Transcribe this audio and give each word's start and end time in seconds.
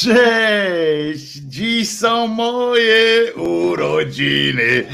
Cześć! 0.00 1.32
Dziś 1.32 1.98
są 1.98 2.26
moje 2.26 3.34
urodziny 3.34 4.86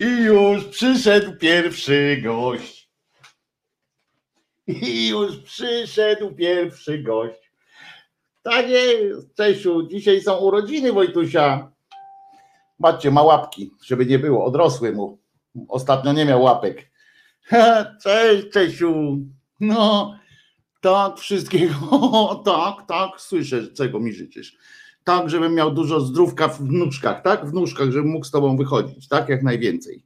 i 0.00 0.04
już 0.04 0.64
przyszedł 0.64 1.36
pierwszy 1.36 2.20
gość. 2.24 2.90
I 4.66 5.08
już 5.08 5.36
przyszedł 5.36 6.34
pierwszy 6.34 6.98
gość. 6.98 7.52
Tak 8.42 8.68
jest, 8.68 9.34
Czesiu, 9.34 9.88
dzisiaj 9.88 10.20
są 10.20 10.36
urodziny 10.36 10.92
Wojtusia. 10.92 11.72
Patrzcie, 12.82 13.10
ma 13.10 13.22
łapki, 13.22 13.70
żeby 13.84 14.06
nie 14.06 14.18
było, 14.18 14.44
odrosły 14.44 14.92
mu. 14.92 15.18
Ostatnio 15.68 16.12
nie 16.12 16.24
miał 16.24 16.42
łapek. 16.42 16.90
Cześć, 18.04 18.48
Czesiu. 18.52 19.18
No, 19.60 20.14
tak, 20.82 21.18
wszystkiego. 21.18 22.42
tak, 22.44 22.86
tak, 22.88 23.20
słyszę, 23.20 23.66
czego 23.76 24.00
mi 24.00 24.12
życzysz. 24.12 24.56
Tak, 25.04 25.30
żebym 25.30 25.54
miał 25.54 25.74
dużo 25.74 26.00
zdrówka 26.00 26.48
w 26.48 26.60
nóżkach, 26.60 27.22
tak? 27.22 27.46
W 27.46 27.52
nóżkach, 27.52 27.90
żebym 27.90 28.10
mógł 28.10 28.26
z 28.26 28.30
tobą 28.30 28.56
wychodzić, 28.56 29.08
tak? 29.08 29.28
Jak 29.28 29.42
najwięcej. 29.42 30.04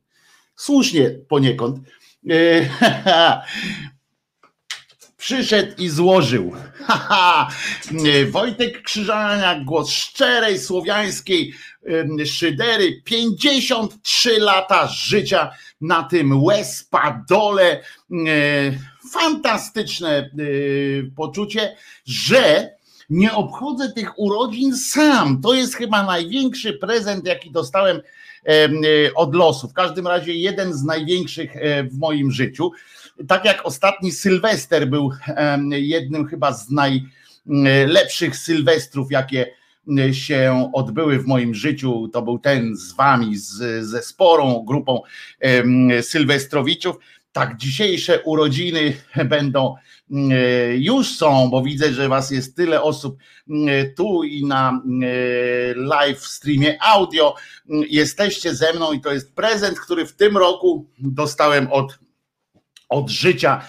Słusznie 0.56 1.10
poniekąd. 1.10 1.78
E, 2.30 2.68
Przyszedł 5.16 5.72
i 5.78 5.88
złożył. 5.88 6.52
Wojtek 8.30 8.82
Krzyżaniak, 8.82 9.64
głos 9.64 9.90
szczerej, 9.90 10.58
słowiańskiej 10.58 11.54
szydery. 12.26 13.02
53 13.04 14.38
lata 14.38 14.86
życia 14.86 15.50
na 15.80 16.02
tym 16.02 16.42
łespadole. 16.42 17.80
E, 18.26 18.95
fantastyczne 19.12 20.30
y, 20.38 21.10
poczucie, 21.16 21.76
że 22.06 22.70
nie 23.10 23.32
obchodzę 23.32 23.92
tych 23.92 24.18
urodzin 24.18 24.76
sam. 24.76 25.40
To 25.42 25.54
jest 25.54 25.74
chyba 25.74 26.02
największy 26.02 26.72
prezent, 26.72 27.26
jaki 27.26 27.50
dostałem 27.50 28.00
y, 28.48 29.10
od 29.14 29.34
losu. 29.34 29.68
W 29.68 29.72
każdym 29.72 30.06
razie 30.06 30.34
jeden 30.34 30.74
z 30.74 30.84
największych 30.84 31.56
e, 31.56 31.84
w 31.84 31.98
moim 31.98 32.30
życiu. 32.30 32.70
Tak 33.28 33.44
jak 33.44 33.66
ostatni 33.66 34.12
Sylwester 34.12 34.88
był 34.88 35.10
jednym 35.70 36.26
chyba 36.26 36.52
z 36.52 36.66
najlepszych 36.70 38.36
Sylwestrów, 38.36 39.10
jakie 39.10 39.46
się 40.12 40.70
odbyły 40.74 41.18
w 41.18 41.26
moim 41.26 41.54
życiu. 41.54 42.08
To 42.12 42.22
był 42.22 42.38
ten 42.38 42.76
z 42.76 42.92
wami, 42.92 43.36
z, 43.36 43.84
ze 43.86 44.02
sporą 44.02 44.64
grupą 44.66 45.00
Sylwestrowiczów 46.02 46.96
tak 47.36 47.56
dzisiejsze 47.56 48.22
urodziny 48.22 48.96
będą 49.24 49.74
mm, 50.10 50.30
e, 50.32 50.76
już 50.76 51.16
są, 51.16 51.48
bo 51.50 51.62
widzę, 51.62 51.92
że 51.92 52.08
was 52.08 52.30
jest 52.30 52.56
tyle 52.56 52.82
osób 52.82 53.18
mm, 53.50 53.94
tu 53.96 54.24
i 54.24 54.44
na 54.44 54.68
mm, 54.68 55.02
e, 55.02 55.74
live 55.74 56.26
streamie 56.26 56.78
audio. 56.82 57.34
Jesteście 57.90 58.54
ze 58.54 58.72
mną 58.72 58.92
i 58.92 59.00
to 59.00 59.12
jest 59.12 59.34
prezent, 59.34 59.80
który 59.80 60.06
w 60.06 60.16
tym 60.16 60.36
roku 60.36 60.86
dostałem 60.98 61.72
od, 61.72 61.98
od 62.88 63.10
życia 63.10 63.60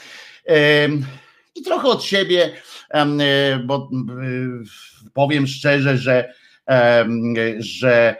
i 1.56 1.62
trochę 1.62 1.88
od 1.88 2.04
siebie, 2.04 2.52
e, 2.90 3.60
bo 3.66 3.90
powiem 5.14 5.48
szczerze, 5.48 5.98
że, 5.98 6.34
że 7.60 8.16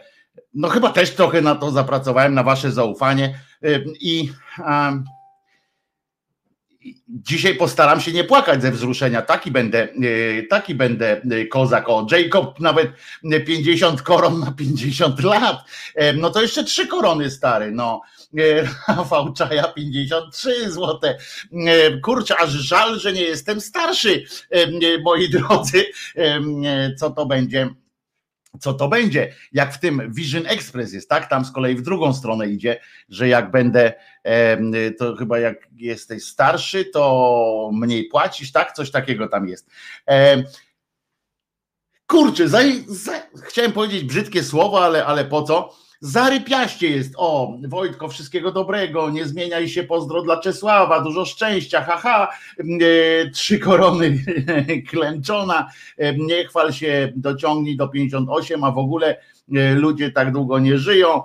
no 0.54 0.68
chyba 0.68 0.92
też 0.92 1.10
trochę 1.10 1.42
na 1.42 1.54
to 1.54 1.70
zapracowałem, 1.70 2.34
na 2.34 2.42
wasze 2.42 2.72
zaufanie 2.72 3.38
i 4.00 4.32
Dzisiaj 7.08 7.54
postaram 7.54 8.00
się 8.00 8.12
nie 8.12 8.24
płakać 8.24 8.62
ze 8.62 8.72
wzruszenia. 8.72 9.22
Taki 9.22 9.50
będę, 9.50 9.82
e, 9.82 10.42
taki 10.42 10.74
będę 10.74 11.22
e, 11.30 11.46
kozak. 11.46 11.88
O, 11.88 12.06
Jacob 12.10 12.60
nawet 12.60 12.90
50 13.46 14.02
koron 14.02 14.40
na 14.40 14.52
50 14.52 15.22
lat. 15.22 15.56
E, 15.94 16.12
no 16.12 16.30
to 16.30 16.42
jeszcze 16.42 16.64
trzy 16.64 16.86
korony 16.86 17.30
stary. 17.30 17.72
No, 17.72 18.00
Rafał 18.88 19.32
Czaja 19.32 19.64
53 19.64 20.70
złote. 20.70 21.18
Kurczę, 22.02 22.36
aż 22.40 22.50
żal, 22.50 22.98
że 22.98 23.12
nie 23.12 23.22
jestem 23.22 23.60
starszy, 23.60 24.24
moi 25.04 25.30
drodzy. 25.30 25.84
Co 26.96 27.10
to 27.10 27.26
będzie? 27.26 27.70
Co 28.60 28.74
to 28.74 28.88
będzie, 28.88 29.34
jak 29.52 29.74
w 29.74 29.80
tym 29.80 30.12
Vision 30.14 30.46
Express 30.46 30.92
jest, 30.92 31.08
tak? 31.08 31.28
Tam 31.28 31.44
z 31.44 31.52
kolei 31.52 31.74
w 31.74 31.82
drugą 31.82 32.14
stronę 32.14 32.48
idzie, 32.48 32.80
że 33.08 33.28
jak 33.28 33.50
będę, 33.50 33.92
to 34.98 35.16
chyba 35.16 35.38
jak 35.38 35.68
jesteś 35.76 36.24
starszy, 36.24 36.84
to 36.84 37.70
mniej 37.72 38.04
płacisz, 38.04 38.52
tak? 38.52 38.72
Coś 38.72 38.90
takiego 38.90 39.28
tam 39.28 39.48
jest. 39.48 39.70
Kurczę, 42.06 42.48
za, 42.48 42.58
za, 42.86 43.12
chciałem 43.42 43.72
powiedzieć 43.72 44.04
brzydkie 44.04 44.44
słowo, 44.44 44.84
ale, 44.84 45.06
ale 45.06 45.24
po 45.24 45.42
co? 45.42 45.76
Zarypiaście 46.00 46.90
jest. 46.90 47.14
O, 47.16 47.58
Wojtko, 47.68 48.08
wszystkiego 48.08 48.52
dobrego. 48.52 49.10
Nie 49.10 49.24
zmieniaj 49.24 49.68
się. 49.68 49.82
Pozdro 49.82 50.22
dla 50.22 50.40
Czesława. 50.40 51.00
Dużo 51.00 51.24
szczęścia. 51.24 51.82
Haha. 51.82 52.28
E, 52.58 53.30
trzy 53.30 53.58
korony 53.58 54.24
klęczona. 54.90 55.70
E, 55.96 56.14
nie 56.14 56.44
chwal 56.44 56.72
się, 56.72 57.12
dociągnij 57.16 57.76
do 57.76 57.88
58, 57.88 58.64
a 58.64 58.70
w 58.70 58.78
ogóle 58.78 59.16
e, 59.54 59.74
ludzie 59.74 60.10
tak 60.10 60.32
długo 60.32 60.58
nie 60.58 60.78
żyją. 60.78 61.22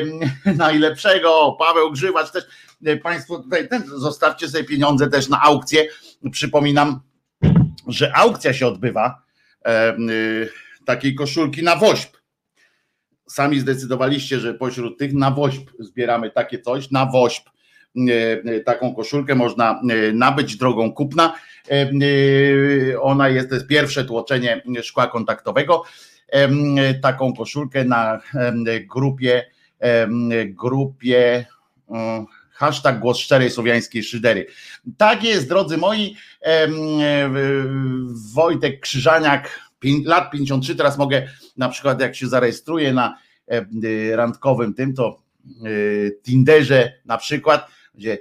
Najlepszego. 0.56 1.56
Paweł 1.58 1.92
Grzywacz 1.92 2.32
też. 2.32 2.44
Państwo 3.02 3.38
tutaj 3.38 3.68
ten, 3.68 3.82
zostawcie 3.86 4.48
sobie 4.48 4.64
pieniądze 4.64 5.10
też 5.10 5.28
na 5.28 5.42
aukcję. 5.42 5.88
Przypominam, 6.30 7.00
że 7.88 8.16
aukcja 8.16 8.54
się 8.54 8.66
odbywa 8.66 9.22
takiej 10.84 11.14
koszulki 11.14 11.62
na 11.62 11.76
woźb 11.76 12.15
sami 13.28 13.60
zdecydowaliście, 13.60 14.40
że 14.40 14.54
pośród 14.54 14.98
tych 14.98 15.14
na 15.14 15.30
woźb 15.30 15.70
zbieramy 15.78 16.30
takie 16.30 16.58
coś, 16.58 16.90
na 16.90 17.06
woźb 17.06 17.48
taką 18.64 18.94
koszulkę 18.94 19.34
można 19.34 19.80
e, 19.90 20.12
nabyć 20.12 20.56
drogą 20.56 20.92
kupna. 20.92 21.34
E, 21.68 21.72
e, 21.72 23.00
ona 23.00 23.28
jest, 23.28 23.48
to 23.48 23.54
jest 23.54 23.66
pierwsze 23.66 24.04
tłoczenie 24.04 24.62
szkła 24.82 25.06
kontaktowego. 25.06 25.82
Taką 27.02 27.34
koszulkę 27.34 27.84
na 27.84 28.20
grupie 28.86 29.46
grupie 30.46 31.46
hashtag 32.52 33.00
głos 33.00 33.18
szczerej 33.18 33.50
słowiańskiej 33.50 34.02
szydery. 34.02 34.46
Tak 34.96 35.24
jest, 35.24 35.48
drodzy 35.48 35.76
moi, 35.76 36.16
Wojtek 38.34 38.80
Krzyżaniak, 38.80 39.60
lat 40.04 40.30
53, 40.30 40.76
teraz 40.76 40.98
mogę 40.98 41.28
na 41.56 41.68
przykład 41.68 42.00
jak 42.00 42.16
się 42.16 42.28
zarejestruję 42.28 42.92
na 42.92 43.18
e, 43.46 44.16
randkowym 44.16 44.74
tym, 44.74 44.94
to 44.94 45.22
e, 45.48 46.10
Tinderze 46.10 46.92
na 47.04 47.18
przykład, 47.18 47.70
gdzie 47.94 48.18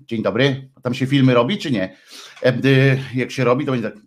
dzień 0.00 0.22
dobry, 0.22 0.68
tam 0.82 0.94
się 0.94 1.06
filmy 1.06 1.34
robi 1.34 1.58
czy 1.58 1.70
nie? 1.70 1.96
E, 2.42 2.52
jak 3.14 3.30
się 3.30 3.44
robi, 3.44 3.66
to 3.66 3.72
będzie 3.72 3.90
tak, 3.90 3.98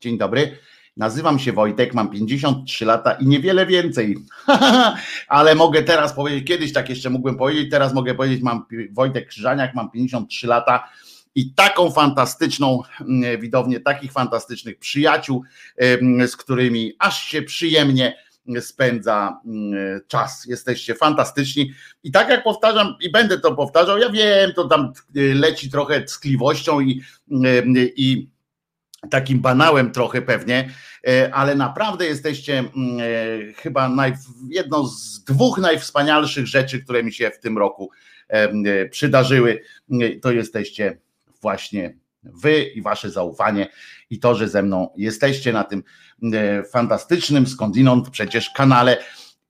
dzień 0.00 0.18
dobry, 0.18 0.58
Nazywam 0.96 1.38
się 1.38 1.52
Wojtek, 1.52 1.94
mam 1.94 2.10
53 2.10 2.84
lata 2.84 3.12
i 3.12 3.26
niewiele 3.26 3.66
więcej, 3.66 4.16
ale 5.28 5.54
mogę 5.54 5.82
teraz 5.82 6.12
powiedzieć, 6.12 6.46
kiedyś 6.46 6.72
tak 6.72 6.88
jeszcze 6.88 7.10
mógłbym 7.10 7.36
powiedzieć, 7.36 7.70
teraz 7.70 7.94
mogę 7.94 8.14
powiedzieć, 8.14 8.42
mam 8.42 8.66
Wojtek 8.92 9.28
Krzyżaniak, 9.28 9.74
mam 9.74 9.90
53 9.90 10.46
lata 10.46 10.88
i 11.34 11.54
taką 11.54 11.90
fantastyczną 11.90 12.82
mm, 13.00 13.40
widownię, 13.40 13.80
takich 13.80 14.12
fantastycznych 14.12 14.78
przyjaciół, 14.78 15.42
z 16.26 16.36
którymi 16.36 16.92
aż 16.98 17.22
się 17.22 17.42
przyjemnie 17.42 18.16
spędza 18.60 19.40
mm, 19.46 20.00
czas. 20.08 20.46
Jesteście 20.46 20.94
fantastyczni. 20.94 21.72
I 22.02 22.12
tak 22.12 22.28
jak 22.28 22.44
powtarzam, 22.44 22.96
i 23.00 23.10
będę 23.10 23.40
to 23.40 23.54
powtarzał, 23.54 23.98
ja 23.98 24.10
wiem, 24.10 24.52
to 24.56 24.68
tam 24.68 24.92
y, 25.16 25.34
leci 25.34 25.70
trochę 25.70 26.00
tkliwością 26.00 26.80
i, 26.80 27.02
i 27.96 28.28
takim 29.10 29.40
banałem 29.40 29.90
trochę 29.90 30.22
pewnie, 30.22 30.70
e, 31.08 31.34
ale 31.34 31.54
naprawdę 31.54 32.06
jesteście 32.06 32.58
mm, 32.58 32.72
e, 33.00 33.52
chyba 33.52 33.88
naj, 33.88 34.12
jedną 34.48 34.86
z 34.86 35.24
dwóch 35.24 35.58
najwspanialszych 35.58 36.46
rzeczy, 36.46 36.84
które 36.84 37.02
mi 37.02 37.12
się 37.12 37.30
w 37.30 37.40
tym 37.40 37.58
roku 37.58 37.90
e, 38.28 38.88
przydarzyły. 38.88 39.60
To 40.22 40.32
jesteście 40.32 40.98
właśnie 41.44 41.96
wy 42.22 42.62
i 42.62 42.82
wasze 42.82 43.10
zaufanie 43.10 43.66
i 44.10 44.18
to, 44.18 44.34
że 44.34 44.48
ze 44.48 44.62
mną 44.62 44.88
jesteście 44.96 45.52
na 45.52 45.64
tym 45.64 45.82
e, 46.22 46.64
fantastycznym 46.64 47.46
skądinąd 47.46 48.10
przecież 48.10 48.50
kanale. 48.50 48.96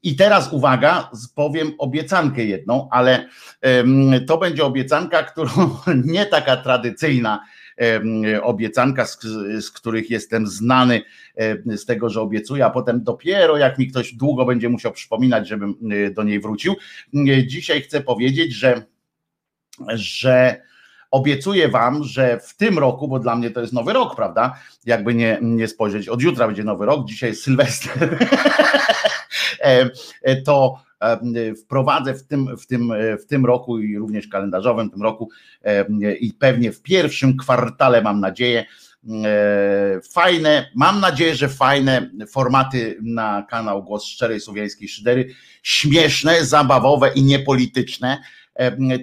I 0.02 0.16
teraz 0.16 0.52
uwaga, 0.52 1.10
powiem 1.34 1.72
obiecankę 1.78 2.44
jedną, 2.44 2.88
ale 2.90 3.28
to 4.26 4.38
będzie 4.38 4.64
obiecanka, 4.64 5.22
którą 5.22 5.50
nie 6.14 6.26
taka 6.26 6.56
tradycyjna 6.56 7.40
obiecanka, 8.42 9.06
z, 9.06 9.18
z, 9.64 9.70
których 9.70 10.10
jestem 10.10 10.46
znany, 10.46 11.02
z 11.66 11.84
tego, 11.84 12.10
że 12.10 12.20
obiecuję, 12.20 12.64
a 12.64 12.70
potem 12.70 13.04
dopiero 13.04 13.56
jak 13.56 13.78
mi 13.78 13.86
ktoś 13.86 14.14
długo 14.14 14.44
będzie 14.44 14.68
musiał 14.68 14.92
przypominać, 14.92 15.48
żebym 15.48 15.74
e, 15.90 16.10
do 16.10 16.22
niej 16.22 16.40
wrócił. 16.40 16.74
Dzisiaj 17.46 17.82
chcę 17.82 18.00
powiedzieć, 18.00 18.54
że, 18.54 18.82
że 19.94 20.62
obiecuję 21.10 21.68
wam, 21.68 22.04
że 22.04 22.40
w 22.40 22.56
tym 22.56 22.78
roku, 22.78 23.08
bo 23.08 23.18
dla 23.18 23.36
mnie 23.36 23.50
to 23.50 23.60
jest 23.60 23.72
nowy 23.72 23.92
rok, 23.92 24.16
prawda? 24.16 24.58
Jakby 24.86 25.14
nie, 25.14 25.38
nie 25.42 25.68
spojrzeć, 25.68 26.08
od 26.08 26.22
jutra 26.22 26.46
będzie 26.46 26.64
nowy 26.64 26.86
rok, 26.86 27.06
dzisiaj 27.06 27.30
jest 27.30 27.42
Sylwester. 27.42 28.18
to 30.44 30.84
wprowadzę 31.64 32.14
w 32.14 32.26
tym, 32.26 32.56
w, 32.56 32.66
tym, 32.66 32.92
w 33.22 33.26
tym 33.26 33.46
roku 33.46 33.78
i 33.78 33.98
również 33.98 34.28
kalendarzowym 34.28 34.90
tym 34.90 35.02
roku 35.02 35.28
i 36.20 36.32
pewnie 36.32 36.72
w 36.72 36.82
pierwszym 36.82 37.36
kwartale 37.36 38.02
mam 38.02 38.20
nadzieję, 38.20 38.64
E, 39.24 40.00
fajne, 40.12 40.70
mam 40.74 41.00
nadzieję, 41.00 41.34
że 41.34 41.48
fajne 41.48 42.10
formaty 42.28 42.98
na 43.02 43.46
kanał 43.50 43.82
Głos 43.82 44.04
Szczerej 44.04 44.40
Słowiańskiej 44.40 44.88
Szydery, 44.88 45.34
śmieszne, 45.62 46.44
zabawowe 46.44 47.12
i 47.14 47.22
niepolityczne, 47.22 48.18
e, 48.18 48.22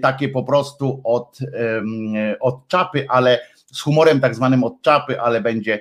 takie 0.02 0.30
po 0.30 0.44
prostu 0.44 1.02
od, 1.04 1.40
od 2.40 2.68
czapy, 2.68 3.06
ale 3.10 3.40
z 3.72 3.82
humorem 3.82 4.20
tak 4.20 4.36
zwanym 4.36 4.64
od 4.64 4.82
czapy, 4.82 5.22
ale 5.22 5.42
będzie, 5.42 5.80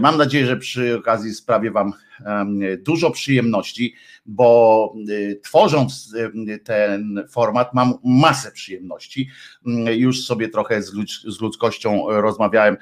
mam 0.00 0.16
nadzieję, 0.16 0.46
że 0.46 0.56
przy 0.56 0.96
okazji 0.96 1.34
sprawię 1.34 1.70
Wam 1.70 1.92
dużo 2.78 3.10
przyjemności, 3.10 3.94
bo 4.26 4.94
y, 5.08 5.40
tworząc 5.44 6.14
ten 6.64 7.24
format 7.30 7.74
mam 7.74 7.94
masę 8.04 8.52
przyjemności. 8.52 9.30
Już 9.96 10.24
sobie 10.24 10.48
trochę 10.48 10.82
z 11.26 11.40
ludzkością 11.40 12.04
rozmawiałem, 12.08 12.76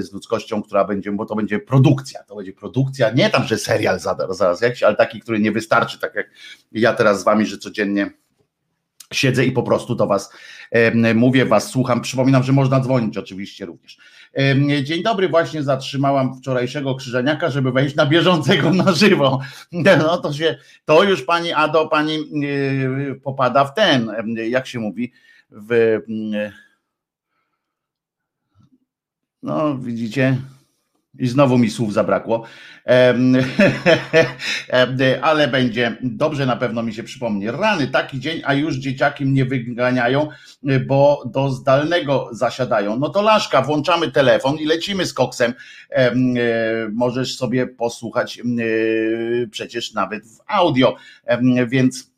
z 0.00 0.12
ludzkością, 0.12 0.62
która 0.62 0.84
będzie, 0.84 1.12
bo 1.12 1.26
to 1.26 1.34
będzie 1.34 1.58
produkcja, 1.58 2.22
to 2.22 2.36
będzie 2.36 2.52
produkcja, 2.52 3.10
nie 3.10 3.30
tam, 3.30 3.44
że 3.44 3.58
serial 3.58 4.00
zaraz 4.30 4.60
jakiś, 4.60 4.82
ale 4.82 4.96
taki, 4.96 5.20
który 5.20 5.40
nie 5.40 5.52
wystarczy, 5.52 5.98
tak 5.98 6.14
jak 6.14 6.30
ja 6.72 6.92
teraz 6.92 7.20
z 7.20 7.24
wami, 7.24 7.46
że 7.46 7.58
codziennie 7.58 8.10
siedzę 9.14 9.44
i 9.44 9.52
po 9.52 9.62
prostu 9.62 9.94
do 9.94 10.06
Was 10.06 10.32
mówię, 11.14 11.46
Was 11.46 11.70
słucham. 11.70 12.00
Przypominam, 12.00 12.42
że 12.42 12.52
można 12.52 12.80
dzwonić 12.80 13.18
oczywiście 13.18 13.66
również. 13.66 13.98
Dzień 14.82 15.02
dobry, 15.02 15.28
właśnie 15.28 15.62
zatrzymałam 15.62 16.36
wczorajszego 16.36 16.94
krzyżeniaka, 16.94 17.50
żeby 17.50 17.72
wejść 17.72 17.96
na 17.96 18.06
bieżącego 18.06 18.70
na 18.70 18.92
żywo. 18.92 19.40
No 19.72 20.18
to 20.18 20.32
się, 20.32 20.58
to 20.84 21.02
już 21.02 21.22
pani 21.22 21.52
Ado, 21.52 21.88
pani 21.88 22.18
y, 22.44 23.20
popada 23.22 23.64
w 23.64 23.74
ten, 23.74 24.10
jak 24.36 24.66
się 24.66 24.78
mówi, 24.78 25.12
w. 25.50 25.98
No, 29.42 29.78
widzicie, 29.78 30.36
i 31.18 31.26
znowu 31.26 31.58
mi 31.58 31.70
słów 31.70 31.92
zabrakło, 31.92 32.44
ale 35.22 35.48
będzie 35.48 35.96
dobrze, 36.02 36.46
na 36.46 36.56
pewno 36.56 36.82
mi 36.82 36.94
się 36.94 37.02
przypomni. 37.02 37.50
Rany, 37.50 37.86
taki 37.86 38.20
dzień, 38.20 38.42
a 38.44 38.54
już 38.54 38.76
dzieciaki 38.76 39.26
mnie 39.26 39.44
wyganiają, 39.44 40.28
bo 40.86 41.22
do 41.26 41.50
zdalnego 41.50 42.28
zasiadają. 42.32 42.98
No 42.98 43.08
to 43.08 43.22
Laszka, 43.22 43.62
włączamy 43.62 44.10
telefon 44.10 44.58
i 44.58 44.66
lecimy 44.66 45.06
z 45.06 45.14
koksem. 45.14 45.54
E, 45.90 46.14
możesz 46.92 47.36
sobie 47.36 47.66
posłuchać 47.66 48.42
przecież 49.50 49.92
nawet 49.92 50.26
w 50.26 50.40
audio, 50.46 50.96
więc 51.66 52.13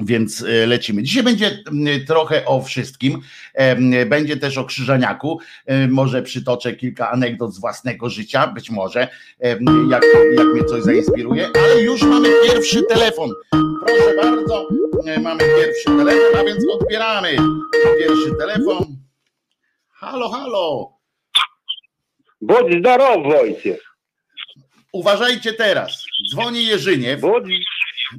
więc 0.00 0.42
e, 0.42 0.66
lecimy. 0.66 1.02
Dzisiaj 1.02 1.22
będzie 1.22 1.64
trochę 2.06 2.44
o 2.44 2.62
wszystkim. 2.62 3.20
Będzie 4.06 4.36
też 4.36 4.58
o 4.58 4.64
krzyżaniaku. 4.64 5.40
Może 5.88 6.22
przytoczę 6.22 6.72
kilka 6.72 7.10
anegdot 7.10 7.54
z 7.54 7.60
własnego 7.60 8.10
życia, 8.10 8.46
być 8.46 8.70
może, 8.70 9.08
jak, 9.90 10.02
jak 10.36 10.46
mnie 10.46 10.64
coś 10.64 10.82
zainspiruje, 10.82 11.50
ale 11.64 11.82
już 11.82 12.02
mamy 12.02 12.28
pierwszy 12.46 12.82
telefon. 12.82 13.30
Proszę 13.86 14.14
bardzo, 14.22 14.68
mamy 15.22 15.38
pierwszy 15.38 15.84
telefon, 15.84 16.40
a 16.40 16.44
więc 16.44 16.64
odbieramy 16.70 17.36
pierwszy 17.98 18.34
telefon. 18.38 18.96
Halo, 19.90 20.28
halo. 20.28 20.92
Bądź 22.40 22.78
zdrowy, 22.78 23.28
Wojciech. 23.28 23.80
Uważajcie 24.92 25.52
teraz. 25.52 26.04
Dzwoni 26.30 26.66
Jerzyniew. 26.66 27.20
Bądź 27.20 27.48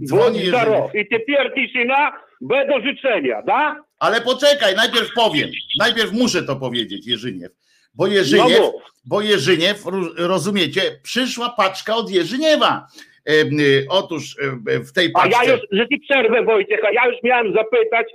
Dzwoni 0.06 0.46
Żarov. 0.46 0.96
I 0.96 1.08
teper 1.08 1.54
tiszyna, 1.56 2.12
będą 2.42 2.82
życzenia, 2.82 3.42
da? 3.42 3.84
Ale 4.00 4.22
poczekaj, 4.22 4.76
najpierw 4.76 5.14
powiem. 5.16 5.50
Najpierw 5.80 6.12
muszę 6.12 6.44
to 6.44 6.56
powiedzieć, 6.56 7.08
Jerzyniew. 7.08 7.52
Bo 7.94 8.08
Jerzyniew, 8.08 8.60
no 8.60 8.74
bo 9.06 9.22
Jerzyniew, 9.22 9.84
rozumiecie, 10.18 10.82
przyszła 11.04 11.50
paczka 11.50 11.96
od 11.96 12.12
Jerzyniewa. 12.12 12.88
Y, 13.30 13.86
otóż 13.90 14.38
w 14.68 14.92
tej 14.92 15.12
paczce... 15.12 15.38
A 15.40 15.44
ja 15.44 15.52
już, 15.52 15.62
że 15.72 15.88
ci 15.88 16.00
przerwę 16.00 16.44
Wojciech, 16.44 16.80
a 16.86 16.92
ja 16.92 17.08
już 17.08 17.24
miałem 17.24 17.54
zapytać, 17.54 18.08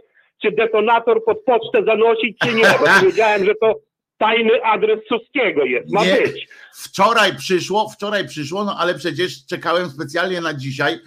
czy 0.43 0.53
detonator 0.53 1.25
pod 1.25 1.45
pocztę 1.45 1.85
zanosić, 1.85 2.39
czy 2.45 2.55
nie, 2.55 2.63
bo 2.63 2.87
wiedziałem, 3.07 3.45
że 3.45 3.55
to 3.55 3.75
tajny 4.19 4.65
adres 4.65 5.01
Suskiego 5.09 5.65
jest, 5.65 5.93
ma 5.93 6.05
nie. 6.05 6.15
być. 6.15 6.49
Wczoraj 6.73 7.37
przyszło, 7.37 7.89
wczoraj 7.89 8.29
przyszło, 8.29 8.65
no 8.65 8.77
ale 8.79 8.95
przecież 8.95 9.47
czekałem 9.47 9.91
specjalnie 9.91 10.41
na 10.41 10.55
dzisiaj, 10.55 10.99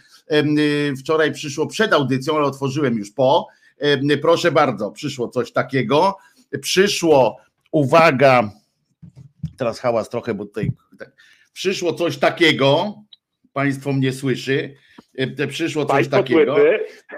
wczoraj 1.00 1.31
przyszło 1.33 1.67
przed 1.67 1.93
audycją, 1.93 2.38
ale 2.38 2.45
otworzyłem 2.45 2.97
już 2.97 3.11
po. 3.11 3.47
Proszę 4.21 4.51
bardzo, 4.51 4.91
przyszło 4.91 5.27
coś 5.27 5.51
takiego. 5.51 6.17
Przyszło, 6.61 7.38
uwaga, 7.71 8.51
teraz 9.57 9.79
hałas 9.79 10.09
trochę, 10.09 10.33
bo 10.33 10.45
tutaj 10.45 10.71
tak, 11.00 11.11
przyszło 11.53 11.93
coś 11.93 12.17
takiego. 12.17 12.95
Państwo 13.53 13.93
mnie 13.93 14.13
słyszy. 14.13 14.75
Przyszło 15.50 15.85
coś 15.85 15.93
Państwo 15.93 16.17
takiego. 16.17 16.55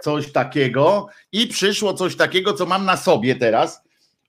Coś 0.01 0.31
takiego. 0.31 1.07
I 1.31 1.47
przyszło 1.47 1.93
coś 1.93 2.15
takiego, 2.15 2.53
co 2.53 2.65
mam 2.65 2.85
na 2.85 2.97
sobie 2.97 3.35
teraz. 3.35 3.81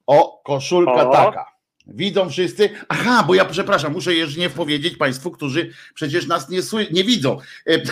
O, 0.07 0.43
koszulka 0.45 1.09
o. 1.09 1.13
taka. 1.13 1.54
Widzą 1.87 2.31
wszyscy? 2.31 2.71
Aha, 2.89 3.25
bo 3.27 3.35
ja 3.35 3.45
przepraszam, 3.45 3.93
muszę 3.93 4.15
jeżdżnie 4.15 4.51
powiedzieć 4.51 4.97
Państwu, 4.97 5.31
którzy 5.31 5.71
przecież 5.95 6.27
nas 6.27 6.49
nie, 6.49 6.61
nie 6.91 7.05
widzą, 7.05 7.39
e, 7.67 7.83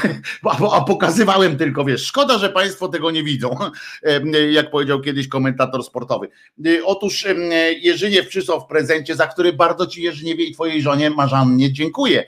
a, 0.50 0.76
a 0.76 0.84
pokazywałem 0.84 1.56
tylko, 1.56 1.84
wiesz, 1.84 2.06
szkoda, 2.06 2.38
że 2.38 2.50
Państwo 2.50 2.88
tego 2.88 3.11
nie 3.11 3.25
widzą, 3.25 3.56
e, 4.02 4.52
jak 4.52 4.70
powiedział 4.70 5.00
kiedyś 5.00 5.28
komentator 5.28 5.84
sportowy. 5.84 6.28
E, 6.66 6.84
otóż 6.84 7.26
Jerzyniew 7.80 8.28
przysłał 8.28 8.61
w 8.61 8.66
prezencie, 8.66 9.16
za 9.16 9.26
który 9.26 9.52
bardzo 9.52 9.87
Ci 9.87 10.02
Jerzyniewie 10.02 10.44
i 10.44 10.54
Twojej 10.54 10.82
żonie 10.82 11.11
Marzannie 11.11 11.72
dziękuję. 11.72 12.25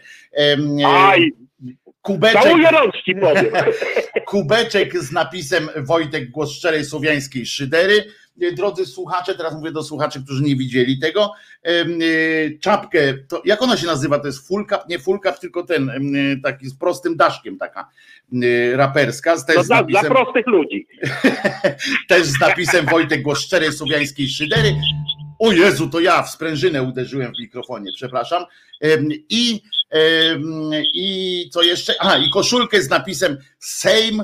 Aj, 0.87 1.33
kubeczek, 2.05 2.57
kubeczek 4.27 4.99
z 4.99 5.13
napisem 5.13 5.69
Wojtek 5.77 6.31
Głos 6.31 6.53
Szczerej 6.53 6.85
Słowiańskiej 6.85 7.47
Szydery, 7.47 8.05
drodzy 8.37 8.87
słuchacze, 8.87 9.35
teraz 9.35 9.55
mówię 9.55 9.73
do 9.73 9.83
słuchaczy, 9.83 10.25
którzy 10.25 10.43
nie 10.43 10.57
widzieli 10.57 10.99
tego, 10.99 11.33
e, 11.63 11.85
czapkę, 12.61 13.15
to 13.29 13.43
jak 13.45 13.63
ona 13.63 13.77
się 13.77 13.87
nazywa, 13.87 14.19
to 14.19 14.27
jest 14.27 14.49
full 14.49 14.67
cap, 14.67 14.89
nie 14.89 14.99
full 14.99 15.21
cap, 15.21 15.39
tylko 15.39 15.63
ten 15.63 15.91
e, 15.91 16.37
taki 16.43 16.67
z 16.67 16.75
prostym 16.75 17.17
daszkiem, 17.17 17.59
taka 17.59 17.89
raperska. 18.73 19.37
Też 19.37 19.57
no, 19.57 19.65
dla, 19.65 19.77
napisem, 19.77 20.01
dla 20.01 20.11
prostych 20.11 20.47
ludzi. 20.47 20.87
też 22.09 22.23
z 22.23 22.41
napisem 22.41 22.87
Wojtek 22.87 23.23
Głos 23.23 23.39
Szczerej 23.39 23.73
Słowiańskiej 23.73 24.29
Szydery. 24.29 24.75
O 25.39 25.53
Jezu, 25.53 25.89
to 25.91 26.01
ja 26.01 26.23
w 26.23 26.31
sprężynę 26.31 26.83
uderzyłem 26.83 27.35
w 27.35 27.39
mikrofonie, 27.39 27.91
przepraszam. 27.97 28.45
I, 29.29 29.61
i 30.95 31.51
co 31.53 31.63
jeszcze? 31.63 31.93
A, 32.01 32.17
i 32.17 32.31
koszulkę 32.31 32.83
z 32.83 32.91
napisem 32.91 33.37
Sejm 33.59 34.23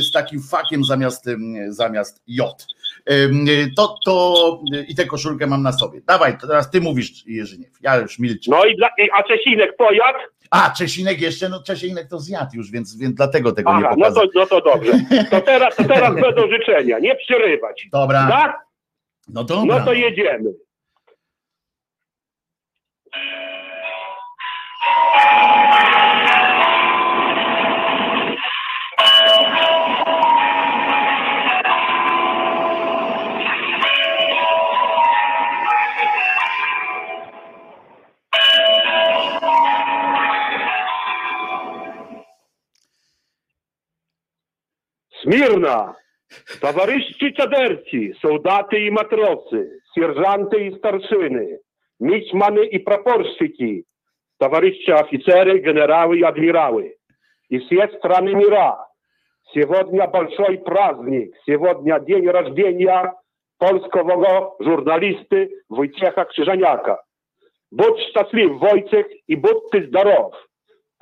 z 0.00 0.12
takim 0.12 0.42
fakiem 0.42 0.84
zamiast, 0.84 1.26
zamiast 1.68 2.22
J. 2.26 2.66
To, 3.76 3.96
to 4.04 4.60
i 4.88 4.94
tę 4.94 5.04
koszulkę 5.04 5.46
mam 5.46 5.62
na 5.62 5.72
sobie. 5.72 6.00
Dawaj, 6.06 6.38
teraz 6.38 6.70
ty 6.70 6.80
mówisz, 6.80 7.26
Jerzyniew. 7.26 7.72
Ja 7.80 7.96
już 7.96 8.18
milczę. 8.18 8.50
No 8.50 8.64
i 8.64 8.76
dla, 8.76 8.88
a 9.18 9.22
Czesinek 9.22 9.76
pojadł? 9.76 10.18
A, 10.50 10.70
Czesinek 10.70 11.20
jeszcze, 11.20 11.48
no 11.48 11.62
Czesinek 11.62 12.08
to 12.08 12.20
zjadł 12.20 12.50
już, 12.56 12.70
więc, 12.70 12.98
więc 12.98 13.14
dlatego 13.14 13.52
tego 13.52 13.70
Aha, 13.70 13.80
nie 13.80 13.88
pokazał. 13.96 14.24
No 14.34 14.46
to, 14.46 14.54
no 14.54 14.60
to 14.60 14.70
dobrze. 14.70 14.92
To 15.30 15.40
teraz, 15.40 15.76
to 15.76 15.84
teraz 15.84 16.14
będą 16.22 16.48
życzenia, 16.48 16.98
nie 16.98 17.16
przerywać. 17.16 17.88
Dobra. 17.92 18.28
Tak? 18.28 18.71
No 19.31 19.43
dobra. 19.43 19.79
No 19.79 19.85
to 19.85 19.93
jedziemy. 19.93 20.53
Смирно! 45.21 45.95
Товарищи 46.61 47.31
чадерці, 47.31 48.13
солдати 48.21 48.85
і 48.85 48.91
матроси, 48.91 49.71
сержанти 49.95 50.65
і 50.65 50.75
старшини, 50.77 51.59
мичманы 51.99 52.65
и 52.65 52.79
прапорщики, 52.79 53.83
товарищи 54.39 54.91
офицеры, 54.91 55.59
генералы 55.59 56.19
и 56.19 56.23
адмиралы, 56.23 56.95
и 57.49 57.59
все 57.59 57.87
страны 57.97 58.35
мира. 58.35 58.87
Сегодня 59.53 60.07
большой 60.07 60.57
праздник, 60.57 61.33
сегодня 61.45 61.99
день 61.99 62.27
рождения 62.29 63.13
polskowego 63.57 64.57
żurnalisty 64.59 65.49
Wojciecha 65.69 66.25
Krzyżaniaka. 66.25 66.97
Будь 67.71 67.99
счастлив, 67.99 68.59
Wojciech, 68.59 69.07
i 69.27 69.37
будьте 69.37 69.81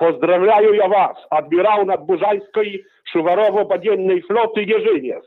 Pozdrawiają 0.00 0.72
ja 0.72 0.88
was, 0.88 1.16
admirał 1.30 1.84
nadburzańskiej 1.86 2.84
szuwarowo-badziennej 3.12 4.22
floty 4.22 4.64
Jerzyniew. 4.64 5.24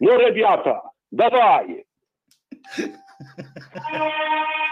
No 0.00 0.16
ребята, 0.16 0.82
dawaj! 1.12 1.84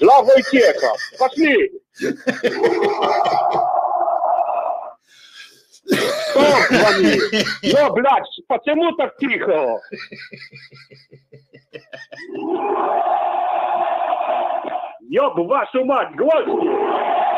Dla 0.00 0.22
Wojciecha! 0.22 0.92
Пошли! 1.18 1.70
Кто 6.30 6.40
звонит? 6.68 7.22
Ну, 7.62 7.92
блядь, 7.92 8.40
почему 8.48 8.92
так 8.92 9.16
тихо? 9.18 9.80
Ёб 15.10 15.36
вашу 15.38 15.84
мать, 15.84 16.14
гости! 16.16 17.30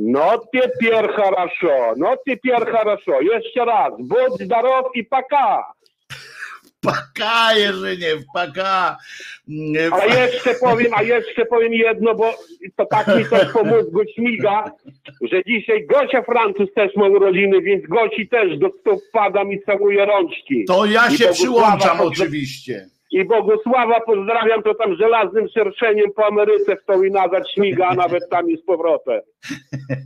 Ну, 0.00 0.42
теперь 0.52 1.12
хорошо, 1.12 1.94
ну, 1.96 2.16
теперь 2.24 2.64
хорошо. 2.70 3.20
Еще 3.20 3.64
раз, 3.64 3.94
будь 3.98 4.40
здоров 4.40 4.94
и 4.94 5.02
пока. 5.02 5.72
paka, 6.83 7.53
Jerzynie, 7.57 8.15
w 8.15 8.25
paka. 8.33 8.97
A 9.91 10.05
jeszcze 10.05 10.55
powiem, 10.55 10.93
a 10.93 11.03
jeszcze 11.03 11.45
powiem 11.45 11.73
jedno, 11.73 12.15
bo 12.15 12.33
to 12.75 12.85
tak 12.85 13.07
mi 13.07 13.25
coś 13.29 13.51
po 13.53 13.63
mózgu 13.63 14.01
śmiga, 14.15 14.71
że 15.21 15.43
dzisiaj 15.43 15.85
Gosia 15.87 16.21
Francuz 16.21 16.73
też 16.75 16.95
ma 16.95 17.07
urodziny, 17.07 17.61
więc 17.61 17.87
Gosi 17.87 18.27
też 18.27 18.59
do 18.59 18.69
stóp 18.79 19.01
padam 19.11 19.47
mi 19.47 19.61
całuje 19.61 20.05
rączki. 20.05 20.65
To 20.67 20.85
ja 20.85 21.11
się 21.11 21.27
przyłączam 21.27 22.01
oczywiście. 22.01 22.92
I 23.13 23.25
Bogusława 23.25 23.99
pozdrawiam, 24.01 24.63
to 24.63 24.73
tam 24.75 24.95
żelaznym 24.95 25.47
szerszeniem 25.53 26.11
po 26.15 26.25
Ameryce 26.27 26.75
w 26.75 26.85
to 26.85 27.03
i 27.03 27.11
nazad 27.11 27.51
śmiga, 27.51 27.87
a 27.87 27.95
nawet 27.95 28.29
tam 28.29 28.49
i 28.49 28.57
z 28.57 28.65
powrotem. 28.65 29.21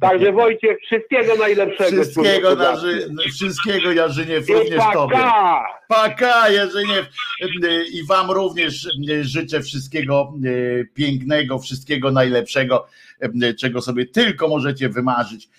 Także 0.01 0.31
Wojciech, 0.31 0.77
wszystkiego 0.85 1.35
najlepszego. 1.35 2.01
Wszystkiego, 2.01 2.55
na, 2.55 2.75
ży- 2.75 3.07
wszystkiego 3.33 3.91
Jarzyniew, 3.91 4.49
I 4.49 4.53
również 4.53 4.83
tobie. 4.93 5.15
paka! 5.15 5.65
Paka, 5.87 6.49
Jerzyniew. 6.49 7.05
I 7.93 8.03
wam 8.07 8.31
również 8.31 8.89
życzę 9.21 9.61
wszystkiego 9.61 10.33
e, 10.45 10.85
pięknego, 10.93 11.59
wszystkiego 11.59 12.11
najlepszego, 12.11 12.87
e, 13.43 13.53
czego 13.53 13.81
sobie 13.81 14.05
tylko 14.05 14.47
możecie 14.47 14.89
wymarzyć. 14.89 15.49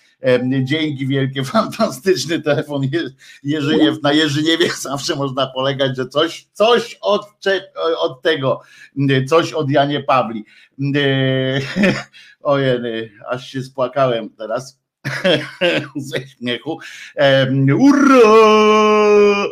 Dzięki 0.63 1.07
wielkie, 1.07 1.43
fantastyczny 1.53 2.41
telefon 2.41 2.83
Je- 2.83 3.09
Jerzyniew. 3.43 4.03
Na 4.03 4.13
Jerzyniewie 4.13 4.69
zawsze 4.81 5.15
można 5.15 5.47
polegać, 5.47 5.97
że 5.97 6.07
coś, 6.07 6.47
coś 6.53 6.97
od, 7.01 7.27
od 7.97 8.21
tego, 8.21 8.61
coś 9.27 9.53
od 9.53 9.71
Janie 9.71 10.03
Pawli. 10.03 10.45
E, 10.95 11.61
Ojej, 12.41 13.11
aż 13.29 13.49
się 13.49 13.61
spłakałem 13.63 14.29
teraz 14.29 14.79
ze 15.95 16.27
śmiechu. 16.27 16.79
Urra! 17.79 19.45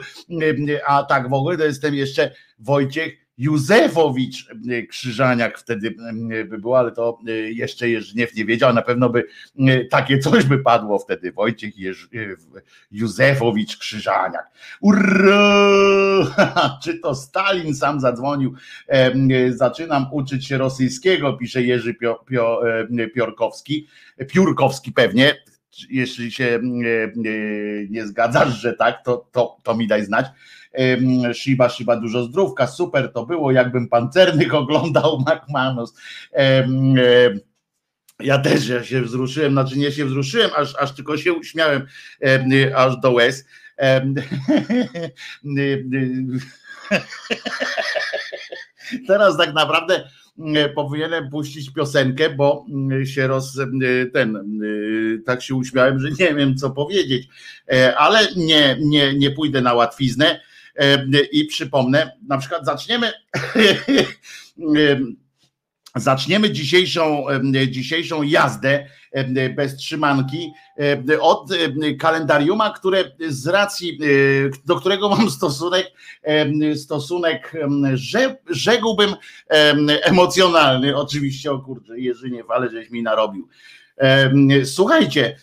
A 0.87 1.03
tak 1.03 1.29
w 1.29 1.33
ogóle 1.33 1.57
to 1.57 1.63
jestem 1.63 1.95
jeszcze 1.95 2.31
Wojciech 2.59 3.26
Józefowicz 3.37 4.49
em, 4.51 4.87
Krzyżaniak 4.87 5.59
wtedy 5.59 5.95
em, 6.09 6.27
by 6.27 6.57
było, 6.57 6.79
ale 6.79 6.91
to 6.91 7.19
e, 7.27 7.31
jeszcze 7.31 7.89
Jerzyniew 7.89 8.35
nie 8.35 8.45
wiedział, 8.45 8.73
na 8.73 8.81
pewno 8.81 9.09
by 9.09 9.23
e, 9.59 9.85
takie 9.85 10.19
coś 10.19 10.45
by 10.45 10.59
padło 10.59 10.99
wtedy, 10.99 11.31
Wojciech 11.31 11.77
Jerzy, 11.77 12.07
e, 12.15 12.35
Józefowicz 12.91 13.77
Krzyżaniak. 13.77 14.51
Urra! 14.81 15.37
Czy 16.83 16.99
to 16.99 17.15
Stalin 17.15 17.75
sam 17.75 17.99
zadzwonił? 17.99 18.53
Zaczynam 19.49 20.05
uczyć 20.11 20.47
się 20.47 20.57
rosyjskiego, 20.57 21.33
pisze 21.33 21.63
Jerzy 21.63 21.93
Pio, 21.93 22.15
Pio, 22.25 22.61
Piorkowski, 23.15 23.87
Piórkowski 24.27 24.91
pewnie, 24.91 25.35
jeśli 25.89 26.31
się 26.31 26.45
e, 26.45 26.55
e, 26.55 26.59
nie 27.89 28.07
zgadzasz, 28.07 28.61
że 28.61 28.73
tak, 28.73 29.03
to, 29.05 29.27
to, 29.31 29.57
to 29.63 29.75
mi 29.75 29.87
daj 29.87 30.05
znać. 30.05 30.25
Shiba, 31.33 31.69
Shiba, 31.69 31.95
dużo 31.95 32.23
zdrówka, 32.23 32.67
super 32.67 33.11
to 33.13 33.25
było, 33.25 33.51
jakbym 33.51 33.89
pancernych 33.89 34.55
oglądał 34.61 35.19
McManus. 35.19 35.93
Ja 38.19 38.39
też 38.39 38.67
ja 38.67 38.83
się 38.83 39.01
wzruszyłem, 39.01 39.51
znaczy 39.51 39.77
nie 39.77 39.91
się 39.91 40.05
wzruszyłem, 40.05 40.51
aż, 40.57 40.75
aż 40.75 40.95
tylko 40.95 41.17
się 41.17 41.33
uśmiałem 41.33 41.87
em, 42.19 42.49
aż 42.75 42.97
do 42.97 43.11
łez. 43.11 43.45
Teraz 49.07 49.37
tak 49.37 49.53
naprawdę 49.53 49.95
mm, 49.95 50.09
powinienem 50.75 51.29
puścić 51.29 51.69
piosenkę, 51.69 52.29
bo 52.29 52.65
mm, 52.69 53.05
się 53.05 53.27
roz 53.27 53.59
ten 54.13 54.61
y, 54.63 55.21
tak 55.25 55.41
się 55.41 55.55
uśmiałem, 55.55 55.99
że 55.99 56.09
nie 56.19 56.35
wiem 56.35 56.57
co 56.57 56.69
powiedzieć, 56.69 57.27
E, 57.71 57.97
ale 57.97 58.27
nie, 58.35 58.77
nie, 58.79 59.13
nie 59.13 59.31
pójdę 59.31 59.61
na 59.61 59.73
łatwiznę. 59.73 60.39
E, 60.75 61.05
i 61.31 61.45
przypomnę, 61.45 62.11
na 62.27 62.37
przykład 62.37 62.65
zaczniemy 62.65 63.07
zaczniemy 65.99 66.51
dzisiejszą, 66.51 67.25
dzisiejszą 67.67 68.23
jazdę 68.23 68.87
bez 69.55 69.75
trzymanki 69.75 70.51
od 71.21 71.51
em, 71.51 71.97
kalendariuma, 71.97 72.69
które 72.69 73.11
z 73.27 73.47
racji, 73.47 73.99
e, 74.01 74.05
do 74.65 74.75
którego 74.75 75.09
mam 75.09 75.29
stosunek, 75.29 75.91
stosunek, 76.75 77.53
że, 77.93 78.37
rzekłbym 78.49 79.15
em, 79.47 79.87
emocjonalny, 80.03 80.97
oczywiście, 80.97 81.51
o 81.51 81.59
kurczę, 81.59 81.99
Jerzyniew, 81.99 82.51
ale 82.51 82.69
żeś 82.69 82.89
mi 82.89 83.03
narobił. 83.03 83.47
Słuchajcie, 84.65 85.37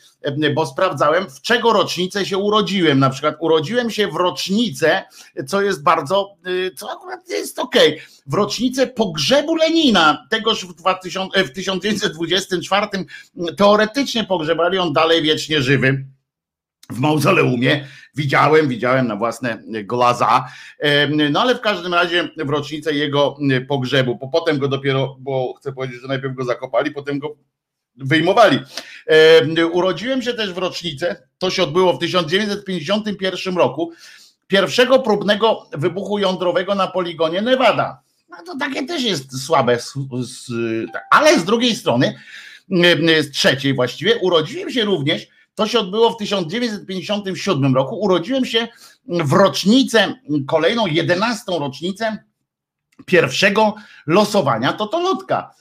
bo 0.55 0.67
sprawdzałem, 0.67 1.31
w 1.31 1.41
czego 1.41 1.73
rocznicę 1.73 2.27
się 2.27 2.39
urodziłem. 2.39 2.99
Na 2.99 3.11
przykład 3.11 3.37
urodziłem 3.41 3.91
się 3.91 4.09
w 4.09 4.17
rocznicę, 4.17 5.03
co 5.47 5.63
jest 5.63 5.83
bardzo, 5.83 6.37
y, 6.47 6.71
co 6.77 6.93
akurat 6.93 7.29
jest 7.29 7.59
okej, 7.59 8.01
w 8.27 8.35
rocznicę 8.35 8.87
pogrzebu 8.87 9.57
Lenina, 9.57 10.27
tegoż 10.31 10.67
w, 10.67 10.75
2000, 10.75 11.45
w 11.45 11.53
1924 11.53 12.87
teoretycznie 13.57 14.25
pogrzebali 14.25 14.79
on 14.79 14.93
dalej 14.93 15.23
wiecznie 15.23 15.63
żywy 15.63 16.05
w 16.91 16.99
mauzoleumie. 16.99 17.87
Widziałem, 18.15 18.69
widziałem 18.69 19.07
na 19.07 19.17
własne 19.17 19.63
glaza. 19.67 20.45
No 21.31 21.41
ale 21.41 21.55
w 21.55 21.61
każdym 21.61 21.95
razie 21.95 22.29
w 22.37 22.51
rocznicę 22.51 22.95
jego 22.95 23.37
pogrzebu, 23.69 24.17
bo 24.17 24.29
potem 24.29 24.59
go 24.59 24.69
dopiero, 24.69 25.17
bo 25.21 25.55
chcę 25.59 25.73
powiedzieć, 25.73 26.01
że 26.01 26.09
najpierw 26.09 26.35
go 26.35 26.45
zakopali, 26.45 26.91
potem 26.91 27.19
go 27.19 27.37
wyjmowali. 27.97 28.59
Em, 29.07 29.55
Urodziłem 29.73 30.23
się 30.23 30.35
też 30.35 30.53
w 30.53 30.59
rocznicę, 30.59 31.23
to 31.39 31.51
się 31.51 31.63
odbyło 31.63 31.93
w 31.93 31.99
1951 31.99 33.57
roku, 33.57 33.93
pierwszego 34.47 34.99
próbnego 34.99 35.67
wybuchu 35.73 36.19
jądrowego 36.19 36.75
na 36.75 36.87
poligonie 36.87 37.43
Nevada. 37.43 38.01
No 38.29 38.37
to 38.47 38.59
takie 38.59 38.87
też 38.87 39.03
jest 39.03 39.45
słabe, 39.45 39.79
ale 41.11 41.41
z 41.41 41.45
drugiej 41.45 41.77
strony, 41.77 42.15
z 43.21 43.31
trzeciej 43.31 43.75
właściwie, 43.75 44.17
urodziłem 44.17 44.71
się 44.71 44.85
również, 44.85 45.27
to 45.55 45.67
się 45.67 45.79
odbyło 45.79 46.11
w 46.11 46.17
1957 46.17 47.75
roku, 47.75 48.01
urodziłem 48.01 48.45
się 48.45 48.69
w 49.07 49.33
rocznicę, 49.33 50.15
kolejną 50.47 50.87
11 50.87 51.43
rocznicę 51.59 52.25
pierwszego 53.07 53.75
losowania 54.07 54.73
Totolotka. 54.73 55.55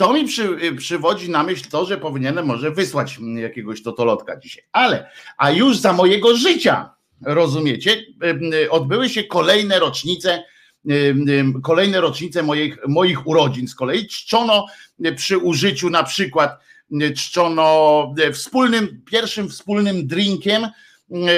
To 0.00 0.12
mi 0.12 0.24
przy, 0.24 0.58
przywodzi 0.78 1.30
na 1.30 1.42
myśl 1.42 1.68
to, 1.70 1.86
że 1.86 1.98
powinienem 1.98 2.46
może 2.46 2.70
wysłać 2.70 3.18
jakiegoś 3.36 3.82
Totolotka 3.82 4.36
dzisiaj. 4.36 4.64
Ale, 4.72 5.10
a 5.38 5.50
już 5.50 5.78
za 5.78 5.92
mojego 5.92 6.36
życia, 6.36 6.90
rozumiecie, 7.22 8.04
em, 8.22 8.40
odbyły 8.70 9.08
się 9.08 9.24
kolejne 9.24 9.78
rocznice, 9.78 10.44
kolejne 11.62 12.00
rocznice 12.00 12.42
moich, 12.42 12.78
moich 12.88 13.26
urodzin. 13.26 13.68
Z 13.68 13.74
kolei 13.74 14.06
czczono 14.06 14.66
przy 15.16 15.38
użyciu 15.38 15.90
na 15.90 16.02
przykład 16.02 16.58
czczono 17.16 18.14
wspólnym, 18.32 19.02
pierwszym 19.10 19.48
wspólnym 19.48 20.06
drinkiem 20.06 20.66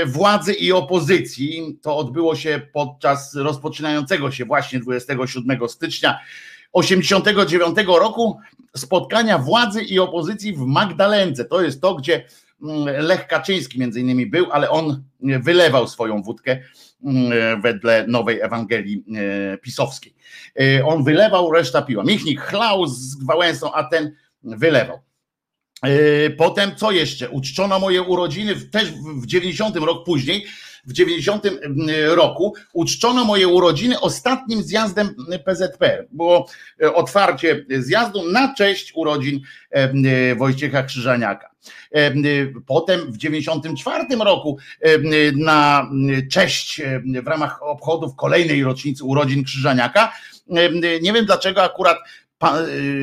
władzy 0.07 0.53
i 0.53 0.73
opozycji. 0.73 1.79
To 1.83 1.97
odbyło 1.97 2.37
się 2.37 2.61
podczas 2.73 3.35
rozpoczynającego 3.35 4.31
się 4.31 4.45
właśnie 4.45 4.81
27 4.81 5.69
stycznia 5.69 6.19
89 6.73 7.77
roku 7.87 8.39
spotkania 8.77 9.39
władzy 9.39 9.83
i 9.83 9.99
opozycji 9.99 10.53
w 10.53 10.61
Magdalence. 10.61 11.45
To 11.45 11.63
jest 11.63 11.81
to, 11.81 11.95
gdzie 11.95 12.25
Lech 12.99 13.27
Kaczyński 13.27 13.81
między 13.81 14.01
innymi 14.01 14.27
był, 14.27 14.53
ale 14.53 14.71
on 14.71 15.05
wylewał 15.21 15.89
swoją 15.89 16.23
wódkę 16.23 16.59
wedle 17.63 18.07
nowej 18.09 18.41
Ewangelii 18.41 19.05
pisowskiej. 19.63 20.15
On 20.85 21.05
wylewał, 21.05 21.53
reszta 21.53 21.83
piła. 21.83 22.05
Michnik 22.05 22.41
chlał 22.41 22.87
z 22.87 23.25
Wałęsą, 23.25 23.73
a 23.73 23.85
ten 23.85 24.13
wylewał. 24.43 24.99
Potem 26.39 26.77
co 26.77 26.91
jeszcze? 26.91 27.31
Uczczono 27.31 27.79
moje 27.79 28.03
urodziny 28.03 28.57
też 28.57 28.93
w 28.93 29.27
90 29.27 29.77
rok 29.77 30.05
później 30.05 30.47
w 30.85 30.93
90 30.93 31.45
roku 32.09 32.55
uczczono 32.73 33.25
moje 33.25 33.49
urodziny 33.49 34.01
ostatnim 34.01 34.63
zjazdem 34.63 35.15
PZPR. 35.45 36.07
Było 36.11 36.47
e, 36.83 36.95
otwarcie 36.95 37.65
zjazdu 37.79 38.33
na 38.33 38.55
cześć 38.55 38.93
urodzin 38.95 39.41
e, 39.71 40.37
Wojciecha 40.37 40.83
Krzyżaniaka. 40.83 41.51
E, 41.93 42.13
potem 42.67 43.13
w 43.13 43.17
94 43.17 44.05
roku 44.25 44.59
na 45.37 45.91
cześć 46.31 46.81
w 47.23 47.27
ramach 47.27 47.63
obchodów 47.63 48.17
kolejnej 48.17 48.65
rocznicy 48.65 49.05
urodzin 49.05 49.45
Krzyżaniaka. 49.45 50.13
Nie 51.03 51.13
wiem 51.13 51.27
dlaczego 51.27 51.63
akurat 51.63 51.99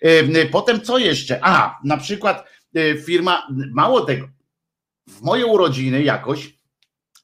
E, 0.00 0.46
potem 0.46 0.80
co 0.80 0.98
jeszcze? 0.98 1.38
A, 1.42 1.78
na 1.84 1.96
przykład 1.96 2.44
e, 2.74 2.98
firma, 2.98 3.48
mało 3.72 4.00
tego, 4.00 4.28
w 5.08 5.22
moje 5.22 5.46
urodziny 5.46 6.02
jakoś 6.02 6.54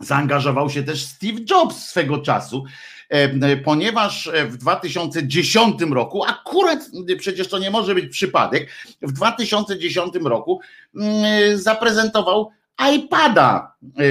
zaangażował 0.01 0.71
się 0.71 0.83
też 0.83 1.05
Steve 1.05 1.41
Jobs 1.51 1.77
swego 1.77 2.19
czasu, 2.19 2.65
e, 3.09 3.57
ponieważ 3.57 4.31
w 4.49 4.57
2010 4.57 5.81
roku, 5.91 6.25
akurat 6.25 6.79
przecież 7.19 7.49
to 7.49 7.59
nie 7.59 7.71
może 7.71 7.95
być 7.95 8.13
przypadek, 8.13 8.71
w 9.03 9.13
2010 9.13 10.15
roku 10.25 10.61
mm, 10.95 11.59
zaprezentował 11.59 12.51
iPada 12.91 13.77
e, 13.99 14.03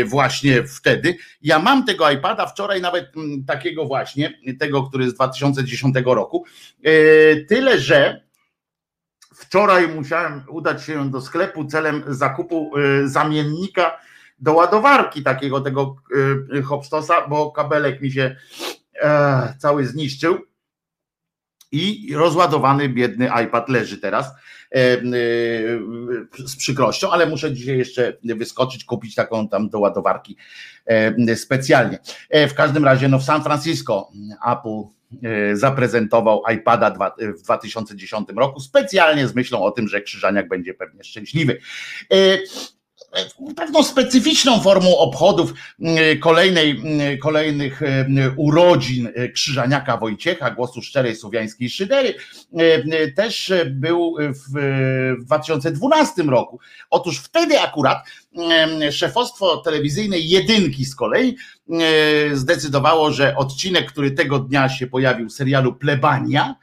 e, 0.00 0.04
właśnie 0.04 0.64
wtedy. 0.64 1.16
Ja 1.42 1.58
mam 1.58 1.84
tego 1.84 2.10
iPada 2.10 2.46
wczoraj 2.46 2.80
nawet 2.80 3.16
mm, 3.16 3.44
takiego 3.44 3.84
właśnie, 3.84 4.40
tego, 4.58 4.82
który 4.82 5.10
z 5.10 5.14
2010 5.14 5.96
roku. 6.04 6.44
E, 6.82 6.90
tyle, 7.36 7.80
że 7.80 8.24
wczoraj 9.34 9.88
musiałem 9.88 10.42
udać 10.48 10.84
się 10.84 11.10
do 11.10 11.20
sklepu 11.20 11.64
celem 11.64 12.02
zakupu 12.08 12.72
zamiennika 13.04 13.98
do 14.38 14.52
ładowarki 14.52 15.22
takiego 15.22 15.60
tego 15.60 15.96
hopstosa, 16.64 17.28
bo 17.28 17.52
kabelek 17.52 18.00
mi 18.00 18.12
się 18.12 18.36
cały 19.58 19.86
zniszczył 19.86 20.49
i 21.72 22.14
rozładowany 22.14 22.88
biedny 22.88 23.30
iPad 23.44 23.68
leży 23.68 23.98
teraz 23.98 24.26
E, 24.74 24.92
e, 24.92 25.00
z 26.46 26.56
przykrością, 26.56 27.10
ale 27.10 27.26
muszę 27.26 27.52
dzisiaj 27.52 27.78
jeszcze 27.78 28.16
wyskoczyć, 28.22 28.84
kupić 28.84 29.14
taką 29.14 29.48
tam 29.48 29.68
do 29.68 29.80
ładowarki 29.80 30.36
e, 30.86 31.36
specjalnie. 31.36 31.98
W 32.30 32.54
każdym 32.54 32.84
razie, 32.84 33.08
no 33.08 33.18
w 33.18 33.24
San 33.24 33.42
Francisco 33.42 34.10
Apple 34.52 34.82
zaprezentował 35.52 36.42
iPada 36.54 37.14
w 37.38 37.42
2010 37.42 38.28
roku, 38.36 38.60
specjalnie 38.60 39.28
z 39.28 39.34
myślą 39.34 39.62
o 39.62 39.70
tym, 39.70 39.88
że 39.88 40.00
Krzyżaniak 40.00 40.48
będzie 40.48 40.74
pewnie 40.74 41.04
szczęśliwy 41.04 41.60
pewną 43.56 43.82
specyficzną 43.82 44.60
formą 44.60 44.98
obchodów 44.98 45.54
mm, 45.80 46.18
kolejnej, 46.18 46.70
mm, 46.70 47.18
kolejnych 47.18 47.82
mm, 47.82 48.34
urodzin 48.36 49.08
Krzyżaniaka 49.34 49.96
Wojciecha, 49.96 50.50
głosu 50.50 50.82
szczerej 50.82 51.16
słowiańskiej 51.16 51.70
szydery, 51.70 52.14
też 53.16 53.52
był 53.66 54.16
w 54.20 55.24
2012 55.24 56.22
roku. 56.22 56.60
Otóż 56.90 57.18
wtedy 57.18 57.60
akurat 57.60 57.98
szefostwo 58.90 59.56
telewizyjnej 59.56 60.28
jedynki 60.28 60.84
z 60.84 60.94
kolei 60.94 61.36
zdecydowało, 62.32 63.12
że 63.12 63.36
odcinek, 63.36 63.92
który 63.92 64.10
tego 64.10 64.38
dnia 64.38 64.68
się 64.68 64.86
pojawił 64.86 65.30
serialu 65.30 65.74
Plebania, 65.74 66.56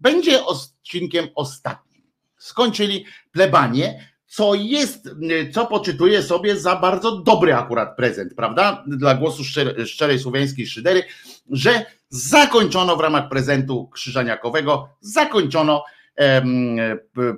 będzie 0.00 0.44
odcinkiem 0.44 1.28
ostatnim. 1.34 2.02
Skończyli 2.38 3.04
plebanie, 3.32 4.11
co 4.32 4.54
jest, 4.54 5.08
co 5.52 5.66
poczytuję 5.66 6.22
sobie 6.22 6.56
za 6.56 6.76
bardzo 6.76 7.16
dobry 7.16 7.54
akurat 7.54 7.96
prezent, 7.96 8.34
prawda? 8.34 8.84
Dla 8.86 9.14
głosu 9.14 9.44
szczerej, 9.44 9.86
szczerej 9.86 10.18
słowiańskiej 10.18 10.66
szydery, 10.66 11.02
że 11.50 11.84
zakończono 12.08 12.96
w 12.96 13.00
ramach 13.00 13.28
prezentu 13.28 13.88
krzyżaniakowego, 13.88 14.88
zakończono 15.00 15.84
em, 16.16 16.76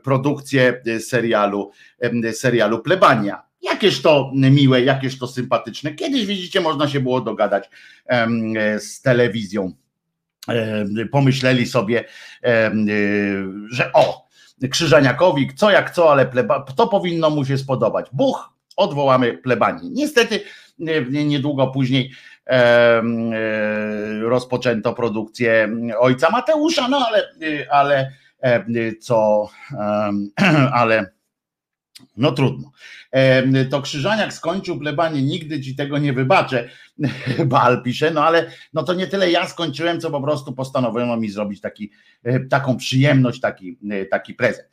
produkcję 0.02 0.83
serialu, 1.00 1.70
em, 2.00 2.33
serialu 2.33 2.78
Plebania. 2.78 3.42
Jakież 3.62 4.02
to 4.02 4.30
miłe, 4.35 4.83
jakież 4.83 5.18
to 5.18 5.26
sympatyczne. 5.26 5.94
Kiedyś 5.94 6.26
widzicie, 6.26 6.61
można 6.61 6.88
się 6.88 7.00
było 7.00 7.20
dogadać 7.20 7.70
em, 8.07 8.54
z 8.78 9.02
telewizją. 9.02 9.72
Pomyśleli 11.11 11.66
sobie, 11.66 12.04
że 13.70 13.92
o, 13.92 14.23
Krzyżaniakowi, 14.70 15.55
co 15.55 15.70
jak 15.70 15.90
co, 15.90 16.12
ale 16.12 16.27
pleba, 16.27 16.61
to 16.77 16.88
powinno 16.88 17.31
mu 17.31 17.44
się 17.44 17.59
spodobać. 17.59 18.07
Buch, 18.12 18.50
odwołamy 18.77 19.38
plebanii. 19.38 19.90
Niestety 19.90 20.40
niedługo 21.09 21.66
później 21.66 22.11
e, 22.46 23.03
rozpoczęto 24.22 24.92
produkcję 24.92 25.68
ojca 25.98 26.31
Mateusza, 26.31 26.88
no 26.88 27.07
ale, 27.09 27.29
ale 27.70 28.12
e, 28.42 28.94
co, 29.00 29.48
ale 30.72 31.14
no 32.17 32.33
trudno. 32.33 32.71
To 33.71 33.83
Krzyżaniak 33.83 34.33
skończył 34.33 34.79
plebanie, 34.79 35.23
nigdy 35.23 35.61
ci 35.61 35.77
tego 35.77 35.99
nie 35.99 36.12
wybaczę, 36.12 36.69
Bal 37.47 37.83
pisze, 37.83 38.11
no 38.11 38.25
ale 38.25 38.51
no 38.73 38.83
to 38.83 38.95
nie 38.95 39.07
tyle 39.07 39.31
ja 39.31 39.49
skończyłem, 39.49 40.01
co 40.01 40.11
po 40.11 40.21
prostu 40.21 40.53
postanowiono 40.53 41.17
mi 41.17 41.31
zrobić 41.31 41.61
taki, 41.61 41.90
e, 42.25 42.40
taką 42.40 42.77
przyjemność, 42.77 43.40
taki, 43.40 43.79
e, 43.90 44.05
taki 44.05 44.35
prezent. 44.35 44.69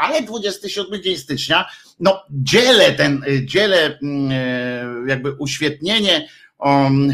Ale 0.00 0.22
27 0.22 1.02
dzień 1.02 1.16
stycznia, 1.16 1.66
no 2.00 2.22
dzielę 2.30 2.92
ten, 2.92 3.24
e, 3.28 3.46
dzielę 3.46 3.98
mm, 4.02 5.08
jakby 5.08 5.32
uświetnienie, 5.32 6.28
um, 6.58 7.12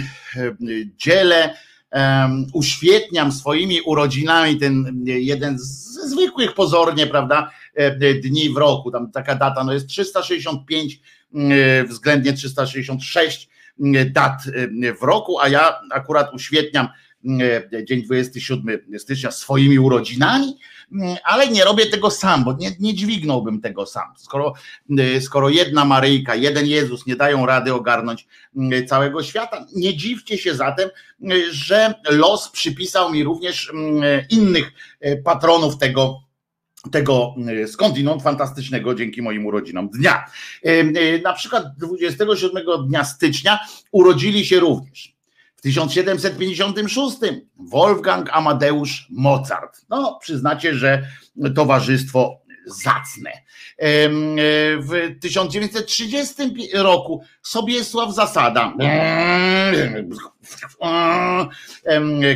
dzielę 0.97 1.55
uświetniam 2.53 3.33
swoimi 3.33 3.81
urodzinami 3.81 4.57
ten 4.57 5.05
jeden 5.07 5.59
z 5.59 5.87
zwykłych 6.11 6.55
pozornie, 6.55 7.07
prawda, 7.07 7.51
dni 8.23 8.51
w 8.51 8.57
roku. 8.57 8.91
Tam 8.91 9.11
taka 9.11 9.35
data 9.35 9.65
no 9.65 9.73
jest 9.73 9.87
365, 9.87 11.01
względnie 11.89 12.33
366 12.33 13.49
dat 14.11 14.43
w 15.01 15.03
roku, 15.03 15.41
a 15.41 15.49
ja 15.49 15.81
akurat 15.91 16.35
uświetniam 16.35 16.89
dzień 17.85 18.03
27 18.03 18.79
stycznia 18.99 19.31
swoimi 19.31 19.79
urodzinami, 19.79 20.57
ale 21.25 21.49
nie 21.49 21.65
robię 21.65 21.87
tego 21.87 22.11
sam, 22.11 22.45
bo 22.45 22.53
nie, 22.53 22.71
nie 22.81 22.95
dźwignąłbym 22.95 23.61
tego 23.61 23.87
sam. 23.87 24.15
Skoro, 24.17 24.55
skoro 25.21 25.49
jedna 25.49 25.85
Maryjka, 25.85 26.35
jeden 26.35 26.67
Jezus 26.67 27.07
nie 27.07 27.17
dają 27.17 27.47
rady 27.47 27.75
ogarnąć 27.75 28.27
całego 28.89 29.23
świata, 29.23 29.67
nie 29.77 29.97
dziwcie 29.97 30.39
się 30.39 30.55
zatem, 30.55 30.91
że 31.51 31.95
los 32.11 32.51
przypisał 32.51 33.13
mi 33.13 33.25
również 33.25 33.73
innych 34.31 34.73
patronów 35.25 35.79
tego 35.79 36.27
tego 36.93 37.35
skądinąd 37.67 38.23
fantastycznego 38.23 38.95
dzięki 38.95 39.23
moim 39.23 39.47
urodzinom 39.47 39.89
dnia. 39.89 40.25
Na 41.25 41.33
przykład 41.33 41.65
27 41.77 42.65
dnia 42.89 43.05
stycznia 43.05 43.59
urodzili 43.93 44.47
się 44.47 44.61
również 44.61 45.16
1756 45.67 47.17
Wolfgang 47.59 48.29
Amadeusz 48.33 49.07
Mozart. 49.11 49.81
No, 49.89 50.19
przyznacie, 50.23 50.75
że 50.75 51.07
towarzystwo 51.55 52.41
zacne. 52.67 53.31
W 54.79 55.15
1930 55.21 56.35
roku 56.75 57.23
Sobiesław 57.43 58.15
Zasada, 58.15 58.75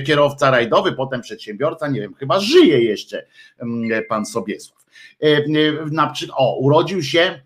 kierowca 0.06 0.50
rajdowy, 0.50 0.92
potem 0.92 1.20
przedsiębiorca, 1.20 1.88
nie 1.88 2.00
wiem, 2.00 2.14
chyba 2.14 2.40
żyje 2.40 2.84
jeszcze 2.84 3.26
pan 4.08 4.26
Sobiesław. 4.26 4.80
O, 6.32 6.58
urodził 6.58 7.02
się 7.02 7.42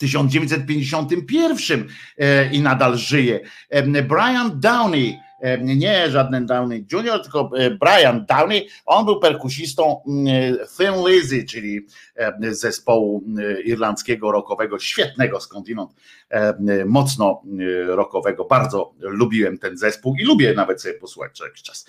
1951 0.00 1.88
e, 2.18 2.52
i 2.52 2.62
nadal 2.62 2.96
żyje. 2.96 3.40
Brian 4.08 4.60
Downey, 4.60 5.18
nie 5.58 6.10
żaden 6.10 6.46
Downey 6.46 6.86
Jr., 6.92 7.22
tylko 7.22 7.50
e, 7.56 7.70
Brian 7.70 8.26
Downey, 8.26 8.68
on 8.86 9.04
był 9.04 9.20
perkusistą 9.20 10.02
mm, 10.06 10.56
Thin 10.78 11.08
Lizzy, 11.08 11.44
czyli 11.44 11.80
zespołu 12.50 13.24
irlandzkiego 13.64 14.32
rockowego, 14.32 14.78
świetnego 14.78 15.40
skądinąd, 15.40 15.90
mocno 16.86 17.42
rockowego. 17.86 18.44
Bardzo 18.44 18.94
lubiłem 18.98 19.58
ten 19.58 19.76
zespół 19.76 20.14
i 20.20 20.24
lubię 20.24 20.54
nawet 20.54 20.82
sobie 20.82 20.94
posłuchać 20.94 21.36
co 21.36 21.44
jakiś 21.44 21.62
czas. 21.62 21.86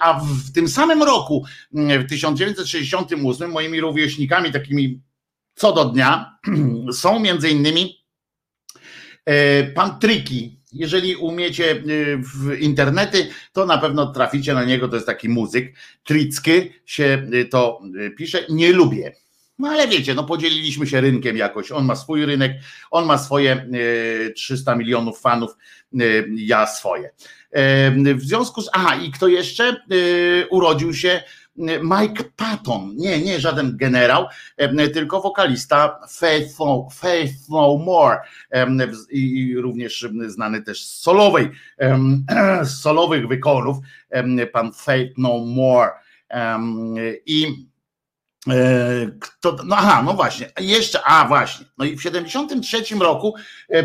A 0.00 0.20
w 0.20 0.52
tym 0.54 0.68
samym 0.68 1.02
roku, 1.02 1.44
w 1.72 2.08
1968, 2.08 3.50
moimi 3.50 3.80
rówieśnikami, 3.80 4.52
takimi 4.52 5.00
co 5.54 5.72
do 5.72 5.84
dnia 5.84 6.38
są 6.92 7.20
między 7.20 7.50
innymi 7.50 8.04
e, 9.24 9.64
pan 9.64 9.98
Triki. 9.98 10.60
Jeżeli 10.72 11.16
umiecie 11.16 11.70
e, 11.70 11.76
w 12.16 12.60
internety, 12.60 13.28
to 13.52 13.66
na 13.66 13.78
pewno 13.78 14.12
traficie 14.12 14.54
na 14.54 14.64
niego. 14.64 14.88
To 14.88 14.94
jest 14.94 15.06
taki 15.06 15.28
muzyk. 15.28 15.74
Tricki 16.04 16.72
się 16.86 17.26
e, 17.32 17.44
to 17.44 17.80
pisze. 18.16 18.44
Nie 18.48 18.72
lubię. 18.72 19.12
No 19.58 19.68
ale 19.68 19.88
wiecie, 19.88 20.14
no 20.14 20.24
podzieliliśmy 20.24 20.86
się 20.86 21.00
rynkiem 21.00 21.36
jakoś. 21.36 21.72
On 21.72 21.84
ma 21.84 21.96
swój 21.96 22.26
rynek, 22.26 22.52
on 22.90 23.06
ma 23.06 23.18
swoje 23.18 23.70
300 24.34 24.76
milionów 24.76 25.20
fanów, 25.20 25.50
ja 26.36 26.66
swoje. 26.66 27.10
W 28.14 28.20
związku 28.20 28.62
z. 28.62 28.70
Aha, 28.72 28.96
i 28.96 29.10
kto 29.10 29.28
jeszcze 29.28 29.76
urodził 30.50 30.94
się 30.94 31.22
Mike 31.82 32.24
Patton, 32.36 32.96
nie, 32.96 33.22
nie 33.22 33.40
żaden 33.40 33.76
generał, 33.76 34.26
tylko 34.94 35.20
wokalista 35.20 36.00
Faith 36.92 37.48
No, 37.48 37.78
More 37.78 38.18
i 39.10 39.54
również 39.56 40.08
znany 40.26 40.62
też 40.62 40.84
z 40.84 41.00
solowej, 41.00 41.50
z 42.62 42.80
solowych 42.80 43.28
wykonów, 43.28 43.76
pan 44.52 44.72
Faith 44.72 45.12
No 45.18 45.38
More 45.38 45.90
i 47.26 47.66
e, 48.48 49.06
kto, 49.20 49.56
no 49.64 49.76
aha, 49.76 50.02
no 50.02 50.14
właśnie, 50.14 50.50
jeszcze, 50.60 51.02
a 51.04 51.28
właśnie, 51.28 51.66
no 51.78 51.84
i 51.84 51.96
w 51.96 52.02
73 52.02 52.82
roku 53.00 53.34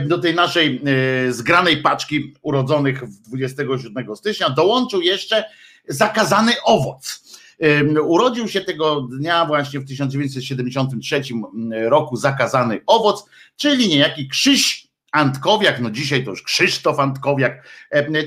do 0.08 0.18
tej 0.18 0.36
naszej 0.36 0.82
e, 1.28 1.34
zgranej 1.34 1.78
paczki 1.82 2.34
urodzonych 2.42 3.04
27 3.10 4.16
stycznia 4.16 4.50
dołączył 4.50 5.02
jeszcze 5.02 5.46
zakazany 5.88 6.54
owoc. 6.64 7.25
Urodził 8.04 8.48
się 8.48 8.62
tego 8.62 9.02
dnia 9.02 9.46
właśnie 9.46 9.80
w 9.80 9.88
1973 9.88 11.22
roku 11.72 12.16
zakazany 12.16 12.82
owoc, 12.86 13.26
czyli 13.56 13.88
niejaki 13.88 14.28
Krzyś 14.28 14.88
Antkowiak, 15.12 15.82
no 15.82 15.92
dzisiaj 15.92 16.24
to 16.24 16.30
już 16.30 16.44
Krzysztof 16.44 17.00
Antkowiak, 17.00 17.68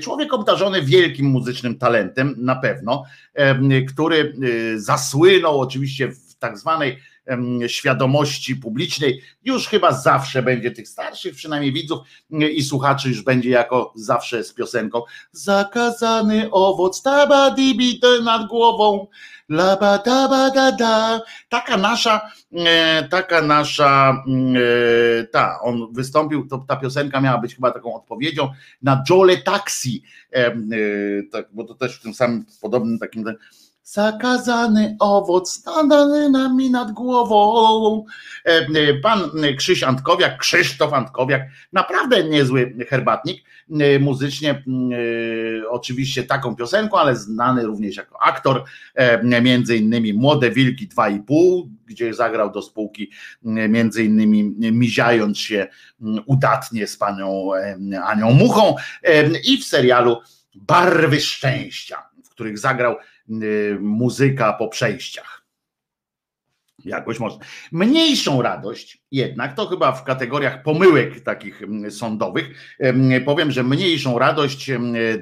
człowiek 0.01 0.33
obdarzony 0.33 0.81
wielkim 0.81 1.25
muzycznym 1.25 1.77
talentem 1.77 2.35
na 2.37 2.55
pewno, 2.55 3.03
który 3.89 4.33
y, 4.43 4.81
zasłynął 4.81 5.61
oczywiście 5.61 6.11
w 6.11 6.35
tak 6.35 6.57
zwanej 6.57 6.99
świadomości 7.67 8.55
publicznej, 8.55 9.21
już 9.43 9.67
chyba 9.67 9.91
zawsze 9.91 10.43
będzie 10.43 10.71
tych 10.71 10.87
starszych, 10.87 11.35
przynajmniej 11.35 11.73
widzów 11.73 11.99
i 12.29 12.63
słuchaczy, 12.63 13.09
już 13.09 13.21
będzie 13.21 13.49
jako 13.49 13.93
zawsze 13.95 14.43
z 14.43 14.53
piosenką. 14.53 15.01
Zakazany 15.31 16.51
owoc, 16.51 17.01
tabadibi 17.01 18.01
nad 18.23 18.47
głową, 18.47 19.07
da. 20.77 21.21
Taka 21.49 21.77
nasza, 21.77 22.21
e, 22.53 23.07
taka 23.09 23.41
nasza, 23.41 24.23
e, 25.19 25.23
ta, 25.23 25.59
on 25.61 25.93
wystąpił, 25.93 26.47
to, 26.47 26.65
ta 26.67 26.75
piosenka 26.75 27.21
miała 27.21 27.37
być 27.37 27.55
chyba 27.55 27.71
taką 27.71 27.95
odpowiedzią 27.95 28.49
na 28.81 29.03
Jole 29.09 29.37
Taxi, 29.37 30.03
e, 30.31 30.51
tak, 31.31 31.45
bo 31.51 31.63
to 31.63 31.75
też 31.75 31.99
w 31.99 32.01
tym 32.01 32.13
samym 32.13 32.45
podobnym 32.61 32.99
takim 32.99 33.25
zakazany 33.91 34.95
owoc 34.99 35.51
stanął 35.51 36.29
nami 36.29 36.71
nad 36.71 36.91
głową. 36.91 38.05
E, 38.45 38.49
e, 38.49 38.93
pan 38.93 39.19
Krzyś 39.57 39.83
Antkowiak, 39.83 40.37
Krzysztof 40.37 40.93
Antkowiak, 40.93 41.41
naprawdę 41.73 42.23
niezły 42.23 42.75
herbatnik, 42.89 43.43
e, 43.79 43.99
muzycznie 43.99 44.63
oczywiście 45.69 46.23
taką 46.23 46.55
piosenką, 46.55 46.97
ale 46.97 47.15
znany 47.15 47.65
również 47.65 47.95
jako 47.95 48.23
aktor, 48.23 48.63
między 49.23 49.77
innymi 49.77 50.13
Młode 50.13 50.51
Wilki 50.51 50.87
2,5, 50.87 51.69
gdzie 51.85 52.13
zagrał 52.13 52.51
do 52.51 52.61
spółki 52.61 53.11
między 53.43 54.03
innymi 54.03 54.55
miziając 54.71 55.37
się 55.37 55.67
udatnie 56.25 56.87
z 56.87 56.97
panią 56.97 57.49
Anią 58.05 58.31
Muchą. 58.31 58.75
I 59.43 59.57
w 59.57 59.65
serialu 59.65 60.17
Barwy 60.55 61.19
Szczęścia, 61.19 62.09
w 62.23 62.29
których 62.29 62.59
zagrał 62.59 62.95
muzyka 63.79 64.53
po 64.53 64.67
przejściach. 64.67 65.39
Jakoś 66.85 67.19
można. 67.19 67.45
Mniejszą 67.71 68.41
radość 68.41 69.01
jednak, 69.11 69.55
to 69.55 69.67
chyba 69.67 69.91
w 69.91 70.03
kategoriach 70.03 70.63
pomyłek 70.63 71.21
takich 71.21 71.63
mm, 71.63 71.91
sądowych, 71.91 72.75
powiem, 73.25 73.51
że 73.51 73.63
mniejszą 73.63 74.19
radość 74.19 74.71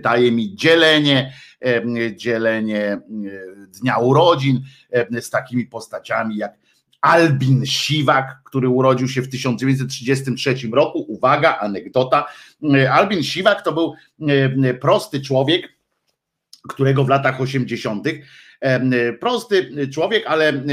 daje 0.01 0.31
mi 0.31 0.55
dzielenie, 0.55 1.33
dzielenie 2.15 3.01
dnia 3.81 3.97
urodzin 3.97 4.61
z 5.21 5.29
takimi 5.29 5.65
postaciami 5.65 6.37
jak 6.37 6.57
Albin 7.01 7.65
Siwak, 7.65 8.41
który 8.43 8.69
urodził 8.69 9.07
się 9.07 9.21
w 9.21 9.29
1933 9.29 10.55
roku. 10.73 11.05
Uwaga, 11.07 11.57
anegdota. 11.57 12.25
Albin 12.91 13.23
Siwak 13.23 13.61
to 13.61 13.73
był 13.73 13.93
prosty 14.81 15.21
człowiek, 15.21 15.76
którego 16.67 17.03
w 17.03 17.09
latach 17.09 17.41
80. 17.41 18.07
prosty 19.19 19.87
człowiek, 19.93 20.23
ale 20.27 20.49
e, 20.49 20.63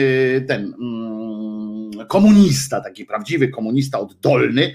ten 0.40 0.74
mm, 0.80 2.06
komunista, 2.08 2.80
taki 2.80 3.04
prawdziwy 3.04 3.48
komunista 3.48 4.00
oddolny, 4.00 4.74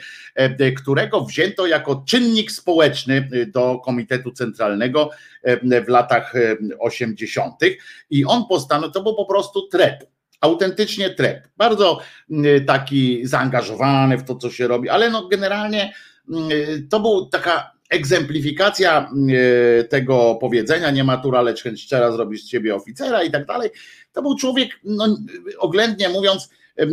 którego 0.78 1.22
wzięto 1.22 1.68
jako 1.68 2.04
czynnik 2.08 2.52
społeczny 2.52 3.30
do 3.48 3.80
Komitetu 3.86 4.32
Centralnego 4.32 5.10
w 5.86 5.88
latach 5.88 6.34
80. 6.80 7.56
I 8.10 8.26
on 8.26 8.46
postanowił, 8.50 8.92
to 8.92 9.04
był 9.04 9.16
po 9.16 9.26
prostu 9.26 9.68
trep 9.68 10.10
autentycznie 10.42 11.10
trep. 11.10 11.48
Bardzo 11.58 12.00
taki 12.68 13.28
zaangażowany 13.28 14.18
w 14.18 14.24
to, 14.24 14.36
co 14.36 14.50
się 14.50 14.68
robi, 14.68 14.90
ale 14.90 15.10
no 15.10 15.28
generalnie 15.28 15.94
to 16.90 17.00
był 17.00 17.26
taka 17.26 17.72
egzemplifikacja 17.89 19.12
e, 19.80 19.84
tego 19.84 20.38
powiedzenia, 20.41 20.91
nie 20.91 21.04
matura, 21.04 21.41
lecz 21.41 21.63
chęć 21.63 21.82
szczera 21.82 22.12
zrobić 22.12 22.43
z 22.43 22.49
ciebie 22.49 22.75
oficera 22.75 23.23
i 23.23 23.32
tak 23.32 23.45
dalej. 23.45 23.69
To 24.12 24.21
był 24.21 24.36
człowiek, 24.36 24.69
no, 24.84 25.17
oględnie 25.58 26.10
mówiąc, 26.10 26.49
e, 26.78 26.86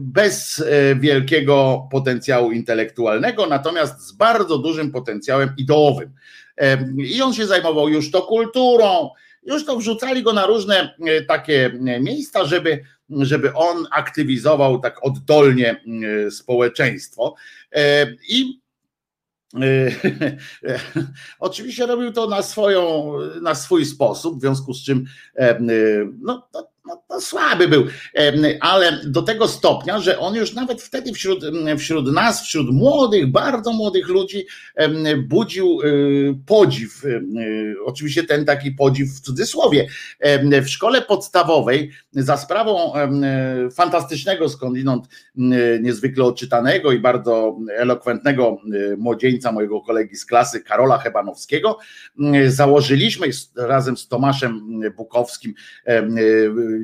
bez 0.00 0.60
e, 0.60 0.96
wielkiego 0.96 1.88
potencjału 1.90 2.52
intelektualnego, 2.52 3.46
natomiast 3.46 4.00
z 4.00 4.12
bardzo 4.12 4.58
dużym 4.58 4.92
potencjałem 4.92 5.50
ideowym. 5.56 6.10
I 6.96 7.22
on 7.22 7.34
się 7.34 7.46
zajmował 7.46 7.88
już 7.88 8.10
to 8.10 8.22
kulturą, 8.22 9.10
już 9.42 9.64
to 9.64 9.76
wrzucali 9.76 10.22
go 10.22 10.32
na 10.32 10.46
różne 10.46 10.94
takie 11.28 11.72
miejsca, 12.00 12.44
żeby, 12.44 12.84
żeby 13.10 13.54
on 13.54 13.86
aktywizował 13.90 14.78
tak 14.80 15.04
oddolnie 15.04 15.84
społeczeństwo. 16.30 17.34
I 18.28 18.61
Oczywiście 21.38 21.86
robił 21.86 22.12
to 22.12 22.28
na, 22.28 22.42
swoją, 22.42 23.12
na 23.42 23.54
swój 23.54 23.86
sposób, 23.86 24.38
w 24.38 24.40
związku 24.40 24.74
z 24.74 24.84
czym 24.84 25.04
e, 25.36 25.58
no, 26.20 26.48
no, 26.92 27.02
no, 27.10 27.20
słaby 27.20 27.68
był, 27.68 27.86
ale 28.60 29.00
do 29.06 29.22
tego 29.22 29.48
stopnia, 29.48 30.00
że 30.00 30.18
on 30.18 30.34
już 30.34 30.54
nawet 30.54 30.82
wtedy 30.82 31.12
wśród, 31.12 31.44
wśród 31.78 32.12
nas, 32.12 32.42
wśród 32.44 32.70
młodych, 32.70 33.30
bardzo 33.30 33.72
młodych 33.72 34.08
ludzi 34.08 34.46
budził 35.28 35.80
y, 35.82 36.34
podziw. 36.46 37.02
Oczywiście 37.84 38.24
ten 38.24 38.44
taki 38.44 38.70
podziw 38.70 39.08
w 39.08 39.20
cudzysłowie. 39.20 39.88
W 40.62 40.68
szkole 40.68 41.02
podstawowej 41.02 41.90
za 42.12 42.36
sprawą 42.36 42.92
fantastycznego 43.74 44.48
skądinąd 44.48 45.08
niezwykle 45.80 46.24
odczytanego 46.24 46.92
i 46.92 46.98
bardzo 46.98 47.58
elokwentnego 47.76 48.56
młodzieńca 48.98 49.52
mojego 49.52 49.80
kolegi 49.80 50.16
z 50.16 50.26
klasy 50.26 50.60
Karola 50.60 50.98
Hebanowskiego 50.98 51.78
założyliśmy 52.46 53.26
razem 53.56 53.96
z 53.96 54.08
Tomaszem 54.08 54.80
Bukowskim 54.96 55.54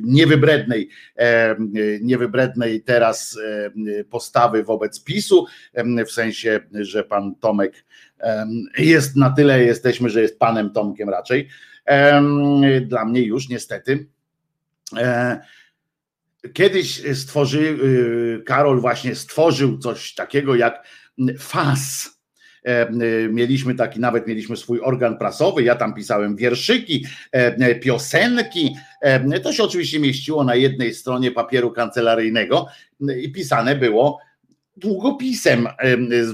niewybrednej, 0.04 0.88
niewybrednej 2.00 2.82
teraz 2.82 3.38
postawy 4.10 4.64
wobec 4.64 5.04
PiSu, 5.04 5.46
w 6.06 6.10
sensie, 6.10 6.60
że 6.72 7.04
pan 7.04 7.34
Tomek 7.34 7.84
jest 8.78 9.16
na 9.16 9.30
tyle, 9.30 9.64
jesteśmy, 9.64 10.10
że 10.10 10.22
jest 10.22 10.38
panem 10.38 10.70
Tomkiem 10.70 11.08
raczej. 11.08 11.48
Dla 12.86 13.04
mnie 13.04 13.22
już 13.22 13.48
niestety. 13.48 14.06
E, 14.96 15.40
kiedyś 16.52 17.02
stworzy, 17.18 17.60
y, 17.60 18.42
Karol 18.46 18.80
właśnie 18.80 19.14
stworzył 19.14 19.78
coś 19.78 20.14
takiego 20.14 20.54
jak 20.54 20.86
FAS 21.38 22.17
E, 22.17 22.17
e, 22.17 22.17
mieliśmy 23.30 23.74
taki, 23.74 24.00
nawet 24.00 24.26
mieliśmy 24.26 24.56
swój 24.56 24.80
organ 24.80 25.18
prasowy, 25.18 25.62
ja 25.62 25.74
tam 25.74 25.94
pisałem 25.94 26.36
wierszyki, 26.36 27.06
e, 27.32 27.74
piosenki. 27.74 28.76
To 29.42 29.52
się 29.52 29.64
oczywiście 29.64 30.00
mieściło 30.00 30.44
na 30.44 30.54
jednej 30.54 30.94
stronie 30.94 31.30
papieru 31.30 31.70
kancelaryjnego 31.70 32.66
i 33.22 33.32
pisane 33.32 33.76
było 33.76 34.18
długopisem, 34.76 35.68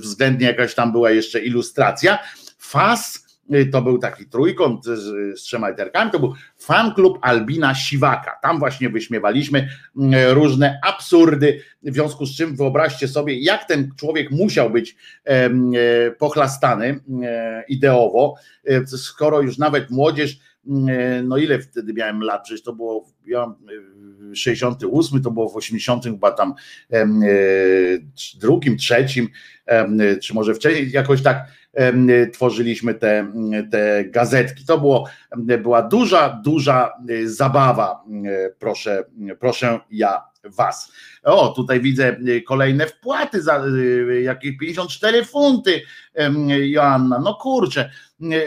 względnie 0.01 0.47
jakaś 0.47 0.75
tam 0.75 0.93
była 0.93 1.11
jeszcze 1.11 1.41
ilustracja. 1.41 2.19
Fas 2.59 3.24
to 3.73 3.83
był 3.83 3.99
taki 3.99 4.27
trójkąt 4.27 4.85
z, 4.85 5.39
z 5.41 5.43
trzema 5.43 5.69
literkami, 5.69 6.11
to 6.11 6.19
był 6.19 6.35
fan 6.59 6.95
klub 6.95 7.19
Albina 7.21 7.75
Siwaka. 7.75 8.39
Tam 8.43 8.59
właśnie 8.59 8.91
wyśmiewaliśmy 8.91 9.69
mm, 9.97 10.33
różne 10.33 10.79
absurdy, 10.83 11.61
w 11.83 11.95
związku 11.95 12.27
z 12.27 12.37
czym 12.37 12.57
wyobraźcie 12.57 13.09
sobie, 13.09 13.39
jak 13.39 13.65
ten 13.65 13.91
człowiek 13.97 14.31
musiał 14.31 14.71
być 14.71 14.97
e, 15.25 15.51
pochlastany 16.11 17.01
e, 17.23 17.65
ideowo, 17.69 18.35
e, 18.65 18.87
skoro 18.87 19.41
już 19.41 19.59
nawet 19.59 19.91
młodzież, 19.91 20.39
mm, 20.67 21.29
no 21.29 21.37
ile 21.37 21.59
wtedy 21.59 21.93
miałem 21.93 22.23
lat, 22.23 22.45
przecież 22.45 22.63
to 22.63 22.73
było, 22.73 23.11
ja 23.27 23.55
68, 24.35 25.23
to 25.23 25.31
było 25.31 25.49
w 25.49 25.57
80 25.57 26.05
chyba 26.05 26.33
tam 26.33 26.55
drugim, 28.41 28.77
trzecim, 28.77 29.29
czy 30.23 30.35
może 30.35 30.55
wcześniej, 30.55 30.91
jakoś 30.91 31.23
tak 31.23 31.47
tworzyliśmy 32.33 32.95
te, 32.95 33.33
te 33.71 34.05
gazetki. 34.05 34.65
To 34.65 34.79
było, 34.79 35.09
była 35.37 35.83
duża, 35.83 36.41
duża 36.45 36.93
y, 37.11 37.31
zabawa, 37.31 38.05
y, 38.27 38.55
proszę, 38.59 39.05
proszę 39.41 39.81
ja 39.91 40.25
was. 40.45 40.93
O, 41.23 41.49
tutaj 41.49 41.81
widzę 41.81 42.17
y, 42.29 42.43
kolejne 42.43 42.87
wpłaty 42.87 43.43
za 43.43 43.65
jakieś 44.23 44.59
54 44.59 45.25
funty, 45.25 45.83
Joanna. 46.63 47.19
No 47.19 47.35
kurczę, 47.35 47.91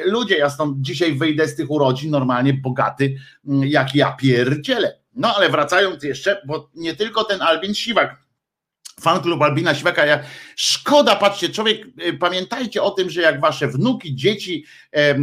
ludzie, 0.05 0.37
ja 0.37 0.49
stąd 0.49 0.81
dzisiaj 0.81 1.13
wyjdę 1.13 1.47
z 1.47 1.55
tych 1.55 1.71
urodzin 1.71 2.11
normalnie 2.11 2.53
bogaty, 2.53 3.15
jak 3.45 3.95
ja 3.95 4.11
pierdzielę. 4.11 4.99
No 5.15 5.35
ale 5.35 5.49
wracając 5.49 6.03
jeszcze, 6.03 6.41
bo 6.45 6.69
nie 6.75 6.95
tylko 6.95 7.23
ten 7.23 7.41
Albin 7.41 7.75
Siwak 7.75 8.26
fan 8.99 9.21
klub 9.21 9.41
Albina 9.41 9.75
Siwaka. 9.75 10.05
Ja, 10.05 10.19
szkoda, 10.55 11.15
patrzcie, 11.15 11.49
człowiek, 11.49 11.87
y, 12.07 12.13
pamiętajcie 12.13 12.83
o 12.83 12.91
tym, 12.91 13.09
że 13.09 13.21
jak 13.21 13.41
wasze 13.41 13.67
wnuki, 13.67 14.15
dzieci, 14.15 14.65
e, 14.93 14.99
e, 14.99 15.17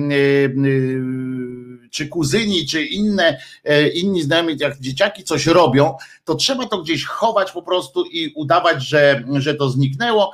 czy 1.91 2.09
kuzyni, 2.09 2.67
czy 2.67 2.85
inne, 2.85 3.39
e, 3.65 3.89
inni 3.89 4.23
znajomi, 4.23 4.57
jak 4.59 4.79
dzieciaki 4.79 5.25
coś 5.25 5.47
robią, 5.47 5.97
to 6.25 6.35
trzeba 6.35 6.67
to 6.67 6.83
gdzieś 6.83 7.05
chować 7.05 7.53
po 7.53 7.63
prostu 7.63 8.05
i 8.05 8.33
udawać, 8.35 8.89
że, 8.89 9.25
że 9.33 9.55
to 9.55 9.71
zniknęło, 9.71 10.33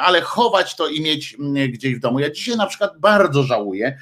ale 0.00 0.20
chować 0.20 0.76
to 0.76 0.88
i 0.88 1.00
mieć 1.00 1.36
gdzieś 1.68 1.94
w 1.94 2.00
domu. 2.00 2.18
Ja 2.18 2.30
dzisiaj 2.30 2.56
na 2.56 2.66
przykład 2.66 2.98
bardzo 2.98 3.42
żałuję, 3.42 3.98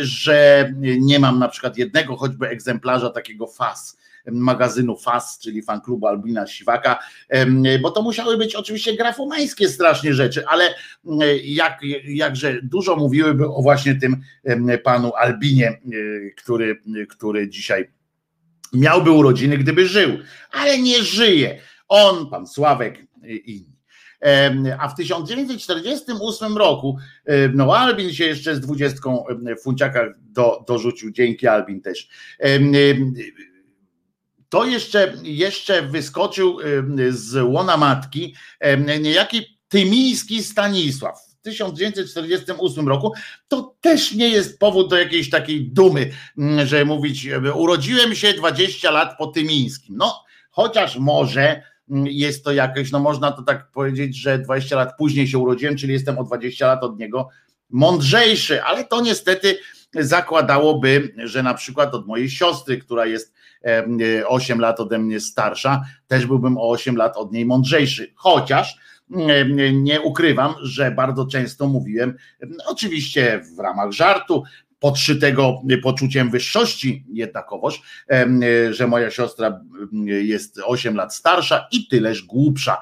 że 0.00 0.70
nie 0.80 1.18
mam 1.18 1.38
na 1.38 1.48
przykład 1.48 1.78
jednego 1.78 2.16
choćby 2.16 2.48
egzemplarza 2.48 3.10
takiego 3.10 3.46
FAS 3.46 4.01
magazynu 4.30 4.96
FAS, 4.96 5.38
czyli 5.38 5.62
fanklubu 5.62 6.06
Albina 6.06 6.46
Siwaka, 6.46 6.98
bo 7.82 7.90
to 7.90 8.02
musiały 8.02 8.36
być 8.36 8.54
oczywiście 8.54 8.96
grafomańskie 8.96 9.68
strasznie 9.68 10.14
rzeczy, 10.14 10.46
ale 10.46 10.74
jak, 11.44 11.80
jakże 12.04 12.62
dużo 12.62 12.96
mówiłyby 12.96 13.48
o 13.48 13.62
właśnie 13.62 13.94
tym 13.94 14.16
panu 14.84 15.12
Albinie, 15.14 15.68
e, 15.68 15.80
który, 16.36 16.80
który 17.08 17.48
dzisiaj 17.48 17.90
miałby 18.72 19.10
urodziny, 19.10 19.58
gdyby 19.58 19.86
żył, 19.86 20.18
ale 20.50 20.78
nie 20.78 21.02
żyje. 21.02 21.58
On, 21.88 22.30
pan 22.30 22.46
Sławek 22.46 23.06
i 23.24 23.52
inni. 23.52 23.72
A 24.78 24.88
w 24.88 24.94
1948 24.94 26.56
roku, 26.56 26.98
no 27.54 27.76
Albin 27.76 28.12
się 28.12 28.24
jeszcze 28.24 28.54
z 28.54 28.60
dwudziestką 28.60 29.24
funciaka 29.62 30.04
do, 30.18 30.64
dorzucił, 30.68 31.10
dzięki 31.10 31.46
Albin 31.46 31.80
też 31.80 32.08
to 34.52 34.64
jeszcze, 34.64 35.14
jeszcze 35.22 35.82
wyskoczył 35.82 36.58
z 37.10 37.44
łona 37.44 37.76
matki 37.76 38.34
niejaki 39.00 39.58
Tymiński 39.68 40.44
Stanisław. 40.44 41.18
W 41.40 41.42
1948 41.42 42.88
roku 42.88 43.12
to 43.48 43.74
też 43.80 44.12
nie 44.12 44.28
jest 44.28 44.58
powód 44.58 44.90
do 44.90 44.98
jakiejś 44.98 45.30
takiej 45.30 45.70
dumy, 45.70 46.10
że 46.64 46.84
mówić, 46.84 47.28
urodziłem 47.54 48.14
się 48.14 48.32
20 48.32 48.90
lat 48.90 49.18
po 49.18 49.26
Tymińskim. 49.26 49.96
No, 49.96 50.24
chociaż 50.50 50.96
może 50.96 51.62
jest 52.04 52.44
to 52.44 52.52
jakieś, 52.52 52.92
no 52.92 52.98
można 52.98 53.32
to 53.32 53.42
tak 53.42 53.70
powiedzieć, 53.70 54.16
że 54.16 54.38
20 54.38 54.76
lat 54.76 54.96
później 54.98 55.28
się 55.28 55.38
urodziłem, 55.38 55.76
czyli 55.76 55.92
jestem 55.92 56.18
o 56.18 56.24
20 56.24 56.66
lat 56.66 56.84
od 56.84 56.98
niego 56.98 57.28
mądrzejszy, 57.70 58.62
ale 58.62 58.84
to 58.84 59.00
niestety 59.00 59.58
zakładałoby, 59.94 61.14
że 61.18 61.42
na 61.42 61.54
przykład 61.54 61.94
od 61.94 62.06
mojej 62.06 62.30
siostry, 62.30 62.78
która 62.78 63.06
jest 63.06 63.34
8 64.26 64.60
lat 64.60 64.80
ode 64.80 64.98
mnie 64.98 65.20
starsza, 65.20 65.82
też 66.06 66.26
byłbym 66.26 66.58
o 66.58 66.70
8 66.70 66.96
lat 66.96 67.16
od 67.16 67.32
niej 67.32 67.46
mądrzejszy. 67.46 68.12
Chociaż 68.14 68.76
nie 69.72 70.00
ukrywam, 70.00 70.54
że 70.62 70.90
bardzo 70.90 71.26
często 71.26 71.66
mówiłem, 71.66 72.16
oczywiście 72.66 73.42
w 73.56 73.58
ramach 73.58 73.92
żartu, 73.92 74.42
podszytego 74.82 75.62
poczuciem 75.82 76.30
wyższości 76.30 77.04
jednakowoż, 77.12 77.82
że 78.70 78.86
moja 78.86 79.10
siostra 79.10 79.60
jest 80.22 80.60
8 80.64 80.96
lat 80.96 81.14
starsza 81.14 81.68
i 81.72 81.88
tyleż 81.88 82.22
głupsza. 82.22 82.78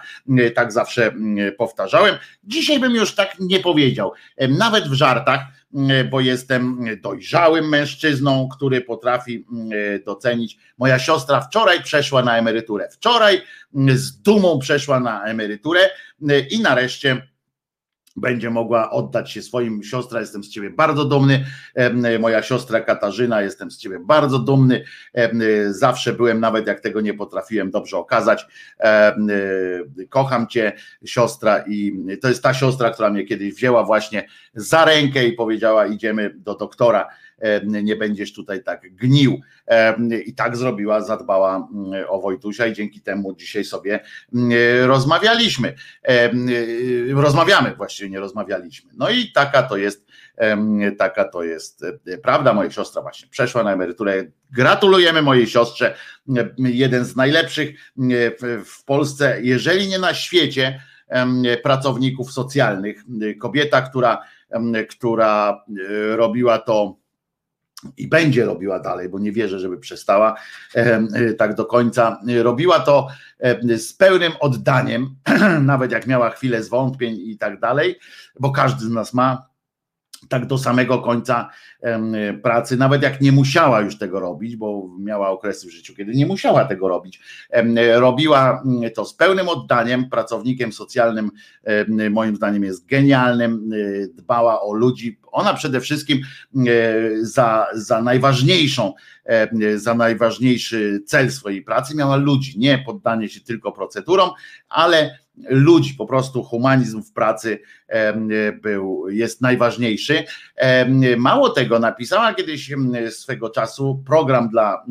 Tak 0.54 0.72
zawsze 0.72 1.14
powtarzałem. 1.58 2.14
Dzisiaj 2.44 2.80
bym 2.80 2.94
już 2.94 3.14
tak 3.14 3.36
nie 3.40 3.60
powiedział. 3.60 4.12
Nawet 4.48 4.88
w 4.88 4.92
żartach 4.92 5.40
bo 6.10 6.20
jestem 6.20 6.84
dojrzałym 7.02 7.68
mężczyzną, 7.68 8.48
który 8.48 8.80
potrafi 8.80 9.44
docenić. 10.06 10.58
Moja 10.78 10.98
siostra 10.98 11.40
wczoraj 11.40 11.82
przeszła 11.82 12.22
na 12.22 12.38
emeryturę. 12.38 12.88
Wczoraj 12.92 13.42
z 13.94 14.22
dumą 14.22 14.58
przeszła 14.58 15.00
na 15.00 15.24
emeryturę 15.24 15.80
i 16.50 16.60
nareszcie 16.60 17.29
będzie 18.16 18.50
mogła 18.50 18.90
oddać 18.90 19.30
się 19.32 19.42
swoim 19.42 19.82
siostra, 19.82 20.20
jestem 20.20 20.44
z 20.44 20.48
ciebie 20.48 20.70
bardzo 20.70 21.04
dumny, 21.04 21.44
moja 22.20 22.42
siostra 22.42 22.80
Katarzyna, 22.80 23.42
jestem 23.42 23.70
z 23.70 23.78
ciebie 23.78 23.98
bardzo 23.98 24.38
dumny, 24.38 24.84
zawsze 25.70 26.12
byłem, 26.12 26.40
nawet 26.40 26.66
jak 26.66 26.80
tego 26.80 27.00
nie 27.00 27.14
potrafiłem 27.14 27.70
dobrze 27.70 27.96
okazać, 27.96 28.46
kocham 30.08 30.46
cię 30.46 30.72
siostra 31.04 31.64
i 31.68 32.06
to 32.22 32.28
jest 32.28 32.42
ta 32.42 32.54
siostra, 32.54 32.90
która 32.90 33.10
mnie 33.10 33.24
kiedyś 33.24 33.54
wzięła 33.54 33.84
właśnie 33.84 34.26
za 34.54 34.84
rękę 34.84 35.26
i 35.26 35.32
powiedziała 35.32 35.86
idziemy 35.86 36.34
do 36.34 36.54
doktora, 36.54 37.08
nie 37.82 37.96
będziesz 37.96 38.32
tutaj 38.32 38.62
tak 38.62 38.94
gnił. 38.94 39.40
I 40.26 40.34
tak 40.34 40.56
zrobiła, 40.56 41.00
zadbała 41.00 41.68
mm, 41.74 42.04
o 42.08 42.20
Wojtusia 42.20 42.66
i 42.66 42.72
dzięki 42.72 43.00
temu 43.00 43.34
dzisiaj 43.34 43.64
sobie 43.64 44.00
mm, 44.34 44.50
rozmawialiśmy. 44.86 45.74
Rozmawiamy 47.14 47.74
właściwie, 47.76 48.10
nie 48.10 48.20
rozmawialiśmy. 48.20 48.90
No 48.96 49.10
i 49.10 49.32
taka 49.32 49.62
to 49.62 49.76
jest, 49.76 50.06
taka 50.98 51.24
to 51.24 51.42
jest 51.42 51.84
e, 52.06 52.18
prawda. 52.18 52.52
Moja 52.52 52.70
siostra 52.70 53.02
właśnie 53.02 53.28
przeszła 53.28 53.62
na 53.62 53.72
emeryturę. 53.72 54.24
Gratulujemy 54.52 55.22
mojej 55.22 55.46
siostrze. 55.46 55.94
Jeden 56.58 57.04
z 57.04 57.16
najlepszych 57.16 57.92
w 58.64 58.84
Polsce, 58.84 59.38
jeżeli 59.42 59.88
nie 59.88 59.98
na 59.98 60.14
świecie, 60.14 60.80
pracowników 61.62 62.32
socjalnych. 62.32 63.04
Kobieta, 63.40 63.82
która, 63.82 64.22
która 64.90 65.64
e, 65.90 66.16
robiła 66.16 66.58
to 66.58 66.96
i 67.96 68.08
będzie 68.08 68.44
robiła 68.44 68.80
dalej, 68.80 69.08
bo 69.08 69.18
nie 69.18 69.32
wierzę, 69.32 69.58
żeby 69.58 69.78
przestała 69.78 70.34
tak 71.38 71.54
do 71.54 71.64
końca. 71.64 72.20
Robiła 72.42 72.80
to 72.80 73.08
z 73.76 73.92
pełnym 73.92 74.32
oddaniem, 74.40 75.16
nawet 75.60 75.92
jak 75.92 76.06
miała 76.06 76.30
chwilę 76.30 76.62
zwątpień 76.62 77.16
i 77.16 77.38
tak 77.38 77.60
dalej, 77.60 77.98
bo 78.40 78.50
każdy 78.50 78.84
z 78.84 78.90
nas 78.90 79.14
ma 79.14 79.50
tak 80.28 80.46
do 80.46 80.58
samego 80.58 80.98
końca 80.98 81.50
pracy, 82.42 82.76
nawet 82.76 83.02
jak 83.02 83.20
nie 83.20 83.32
musiała 83.32 83.80
już 83.80 83.98
tego 83.98 84.20
robić, 84.20 84.56
bo 84.56 84.88
miała 84.98 85.30
okresy 85.30 85.66
w 85.66 85.70
życiu, 85.70 85.94
kiedy 85.94 86.12
nie 86.12 86.26
musiała 86.26 86.64
tego 86.64 86.88
robić. 86.88 87.20
Robiła 87.94 88.62
mm, 88.66 88.90
to 88.90 89.04
z 89.04 89.14
pełnym 89.14 89.48
oddaniem, 89.48 90.10
pracownikiem 90.10 90.72
socjalnym, 90.72 91.30
moim 92.10 92.36
zdaniem 92.36 92.64
jest 92.64 92.86
genialnym, 92.86 93.70
dbała 94.14 94.62
o 94.62 94.72
ludzi. 94.72 95.18
Ona 95.32 95.54
przede 95.54 95.80
wszystkim 95.80 96.20
za, 97.22 97.66
za 97.74 98.02
najważniejszą, 98.02 98.92
za 99.76 99.94
najważniejszy 99.94 101.02
cel 101.06 101.30
swojej 101.30 101.62
pracy 101.62 101.96
miała 101.96 102.16
ludzi, 102.16 102.58
nie 102.58 102.78
poddanie 102.78 103.28
się 103.28 103.40
tylko 103.40 103.72
procedurom, 103.72 104.30
ale 104.68 105.18
ludzi, 105.48 105.94
po 105.94 106.06
prostu 106.06 106.42
humanizm 106.42 107.02
w 107.02 107.12
pracy 107.12 107.58
był, 108.62 109.08
jest 109.08 109.40
najważniejszy. 109.40 110.24
Mało 111.16 111.50
tego, 111.50 111.69
napisała 111.78 112.34
kiedyś 112.34 112.72
swego 113.10 113.50
czasu 113.50 114.02
program 114.06 114.48
dla 114.48 114.84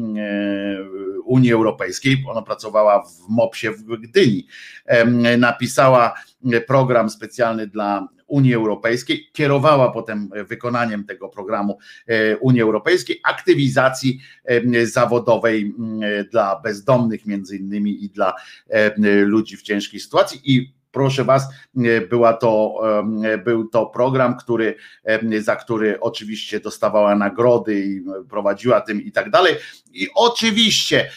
Unii 1.25 1.53
Europejskiej, 1.53 2.23
ona 2.27 2.41
pracowała 2.41 3.03
w 3.03 3.29
MOPS-ie 3.29 3.73
w 3.73 3.83
Gdyni, 3.83 4.47
napisała 5.37 6.13
program 6.67 7.09
specjalny 7.09 7.67
dla 7.67 8.07
Unii 8.27 8.53
Europejskiej, 8.53 9.29
kierowała 9.33 9.91
potem 9.91 10.29
wykonaniem 10.47 11.03
tego 11.03 11.29
programu 11.29 11.77
e, 12.07 12.37
Unii 12.37 12.61
Europejskiej, 12.61 13.19
aktywizacji 13.23 14.19
zawodowej 14.83 15.73
dla 16.31 16.59
bezdomnych 16.59 17.25
między 17.25 17.57
innymi 17.57 18.03
i 18.03 18.09
dla 18.09 18.33
ludzi 19.03 19.57
w 19.57 19.61
ciężkiej 19.61 19.99
sytuacji. 19.99 20.41
I 20.43 20.78
proszę 20.91 21.23
Was, 21.23 21.43
e, 21.77 22.01
była 22.01 22.33
to, 22.33 22.81
e, 23.23 23.37
był 23.37 23.67
to 23.67 23.85
program, 23.85 24.37
który, 24.37 24.75
e, 25.03 25.41
za 25.41 25.55
który 25.55 25.99
oczywiście 25.99 26.59
dostawała 26.59 27.15
nagrody 27.15 27.85
i 27.85 28.01
prowadziła 28.29 28.81
tym 28.81 29.01
i 29.01 29.11
tak 29.11 29.29
dalej. 29.29 29.55
I 29.93 30.07
oczywiście 30.15 31.09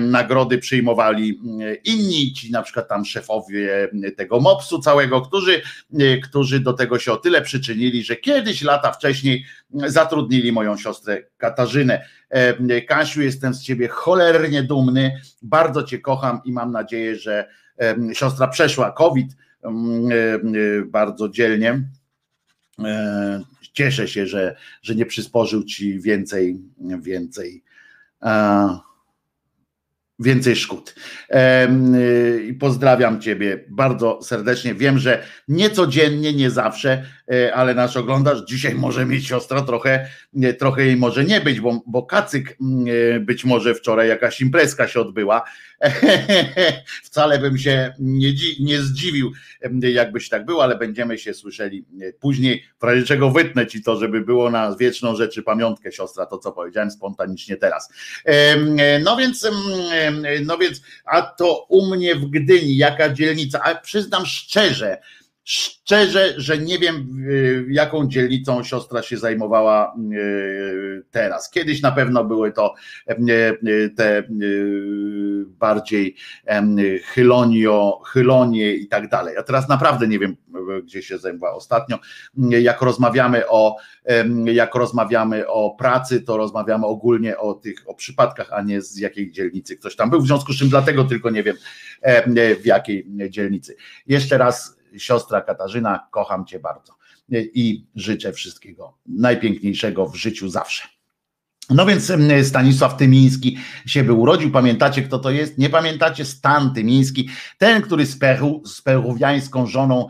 nagrody 0.00 0.58
przyjmowali 0.58 1.40
inni, 1.84 2.32
ci 2.32 2.50
na 2.50 2.62
przykład 2.62 2.88
tam 2.88 3.04
szefowie 3.04 3.88
tego 4.16 4.40
MOPS-u 4.40 4.78
całego, 4.78 5.20
którzy, 5.20 5.62
którzy 6.22 6.60
do 6.60 6.72
tego 6.72 6.98
się 6.98 7.12
o 7.12 7.16
tyle 7.16 7.42
przyczynili, 7.42 8.04
że 8.04 8.16
kiedyś 8.16 8.62
lata 8.62 8.92
wcześniej 8.92 9.44
zatrudnili 9.70 10.52
moją 10.52 10.76
siostrę 10.76 11.22
Katarzynę. 11.36 12.06
Kasiu, 12.88 13.22
jestem 13.22 13.54
z 13.54 13.62
ciebie 13.62 13.88
cholernie 13.88 14.62
dumny, 14.62 15.20
bardzo 15.42 15.82
cię 15.82 15.98
kocham 15.98 16.40
i 16.44 16.52
mam 16.52 16.72
nadzieję, 16.72 17.16
że 17.16 17.48
Siostra 18.12 18.48
przeszła 18.48 18.92
COVID 18.92 19.36
bardzo 20.86 21.28
dzielnie. 21.28 21.82
E, 22.84 23.42
cieszę 23.72 24.08
się, 24.08 24.26
że, 24.26 24.56
że 24.82 24.94
nie 24.94 25.06
przysporzył 25.06 25.64
ci 25.64 26.00
więcej, 26.00 26.56
więcej 27.00 27.62
więcej 30.18 30.56
szkód. 30.56 30.94
I 32.48 32.54
pozdrawiam 32.54 33.20
Ciebie 33.20 33.64
bardzo 33.68 34.22
serdecznie. 34.22 34.74
Wiem, 34.74 34.98
że 34.98 35.22
nie 35.48 35.70
codziennie, 35.70 36.32
nie 36.32 36.50
zawsze, 36.50 37.04
e, 37.32 37.54
ale 37.54 37.74
nas 37.74 37.96
oglądasz. 37.96 38.38
Dzisiaj 38.48 38.74
może 38.74 39.06
mieć 39.06 39.26
siostra 39.26 39.62
trochę, 39.62 40.08
trochę 40.58 40.86
jej 40.86 40.96
może 40.96 41.24
nie 41.24 41.40
być, 41.40 41.60
bo, 41.60 41.82
bo 41.86 42.02
kacyk 42.02 42.56
e, 43.16 43.20
być 43.20 43.44
może 43.44 43.74
wczoraj 43.74 44.08
jakaś 44.08 44.40
imprezka 44.40 44.88
się 44.88 45.00
odbyła. 45.00 45.44
Wcale 47.04 47.38
bym 47.38 47.58
się 47.58 47.94
nie, 47.98 48.32
nie 48.60 48.82
zdziwił, 48.82 49.32
jakbyś 49.82 50.28
tak 50.28 50.44
było, 50.44 50.62
ale 50.62 50.78
będziemy 50.78 51.18
się 51.18 51.34
słyszeli 51.34 51.84
e, 52.00 52.12
później. 52.12 52.64
W 52.80 52.84
razie 52.84 53.02
czego 53.02 53.30
wytnę 53.30 53.66
Ci 53.66 53.82
to, 53.82 53.96
żeby 53.96 54.20
było 54.20 54.50
na 54.50 54.76
wieczną 54.76 55.16
rzeczy 55.16 55.42
pamiątkę, 55.42 55.92
siostra, 55.92 56.26
to 56.26 56.38
co 56.38 56.52
powiedziałem 56.52 56.90
spontanicznie 56.90 57.56
teraz. 57.56 57.88
No 59.04 59.16
więc 59.16 59.48
no 60.46 60.58
więc, 60.58 60.82
a 61.04 61.22
to 61.22 61.66
u 61.68 61.86
mnie 61.86 62.14
w 62.14 62.30
Gdyni, 62.30 62.76
jaka 62.76 63.12
dzielnica, 63.12 63.60
a 63.62 63.74
przyznam 63.74 64.26
szczerze, 64.26 64.98
Szczerze, 65.48 66.34
że 66.36 66.58
nie 66.58 66.78
wiem, 66.78 67.24
y, 67.30 67.66
jaką 67.70 68.08
dzielnicą 68.08 68.62
siostra 68.62 69.02
się 69.02 69.16
zajmowała 69.16 69.94
y, 70.12 71.02
teraz. 71.10 71.50
Kiedyś 71.50 71.82
na 71.82 71.92
pewno 71.92 72.24
były 72.24 72.52
to 72.52 72.74
y, 73.10 73.94
te 73.96 74.22
bardziej 75.46 76.16
chylonio, 77.04 78.00
chylonie 78.06 78.74
i 78.74 78.88
tak 78.88 79.08
dalej. 79.08 79.36
A 79.36 79.42
teraz 79.42 79.68
naprawdę 79.68 80.08
nie 80.08 80.18
wiem, 80.18 80.36
gdzie 80.84 81.02
się 81.02 81.18
zajmowała 81.18 81.54
ostatnio. 81.54 81.98
Jak 82.48 82.82
rozmawiamy 82.82 83.48
o, 83.48 83.76
jak 84.44 84.74
rozmawiamy 84.74 85.48
o 85.48 85.70
pracy, 85.70 86.20
to 86.20 86.36
rozmawiamy 86.36 86.86
ogólnie 86.86 87.38
o 87.38 87.54
tych 87.54 87.76
o 87.86 87.94
przypadkach, 87.94 88.52
a 88.52 88.62
nie 88.62 88.82
z 88.82 88.96
jakiej 88.96 89.32
dzielnicy 89.32 89.76
ktoś 89.76 89.96
tam 89.96 90.10
był. 90.10 90.20
W 90.20 90.26
związku 90.26 90.52
z 90.52 90.58
czym 90.58 90.68
dlatego 90.68 91.04
tylko 91.04 91.30
nie 91.30 91.42
wiem, 91.42 91.56
w 92.62 92.66
jakiej 92.66 93.06
dzielnicy. 93.30 93.76
Jeszcze 94.06 94.38
raz 94.38 94.75
siostra 94.98 95.40
Katarzyna, 95.40 96.08
kocham 96.10 96.46
Cię 96.46 96.60
bardzo 96.60 96.92
i 97.30 97.86
życzę 97.94 98.32
wszystkiego 98.32 98.98
najpiękniejszego 99.06 100.06
w 100.06 100.16
życiu 100.16 100.48
zawsze. 100.48 100.95
No 101.70 101.86
więc 101.86 102.12
Stanisław 102.42 102.96
Tymiński 102.96 103.58
się 103.86 104.04
by 104.04 104.12
urodził. 104.12 104.50
Pamiętacie, 104.50 105.02
kto 105.02 105.18
to 105.18 105.30
jest? 105.30 105.58
Nie 105.58 105.70
pamiętacie? 105.70 106.24
Stan 106.24 106.74
Tymiński, 106.74 107.28
ten, 107.58 107.82
który 107.82 108.06
z, 108.06 108.18
Peru, 108.18 108.62
z 108.66 108.82
peruwiańską 108.82 109.66
żoną 109.66 110.06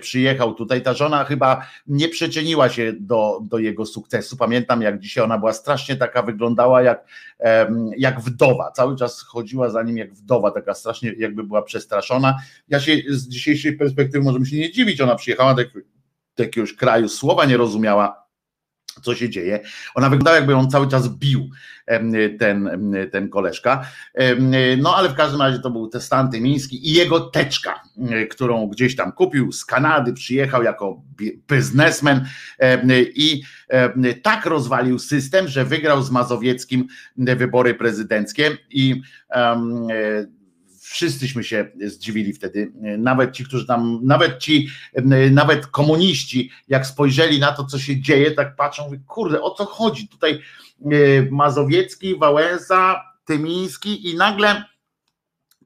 przyjechał 0.00 0.54
tutaj. 0.54 0.82
Ta 0.82 0.94
żona 0.94 1.24
chyba 1.24 1.66
nie 1.86 2.08
przyczyniła 2.08 2.68
się 2.68 2.92
do, 3.00 3.40
do 3.42 3.58
jego 3.58 3.86
sukcesu. 3.86 4.36
Pamiętam, 4.36 4.82
jak 4.82 4.98
dzisiaj 4.98 5.24
ona 5.24 5.38
była 5.38 5.52
strasznie 5.52 5.96
taka, 5.96 6.22
wyglądała 6.22 6.82
jak, 6.82 7.04
jak 7.96 8.20
wdowa. 8.20 8.70
Cały 8.70 8.96
czas 8.96 9.20
chodziła 9.20 9.70
za 9.70 9.82
nim 9.82 9.96
jak 9.96 10.14
wdowa, 10.14 10.50
taka 10.50 10.74
strasznie 10.74 11.12
jakby 11.18 11.44
była 11.44 11.62
przestraszona. 11.62 12.38
Ja 12.68 12.80
się 12.80 12.96
z 13.08 13.28
dzisiejszej 13.28 13.76
perspektywy 13.76 14.24
możemy 14.24 14.46
się 14.46 14.56
nie 14.56 14.72
dziwić. 14.72 15.00
Ona 15.00 15.14
przyjechała 15.14 15.54
do, 15.54 15.62
do 16.36 16.42
jakiegoś 16.42 16.74
kraju, 16.74 17.08
słowa 17.08 17.44
nie 17.44 17.56
rozumiała 17.56 18.21
co 19.02 19.14
się 19.14 19.30
dzieje. 19.30 19.60
Ona 19.94 20.10
wyglądała, 20.10 20.36
jakby 20.36 20.54
on 20.54 20.70
cały 20.70 20.88
czas 20.88 21.08
bił 21.08 21.50
ten, 22.38 22.68
ten 23.12 23.28
koleżka. 23.28 23.86
No 24.78 24.96
ale 24.96 25.08
w 25.08 25.14
każdym 25.14 25.40
razie 25.40 25.58
to 25.58 25.70
był 25.70 25.90
Stan 25.98 26.30
Tymiński 26.30 26.88
i 26.88 26.92
jego 26.92 27.20
teczka, 27.20 27.82
którą 28.30 28.66
gdzieś 28.66 28.96
tam 28.96 29.12
kupił 29.12 29.52
z 29.52 29.64
Kanady, 29.64 30.12
przyjechał 30.12 30.62
jako 30.62 31.02
biznesmen 31.48 32.26
i 33.14 33.42
tak 34.22 34.46
rozwalił 34.46 34.98
system, 34.98 35.48
że 35.48 35.64
wygrał 35.64 36.02
z 36.02 36.10
Mazowieckim 36.10 36.86
wybory 37.16 37.74
prezydenckie 37.74 38.58
i 38.70 39.02
wszyscyśmy 40.92 41.44
się 41.44 41.70
zdziwili 41.86 42.32
wtedy, 42.32 42.72
nawet 42.98 43.32
ci, 43.32 43.44
którzy 43.44 43.66
tam, 43.66 44.00
nawet 44.02 44.38
ci, 44.38 44.68
nawet 45.30 45.66
komuniści, 45.66 46.50
jak 46.68 46.86
spojrzeli 46.86 47.40
na 47.40 47.52
to, 47.52 47.64
co 47.64 47.78
się 47.78 48.00
dzieje, 48.00 48.30
tak 48.30 48.56
patrzą, 48.56 48.90
kurde, 49.06 49.42
o 49.42 49.50
co 49.50 49.64
chodzi? 49.64 50.08
Tutaj 50.08 50.32
e, 50.32 50.86
Mazowiecki, 51.30 52.18
Wałęsa, 52.18 53.02
Tymiński 53.24 54.10
i 54.10 54.16
nagle 54.16 54.64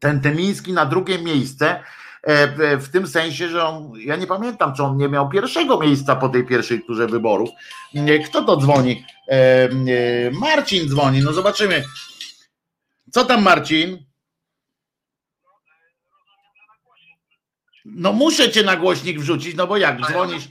ten 0.01 0.20
Tymiński 0.20 0.72
na 0.72 0.87
drugie 0.87 1.18
miejsce, 1.18 1.81
e, 2.22 2.77
w 2.79 2.89
tym 2.89 3.07
sensie, 3.07 3.49
że 3.49 3.64
on, 3.64 3.93
ja 3.99 4.16
nie 4.16 4.27
pamiętam, 4.27 4.74
czy 4.74 4.83
on 4.83 4.97
nie 4.97 5.09
miał 5.09 5.29
pierwszego 5.29 5.81
miejsca 5.81 6.16
po 6.16 6.29
tej 6.29 6.47
pierwszej 6.47 6.83
turze 6.83 7.07
wyborów. 7.07 7.51
Kto 8.27 8.45
to 8.45 8.57
dzwoni? 8.57 9.05
E, 9.29 9.68
Marcin 10.31 10.89
dzwoni, 10.89 11.20
no 11.22 11.33
zobaczymy. 11.33 11.85
Co 13.12 13.24
tam 13.24 13.43
Marcin? 13.43 14.05
No 17.95 18.12
muszę 18.12 18.51
cię 18.51 18.62
na 18.62 18.76
głośnik 18.76 19.18
wrzucić, 19.18 19.57
no 19.57 19.66
bo 19.66 19.76
jak 19.76 20.01
dzwonisz. 20.01 20.45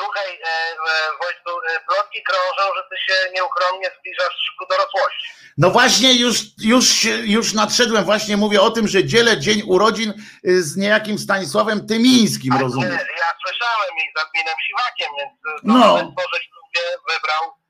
Słuchaj, 0.00 0.30
e, 0.32 0.48
e, 0.48 0.74
Wojtku, 1.22 1.50
e, 1.50 1.80
plotki 1.88 2.22
krążą, 2.22 2.74
że 2.76 2.82
ty 2.90 2.96
się 3.06 3.32
nieuchronnie 3.34 3.90
zbliżasz 4.00 4.54
ku 4.58 4.66
dorosłości. 4.70 5.28
No 5.58 5.70
właśnie, 5.70 6.14
już, 6.14 6.36
już, 6.58 7.04
już 7.24 7.52
nadszedłem, 7.52 8.04
właśnie 8.04 8.36
mówię 8.36 8.60
o 8.60 8.70
tym, 8.70 8.88
że 8.88 9.04
dzielę 9.04 9.38
dzień 9.38 9.62
urodzin 9.66 10.14
y, 10.48 10.62
z 10.62 10.76
niejakim 10.76 11.18
Stanisławem 11.18 11.86
Tymińskim, 11.86 12.52
A 12.52 12.58
rozumiem. 12.58 12.90
Nie, 12.90 12.96
ja 12.96 13.30
słyszałem 13.46 13.94
i 13.96 14.18
z 14.18 14.22
adminem 14.22 14.54
Siwakiem, 14.66 15.08
więc 15.18 15.32
no. 15.64 15.98
sobie 15.98 16.84
wybrał 17.08 17.63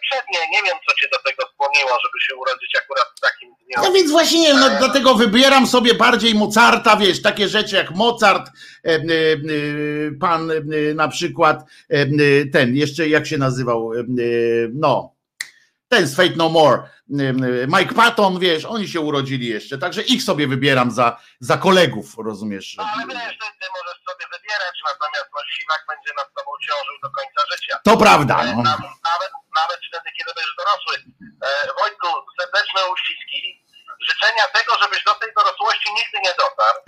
przednie. 0.00 0.38
Nie 0.52 0.62
wiem, 0.62 0.78
co 0.88 0.94
cię 0.94 1.08
do 1.12 1.18
tego 1.18 1.42
skłoniło 1.54 1.90
żeby 2.04 2.20
się 2.20 2.34
urodzić 2.36 2.76
akurat 2.78 3.06
w 3.16 3.20
takim 3.20 3.54
dniu. 3.54 3.82
No 3.88 3.92
więc 3.92 4.10
właśnie 4.10 4.40
nie, 4.40 4.54
no 4.54 4.70
dlatego 4.78 5.14
wybieram 5.14 5.66
sobie 5.66 5.94
bardziej 5.94 6.34
Mozarta, 6.34 6.96
wiesz, 6.96 7.22
takie 7.22 7.48
rzeczy 7.48 7.76
jak 7.76 7.90
Mozart, 7.90 8.50
e, 8.84 8.88
e, 8.88 8.94
e, 8.94 8.98
pan 10.20 10.50
e, 10.50 10.54
na 10.94 11.08
przykład 11.08 11.56
e, 11.90 11.94
e, 11.94 12.06
ten, 12.52 12.76
jeszcze 12.76 13.08
jak 13.08 13.26
się 13.26 13.38
nazywał, 13.38 13.92
e, 13.94 13.98
e, 13.98 14.02
no, 14.74 15.14
ten 15.88 16.06
z 16.06 16.16
Fate 16.16 16.36
No 16.36 16.48
More, 16.48 16.78
e, 16.78 16.84
e, 17.22 17.66
Mike 17.68 17.94
Patton, 17.94 18.38
wiesz, 18.38 18.64
oni 18.64 18.88
się 18.88 19.00
urodzili 19.00 19.46
jeszcze, 19.46 19.78
także 19.78 20.02
ich 20.02 20.22
sobie 20.22 20.46
wybieram 20.46 20.90
za, 20.90 21.16
za 21.40 21.56
kolegów, 21.56 22.14
rozumiesz? 22.18 22.74
No 22.78 22.84
ale 22.94 23.06
wiesz, 23.06 23.38
ty, 23.38 23.66
możesz 23.78 24.00
sobie 24.08 24.24
wybierać, 24.32 24.76
natomiast 24.88 25.28
no, 25.34 25.40
siwak 25.56 25.84
będzie 25.88 26.10
nad 26.16 26.28
tobą 26.36 26.50
ciążył 26.66 26.94
do 27.02 27.10
końca 27.10 27.40
życia. 27.52 27.78
To 27.84 27.96
prawda, 27.96 28.42
E, 28.42 28.46
no. 28.46 28.62
Nawet, 28.62 28.80
nawet, 28.80 29.30
nawet 29.60 29.80
wtedy, 29.88 30.08
kiedy 30.16 30.30
będziesz 30.36 30.56
dorosły. 30.62 30.94
E, 31.46 31.48
Wojtku, 31.80 32.08
serdeczne 32.40 32.80
uściski. 32.92 33.62
Życzenia 34.10 34.46
tego, 34.46 34.72
żebyś 34.82 35.04
do 35.04 35.14
tej 35.14 35.30
dorosłości 35.36 35.88
nigdy 35.94 36.18
nie 36.26 36.34
dotarł, 36.42 36.78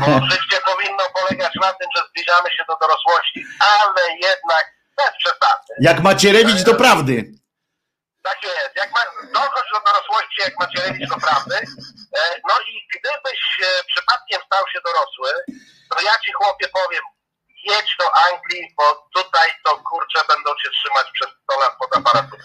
bo 0.00 0.06
życie 0.32 0.58
powinno 0.64 1.04
polegać 1.18 1.54
na 1.54 1.72
tym, 1.72 1.88
że 1.96 2.02
zbliżamy 2.08 2.50
się 2.50 2.64
do 2.68 2.76
dorosłości, 2.80 3.44
ale 3.60 4.02
jednak 4.28 4.64
bez 4.96 5.10
przesady. 5.18 5.72
Jak 5.80 6.00
Macierewicz 6.00 6.62
do 6.62 6.74
prawdy. 6.74 7.32
Tak 8.22 8.44
jest. 8.44 8.72
Jak 8.76 8.90
ma, 8.92 9.00
dochodź 9.32 9.68
do 9.72 9.80
dorosłości, 9.86 10.38
jak 10.46 10.54
Macierewicz 10.60 11.08
do 11.08 11.16
prawdy. 11.16 11.56
E, 12.18 12.20
no 12.48 12.54
i 12.70 12.72
gdybyś 12.94 13.40
e, 13.62 13.84
przypadkiem 13.84 14.40
stał 14.46 14.64
się 14.72 14.78
dorosły, 14.84 15.30
to 15.90 16.00
ja 16.00 16.18
ci 16.24 16.32
chłopie 16.32 16.68
powiem, 16.68 17.02
jedź 17.64 17.96
do 18.00 18.04
Anglii, 18.32 18.74
bo 18.76 19.08
tutaj 19.14 19.50
to 19.64 19.76
kurczę 19.76 20.20
będą 20.28 20.50
cię 20.50 20.70
trzymać 20.70 21.06
przez 21.12 21.28
100 21.42 21.60
lat 21.60 21.76
pod 21.78 21.96
aparaturą. 21.96 22.42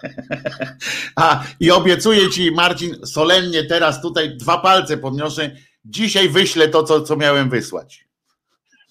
A 1.26 1.44
i 1.60 1.72
obiecuję 1.72 2.30
ci, 2.30 2.52
Marcin, 2.52 3.06
solennie 3.06 3.64
teraz 3.64 4.02
tutaj 4.02 4.38
dwa 4.38 4.58
palce 4.58 4.98
podniosę. 4.98 5.52
Dzisiaj 5.86 6.30
wyślę 6.30 6.68
to, 6.68 6.84
co, 6.84 7.02
co 7.02 7.16
miałem 7.16 7.50
wysłać. 7.50 8.08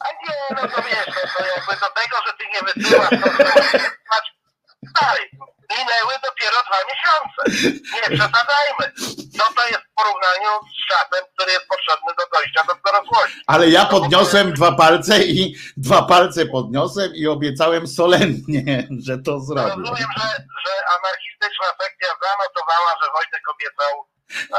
A 0.00 0.08
nie, 0.08 0.62
no 0.62 0.68
to 0.68 0.82
wiesz, 0.82 1.06
no 1.06 1.30
to 1.38 1.44
jakby 1.56 1.74
do 1.80 1.86
tego, 2.00 2.16
że 2.26 2.32
ty 2.38 2.44
nie 2.54 2.82
wysyłasz, 2.82 3.10
to 3.10 3.30
wysłać. 3.30 4.36
Stary, 4.90 5.30
minęły 5.70 6.14
dopiero 6.26 6.56
dwa 6.66 6.78
miesiące. 6.90 7.40
Nie 7.94 8.16
przesadzajmy. 8.16 8.84
Co 9.38 9.44
to 9.56 9.62
jest 9.72 9.84
w 9.90 9.94
porównaniu 9.98 10.50
z 10.72 10.92
szatem, 10.92 11.24
który 11.34 11.52
jest 11.52 11.66
potrzebny 11.68 12.10
do 12.18 12.24
dojścia 12.36 12.62
do 12.64 12.74
dorosłości? 12.84 13.40
Ale 13.46 13.68
ja 13.68 13.84
podniosłem 13.84 14.52
dwa 14.52 14.72
palce 14.72 15.18
i 15.18 15.56
dwa 15.76 16.02
palce 16.02 16.46
podniosłem 16.46 17.14
i 17.14 17.26
obiecałem 17.26 17.86
solennie, 17.86 18.88
że 19.06 19.18
to 19.18 19.40
zrobię. 19.40 19.70
Rozumiem, 19.70 20.10
że, 20.18 20.28
że 20.64 20.72
anarchistyczna 20.98 21.68
sekcja 21.82 22.08
zanotowała, 22.26 22.90
że 23.02 23.06
Wojtek 23.16 23.42
obiecał 23.54 23.92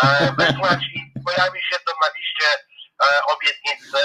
e, 0.03 0.31
wysłać 0.39 0.81
i 0.95 1.23
pojawi 1.25 1.59
się 1.69 1.77
to 1.85 1.91
na 2.01 2.07
liście 2.17 2.47
obietnic 3.35 3.93
e, 3.95 3.99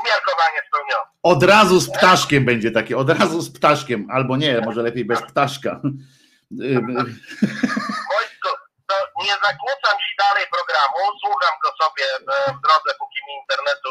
umiarkowanie 0.00 0.60
spełnione. 0.68 1.08
Od 1.22 1.42
razu 1.42 1.80
z 1.80 1.90
ptaszkiem 1.90 2.44
będzie 2.44 2.70
takie, 2.70 2.96
od 2.96 3.10
razu 3.10 3.40
z 3.40 3.52
ptaszkiem, 3.52 4.08
albo 4.10 4.36
nie, 4.36 4.60
może 4.60 4.82
lepiej 4.82 5.04
bez 5.04 5.22
ptaszka. 5.22 5.80
Wojtku, 8.14 8.48
to 8.88 8.94
nie 9.24 9.32
zakłócam 9.32 9.96
ci 10.04 10.12
dalej 10.18 10.44
programu, 10.56 10.98
słucham 11.24 11.54
go 11.62 11.70
sobie 11.84 12.04
e, 12.14 12.52
w 12.56 12.60
drodze, 12.64 12.90
póki 12.98 13.18
mi 13.26 13.32
internetu 13.42 13.90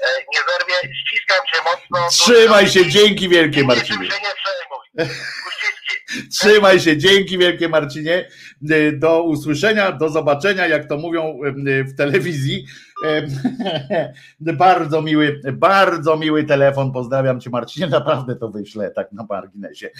e, 0.00 0.06
nie 0.32 0.40
zerwie. 0.48 0.94
Ściskam 0.94 1.46
cię 1.52 1.58
mocno. 1.64 2.08
Trzymaj 2.08 2.68
się, 2.68 2.86
dzięki 2.90 3.28
wielkie 3.28 3.64
Marcinie. 3.64 4.10
się 4.10 4.20
nie 4.20 4.34
przejmuj. 4.40 5.10
Uściski. 5.48 5.94
Trzymaj 6.38 6.80
się, 6.80 6.96
dzięki 6.98 7.38
wielkie 7.38 7.68
Marcinie. 7.68 8.28
Do 8.92 9.22
usłyszenia, 9.22 9.92
do 9.92 10.08
zobaczenia, 10.08 10.66
jak 10.66 10.88
to 10.88 10.96
mówią 10.96 11.38
w 11.92 11.96
telewizji. 11.96 12.66
Bardzo 14.40 15.02
miły, 15.02 15.40
bardzo 15.52 16.16
miły 16.16 16.44
telefon. 16.44 16.92
Pozdrawiam 16.92 17.40
cię, 17.40 17.50
Marcinie. 17.50 17.86
Naprawdę 17.86 18.36
to 18.36 18.48
wyślę 18.48 18.90
tak 18.90 19.12
na 19.12 19.26
marginesie. 19.28 19.90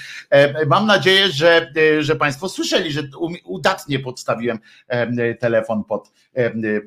Mam 0.67 0.87
nadzieję, 0.87 1.29
że, 1.29 1.73
że 2.01 2.17
Państwo 2.17 2.49
słyszeli, 2.49 2.93
że 2.93 3.03
udatnie 3.45 3.99
podstawiłem 3.99 4.59
telefon 5.41 5.85
pod, 5.85 6.13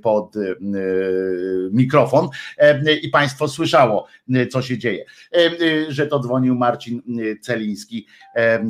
pod 0.02 0.36
mikrofon 1.72 2.30
i 3.02 3.10
Państwo 3.10 3.48
słyszało, 3.48 4.08
co 4.52 4.62
się 4.62 4.78
dzieje. 4.78 5.06
Że 5.90 6.08
to 6.08 6.20
dzwonił 6.20 6.56
Marcin 6.56 7.02
Celiński, 7.42 8.08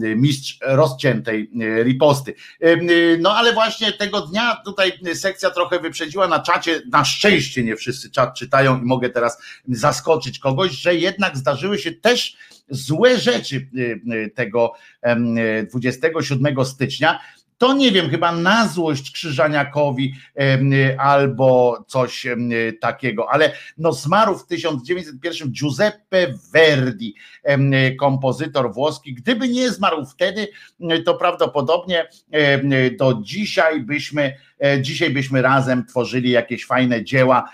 mistrz 0.01 0.59
rozciętej 0.61 1.51
riposty. 1.83 2.33
No 3.19 3.35
ale 3.35 3.53
właśnie 3.53 3.91
tego 3.91 4.21
dnia 4.21 4.61
tutaj 4.65 4.91
sekcja 5.13 5.49
trochę 5.49 5.79
wyprzedziła 5.79 6.27
na 6.27 6.39
czacie, 6.39 6.81
na 6.91 7.05
szczęście 7.05 7.63
nie 7.63 7.75
wszyscy 7.75 8.11
czat 8.11 8.37
czytają 8.37 8.81
i 8.81 8.85
mogę 8.85 9.09
teraz 9.09 9.37
zaskoczyć 9.67 10.39
kogoś, 10.39 10.71
że 10.71 10.95
jednak 10.95 11.37
zdarzyły 11.37 11.77
się 11.77 11.91
też 11.91 12.37
złe 12.69 13.17
rzeczy 13.17 13.67
tego 14.35 14.73
27 15.71 16.65
stycznia. 16.65 17.19
To 17.57 17.73
nie 17.73 17.91
wiem, 17.91 18.09
chyba 18.09 18.31
na 18.31 18.67
złość 18.67 19.11
Krzyżaniakowi 19.11 20.13
albo 20.97 21.83
coś 21.87 22.27
takiego, 22.81 23.29
ale 23.31 23.53
no 23.77 23.93
zmarł 23.93 24.37
w 24.37 24.47
1901 24.47 25.51
Giuseppe 25.51 26.27
Verdi, 26.53 27.15
kompozytor 27.99 28.73
włoski. 28.73 29.13
Gdyby 29.13 29.49
nie 29.49 29.71
zmarł 29.71 30.05
wtedy, 30.05 30.47
to 31.05 31.15
prawdopodobnie 31.15 32.09
do 32.99 33.13
dzisiaj 33.21 33.81
byśmy 33.81 34.37
dzisiaj 34.81 35.09
byśmy 35.09 35.41
razem 35.41 35.85
tworzyli 35.85 36.31
jakieś 36.31 36.65
fajne 36.65 37.03
dzieła, 37.03 37.49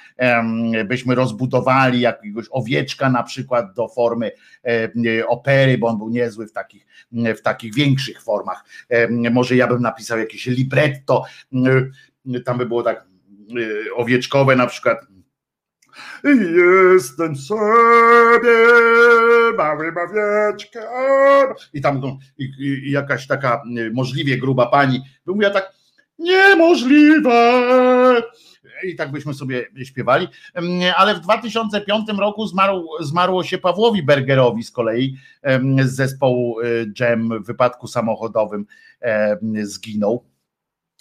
byśmy 0.85 1.15
rozbudowali 1.15 2.01
jakiegoś 2.01 2.45
owieczka 2.51 3.09
na 3.09 3.23
przykład 3.23 3.73
do 3.73 3.87
formy 3.87 4.31
opery, 5.27 5.77
bo 5.77 5.87
on 5.87 5.97
był 5.97 6.09
niezły 6.09 6.47
w 6.47 6.51
takich, 6.51 6.85
w 7.11 7.41
takich 7.41 7.75
większych 7.75 8.21
formach. 8.21 8.65
Może 9.31 9.55
ja 9.55 9.67
bym 9.67 9.81
napisał 9.81 10.19
jakieś 10.19 10.45
libretto, 10.45 11.23
tam 12.45 12.57
by 12.57 12.65
było 12.65 12.83
tak 12.83 13.05
owieczkowe 13.95 14.55
na 14.55 14.67
przykład. 14.67 14.97
Jestem 16.93 17.35
sobie 17.35 17.59
małym 19.57 19.95
owieczkiem. 19.97 20.83
I 21.73 21.81
tam 21.81 22.01
i, 22.37 22.51
i 22.59 22.91
jakaś 22.91 23.27
taka 23.27 23.61
możliwie 23.93 24.37
gruba 24.37 24.65
pani 24.65 25.01
by 25.25 25.31
mówiła 25.31 25.51
tak 25.51 25.73
niemożliwe. 26.23 27.31
I 28.83 28.95
tak 28.95 29.11
byśmy 29.11 29.33
sobie 29.33 29.65
śpiewali. 29.83 30.27
Ale 30.97 31.15
w 31.15 31.19
2005 31.19 32.09
roku 32.17 32.47
zmarł, 32.47 32.87
zmarło 32.99 33.43
się 33.43 33.57
Pawłowi 33.57 34.03
Bergerowi 34.03 34.63
z 34.63 34.71
kolei 34.71 35.15
z 35.83 35.95
zespołu 35.95 36.57
Jam 36.99 37.43
w 37.43 37.45
wypadku 37.45 37.87
samochodowym 37.87 38.65
zginął 39.53 40.32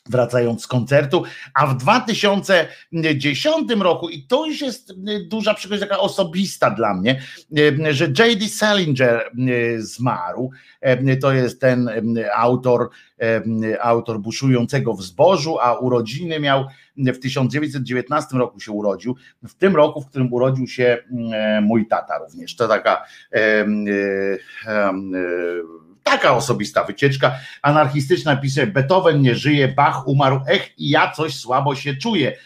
wracając 0.08 0.62
z 0.62 0.66
koncertu, 0.66 1.22
a 1.54 1.66
w 1.66 1.76
2010 1.76 3.70
roku, 3.80 4.08
i 4.08 4.22
to 4.22 4.46
już 4.46 4.60
jest 4.60 4.92
duża 5.28 5.54
przykładowa, 5.54 5.86
taka 5.86 6.00
osobista 6.00 6.70
dla 6.70 6.94
mnie, 6.94 7.22
że 7.90 8.04
J.D. 8.04 8.48
Salinger 8.48 9.30
zmarł, 9.78 10.50
to 11.20 11.32
jest 11.32 11.60
ten 11.60 11.90
autor, 12.34 12.88
autor 13.80 14.20
buszującego 14.20 14.94
w 14.94 15.02
zbożu, 15.02 15.58
a 15.60 15.78
urodziny 15.78 16.40
miał 16.40 16.66
w 16.96 17.18
1919 17.18 18.38
roku 18.38 18.60
się 18.60 18.72
urodził, 18.72 19.16
w 19.42 19.54
tym 19.54 19.76
roku, 19.76 20.00
w 20.00 20.08
którym 20.08 20.32
urodził 20.32 20.66
się 20.66 20.98
mój 21.62 21.86
tata 21.86 22.18
również, 22.18 22.56
to 22.56 22.68
taka 22.68 23.04
Taka 26.02 26.36
osobista 26.36 26.84
wycieczka 26.84 27.34
anarchistyczna 27.62 28.36
pisze, 28.36 28.66
Beethoven 28.66 29.22
nie 29.22 29.34
żyje, 29.34 29.68
Bach 29.68 30.08
umarł, 30.08 30.40
ech 30.48 30.78
i 30.78 30.90
ja 30.90 31.10
coś 31.10 31.34
słabo 31.34 31.74
się 31.74 31.96
czuję. 31.96 32.36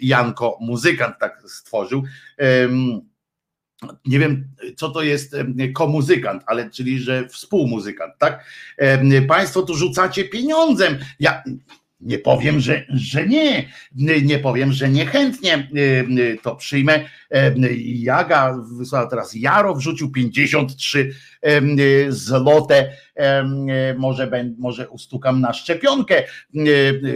Janko, 0.00 0.58
muzykant 0.60 1.18
tak 1.18 1.42
stworzył. 1.46 2.02
Nie 4.06 4.18
wiem, 4.18 4.48
co 4.76 4.88
to 4.90 5.02
jest 5.02 5.36
komuzykant, 5.74 6.42
ale 6.46 6.70
czyli, 6.70 6.98
że 6.98 7.28
współmuzykant, 7.28 8.14
tak? 8.18 8.44
Państwo 9.28 9.62
tu 9.62 9.74
rzucacie 9.74 10.24
pieniądzem. 10.24 10.98
Ja 11.20 11.42
nie 12.02 12.18
powiem, 12.18 12.60
że, 12.60 12.84
że 12.88 13.26
nie, 13.26 13.68
nie 14.22 14.38
powiem, 14.38 14.72
że 14.72 14.88
niechętnie 14.88 15.68
to 16.42 16.56
przyjmę. 16.56 17.04
Jaga 17.84 18.58
wysłała 18.78 19.06
teraz 19.06 19.34
Jaro, 19.34 19.74
wrzucił 19.74 20.10
53 20.10 21.14
złote, 22.08 22.92
może, 23.98 24.30
może 24.58 24.88
ustukam 24.88 25.40
na 25.40 25.52
szczepionkę. 25.52 26.22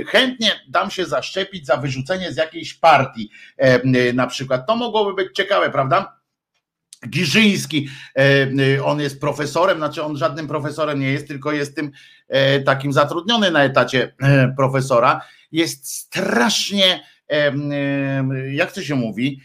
Chętnie 0.07 0.51
dam 0.69 0.91
się 0.91 1.05
zaszczepić 1.05 1.67
za 1.67 1.77
wyrzucenie 1.77 2.33
z 2.33 2.37
jakiejś 2.37 2.75
partii 2.75 3.31
na 4.15 4.27
przykład. 4.27 4.67
To 4.67 4.77
mogłoby 4.77 5.15
być 5.15 5.37
ciekawe, 5.37 5.71
prawda? 5.71 6.16
Giżyński, 7.09 7.89
on 8.85 9.01
jest 9.01 9.21
profesorem, 9.21 9.79
znaczy 9.79 10.03
on 10.03 10.17
żadnym 10.17 10.49
profesorem 10.49 11.01
nie 11.01 11.13
jest, 11.13 11.29
tylko 11.29 11.53
jest 11.53 11.77
tym 11.77 11.91
takim 12.65 12.93
zatrudniony 12.93 13.51
na 13.51 13.65
etacie 13.65 14.15
profesora. 14.57 15.21
Jest 15.53 15.89
strasznie, 15.89 17.03
jak 18.53 18.73
to 18.73 18.83
się 18.83 18.95
mówi, 18.95 19.41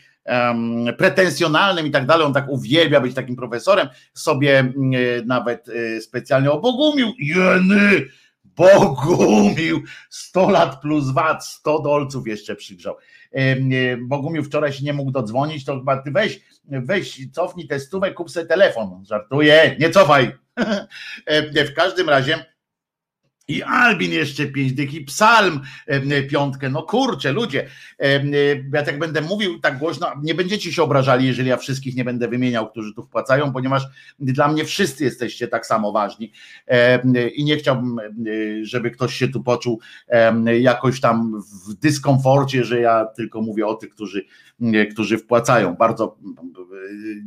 pretensjonalnym 0.98 1.88
i 1.88 1.92
tak 1.92 2.06
dalej. 2.06 2.26
On 2.26 2.34
tak 2.34 2.50
uwielbia 2.50 3.02
być 3.02 3.16
takim 3.16 3.36
profesorem. 3.36 3.88
Sobie 4.14 4.74
nawet 5.26 5.66
specjalnie 6.02 6.52
obogumił. 6.52 7.14
Jeny! 7.20 8.06
Bogumił 8.56 9.84
100 10.10 10.50
lat 10.50 10.82
plus 10.82 11.12
VAT, 11.12 11.46
100 11.46 11.80
dolców 11.80 12.28
jeszcze 12.28 12.56
przygrzał. 12.56 12.96
Bogumił 14.02 14.44
wczoraj 14.44 14.74
się 14.74 14.86
nie 14.86 14.94
mógł 14.94 15.12
dodzwonić, 15.12 15.66
to 15.66 15.78
chyba 15.78 15.98
ty 15.98 16.12
weź, 16.12 16.42
weź, 16.64 17.32
cofnij 17.32 17.68
tę 17.68 17.80
stówę, 17.80 18.12
kup 18.12 18.32
sobie 18.32 18.46
telefon. 18.46 19.06
Żartuję, 19.06 19.76
nie 19.80 19.90
cofaj. 19.90 20.32
w 21.70 21.74
każdym 21.76 22.10
razie 22.10 22.51
i 23.48 23.64
Albin 23.64 24.12
jeszcze 24.12 24.46
pięć 24.46 24.74
dych, 24.74 24.94
i 24.94 25.02
psalm 25.02 25.62
piątkę. 26.30 26.70
No 26.70 26.84
kurczę, 26.84 27.32
ludzie, 27.32 27.68
ja 28.74 28.84
tak 28.84 29.00
będę 29.00 29.22
mówił 29.22 29.60
tak 29.60 29.78
głośno, 29.78 30.08
nie 30.24 30.36
będziecie 30.36 30.74
się 30.74 30.84
obrażali, 30.84 31.28
jeżeli 31.28 31.50
ja 31.50 31.58
wszystkich 31.58 31.96
nie 31.96 32.06
będę 32.06 32.28
wymieniał, 32.28 32.72
którzy 32.72 32.94
tu 32.94 33.04
wpłacają, 33.04 33.54
ponieważ 33.54 33.84
dla 34.20 34.48
mnie 34.48 34.66
wszyscy 34.66 35.04
jesteście 35.04 35.48
tak 35.48 35.66
samo 35.66 35.92
ważni 35.92 36.32
i 37.36 37.44
nie 37.44 37.58
chciałbym, 37.58 37.98
żeby 38.62 38.92
ktoś 38.92 39.16
się 39.16 39.28
tu 39.28 39.44
poczuł 39.44 39.80
jakoś 40.60 41.02
tam 41.02 41.42
w 41.68 41.74
dyskomforcie, 41.74 42.64
że 42.64 42.80
ja 42.80 43.06
tylko 43.06 43.42
mówię 43.42 43.68
o 43.68 43.74
tych, 43.74 43.90
którzy, 43.90 44.26
którzy 44.92 45.18
wpłacają. 45.18 45.76
Bardzo 45.76 46.18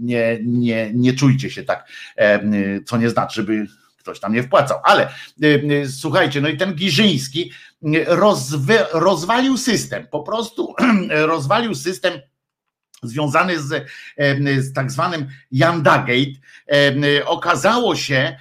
nie, 0.00 0.38
nie, 0.44 0.90
nie 0.94 1.12
czujcie 1.12 1.50
się 1.50 1.62
tak, 1.62 1.88
co 2.86 2.96
nie 2.96 3.10
znaczy, 3.10 3.34
żeby 3.34 3.66
ktoś 4.04 4.20
tam 4.20 4.32
nie 4.34 4.42
wpłacał. 4.42 4.78
Ale 4.82 5.08
y, 5.42 5.46
y, 5.46 5.88
słuchajcie, 5.88 6.40
no 6.40 6.48
i 6.48 6.56
ten 6.56 6.74
Giżyński 6.74 7.52
y, 7.82 8.04
rozwy, 8.06 8.78
rozwalił 8.92 9.56
system, 9.56 10.06
po 10.10 10.22
prostu 10.22 10.74
rozwalił 11.10 11.74
system 11.74 12.12
związany 13.02 13.60
z, 13.60 13.86
z 14.58 14.72
tak 14.72 14.90
zwanym 14.90 15.28
Yandagate. 15.50 16.40
Okazało 17.24 17.96
się 17.96 18.36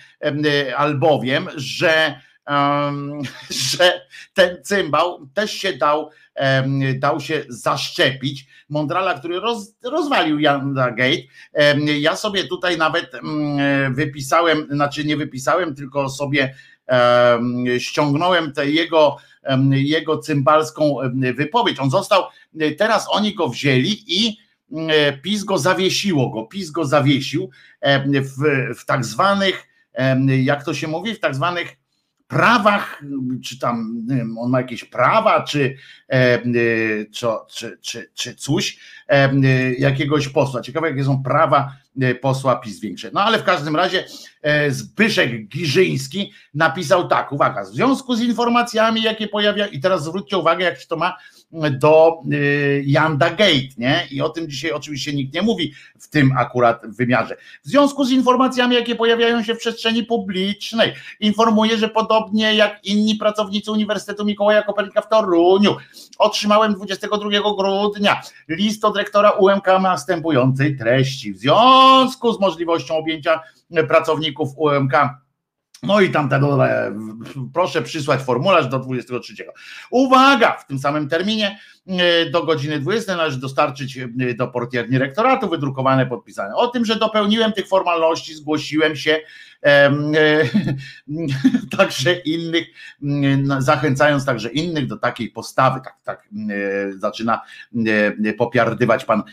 albowiem, 0.78 1.48
że, 1.56 2.22
że 3.70 4.02
ten 4.34 4.58
cymbał 4.64 5.28
też 5.34 5.52
się 5.52 5.74
dał 5.74 6.10
dał 7.00 7.20
się 7.20 7.44
zaszczepić. 7.50 8.48
Mondrala, 8.70 9.14
który 9.14 9.40
roz, 9.40 9.76
rozwalił 9.84 10.40
Janda 10.40 10.92
Gate. 10.92 11.22
Ja 12.00 12.16
sobie 12.16 12.44
tutaj 12.44 12.78
nawet 12.78 13.12
wypisałem, 13.92 14.68
znaczy 14.72 15.06
nie 15.06 15.18
wypisałem, 15.18 15.76
tylko 15.76 16.10
sobie 16.10 16.56
ściągnąłem 17.78 18.54
tę 18.54 18.70
jego, 18.70 19.18
jego 19.72 20.18
cymbalską 20.18 20.96
wypowiedź. 21.36 21.80
On 21.80 21.90
został, 21.90 22.24
teraz 22.78 23.06
oni 23.10 23.36
go 23.36 23.50
wzięli 23.50 24.04
i 24.08 24.38
PiS 25.22 25.44
go 25.44 25.58
zawiesiło 25.58 26.30
go, 26.30 26.44
PiS 26.44 26.72
go 26.72 26.86
zawiesił 26.86 27.50
w, 28.06 28.38
w 28.80 28.86
tak 28.86 29.06
zwanych, 29.06 29.68
jak 30.44 30.66
to 30.66 30.74
się 30.74 30.88
mówi, 30.88 31.14
w 31.14 31.20
tak 31.20 31.36
zwanych 31.36 31.83
prawach, 32.34 33.02
czy 33.46 33.60
tam 33.60 34.06
wiem, 34.10 34.38
on 34.38 34.50
ma 34.50 34.62
jakieś 34.62 34.84
prawa, 34.84 35.44
czy, 35.44 35.76
e, 36.10 36.16
e, 36.16 36.42
czy, 37.12 37.28
czy, 37.48 37.78
czy, 37.82 38.10
czy 38.14 38.36
coś 38.36 38.78
e, 39.08 39.34
jakiegoś 39.74 40.30
posła. 40.30 40.62
Ciekawe, 40.62 40.90
jakie 40.90 41.04
są 41.04 41.24
prawa 41.24 41.74
posła 42.22 42.56
PiS 42.56 42.80
większe. 42.80 43.12
No 43.14 43.22
ale 43.22 43.40
w 43.40 43.44
każdym 43.44 43.76
razie 43.76 44.06
Zbyszek 44.70 45.48
Giżyński 45.48 46.34
napisał 46.54 47.08
tak, 47.08 47.32
uwaga, 47.32 47.64
w 47.64 47.68
związku 47.68 48.16
z 48.16 48.22
informacjami, 48.22 49.02
jakie 49.02 49.28
pojawia, 49.28 49.68
i 49.68 49.80
teraz 49.80 50.04
zwróćcie 50.04 50.38
uwagę, 50.38 50.66
jak 50.66 50.80
się 50.80 50.88
to 50.88 50.96
ma 50.96 51.18
do 51.72 52.22
Yanda 52.84 53.30
Gate, 53.30 53.74
nie? 53.78 54.08
I 54.12 54.22
o 54.22 54.30
tym 54.30 54.50
dzisiaj 54.50 54.72
oczywiście 54.72 55.14
nikt 55.14 55.34
nie 55.34 55.42
mówi 55.42 55.74
w 56.00 56.10
tym 56.10 56.32
akurat 56.38 56.82
wymiarze. 56.88 57.38
W 57.64 57.68
związku 57.68 58.06
z 58.06 58.12
informacjami, 58.12 58.76
jakie 58.76 58.96
pojawiają 58.96 59.44
się 59.44 59.56
w 59.56 59.58
przestrzeni 59.58 60.04
publicznej, 60.04 60.94
informuję, 61.20 61.78
że 61.78 61.90
podobnie 61.90 62.56
jak 62.56 62.86
inni 62.86 63.16
pracownicy 63.16 63.72
Uniwersytetu 63.72 64.26
Mikołaja 64.26 64.64
Kopernika 64.64 65.02
w 65.02 65.10
Toruniu, 65.10 65.76
otrzymałem 66.18 66.74
22 66.74 67.30
grudnia 67.58 68.22
list 68.50 68.86
od 68.86 68.98
rektora 68.98 69.32
UMK 69.32 69.68
następującej 69.82 70.78
treści. 70.78 71.34
W 71.34 71.38
związku 71.38 72.34
z 72.34 72.40
możliwością 72.40 72.98
objęcia 72.98 73.40
pracowników 73.88 74.50
UMK 74.58 74.94
no 75.84 76.02
i 76.02 76.12
tam 76.12 76.30
tego, 76.30 76.60
proszę 77.54 77.82
przysłać 77.82 78.22
formularz 78.22 78.68
do 78.68 78.80
23. 78.80 79.34
Uwaga, 79.90 80.58
w 80.58 80.68
tym 80.68 80.80
samym 80.80 81.10
terminie 81.10 81.60
e, 81.88 82.30
do 82.30 82.44
godziny 82.44 82.80
20 82.80 83.16
należy 83.16 83.40
dostarczyć 83.40 83.98
e, 83.98 84.08
do 84.34 84.48
portierni 84.48 84.98
rektoratu 84.98 85.50
wydrukowane, 85.50 86.06
podpisane. 86.06 86.56
O 86.56 86.68
tym, 86.68 86.86
że 86.86 86.96
dopełniłem 86.96 87.54
tych 87.54 87.68
formalności, 87.68 88.36
zgłosiłem 88.36 88.96
się 88.96 89.12
e, 89.12 89.22
także 91.78 92.14
innych, 92.14 92.68
zachęcając 93.60 94.26
także 94.26 94.50
innych 94.50 94.88
do 94.88 94.98
takiej 94.98 95.30
postawy. 95.30 95.80
Tak, 95.84 95.96
tak 96.04 96.30
zaczyna 96.98 97.42
popiardywać 98.38 99.06
pan 99.06 99.24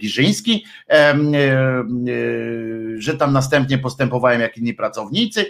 Giżyński, 0.00 0.64
że 2.98 3.16
tam 3.18 3.32
następnie 3.32 3.78
postępowałem 3.78 4.40
jak 4.40 4.56
inni 4.56 4.74
pracownicy 4.74 5.46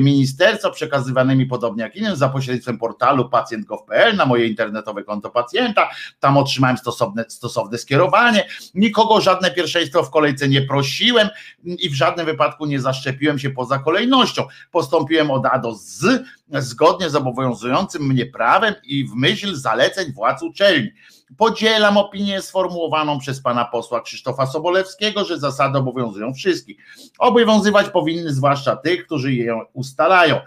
ministerstwa 0.00 0.70
przekazywanymi 0.70 1.46
podobnie 1.46 1.82
jak 1.82 1.96
innym 1.96 2.16
za 2.16 2.28
pośrednictwem 2.28 2.78
portalu 2.78 3.28
pacjent.gov.pl 3.28 4.16
na 4.16 4.26
moje 4.26 4.46
internetowe 4.46 5.04
konto 5.04 5.30
pacjenta. 5.30 5.90
Tam 6.20 6.36
otrzymałem 6.36 6.78
stosowne, 6.78 7.24
stosowne 7.28 7.78
skierowanie. 7.78 8.48
Nikogo 8.74 9.20
żadne 9.20 9.50
pierwszeństwo 9.50 10.02
w 10.02 10.10
kolejce 10.10 10.48
nie 10.48 10.62
prosiłem 10.62 11.28
i 11.64 11.90
w 11.90 11.94
żadnym 11.94 12.26
wypadku 12.26 12.66
nie 12.66 12.80
zaszczepiłem 12.80 13.38
się 13.38 13.50
poza 13.58 13.78
kolejnością. 13.78 14.42
Postąpiłem 14.70 15.30
od 15.30 15.46
A 15.46 15.58
do 15.58 15.74
Z 15.74 16.22
zgodnie 16.58 17.10
z 17.10 17.14
obowiązującym 17.14 18.02
mnie 18.02 18.26
prawem 18.26 18.74
i 18.84 19.04
w 19.04 19.14
myśl 19.14 19.56
zaleceń 19.56 20.12
władz 20.12 20.42
uczelni. 20.42 20.90
Podzielam 21.36 21.96
opinię 21.96 22.42
sformułowaną 22.42 23.18
przez 23.18 23.40
pana 23.40 23.64
posła 23.64 24.00
Krzysztofa 24.00 24.46
Sobolewskiego, 24.46 25.24
że 25.24 25.38
zasady 25.38 25.78
obowiązują 25.78 26.34
wszystkich. 26.34 26.76
Obowiązywać 27.18 27.88
powinny 27.88 28.32
zwłaszcza 28.34 28.76
tych, 28.76 29.06
którzy 29.06 29.34
je 29.34 29.60
ustalają. 29.72 30.40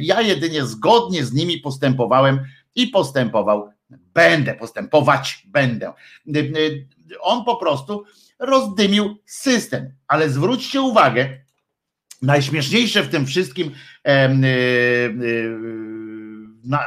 Ja 0.00 0.20
jedynie 0.20 0.64
zgodnie 0.64 1.24
z 1.24 1.32
nimi 1.32 1.58
postępowałem 1.58 2.40
i 2.74 2.86
postępował 2.86 3.70
będę, 4.14 4.54
postępować 4.54 5.46
będę. 5.46 5.92
On 7.20 7.44
po 7.44 7.56
prostu 7.56 8.04
rozdymił 8.38 9.16
system, 9.26 9.92
ale 10.08 10.30
zwróćcie 10.30 10.80
uwagę, 10.80 11.47
najśmieszniejsze 12.22 13.02
w 13.02 13.08
tym 13.08 13.26
wszystkim 13.26 13.74
e, 14.04 14.10
e, 14.10 14.38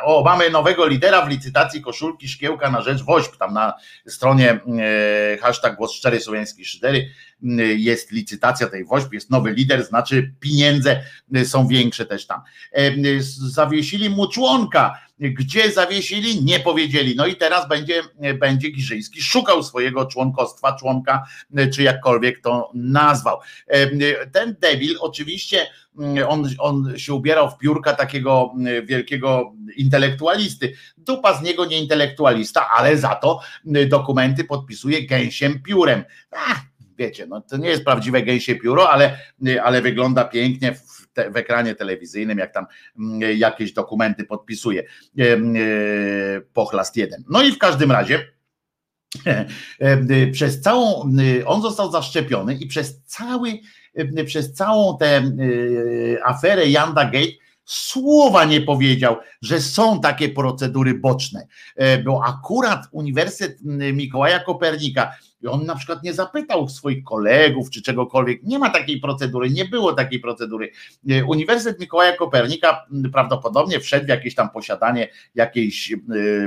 o, 0.03 0.23
mamy 0.23 0.49
nowego 0.49 0.87
lidera 0.87 1.25
w 1.25 1.29
licytacji 1.29 1.81
koszulki 1.81 2.27
szkiełka 2.27 2.71
na 2.71 2.81
rzecz 2.81 3.03
WOŚP, 3.03 3.37
tam 3.37 3.53
na 3.53 3.73
stronie 4.07 4.51
e, 4.51 5.37
hashtag 5.41 5.75
głos 5.75 5.93
szczery 5.93 6.19
słowiański 6.19 6.65
szydery 6.65 7.09
jest 7.77 8.11
licytacja 8.11 8.67
tej 8.67 8.85
WOŚP, 8.85 9.13
jest 9.13 9.29
nowy 9.29 9.51
lider, 9.51 9.85
znaczy 9.85 10.33
pieniądze 10.39 11.03
są 11.45 11.67
większe 11.67 12.05
też 12.05 12.27
tam. 12.27 12.41
Zawiesili 13.49 14.09
mu 14.09 14.27
członka, 14.27 14.97
gdzie 15.21 15.71
zawiesili, 15.71 16.43
nie 16.43 16.59
powiedzieli. 16.59 17.15
No 17.15 17.25
i 17.25 17.35
teraz 17.35 17.67
będzie, 17.67 18.01
będzie 18.39 18.71
Giżyński 18.71 19.21
szukał 19.21 19.63
swojego 19.63 20.05
członkostwa, 20.05 20.75
członka, 20.75 21.23
czy 21.73 21.83
jakkolwiek 21.83 22.41
to 22.41 22.71
nazwał. 22.73 23.39
Ten 24.31 24.55
debil 24.61 24.97
oczywiście 24.99 25.67
on, 26.27 26.49
on 26.59 26.93
się 26.97 27.13
ubierał 27.13 27.51
w 27.51 27.57
piórka 27.57 27.93
takiego 27.93 28.53
wielkiego 28.83 29.53
intelektualisty. 29.77 30.73
Dupa 30.97 31.37
z 31.37 31.41
niego 31.43 31.65
nie 31.65 31.79
intelektualista, 31.79 32.69
ale 32.69 32.97
za 32.97 33.15
to 33.15 33.39
dokumenty 33.87 34.43
podpisuje 34.43 35.07
gęsiem 35.07 35.61
piórem. 35.63 36.03
Ach, 36.31 36.61
wiecie, 36.97 37.25
no 37.27 37.41
to 37.41 37.57
nie 37.57 37.69
jest 37.69 37.83
prawdziwe 37.83 38.21
gęsie 38.21 38.55
pióro, 38.55 38.89
ale, 38.89 39.17
ale 39.63 39.81
wygląda 39.81 40.23
pięknie 40.23 40.75
w, 40.75 41.00
w 41.15 41.37
ekranie 41.37 41.75
telewizyjnym, 41.75 42.37
jak 42.37 42.53
tam 42.53 42.65
mm, 42.99 43.37
jakieś 43.37 43.73
dokumenty 43.73 44.23
podpisuje. 44.23 44.83
E, 45.19 45.23
e, 45.23 45.37
pochlast 46.53 46.97
jeden. 46.97 47.23
No 47.29 47.41
i 47.43 47.51
w 47.51 47.57
każdym 47.57 47.91
razie 47.91 48.27
e, 49.79 50.31
przez 50.31 50.61
całą, 50.61 51.11
on 51.45 51.61
został 51.61 51.91
zaszczepiony 51.91 52.55
i 52.55 52.67
przez 52.67 53.01
cały, 53.05 53.59
przez 54.25 54.53
całą 54.53 54.97
tę 54.97 55.23
aferę 56.23 56.65
Yanda 56.67 57.05
Gate 57.05 57.31
słowa 57.65 58.45
nie 58.45 58.61
powiedział, 58.61 59.17
że 59.41 59.61
są 59.61 60.01
takie 60.01 60.29
procedury 60.29 60.93
boczne, 60.93 61.47
bo 62.05 62.23
akurat 62.25 62.87
Uniwersytet 62.91 63.57
Mikołaja 63.93 64.39
Kopernika 64.39 65.11
i 65.43 65.47
on 65.47 65.65
na 65.65 65.75
przykład 65.75 66.03
nie 66.03 66.13
zapytał 66.13 66.69
swoich 66.69 67.03
kolegów 67.03 67.69
czy 67.69 67.81
czegokolwiek. 67.81 68.43
Nie 68.43 68.59
ma 68.59 68.69
takiej 68.69 68.99
procedury, 68.99 69.49
nie 69.49 69.65
było 69.65 69.93
takiej 69.93 70.19
procedury. 70.19 70.71
E, 71.09 71.25
Uniwersytet 71.25 71.79
Mikołaja 71.79 72.17
Kopernika 72.17 72.85
prawdopodobnie 73.13 73.79
wszedł 73.79 74.05
w 74.05 74.09
jakieś 74.09 74.35
tam 74.35 74.49
posiadanie 74.49 75.07
jakiejś 75.35 75.93
e, 75.93 75.97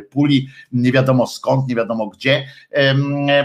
puli, 0.03 0.49
nie 0.72 0.92
wiadomo 0.92 1.26
skąd, 1.26 1.68
nie 1.68 1.74
wiadomo 1.74 2.07
gdzie. 2.07 2.47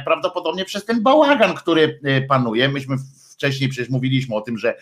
Prawdopodobnie 0.06 0.66
przez 0.66 0.86
ten 0.86 1.04
bałagan, 1.04 1.54
który 1.54 2.00
e, 2.04 2.22
panuje. 2.22 2.70
Myśmy 2.70 2.96
wcześniej 3.40 3.70
przecież 3.70 3.90
mówiliśmy 3.90 4.36
o 4.36 4.42
tym, 4.42 4.58
że, 4.58 4.76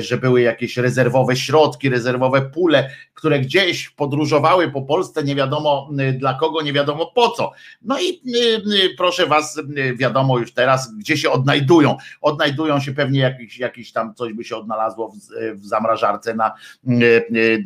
że 0.00 0.18
były 0.18 0.40
jakieś 0.40 0.76
rezerwowe 0.76 1.36
środki, 1.36 1.88
rezerwowe 1.88 2.42
pule, 2.42 2.90
które 3.22 3.40
gdzieś 3.40 3.90
podróżowały 3.90 4.70
po 4.70 4.82
Polsce, 4.82 5.24
nie 5.24 5.34
wiadomo 5.34 5.90
y, 6.00 6.12
dla 6.12 6.34
kogo, 6.34 6.62
nie 6.62 6.72
wiadomo 6.72 7.06
po 7.06 7.30
co. 7.30 7.52
No 7.82 8.00
i 8.00 8.08
y, 8.08 8.62
y, 8.84 8.94
proszę 8.96 9.26
was, 9.26 9.60
wiadomo 9.96 10.38
już 10.38 10.54
teraz, 10.54 10.94
gdzie 10.96 11.16
się 11.16 11.30
odnajdują. 11.30 11.96
Odnajdują 12.20 12.80
się 12.80 12.92
pewnie 12.92 13.20
jakiś, 13.20 13.58
jakiś 13.58 13.92
tam 13.92 14.14
coś 14.14 14.32
by 14.32 14.44
się 14.44 14.56
odnalazło 14.56 15.08
w, 15.08 15.16
w 15.54 15.66
zamrażarce 15.66 16.34
na, 16.34 16.52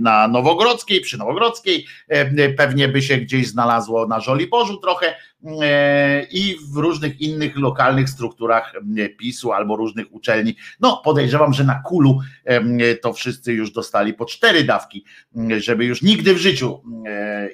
na 0.00 0.28
Nowogrodzkiej, 0.28 1.00
przy 1.00 1.18
Nowogrodzkiej, 1.18 1.86
pewnie 2.56 2.88
by 2.88 3.02
się 3.02 3.16
gdzieś 3.16 3.48
znalazło 3.48 4.06
na 4.06 4.20
Żoliborzu 4.20 4.76
trochę, 4.76 5.14
i 6.30 6.56
w 6.72 6.76
różnych 6.76 7.20
innych 7.20 7.56
lokalnych 7.56 8.10
strukturach 8.10 8.72
PiSu 9.18 9.52
albo 9.52 9.76
różnych 9.76 10.14
uczelni. 10.14 10.56
No, 10.80 11.02
podejrzewam, 11.04 11.52
że 11.52 11.64
na 11.64 11.82
kulu 11.84 12.18
to 13.02 13.12
wszyscy 13.12 13.52
już 13.52 13.70
dostali 13.70 14.14
po 14.14 14.24
cztery 14.24 14.64
dawki, 14.64 15.04
żeby 15.58 15.84
już 15.84 16.02
nigdy 16.02 16.34
w 16.34 16.38
życiu 16.38 16.82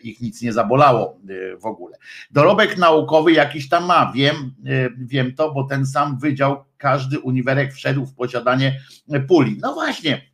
ich 0.03 0.21
nic 0.21 0.43
nie 0.43 0.53
zabolało 0.53 1.19
w 1.61 1.67
ogóle. 1.67 1.97
Dorobek 2.31 2.79
naukowy 2.79 3.33
jakiś 3.33 3.69
tam 3.69 3.85
ma, 3.85 4.13
wiem, 4.15 4.55
wiem 4.99 5.35
to, 5.35 5.53
bo 5.53 5.65
ten 5.65 5.87
sam 5.87 6.19
wydział, 6.19 6.65
każdy 6.77 7.21
uniwerek 7.21 7.73
wszedł 7.73 8.07
w 8.07 8.15
posiadanie 8.15 8.81
puli. 9.29 9.59
No 9.61 9.75
właśnie 9.75 10.33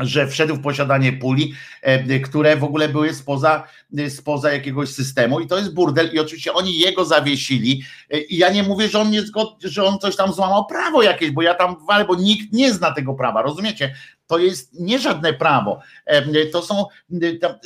że 0.00 0.28
wszedł 0.28 0.54
w 0.54 0.62
posiadanie 0.62 1.12
puli, 1.12 1.54
e, 1.82 2.20
które 2.20 2.56
w 2.56 2.64
ogóle 2.64 2.88
były 2.88 3.14
spoza, 3.14 3.64
spoza 4.08 4.52
jakiegoś 4.52 4.88
systemu 4.88 5.40
i 5.40 5.46
to 5.46 5.58
jest 5.58 5.74
burdel 5.74 6.10
i 6.12 6.18
oczywiście 6.18 6.52
oni 6.52 6.78
jego 6.78 7.04
zawiesili 7.04 7.82
e, 8.10 8.20
i 8.20 8.36
ja 8.36 8.52
nie 8.52 8.62
mówię, 8.62 8.88
że 8.88 9.00
on, 9.00 9.10
nie 9.10 9.22
zgod, 9.22 9.62
że 9.62 9.84
on 9.84 9.98
coś 9.98 10.16
tam 10.16 10.32
złamał 10.32 10.66
prawo 10.66 11.02
jakieś, 11.02 11.30
bo 11.30 11.42
ja 11.42 11.54
tam 11.54 11.76
walę, 11.86 12.04
bo 12.04 12.14
nikt 12.14 12.52
nie 12.52 12.72
zna 12.72 12.90
tego 12.90 13.14
prawa, 13.14 13.42
rozumiecie? 13.42 13.94
To 14.34 14.38
jest 14.38 14.80
nie 14.80 14.98
żadne 14.98 15.32
prawo. 15.32 15.80
To 16.52 16.62
są, 16.62 16.86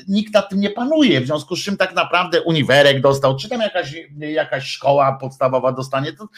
nikt 0.09 0.35
nad 0.35 0.49
tym 0.49 0.61
nie 0.61 0.71
panuje, 0.71 1.21
w 1.21 1.27
związku 1.27 1.57
z 1.57 1.65
czym 1.65 1.77
tak 1.77 1.95
naprawdę 1.95 2.43
uniwerek 2.43 3.01
dostał, 3.01 3.37
czy 3.37 3.49
tam 3.49 3.61
jakaś, 3.61 3.95
jakaś 4.19 4.65
szkoła 4.65 5.19
podstawowa 5.21 5.73
dostanie, 5.73 6.13
to 6.13 6.29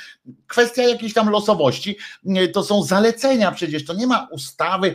kwestia 0.47 0.83
jakiejś 0.83 1.15
tam 1.15 1.31
losowości, 1.31 1.97
to 2.53 2.63
są 2.63 2.83
zalecenia 2.83 3.53
przecież, 3.53 3.85
to 3.85 3.95
nie 3.95 4.07
ma 4.07 4.29
ustawy, 4.31 4.95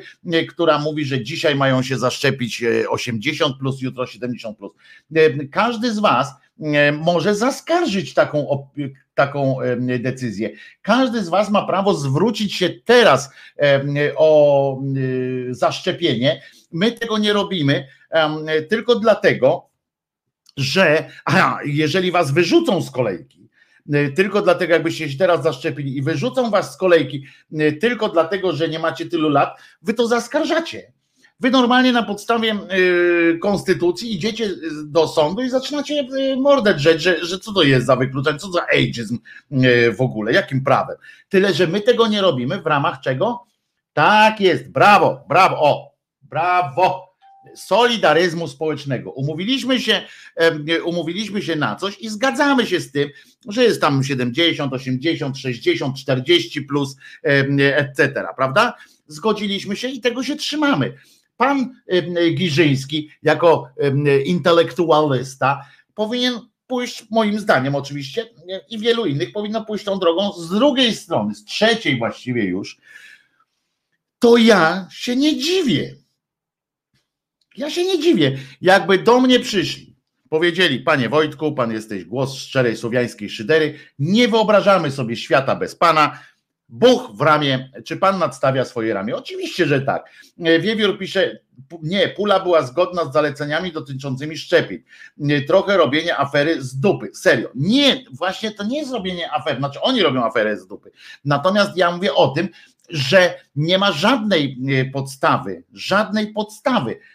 która 0.49 0.79
mówi, 0.79 1.05
że 1.05 1.23
dzisiaj 1.23 1.55
mają 1.55 1.83
się 1.83 1.97
zaszczepić 1.97 2.63
80 2.89 3.57
plus, 3.57 3.81
jutro 3.81 4.07
70 4.07 4.57
plus. 4.57 4.71
Każdy 5.51 5.93
z 5.93 5.99
was 5.99 6.33
może 6.93 7.35
zaskarżyć 7.35 8.13
taką, 8.13 8.67
taką 9.15 9.57
decyzję. 9.99 10.49
Każdy 10.81 11.23
z 11.23 11.29
Was 11.29 11.49
ma 11.49 11.67
prawo 11.67 11.93
zwrócić 11.93 12.55
się 12.55 12.69
teraz 12.69 13.29
o 14.15 14.81
zaszczepienie. 15.49 16.41
My 16.71 16.91
tego 16.91 17.17
nie 17.17 17.33
robimy 17.33 17.87
tylko 18.69 18.95
dlatego, 18.95 19.69
że 20.57 21.09
aha, 21.25 21.59
jeżeli 21.65 22.11
Was 22.11 22.31
wyrzucą 22.31 22.81
z 22.81 22.91
kolejki, 22.91 23.49
tylko 24.15 24.41
dlatego, 24.41 24.73
jakbyście 24.73 25.09
się 25.09 25.17
teraz 25.17 25.43
zaszczepili 25.43 25.97
i 25.97 26.01
wyrzucą 26.01 26.49
was 26.49 26.73
z 26.73 26.77
kolejki, 26.77 27.25
tylko 27.81 28.09
dlatego, 28.09 28.53
że 28.53 28.69
nie 28.69 28.79
macie 28.79 29.05
tylu 29.05 29.29
lat, 29.29 29.59
wy 29.81 29.93
to 29.93 30.07
zaskarżacie. 30.07 30.91
Wy 31.39 31.51
normalnie 31.51 31.91
na 31.91 32.03
podstawie 32.03 32.57
y, 33.33 33.39
konstytucji 33.41 34.15
idziecie 34.15 34.49
do 34.85 35.07
sądu 35.07 35.41
i 35.41 35.49
zaczynacie 35.49 36.07
y, 36.33 36.37
mordę 36.37 36.73
drzeć, 36.73 37.01
że, 37.01 37.25
że 37.25 37.39
co 37.39 37.53
to 37.53 37.63
jest 37.63 37.85
za 37.85 37.95
wykluczenie, 37.95 38.39
co 38.39 38.51
za 38.51 38.65
ageizm 38.67 39.17
y, 39.51 39.91
w 39.91 40.01
ogóle, 40.01 40.33
jakim 40.33 40.63
prawem. 40.63 40.97
Tyle, 41.29 41.53
że 41.53 41.67
my 41.67 41.81
tego 41.81 42.07
nie 42.07 42.21
robimy 42.21 42.61
w 42.61 42.65
ramach 42.65 42.99
czego? 43.01 43.45
Tak 43.93 44.41
jest, 44.41 44.71
brawo, 44.71 45.25
brawo, 45.29 45.55
o, 45.61 45.91
brawo 46.21 47.15
solidaryzmu 47.55 48.47
społecznego. 48.47 49.11
Umówiliśmy 49.11 49.79
się, 49.79 50.01
umówiliśmy 50.85 51.41
się 51.41 51.55
na 51.55 51.75
coś 51.75 51.99
i 51.99 52.09
zgadzamy 52.09 52.65
się 52.67 52.79
z 52.79 52.91
tym, 52.91 53.09
że 53.47 53.63
jest 53.63 53.81
tam 53.81 54.03
70, 54.03 54.73
80, 54.73 55.37
60, 55.37 55.97
40 55.97 56.61
plus, 56.61 56.95
etc. 57.59 58.25
Prawda? 58.35 58.73
Zgodziliśmy 59.07 59.75
się 59.75 59.87
i 59.87 60.01
tego 60.01 60.23
się 60.23 60.35
trzymamy. 60.35 60.93
Pan 61.37 61.81
Giżyński, 62.35 63.09
jako 63.23 63.69
intelektualista, 64.25 65.65
powinien 65.95 66.39
pójść, 66.67 67.05
moim 67.11 67.39
zdaniem 67.39 67.75
oczywiście, 67.75 68.29
i 68.69 68.79
wielu 68.79 69.05
innych 69.05 69.31
powinno 69.31 69.65
pójść 69.65 69.85
tą 69.85 69.99
drogą 69.99 70.31
z 70.33 70.49
drugiej 70.49 70.95
strony, 70.95 71.35
z 71.35 71.45
trzeciej 71.45 71.97
właściwie 71.97 72.43
już. 72.43 72.77
To 74.19 74.37
ja 74.37 74.87
się 74.91 75.15
nie 75.15 75.37
dziwię. 75.37 75.95
Ja 77.57 77.69
się 77.69 77.85
nie 77.85 77.99
dziwię. 77.99 78.37
Jakby 78.61 78.97
do 78.97 79.19
mnie 79.19 79.39
przyszli, 79.39 79.95
powiedzieli, 80.29 80.79
panie 80.79 81.09
Wojtku, 81.09 81.53
pan 81.53 81.71
jesteś 81.71 82.05
głos 82.05 82.35
szczerej 82.35 82.77
słowiańskiej 82.77 83.29
szydery, 83.29 83.79
nie 83.99 84.27
wyobrażamy 84.27 84.91
sobie 84.91 85.15
świata 85.15 85.55
bez 85.55 85.75
pana, 85.75 86.19
Buch 86.69 87.11
w 87.13 87.21
ramię, 87.21 87.71
czy 87.85 87.97
pan 87.97 88.19
nadstawia 88.19 88.65
swoje 88.65 88.93
ramię? 88.93 89.15
Oczywiście, 89.15 89.65
że 89.65 89.81
tak. 89.81 90.09
Wiewiór 90.37 90.99
pisze, 90.99 91.39
nie, 91.81 92.07
pula 92.07 92.39
była 92.39 92.61
zgodna 92.61 93.05
z 93.05 93.13
zaleceniami 93.13 93.71
dotyczącymi 93.71 94.37
szczepień. 94.37 94.83
Trochę 95.47 95.77
robienie 95.77 96.17
afery 96.17 96.61
z 96.61 96.79
dupy. 96.79 97.11
Serio. 97.13 97.49
Nie, 97.55 98.03
właśnie 98.11 98.51
to 98.51 98.63
nie 98.63 98.79
jest 98.79 98.91
robienie 98.91 99.31
afery, 99.31 99.59
znaczy 99.59 99.81
oni 99.81 100.01
robią 100.01 100.25
aferę 100.25 100.57
z 100.57 100.67
dupy. 100.67 100.91
Natomiast 101.25 101.77
ja 101.77 101.91
mówię 101.91 102.13
o 102.13 102.27
tym, 102.27 102.49
że 102.89 103.39
nie 103.55 103.77
ma 103.77 103.91
żadnej 103.91 104.57
podstawy, 104.93 105.63
żadnej 105.73 106.33
podstawy 106.33 106.99
E, 106.99 107.14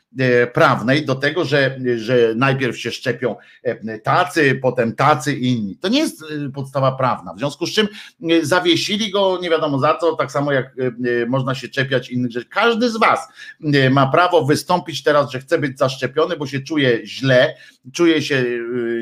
prawnej 0.53 1.05
do 1.05 1.15
tego, 1.15 1.45
że, 1.45 1.79
że 1.97 2.35
najpierw 2.37 2.79
się 2.79 2.93
szczepią 2.93 3.37
e, 3.63 3.99
tacy, 3.99 4.59
potem 4.63 4.95
tacy 4.95 5.33
inni. 5.33 5.77
To 5.77 5.89
nie 5.89 5.99
jest 5.99 6.23
e, 6.23 6.51
podstawa 6.51 6.93
prawna. 6.93 7.35
W 7.35 7.39
związku 7.39 7.67
z 7.67 7.73
czym 7.73 7.89
zawiesili 8.43 9.11
go 9.11 9.39
nie 9.43 9.51
wiadomo 9.51 9.79
za 9.79 9.95
co, 9.95 10.17
tak 10.17 10.33
samo 10.33 10.53
jak 10.53 10.75
można 11.29 11.55
się 11.55 11.69
czepiać 11.69 12.11
innych 12.11 12.33
rzeczy. 12.33 12.49
Każdy 12.49 12.91
z 12.91 12.97
Was 12.97 13.29
ma 13.91 14.07
prawo 14.07 14.45
wystąpić 14.45 15.03
teraz, 15.03 15.31
że 15.31 15.41
chce 15.41 15.59
być 15.59 15.79
zaszczepiony, 15.79 16.37
bo 16.37 16.47
się 16.47 16.61
czuje 16.61 17.07
źle, 17.07 17.55
czuje 17.93 18.23
się 18.23 18.45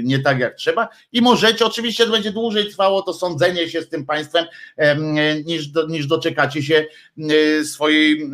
nie 0.02 0.18
tak 0.18 0.38
jak 0.38 0.54
trzeba 0.54 0.88
i 1.12 1.22
możecie, 1.22 1.66
oczywiście 1.66 2.04
to 2.04 2.12
będzie 2.12 2.32
dłużej 2.32 2.70
trwało 2.70 3.02
to 3.02 3.12
sądzenie 3.14 3.68
się 3.68 3.82
z 3.82 3.88
tym 3.88 4.06
państwem, 4.06 4.44
niż, 5.44 5.70
niż 5.88 6.06
doczekacie 6.06 6.62
się 6.62 6.86
swojej 7.64 8.30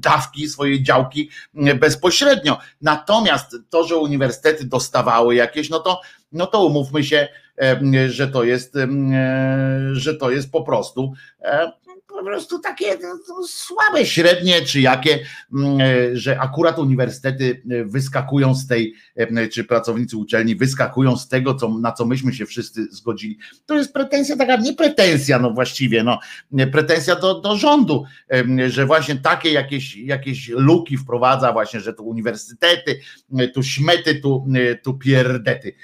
dawki, 0.00 0.48
swojej 0.48 0.82
działki 0.82 1.30
bezpośrednio. 1.80 2.58
Natomiast 2.82 3.56
to, 3.70 3.84
że 3.84 3.96
uniwersytety 3.96 4.64
dostawały 4.64 5.34
jakieś, 5.34 5.70
no 5.70 5.78
to, 5.80 6.00
no 6.32 6.46
to 6.46 6.64
umówmy 6.64 7.04
się, 7.04 7.28
że 8.08 8.28
to 8.28 8.44
jest, 8.44 8.74
że 9.92 10.14
to 10.14 10.30
jest 10.30 10.52
po 10.52 10.62
prostu 10.62 11.12
po 12.22 12.26
prostu 12.26 12.58
takie 12.58 12.98
no, 13.28 13.46
słabe, 13.48 14.06
średnie, 14.06 14.62
czy 14.62 14.80
jakie, 14.80 15.18
mm, 15.52 15.80
e, 15.80 16.16
że 16.16 16.40
akurat 16.40 16.78
uniwersytety 16.78 17.62
e, 17.70 17.84
wyskakują 17.84 18.54
z 18.54 18.66
tej, 18.66 18.94
e, 19.16 19.48
czy 19.48 19.64
pracownicy 19.64 20.16
uczelni 20.16 20.56
wyskakują 20.56 21.16
z 21.16 21.28
tego, 21.28 21.54
co, 21.54 21.68
na 21.68 21.92
co 21.92 22.06
myśmy 22.06 22.34
się 22.34 22.46
wszyscy 22.46 22.84
zgodzili. 22.90 23.38
To 23.66 23.74
jest 23.74 23.92
pretensja 23.92 24.36
taka, 24.36 24.56
nie 24.56 24.72
pretensja, 24.72 25.38
no 25.38 25.50
właściwie, 25.50 26.04
no, 26.04 26.18
pretensja 26.72 27.16
do, 27.16 27.40
do 27.40 27.56
rządu, 27.56 28.04
że 28.66 28.86
właśnie 28.86 29.16
takie 29.16 29.52
jakieś, 29.52 29.96
jakieś 29.96 30.48
luki 30.48 30.96
wprowadza 30.96 31.52
właśnie, 31.52 31.80
że 31.80 31.92
tu 31.94 32.04
uniwersytety, 32.04 33.00
tu 33.54 33.62
śmety, 33.62 34.14
tu, 34.14 34.46
tu 34.82 34.94
pierdety. 34.94 35.74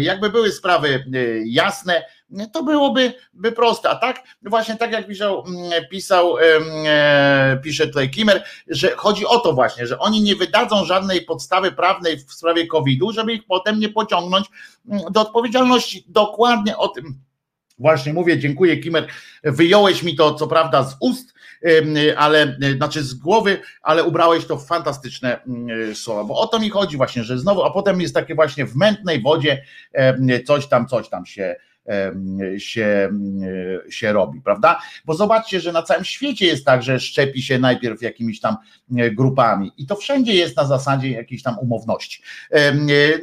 Jakby 0.00 0.30
były 0.30 0.52
sprawy 0.52 1.04
jasne, 1.44 2.02
to 2.52 2.62
byłoby 2.62 3.12
by 3.32 3.52
proste. 3.52 3.90
A 3.90 3.96
tak, 3.96 4.22
właśnie 4.42 4.76
tak 4.76 4.92
jak 4.92 5.06
pisał, 5.06 5.44
mm, 5.46 5.70
pisał 5.90 6.38
e, 6.38 7.60
pisze 7.62 7.86
tutaj 7.86 8.10
Kimer, 8.10 8.44
że 8.68 8.90
chodzi 8.96 9.26
o 9.26 9.38
to 9.38 9.52
właśnie, 9.52 9.86
że 9.86 9.98
oni 9.98 10.22
nie 10.22 10.36
wydadzą 10.36 10.84
żadnej 10.84 11.22
podstawy 11.22 11.72
prawnej 11.72 12.18
w 12.18 12.32
sprawie 12.32 12.66
COVID-u, 12.66 13.12
żeby 13.12 13.32
ich 13.32 13.46
potem 13.46 13.78
nie 13.78 13.88
pociągnąć 13.88 14.46
mm, 14.88 15.02
do 15.10 15.20
odpowiedzialności. 15.20 16.04
Dokładnie 16.08 16.76
o 16.76 16.88
tym 16.88 17.14
Właśnie 17.80 18.12
mówię, 18.12 18.38
dziękuję 18.38 18.76
Kimer. 18.76 19.06
Wyjąłeś 19.44 20.02
mi 20.02 20.16
to 20.16 20.34
co 20.34 20.46
prawda 20.46 20.84
z 20.84 20.96
ust, 21.00 21.34
ale 22.16 22.56
znaczy 22.76 23.02
z 23.02 23.14
głowy, 23.14 23.60
ale 23.82 24.04
ubrałeś 24.04 24.46
to 24.46 24.56
w 24.56 24.66
fantastyczne 24.66 25.42
mm, 25.42 25.94
słowa, 25.94 26.24
bo 26.24 26.40
o 26.40 26.46
to 26.46 26.58
mi 26.58 26.70
chodzi 26.70 26.96
właśnie, 26.96 27.24
że 27.24 27.38
znowu, 27.38 27.62
a 27.62 27.70
potem 27.70 28.00
jest 28.00 28.14
takie 28.14 28.34
właśnie 28.34 28.66
w 28.66 28.76
mętnej 28.76 29.22
wodzie 29.22 29.62
coś 30.46 30.66
tam, 30.66 30.86
coś 30.86 31.08
tam 31.08 31.26
się 31.26 31.56
się, 32.58 33.10
się 33.90 34.12
robi, 34.12 34.40
prawda? 34.40 34.80
Bo 35.04 35.14
zobaczcie, 35.14 35.60
że 35.60 35.72
na 35.72 35.82
całym 35.82 36.04
świecie 36.04 36.46
jest 36.46 36.64
tak, 36.64 36.82
że 36.82 37.00
szczepi 37.00 37.42
się 37.42 37.58
najpierw 37.58 38.02
jakimiś 38.02 38.40
tam 38.40 38.56
grupami 39.12 39.72
i 39.76 39.86
to 39.86 39.96
wszędzie 39.96 40.34
jest 40.34 40.56
na 40.56 40.64
zasadzie 40.64 41.10
jakiejś 41.10 41.42
tam 41.42 41.58
umowności. 41.58 42.22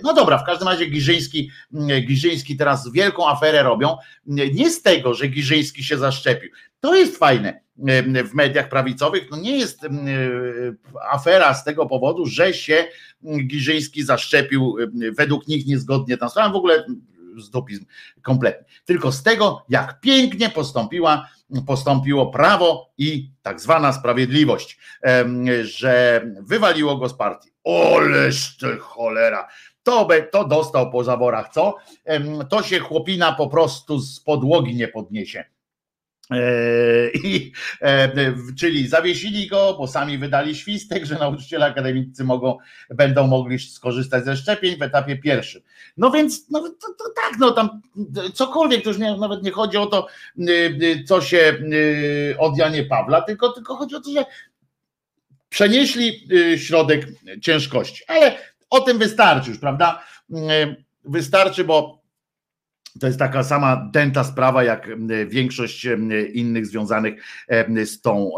No 0.04 0.14
dobra, 0.14 0.38
w 0.38 0.46
każdym 0.46 0.68
razie 0.68 0.86
Giżyński, 0.86 1.50
Giżyński 2.08 2.58
teraz 2.58 2.92
wielką 2.92 3.30
aferę 3.30 3.64
robią, 3.64 3.98
nie 4.54 4.72
z 4.72 4.82
tego, 4.82 5.14
że 5.14 5.28
Giżyński 5.28 5.84
się 5.84 5.98
zaszczepił. 5.98 6.50
To 6.80 6.96
jest 6.96 7.18
fajne 7.18 7.60
w 8.26 8.34
mediach 8.34 8.70
prawicowych. 8.70 9.28
No 9.32 9.38
nie 9.38 9.58
jest 9.58 9.88
afera 11.12 11.54
z 11.54 11.64
tego 11.64 11.86
powodu, 11.86 12.26
że 12.26 12.54
się 12.54 12.86
Giżyński 13.48 14.04
zaszczepił 14.04 14.76
według 15.18 15.48
nich 15.48 15.68
niezgodnie 15.68 16.18
tam 16.18 16.52
w 16.52 16.56
ogóle 16.56 16.86
zdopizm 17.42 17.86
kompletny. 18.22 18.66
Tylko 18.86 19.12
z 19.12 19.24
tego, 19.24 19.66
jak 19.70 20.00
pięknie 20.00 20.50
postąpiła, 20.50 21.30
postąpiło 21.68 22.32
prawo 22.32 22.94
i 22.98 23.32
tak 23.42 23.62
zwana 23.62 23.94
sprawiedliwość, 23.94 24.80
że 25.62 26.26
wywaliło 26.42 26.98
go 26.98 27.10
z 27.10 27.14
partii. 27.14 27.50
Oleż 27.64 28.58
ty 28.58 28.78
cholera. 28.78 29.48
To, 29.84 30.08
to 30.32 30.48
dostał 30.48 30.92
po 30.92 31.04
zaborach, 31.04 31.50
co? 31.50 31.76
To 32.50 32.64
się 32.64 32.80
chłopina 32.80 33.34
po 33.34 33.48
prostu 33.48 34.00
z 34.00 34.20
podłogi 34.20 34.76
nie 34.76 34.88
podniesie 34.88 35.46
I, 37.24 37.52
e, 37.82 38.34
czyli 38.60 38.88
zawiesili 38.88 39.48
go, 39.48 39.76
bo 39.78 39.88
sami 39.88 40.18
wydali 40.18 40.56
świstek, 40.56 41.06
że 41.06 41.16
nauczyciele 41.16 41.66
akademicy 41.66 42.24
mogą, 42.24 42.58
będą 42.90 43.28
mogli 43.28 43.60
skorzystać 43.60 44.26
ze 44.26 44.38
szczepień 44.38 44.78
w 44.78 44.82
etapie 44.82 45.18
pierwszym. 45.18 45.62
No 45.98 46.12
więc 46.12 46.50
no, 46.50 46.60
to, 46.60 46.88
to 46.98 47.10
tak, 47.16 47.40
no 47.40 47.52
tam 47.52 47.82
cokolwiek, 48.34 48.84
to 48.84 48.90
już 48.90 49.00
nie, 49.00 49.18
nawet 49.18 49.44
nie 49.44 49.52
chodzi 49.52 49.78
o 49.78 49.86
to, 49.86 50.08
co 51.08 51.22
się 51.22 51.58
od 52.38 52.58
Janie 52.58 52.84
Pawla, 52.84 53.22
tylko, 53.22 53.50
tylko 53.50 53.76
chodzi 53.76 53.96
o 53.96 54.02
to, 54.02 54.12
że 54.12 54.26
przenieśli 55.50 56.28
środek 56.58 57.08
ciężkości. 57.42 58.04
Ale 58.08 58.38
o 58.70 58.80
tym 58.80 58.98
wystarczy 58.98 59.50
już, 59.50 59.60
prawda? 59.60 60.04
Wystarczy, 61.04 61.64
bo 61.64 62.02
to 63.00 63.08
jest 63.08 63.20
taka 63.20 63.44
sama 63.44 63.90
dęta 63.94 64.24
sprawa, 64.24 64.64
jak 64.64 64.90
większość 65.28 65.88
innych 66.34 66.66
związanych 66.66 67.24
z 67.86 68.02
tą, 68.02 68.32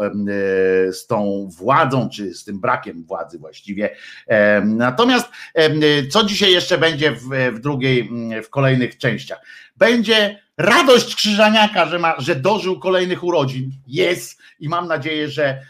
z 0.91 1.07
tą 1.07 1.49
władzą, 1.57 2.09
czy 2.09 2.33
z 2.33 2.43
tym 2.43 2.59
brakiem 2.59 3.03
władzy 3.03 3.39
właściwie. 3.39 3.89
Natomiast 4.65 5.29
co 6.09 6.23
dzisiaj 6.23 6.51
jeszcze 6.51 6.77
będzie 6.77 7.11
w, 7.11 7.53
w 7.53 7.59
drugiej, 7.59 8.09
w 8.43 8.49
kolejnych 8.49 8.97
częściach? 8.97 9.39
Będzie 9.77 10.39
radość 10.57 11.15
Krzyżaniaka, 11.15 11.85
że, 11.85 11.99
ma, 11.99 12.15
że 12.19 12.35
dożył 12.35 12.79
kolejnych 12.79 13.23
urodzin. 13.23 13.71
Jest 13.87 14.39
i 14.59 14.69
mam 14.69 14.87
nadzieję, 14.87 15.29
że, 15.29 15.61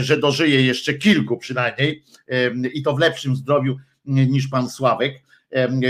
że 0.00 0.16
dożyje 0.18 0.62
jeszcze 0.62 0.94
kilku 0.94 1.38
przynajmniej 1.38 2.04
i 2.74 2.82
to 2.82 2.94
w 2.94 2.98
lepszym 2.98 3.36
zdrowiu 3.36 3.76
niż 4.04 4.48
pan 4.48 4.70
Sławek 4.70 5.14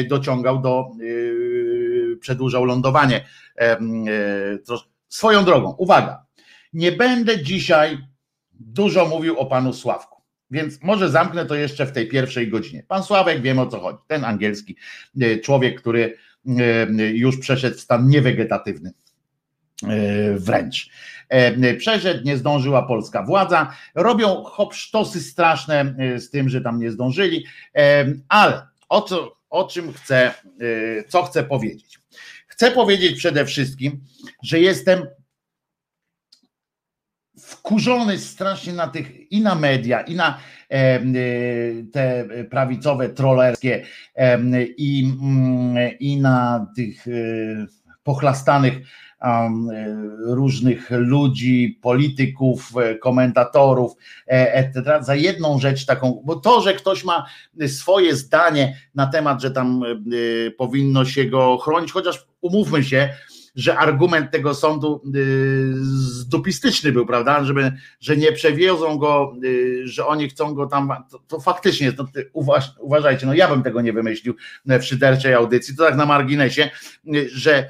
dociągał 0.09 0.62
do 0.62 0.86
przedłużał 2.20 2.64
lądowanie. 2.64 3.24
E, 3.58 3.78
swoją 5.08 5.44
drogą, 5.44 5.74
uwaga, 5.78 6.26
nie 6.72 6.92
będę 6.92 7.42
dzisiaj 7.42 7.98
dużo 8.52 9.06
mówił 9.06 9.38
o 9.38 9.46
panu 9.46 9.72
Sławku. 9.72 10.22
Więc 10.50 10.82
może 10.82 11.10
zamknę 11.10 11.46
to 11.46 11.54
jeszcze 11.54 11.86
w 11.86 11.92
tej 11.92 12.08
pierwszej 12.08 12.48
godzinie. 12.48 12.82
Pan 12.88 13.02
Sławek 13.02 13.42
wiem 13.42 13.58
o 13.58 13.66
co 13.66 13.80
chodzi. 13.80 13.98
Ten 14.06 14.24
angielski 14.24 14.76
e, 15.20 15.38
człowiek, 15.38 15.80
który 15.80 16.16
e, 16.46 17.02
już 17.02 17.38
przeszedł 17.38 17.76
w 17.76 17.80
stan 17.80 18.08
niewegetatywny 18.08 18.92
wręcz. 20.34 20.90
Przeszedł, 21.78 22.24
nie 22.24 22.36
zdążyła 22.36 22.82
polska 22.82 23.22
władza. 23.22 23.72
Robią 23.94 24.42
hopsztosy 24.44 25.20
straszne 25.20 25.94
z 26.16 26.30
tym, 26.30 26.48
że 26.48 26.60
tam 26.60 26.80
nie 26.80 26.90
zdążyli, 26.90 27.44
ale 28.28 28.66
o, 28.88 29.02
co, 29.02 29.36
o 29.50 29.64
czym 29.68 29.92
chcę, 29.92 30.34
co 31.08 31.22
chcę 31.22 31.44
powiedzieć. 31.44 31.98
Chcę 32.55 32.70
powiedzieć 32.70 33.18
przede 33.18 33.46
wszystkim, 33.46 34.00
że 34.42 34.61
jestem 34.61 35.07
wkurzony 37.38 38.18
strasznie 38.18 38.72
na 38.72 38.88
tych 38.88 39.32
i 39.32 39.40
na 39.40 39.55
media, 39.55 40.00
i 40.00 40.14
na 40.14 40.38
e, 40.70 41.00
te 41.92 42.28
prawicowe, 42.50 43.09
trollerskie 43.09 43.84
e, 44.16 44.38
i, 44.62 45.12
mm, 45.22 45.98
i 46.00 46.20
na 46.20 46.66
tych 46.76 47.09
e, 47.09 47.11
pochlastanych 48.02 48.74
różnych 50.27 50.91
ludzi, 50.91 51.79
polityków, 51.83 52.77
e, 52.77 52.95
komentatorów, 52.95 53.93
e, 54.27 54.55
etc. 54.55 55.05
za 55.05 55.14
jedną 55.14 55.59
rzecz 55.59 55.87
taką, 55.87 56.22
bo 56.25 56.37
to, 56.37 56.61
że 56.61 56.75
ktoś 56.75 57.05
ma 57.05 57.27
swoje 57.66 58.16
zdanie 58.16 58.77
na 58.95 59.07
temat, 59.07 59.43
że 59.43 59.51
tam 59.51 59.83
e, 59.83 60.51
powinno 60.51 61.05
się 61.05 61.25
go 61.25 61.59
chronić, 61.59 61.93
chociaż 61.93 62.27
umówmy 62.41 62.85
się, 62.85 63.09
że 63.55 63.79
argument 63.79 64.31
tego 64.31 64.55
sądu 64.55 65.03
zdupistyczny 65.93 66.93
był, 66.93 67.07
prawda, 67.07 67.45
żeby, 67.45 67.72
że 68.01 68.16
nie 68.16 68.33
przewiozą 68.33 68.99
go, 68.99 69.35
że 69.85 70.07
oni 70.07 70.29
chcą 70.29 70.55
go 70.55 70.66
tam, 70.66 70.93
to, 71.11 71.18
to 71.18 71.41
faktycznie, 71.41 71.93
to 71.93 72.07
uważ, 72.33 72.72
uważajcie, 72.81 73.27
no 73.27 73.35
ja 73.35 73.49
bym 73.49 73.62
tego 73.62 73.81
nie 73.81 73.93
wymyślił 73.93 74.35
w 74.66 74.83
szyderczej 74.83 75.35
audycji, 75.35 75.77
to 75.77 75.85
tak 75.85 75.97
na 75.97 76.07
marginesie, 76.07 76.70
że 77.35 77.68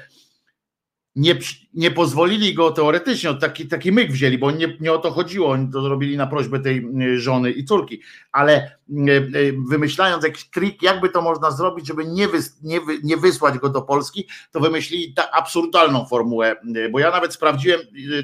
nie, 1.15 1.35
nie 1.73 1.91
pozwolili 1.91 2.53
go 2.53 2.71
teoretycznie, 2.71 3.33
taki, 3.33 3.67
taki 3.67 3.91
myk 3.91 4.11
wzięli, 4.11 4.37
bo 4.37 4.51
nie, 4.51 4.77
nie 4.79 4.93
o 4.93 4.97
to 4.97 5.11
chodziło, 5.11 5.49
oni 5.49 5.71
to 5.71 5.81
zrobili 5.81 6.17
na 6.17 6.27
prośbę 6.27 6.59
tej 6.59 6.77
mm, 6.77 7.19
żony 7.19 7.51
i 7.51 7.65
córki, 7.65 8.01
ale 8.31 8.71
mm, 8.89 9.09
e, 9.09 9.21
wymyślając 9.69 10.23
jakiś 10.23 10.49
trik, 10.49 10.83
jakby 10.83 11.09
to 11.09 11.21
można 11.21 11.51
zrobić, 11.51 11.87
żeby 11.87 12.05
nie, 12.05 12.27
wys, 12.27 12.57
nie, 12.63 12.79
nie 13.03 13.17
wysłać 13.17 13.57
go 13.57 13.69
do 13.69 13.81
Polski, 13.81 14.27
to 14.51 14.59
wymyślili 14.59 15.13
ta 15.13 15.31
absurdalną 15.31 16.05
formułę, 16.05 16.55
bo 16.91 16.99
ja 16.99 17.11
nawet 17.11 17.33
sprawdziłem, 17.33 17.79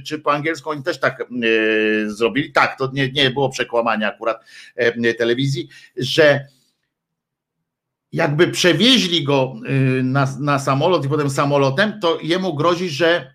czy 0.05 0.19
po 0.19 0.33
angielsku 0.33 0.69
oni 0.69 0.83
też 0.83 0.99
tak 0.99 1.23
zrobili, 2.07 2.51
tak, 2.51 2.77
to 2.77 2.89
nie, 2.93 3.11
nie 3.11 3.29
było 3.29 3.49
przekłamania 3.49 4.13
akurat 4.13 4.45
telewizji, 5.17 5.69
że 5.97 6.45
jakby 8.11 8.47
przewieźli 8.47 9.23
go 9.23 9.55
y, 9.99 10.03
na, 10.03 10.27
na 10.39 10.59
samolot 10.59 11.05
i 11.05 11.09
potem 11.09 11.29
samolotem, 11.29 11.99
to 11.99 12.19
jemu 12.21 12.55
grozi, 12.55 12.89
że, 12.89 13.33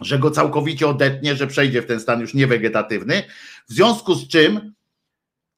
że 0.00 0.18
go 0.18 0.30
całkowicie 0.30 0.88
odetnie, 0.88 1.36
że 1.36 1.46
przejdzie 1.46 1.82
w 1.82 1.86
ten 1.86 2.00
stan 2.00 2.20
już 2.20 2.34
niewegetatywny. 2.34 3.22
W 3.68 3.72
związku 3.72 4.14
z 4.14 4.28
czym 4.28 4.74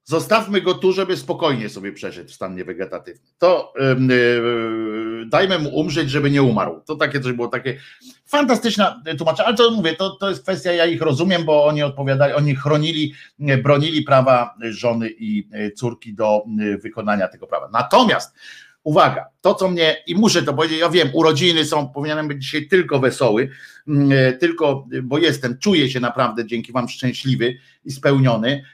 Zostawmy 0.05 0.61
go 0.61 0.75
tu, 0.75 0.93
żeby 0.93 1.17
spokojnie 1.17 1.69
sobie 1.69 1.93
przeszedł 1.93 2.29
w 2.29 2.35
stan 2.35 2.55
niewegetatywny. 2.55 3.27
To 3.39 3.73
yy, 3.99 5.27
dajmy 5.27 5.59
mu 5.59 5.69
umrzeć, 5.69 6.11
żeby 6.11 6.31
nie 6.31 6.43
umarł. 6.43 6.81
To 6.87 6.97
takie 6.97 7.21
coś 7.21 7.33
było 7.33 7.49
takie 7.49 7.79
fantastyczne 8.27 9.03
tłumaczenie, 9.19 9.47
ale 9.47 9.57
to 9.57 9.71
mówię, 9.71 9.97
to, 9.97 10.11
to 10.11 10.29
jest 10.29 10.43
kwestia, 10.43 10.73
ja 10.73 10.87
ich 10.87 11.03
rozumiem, 11.03 11.45
bo 11.45 11.65
oni 11.65 11.83
odpowiadali, 11.83 12.33
oni 12.33 12.57
chronili, 12.57 13.15
bronili 13.63 14.03
prawa 14.03 14.55
żony 14.71 15.11
i 15.19 15.49
córki 15.77 16.15
do 16.15 16.43
wykonania 16.83 17.29
tego 17.29 17.47
prawa. 17.47 17.69
Natomiast 17.73 18.35
uwaga, 18.83 19.27
to 19.41 19.55
co 19.55 19.69
mnie, 19.69 19.97
i 20.07 20.15
muszę 20.15 20.43
to 20.43 20.55
powiedzieć, 20.55 20.79
ja 20.79 20.89
wiem, 20.89 21.09
urodziny 21.13 21.65
są, 21.65 21.89
powinienem 21.89 22.29
być 22.29 22.45
dzisiaj 22.45 22.69
tylko 22.69 22.99
wesoły, 22.99 23.51
tylko, 24.41 24.87
bo 25.03 25.19
jestem, 25.19 25.59
czuję 25.59 25.91
się 25.91 26.01
naprawdę 26.01 26.47
dzięki 26.47 26.73
wam 26.73 26.89
szczęśliwy 26.89 27.57
i 27.85 27.91
spełniony, 27.91 28.65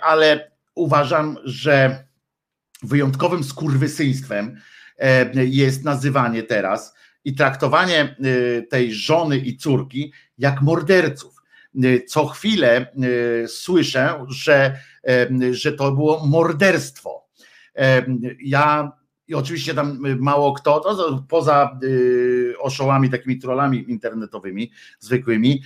ale 0.00 0.50
uważam, 0.78 1.36
że 1.44 2.04
wyjątkowym 2.82 3.44
skurwysyństwem 3.44 4.60
e, 4.98 5.44
jest 5.44 5.84
nazywanie 5.84 6.42
teraz 6.42 6.94
i 7.24 7.34
traktowanie 7.34 8.00
e, 8.00 8.62
tej 8.62 8.94
żony 8.94 9.38
i 9.38 9.56
córki 9.56 10.12
jak 10.38 10.62
morderców. 10.62 11.42
E, 11.84 12.02
co 12.02 12.26
chwilę 12.26 12.92
słyszę, 13.46 14.24
że, 14.28 14.80
że 15.50 15.72
to 15.72 15.92
było 15.92 16.26
morderstwo. 16.26 17.28
Ja 18.40 18.92
i 19.28 19.34
oczywiście 19.34 19.74
tam 19.74 19.98
mało 20.18 20.52
kto, 20.52 20.80
to 20.80 21.24
poza 21.28 21.78
oszołami, 22.58 23.10
takimi 23.10 23.38
trollami 23.38 23.90
internetowymi, 23.90 24.70
zwykłymi, 24.98 25.62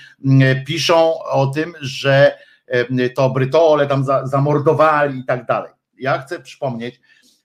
piszą 0.66 1.22
o 1.22 1.46
tym, 1.46 1.74
że 1.80 2.38
to 3.14 3.30
Brytole 3.30 3.86
tam 3.86 4.04
zamordowali 4.24 5.18
i 5.18 5.24
tak 5.24 5.46
dalej. 5.46 5.72
Ja 5.98 6.18
chcę 6.18 6.40
przypomnieć, 6.40 7.00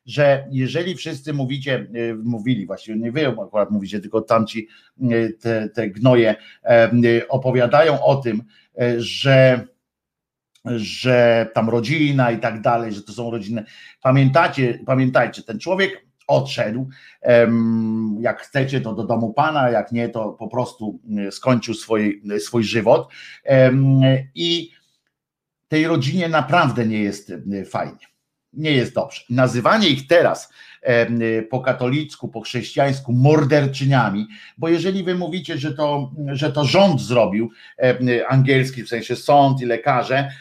że 0.05 0.47
jeżeli 0.51 0.95
wszyscy 0.95 1.33
mówicie, 1.33 1.87
mówili 2.23 2.65
właściwie, 2.65 2.97
nie 2.97 3.11
wy 3.11 3.27
akurat 3.27 3.71
mówicie, 3.71 3.99
tylko 3.99 4.21
tamci 4.21 4.67
te, 5.39 5.69
te 5.69 5.89
gnoje 5.89 6.35
opowiadają 7.29 8.03
o 8.03 8.15
tym, 8.15 8.43
że 8.97 9.67
że 10.75 11.47
tam 11.53 11.69
rodzina 11.69 12.31
i 12.31 12.39
tak 12.39 12.61
dalej, 12.61 12.93
że 12.93 13.03
to 13.03 13.11
są 13.11 13.31
rodziny. 13.31 13.63
Pamiętacie, 14.01 14.79
pamiętajcie, 14.85 15.43
ten 15.43 15.59
człowiek 15.59 16.05
odszedł. 16.27 16.89
Jak 18.19 18.41
chcecie, 18.41 18.81
to 18.81 18.93
do 18.93 19.03
domu 19.03 19.33
pana, 19.33 19.69
jak 19.69 19.91
nie, 19.91 20.09
to 20.09 20.29
po 20.29 20.47
prostu 20.47 20.99
skończył 21.31 21.73
swój, 21.73 22.21
swój 22.39 22.63
żywot. 22.63 23.09
I 24.35 24.71
tej 25.67 25.87
rodzinie 25.87 26.29
naprawdę 26.29 26.87
nie 26.87 26.99
jest 26.99 27.33
fajnie. 27.69 28.07
Nie 28.53 28.71
jest 28.71 28.93
dobrze. 28.93 29.21
Nazywanie 29.29 29.89
ich 29.89 30.07
teraz 30.07 30.53
po 31.49 31.59
katolicku, 31.61 32.27
po 32.27 32.41
chrześcijańsku 32.41 33.13
morderczyniami, 33.13 34.27
bo 34.57 34.69
jeżeli 34.69 35.03
wy 35.03 35.15
mówicie, 35.15 35.57
że 35.57 35.73
to, 35.73 36.11
że 36.31 36.51
to 36.51 36.65
rząd 36.65 37.01
zrobił, 37.01 37.51
angielski, 38.27 38.83
w 38.83 38.89
sensie 38.89 39.15
sąd 39.15 39.61
i 39.61 39.65
lekarze, 39.65 40.31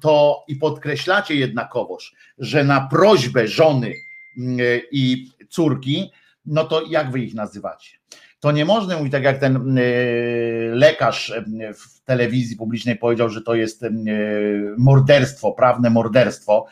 to 0.00 0.44
i 0.48 0.56
podkreślacie 0.56 1.34
jednakowoż, 1.34 2.14
że 2.38 2.64
na 2.64 2.80
prośbę 2.80 3.48
żony 3.48 3.94
i 4.92 5.30
córki, 5.48 6.10
no 6.46 6.64
to 6.64 6.82
jak 6.86 7.10
wy 7.10 7.20
ich 7.20 7.34
nazywacie? 7.34 7.90
To 8.40 8.52
nie 8.52 8.64
można 8.64 8.96
mówić 8.96 9.12
tak 9.12 9.22
jak 9.22 9.38
ten 9.38 9.78
lekarz 10.72 11.32
w 11.74 12.00
telewizji 12.04 12.56
publicznej 12.56 12.96
powiedział, 12.96 13.28
że 13.28 13.42
to 13.42 13.54
jest 13.54 13.84
morderstwo, 14.76 15.52
prawne 15.52 15.90
morderstwo. 15.90 16.66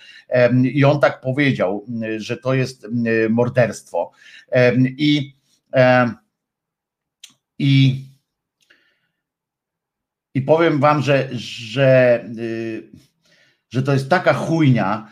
I 0.62 0.84
on 0.84 1.00
tak 1.00 1.20
powiedział, 1.20 1.86
że 2.16 2.36
to 2.36 2.54
jest 2.54 2.86
morderstwo. 3.28 4.10
I 4.84 5.36
i 7.58 8.04
i 10.34 10.42
powiem 10.42 10.80
wam, 10.80 11.02
że, 11.02 11.28
że, 11.32 12.24
że 13.70 13.82
to 13.82 13.92
jest 13.92 14.10
taka 14.10 14.32
chujnia, 14.32 15.08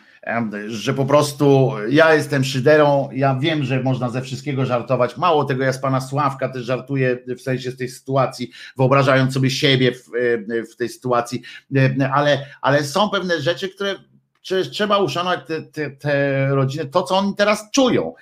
że 0.66 0.94
po 0.94 1.04
prostu 1.04 1.72
ja 1.88 2.14
jestem 2.14 2.44
szyderą, 2.44 3.08
ja 3.12 3.34
wiem, 3.40 3.64
że 3.64 3.82
można 3.82 4.10
ze 4.10 4.22
wszystkiego 4.22 4.66
żartować. 4.66 5.16
Mało 5.16 5.44
tego, 5.44 5.64
ja 5.64 5.72
z 5.72 5.78
pana 5.78 6.00
Sławka 6.00 6.48
też 6.48 6.64
żartuję 6.64 7.18
w 7.38 7.40
sensie 7.40 7.70
z 7.70 7.76
tej 7.76 7.88
sytuacji, 7.88 8.50
wyobrażając 8.76 9.34
sobie 9.34 9.50
siebie 9.50 9.92
w, 9.92 10.04
w 10.72 10.76
tej 10.76 10.88
sytuacji, 10.88 11.42
ale, 12.12 12.46
ale 12.60 12.84
są 12.84 13.10
pewne 13.10 13.40
rzeczy, 13.40 13.68
które 13.68 13.94
trzeba 14.72 14.98
uszanować 14.98 15.40
te, 15.46 15.62
te, 15.62 15.90
te, 15.90 16.48
rodziny, 16.48 16.86
to 16.86 17.02
co 17.02 17.18
oni 17.18 17.34
teraz 17.34 17.70
czują. 17.70 18.14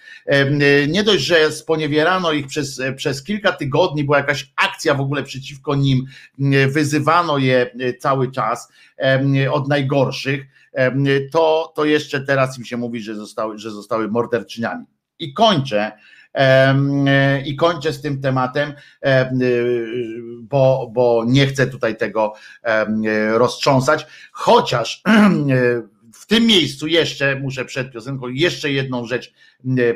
Nie 0.89 1.03
dość, 1.03 1.25
że 1.25 1.53
sponiewierano 1.53 2.33
ich 2.33 2.47
przez, 2.47 2.83
przez 2.97 3.25
kilka 3.25 3.53
tygodni, 3.53 4.05
była 4.05 4.19
jakaś 4.19 4.53
akcja 4.57 4.95
w 4.95 5.01
ogóle 5.01 5.23
przeciwko 5.23 5.75
nim, 5.75 6.07
wyzywano 6.69 7.39
je 7.39 7.71
cały 8.01 8.33
czas 8.33 8.73
od 9.51 9.69
najgorszych 9.69 10.47
to, 11.33 11.73
to 11.77 11.85
jeszcze 11.85 12.21
teraz 12.21 12.59
im 12.59 12.65
się 12.65 12.77
mówi, 12.77 13.01
że 13.01 13.15
zostały, 13.15 13.59
że 13.59 13.71
zostały 13.71 14.09
morderczyniami. 14.09 14.85
I 15.19 15.33
kończę. 15.33 15.93
I 17.45 17.57
kończę 17.57 17.93
z 17.93 18.03
tym 18.03 18.21
tematem, 18.21 18.73
bo, 20.41 20.91
bo 20.93 21.25
nie 21.27 21.47
chcę 21.47 21.67
tutaj 21.67 21.97
tego 21.97 22.35
roztrząsać, 23.33 24.07
chociaż 24.33 25.03
w 26.21 26.27
tym 26.27 26.47
miejscu 26.47 26.87
jeszcze 26.87 27.37
muszę 27.41 27.65
przed 27.65 27.93
piosenką 27.93 28.29
jeszcze 28.29 28.71
jedną 28.71 29.07
rzecz 29.07 29.33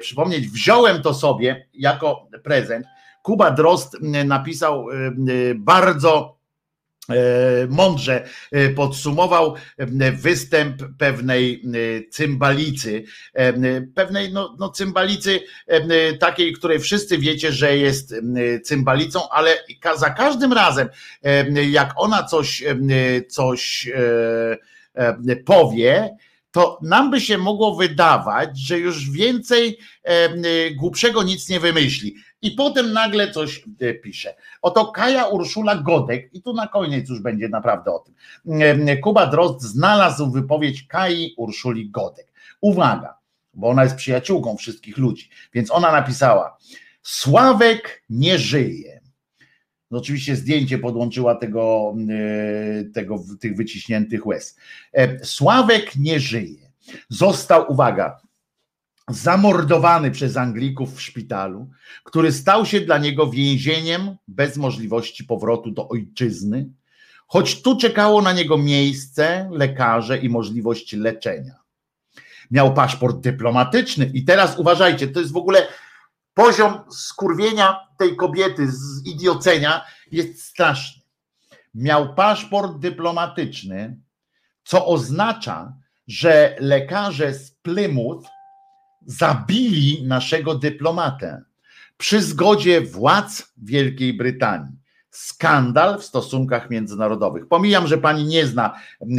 przypomnieć. 0.01 0.49
Wziąłem 0.49 1.03
to 1.03 1.15
sobie 1.15 1.67
jako 1.75 2.29
prezent. 2.43 2.87
Kuba 3.23 3.51
Drost 3.51 3.97
napisał 4.25 4.87
bardzo 5.57 6.36
mądrze 7.69 8.29
e, 8.53 8.69
podsumował 8.69 9.55
e, 9.79 10.13
występ 10.13 10.83
pewnej 10.99 11.63
cymbalicy, 12.11 13.05
pewnej 13.95 14.33
no, 14.33 14.57
no 14.59 14.69
cymbalicy 14.69 15.41
takiej, 16.21 16.53
której 16.53 16.79
wszyscy 16.79 17.19
wiecie, 17.19 17.53
że 17.53 17.77
jest 17.77 18.15
cymbalicą, 18.65 19.29
ale 19.31 19.57
za 19.97 20.11
każdym 20.11 20.53
razem 20.53 20.89
jak 21.71 21.93
ona 21.97 22.23
coś, 22.23 22.65
coś 23.29 23.89
powie, 25.45 26.17
to 26.57 26.79
nam 26.83 27.11
by 27.11 27.21
się 27.21 27.39
mogło 27.39 27.75
wydawać, 27.75 28.59
że 28.59 28.79
już 28.79 29.11
więcej 29.11 29.79
głupszego 30.77 31.23
nic 31.23 31.49
nie 31.49 31.61
wymyśli 31.61 32.17
i 32.43 32.51
potem 32.51 32.93
nagle 32.93 33.31
coś 33.31 33.65
e, 33.81 33.95
pisze. 33.95 34.35
Oto 34.63 34.87
Kaja 34.87 35.27
Urszula 35.27 35.77
Godek, 35.77 36.35
i 36.35 36.43
tu 36.43 36.53
na 36.53 36.67
koniec 36.69 37.09
już 37.09 37.21
będzie 37.21 37.49
naprawdę 37.49 37.91
o 37.93 37.99
tym. 37.99 38.15
Kuba 39.03 39.27
Drozd 39.27 39.63
znalazł 39.63 40.31
wypowiedź 40.31 40.87
Kai 40.87 41.35
Urszuli 41.37 41.91
Godek. 41.91 42.33
Uwaga, 42.61 43.19
bo 43.55 43.69
ona 43.69 43.85
jest 43.85 43.97
przyjaciółką 43.97 44.57
wszystkich 44.57 44.99
ludzi, 44.99 45.31
więc 45.55 45.71
ona 45.71 45.93
napisała: 45.93 46.57
Sławek 47.03 48.03
nie 48.11 48.39
żyje. 48.39 48.96
No 49.91 49.99
oczywiście 49.99 50.37
zdjęcie 50.37 50.79
podłączyła 50.79 51.35
tego, 51.35 51.95
e, 52.11 52.85
tego, 52.85 53.25
tych 53.41 53.57
wyciśniętych 53.57 54.27
łez. 54.27 54.57
E, 54.93 55.25
Sławek 55.25 55.97
nie 55.97 56.21
żyje. 56.21 56.71
Został, 57.09 57.73
uwaga, 57.73 58.21
zamordowany 59.09 60.11
przez 60.11 60.37
Anglików 60.37 60.97
w 60.97 61.03
szpitalu, 61.03 61.71
który 62.05 62.33
stał 62.33 62.67
się 62.67 62.81
dla 62.81 62.99
niego 62.99 63.31
więzieniem 63.31 64.17
bez 64.29 64.57
możliwości 64.57 65.25
powrotu 65.25 65.71
do 65.71 65.89
ojczyzny, 65.89 66.69
choć 67.27 67.63
tu 67.63 67.77
czekało 67.77 68.23
na 68.23 68.33
niego 68.33 68.59
miejsce, 68.59 69.51
lekarze 69.53 70.19
i 70.19 70.29
możliwość 70.29 70.93
leczenia. 70.93 71.55
Miał 72.51 72.75
paszport 72.75 73.17
dyplomatyczny 73.17 74.11
i 74.15 74.25
teraz 74.25 74.59
uważajcie, 74.59 75.09
to 75.09 75.21
jest 75.21 75.33
w 75.33 75.37
ogóle 75.37 75.67
poziom 76.35 76.79
skurwienia 76.91 77.86
tej 77.97 78.17
kobiety, 78.17 78.73
z 78.73 79.07
idiocenia 79.07 79.85
jest 80.13 80.43
straszny. 80.43 81.03
Miał 81.75 82.15
paszport 82.15 82.79
dyplomatyczny, 82.79 84.01
co 84.65 84.87
oznacza, 84.87 85.77
że 86.07 86.57
lekarze 86.61 87.35
z 87.35 87.51
Plymouth 87.51 88.29
zabili 89.07 90.07
naszego 90.07 90.55
dyplomatę 90.55 91.43
przy 91.97 92.23
zgodzie 92.23 92.81
władz 92.81 93.53
Wielkiej 93.57 94.15
Brytanii. 94.15 94.77
Skandal 95.17 95.99
w 95.99 96.05
stosunkach 96.05 96.71
międzynarodowych. 96.71 97.49
Pomijam, 97.49 97.87
że 97.87 97.99
pani 97.99 98.25
nie 98.25 98.47
zna 98.47 98.75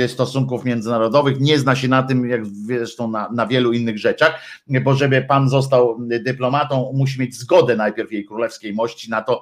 stosunków 0.07 0.65
międzynarodowych, 0.65 1.39
nie 1.39 1.59
zna 1.59 1.75
się 1.75 1.87
na 1.87 2.03
tym, 2.03 2.29
jak 2.29 2.45
zresztą 2.45 3.11
na, 3.11 3.29
na 3.31 3.47
wielu 3.47 3.73
innych 3.73 3.97
rzeczach, 3.97 4.41
bo 4.83 4.95
żeby 4.95 5.21
pan 5.21 5.49
został 5.49 5.97
dyplomatą, 5.99 6.91
musi 6.95 7.19
mieć 7.19 7.35
zgodę 7.35 7.75
najpierw 7.75 8.11
jej 8.11 8.25
królewskiej 8.25 8.73
mości 8.73 9.09
na 9.09 9.21
to, 9.21 9.41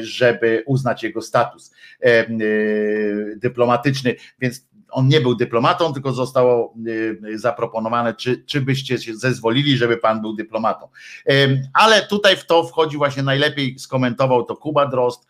żeby 0.00 0.62
uznać 0.66 1.02
jego 1.02 1.22
status 1.22 1.72
e, 2.00 2.26
dyplomatyczny. 3.36 4.14
Więc 4.40 4.66
on 4.96 5.08
nie 5.08 5.20
był 5.20 5.34
dyplomatą, 5.34 5.92
tylko 5.92 6.12
zostało 6.12 6.74
y, 6.86 7.38
zaproponowane, 7.38 8.14
czy, 8.14 8.44
czy 8.46 8.60
byście 8.60 8.98
się 8.98 9.16
zezwolili, 9.16 9.76
żeby 9.76 9.96
pan 9.96 10.20
był 10.20 10.34
dyplomatą. 10.34 10.88
Ale 11.72 12.02
tutaj 12.02 12.36
w 12.36 12.46
to 12.46 12.64
wchodzi 12.64 12.96
właśnie 12.96 13.22
najlepiej 13.22 13.78
skomentował 13.78 14.44
to 14.44 14.56
Kuba 14.56 14.86
Drost, 14.86 15.28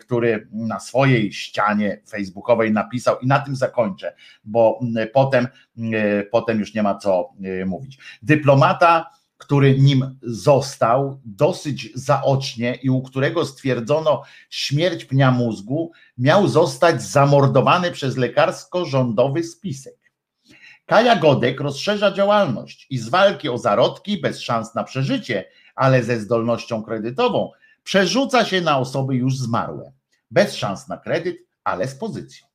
który 0.00 0.48
na 0.52 0.80
swojej 0.80 1.32
ścianie 1.32 2.00
facebookowej 2.08 2.72
napisał 2.72 3.18
i 3.18 3.26
na 3.26 3.38
tym 3.38 3.56
zakończę, 3.56 4.14
bo 4.44 4.80
potem, 5.12 5.48
potem 6.30 6.60
już 6.60 6.74
nie 6.74 6.82
ma 6.82 6.94
co 6.94 7.30
mówić. 7.66 7.98
Dyplomata 8.22 9.17
który 9.38 9.78
nim 9.78 10.18
został 10.22 11.20
dosyć 11.24 11.88
zaocznie 11.94 12.74
i 12.74 12.90
u 12.90 13.02
którego 13.02 13.46
stwierdzono 13.46 14.22
śmierć 14.50 15.04
pnia 15.04 15.30
mózgu, 15.30 15.92
miał 16.18 16.48
zostać 16.48 17.02
zamordowany 17.02 17.90
przez 17.90 18.16
lekarsko-rządowy 18.16 19.42
spisek. 19.42 19.98
Kaja 20.86 21.16
Godek 21.16 21.60
rozszerza 21.60 22.12
działalność 22.12 22.86
i 22.90 22.98
z 22.98 23.08
walki 23.08 23.48
o 23.48 23.58
zarodki 23.58 24.20
bez 24.20 24.40
szans 24.40 24.74
na 24.74 24.84
przeżycie, 24.84 25.44
ale 25.74 26.02
ze 26.02 26.20
zdolnością 26.20 26.82
kredytową, 26.82 27.50
przerzuca 27.82 28.44
się 28.44 28.60
na 28.60 28.78
osoby 28.78 29.14
już 29.14 29.36
zmarłe, 29.36 29.92
bez 30.30 30.54
szans 30.54 30.88
na 30.88 30.96
kredyt, 30.96 31.36
ale 31.64 31.88
z 31.88 31.94
pozycją. 31.94 32.47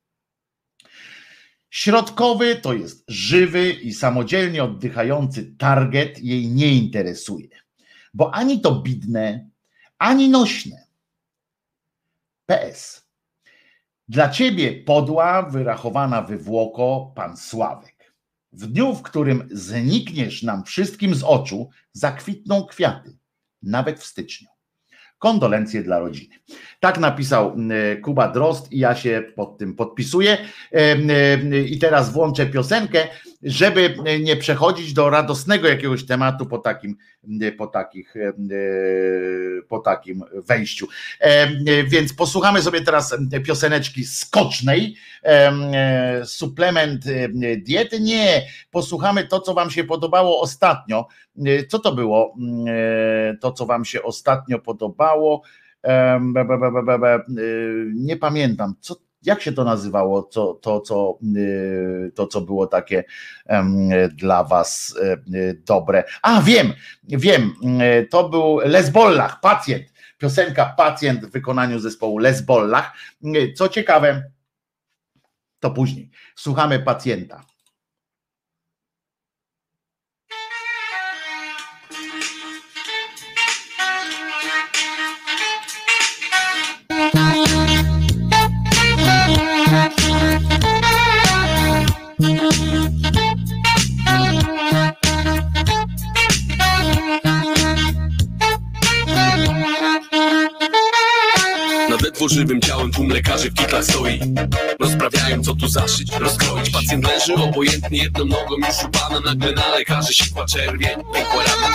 Środkowy 1.74 2.56
to 2.56 2.72
jest 2.72 3.04
żywy 3.08 3.72
i 3.72 3.92
samodzielnie 3.92 4.64
oddychający 4.64 5.56
target 5.58 6.18
jej 6.18 6.48
nie 6.48 6.74
interesuje, 6.74 7.48
bo 8.14 8.34
ani 8.34 8.60
to 8.60 8.74
bidne, 8.74 9.48
ani 9.98 10.28
nośne. 10.28 10.86
PS. 12.46 13.08
Dla 14.08 14.28
ciebie 14.28 14.84
podła, 14.84 15.42
wyrachowana 15.42 16.22
wywłoko, 16.22 17.12
pan 17.16 17.36
Sławek. 17.36 18.14
W 18.52 18.66
dniu, 18.66 18.94
w 18.94 19.02
którym 19.02 19.48
znikniesz 19.50 20.42
nam 20.42 20.64
wszystkim 20.64 21.14
z 21.14 21.22
oczu, 21.22 21.70
zakwitną 21.92 22.64
kwiaty, 22.64 23.18
nawet 23.62 24.00
w 24.00 24.06
styczniu. 24.06 24.48
Kondolencje 25.24 25.82
dla 25.82 25.98
rodziny. 25.98 26.34
Tak 26.80 26.98
napisał 26.98 27.56
Kuba 28.02 28.28
Drost 28.28 28.72
i 28.72 28.78
ja 28.78 28.94
się 28.94 29.22
pod 29.36 29.58
tym 29.58 29.74
podpisuję. 29.74 30.38
I 31.66 31.78
teraz 31.78 32.12
włączę 32.12 32.46
piosenkę, 32.46 33.08
żeby 33.44 33.96
nie 34.20 34.36
przechodzić 34.36 34.92
do 34.92 35.10
radosnego 35.10 35.68
jakiegoś 35.68 36.06
tematu 36.06 36.46
po 36.46 36.58
takim, 36.58 36.96
po 37.58 37.66
takich, 37.66 38.14
po 39.68 39.78
takim 39.78 40.22
wejściu. 40.48 40.86
Więc 41.86 42.12
posłuchamy 42.12 42.62
sobie 42.62 42.80
teraz 42.80 43.16
pioseneczki 43.46 44.04
skocznej. 44.04 44.96
Suplement 46.24 47.04
diety? 47.56 48.00
Nie. 48.00 48.42
Posłuchamy 48.70 49.24
to, 49.24 49.40
co 49.40 49.54
Wam 49.54 49.70
się 49.70 49.84
podobało 49.84 50.40
ostatnio. 50.40 51.06
Co 51.68 51.78
to 51.78 51.94
było? 51.94 52.36
To, 53.40 53.52
co 53.52 53.66
Wam 53.66 53.84
się 53.84 54.02
ostatnio 54.02 54.58
podobało. 54.58 55.42
Nie 57.94 58.16
pamiętam. 58.16 58.74
Co, 58.80 58.96
jak 59.26 59.42
się 59.42 59.52
to 59.52 59.64
nazywało, 59.64 60.22
to, 60.22 60.54
to, 60.54 60.80
co, 60.80 61.18
y, 61.36 62.12
to, 62.14 62.26
co 62.26 62.40
było 62.40 62.66
takie 62.66 63.04
dla 64.12 64.44
was 64.44 64.96
y, 65.34 65.62
dobre. 65.66 66.04
A 66.22 66.42
wiem, 66.42 66.72
wiem, 67.04 67.54
y, 67.80 68.08
to 68.10 68.28
był 68.28 68.58
Lesbollach, 68.64 69.40
pacjent, 69.40 69.94
piosenka 70.18 70.66
Pacjent 70.66 71.24
w 71.24 71.30
wykonaniu 71.30 71.78
zespołu 71.78 72.18
Lesbollach. 72.18 72.92
Co 73.56 73.68
ciekawe, 73.68 74.30
to 75.60 75.70
później. 75.70 76.10
Słuchamy 76.36 76.78
pacjenta. 76.78 77.53
Żywym 102.28 102.60
ciałem 102.60 102.90
tłum 102.92 103.08
lekarzy 103.08 103.50
w 103.50 103.54
kitlach 103.54 103.84
stoi. 103.84 104.20
Rozprawiają 104.80 105.42
co 105.42 105.54
tu 105.54 105.68
zaszyć, 105.68 106.12
rozkroić. 106.16 106.70
Pacjent 106.70 107.06
leży 107.06 107.34
obojętnie 107.34 107.98
jedną 107.98 108.24
nogą 108.24 108.56
już 108.56 108.84
u 108.84 108.88
pana 108.88 109.20
Nagle 109.20 109.52
na 109.52 109.68
lekarzy 109.68 110.14
sikła 110.14 110.46
czerwień, 110.46 110.96
pękła 111.12 111.42
rana 111.44 111.74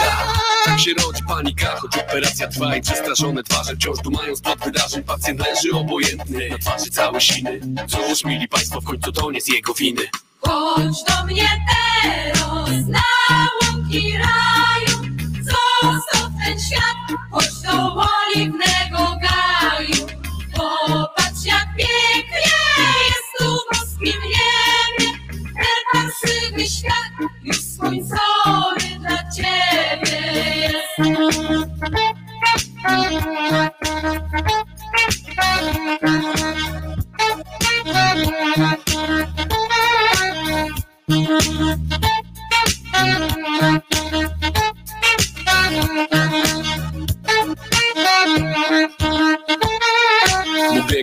Tak 0.65 0.79
się 0.79 0.91
rodzi 0.93 1.23
panika, 1.27 1.75
choć 1.75 1.97
operacja 1.97 2.47
trwa 2.47 2.75
I 2.75 2.81
przestraszone 2.81 3.43
twarze 3.43 3.75
wciąż 3.75 3.97
dumają 4.03 4.35
spod 4.35 4.59
wydarzeń. 4.59 5.03
Pacjent 5.03 5.39
leży 5.39 5.71
obojętny, 5.73 6.49
na 6.49 6.57
twarzy 6.57 6.89
całe 6.91 7.21
siny. 7.21 7.61
Cóż, 7.87 8.25
mili 8.25 8.47
państwo, 8.47 8.81
w 8.81 8.85
końcu 8.85 9.11
to 9.11 9.31
nie 9.31 9.41
z 9.41 9.47
jego 9.47 9.73
winy. 9.73 10.01
Chodź 10.41 11.03
do 11.03 11.25
mnie 11.25 11.49
teraz 12.03 12.87
na 12.87 13.03
łąki 13.63 14.17
raju. 14.17 15.15
Zostaw 15.41 16.31
ten 16.45 16.59
świat, 16.59 17.19
chodź 17.31 17.61
do 17.63 17.95
oliwnego 17.95 19.08
już 27.43 27.63
słońcowy 27.63 28.99
dla 28.99 29.31
ciebie 29.31 30.19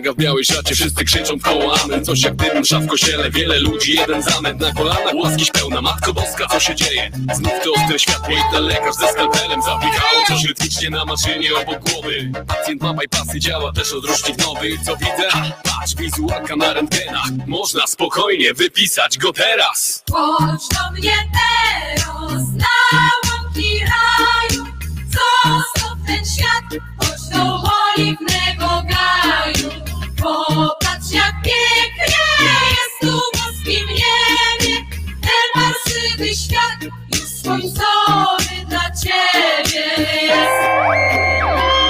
biega 0.07 0.13
w 0.13 0.17
białej 0.17 0.45
szacie. 0.45 0.75
Wszyscy 0.75 1.05
krzyczą 1.05 1.37
w 1.37 1.43
koło 1.43 1.81
amen. 1.81 2.05
Coś 2.05 2.23
jak 2.23 2.37
dym 2.37 2.61
msza 2.61 2.79
w 2.81 2.87
kościele. 2.87 3.31
Wiele 3.31 3.59
ludzi, 3.59 3.97
jeden 3.97 4.23
zamęt 4.23 4.61
na 4.61 4.73
kolanach. 4.73 5.15
Łaski 5.15 5.51
pełna, 5.53 5.83
Matko 5.83 6.13
Boska, 6.13 6.47
co 6.47 6.61
się 6.61 6.75
dzieje? 6.75 7.11
Znów 7.35 7.53
to 7.65 7.73
ostre 7.73 7.99
światło 7.99 8.35
i 8.35 8.53
ten 8.53 8.65
lekarz 8.65 8.95
ze 8.95 9.09
skalpelem 9.09 9.63
Zapikało 9.63 10.25
coś 10.29 10.45
rytmicznie 10.45 10.91
na 10.91 11.05
maszynie 11.05 11.57
obok 11.57 11.91
głowy. 11.91 12.33
Pacjent 12.47 12.83
ma 12.83 12.95
bypassy, 12.95 13.41
działa 13.41 13.73
też 13.73 13.93
odrusznik 13.93 14.39
nowy. 14.39 14.69
Co 14.87 14.97
widzę? 14.97 15.29
Patrz, 15.65 15.95
wizualka 15.97 16.57
na 16.57 16.73
rentgenach. 16.73 17.31
Można 17.47 17.87
spokojnie 17.87 18.55
wypisać 18.55 19.19
go 19.19 19.33
teraz. 19.33 20.05
Chodź 20.13 20.69
do 20.69 20.91
mnie 20.93 21.17
teraz 21.33 22.47
na 22.55 23.11
łąki 23.31 23.79
raju. 23.79 24.67
Zostaw 25.11 25.99
ten 26.07 26.25
świat, 26.25 26.83
chodź 26.99 27.33
do 27.33 27.63
oliwnego 27.97 28.83
gaju 28.89 29.86
Popatrz 30.27 31.11
jak 31.13 31.35
pięknie 31.43 32.17
jest 32.71 33.01
tu 33.01 33.07
w 33.07 33.39
boskim 33.39 33.87
niebie 33.89 34.85
Ten 35.23 35.63
marsywy 35.63 36.35
świat 36.35 36.93
już 37.15 37.29
słońcowy 37.29 38.67
dla 38.69 38.91
ciebie 38.91 39.85
jest 40.23 41.86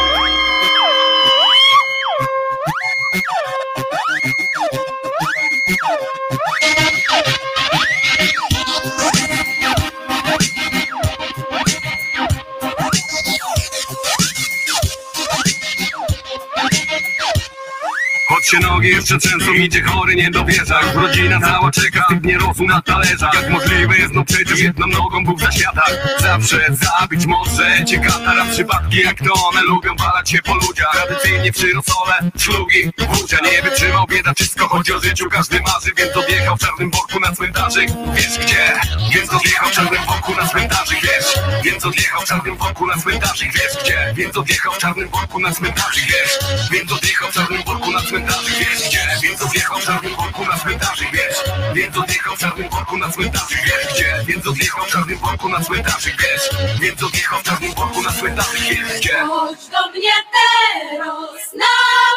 się 18.47 18.59
nogi 18.59 18.89
jeszcze 18.89 19.19
trzęsą, 19.19 19.53
idzie 19.53 19.83
chory, 19.83 20.15
nie 20.15 20.31
dowierza. 20.31 20.81
Rodzina 20.95 21.41
cała 21.41 21.71
czeka, 21.71 22.07
nie 22.23 22.39
rosł 22.39 22.65
na 22.65 22.83
talerzach. 22.83 23.35
Jak 23.35 23.51
możliwe 23.51 23.99
jest, 23.99 24.15
no 24.15 24.25
przecież 24.25 24.61
jedną 24.61 24.87
nogą 24.87 25.25
był 25.25 25.39
za 25.39 25.53
światach 25.53 26.19
Zawsze 26.21 26.67
zabić 26.71 27.27
może 27.27 27.85
cię 27.85 27.99
katara 27.99 28.45
Przypadki 28.53 29.01
jak 29.01 29.19
to 29.19 29.35
one 29.49 29.63
lubią 29.63 29.97
walać 29.97 30.31
się 30.31 30.39
po 30.43 30.55
ludziach. 30.55 30.93
Tradycyjnie 30.93 31.53
przy 31.53 31.73
rosole, 31.73 32.31
szlugi, 32.39 32.93
wódzia 33.09 33.39
Nie 33.53 33.63
wytrzymał 33.63 34.07
bieda, 34.07 34.35
wszystko 34.35 34.69
chodzi 34.69 34.93
o 34.93 35.01
życiu. 35.01 35.29
Każdy 35.31 35.61
marzy, 35.61 35.93
więc 35.97 36.17
odjechał 36.17 36.57
w 36.57 36.61
czarnym 36.61 36.91
worku 36.91 37.21
na 37.21 37.33
cmentarzyk. 37.33 37.91
Wiesz 38.15 38.39
gdzie? 38.39 38.73
Więc 39.15 39.35
odjechał 39.35 39.69
w 39.69 39.73
czarnym 39.73 40.05
worku 40.05 40.35
na 40.35 40.49
cmentarzyk. 40.49 41.01
Wiesz? 41.03 41.35
Więc 41.65 41.85
odjechał 41.87 42.21
w 42.21 42.25
czarnym 42.25 42.57
worku 42.57 42.87
na 42.87 42.97
cmentarzyk. 42.97 43.53
Wiesz 43.53 43.85
gdzie? 43.85 44.15
Więc 44.17 44.37
odjechał 44.37 44.73
w 44.73 44.79
czarnym 44.79 45.09
worku 45.09 45.41
na 45.41 45.53
cmentarzyk. 45.53 46.05
Wiesz? 46.05 46.39
Więc 46.71 46.93
odjechał 46.93 47.31
w 47.31 47.33
czarnym 47.35 47.63
worku 47.63 47.93
na 47.93 48.03
cmentarzyk 48.03 48.36
cmentarzyk, 48.37 48.69
wiesz 48.69 48.89
gdzie 48.89 49.01
Więc 49.23 49.43
odjechał 49.43 49.79
w 49.79 49.85
czarnym 49.85 50.17
worku 50.17 50.45
na 50.45 50.59
cmentarzyk, 50.59 51.11
wiesz 51.13 51.39
Więc 51.75 51.97
odjechał 51.97 52.37
w 52.37 52.39
czarnym 52.39 52.71
worku 52.71 52.97
na 52.97 53.13
cmentarzyk, 53.13 53.59
wiesz 53.65 53.95
gdzie 53.95 54.25
Więc 54.27 54.47
odjechał 54.47 54.85
w 54.85 54.89
czarnym 54.89 55.19
worku 55.19 55.49
na 55.49 55.65
cmentarzyk, 55.65 56.15
wiesz 56.23 56.51
Więc 56.81 57.03
odjechał 57.03 57.41
w 57.41 57.43
czarnym 57.43 57.75
worku 57.75 58.03
na 58.03 58.13
cmentarzyk, 58.13 58.61
wiesz 58.61 58.99
gdzie 58.99 59.19
Chodź 59.19 59.67
do 59.67 59.91
mnie 59.91 60.13
teraz 60.37 61.53
na 61.55 61.75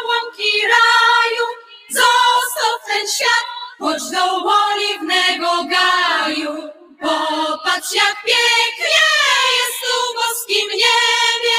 łąki 0.08 0.52
raju. 0.74 1.46
Zostaw 1.90 2.86
ten 2.88 3.08
świat, 3.08 3.46
chodź 3.80 4.04
do 4.12 4.24
oliwnego 4.66 5.64
gaju. 5.64 6.70
Popatrz 7.02 7.92
jak 7.94 8.16
pięknie 8.26 9.06
jest 9.58 9.80
tu 9.82 9.94
w 10.06 10.16
boskim 10.16 10.68
niebie 10.72 11.56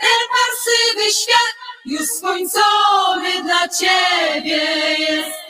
Ten 0.00 0.20
parsywy 0.34 1.12
świat 1.12 1.63
już 1.84 2.06
skończony 2.06 3.42
dla 3.44 3.68
ciebie 3.68 4.60
jest. 4.98 5.43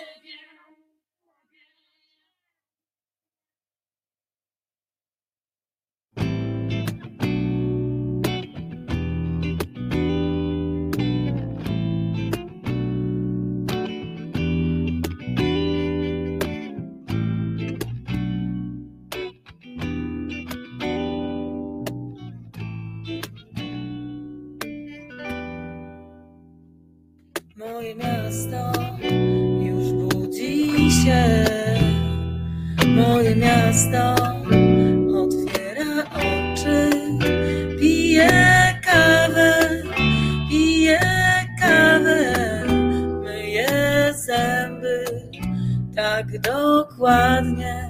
Dokładnie. 46.39 47.84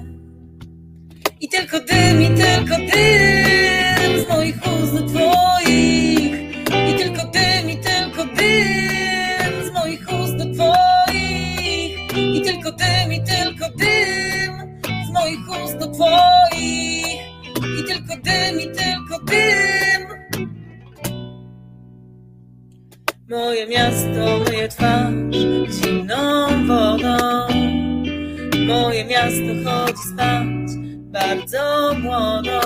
Bardzo 31.25 31.93
młodo. 31.99 32.61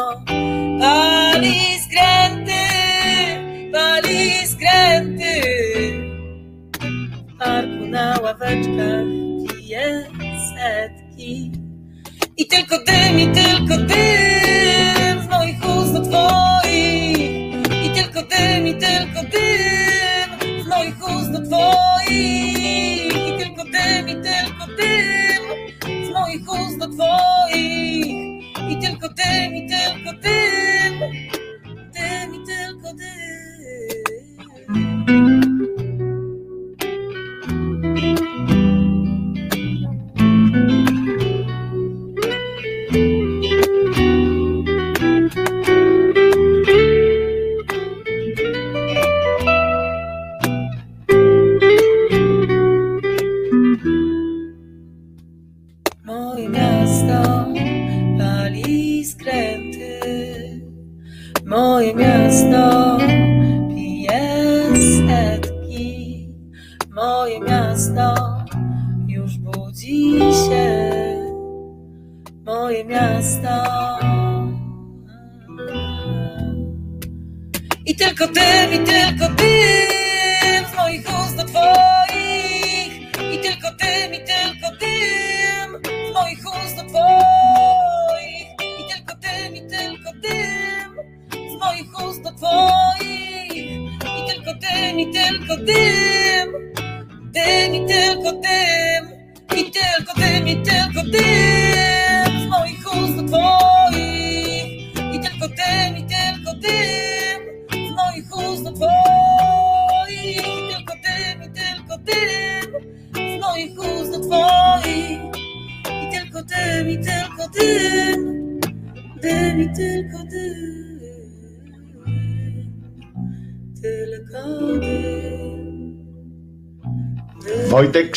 Pali 0.80 1.60
skręty, 1.86 2.62
pali 3.74 4.48
skręty. 4.48 5.34
W 7.28 7.38
parku 7.40 7.86
na 7.86 8.20
ławeczkach 8.24 9.06
pije 9.48 10.08
setki. 10.56 11.52
I 12.38 12.48
tylko 12.48 12.78
dym, 12.78 13.20
i 13.20 13.28
tylko 13.28 13.78
dym 13.78 14.29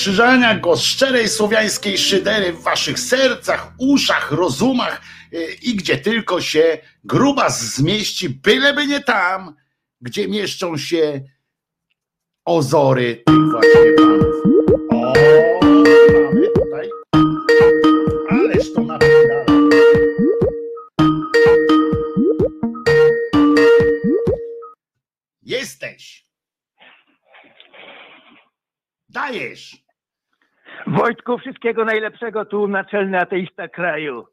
Krzyżaniak, 0.03 0.61
głos 0.61 0.83
szczerej 0.83 1.29
słowiańskiej 1.29 1.99
szydery 1.99 2.53
w 2.53 2.63
waszych 2.63 2.99
sercach, 2.99 3.73
uszach, 3.79 4.33
rozumach 4.33 5.03
y, 5.33 5.57
i 5.63 5.75
gdzie 5.75 5.99
tylko 5.99 6.41
się 6.41 6.79
grubas 7.05 7.75
zmieści, 7.75 8.29
byleby 8.29 8.87
nie 8.87 9.01
tam, 9.01 9.57
gdzie 10.01 10.29
mieszczą 10.29 10.77
się 10.77 11.21
ozory 12.45 13.23
tych 13.27 13.51
właśnie 13.51 13.93
panów. 13.97 14.35
O, 14.91 15.13
mamy 16.13 16.49
tutaj. 16.55 16.91
Ależ 18.31 18.73
to 18.75 18.83
napisane. 18.83 19.45
Jesteś. 25.43 26.27
Dajesz. 29.09 29.72
Wojtku, 30.93 31.39
wszystkiego 31.39 31.85
najlepszego 31.85 32.45
tu 32.45 32.69
naczelny 32.69 33.19
ateista 33.19 33.69
kraju. 33.69 34.25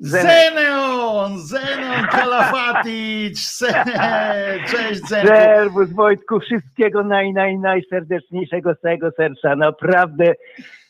Zeneon, 0.00 1.38
Zenon 1.38 2.06
Kalafatic, 2.10 3.58
cześć 4.70 5.00
Zenku. 5.08 5.26
Serwus 5.26 5.92
Wojtku, 5.92 6.40
wszystkiego 6.40 7.04
naj, 7.04 7.32
naj, 7.32 7.58
najserdeczniejszego 7.58 8.74
z 8.74 8.80
całego 8.80 9.10
serca. 9.10 9.56
Naprawdę 9.56 10.34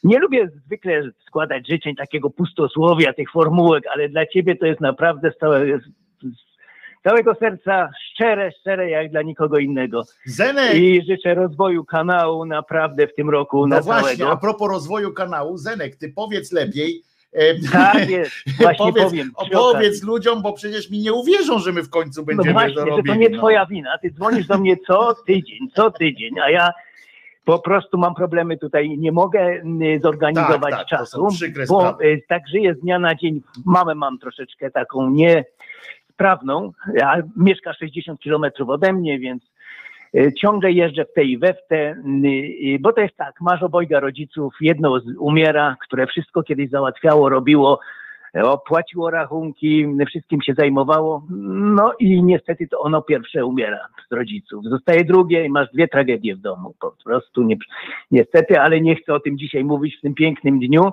nie 0.05 0.19
lubię 0.19 0.49
zwykle 0.67 1.03
składać 1.27 1.69
życzeń 1.69 1.97
takiego 1.97 2.31
pustosłowia, 2.31 3.13
tych 3.13 3.31
formułek, 3.31 3.85
ale 3.95 4.09
dla 4.09 4.27
ciebie 4.27 4.57
to 4.57 4.67
jest 4.67 4.81
naprawdę 4.81 5.33
z 5.33 5.39
całego, 5.39 5.79
z 5.79 6.08
całego 7.03 7.35
serca 7.35 7.91
szczere, 8.13 8.53
szczere 8.61 8.91
jak 8.91 9.11
dla 9.11 9.23
nikogo 9.23 9.59
innego. 9.59 10.03
Zenek, 10.27 10.75
I 10.75 11.03
życzę 11.09 11.35
rozwoju 11.35 11.85
kanału 11.85 12.45
naprawdę 12.45 13.07
w 13.07 13.15
tym 13.15 13.31
roku 13.31 13.67
no 13.67 13.77
na 13.77 13.83
właśnie, 13.83 14.11
a 14.13 14.17
całego. 14.17 14.37
propos 14.37 14.69
rozwoju 14.69 15.13
kanału, 15.13 15.57
Zenek, 15.59 15.97
ty 15.97 16.13
powiedz 16.17 16.53
lepiej, 16.53 17.03
e, 17.33 17.55
Tak 17.73 18.11
jest, 18.11 18.33
właśnie 18.61 18.79
powiedz, 18.93 19.05
powiem. 19.05 19.31
opowiedz 19.35 20.03
ludziom, 20.03 20.43
bo 20.43 20.53
przecież 20.53 20.91
mi 20.91 20.99
nie 20.99 21.13
uwierzą, 21.13 21.59
że 21.59 21.73
my 21.73 21.83
w 21.83 21.91
końcu 21.91 22.21
No 22.21 22.27
będziemy 22.27 22.53
właśnie, 22.53 22.75
to 22.75 22.85
robili. 22.85 23.09
to 23.09 23.15
nie 23.15 23.29
no. 23.29 23.39
twoja 23.39 23.67
wina. 23.67 23.99
Ty 23.99 24.11
dzwonisz 24.11 24.47
do 24.47 24.59
mnie 24.59 24.77
co 24.87 25.15
tydzień, 25.27 25.59
co 25.75 25.91
tydzień, 25.91 26.39
a 26.41 26.51
ja 26.51 26.71
po 27.45 27.59
prostu 27.59 27.99
mam 27.99 28.15
problemy 28.15 28.59
tutaj. 28.59 28.99
Nie 28.99 29.13
mogę 29.13 29.63
zorganizować 30.03 30.71
Tak, 30.71 30.79
tak, 30.79 30.87
czasu, 30.89 31.29
bo 31.69 32.03
y, 32.03 32.23
tak 32.29 32.43
żyję 32.49 32.75
z 32.75 32.81
dnia 32.81 32.99
na 32.99 33.15
dzień. 33.15 33.43
Mamę 33.67 33.95
mam 33.95 34.19
troszeczkę 34.19 34.71
taką 34.71 35.11
niesprawną, 36.19 36.73
a 37.05 37.17
mieszka 37.37 37.73
60 37.73 38.21
kilometrów 38.21 38.69
ode 38.69 38.93
mnie, 38.93 39.19
więc 39.19 39.43
y, 40.15 40.33
ciągle 40.33 40.73
jeżdżę 40.73 41.05
w 41.05 41.13
te 41.13 41.25
i 41.25 41.39
we 41.39 41.55
w 41.55 41.67
te, 41.69 41.91
y, 41.91 42.29
y, 42.75 42.79
bo 42.81 42.93
to 42.93 43.01
jest 43.01 43.17
tak, 43.17 43.41
masz 43.41 43.63
obojga 43.63 44.01
rodziców, 44.01 44.55
jedno 44.61 44.99
umiera, 45.19 45.77
które 45.81 46.07
wszystko 46.07 46.43
kiedyś 46.43 46.71
załatwiało, 46.71 47.29
robiło, 47.29 47.81
o, 48.35 48.59
płaciło 48.59 49.11
rachunki, 49.11 49.87
wszystkim 50.07 50.43
się 50.43 50.55
zajmowało. 50.55 51.23
No 51.51 51.93
i 51.99 52.23
niestety 52.23 52.69
to 52.69 52.81
ono 52.81 53.03
pierwsze 53.03 53.47
umiera 53.47 53.89
z 54.11 54.13
rodziców. 54.13 54.65
Zostaje 54.65 55.05
drugie 55.05 55.45
i 55.45 55.49
masz 55.49 55.69
dwie 55.73 55.89
tragedie 55.89 56.37
w 56.37 56.41
domu. 56.41 56.75
Po 56.81 56.95
prostu 57.05 57.43
nie, 57.43 57.57
niestety, 58.11 58.61
ale 58.61 58.81
nie 58.81 58.97
chcę 58.97 59.15
o 59.15 59.21
tym 59.21 59.39
dzisiaj 59.39 59.65
mówić 59.65 59.97
w 59.97 60.01
tym 60.01 60.15
pięknym 60.15 60.59
dniu. 60.59 60.91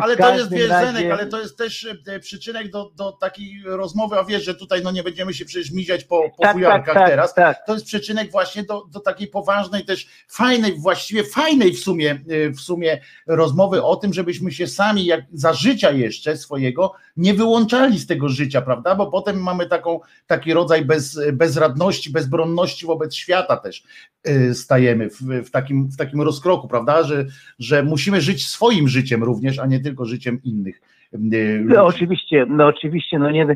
Ale 0.00 0.16
to 0.16 0.34
jest 0.34 0.50
wiesz, 0.50 0.68
razie- 0.68 0.86
Zenek, 0.86 1.12
ale 1.12 1.26
to 1.26 1.40
jest 1.40 1.58
też 1.58 1.88
e, 2.06 2.20
przyczynek 2.20 2.70
do, 2.70 2.90
do 2.96 3.12
takiej 3.12 3.62
rozmowy, 3.64 4.18
a 4.18 4.24
wiesz, 4.24 4.44
że 4.44 4.54
tutaj 4.54 4.82
no 4.82 4.90
nie 4.90 5.02
będziemy 5.02 5.34
się 5.34 5.44
przecież 5.44 5.72
miziać 5.72 6.04
po, 6.04 6.30
po 6.36 6.42
tak, 6.42 6.56
tak, 6.62 6.86
tak, 6.86 7.08
teraz. 7.08 7.34
tak. 7.34 7.66
To 7.66 7.74
jest 7.74 7.86
przyczynek 7.86 8.30
właśnie 8.30 8.62
do, 8.62 8.84
do 8.84 9.00
takiej 9.00 9.28
poważnej, 9.28 9.84
też 9.84 10.08
fajnej, 10.28 10.74
właściwie 10.78 11.24
fajnej 11.24 11.72
w 11.72 11.80
sumie, 11.80 12.10
e, 12.10 12.50
w 12.50 12.60
sumie 12.60 13.00
rozmowy 13.26 13.82
o 13.82 13.96
tym, 13.96 14.12
żebyśmy 14.12 14.52
się 14.52 14.66
sami 14.66 15.04
jak 15.04 15.20
za 15.32 15.52
życia 15.52 15.90
jeszcze 15.90 16.36
swojego 16.36 16.94
nie 17.16 17.34
wyłączali 17.34 17.98
z 17.98 18.06
tego 18.06 18.28
życia, 18.28 18.62
prawda? 18.62 18.94
Bo 18.94 19.06
potem 19.06 19.42
mamy 19.42 19.66
taką, 19.66 20.00
taki 20.26 20.52
rodzaj 20.52 20.84
bez, 20.84 21.20
bezradności, 21.32 22.10
bezbronności 22.10 22.86
wobec 22.86 23.14
świata 23.14 23.56
też 23.56 23.82
e, 24.24 24.54
stajemy 24.54 25.10
w, 25.10 25.20
w, 25.20 25.50
takim, 25.50 25.88
w 25.88 25.96
takim 25.96 26.22
rozkroku, 26.22 26.68
prawda? 26.68 27.02
Że, 27.02 27.26
że 27.58 27.82
musimy 27.82 28.20
żyć 28.20 28.48
swoim 28.48 28.88
życiem 28.88 29.24
również, 29.24 29.58
a 29.58 29.66
nie 29.68 29.80
tylko 29.80 30.04
życiem 30.04 30.38
innych. 30.44 30.80
e, 31.12 31.16
ludzi. 31.16 31.74
No, 31.74 31.84
oczywiście, 31.84 32.46
no 32.48 32.66
oczywiście, 32.66 33.18
no 33.18 33.30
nie. 33.30 33.46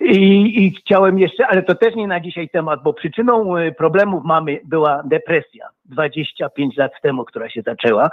I, 0.00 0.64
I 0.64 0.70
chciałem 0.70 1.18
jeszcze, 1.18 1.46
ale 1.46 1.62
to 1.62 1.74
też 1.74 1.94
nie 1.94 2.06
na 2.06 2.20
dzisiaj 2.20 2.48
temat, 2.48 2.82
bo 2.82 2.92
przyczyną 2.92 3.58
y, 3.58 3.72
problemów 3.72 4.24
mamy 4.24 4.60
była 4.64 5.02
depresja 5.02 5.68
25 5.84 6.76
lat 6.76 6.92
temu, 7.02 7.24
która 7.24 7.50
się 7.50 7.62
zaczęła. 7.62 8.10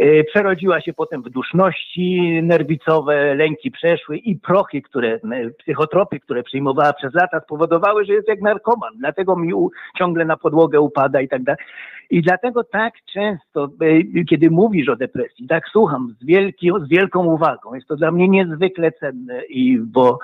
Y, 0.00 0.24
Przerodziła 0.28 0.80
się 0.80 0.92
potem 0.92 1.22
w 1.22 1.30
duszności 1.30 2.40
nerwicowe, 2.42 3.34
lęki 3.34 3.70
przeszły 3.70 4.16
i 4.16 4.36
prochy, 4.36 4.82
które, 4.82 5.14
y, 5.14 5.54
psychotropy, 5.58 6.20
które 6.20 6.42
przyjmowała 6.42 6.92
przez 6.92 7.14
lata 7.14 7.40
spowodowały, 7.40 8.04
że 8.04 8.12
jest 8.12 8.28
jak 8.28 8.40
narkoman. 8.40 8.92
Dlatego 8.98 9.36
mi 9.36 9.54
u, 9.54 9.70
ciągle 9.98 10.24
na 10.24 10.36
podłogę 10.36 10.80
upada 10.80 11.20
i 11.20 11.28
tak 11.28 11.42
dalej. 11.42 11.64
I 12.10 12.22
dlatego 12.22 12.64
tak 12.64 12.94
często, 13.12 13.68
y, 13.82 14.24
kiedy 14.24 14.50
mówisz 14.50 14.88
o 14.88 14.96
depresji, 14.96 15.46
tak 15.46 15.68
słucham 15.68 16.14
z, 16.20 16.26
wielki, 16.26 16.70
z 16.86 16.88
wielką 16.88 17.24
uwagą. 17.24 17.74
Jest 17.74 17.88
to 17.88 17.96
dla 17.96 18.10
mnie 18.10 18.28
niezwykle 18.28 18.92
cenne, 18.92 19.42
i 19.44 19.78
bo 19.78 20.18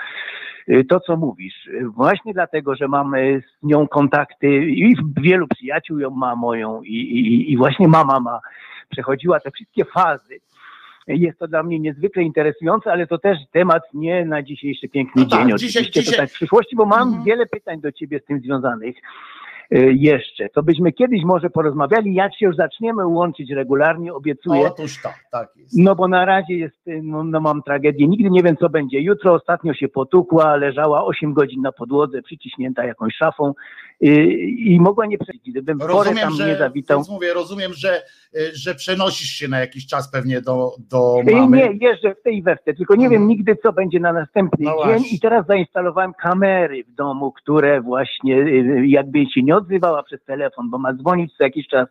to, 0.89 1.01
co 1.01 1.17
mówisz, 1.17 1.67
y, 1.67 1.89
właśnie 1.89 2.35
dlatego, 2.35 2.77
że 2.77 2.89
mamy 2.89 3.43
z 3.61 3.67
nią 3.67 3.89
kontakty 3.89 4.49
i 4.67 4.95
wielu 5.21 5.47
przyjaciół 5.49 5.99
ją 5.99 6.11
ma 6.11 6.37
moją 6.37 6.83
i, 6.83 6.95
i, 6.97 7.53
i 7.53 7.57
właśnie 7.57 7.89
mama 7.89 8.21
ma, 8.21 8.41
przechodziła 8.91 9.41
te 9.41 9.51
wszystkie 9.51 9.85
fazy. 9.85 10.41
Jest 11.07 11.39
to 11.39 11.49
dla 11.49 11.63
mnie 11.63 11.79
niezwykle 11.79 12.23
interesujące, 12.23 12.93
ale 12.93 13.07
to 13.07 13.19
też 13.19 13.39
temat 13.53 13.83
nie 13.95 14.25
na 14.25 14.43
dzisiejszy 14.43 14.89
piękny 14.89 15.23
No 15.23 15.29
tak, 15.29 15.39
dzień. 15.49 15.59
dzisiaj- 15.59 15.83
Oczywiście 15.83 16.01
dzisiaj- 16.01 16.15
to 16.15 16.21
tak 16.23 16.31
w 16.31 16.35
przyszłości, 16.35 16.77
bo 16.77 16.87
mam 16.87 17.09
Mhm. 17.09 17.25
wiele 17.25 17.47
pytań 17.47 17.81
do 17.81 17.93
ciebie 17.93 18.21
z 18.21 18.25
tym 18.25 18.41
związanych 18.41 18.97
y, 18.97 19.01
jeszcze. 19.81 20.49
To 20.49 20.63
byśmy 20.63 20.93
kiedyś 20.93 21.23
może 21.25 21.51
porozmawiali, 21.51 22.15
jak 22.15 22.37
się 22.37 22.47
już 22.47 22.57
zaczniemy 22.57 23.07
łączyć 23.07 23.51
regularnie, 23.51 24.15
obiecuję. 24.15 24.67
Otóż 24.67 25.03
tak, 25.03 25.25
tak 25.33 25.49
jest. 25.57 25.79
No 25.79 25.95
bo 25.95 26.09
na 26.09 26.25
razie 26.25 26.55
jest, 26.55 26.89
y, 26.89 27.01
no, 27.03 27.25
no 27.25 27.41
mam 27.41 27.63
tragedię, 27.63 28.09
nigdy 28.09 28.31
nie 28.31 28.43
wiem 28.43 28.57
co 28.57 28.69
będzie. 28.69 29.01
Jutro 29.01 29.35
ostatnio 29.35 29.75
się 29.75 29.89
potukła, 29.89 30.57
leżała 30.57 31.05
8 31.05 31.33
godzin 31.33 31.63
na 31.63 31.73
podłodze, 31.73 32.23
przyciśnięta 32.23 32.85
jakąś 32.85 33.15
szafą 33.15 33.53
yy, 34.01 34.27
i 34.49 34.81
mogła 34.81 35.07
nie 35.07 35.19
przejść. 35.19 35.51
Gdybym 35.51 35.79
Rozumiem, 35.83 36.19
tam 36.19 36.33
nie 36.33 36.37
że, 36.39 36.59
zawitał. 36.59 36.99
więc 36.99 37.09
mówię, 37.11 37.35
rozumiem, 37.35 37.73
że, 37.75 38.03
y, 38.37 38.51
że 38.55 38.75
przenosisz 38.75 39.29
się 39.29 39.49
na 39.49 39.61
jakiś 39.61 39.87
czas 39.87 40.11
pewnie 40.13 40.41
do, 40.41 40.71
do 40.91 41.17
mamy. 41.33 41.57
Nie, 41.57 41.89
jeżdżę 41.89 42.15
w 42.15 42.23
tej 42.23 42.37
i 42.39 42.43
we 42.43 42.57
w 42.57 42.63
te, 42.63 42.75
tylko 42.75 42.95
nie 42.95 43.05
Mhm. 43.07 43.21
wiem 43.23 43.29
nigdy 43.29 43.57
co 43.63 43.73
będzie 43.73 44.01
na 44.01 44.13
następny 44.13 44.65
No 44.67 44.71
dzień 44.85 44.85
właśnie. 44.99 45.17
i 45.17 45.21
teraz 45.21 45.47
zainstalowałem 45.47 46.13
kamery 46.23 46.85
w 46.85 46.95
domu, 46.95 47.33
które 47.33 47.81
właśnie 47.81 48.45
jakby 48.87 49.19
się 49.35 49.43
nie 49.43 49.57
odzywała 49.63 50.03
przez 50.03 50.25
telefon, 50.25 50.71
bo 50.71 50.79
ma 50.79 50.95
dzwonić 50.95 51.37
co 51.37 51.45
jakiś 51.45 51.69
czas, 51.69 51.89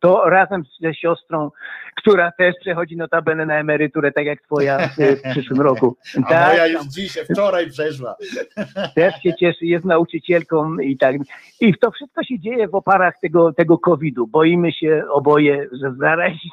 to 0.00 0.30
razem 0.30 0.62
ze 0.80 0.94
siostrą, 0.94 1.50
która 1.96 2.32
też 2.38 2.54
przechodzi 2.60 2.96
notabene 2.96 3.46
na 3.46 3.54
emeryturę, 3.54 4.12
tak 4.12 4.26
jak 4.26 4.42
twoja 4.42 4.88
w, 4.88 4.96
przyszłym 5.32 5.60
roku. 5.60 5.96
A 6.24 6.28
Tak, 6.28 6.48
moja 6.48 6.66
już 6.66 6.82
dzisiaj, 6.86 7.24
wczoraj 7.24 7.70
przeszła. 7.70 8.16
też 8.94 9.14
się 9.22 9.34
cieszy, 9.34 9.66
jest 9.66 9.84
nauczycielką 9.84 10.78
i 10.78 10.96
tak. 10.96 11.16
I 11.60 11.74
to 11.74 11.90
wszystko 11.90 12.24
się 12.24 12.38
dzieje 12.38 12.68
w 12.68 12.74
oparach 12.74 13.14
tego, 13.22 13.52
tego 13.52 13.78
COVID-u. 13.78 14.26
Boimy 14.26 14.72
się 14.72 15.04
oboje, 15.10 15.68
że 15.72 15.94
zarazić 15.98 16.52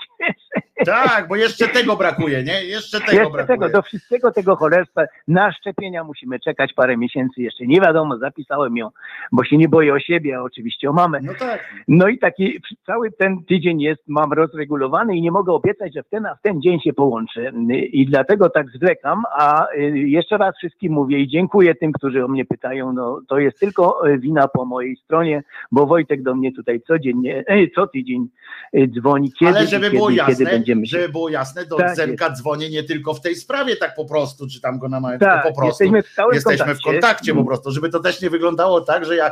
Tak, 0.86 1.28
bo 1.28 1.36
jeszcze 1.36 1.68
tego 1.68 1.96
brakuje, 1.96 2.44
nie? 2.44 2.64
Jeszcze 2.64 3.00
tego 3.00 3.12
jeszcze 3.12 3.32
brakuje. 3.32 3.58
tego, 3.58 3.70
do 3.70 3.82
wszystkiego 3.82 4.32
tego 4.32 4.56
cholerstwa. 4.56 5.02
Na 5.28 5.52
szczepienia 5.52 6.04
musimy 6.04 6.40
czekać 6.40 6.74
parę 6.74 6.98
miesięcy 6.98 7.42
jeszcze. 7.42 7.68
Nie 7.68 7.82
wiadomo, 7.82 8.18
zapisałem 8.18 8.78
ją, 8.78 8.90
bo 9.32 9.44
się 9.44 9.58
nie 9.58 9.70
boję 9.70 9.94
o 9.94 10.00
siebie, 10.00 10.38
a 10.38 10.42
oczywiście 10.42 10.90
o 10.90 10.94
mamę. 10.94 11.20
No 11.24 11.34
tak. 11.40 11.74
No 11.88 12.08
i 12.08 12.20
taki 12.20 12.62
cały 12.86 13.12
ten 13.12 13.44
tydzień 13.44 13.82
jest, 13.82 14.02
mam 14.08 14.34
rozregulowany 14.34 15.18
i 15.18 15.22
nie 15.22 15.32
mogę 15.32 15.54
obiecać, 15.54 15.94
że 15.94 16.04
w 16.04 16.10
ten, 16.10 16.26
a 16.26 16.36
w 16.36 16.42
ten 16.42 16.62
dzień 16.62 16.80
się 16.80 16.94
połączę. 16.94 17.52
I 17.92 18.06
dlatego 18.06 18.50
tak 18.50 18.70
zwlekam, 18.70 19.24
a 19.38 19.68
y, 19.74 20.00
jeszcze 20.00 20.38
raz 20.38 20.58
wszystkim 20.58 20.94
mówię 20.94 21.20
i 21.20 21.28
dziękuję 21.28 21.76
tym, 21.76 21.92
którzy 21.92 22.26
o 22.26 22.28
mnie 22.28 22.46
pytają. 22.46 22.94
No 22.94 23.22
to 23.28 23.40
jest 23.40 23.60
tylko 23.60 24.08
y, 24.08 24.20
wina 24.20 24.48
po 24.48 24.66
mojej 24.66 24.96
stronie, 24.96 25.44
bo 25.72 25.86
Wojtek 25.86 26.24
do 26.24 26.36
mnie 26.36 26.54
tutaj 26.54 26.82
codziennie, 26.82 27.44
e, 27.48 27.68
co 27.76 27.88
tydzień 27.88 28.28
y, 28.76 28.88
dzwoni, 28.88 29.32
kiedy, 29.40 29.58
Ale 29.58 29.68
żeby 29.68 29.86
kiedy, 29.86 29.98
było 29.98 30.08
kiedy 30.08 30.44
jasne, 30.44 30.60
będziemy 30.76 30.88
się... 30.88 30.98
żeby 30.98 31.10
było 31.12 31.30
jasne, 31.30 31.66
do 31.66 31.76
Tak 31.76 31.96
Zenka 31.96 32.30
dzwonię 32.30 32.70
nie 32.70 32.84
tylko 32.84 33.14
w 33.14 33.22
tej 33.22 33.36
sprawie 33.36 33.76
tak 33.76 33.96
po 33.96 34.06
prostu, 34.06 34.48
czy 34.48 34.62
tam 34.62 34.80
go 34.80 34.90
namawiam, 34.90 35.20
Tak, 35.20 35.44
tylko 35.44 35.56
po 35.56 35.62
prostu. 35.62 35.84
jesteśmy 35.84 36.04
w 36.04 36.08
stałym 36.08 36.36
Jesteśmy 36.36 36.58
kontakcie. 36.66 36.82
w 36.82 36.94
kontakcie. 36.94 37.34
po 37.36 37.44
prostu, 37.46 37.72
żeby 37.72 37.90
to 37.90 38.00
też 38.00 38.22
nie 38.22 38.30
wyglądało 38.30 38.82
tak, 38.82 39.06
że 39.06 39.16
ja 39.16 39.32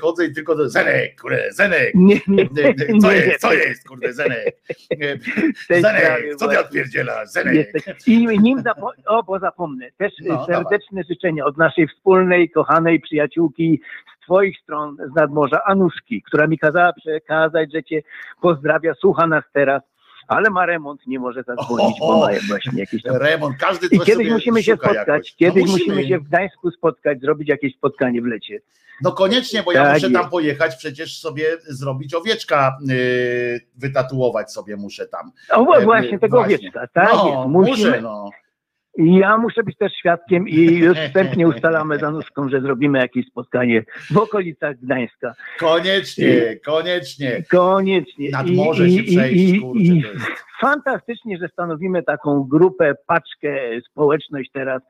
chodzę 0.00 0.26
i 0.26 0.32
tylko 0.34 0.54
do 0.56 0.68
Zenek, 0.68 1.20
kurde, 1.20 1.52
Zenek, 1.52 1.92
Nie, 1.94 2.20
nie, 2.28 2.42
y, 2.42 2.98
co 3.00 3.10
nie, 3.12 3.16
jest, 3.18 3.40
co 3.40 3.50
nie. 3.50 3.56
jest, 3.56 3.88
kurde, 3.88 4.12
Zenek, 4.12 4.56
Zenek, 5.70 6.36
co 6.36 6.48
ty 6.48 6.60
odpierdzielasz, 6.60 7.28
Zenek. 7.28 7.72
I 8.06 8.26
nim 8.38 8.58
zapo- 8.62 8.92
o, 9.06 9.22
bo 9.22 9.38
zapomnę, 9.38 9.86
też 9.98 10.12
No, 10.20 10.46
serdeczne 10.46 11.02
życzenia 11.10 11.44
od 11.44 11.56
naszej 11.56 11.88
wspólnej, 11.88 12.50
kochanej 12.50 13.00
przyjaciółki 13.00 13.80
z 14.16 14.24
Twoich 14.24 14.58
stron 14.62 14.96
z 15.12 15.14
nadmorza, 15.14 15.60
Anuszki, 15.64 16.22
która 16.22 16.46
mi 16.46 16.58
kazała 16.58 16.92
przekazać, 16.92 17.72
że 17.72 17.82
Cię 17.84 18.02
pozdrawia, 18.42 18.94
słucha 18.94 19.26
nas 19.26 19.44
teraz, 19.52 19.82
ale 20.28 20.50
ma 20.50 20.66
remont, 20.66 21.06
nie 21.06 21.18
może 21.18 21.42
zadzwonić, 21.42 21.96
bo 22.00 22.20
ma 22.20 22.26
właśnie 22.48 22.80
jakieś 22.80 23.02
tam... 23.02 23.16
Remont, 23.16 23.56
każdy 23.56 23.86
I 23.90 24.00
kiedyś 24.00 24.30
musimy 24.30 24.62
się 24.62 24.74
spotkać, 24.76 25.06
jakoś. 25.08 25.34
kiedyś 25.34 25.66
no, 25.66 25.72
musimy 25.72 26.08
się 26.08 26.18
w 26.18 26.22
Gdańsku 26.22 26.70
spotkać, 26.70 27.20
zrobić 27.20 27.48
jakieś 27.48 27.74
spotkanie 27.74 28.22
w 28.22 28.26
lecie. 28.26 28.60
No 29.02 29.12
koniecznie, 29.12 29.62
bo 29.62 29.72
ja 29.72 29.84
Tak 29.84 29.94
muszę 29.94 30.10
tam 30.10 30.22
jest. 30.22 30.30
pojechać, 30.30 30.76
przecież 30.76 31.18
sobie 31.20 31.44
zrobić 31.66 32.14
owieczka, 32.14 32.78
yy, 32.86 33.60
wytatuować 33.76 34.52
sobie 34.52 34.76
muszę 34.76 35.06
tam. 35.06 35.32
O, 35.52 35.76
E, 35.76 35.84
właśnie, 35.84 36.18
tego 36.18 36.36
właśnie. 36.36 36.56
owieczka, 36.56 36.86
tak 36.92 37.12
no, 37.12 37.26
jest, 37.28 37.48
musimy, 37.48 37.88
muszę, 37.88 38.00
no. 38.00 38.30
I 38.98 39.14
ja 39.16 39.38
muszę 39.38 39.62
być 39.62 39.76
też 39.76 39.92
świadkiem 39.92 40.48
i 40.48 40.64
już 40.86 40.98
wstępnie 40.98 41.48
ustalamy 41.48 41.98
z 41.98 42.02
Anuszką, 42.02 42.48
że 42.48 42.60
zrobimy 42.60 42.98
jakieś 42.98 43.26
spotkanie 43.26 43.84
w 44.10 44.16
okolicach 44.18 44.76
Gdańska. 44.76 45.34
Koniecznie, 45.58 46.56
koniecznie. 46.64 47.42
Koniecznie. 47.50 48.30
Nad 48.30 48.46
morze 48.50 48.88
i- 48.88 48.96
się 48.96 49.02
i- 49.02 49.16
przejść, 49.16 49.54
i- 49.54 49.60
kurczę, 49.60 49.82
i. 49.82 50.02
Fantastycznie, 50.60 51.38
że 51.38 51.48
stanowimy 51.48 52.02
taką 52.02 52.42
grupę, 52.50 52.94
paczkę, 53.06 53.58
społeczność 53.90 54.50
teraz. 54.52 54.82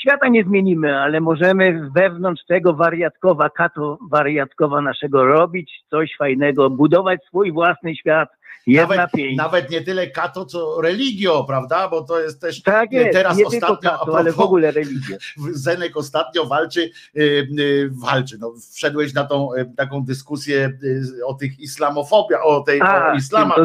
Świata 0.00 0.28
nie 0.28 0.44
zmienimy, 0.44 0.96
ale 0.98 1.20
możemy 1.20 1.90
wewnątrz 1.96 2.44
tego 2.48 2.74
wariatkowa, 2.74 3.50
kato 3.50 3.98
wariatkowa 4.10 4.80
naszego 4.80 5.24
robić 5.24 5.72
coś 5.90 6.16
fajnego, 6.18 6.70
budować 6.70 7.20
swój 7.26 7.52
własny 7.52 7.96
świat. 7.96 8.28
Jedna 8.68 8.96
Nawet, 8.96 9.12
pięć. 9.12 9.36
nawet 9.36 9.70
nie 9.70 9.80
tyle 9.80 10.06
kato, 10.06 10.44
co 10.44 10.80
religio, 10.80 11.44
prawda? 11.44 11.88
Bo 11.88 12.04
to 12.04 12.20
jest 12.20 12.40
też 12.40 12.62
tak 12.62 12.92
jest, 12.92 13.12
teraz 13.12 13.36
nie 13.36 13.46
ostatnio, 13.46 13.90
kato, 13.90 14.18
ale 14.18 14.32
w 14.32 14.40
ogóle 14.40 14.70
religię. 14.70 15.18
Zenek 15.52 15.96
ostatnio 15.96 16.44
walczy, 16.44 16.90
y, 17.16 17.20
y, 17.58 17.90
walczy, 17.92 18.38
no 18.38 18.54
wszedłeś 18.74 19.14
na 19.14 19.24
tą 19.24 19.54
y, 19.54 19.72
taką 19.76 20.04
dyskusję 20.04 20.78
o 21.26 21.34
tych 21.34 21.60
islamofobia, 21.60 22.42
o 22.42 22.60
tej 22.60 22.80
A, 22.80 23.12
o 23.12 23.14
islamach, 23.14 23.58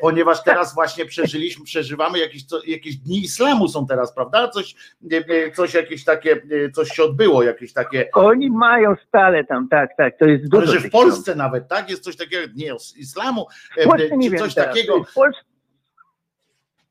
ponieważ 0.00 0.42
teraz 0.42 0.74
właśnie 0.74 1.06
przeżyliśmy, 1.06 1.64
przeżywamy 1.64 2.18
jakieś, 2.18 2.44
co, 2.44 2.60
jakieś 2.66 2.96
dni 2.96 3.18
islamu 3.18 3.68
są 3.68 3.86
teraz, 3.86 4.14
prawda? 4.14 4.48
Coś, 4.48 4.74
coś 5.54 5.74
jakieś 5.74 6.04
takie, 6.04 6.42
coś 6.74 6.88
się 6.88 7.02
odbyło, 7.02 7.42
jakieś 7.42 7.72
takie, 7.72 8.10
Oni 8.12 8.50
mają 8.50 8.94
stale 9.08 9.44
tam, 9.44 9.68
tak, 9.68 9.90
tak, 9.96 10.18
to 10.18 10.24
jest 10.24 10.48
dużo 10.48 10.62
ale 10.62 10.80
że 10.80 10.88
w 10.88 10.90
Polsce 10.90 11.34
nawet, 11.34 11.68
tak? 11.68 11.90
Jest 11.90 12.04
coś 12.04 12.16
takiego, 12.16 12.52
nie, 12.56 12.74
islamu, 12.96 13.46
W 13.80 13.84
Polsce 13.84 14.16
nie 14.16 14.29
wiem 14.30 14.40
coś 14.40 14.54
teraz. 14.54 14.74
takiego, 14.74 15.04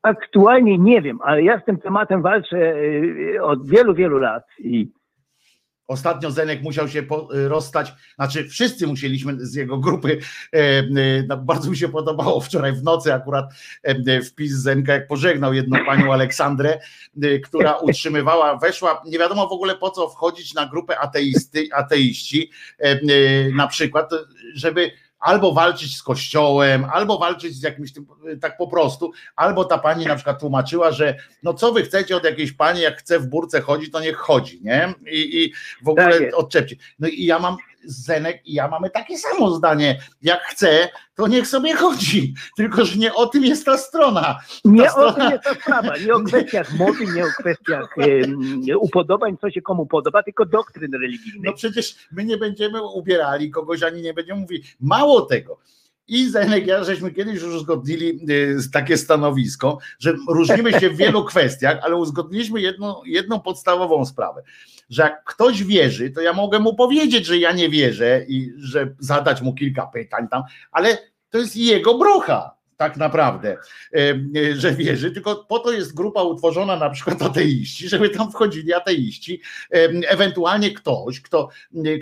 aktualnie 0.02 0.78
nie 0.78 1.02
wiem, 1.02 1.18
ale 1.22 1.42
ja 1.42 1.60
z 1.60 1.64
tym 1.64 1.78
tematem 1.78 2.22
walczę 2.22 2.56
y, 2.56 3.38
od 3.42 3.66
wielu, 3.66 3.94
wielu 3.94 4.18
lat 4.18 4.44
i 4.58 4.88
Ostatnio 5.86 6.30
Zenek 6.30 6.62
musiał 6.62 6.88
się 6.88 7.00
y, 7.00 7.48
rozstać, 7.48 7.92
znaczy 8.14 8.48
wszyscy 8.48 8.86
musieliśmy 8.86 9.46
z 9.46 9.54
jego 9.54 9.78
grupy. 9.78 10.18
No, 11.28 11.36
bardzo 11.36 11.70
mi 11.70 11.76
się 11.76 11.88
podobało 11.88 12.40
wczoraj 12.40 12.72
w 12.72 12.82
nocy 12.82 13.14
akurat 13.14 13.52
wpis 14.24 14.52
Zenka, 14.52 14.92
jak 14.92 15.06
pożegnał 15.06 15.54
jedną 15.54 15.84
panią 15.86 16.12
Aleksandrę, 16.12 16.80
która 17.44 17.76
utrzymywała, 17.76 18.56
weszła, 18.56 19.02
nie 19.06 19.18
wiadomo 19.18 19.48
w 19.48 19.52
ogóle 19.52 19.76
po 19.76 19.90
co 19.90 20.08
wchodzić 20.08 20.54
na 20.54 20.66
grupę 20.66 20.98
ateisty, 20.98 21.68
ateiści, 21.72 22.50
na 23.54 23.68
przykład, 23.68 24.10
żeby 24.54 24.90
albo 25.20 25.52
walczyć 25.52 25.96
z 25.96 26.02
kościołem, 26.02 26.84
albo 26.92 27.18
walczyć 27.18 27.54
z 27.54 27.62
jakimś 27.62 27.92
tym, 27.92 28.06
tak 28.40 28.56
po 28.56 28.68
prostu, 28.68 29.12
albo 29.36 29.64
ta 29.64 29.78
pani 29.78 30.06
na 30.06 30.14
przykład 30.14 30.40
tłumaczyła, 30.40 30.92
że 30.92 31.16
no 31.42 31.54
co 31.54 31.72
wy 31.72 31.82
chcecie 31.82 32.16
od 32.16 32.24
jakiejś 32.24 32.52
pani, 32.52 32.80
jak 32.80 32.98
chce 32.98 33.18
w 33.18 33.26
burce 33.26 33.60
chodzić, 33.60 33.92
to 33.92 34.00
niech 34.00 34.16
chodzi, 34.16 34.60
nie? 34.62 34.94
I, 35.12 35.44
i 35.44 35.52
w 35.82 35.88
ogóle 35.88 36.20
Tak 36.20 36.34
odczepcie. 36.34 36.76
No 36.98 37.08
i 37.08 37.24
ja 37.24 37.38
mam 37.38 37.56
Zenek 37.84 38.42
i 38.46 38.54
ja 38.54 38.68
mamy 38.68 38.90
takie 38.90 39.18
samo 39.18 39.50
zdanie. 39.50 40.00
Jak 40.22 40.40
chce, 40.42 40.88
to 41.14 41.26
niech 41.28 41.46
sobie 41.46 41.74
chodzi. 41.74 42.34
Tylko, 42.56 42.84
że 42.84 42.98
nie 42.98 43.14
o 43.14 43.26
tym 43.26 43.44
jest 43.44 43.64
ta 43.66 43.78
strona. 43.78 44.38
Nie 44.64 44.82
Ta 44.82 44.94
o 44.94 45.12
tym 45.12 45.22
strona- 45.22 45.30
jest 45.32 45.44
ta 45.44 45.54
sprawa, 45.54 45.96
nie 45.96 46.14
o 46.14 46.20
kwestiach 46.30 46.72
mody, 46.74 47.06
nie 47.14 47.24
o 47.24 47.28
kwestiach 47.38 47.94
upodobań, 48.80 49.36
co 49.40 49.50
się 49.50 49.62
komu 49.62 49.86
podoba, 49.86 50.22
tylko 50.22 50.46
doktryn 50.46 50.90
No 50.90 50.98
religijnych. 50.98 51.54
przecież 51.54 51.94
my 52.12 52.24
nie 52.24 52.36
będziemy 52.36 52.82
ubierali 52.82 53.50
kogoś, 53.50 53.82
ani 53.82 54.02
nie 54.02 54.14
będziemy 54.14 54.40
mówili. 54.40 54.62
Mało 54.80 55.20
tego. 55.22 55.58
I 56.08 56.30
Zenek, 56.30 56.66
ja 56.66 56.84
żeśmy 56.84 57.10
kiedyś 57.10 57.34
już 57.34 57.54
uzgodnili 57.54 58.20
y, 58.30 58.70
takie 58.72 58.96
stanowisko, 58.98 59.78
że 59.98 60.14
różnimy 60.28 60.72
się 60.80 60.90
w 60.90 60.96
wielu 60.96 61.24
kwestiach, 61.30 61.78
ale 61.82 61.96
uzgodniliśmy 61.96 62.60
jedną, 62.60 62.94
jedną 63.04 63.40
podstawową 63.40 64.04
sprawę, 64.06 64.42
że 64.90 65.02
jak 65.02 65.24
ktoś 65.24 65.64
wierzy, 65.64 66.10
to 66.10 66.20
ja 66.20 66.32
mogę 66.32 66.58
mu 66.58 66.74
powiedzieć, 66.74 67.26
że 67.26 67.38
ja 67.38 67.52
nie 67.52 67.68
wierzę 67.68 68.24
i 68.28 68.52
że 68.56 68.94
zadać 68.98 69.42
mu 69.42 69.54
kilka 69.54 69.86
pytań 69.86 70.28
tam, 70.28 70.42
ale 70.72 70.98
to 71.30 71.38
jest 71.38 71.56
jego 71.56 71.98
brocha. 71.98 72.59
Tak 72.80 72.96
naprawdę, 72.96 73.56
że 74.54 74.72
wierzy, 74.72 75.10
tylko 75.10 75.36
po 75.48 75.58
to 75.58 75.72
jest 75.72 75.94
grupa 75.94 76.22
utworzona 76.22 76.76
na 76.76 76.90
przykład 76.90 77.22
ateiści, 77.22 77.88
żeby 77.88 78.08
tam 78.10 78.30
wchodzili 78.30 78.74
ateiści, 78.74 79.40
ewentualnie 80.08 80.70
ktoś, 80.74 81.20
kto, 81.20 81.48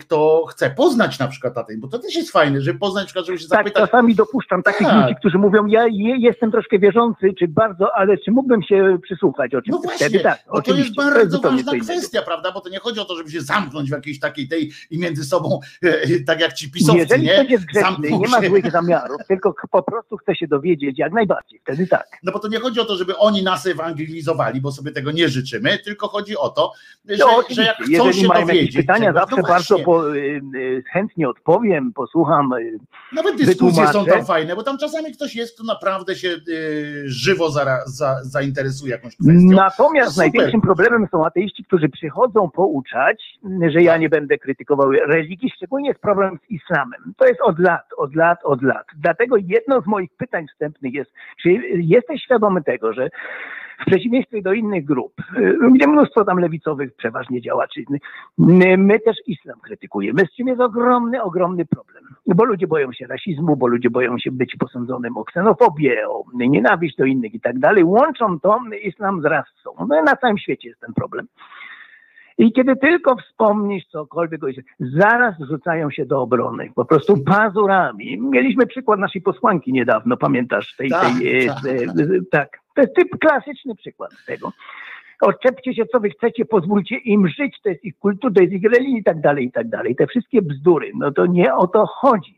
kto 0.01 0.47
chce 0.47 0.71
poznać 0.71 1.19
na 1.19 1.29
przykład 1.29 1.59
ateizm, 1.59 1.81
bo 1.81 1.89
to 1.89 1.99
też 1.99 2.15
jest 2.17 2.31
fajne, 2.31 2.61
żeby 2.61 2.79
poznać, 2.79 3.03
na 3.03 3.07
przykład, 3.07 3.27
żeby 3.27 3.39
się 3.39 3.49
Tak, 3.49 3.59
zapytać, 3.59 3.85
czasami 3.91 4.15
dopuszczam 4.15 4.63
takich 4.63 4.87
Tak. 4.87 5.03
ludzi, 5.03 5.15
którzy 5.21 5.39
mówią, 5.39 5.67
ja 5.67 5.87
je, 5.87 6.17
jestem 6.19 6.51
troszkę 6.51 6.79
wierzący, 6.79 7.33
czy 7.39 7.49
bardzo, 7.49 7.97
ale 7.97 8.19
czy 8.19 8.31
mógłbym 8.31 8.63
się 8.63 8.99
przysłuchać? 9.03 9.53
No 9.53 9.59
Oczywiście, 9.59 9.89
właśnie, 9.89 10.09
wtedy 10.09 10.25
tak, 10.25 10.39
bo 10.53 10.63
to 10.63 10.75
jest 10.75 10.95
bardzo 10.97 11.37
zupełnie 11.37 11.63
ważna 11.65 11.85
kwestia, 11.85 12.23
prawda? 12.23 12.53
Bo 12.53 12.61
to 12.61 12.69
nie 12.69 12.79
chodzi 12.79 13.01
o 13.01 13.05
to, 13.05 13.17
żeby 13.17 13.31
się 13.31 13.41
zamknąć 13.41 13.89
w 13.89 13.93
jakiejś 13.93 14.21
takiej 14.21 14.49
tej 14.49 14.71
i 14.91 14.99
między 14.99 15.25
sobą, 15.25 15.61
e, 15.83 16.21
tak 16.27 16.41
jak 16.41 16.53
ci 16.53 16.71
pisowcy, 16.71 16.99
Jeżeli 16.99 17.23
nie? 17.27 17.35
ktoś 17.35 17.51
jest 17.51 17.65
grzeczny, 17.65 18.11
nie 18.11 18.29
ma 18.29 18.41
złych 18.43 18.71
zamiarów, 18.71 19.17
tylko 19.29 19.55
po 19.71 19.83
prostu 19.83 20.17
chce 20.17 20.37
się 20.37 20.47
dowiedzieć, 20.49 20.68
jak 20.97 21.13
najbardziej, 21.13 21.61
wtedy 21.61 21.87
tak. 21.87 22.07
No 22.23 22.33
bo 22.33 22.39
to 22.39 22.49
nie 22.49 22.59
chodzi 22.61 22.81
o 22.81 22.85
to, 22.85 22.97
żeby 22.97 23.17
oni 23.17 23.43
nas 23.43 23.67
ewangelizowali, 23.67 24.61
bo 24.61 24.73
sobie 24.73 24.93
tego 24.93 25.11
nie 25.11 25.29
życzymy, 25.29 25.79
tylko 25.79 26.09
chodzi 26.09 26.37
o 26.37 26.49
to, 26.49 26.73
że, 27.09 27.17
No, 27.19 27.43
że 27.51 27.63
jak 27.63 27.77
chcą 27.77 27.91
jeżeli 27.91 28.15
się 28.15 28.29
mają 28.29 28.47
dowiedzieć. 28.47 28.75
jakieś 28.75 28.87
pytania, 28.87 29.07
czegoś, 29.07 29.21
zawsze 29.21 29.43
no 29.43 29.49
bardzo 29.49 29.79
po, 29.79 30.17
y, 30.17 30.41
y, 30.55 30.83
chętnie 30.93 31.29
odpowiem, 31.29 31.93
posłucham. 31.93 32.53
y, 32.53 32.79
Nawet 33.13 33.37
dyskusje 33.37 33.87
są 33.89 34.05
tam 34.07 34.25
fajne, 34.25 34.57
bo 34.57 34.63
tam 34.63 34.79
czasami 34.79 35.13
ktoś 35.13 35.35
jest, 35.37 35.55
kto 35.55 35.65
naprawdę 35.65 36.17
się 36.17 36.37
żywo 37.05 37.51
zara, 37.51 37.79
za, 37.87 38.17
zainteresuje 38.23 38.93
jakąś 38.93 39.17
kwestią. 39.17 39.33
Natomiast 39.57 40.17
największym 40.17 40.61
problemem 40.61 41.07
są 41.11 41.27
ateiści, 41.27 41.65
którzy 41.65 41.89
przychodzą 41.89 42.51
pouczać, 42.51 43.39
że 43.69 43.83
ja 43.83 43.97
nie 43.97 44.09
będę 44.09 44.39
krytykował 44.39 44.91
religii, 44.93 45.51
szczególnie 45.57 45.89
jest 45.89 46.01
problem 46.01 46.39
z 46.47 46.51
islamem. 46.51 47.15
To 47.17 47.27
jest 47.27 47.41
od 47.41 47.59
lat, 47.59 47.87
od 47.97 48.15
lat, 48.15 48.39
od 48.45 48.63
lat. 48.63 48.87
Dlatego 48.97 49.37
jedno 49.37 49.81
z 49.81 49.87
moich 49.87 50.11
pytań 50.17 50.47
wstępnych 50.59 50.95
jest, 50.95 51.13
czy 51.43 51.51
jesteś 51.75 52.23
świadomy 52.23 52.63
tego, 52.63 52.93
że 52.93 53.09
w 53.81 53.85
przeciwieństwie 53.87 54.43
do 54.43 54.53
innych 54.53 54.85
grup, 54.85 55.13
y, 55.37 55.59
gdzie 55.75 55.87
mnóstwo 55.87 56.25
tam 56.25 56.39
lewicowych 56.39 56.95
przeważnie 56.97 57.41
działaczy, 57.41 57.85
my 58.39 59.01
też 59.01 59.17
islam 59.27 59.61
krytykujemy, 59.61 60.27
z 60.27 60.37
czym 60.37 60.49
jest 60.49 60.61
ogromny, 60.61 61.23
ogromny 61.23 61.67
problem. 61.67 62.05
Bo 62.27 62.45
ludzie 62.45 62.67
boją 62.67 62.93
się 62.93 63.07
rasizmu, 63.07 63.57
bo 63.57 63.67
ludzie 63.67 63.91
boją 63.91 64.19
się 64.19 64.31
być 64.31 64.57
posądzonym 64.59 65.17
o 65.17 65.25
ksenofobię, 65.25 66.09
o 66.09 66.25
nienawiść 66.35 66.97
do 66.97 67.05
innych 67.05 67.35
i 67.35 67.41
tak 67.41 67.59
dalej. 67.59 67.85
Łączą 67.85 68.41
to 68.41 68.61
islam 68.83 69.23
z 69.23 69.25
rasą. 69.25 69.71
No, 69.89 70.03
na 70.03 70.17
całym 70.17 70.39
świecie 70.39 70.69
jest 70.69 70.81
ten 70.81 70.95
problem. 70.95 71.27
I 72.39 72.53
kiedy 72.53 72.77
tylko 72.77 73.17
wspomnisz 73.17 73.87
cokolwiek, 73.87 74.41
zaraz 74.81 75.35
rzucają 75.51 75.91
się 75.91 76.07
do 76.07 76.21
obrony, 76.21 76.73
po 76.75 76.85
prostu 76.85 77.25
pazurami. 77.25 78.19
Mieliśmy 78.21 78.67
przykład 78.67 79.01
naszej 79.01 79.23
posłanki 79.23 79.73
niedawno, 79.73 80.17
pamiętasz? 80.17 80.77
Tej, 80.77 80.91
Tak, 80.91 81.19
tej, 81.19 81.47
e, 81.47 81.47
tak. 81.47 81.65
e, 81.67 81.71
e, 81.71 82.21
tak. 82.31 82.59
To 82.75 82.81
jest 82.81 82.95
typ 82.95 83.09
klasyczny 83.21 83.75
przykład 83.75 84.11
tego. 84.27 84.53
Odczepcie 85.21 85.75
się, 85.75 85.87
co 85.87 86.01
wy 86.01 86.11
chcecie, 86.11 86.45
pozwólcie 86.45 86.97
im 86.97 87.29
żyć, 87.29 87.61
to 87.63 87.69
jest 87.69 87.85
ich 87.85 87.99
kultura, 87.99 88.35
to 88.35 88.41
jest 88.41 88.53
ich 88.53 88.73
religia 88.73 88.99
i 88.99 89.05
tak 89.05 89.21
dalej, 89.21 89.45
i 89.45 89.53
tak 89.53 89.69
dalej. 89.69 89.97
Te 89.97 90.07
wszystkie 90.07 90.43
bzdury, 90.43 90.93
no 90.95 91.13
to 91.13 91.27
nie 91.27 91.55
o 91.55 91.67
to 91.67 91.87
chodzi. 91.87 92.38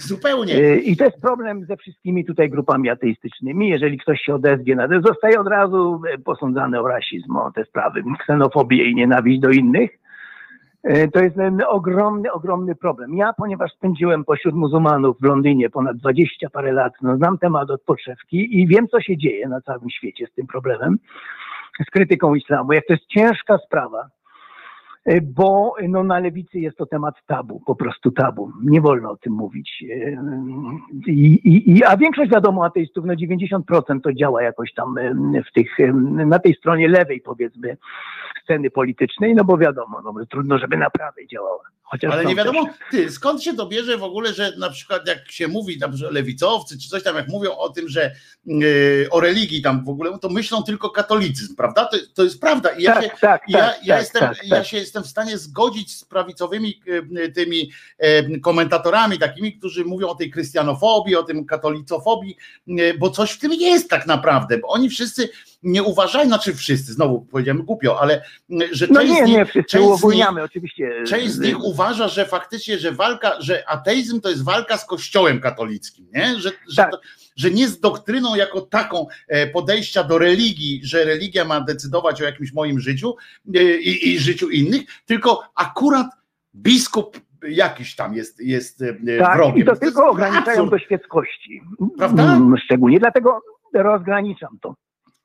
Zupełnie. 0.00 0.54
E, 0.54 0.76
I 0.76 0.96
to 0.96 1.04
jest 1.04 1.20
problem 1.20 1.64
ze 1.64 1.76
wszystkimi 1.76 2.24
tutaj 2.24 2.50
grupami 2.50 2.90
ateistycznymi. 2.90 3.68
Jeżeli 3.68 3.98
ktoś 3.98 4.20
się 4.20 4.34
odezwie 4.34 4.76
na 4.76 4.88
to, 4.88 5.00
zostaje 5.00 5.40
od 5.40 5.48
razu 5.48 6.02
e, 6.14 6.18
posądzany 6.18 6.80
o 6.80 6.88
rasizm, 6.88 7.36
o 7.36 7.52
te 7.52 7.64
sprawy, 7.64 8.02
ksenofobię 8.18 8.90
i 8.90 8.94
nienawiść 8.94 9.40
do 9.40 9.50
innych. 9.50 9.90
E, 10.82 11.08
To 11.08 11.20
jest 11.20 11.36
ogromny, 11.68 12.32
ogromny 12.32 12.74
problem. 12.74 13.14
Ja, 13.14 13.32
ponieważ 13.32 13.72
spędziłem 13.72 14.24
pośród 14.24 14.54
muzułmanów 14.54 15.16
w 15.20 15.24
Londynie 15.24 15.70
ponad 15.70 15.96
20 15.96 16.50
parę 16.50 16.72
lat, 16.72 16.92
no 17.02 17.16
znam 17.16 17.38
temat 17.38 17.70
od 17.70 17.82
podszewki 17.82 18.60
i 18.60 18.66
wiem, 18.66 18.88
co 18.88 19.00
się 19.00 19.16
dzieje 19.16 19.48
na 19.48 19.60
całym 19.60 19.90
świecie 19.90 20.26
z 20.26 20.34
tym 20.34 20.46
problemem, 20.46 20.98
z 21.86 21.90
krytyką 21.90 22.34
islamu, 22.34 22.72
jak 22.72 22.86
to 22.86 22.92
jest 22.92 23.06
ciężka 23.06 23.58
sprawa. 23.58 24.19
E, 25.04 25.20
Bo 25.20 25.74
no, 25.88 26.04
na 26.04 26.18
lewicy 26.18 26.58
jest 26.58 26.76
to 26.76 26.86
temat 26.86 27.14
tabu, 27.26 27.62
po 27.66 27.74
prostu 27.74 28.10
tabu. 28.10 28.52
Nie 28.64 28.80
wolno 28.80 29.10
o 29.10 29.16
tym 29.16 29.32
mówić. 29.32 29.84
E, 29.90 30.22
I, 31.06 31.34
i, 31.34 31.70
i, 31.70 31.84
a 31.84 31.96
większość 31.96 32.30
wiadomo 32.30 32.64
ateistów, 32.64 33.04
no 33.04 33.14
90% 33.14 34.00
to 34.02 34.12
działa 34.12 34.42
jakoś 34.42 34.74
tam 34.74 34.98
e, 34.98 35.14
w 35.50 35.52
tych, 35.52 35.80
e, 35.80 35.92
na 36.26 36.38
tej 36.38 36.54
stronie 36.54 36.88
lewej 36.88 37.20
powiedzmy 37.20 37.76
sceny 38.44 38.70
politycznej, 38.70 39.34
no 39.34 39.44
bo 39.44 39.58
wiadomo, 39.58 40.02
no, 40.04 40.14
trudno, 40.30 40.58
żeby 40.58 40.76
na 40.76 40.90
prawej 40.90 41.26
działała. 41.28 41.64
Chociaż 41.82 42.12
Ale 42.12 42.24
nie 42.24 42.34
wiadomo, 42.34 42.64
też- 42.64 42.74
ty, 42.90 43.10
skąd 43.10 43.42
się 43.42 43.54
to 43.54 43.66
bierze 43.66 43.98
w 43.98 44.02
ogóle, 44.02 44.32
że 44.32 44.52
na 44.58 44.70
przykład 44.70 45.08
jak 45.08 45.30
się 45.30 45.48
mówi, 45.48 45.78
tam, 45.78 45.96
że 45.96 46.10
lewicowcy 46.10 46.78
czy 46.78 46.88
coś 46.88 47.02
tam, 47.02 47.16
jak 47.16 47.28
mówią 47.28 47.50
o 47.56 47.68
tym, 47.68 47.88
że 47.88 48.12
yy, 48.44 49.08
o 49.10 49.20
religii 49.20 49.62
tam 49.62 49.84
w 49.84 49.88
ogóle, 49.88 50.18
to 50.18 50.28
myślą 50.28 50.62
tylko 50.62 50.90
katolicyzm, 50.90 51.56
prawda? 51.56 51.84
To, 51.84 51.96
to 52.14 52.24
jest 52.24 52.40
prawda. 52.40 52.70
I 52.70 52.82
ja, 52.82 52.94
Tak, 52.94 53.04
się, 53.04 53.10
tak, 53.20 53.42
ja, 53.48 53.58
tak, 53.58 53.86
ja, 53.86 53.94
tak, 53.94 54.02
jestem, 54.02 54.20
tak, 54.20 54.36
ja 54.44 54.56
tak. 54.56 54.66
się 54.66 54.78
jestem 54.90 55.02
w 55.02 55.06
stanie 55.06 55.38
zgodzić 55.38 55.96
z 55.96 56.04
prawicowymi 56.04 56.80
yy, 57.10 57.28
tymi 57.32 57.70
yy, 58.00 58.40
komentatorami 58.40 59.18
takimi, 59.18 59.58
którzy 59.58 59.84
mówią 59.84 60.08
o 60.08 60.14
tej 60.14 60.30
chrystianofobii, 60.30 61.16
o 61.16 61.22
tym 61.22 61.44
katolicofobii, 61.46 62.36
yy, 62.66 62.94
bo 62.98 63.10
coś 63.10 63.30
w 63.30 63.38
tym 63.38 63.52
jest 63.52 63.90
tak 63.90 64.06
naprawdę, 64.06 64.58
bo 64.58 64.68
oni 64.68 64.90
wszyscy 64.90 65.28
nie 65.62 65.82
uważają, 65.82 66.26
znaczy 66.26 66.54
wszyscy, 66.54 66.92
znowu 66.92 67.20
powiedziałem 67.20 67.62
głupio, 67.62 68.00
ale 68.00 68.24
że 68.72 68.86
No 68.90 69.00
część 69.00 69.12
nie, 69.12 69.24
z 69.24 69.28
nich, 69.28 69.66
część 69.66 70.00
z 70.00 70.04
nich- 70.04 70.44
oczywiście. 70.44 70.90
Część 71.06 71.32
z 71.32 71.38
nich 71.40 71.64
uważa, 71.64 72.08
że 72.08 72.26
faktycznie, 72.26 72.78
że 72.78 72.92
walka, 72.92 73.40
że 73.40 73.68
ateizm 73.68 74.20
to 74.20 74.30
jest 74.30 74.44
walka 74.44 74.78
z 74.78 74.84
kościołem 74.86 75.40
katolickim, 75.40 76.06
nie? 76.14 76.40
Że, 76.40 76.50
że, 76.68 76.76
Tak. 76.76 76.90
to, 76.90 77.00
że 77.40 77.50
nie 77.50 77.68
z 77.68 77.80
doktryną 77.80 78.34
jako 78.34 78.60
taką 78.60 79.06
e, 79.28 79.46
podejścia 79.46 80.04
do 80.04 80.18
religii, 80.18 80.80
że 80.84 81.04
religia 81.04 81.44
ma 81.44 81.60
decydować 81.60 82.22
o 82.22 82.24
jakimś 82.24 82.52
moim 82.52 82.80
życiu 82.80 83.16
e, 83.54 83.62
i, 83.80 84.08
i 84.08 84.18
życiu 84.18 84.50
innych, 84.50 84.82
tylko 85.06 85.42
akurat 85.54 86.06
biskup 86.54 87.20
jakiś 87.48 87.96
tam 87.96 88.14
jest, 88.14 88.40
jest 88.40 88.82
e, 88.82 89.18
Tak, 89.18 89.36
wrogiem. 89.36 89.58
i 89.58 89.64
to 89.64 89.70
jest 89.70 89.82
tylko 89.82 90.10
ograniczają 90.10 90.62
absurd. 90.62 90.70
do 90.70 90.78
świeckości. 90.78 91.62
Prawda? 91.98 92.22
Mm, 92.36 92.54
Szczególnie 92.64 92.98
dlatego 93.00 93.40
rozgraniczam 93.74 94.58
to. 94.62 94.74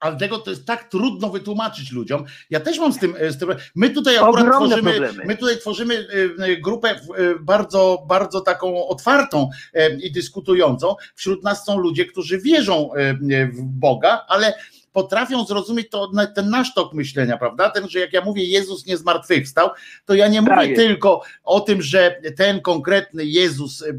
Ale 0.06 0.18
tego 0.18 0.38
to 0.38 0.50
jest 0.50 0.66
tak 0.66 0.90
trudno 0.90 1.30
wytłumaczyć 1.30 1.92
ludziom. 1.92 2.24
Ja 2.50 2.60
też 2.60 2.80
mam 2.80 2.94
z 2.94 3.00
tym, 3.00 3.16
e, 3.20 3.32
z 3.32 3.38
tym 3.38 3.50
my 3.76 3.90
tutaj 3.90 4.18
akurat 4.18 4.46
Ogromne 4.46 4.68
tworzymy, 4.68 4.92
problemy. 4.92 5.26
my 5.26 5.38
tutaj 5.38 5.58
tworzymy 5.58 6.08
e, 6.40 6.46
e, 6.46 6.58
grupę 6.58 7.00
bardzo, 7.40 8.06
bardzo 8.08 8.42
taką 8.42 8.88
otwartą 8.88 9.50
i 10.04 10.12
dyskutującą. 10.12 10.96
Wśród 11.16 11.44
nas 11.44 11.66
są 11.66 11.78
ludzie, 11.78 12.06
którzy 12.06 12.42
wierzą 12.42 12.90
w 13.54 13.62
Boga, 13.62 14.26
ale 14.28 14.54
potrafią 15.00 15.46
zrozumieć 15.46 15.90
to, 15.90 16.12
ten 16.36 16.50
nasz 16.50 16.74
tok 16.74 16.94
myślenia, 16.94 17.38
prawda? 17.38 17.70
Ten, 17.70 17.90
że 17.90 18.00
jak 18.00 18.14
ja 18.14 18.22
mówię 18.22 18.44
Jezus 18.46 18.86
nie 18.86 18.98
zmartwychwstał, 18.98 19.70
to 20.06 20.14
ja 20.14 20.28
nie 20.28 20.42
mówię 20.42 20.56
Tak 20.56 20.76
tylko 20.76 21.22
o 21.44 21.60
tym, 21.60 21.82
że 21.82 22.22
ten 22.38 22.62
konkretny 22.62 23.26
Jezus, 23.26 23.84
e, 23.84 23.94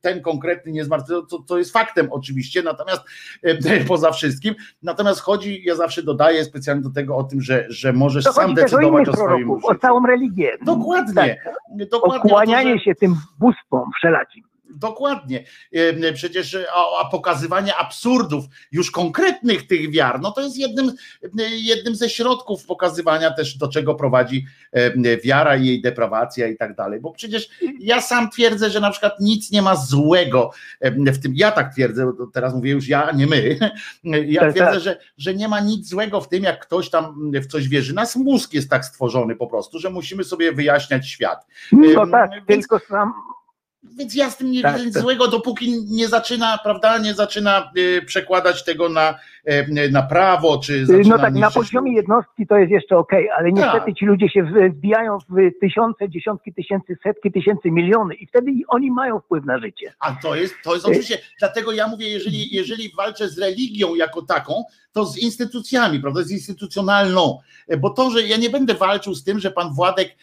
ten 0.00 0.20
konkretny 0.22 0.72
nie 0.72 0.84
zmartwychwstał, 0.84 1.26
to, 1.40 1.44
to 1.46 1.58
jest 1.58 1.72
faktem 1.72 2.08
oczywiście, 2.12 2.62
natomiast 2.62 3.02
e, 3.42 3.84
poza 3.88 4.12
wszystkim, 4.12 4.54
natomiast 4.82 5.20
chodzi, 5.20 5.62
ja 5.64 5.74
zawsze 5.74 6.02
dodaję 6.02 6.44
specjalnie 6.44 6.82
do 6.82 6.90
tego 6.90 7.16
o 7.16 7.24
tym, 7.24 7.40
że, 7.40 7.64
że 7.68 7.92
możesz 7.92 8.24
To 8.24 8.32
sam 8.32 8.50
o 8.50 8.54
decydować 8.54 8.92
innych 8.92 9.08
o 9.08 9.12
swoim 9.12 9.28
proroków, 9.28 9.64
o 9.64 9.68
życiu. 9.68 9.80
całą 9.80 10.06
religię. 10.06 10.50
Dokładnie, 10.64 11.14
Tak. 11.14 11.44
dokładnie. 11.44 11.86
o 11.90 12.10
to, 12.10 12.26
Okłanianie 12.26 12.72
że- 12.78 12.84
się 12.84 12.94
tym 12.94 13.14
bóstwom 13.38 13.90
wszelakim. 13.98 14.49
Dokładnie. 14.74 15.44
E, 15.72 16.12
Przecież 16.12 16.56
a, 16.74 17.00
a 17.00 17.10
pokazywanie 17.10 17.76
absurdów 17.76 18.44
już 18.72 18.90
konkretnych 18.90 19.66
tych 19.66 19.90
wiar, 19.90 20.20
no 20.20 20.30
to 20.32 20.40
jest 20.40 20.56
jednym, 20.58 20.92
jednym 21.50 21.94
ze 21.94 22.10
środków 22.10 22.66
pokazywania 22.66 23.30
też 23.30 23.56
do 23.58 23.68
czego 23.68 23.94
prowadzi 23.94 24.46
e, 24.72 25.16
wiara 25.18 25.56
i 25.56 25.66
jej 25.66 25.82
deprawacja 25.82 26.48
i 26.48 26.56
tak 26.56 26.74
dalej. 26.74 27.00
Bo 27.00 27.12
przecież 27.12 27.48
ja 27.80 28.00
sam 28.00 28.30
twierdzę, 28.30 28.70
że 28.70 28.80
na 28.80 28.90
przykład 28.90 29.20
nic 29.20 29.50
nie 29.50 29.62
ma 29.62 29.76
złego 29.76 30.50
e, 30.80 31.12
w 31.12 31.22
tym. 31.22 31.32
Ja 31.36 31.50
tak 31.52 31.72
twierdzę, 31.72 32.12
teraz 32.32 32.54
mówię 32.54 32.70
już 32.70 32.88
ja, 32.88 33.10
nie 33.12 33.26
my. 33.26 33.58
Ja 34.26 34.40
Tak, 34.40 34.50
twierdzę, 34.52 34.72
tak. 34.72 34.80
że, 34.80 34.98
że 35.18 35.34
nie 35.34 35.48
ma 35.48 35.60
nic 35.60 35.88
złego 35.88 36.20
w 36.20 36.28
tym, 36.28 36.42
jak 36.44 36.60
ktoś 36.66 36.90
tam 36.90 37.30
w 37.34 37.46
coś 37.46 37.68
wierzy. 37.68 37.94
Nas 37.94 38.16
mózg 38.16 38.52
jest 38.54 38.70
tak 38.70 38.84
stworzony 38.84 39.36
po 39.36 39.46
prostu, 39.46 39.78
że 39.78 39.90
musimy 39.90 40.24
sobie 40.24 40.52
wyjaśniać 40.52 41.08
świat. 41.08 41.46
No 41.72 42.06
tak, 42.06 42.30
więc- 42.48 42.68
tylko 42.68 42.86
sam. 42.88 43.12
Więc 43.82 44.14
ja 44.14 44.30
z 44.30 44.36
tym 44.36 44.50
nie 44.50 44.62
Tak, 44.62 44.72
widzę 44.72 44.86
nic 44.86 44.94
tak. 44.94 45.02
złego, 45.02 45.28
dopóki 45.28 45.84
nie 45.90 46.08
zaczyna, 46.08 46.58
prawda, 46.64 46.98
nie 46.98 47.14
zaczyna 47.14 47.72
y, 47.78 48.02
przekładać 48.02 48.64
tego 48.64 48.88
na, 48.88 49.14
y, 49.48 49.90
na 49.90 50.02
prawo, 50.02 50.58
czy 50.58 50.86
zaczyna 50.86 51.16
No 51.16 51.18
tak, 51.18 51.34
na 51.34 51.50
poziomie 51.50 51.94
jednostki 51.94 52.46
to 52.46 52.56
jest 52.56 52.70
jeszcze 52.72 52.96
okej, 52.96 53.30
ale 53.30 53.52
niestety 53.52 53.86
Tak. 53.86 53.94
ci 53.94 54.06
ludzie 54.06 54.28
się 54.28 54.42
wbijają 54.42 55.18
w 55.18 55.60
tysiące, 55.60 56.08
dziesiątki 56.08 56.54
tysięcy, 56.54 56.96
setki 57.02 57.32
tysięcy, 57.32 57.70
miliony 57.70 58.14
i 58.14 58.26
wtedy 58.26 58.50
oni 58.68 58.90
mają 58.90 59.20
wpływ 59.20 59.44
na 59.44 59.58
życie. 59.58 59.92
A 60.00 60.12
to 60.12 60.34
jest, 60.34 60.54
to 60.64 60.74
jest 60.74 60.86
oczywiście, 60.86 61.18
dlatego 61.38 61.72
ja 61.72 61.88
mówię, 61.88 62.08
jeżeli, 62.08 62.54
jeżeli 62.54 62.92
walczę 62.96 63.28
z 63.28 63.38
religią 63.38 63.94
jako 63.94 64.22
taką, 64.22 64.64
to 64.92 65.06
z 65.06 65.18
instytucjami, 65.18 66.00
prawda, 66.00 66.22
z 66.22 66.30
instytucjonalną, 66.30 67.38
bo 67.78 67.90
to, 67.90 68.10
że 68.10 68.22
ja 68.22 68.36
nie 68.36 68.50
będę 68.50 68.74
walczył 68.74 69.14
z 69.14 69.24
tym, 69.24 69.38
że 69.38 69.50
pan 69.50 69.74
Władek, 69.74 70.16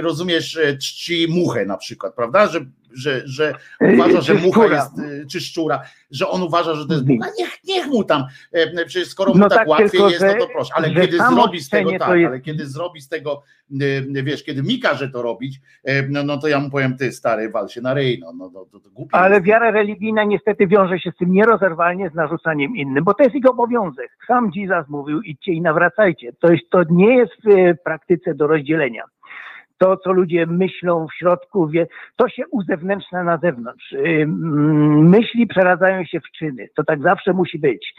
rozumiesz, 0.00 0.60
czci 0.80 1.26
muchę 1.30 1.66
na 1.66 1.76
przykład, 1.76 2.14
prawda, 2.14 2.46
że, 2.46 2.60
że, 2.94 3.22
że 3.24 3.52
uważa, 3.94 4.20
że 4.20 4.34
mucha 4.34 4.66
jest, 4.66 4.98
e, 4.98 5.26
czy 5.26 5.40
szczura, 5.40 5.82
że 6.10 6.28
on 6.28 6.42
uważa, 6.42 6.74
że 6.74 6.86
to 6.86 6.92
jest 6.92 7.02
Mhm. 7.02 7.18
Bóg, 7.18 7.26
a 7.28 7.30
niech, 7.42 7.50
niech 7.64 7.86
mu 7.86 8.04
tam, 8.04 8.24
e, 8.52 8.84
przecież 8.84 9.08
skoro 9.08 9.32
mu 9.32 9.38
No 9.38 9.48
tak, 9.48 9.58
tak, 9.58 9.68
łatwiej 9.68 9.90
tylko, 9.90 10.10
jest, 10.10 10.24
no 10.26 10.34
to 10.34 10.46
proszę, 10.52 10.72
ale 10.76 10.88
że 10.88 10.94
kiedy 10.94 11.16
zrobi 11.16 11.60
z 11.60 11.68
tego 11.68 11.90
tak, 11.90 12.00
jest- 12.18 12.26
ale 12.28 12.40
kiedy 12.40 12.66
zrobi 12.66 13.00
z 13.00 13.08
tego, 13.08 13.42
wiesz, 14.22 14.42
kiedy 14.44 14.62
mi 14.62 14.80
każe 14.80 15.08
to 15.08 15.22
robić, 15.22 15.60
e, 15.84 16.02
no, 16.08 16.22
no 16.22 16.38
to 16.38 16.48
ja 16.48 16.60
mu 16.60 16.70
powiem, 16.70 16.96
ty 16.96 17.12
stary, 17.12 17.50
wal 17.50 17.68
się 17.68 17.80
na 17.80 17.94
ryj, 17.94 18.18
no, 18.20 18.32
no, 18.32 18.50
no 18.54 18.64
to, 18.72 18.80
to 18.80 18.90
głupie 18.90 19.16
Ale 19.16 19.34
jest. 19.34 19.46
wiara 19.46 19.70
religijna 19.70 20.24
niestety 20.24 20.66
wiąże 20.66 20.98
się 20.98 21.10
z 21.10 21.16
tym 21.16 21.32
nierozerwalnie 21.32 22.10
z 22.10 22.14
narzucaniem 22.14 22.76
innym, 22.76 23.04
bo 23.04 23.14
to 23.14 23.22
jest 23.24 23.34
ich 23.36 23.46
obowiązek. 23.50 24.10
Sam 24.26 24.50
Jesus 24.54 24.88
mówił, 24.88 25.20
idźcie 25.22 25.52
i 25.52 25.60
nawracajcie. 25.60 26.32
To, 26.40 26.52
jest, 26.52 26.70
to 26.70 26.82
nie 26.90 27.16
jest 27.16 27.32
w 27.44 27.48
e, 27.48 27.74
praktyce 27.74 28.34
do 28.34 28.46
rozdzielenia. 28.46 29.02
To, 29.82 29.96
co 29.96 30.12
ludzie 30.12 30.46
myślą 30.46 31.06
w 31.06 31.14
środku, 31.14 31.68
wie, 31.68 31.86
to 32.16 32.28
się 32.28 32.42
uzewnętrznia 32.50 33.24
na 33.24 33.38
zewnątrz. 33.38 33.94
Myśli 34.96 35.46
przeradzają 35.46 36.04
się 36.04 36.20
w 36.20 36.30
czyny. 36.38 36.68
To 36.76 36.84
tak 36.84 37.02
zawsze 37.02 37.32
musi 37.32 37.58
być. 37.58 37.94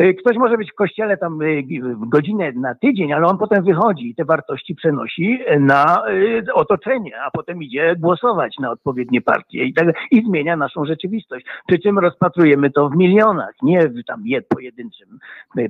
Y, 0.00 0.14
Ktoś 0.14 0.36
może 0.36 0.56
być 0.56 0.72
w 0.72 0.74
kościele 0.74 1.16
tam 1.16 1.42
y, 1.42 1.64
godzinę 1.98 2.52
na 2.52 2.74
tydzień, 2.74 3.12
ale 3.12 3.26
on 3.26 3.38
potem 3.38 3.64
wychodzi 3.64 4.10
i 4.10 4.14
te 4.14 4.24
wartości 4.24 4.74
przenosi 4.74 5.38
na 5.60 6.02
y, 6.08 6.52
otoczenie, 6.54 7.20
a 7.22 7.30
potem 7.30 7.62
idzie 7.62 7.96
głosować 7.96 8.56
na 8.60 8.70
odpowiednie 8.70 9.20
partie 9.20 9.64
i, 9.64 9.74
tak, 9.74 9.86
i 10.10 10.24
zmienia 10.24 10.56
naszą 10.56 10.84
rzeczywistość. 10.84 11.46
Przy 11.66 11.78
czym 11.78 11.98
rozpatrujemy 11.98 12.70
to 12.70 12.88
w 12.88 12.96
milionach, 12.96 13.54
nie 13.62 13.88
w 13.88 14.04
tam 14.06 14.26
jed 14.26 14.48
pojedynczym 14.48 15.18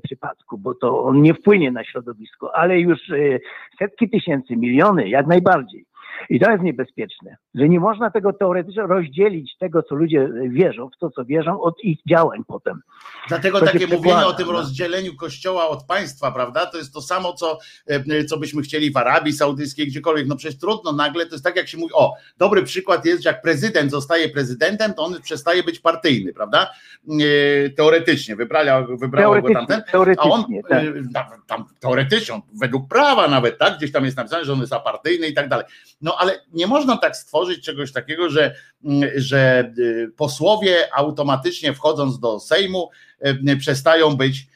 przypadku, 0.05 0.59
bo 0.59 0.75
to 0.75 1.05
on 1.05 1.23
nie 1.23 1.35
wpłynie 1.35 1.71
na 1.71 1.85
środowisko, 1.85 2.57
ale 2.57 2.81
już 2.81 2.99
setki 3.79 4.11
tysięcy, 4.11 4.57
miliony, 4.57 5.09
jak 5.09 5.27
najbardziej. 5.27 5.88
I 6.31 6.41
to 6.41 6.51
jest 6.51 6.63
niebezpieczne, 6.63 7.37
że 7.55 7.69
nie 7.69 7.81
można 7.81 8.11
tego 8.11 8.33
teoretycznie 8.33 8.83
rozdzielić 8.83 9.57
tego, 9.59 9.83
co 9.83 9.95
ludzie 9.95 10.29
wierzą, 10.49 10.91
w 10.97 10.99
to, 10.99 11.11
co 11.11 11.25
wierzą, 11.25 11.61
od 11.61 11.75
ich 11.85 11.99
działań 12.09 12.43
potem. 12.47 12.81
Dlatego 13.29 13.61
To 13.61 13.67
takie 13.67 13.87
mówienie 13.87 14.27
o 14.27 14.33
tym 14.33 14.47
no. 14.47 14.53
rozdzieleniu 14.53 15.17
kościoła 15.17 15.69
od 15.69 15.85
państwa, 15.87 16.33
prawda? 16.33 16.67
To 16.67 16.79
jest 16.79 16.95
to 16.95 17.01
samo, 17.01 17.33
co, 17.33 17.59
e, 17.87 18.25
co 18.25 18.39
byśmy 18.39 18.63
chcieli 18.63 18.91
w 18.91 18.97
Arabii 18.97 19.33
Saudyjskiej, 19.33 19.87
gdziekolwiek. 19.87 20.27
No 20.27 20.37
przecież 20.37 20.59
trudno 20.59 20.93
nagle, 20.93 21.27
to 21.27 21.35
jest 21.35 21.45
tak 21.45 21.57
jak 21.57 21.69
się 21.69 21.79
mówi, 21.79 21.95
o, 21.95 22.15
dobry 22.39 22.63
przykład 22.63 23.05
jest, 23.05 23.23
że 23.23 23.31
jak 23.31 23.43
prezydent 23.43 23.91
zostaje 23.91 24.29
prezydentem, 24.29 24.95
to 24.95 25.05
on 25.05 25.23
przestaje 25.23 25.63
być 25.63 25.81
partyjny, 25.81 26.33
prawda? 26.33 26.71
E, 27.09 27.71
Teoretycznie, 27.71 28.37
wybrała, 28.37 28.87
wybrało 28.97 29.43
go 29.43 29.53
tamten. 29.53 29.83
Teoretycznie, 29.93 30.31
A 30.31 30.35
on 30.35 30.45
teoretycznie 30.69 31.13
tak. 31.15 31.31
tam, 31.31 31.43
tam 31.47 31.65
teoretycznie, 31.81 32.41
według 32.61 32.89
prawa 32.89 33.29
nawet, 33.29 33.59
tak? 33.59 33.77
Gdzieś 33.77 33.93
tam 33.93 34.05
jest 34.05 34.17
napisane, 34.17 34.45
że 34.45 34.53
on 34.53 34.61
jest 34.61 34.73
apartyjny 34.73 35.27
i 35.27 35.35
tak 35.35 35.49
dalej. 35.49 35.67
No 36.01 36.16
ale 36.19 36.41
nie 36.53 36.66
można 36.66 36.97
tak 36.97 37.16
stworzyć 37.16 37.65
czegoś 37.65 37.93
takiego, 37.93 38.31
że, 38.31 38.55
mm, 38.85 39.11
że 39.16 39.73
y, 39.79 40.12
posłowie 40.16 40.95
automatycznie 40.95 41.75
wchodząc 41.75 42.19
do 42.19 42.41
Sejmu 42.41 42.91
y, 43.49 43.57
przestają 43.57 44.16
być 44.16 44.47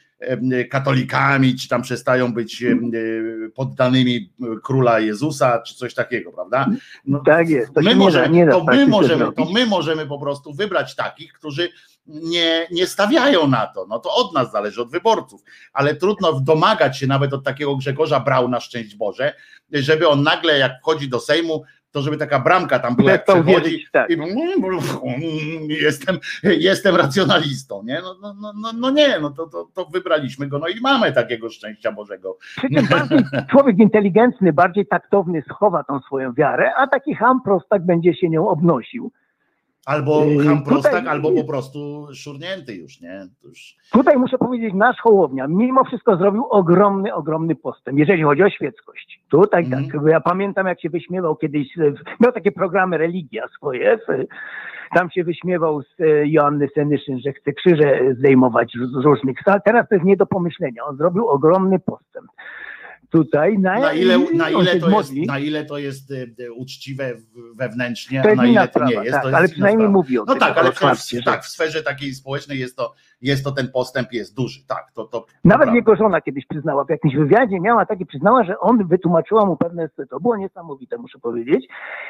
y, 0.53 0.65
katolikami, 0.65 1.55
czy 1.55 1.67
tam 1.67 1.81
przestają 1.81 2.33
być 2.33 2.63
poddanymi 3.55 4.29
króla 4.63 4.99
Jezusa, 4.99 5.61
czy 5.61 5.75
coś 5.75 5.93
takiego, 5.93 6.31
prawda? 6.31 6.67
No, 7.05 7.21
Tak 7.25 7.49
jest. 7.49 7.73
To 7.73 7.81
my 7.81 7.89
się 7.89 7.89
nie 7.89 7.95
da, 7.95 8.05
możemy, 8.05 8.29
nie 8.29 8.45
da 8.45 8.51
to 8.51 8.61
w 8.61 8.65
my 8.65 8.87
możemy, 8.87 9.31
to 9.31 9.45
my 9.45 9.65
możemy 9.65 10.05
po 10.05 10.19
prostu 10.19 10.53
wybrać 10.53 10.95
takich, 10.95 11.33
którzy 11.33 11.69
nie, 12.05 12.67
nie 12.71 12.87
stawiają 12.87 13.47
na 13.47 13.67
to. 13.67 13.85
No 13.89 13.99
to 13.99 14.15
od 14.15 14.33
nas 14.33 14.51
zależy, 14.51 14.81
od 14.81 14.91
wyborców. 14.91 15.43
Ale 15.73 15.95
trudno 15.95 16.39
domagać 16.39 16.97
się 16.97 17.07
nawet 17.07 17.33
od 17.33 17.43
takiego 17.43 17.75
Grzegorza 17.75 18.19
Brauna, 18.19 18.59
szczęść 18.59 18.95
Boże, 18.95 19.33
żeby 19.71 20.07
on 20.07 20.23
nagle, 20.23 20.57
jak 20.57 20.71
wchodzi 20.81 21.09
do 21.09 21.19
Sejmu, 21.19 21.63
to 21.91 22.01
żeby 22.01 22.17
taka 22.17 22.39
bramka 22.39 22.79
tam 22.79 22.95
była, 22.95 23.11
jak 23.11 23.25
przechodzi 23.25 23.85
tak. 23.91 24.09
i 24.09 24.17
jestem, 25.67 26.19
jestem 26.43 26.95
racjonalistą, 26.95 27.83
nie? 27.83 28.01
No, 28.01 28.15
no, 28.21 28.33
no, 28.41 28.53
no, 28.61 28.73
no 28.73 28.89
nie, 28.91 29.19
no 29.19 29.29
to, 29.29 29.47
to, 29.47 29.67
to 29.73 29.85
wybraliśmy 29.85 30.47
go, 30.47 30.59
no 30.59 30.67
i 30.67 30.81
mamy 30.81 31.11
takiego 31.11 31.49
szczęścia 31.49 31.91
Bożego. 31.91 32.37
Przy 32.57 32.69
czym 32.75 32.87
bardziej 32.87 33.19
człowiek 33.51 33.77
inteligentny, 33.77 34.53
bardziej 34.53 34.87
taktowny 34.87 35.43
schowa 35.49 35.83
tą 35.83 35.99
swoją 35.99 36.33
wiarę, 36.33 36.71
a 36.77 36.87
taki 36.87 37.15
ham 37.15 37.41
prostak 37.45 37.85
będzie 37.85 38.13
się 38.13 38.29
nią 38.29 38.49
obnosił. 38.49 39.11
Albo 39.85 40.25
Yy, 40.25 40.43
ham 40.45 40.63
prostak, 40.63 40.93
tutaj- 40.93 41.07
albo 41.07 41.31
po 41.31 41.43
prostu 41.43 42.07
szurnięty 42.15 42.75
już, 42.75 43.01
nie? 43.01 43.27
Już... 43.43 43.75
Tutaj 43.91 44.17
muszę 44.17 44.37
powiedzieć, 44.37 44.73
nasz 44.73 44.97
Hołownia 45.01 45.47
mimo 45.47 45.83
wszystko 45.83 46.17
zrobił 46.17 46.45
ogromny, 46.49 47.13
ogromny 47.13 47.55
postęp, 47.55 47.97
jeżeli 47.99 48.23
chodzi 48.23 48.43
o 48.43 48.49
świeckość. 48.49 49.19
Tutaj 49.29 49.63
Mhm. 49.63 49.87
tak, 49.89 50.01
ja 50.07 50.21
pamiętam 50.21 50.67
jak 50.67 50.81
się 50.81 50.89
wyśmiewał 50.89 51.35
kiedyś, 51.35 51.67
miał 52.19 52.31
takie 52.31 52.51
programy 52.51 52.97
religia 52.97 53.47
swoje, 53.47 53.99
tam 54.95 55.09
się 55.11 55.23
wyśmiewał 55.23 55.81
z 55.81 56.01
e, 56.01 56.27
Joanny 56.27 56.67
Senyszyn, 56.75 57.19
że 57.19 57.33
chce 57.33 57.53
krzyże 57.53 57.99
zdejmować 58.19 58.73
z 58.93 59.05
różnych 59.05 59.37
sal. 59.45 59.61
Teraz 59.65 59.89
to 59.89 59.95
jest 59.95 60.05
nie 60.05 60.17
do 60.17 60.25
pomyślenia, 60.25 60.85
on 60.85 60.97
zrobił 60.97 61.27
ogromny 61.27 61.79
postęp. 61.79 62.27
Tutaj 63.09 63.59
na, 63.59 63.79
Na 63.79 63.93
ile, 63.93 64.17
na, 64.33 64.49
ile 64.49 64.65
to 64.65 64.73
jest, 64.73 64.87
modli. 64.87 65.25
na 65.25 65.39
ile 65.39 65.65
to 65.65 65.77
jest 65.77 66.11
y, 66.11 66.35
y, 66.39 66.53
uczciwe 66.53 67.13
wewnętrznie, 67.55 68.21
a 68.21 68.35
na 68.35 68.45
ile 68.45 68.67
to 68.67 68.85
nie 68.85 68.93
jest, 68.93 69.11
tak, 69.11 69.21
to 69.21 69.27
jest 69.27 69.37
ale 69.37 69.49
przynajmniej 69.49 69.89
mówi 69.89 70.19
o 70.19 70.25
No 70.27 70.35
tak, 70.35 70.57
ale 70.57 70.71
w, 70.71 70.79
tak, 71.25 71.45
w 71.45 71.47
sferze 71.49 71.83
takiej 71.83 72.15
społecznej 72.15 72.59
jest 72.59 72.75
to, 72.77 72.93
jest 73.23 73.43
to 73.43 73.51
ten 73.51 73.71
postęp 73.71 74.13
jest 74.13 74.35
duży, 74.35 74.59
tak, 74.67 74.91
to, 74.93 75.05
to 75.05 75.25
Nawet 75.43 75.57
prawda. 75.57 75.75
jego 75.75 75.95
żona 75.95 76.21
kiedyś 76.21 76.45
przyznała 76.45 76.83
w 76.83 76.89
jakimś 76.89 77.15
wywiadzie, 77.15 77.59
miała 77.59 77.85
takie, 77.85 78.05
przyznała, 78.05 78.43
że 78.43 78.59
on 78.59 78.87
wytłumaczyła 78.87 79.45
mu 79.45 79.57
pewne, 79.57 79.89
to 80.09 80.19
było 80.19 80.37
niesamowite, 80.37 80.97
muszę 80.97 81.19
powiedzieć. 81.19 81.67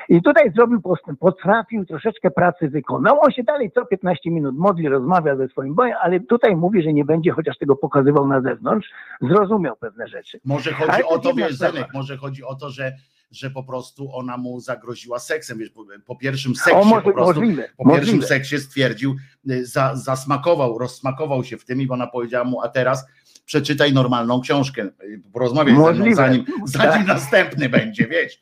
I 0.10 0.22
tutaj 0.22 0.52
zrobił 0.52 0.82
postęp, 0.82 1.20
potrafił, 1.20 1.86
troszeczkę 1.86 2.32
pracy 2.32 2.70
wykonał. 2.70 3.20
On 3.22 3.32
się 3.32 3.44
dalej 3.44 3.72
co 3.72 3.86
15 3.86 4.32
minut 4.32 4.58
modli, 4.58 4.90
rozmawia 4.90 5.36
ze 5.36 5.48
swoim 5.48 5.76
bojem, 5.76 5.98
ale 6.02 6.20
tutaj 6.20 6.56
mówi, 6.56 6.84
że 6.84 6.94
nie 6.94 7.06
będzie 7.06 7.32
chociaż 7.32 7.58
tego 7.58 7.76
pokazywał 7.76 8.28
na 8.28 8.42
zewnątrz, 8.42 8.90
zrozumiał 9.22 9.76
pewne 9.76 10.08
rzeczy. 10.08 10.40
Może 10.46 10.72
Ale 10.76 10.88
chodzi 10.88 11.02
to 11.02 11.10
o 11.10 11.20
to, 11.20 11.34
wiesz. 11.34 11.56
Zenek, 11.56 11.88
może 11.94 12.18
chodzi 12.18 12.44
o 12.44 12.56
to, 12.56 12.70
że, 12.70 12.92
że 13.34 13.50
po 13.52 13.64
prostu 13.64 14.16
ona 14.16 14.38
mu 14.38 14.60
zagroziła 14.60 15.20
seksem, 15.20 15.58
wiesz, 15.58 15.70
po, 15.70 15.86
po 16.06 16.16
pierwszym 16.16 16.52
O, 16.52 16.56
seksie 16.56 16.86
może, 16.90 17.02
po 17.02 17.12
prostu, 17.14 17.42
możliwe, 17.42 17.70
po 17.78 17.86
pierwszym 17.86 18.16
możliwe. 18.16 18.28
seksie 18.28 18.60
stwierdził, 18.60 19.16
y, 19.50 19.66
za, 19.66 19.96
zasmakował, 19.96 20.78
rozsmakował 20.78 21.44
się 21.44 21.58
w 21.58 21.66
tym 21.66 21.82
i 21.82 21.90
ona 21.90 22.08
powiedziała 22.08 22.46
mu, 22.46 22.62
a 22.62 22.70
teraz 22.70 23.06
przeczytaj 23.46 23.94
normalną 23.94 24.42
książkę, 24.42 24.82
y, 25.04 25.22
porozmawiaj 25.34 25.74
ze 25.76 25.80
mną, 25.80 25.90
Możliwe. 25.90 26.16
zanim, 26.16 26.46
zanim 26.66 26.92
Tak. 26.94 27.08
następny 27.08 27.70
będzie, 27.70 28.08
wiesz. 28.08 28.40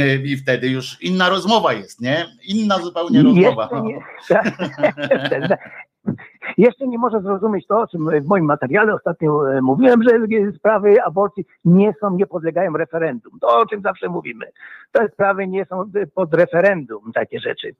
Y, 0.00 0.22
I 0.24 0.36
wtedy 0.36 0.68
już 0.68 1.02
inna 1.02 1.28
rozmowa 1.28 1.72
jest, 1.72 2.00
nie? 2.00 2.26
Inna 2.44 2.78
zupełnie 2.78 3.22
rozmowa. 3.22 3.68
Jeszcze 5.10 5.40
nie, 5.40 5.48
tak. 5.48 5.89
Jeszcze 6.58 6.88
nie 6.88 6.98
może 6.98 7.20
zrozumieć 7.20 7.66
to, 7.66 7.80
o 7.80 7.86
czym 7.86 8.20
w 8.20 8.26
moim 8.26 8.44
materiale 8.44 8.94
ostatnio 8.94 9.52
e, 9.52 9.60
mówiłem, 9.62 10.02
że 10.02 10.10
sprawy 10.56 11.02
aborcji 11.02 11.44
nie 11.64 11.94
są, 12.00 12.16
nie 12.16 12.26
podlegają 12.26 12.72
referendum. 12.72 13.38
To, 13.40 13.58
o 13.58 13.66
czym 13.66 13.82
zawsze 13.82 14.08
mówimy. 14.08 14.46
Te 14.92 15.08
sprawy 15.08 15.46
nie 15.46 15.64
są 15.64 15.90
pod 16.14 16.34
referendum, 16.34 17.12
takie 17.12 17.40
rzeczy. 17.40 17.74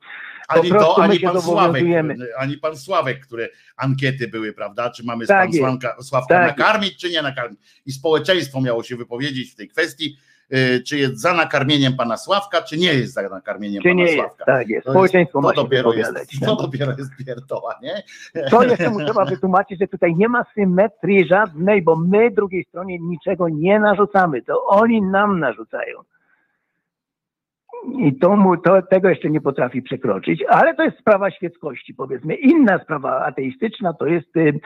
Ani 0.48 0.68
po 0.68 0.74
prostu 0.74 0.94
to, 0.94 1.02
ani 1.02 1.20
pan 1.20 1.40
Sławek, 1.40 1.84
ani 2.38 2.58
pan 2.58 2.76
Sławek, 2.76 3.20
które 3.26 3.48
ankiety 3.76 4.28
były, 4.28 4.52
prawda? 4.52 4.90
Czy 4.90 5.04
mamy 5.04 5.24
z 5.24 5.28
Tak 5.28 5.50
pan. 5.50 5.58
Sławka, 5.58 6.02
Sławka 6.02 6.34
Tak 6.34 6.58
nakarmić, 6.58 6.96
czy 6.96 7.10
nie 7.10 7.22
nakarmić? 7.22 7.82
I 7.86 7.92
społeczeństwo 7.92 8.60
miało 8.60 8.82
się 8.82 8.96
wypowiedzieć 8.96 9.52
w 9.52 9.56
tej 9.56 9.68
kwestii. 9.68 10.16
Y, 10.52 10.82
czy 10.82 10.98
jest 10.98 11.20
za 11.20 11.34
nakarmieniem 11.34 11.96
pana 11.96 12.16
Sławka, 12.16 12.62
czy 12.62 12.78
nie 12.78 12.94
jest 12.94 13.12
za 13.12 13.22
nakarmieniem 13.22 13.82
Czy 13.82 13.88
pana 13.88 13.94
nie 13.94 14.02
jest? 14.02 14.16
Sławka. 14.16 14.44
Tak 14.44 14.68
jest. 14.68 14.84
To 14.84 14.90
Społeczeństwo 14.90 15.38
jest, 15.38 15.54
to 15.54 15.62
dopiero 15.62 15.92
jest, 15.92 16.12
to 16.44 16.56
dopiero 16.56 16.92
jest 16.98 17.10
pierdoła, 17.26 17.78
nie? 17.82 18.02
To 18.50 18.62
jeszcze 18.62 18.90
mu 18.90 19.04
trzeba 19.04 19.24
wytłumaczyć, 19.24 19.80
że 19.80 19.86
tutaj 19.86 20.14
nie 20.16 20.28
ma 20.28 20.44
symetrii 20.54 21.26
żadnej, 21.26 21.82
bo 21.82 21.96
my 21.96 22.30
drugiej 22.30 22.64
stronie 22.64 22.98
niczego 22.98 23.48
nie 23.48 23.80
narzucamy, 23.80 24.42
to 24.42 24.66
oni 24.66 25.02
nam 25.02 25.40
narzucają. 25.40 25.98
I 27.98 28.14
to 28.14 28.36
mu, 28.36 28.56
to, 28.56 28.82
tego 28.82 29.08
jeszcze 29.08 29.30
nie 29.30 29.40
potrafi 29.40 29.82
przekroczyć, 29.82 30.44
ale 30.48 30.74
to 30.74 30.82
jest 30.82 30.98
sprawa 30.98 31.30
świeckości, 31.30 31.94
powiedzmy. 31.94 32.34
Inna 32.34 32.78
sprawa 32.78 33.24
ateistyczna 33.24 33.92
to 33.92 34.06
jest 34.06 34.36
y, 34.36 34.60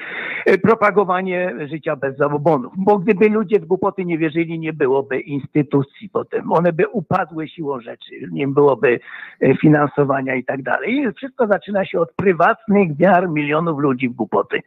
y, 0.49 0.59
propagowanie 0.59 1.55
życia 1.67 1.97
bez 1.97 2.17
zabobonów, 2.17 2.73
bo 2.77 2.99
gdyby 2.99 3.29
ludzie 3.29 3.61
w 3.61 3.65
głupoty 3.65 4.05
nie 4.05 4.19
wierzyli, 4.19 4.59
nie 4.59 4.73
byłoby 4.73 5.21
instytucji 5.21 6.09
potem. 6.09 6.53
One 6.53 6.73
by 6.73 6.89
upadły 6.89 7.49
siłą 7.49 7.81
rzeczy, 7.81 8.13
nie 8.33 8.49
byłoby 8.49 9.01
y, 9.43 9.57
finansowania 9.61 10.35
i 10.35 10.45
tak 10.45 10.63
dalej. 10.63 11.13
Wszystko 11.17 11.47
zaczyna 11.47 11.85
się 11.85 12.01
od 12.01 12.13
prywatnych 12.13 12.97
wiar 12.97 13.29
milionów 13.29 13.79
ludzi 13.79 14.09
w 14.09 14.13
głupoty. 14.13 14.61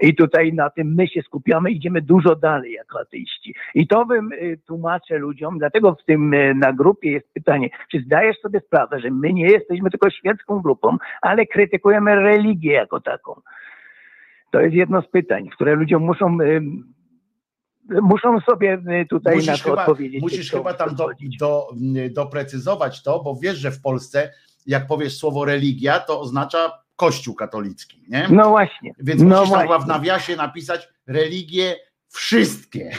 I 0.00 0.14
tutaj 0.14 0.52
na 0.52 0.70
tym 0.70 0.94
my 0.94 1.08
się 1.08 1.22
skupiamy, 1.22 1.70
idziemy 1.70 2.02
dużo 2.02 2.36
dalej 2.36 2.72
jako 2.72 3.00
ateiści. 3.00 3.54
I 3.74 3.86
to 3.86 4.06
bym 4.06 4.32
y, 4.32 4.58
tłumaczę 4.66 5.18
ludziom, 5.18 5.58
dlatego 5.58 5.94
w 5.94 6.04
tym 6.04 6.34
y, 6.34 6.54
na 6.54 6.72
grupie 6.72 7.12
jest 7.12 7.32
pytanie, 7.32 7.70
czy 7.90 8.00
zdajesz 8.06 8.40
sobie 8.40 8.60
sprawę, 8.60 9.00
że 9.00 9.10
my 9.10 9.32
nie 9.32 9.46
jesteśmy 9.46 9.90
tylko 9.90 10.10
świecką 10.10 10.60
grupą, 10.60 10.96
ale 11.22 11.46
krytykujemy 11.46 12.14
religię 12.14 12.72
jako 12.72 13.00
taką. 13.00 13.40
To 14.50 14.60
jest 14.60 14.74
jedno 14.74 15.02
z 15.02 15.08
pytań, 15.08 15.48
które 15.48 15.74
ludziom 15.74 16.02
muszą 16.02 16.40
y, 16.40 16.60
muszą 18.02 18.40
sobie 18.40 18.78
tutaj 19.10 19.36
na 19.36 19.40
Musisz 19.40 19.62
to 19.62 19.70
chyba, 19.70 19.82
odpowiedzieć. 19.82 20.22
musisz 20.22 20.50
chyba 20.50 20.74
tam 20.74 20.94
do, 20.94 21.08
do, 21.40 21.68
doprecyzować 22.10 23.02
to, 23.02 23.22
bo 23.22 23.36
wiesz, 23.42 23.56
że 23.56 23.70
w 23.70 23.82
Polsce 23.82 24.30
jak 24.66 24.86
powiesz 24.86 25.16
słowo 25.16 25.44
religia, 25.44 26.00
to 26.00 26.20
oznacza 26.20 26.83
kościół 26.96 27.34
katolicki, 27.34 28.04
nie? 28.08 28.28
No 28.30 28.48
właśnie. 28.50 28.94
Więc 28.98 29.22
no 29.22 29.40
musisz 29.40 29.54
tam 29.54 29.66
właśnie. 29.66 29.84
w 29.84 29.88
nawiasie 29.88 30.36
napisać 30.36 30.88
religie 31.06 31.76
wszystkie. 32.08 32.90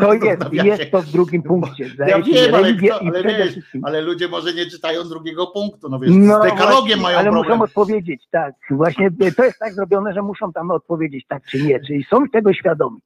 To 0.00 0.14
jest, 0.14 0.52
jest 0.52 0.90
to 0.90 1.02
w 1.02 1.06
drugim 1.06 1.42
punkcie. 1.42 1.90
Ja 1.98 2.22
wiem, 2.22 2.54
ale, 2.54 2.74
kto, 2.74 3.00
ale, 3.00 3.22
wiesz, 3.22 3.54
ale 3.82 4.00
ludzie 4.00 4.28
może 4.28 4.54
nie 4.54 4.66
czytają 4.66 5.04
drugiego 5.04 5.46
punktu, 5.46 5.88
no 5.88 5.98
wiesz, 5.98 6.10
No 6.14 6.40
z 6.40 6.42
dekalogiem 6.42 6.70
właśnie, 6.70 7.02
mają 7.02 7.18
ale 7.18 7.30
problem. 7.30 7.58
muszą 7.58 7.64
odpowiedzieć, 7.64 8.22
tak. 8.30 8.54
Właśnie 8.70 9.10
to 9.36 9.44
jest 9.44 9.58
tak 9.58 9.74
zrobione, 9.74 10.14
że 10.14 10.22
muszą 10.22 10.52
tam 10.52 10.70
odpowiedzieć 10.70 11.24
tak 11.28 11.42
czy 11.50 11.62
nie, 11.62 11.80
czyli 11.80 12.04
są 12.04 12.28
tego 12.28 12.54
świadomi. 12.54 13.00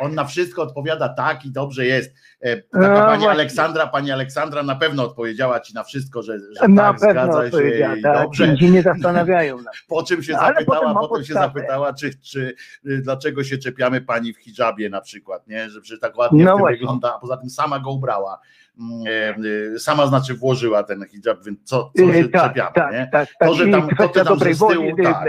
On 0.00 0.14
na 0.14 0.24
wszystko 0.24 0.62
odpowiada 0.62 1.08
tak 1.08 1.44
i 1.44 1.50
dobrze 1.52 1.86
jest. 1.86 2.14
E, 2.42 2.56
Taka 2.56 2.88
No 2.88 2.94
pani 2.94 3.06
właśnie. 3.08 3.30
Aleksandra, 3.30 3.86
pani 3.86 4.10
Aleksandra 4.10 4.62
na 4.62 4.74
pewno 4.74 5.04
odpowiedziała 5.04 5.60
ci 5.60 5.74
na 5.74 5.84
wszystko, 5.84 6.22
że, 6.22 6.38
że 6.38 6.68
Na 6.68 6.92
tak, 6.92 7.00
pewno 7.00 7.32
zgadza 7.32 7.50
się 7.58 7.68
i 7.98 8.02
tak. 8.02 8.22
dobrze. 8.22 8.54
I 8.54 8.58
się 8.58 8.70
nie 8.70 8.82
zastanawiają. 8.82 9.56
Po 9.88 10.02
czym 10.02 10.22
się 10.22 10.38
Ale 10.38 10.54
zapytała, 10.54 10.94
potem 10.94 11.08
potem, 11.08 11.24
się 11.24 11.34
zapytała, 11.34 11.92
czy, 11.94 12.10
czy 12.22 12.54
y, 12.86 12.98
dlaczego 13.02 13.44
się 13.44 13.58
czepiamy 13.58 14.00
pani 14.00 14.32
w 14.32 14.38
hijabie 14.38 14.90
na 14.90 15.00
przykład, 15.00 15.48
nie? 15.48 15.70
Że 15.70 15.80
przecież 15.80 16.00
tak 16.00 16.18
ładnie 16.18 16.44
No 16.44 16.56
wygląda, 16.58 17.14
a 17.16 17.18
poza 17.18 17.36
tym 17.36 17.50
sama 17.50 17.78
go 17.78 17.90
ubrała. 17.90 18.38
Mm, 18.80 19.02
e, 19.06 19.74
y, 19.74 19.78
Sama 19.78 20.06
znaczy 20.06 20.34
włożyła 20.34 20.82
ten 20.82 21.04
hijab, 21.08 21.44
więc 21.44 21.58
co, 21.64 21.90
co 21.96 22.02
się 22.12 22.18
Yy, 22.18 22.28
tak, 22.28 22.42
czepiamy, 22.48 22.70
tak, 22.74 22.92
nie? 22.92 23.08
tak, 23.12 23.28
To, 23.28 23.34
tak. 23.46 23.54
że 23.54 23.66
tam- 23.68 23.88
to, 23.88 24.08
tam, 24.08 24.38
że 24.38 24.54
z 24.54 24.58
tyłu, 24.58 24.96
tak. 25.02 25.24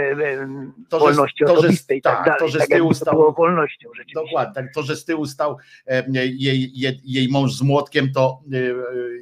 To, 0.88 0.98
że- 0.98 1.04
wolności 1.04 1.44
to, 1.46 1.62
że- 1.62 1.68
tak, 2.02 2.24
tak, 2.24 2.38
to, 2.38 2.48
że 2.48 2.58
z 2.58 2.60
tak 2.60 2.68
tyłu 2.78 2.94
stał- 2.94 3.34
wolnością. 3.36 3.88
Dokładnie, 4.14 4.54
tak, 4.54 4.74
to, 4.74 4.82
że 4.82 4.96
z 4.96 5.04
tyłu 5.04 5.26
stał 5.26 5.56
jej, 6.08 6.36
jej, 6.40 6.72
jej 7.04 7.28
mąż 7.28 7.52
z 7.52 7.62
młotkiem, 7.62 8.12
to 8.12 8.40
e, 8.52 8.56
e, 8.56 8.74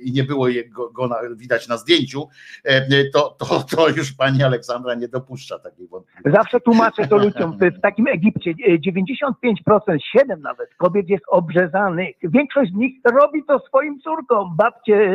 i 0.02 0.12
nie 0.12 0.24
było 0.24 0.48
jego, 0.48 0.90
go 0.90 1.08
na, 1.08 1.16
widać 1.36 1.68
na 1.68 1.76
zdjęciu, 1.76 2.28
e, 2.64 3.04
to, 3.04 3.36
to, 3.38 3.64
to 3.76 3.88
już 3.88 4.12
pani 4.12 4.42
Aleksandra 4.42 4.94
nie 4.94 5.08
dopuszcza 5.08 5.58
takiej 5.58 5.88
wątpliwości. 5.88 6.36
Zawsze 6.36 6.60
tłumaczę 6.60 7.08
to 7.08 7.16
ludziom. 7.16 7.58
W 7.60 7.80
takim 7.80 8.06
Egipcie 8.06 8.50
e, 8.50 8.78
95%, 8.78 9.98
7 10.18 10.42
nawet 10.42 10.74
kobiet 10.74 11.08
jest 11.08 11.24
obrzezanych. 11.28 12.16
Większość 12.22 12.72
z 12.72 12.74
nich 12.74 12.94
robi 13.20 13.44
to 13.44 13.58
swoim 13.58 14.00
córkom, 14.00 14.56
babcie, 14.56 14.96
e, 14.96 15.14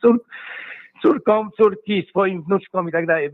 cór, 0.00 0.24
córkom, 1.02 1.50
córki, 1.56 2.06
swoim 2.08 2.42
wnuczkom 2.42 2.88
i 2.88 2.92
tak 2.92 3.06
dalej. 3.06 3.30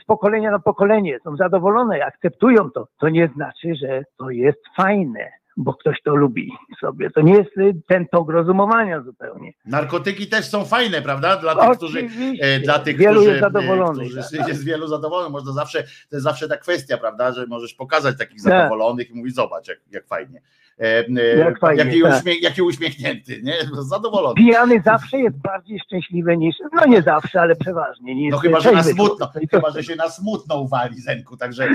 Z 0.00 0.04
pokolenia 0.04 0.50
na 0.50 0.58
pokolenie 0.58 1.18
są 1.24 1.36
zadowolone, 1.36 2.04
akceptują 2.04 2.70
to. 2.70 2.88
To 2.98 3.08
nie 3.08 3.30
znaczy, 3.34 3.74
że 3.74 4.04
to 4.18 4.30
jest 4.30 4.60
fajne, 4.76 5.32
bo 5.56 5.74
ktoś 5.74 6.02
to 6.02 6.14
lubi 6.14 6.52
sobie. 6.80 7.10
To 7.10 7.20
nie 7.20 7.34
jest 7.34 7.50
ten 7.86 8.06
tok 8.08 8.30
rozumowania 8.30 9.02
zupełnie. 9.02 9.52
Narkotyki 9.66 10.26
też 10.26 10.44
są 10.48 10.64
fajne, 10.64 11.02
prawda? 11.02 11.36
Dla 11.36 11.54
tych, 11.54 11.76
którzy, 11.76 11.98
Oczywiście. 11.98 12.44
e, 12.44 12.60
dla 12.60 12.78
tych, 12.78 12.96
Wielu 12.96 13.14
którzy, 13.14 13.28
jest 13.28 13.40
zadowolonych. 13.40 14.10
którzy 14.10 14.38
tak. 14.38 14.48
jest 14.48 14.64
wielu 14.64 14.88
zadowolonych. 14.88 15.32
Można 15.32 15.52
zawsze, 15.52 15.82
to 15.82 16.16
jest 16.16 16.24
zawsze 16.24 16.48
ta 16.48 16.56
kwestia, 16.56 16.98
prawda, 16.98 17.32
że 17.32 17.46
możesz 17.46 17.74
pokazać 17.74 18.18
takich 18.18 18.42
Tak. 18.42 18.52
zadowolonych 18.52 19.10
i 19.10 19.14
mówić, 19.14 19.34
zobacz, 19.34 19.68
jak, 19.68 19.78
jak 19.90 20.06
fajnie. 20.06 20.42
E, 20.80 21.04
e, 21.18 21.38
Jak 21.38 21.58
fajnie, 21.58 21.84
jaki, 21.84 22.02
tak. 22.02 22.18
uśmiech, 22.18 22.42
jaki 22.42 22.62
uśmiechnięty, 22.62 23.40
nie? 23.42 23.54
Zadowolony. 23.72 24.34
Pijany 24.34 24.82
zawsze 24.84 25.18
jest 25.18 25.36
bardziej 25.36 25.80
szczęśliwy 25.80 26.36
niż, 26.36 26.56
no 26.72 26.86
nie 26.86 27.02
zawsze, 27.02 27.40
ale 27.40 27.56
przeważnie. 27.56 28.14
Niż 28.14 28.32
No 28.32 28.38
chyba, 28.38 28.60
że 28.60 28.72
na 28.72 28.82
smutno, 28.82 29.26
to- 29.26 29.40
chyba, 29.50 29.70
że 29.70 29.84
się 29.84 29.96
na 29.96 30.08
smutno 30.08 30.58
uwali, 30.60 31.00
Zenku, 31.00 31.36
także 31.36 31.68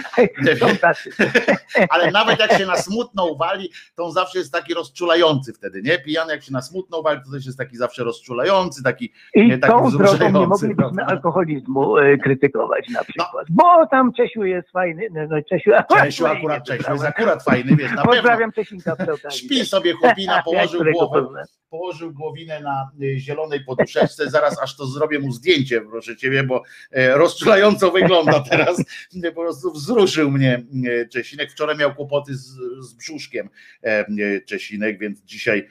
ale 1.90 2.11
nawet 2.11 2.40
jak 2.40 2.53
się 2.53 2.65
na 2.65 2.76
smutno 2.76 3.26
uwali, 3.26 3.69
to 3.95 4.06
on 4.06 4.11
zawsze 4.11 4.40
jest 4.40 4.53
taki 4.53 4.74
rozczulający 4.74 5.53
wtedy, 5.53 5.82
nie? 5.82 5.99
Pijany 5.99 6.34
jak 6.34 6.44
się 6.44 6.53
na 6.53 6.61
smutno 6.61 6.99
uwali, 6.99 7.19
to 7.26 7.32
też 7.32 7.45
jest 7.45 7.57
taki 7.57 7.78
zawsze 7.78 8.03
rozczulający, 8.03 8.84
taki 8.84 9.11
I 9.36 9.48
Nie, 9.48 9.57
taki 9.57 9.74
tą 9.74 9.91
drogą 9.91 10.26
nie 10.26 10.48
moglibyśmy 10.48 10.76
prawda? 10.76 11.06
alkoholizmu 11.06 11.98
e, 11.98 12.18
krytykować 12.18 12.90
na 12.90 13.03
przykład. 13.03 13.48
Bo 13.49 13.88
tam 13.88 14.14
Czesiu 14.14 14.44
jest 14.44 14.69
fajny, 14.72 15.07
no, 15.11 15.22
no 15.30 15.41
Czesiu 15.49 15.74
akurat, 15.76 16.03
Czesiu 16.06 16.26
akurat 16.28 16.64
Czesiu 16.64 16.91
jest 16.91 17.06
akurat 17.06 17.44
fajny, 17.44 17.76
wiesz, 17.76 17.91
na 17.91 17.98
pewno. 17.98 18.11
Pozdrawiam 18.11 18.52
Czesinka 18.52 18.86
przy 18.86 18.86
okazji. 18.86 18.86
Śpi 19.30 19.65
sobie 19.65 19.93
chłopina, 19.93 20.43
położył 20.45 20.84
głowę, 20.93 21.43
położył 21.69 22.14
głowinę 22.14 22.59
na 22.59 22.91
y, 23.01 23.19
zielonej 23.19 23.65
poduszeczce, 23.65 24.30
zaraz 24.30 24.61
aż 24.61 24.77
to 24.77 24.85
zrobię 24.85 25.19
mu 25.19 25.31
zdjęcie, 25.31 25.81
proszę 25.81 26.18
ciebie, 26.18 26.43
bo 26.43 26.64
e, 26.91 27.18
rozczulająco 27.18 27.91
wygląda 27.91 28.39
teraz, 28.39 28.84
po 29.35 29.41
prostu 29.41 29.72
wzruszył 29.72 30.31
mnie 30.31 30.64
e, 31.01 31.07
Czesinek, 31.07 31.51
wczoraj 31.51 31.77
miał 31.77 31.95
kłopoty 31.95 32.35
z, 32.35 32.45
z 32.80 32.93
brzuszkiem 32.93 33.49
e, 33.81 34.41
Czesinek, 34.41 34.99
więc 34.99 35.23
dzisiaj 35.23 35.68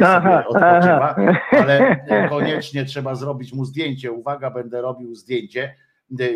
sobie 0.00 0.46
odpoczywa, 0.46 1.16
ale 1.50 2.06
koniecznie 2.28 2.84
trzeba 2.84 3.14
zrobić 3.14 3.52
mu 3.52 3.64
zdjęcie, 3.64 4.12
uwaga, 4.12 4.50
będę 4.50 4.82
robił 4.82 5.14
zdjęcie, 5.14 5.74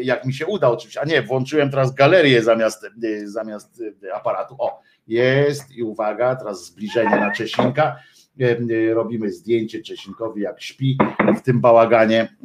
jak 0.02 0.24
mi 0.24 0.35
się 0.35 0.47
uda 0.47 0.68
oczywiście, 0.68 1.01
a 1.01 1.05
nie, 1.05 1.22
włączyłem 1.22 1.70
teraz 1.70 1.94
galerię 1.94 2.43
zamiast, 2.43 2.86
zamiast 3.24 3.82
aparatu, 4.14 4.56
o, 4.59 4.80
jest 5.09 5.70
i 5.76 5.82
uwaga, 5.82 6.36
teraz 6.36 6.64
zbliżenie 6.64 7.16
na 7.16 7.30
Czesinka. 7.30 7.97
E, 8.40 8.94
Robimy 8.94 9.31
zdjęcie 9.32 9.82
Czesinkowi, 9.82 10.43
jak 10.43 10.62
śpi 10.62 10.98
w 11.39 11.43
tym 11.43 11.60
bałaganie. 11.60 12.36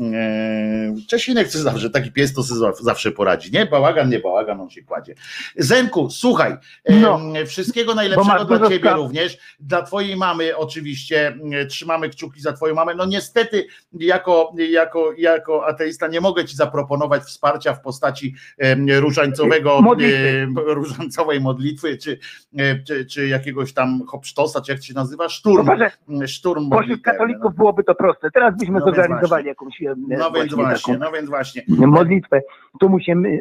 Czesinek 1.08 1.52
to 1.52 1.58
zawsze, 1.58 1.90
taki 1.90 2.12
pies 2.12 2.34
to 2.34 2.44
sobie 2.44 2.72
zawsze 2.82 3.12
poradzi. 3.12 3.52
Nie 3.52 3.66
bałagan, 3.66 4.10
nie 4.10 4.20
bałagan, 4.20 4.62
on 4.62 4.70
się 4.70 4.82
kładzie. 4.84 5.16
Zenku, 5.58 6.10
słuchaj, 6.10 6.54
No. 6.90 7.20
wszystkiego 7.48 7.96
najlepszego 7.96 8.46
dla 8.46 8.60
ciebie 8.60 8.78
spraw. 8.78 8.96
również, 8.98 9.38
dla 9.60 9.82
twojej 9.82 10.16
mamy 10.16 10.58
oczywiście, 10.58 11.38
trzymamy 11.70 12.10
kciuki 12.10 12.42
za 12.42 12.54
twoją 12.54 12.76
mamę. 12.76 12.96
No 12.96 13.06
niestety, 13.06 13.66
jako, 13.94 14.54
jako, 14.70 15.14
jako 15.18 15.66
ateista 15.68 16.08
nie 16.08 16.22
mogę 16.22 16.46
ci 16.46 16.56
zaproponować 16.56 17.24
wsparcia 17.24 17.74
w 17.74 17.82
postaci 17.82 18.36
różańcowego, 19.00 19.82
Modlitwy. 19.82 20.48
różańcowej 20.66 21.42
modlitwy, 21.42 21.98
czy, 21.98 22.20
czy, 22.88 23.06
czy 23.06 23.28
jakiegoś 23.28 23.74
tam 23.74 24.04
hopsztosa, 24.08 24.62
czy 24.62 24.72
jak 24.72 24.84
się 24.84 24.94
nazywa, 24.94 25.30
szturm, 25.30 25.68
Chyba, 25.68 25.83
że 26.20 26.28
szturm 26.28 26.70
pośród 26.70 27.02
katolików 27.02 27.56
byłoby 27.56 27.84
to 27.84 27.96
proste. 27.96 28.32
Teraz 28.32 28.58
byśmy 28.58 28.80
No 28.80 28.86
więc 28.86 28.96
zorganizowali 28.98 29.48
jakąś 29.48 29.82
e, 29.82 29.96
No 29.98 30.32
więc 30.32 30.54
właśnie, 30.54 30.98
no 30.98 31.12
więc 31.12 31.30
właśnie. 31.30 31.64
modlitwę. 31.68 32.42
Tu 32.80 32.90
musimy, 32.90 33.40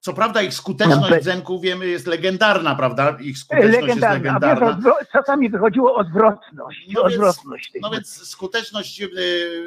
Co 0.00 0.12
prawda 0.14 0.42
ich 0.42 0.54
skuteczność 0.54 1.00
Nawet- 1.02 1.24
Zenku 1.24 1.60
wiemy 1.60 1.86
jest 1.86 2.06
legendarna, 2.06 2.74
prawda? 2.74 3.16
Ich 3.20 3.38
skuteczność 3.38 3.72
jest 3.74 3.86
legendarna, 3.86 4.16
wiesz, 4.18 4.24
legendarna. 4.42 4.78
odwro- 4.78 5.06
czasami 5.12 5.50
wychodziło 5.50 5.94
odwrotność, 5.94 6.86
No 6.94 7.02
więc- 7.02 7.14
odwrotność. 7.14 7.70
tej 7.72 7.80
No 7.80 7.90
więc 7.90 8.28
skuteczność, 8.28 9.02
e, 9.02 9.06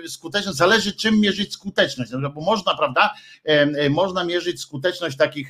skuteczność, 0.07 0.57
zależy 0.57 0.93
czym 0.93 1.19
mierzyć 1.19 1.53
skuteczność, 1.53 2.11
no, 2.19 2.29
bo 2.29 2.41
można, 2.41 2.75
prawda, 2.77 3.13
e, 3.45 3.89
można 3.89 4.23
mierzyć 4.23 4.61
skuteczność 4.61 5.17
takich, 5.17 5.49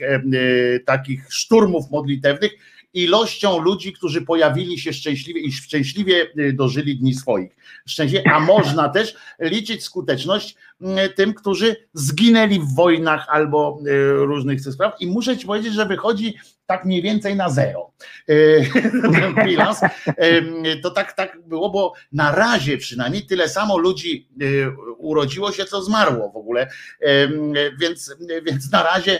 takich 0.86 1.34
szturmów 1.34 1.92
modlitewnych 1.92 2.52
ilością 2.94 3.60
ludzi, 3.60 3.94
którzy 3.94 4.22
pojawili 4.22 4.80
się 4.80 4.94
szczęśliwie 4.94 5.42
i 5.42 5.52
szczęśliwie 5.52 6.28
y, 6.40 6.54
dożyli 6.54 6.98
dni 6.98 7.14
swoich. 7.14 7.56
Szczęśliwie, 7.88 8.32
a 8.32 8.40
można 8.40 8.90
też 8.90 9.16
liczyć 9.40 9.84
skuteczność 9.84 10.56
y, 10.82 11.10
tym, 11.10 11.34
którzy 11.34 11.76
zginęli 11.94 12.60
w 12.60 12.76
wojnach 12.76 13.26
albo 13.30 13.80
y, 13.88 14.14
różnych 14.14 14.62
spraw. 14.62 14.94
I 15.00 15.08
muszę 15.08 15.38
ci 15.38 15.48
powiedzieć, 15.48 15.74
że 15.74 15.86
wychodzi 15.86 16.34
tak 16.66 16.86
mniej 16.86 17.02
więcej 17.02 17.36
na 17.36 17.50
zero. 17.50 17.92
Ten 19.20 19.36
bilans. 19.46 19.80
To 20.84 20.92
tak, 20.92 21.14
tak 21.14 21.40
było, 21.48 21.70
bo 21.70 21.94
na 22.12 22.32
razie 22.32 22.78
przynajmniej 22.78 23.26
tyle 23.26 23.50
samo 23.50 23.78
ludzi 23.78 24.28
urodziło 24.98 25.52
się, 25.52 25.66
co 25.66 25.84
zmarło 25.84 26.32
w 26.32 26.38
ogóle. 26.38 26.68
Więc, 27.80 28.16
więc 28.46 28.72
na 28.72 28.84
razie, 28.84 29.20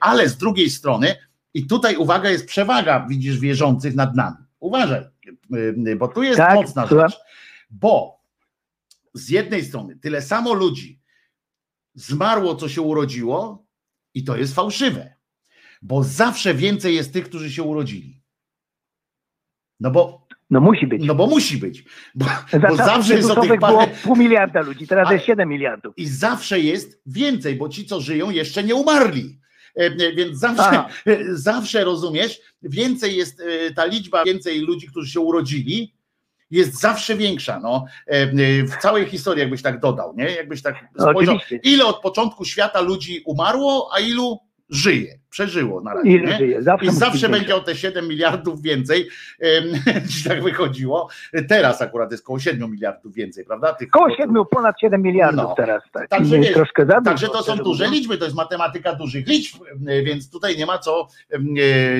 ale 0.00 0.28
z 0.28 0.36
drugiej 0.36 0.70
strony, 0.70 1.16
i 1.54 1.66
tutaj 1.66 1.96
uwaga, 1.96 2.30
jest 2.30 2.46
przewaga, 2.46 3.06
widzisz, 3.08 3.38
wierzących 3.38 3.94
nad 3.94 4.16
nami. 4.16 4.36
Uważaj, 4.60 5.02
y, 5.88 5.96
bo 5.96 6.08
tu 6.08 6.22
jest 6.22 6.36
Tak, 6.36 6.54
mocna 6.54 6.86
rzecz. 6.86 7.18
Bo 7.70 8.20
z 9.14 9.28
jednej 9.28 9.64
strony 9.64 9.96
tyle 9.96 10.22
samo 10.22 10.54
ludzi 10.54 11.00
zmarło, 11.94 12.54
co 12.54 12.68
się 12.68 12.82
urodziło, 12.82 13.66
i 14.14 14.24
to 14.24 14.36
jest 14.36 14.54
fałszywe, 14.54 15.14
bo 15.82 16.02
zawsze 16.04 16.54
więcej 16.54 16.94
jest 16.94 17.12
tych, 17.12 17.24
którzy 17.24 17.50
się 17.50 17.62
urodzili. 17.62 18.22
No 19.80 19.90
bo, 19.90 20.26
No 20.50 20.60
musi 20.60 20.86
być. 20.86 21.04
no 21.04 21.14
bo 21.14 21.26
musi 21.26 21.58
być. 21.58 21.84
Bo, 22.14 22.24
bo 22.68 22.76
zawsze 22.76 23.14
jest 23.16 23.30
o 23.30 23.34
tych 23.34 23.42
Jezusowek 23.50 23.60
było 23.60 23.78
parę, 23.78 23.92
pół 24.02 24.16
miliarda 24.16 24.60
ludzi, 24.60 24.86
teraz 24.86 25.08
A- 25.08 25.12
jest 25.12 25.24
7 25.24 25.48
miliardów. 25.48 25.94
i 25.98 26.06
zawsze 26.06 26.60
jest 26.60 27.02
więcej, 27.06 27.56
bo 27.56 27.68
ci, 27.68 27.86
co 27.86 28.00
żyją, 28.00 28.30
jeszcze 28.30 28.64
nie 28.64 28.74
umarli. 28.74 29.39
E, 29.76 29.84
e, 29.84 30.12
Więc 30.12 30.38
zawsze, 30.38 30.62
Aha. 30.62 30.88
e, 31.06 31.18
zawsze 31.30 31.84
rozumiesz, 31.84 32.40
więcej 32.62 33.16
jest 33.16 33.42
ta 33.76 33.84
liczba, 33.84 34.24
więcej 34.24 34.60
ludzi, 34.60 34.86
którzy 34.86 35.12
się 35.12 35.20
urodzili, 35.20 35.94
jest 36.50 36.80
zawsze 36.80 37.16
większa. 37.16 37.60
No, 37.60 37.84
w 38.42 38.82
całej 38.82 39.06
historii, 39.06 39.40
jakbyś 39.40 39.62
tak 39.62 39.80
dodał, 39.80 40.14
nie? 40.16 40.30
Jakbyś 40.30 40.62
tak 40.62 40.76
spojrzał, 40.98 41.36
Oczywiście. 41.36 41.70
ile 41.70 41.84
od 41.84 42.00
początku 42.00 42.44
świata 42.44 42.80
ludzi 42.80 43.22
umarło, 43.26 43.90
a 43.92 44.00
ilu 44.00 44.38
żyje, 44.68 45.19
przeżyło 45.30 45.80
na 45.80 45.94
razie. 45.94 46.20
Nie? 46.20 46.36
żyje? 46.38 46.62
Zawsze 46.62 46.86
I 46.86 46.90
zawsze 46.90 47.28
będzie 47.28 47.56
o 47.56 47.60
te 47.60 47.76
7 47.76 48.08
miliardów 48.08 48.62
więcej, 48.62 49.08
tak 50.28 50.42
wychodziło. 50.42 51.08
Teraz 51.48 51.82
akurat 51.82 52.10
jest 52.10 52.24
około 52.24 52.38
7 52.40 52.70
miliardów 52.70 53.14
więcej, 53.14 53.44
prawda? 53.44 53.72
Tych 53.74 53.90
Koło 53.90 54.10
7, 54.16 54.34
ponad 54.50 54.80
7 54.80 55.02
miliardów 55.02 55.44
No. 55.44 55.54
teraz. 55.56 55.82
Tak. 55.92 56.08
Także 56.08 56.38
wiesz, 56.38 56.52
troszkę 56.54 56.86
Także 57.04 57.28
to 57.28 57.42
są 57.42 57.56
duże 57.56 57.86
liczby, 57.88 58.18
to 58.18 58.24
jest 58.24 58.36
matematyka 58.36 58.92
dużych 58.94 59.26
liczb, 59.26 59.56
więc 60.04 60.30
tutaj 60.30 60.56
nie 60.56 60.66
ma 60.66 60.78
co, 60.78 61.08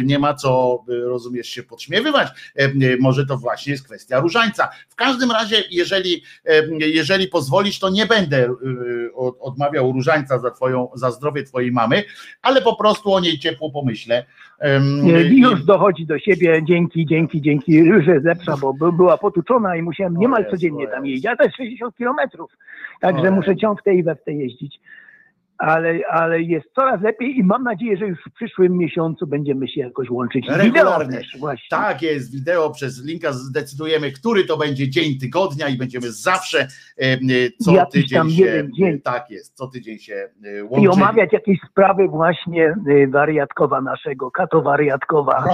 nie 0.04 0.18
ma 0.18 0.34
co, 0.34 0.84
e, 0.88 0.94
rozumiesz, 1.08 1.46
się 1.48 1.62
podśmiewywać. 1.62 2.28
E, 2.56 2.70
Może 3.00 3.26
to 3.26 3.36
właśnie 3.36 3.72
jest 3.72 3.84
kwestia 3.84 4.20
różańca. 4.20 4.68
W 4.88 4.94
każdym 4.94 5.30
razie, 5.30 5.56
jeżeli, 5.70 6.22
jeżeli 6.78 7.28
pozwolisz, 7.28 7.78
to 7.78 7.88
nie 7.90 8.06
będę 8.06 8.54
od- 9.14 9.36
odmawiał 9.40 9.92
różańca 9.92 10.38
za, 10.38 10.50
twoją, 10.50 10.88
za 10.94 11.10
zdrowie 11.10 11.42
twojej 11.42 11.72
mamy, 11.72 12.04
ale 12.42 12.62
po 12.62 12.76
prostu 12.76 13.12
o 13.12 13.19
niej 13.20 13.38
ciepło 13.38 13.70
pomyślę. 13.70 14.24
I- 15.32 15.40
Już 15.40 15.64
dochodzi 15.64 16.06
do 16.06 16.18
siebie, 16.18 16.62
dzięki, 16.64 17.06
dzięki, 17.06 17.40
dzięki, 17.42 17.84
że 18.04 18.12
jest 18.14 18.24
lepsza, 18.26 18.56
bo 18.60 18.74
by- 18.74 18.92
była 18.92 19.18
potuczona 19.18 19.76
i 19.76 19.82
musiałem 19.82 20.16
niemal 20.16 20.42
codziennie 20.50 20.86
tam 20.88 21.06
jeździć, 21.06 21.26
a 21.26 21.36
to 21.36 21.44
jest 21.44 21.56
60 21.56 21.96
kilometrów, 21.96 22.56
także 23.00 23.22
muszę 23.30 23.56
ciąg 23.56 23.80
w 23.80 23.84
tej 23.84 23.98
i 23.98 24.02
we 24.02 24.14
w 24.14 24.24
tej 24.24 24.38
jeździć. 24.38 24.80
Ale, 25.60 26.00
ale 26.10 26.42
jest 26.42 26.66
coraz 26.74 27.02
lepiej 27.02 27.38
i 27.38 27.44
mam 27.44 27.62
nadzieję, 27.62 27.96
że 27.96 28.06
już 28.06 28.18
w 28.30 28.34
przyszłym 28.34 28.78
miesiącu 28.78 29.26
będziemy 29.26 29.68
się 29.68 29.80
jakoś 29.80 30.10
łączyć. 30.10 30.46
Regularnie. 30.48 31.16
też. 31.18 31.68
Tak 31.70 32.02
jest, 32.02 32.32
wideo 32.32 32.70
przez 32.70 33.04
linka 33.04 33.32
zdecydujemy, 33.32 34.12
który 34.12 34.44
to 34.44 34.56
będzie 34.56 34.90
dzień 34.90 35.18
tygodnia 35.18 35.68
i 35.68 35.76
będziemy 35.78 36.12
zawsze 36.12 36.68
e, 36.98 37.18
co 37.58 37.86
tydzień 37.86 38.30
się, 38.30 38.68
dzień. 38.78 39.00
tak 39.00 39.30
jest, 39.30 39.56
co 39.56 39.66
tydzień 39.66 39.98
się 39.98 40.28
e, 40.74 40.80
I 40.80 40.88
omawiać 40.88 41.32
jakieś 41.32 41.58
sprawy 41.70 42.08
właśnie 42.08 42.74
wariatkowa 43.08 43.80
naszego, 43.80 44.30
kato 44.30 44.62
wariatkowa, 44.62 45.44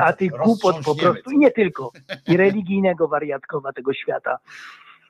a 0.00 0.12
tych 0.12 0.30
głupot 0.30 0.76
po 0.84 0.94
prostu 0.94 1.30
nie 1.30 1.50
tylko, 1.50 1.92
i 2.28 2.36
religijnego 2.36 3.08
wariatkowa 3.08 3.72
tego 3.72 3.94
świata. 3.94 4.38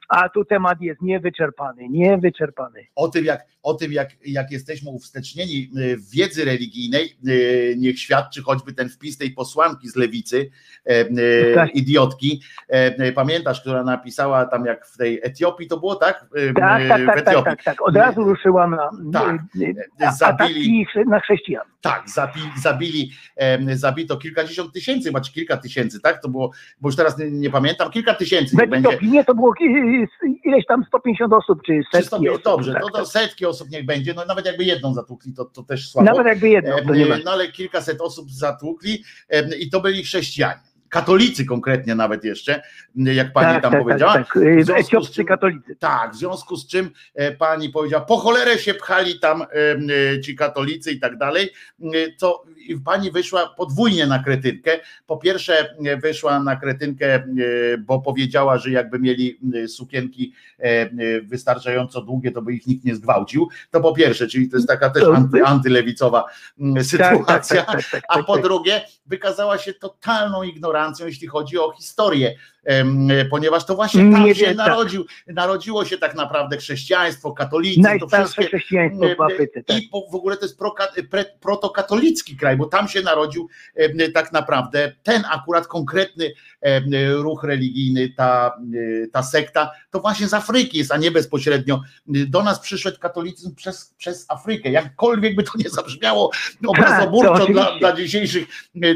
A 0.08 0.28
tu 0.28 0.44
temat 0.44 0.80
jest 0.80 1.02
niewyczerpany, 1.02 1.88
niewyczerpany. 1.88 2.86
O 2.96 3.08
tym, 3.08 3.24
jak, 3.24 3.40
o 3.68 3.74
tym 3.74 3.92
jak, 3.92 4.08
jak 4.26 4.50
jesteśmy 4.50 4.90
uwstecznieni 4.90 5.70
e, 5.76 5.96
w 5.96 6.10
wiedzy 6.10 6.44
religijnej, 6.44 7.04
e, 7.26 7.30
niech 7.76 7.98
świadczy 8.00 8.42
choćby 8.42 8.72
ten 8.72 8.88
wpis 8.88 9.18
tej 9.18 9.30
posłanki 9.30 9.88
z 9.88 9.96
lewicy, 9.96 10.50
e, 10.86 10.90
e, 10.90 11.54
Tak. 11.54 11.74
idiotki. 11.74 12.42
E, 12.68 13.12
Pamiętasz, 13.12 13.60
która 13.60 13.84
napisała 13.84 14.44
tam 14.46 14.64
jak 14.64 14.86
w 14.86 14.96
tej 14.96 15.20
Etiopii 15.22 15.68
to 15.68 15.76
było, 15.76 15.94
tak? 15.96 16.26
Tak, 16.56 16.88
tak, 16.88 17.02
w 17.02 17.06
tak, 17.06 17.24
tak, 17.24 17.44
tak, 17.44 17.62
tak. 17.64 17.82
Od 17.82 17.96
razu 17.96 18.24
ruszyłam 18.24 18.70
na 18.70 18.90
Tak. 19.12 19.36
y, 19.60 19.64
y, 19.64 20.12
Zabili, 20.18 20.86
na 21.06 21.20
chrześcijan. 21.20 21.64
Tak, 21.80 22.02
zabili, 22.10 22.46
zabili 22.62 23.10
zabito 23.74 24.16
kilkadziesiąt 24.16 24.72
tysięcy, 24.72 25.12
macie 25.12 25.32
kilka 25.32 25.56
tysięcy, 25.56 26.00
tak? 26.00 26.22
To 26.22 26.28
było, 26.28 26.50
bo 26.80 26.88
już 26.88 26.96
teraz 26.96 27.18
nie, 27.18 27.30
nie 27.30 27.50
pamiętam, 27.50 27.90
kilka 27.90 28.14
tysięcy 28.14 28.56
W. 28.56 28.74
Etiopii 28.74 29.10
nie, 29.10 29.24
to 29.24 29.34
było 29.34 29.52
y, 29.60 29.64
y, 29.64 30.06
ileś 30.44 30.66
tam 30.66 30.84
150 30.88 31.32
osób, 31.32 31.58
czy 31.66 31.80
setki 31.92 32.06
stopnie, 32.06 32.30
osób. 32.30 32.44
dobrze, 32.44 32.72
tak, 32.72 32.82
to, 32.82 32.88
to 32.88 32.98
tak. 32.98 33.06
setki 33.06 33.46
osób 33.46 33.57
niech 33.70 33.86
będzie, 33.86 34.14
no 34.14 34.24
nawet 34.24 34.46
jakby 34.46 34.64
jedną 34.64 34.94
zatłukli, 34.94 35.32
to, 35.32 35.44
to 35.44 35.62
też 35.62 35.90
słabo. 35.90 36.10
Nawet 36.10 36.26
jakby 36.26 36.48
jedno, 36.48 36.76
to 36.86 36.94
nie 36.94 37.06
ma. 37.06 37.18
No 37.24 37.30
ale 37.30 37.52
kilkaset 37.52 38.00
osób 38.00 38.30
zatłukli 38.30 39.04
em, 39.28 39.50
i 39.58 39.70
to 39.70 39.80
byli 39.80 40.02
chrześcijanie. 40.02 40.67
Katolicy 40.88 41.44
konkretnie 41.44 41.94
nawet 41.94 42.24
jeszcze, 42.24 42.62
jak 42.96 43.32
pani 43.32 43.52
tak, 43.54 43.62
tam 43.62 43.72
tak, 43.72 43.82
powiedziała. 43.82 44.12
tak, 44.14 44.26
tak. 44.66 44.78
Etiopscy 44.78 45.14
czym- 45.14 45.26
katolicy. 45.26 45.76
Tak, 45.76 46.12
w 46.12 46.16
związku 46.16 46.56
z 46.56 46.66
czym 46.66 46.90
e, 47.14 47.32
pani 47.32 47.68
powiedziała, 47.70 48.04
po 48.04 48.16
cholerę 48.16 48.58
się 48.58 48.74
pchali 48.74 49.20
tam 49.20 49.42
em, 49.42 49.48
e, 50.16 50.20
ci 50.20 50.36
katolicy 50.36 50.92
i 50.92 51.00
tak 51.00 51.18
dalej, 51.18 51.50
e, 51.82 51.86
to 52.20 52.44
i 52.68 52.76
pani 52.80 53.10
wyszła 53.10 53.54
podwójnie 53.56 54.06
na 54.06 54.18
kretynkę. 54.22 54.70
Po 55.06 55.16
pierwsze 55.16 55.74
e, 55.86 55.96
wyszła 55.96 56.40
na 56.40 56.56
kretynkę, 56.56 57.14
e, 57.14 57.22
bo 57.78 58.00
powiedziała, 58.00 58.58
że 58.58 58.70
jakby 58.70 58.98
mieli 58.98 59.38
e, 59.64 59.68
sukienki 59.68 60.32
e, 60.58 60.62
e, 60.64 60.88
wystarczająco 61.22 62.00
długie, 62.02 62.32
to 62.32 62.42
by 62.42 62.52
ich 62.54 62.66
nikt 62.66 62.84
nie 62.84 62.94
zgwałcił. 62.94 63.48
To 63.70 63.80
po 63.80 63.92
pierwsze, 63.94 64.26
czyli 64.26 64.48
to 64.48 64.56
jest 64.56 64.68
taka 64.68 64.90
też 64.90 65.04
anty, 65.14 65.44
antylewicowa 65.44 66.24
Tak, 66.24 66.74
tak, 66.74 66.84
sytuacja. 66.84 67.62
tak, 67.64 68.02
A 68.08 68.22
po 68.22 68.38
drugie, 68.38 68.80
wykazała 69.06 69.58
się 69.58 69.72
totalną 69.74 70.42
ignorancją, 70.42 70.77
jeśli 71.06 71.28
chodzi 71.28 71.58
o 71.58 71.72
historię, 71.72 72.38
ponieważ 73.30 73.66
to 73.66 73.74
właśnie 73.74 74.12
tam 74.12 74.24
Nie 74.24 74.34
się 74.34 74.46
tak. 74.46 74.56
narodził, 74.56 75.06
narodziło 75.26 75.84
się 75.84 75.98
tak 75.98 76.14
naprawdę 76.14 76.56
chrześcijaństwo, 76.56 77.32
katolicyzm, 77.32 77.98
to 78.00 78.08
wszystkie. 78.08 78.46
chrześcijaństwo 78.46 79.06
w 79.18 79.20
Afryce. 79.20 79.62
Tak. 79.62 79.76
I 79.76 79.90
w 80.12 80.14
ogóle 80.14 80.36
to 80.36 80.44
jest 80.44 80.58
proka, 80.58 80.88
pre, 81.10 81.24
protokatolicki 81.40 82.36
kraj, 82.36 82.56
bo 82.56 82.66
tam 82.66 82.88
się 82.88 83.02
narodził 83.02 83.48
tak 84.14 84.32
naprawdę 84.32 84.92
ten 85.02 85.22
akurat 85.30 85.66
konkretny 85.66 86.34
ruch 87.12 87.44
religijny, 87.44 88.08
ta, 88.16 88.58
ta 89.12 89.22
sekta, 89.22 89.70
to 89.90 90.00
właśnie 90.00 90.28
z 90.28 90.34
Afryki 90.34 90.78
jest, 90.78 90.92
a 90.92 90.96
nie 90.96 91.10
bezpośrednio. 91.10 91.80
Do 92.06 92.42
nas 92.42 92.60
przyszedł 92.60 92.98
katolicyzm 92.98 93.54
przez, 93.54 93.94
przez 93.98 94.26
Afrykę. 94.28 94.70
Jakkolwiek 94.70 95.36
by 95.36 95.42
to 95.42 95.52
nie 95.58 95.70
zabrzmiało 95.70 96.30
obrazoburczo 96.66 97.46
dla, 97.46 97.78
dla, 97.78 97.92
dzisiejszych, 97.92 98.48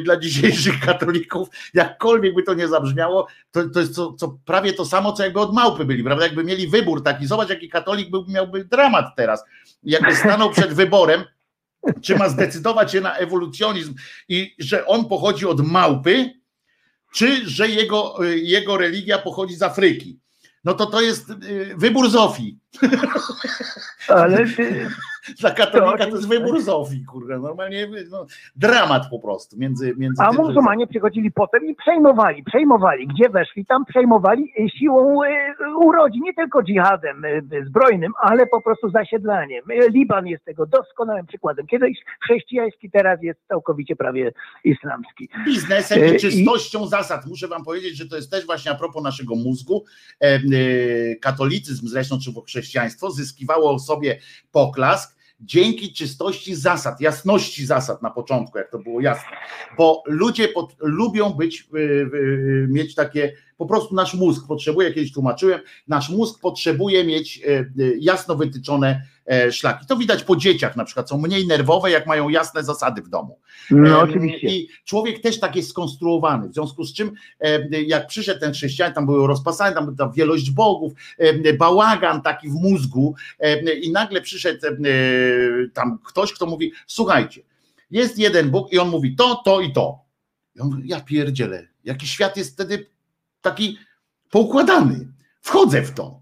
dla 0.05 0.17
dzisiejszych 0.17 0.81
katolików, 0.81 1.49
jakkolwiek 1.75 2.35
by 2.35 2.43
to 2.43 2.55
nie 2.55 2.69
zabrzmiało, 2.69 3.27
to, 3.53 3.62
to 3.71 3.81
jest 3.81 3.95
co, 3.95 4.13
co 4.13 4.39
prawie 4.45 4.73
to 4.73 4.85
samo, 4.85 5.13
co 5.13 5.25
jakby 5.25 5.41
od 5.41 5.55
małpy 5.55 5.85
byli, 5.85 6.05
prawda? 6.05 6.25
Jakby 6.25 6.45
mieli 6.45 6.69
wybór 6.69 7.03
taki, 7.03 7.27
zobacz 7.27 7.49
jaki 7.49 7.69
katolik 7.69 8.11
był, 8.11 8.25
miałby 8.29 8.65
dramat 8.65 9.07
teraz. 9.17 9.45
Jakby 9.83 10.17
stanął 10.17 10.51
przed 10.51 10.75
wyborem, 10.75 11.25
czy 12.03 12.17
ma 12.17 12.29
zdecydować 12.29 12.93
się 12.93 13.01
na 13.01 13.17
ewolucjonizm 13.17 13.95
i 14.29 14.55
że 14.59 14.87
on 14.87 15.09
pochodzi 15.09 15.47
od 15.47 15.67
małpy, 15.67 16.33
czy 17.15 17.51
że 17.51 17.69
jego, 17.69 18.19
jego 18.35 18.77
religia 18.77 19.19
pochodzi 19.19 19.55
z 19.55 19.63
Afryki. 19.63 20.19
No 20.65 20.75
to 20.75 20.87
to 20.87 21.01
jest 21.01 21.31
y, 21.31 21.75
wybór 21.77 22.11
Zofii. 22.11 22.59
Ale 24.09 24.41
y, 24.41 24.91
Dla 25.41 25.51
katolika 25.51 26.07
to 26.07 26.17
jest 26.17 26.29
wybór 26.29 26.61
Zofii, 26.63 27.05
kurde. 27.05 27.39
Normalnie 27.39 27.89
no, 28.11 28.27
dramat 28.57 29.03
po 29.11 29.19
prostu 29.19 29.57
między, 29.59 29.95
między 29.97 30.23
a 30.23 30.29
tym, 30.29 30.37
że- 30.37 30.43
muzułmanie 30.43 30.87
przychodzili 30.87 31.31
potem 31.31 31.67
i 31.67 31.75
przejmowali, 31.75 32.45
przejmowali. 32.45 33.07
Gdzie 33.07 33.29
weszli, 33.29 33.67
tam 33.67 33.85
przejmowali 33.85 34.43
y, 34.61 34.69
siłą 34.79 35.23
y, 35.25 35.29
urodzin, 35.81 36.23
nie 36.23 36.35
tylko 36.35 36.63
dżihadem 36.63 37.25
y, 37.25 37.43
zbrojnym, 37.67 38.13
ale 38.21 38.47
po 38.47 38.63
prostu 38.63 38.91
zasiedlaniem. 38.91 39.65
Liban 39.89 40.27
jest 40.27 40.45
tego 40.45 40.67
doskonałym 40.67 41.27
przykładem. 41.27 41.67
Kiedyś 41.67 41.99
chrześcijański, 42.25 42.91
teraz 42.91 43.23
jest 43.23 43.41
całkowicie 43.49 43.97
prawie 43.97 44.33
islamski. 44.65 45.29
biznesem 45.47 46.05
i 46.13 46.17
i- 46.17 46.21
czystością 46.21 46.87
zasad. 46.87 47.27
Muszę 47.27 47.49
wam 47.49 47.65
powiedzieć, 47.65 47.97
że 47.97 48.09
to 48.09 48.17
jest 48.17 48.31
też 48.31 48.47
właśnie 48.47 48.71
a 48.71 48.75
propos 48.75 49.03
naszego 49.03 49.35
mózgu. 49.35 49.85
Katolicyzm 51.21 51.87
zresztą, 51.89 52.19
czy 52.25 52.31
chrześcijaństwo 52.47 53.11
zyskiwało 53.11 53.79
sobie 53.79 54.19
poklask, 54.53 55.22
dzięki 55.43 55.93
czystości 55.93 56.55
zasad, 56.55 57.01
jasności 57.01 57.67
zasad 57.67 58.03
na 58.03 58.11
początku, 58.11 58.59
jak 58.59 58.71
to 58.71 58.79
było 58.79 59.01
jasne, 59.01 59.37
bo 59.77 60.03
ludzie 60.07 60.49
pod, 60.49 60.77
lubią 60.81 61.31
być, 61.31 61.69
y, 61.75 61.79
y, 61.79 62.67
mieć 62.71 62.95
takie, 62.95 63.33
po 63.63 63.69
prostu 63.69 63.95
nasz 63.95 64.15
mózg 64.15 64.47
potrzebuje, 64.47 64.93
kiedyś 64.93 65.13
tłumaczyłem, 65.13 65.61
nasz 65.89 66.11
mózg 66.11 66.41
potrzebuje 66.41 67.05
mieć 67.05 67.41
y, 67.45 67.73
y, 67.81 67.97
jasno 68.01 68.37
wytyczone 68.37 69.03
e, 69.27 69.53
szlaki. 69.53 69.87
To 69.87 69.97
widać 69.97 70.25
po 70.25 70.37
dzieciach 70.37 70.77
na 70.77 70.85
przykład, 70.85 71.09
są 71.09 71.19
mniej 71.19 71.47
nerwowe, 71.47 71.91
jak 71.91 72.07
mają 72.07 72.29
jasne 72.29 72.65
zasady 72.65 73.03
w 73.03 73.09
domu. 73.09 73.39
No 73.71 74.01
oczywiście. 74.01 74.49
I 74.49 74.69
człowiek 74.85 75.21
też 75.21 75.41
tak 75.41 75.57
jest 75.57 75.71
skonstruowany, 75.71 76.49
w 76.49 76.55
związku 76.55 76.85
z 76.85 76.95
czym 76.95 77.13
jak 77.87 78.07
przyszedł 78.07 78.41
ten 78.41 78.53
chrześcijanin, 78.53 78.95
tam 78.95 79.07
były 79.07 79.27
rozpasane, 79.27 79.75
tam 79.75 79.95
była 79.95 80.13
wielość 80.13 80.51
bogów, 80.51 80.93
bałagan 81.59 82.23
taki 82.23 82.49
w 82.49 82.55
mózgu 82.55 83.15
i 83.83 83.93
nagle 83.93 84.21
przyszedł 84.21 84.67
e, 84.67 84.71
tam 85.75 85.99
ktoś, 86.05 86.33
kto 86.33 86.47
mówi, 86.47 86.73
słuchajcie, 86.87 87.43
jest 87.91 88.19
jeden 88.19 88.51
Bóg 88.51 88.73
i 88.73 88.79
on 88.79 88.89
mówi 88.89 89.17
to, 89.17 89.43
to 89.45 89.61
i 89.61 89.73
to. 89.73 89.99
I 90.57 90.61
on 90.61 90.71
mówi, 90.71 90.89
ja 90.89 91.01
pierdzielę, 91.01 91.69
jaki 91.85 92.07
świat 92.07 92.37
jest 92.37 92.53
wtedy 92.53 92.92
taki 93.43 93.79
poukładany. 94.31 95.13
Wchodzę 95.41 95.83
w 95.83 95.91
to. 95.95 96.21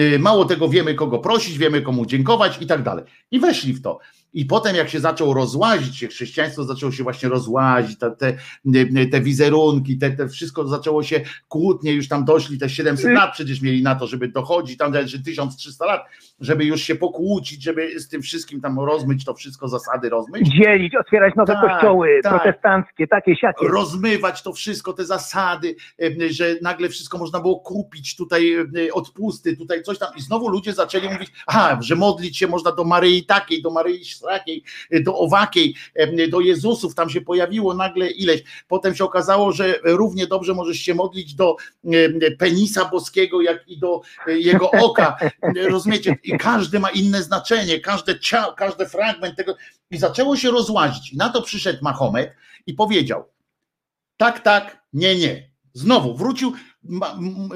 Y, 0.00 0.18
Mało 0.18 0.44
tego, 0.44 0.68
wiemy 0.68 0.94
kogo 0.94 1.18
prosić, 1.18 1.58
wiemy 1.58 1.82
komu 1.82 2.06
dziękować 2.06 2.62
i 2.62 2.66
tak 2.66 2.82
dalej. 2.82 3.04
I 3.30 3.40
weszli 3.40 3.74
w 3.74 3.82
to. 3.82 3.98
I 4.32 4.44
potem, 4.44 4.76
jak 4.76 4.88
się 4.88 5.00
zaczął 5.00 5.34
rozłazić, 5.34 5.96
się 5.96 6.06
chrześcijaństwo 6.06 6.64
zaczęło 6.64 6.92
się 6.92 7.02
właśnie 7.02 7.28
rozłazić, 7.28 7.98
te, 7.98 8.10
te, 8.10 8.32
te 9.10 9.20
wizerunki, 9.20 9.98
te, 9.98 10.10
te 10.10 10.28
wszystko 10.28 10.68
zaczęło 10.68 11.02
się 11.02 11.20
kłótnie, 11.48 11.92
już 11.92 12.08
tam 12.08 12.24
doszli, 12.24 12.58
te 12.58 12.68
700 12.68 13.12
lat 13.12 13.32
przecież 13.32 13.62
mieli 13.62 13.82
na 13.82 13.94
to, 13.94 14.06
żeby 14.06 14.28
dochodzić, 14.28 14.76
tam 14.78 14.92
że 15.06 15.18
1300 15.18 15.86
lat, 15.86 16.04
żeby 16.40 16.64
już 16.64 16.82
się 16.82 16.94
pokłócić, 16.96 17.62
żeby 17.62 18.00
z 18.00 18.08
tym 18.08 18.22
wszystkim 18.22 18.60
tam 18.60 18.78
rozmyć 18.80 19.24
to 19.24 19.34
wszystko, 19.34 19.68
zasady 19.68 20.08
rozmyć 20.08 20.48
Dzielić, 20.48 20.94
otwierać 20.96 21.34
nowe 21.36 21.52
Tak, 21.52 21.70
kościoły 21.70 22.20
tak. 22.22 22.32
protestanckie, 22.42 23.06
takie 23.06 23.36
siakie. 23.36 23.68
rozmywać 23.68 24.42
to 24.42 24.52
wszystko, 24.52 24.92
te 24.92 25.04
zasady, 25.04 25.76
że 26.30 26.54
nagle 26.62 26.88
wszystko 26.88 27.18
można 27.18 27.40
było 27.40 27.60
kupić, 27.60 28.16
tutaj 28.16 28.56
odpusty, 28.92 29.56
tutaj 29.56 29.82
coś 29.82 29.98
tam 29.98 30.08
i 30.16 30.20
znowu 30.20 30.48
ludzie 30.48 30.72
zaczęli 30.72 31.08
mówić, 31.08 31.32
aha, 31.46 31.78
że 31.82 31.96
modlić 31.96 32.38
się 32.38 32.46
można 32.46 32.72
do 32.72 32.84
Maryi 32.84 33.26
takiej, 33.26 33.62
do 33.62 33.70
Maryi 33.70 34.04
śrakiej, 34.18 34.62
do 35.02 35.18
owakiej, 35.18 35.74
em, 35.94 36.30
do 36.30 36.40
Jezusów, 36.40 36.94
tam 36.94 37.10
się 37.10 37.20
pojawiło 37.20 37.74
nagle 37.74 38.10
ileś, 38.10 38.42
potem 38.68 38.94
się 38.94 39.04
okazało, 39.04 39.52
że 39.52 39.80
równie 39.84 40.26
dobrze 40.26 40.54
możesz 40.54 40.78
się 40.78 40.94
modlić 40.94 41.34
do 41.34 41.56
penisa 42.38 42.84
boskiego, 42.84 43.40
jak 43.42 43.68
i 43.68 43.78
do 43.78 44.00
e, 44.26 44.38
jego 44.38 44.70
oka, 44.70 45.16
rozumiecie, 45.70 46.16
i 46.24 46.38
każdy 46.38 46.80
ma 46.80 46.90
inne 46.90 47.22
znaczenie, 47.22 47.80
każde 47.80 48.20
ciało, 48.20 48.52
każdy 48.52 48.86
fragment 48.88 49.36
tego 49.36 49.56
i 49.90 49.98
zaczęło 49.98 50.36
się 50.36 50.50
rozłazić 50.50 51.12
na 51.12 51.28
to 51.28 51.42
przyszedł 51.42 51.78
Mahomet 51.82 52.34
i 52.66 52.74
powiedział, 52.74 53.24
tak, 54.16 54.40
tak, 54.40 54.82
nie, 54.92 55.16
nie. 55.16 55.50
Znowu 55.72 56.14
wrócił. 56.14 56.52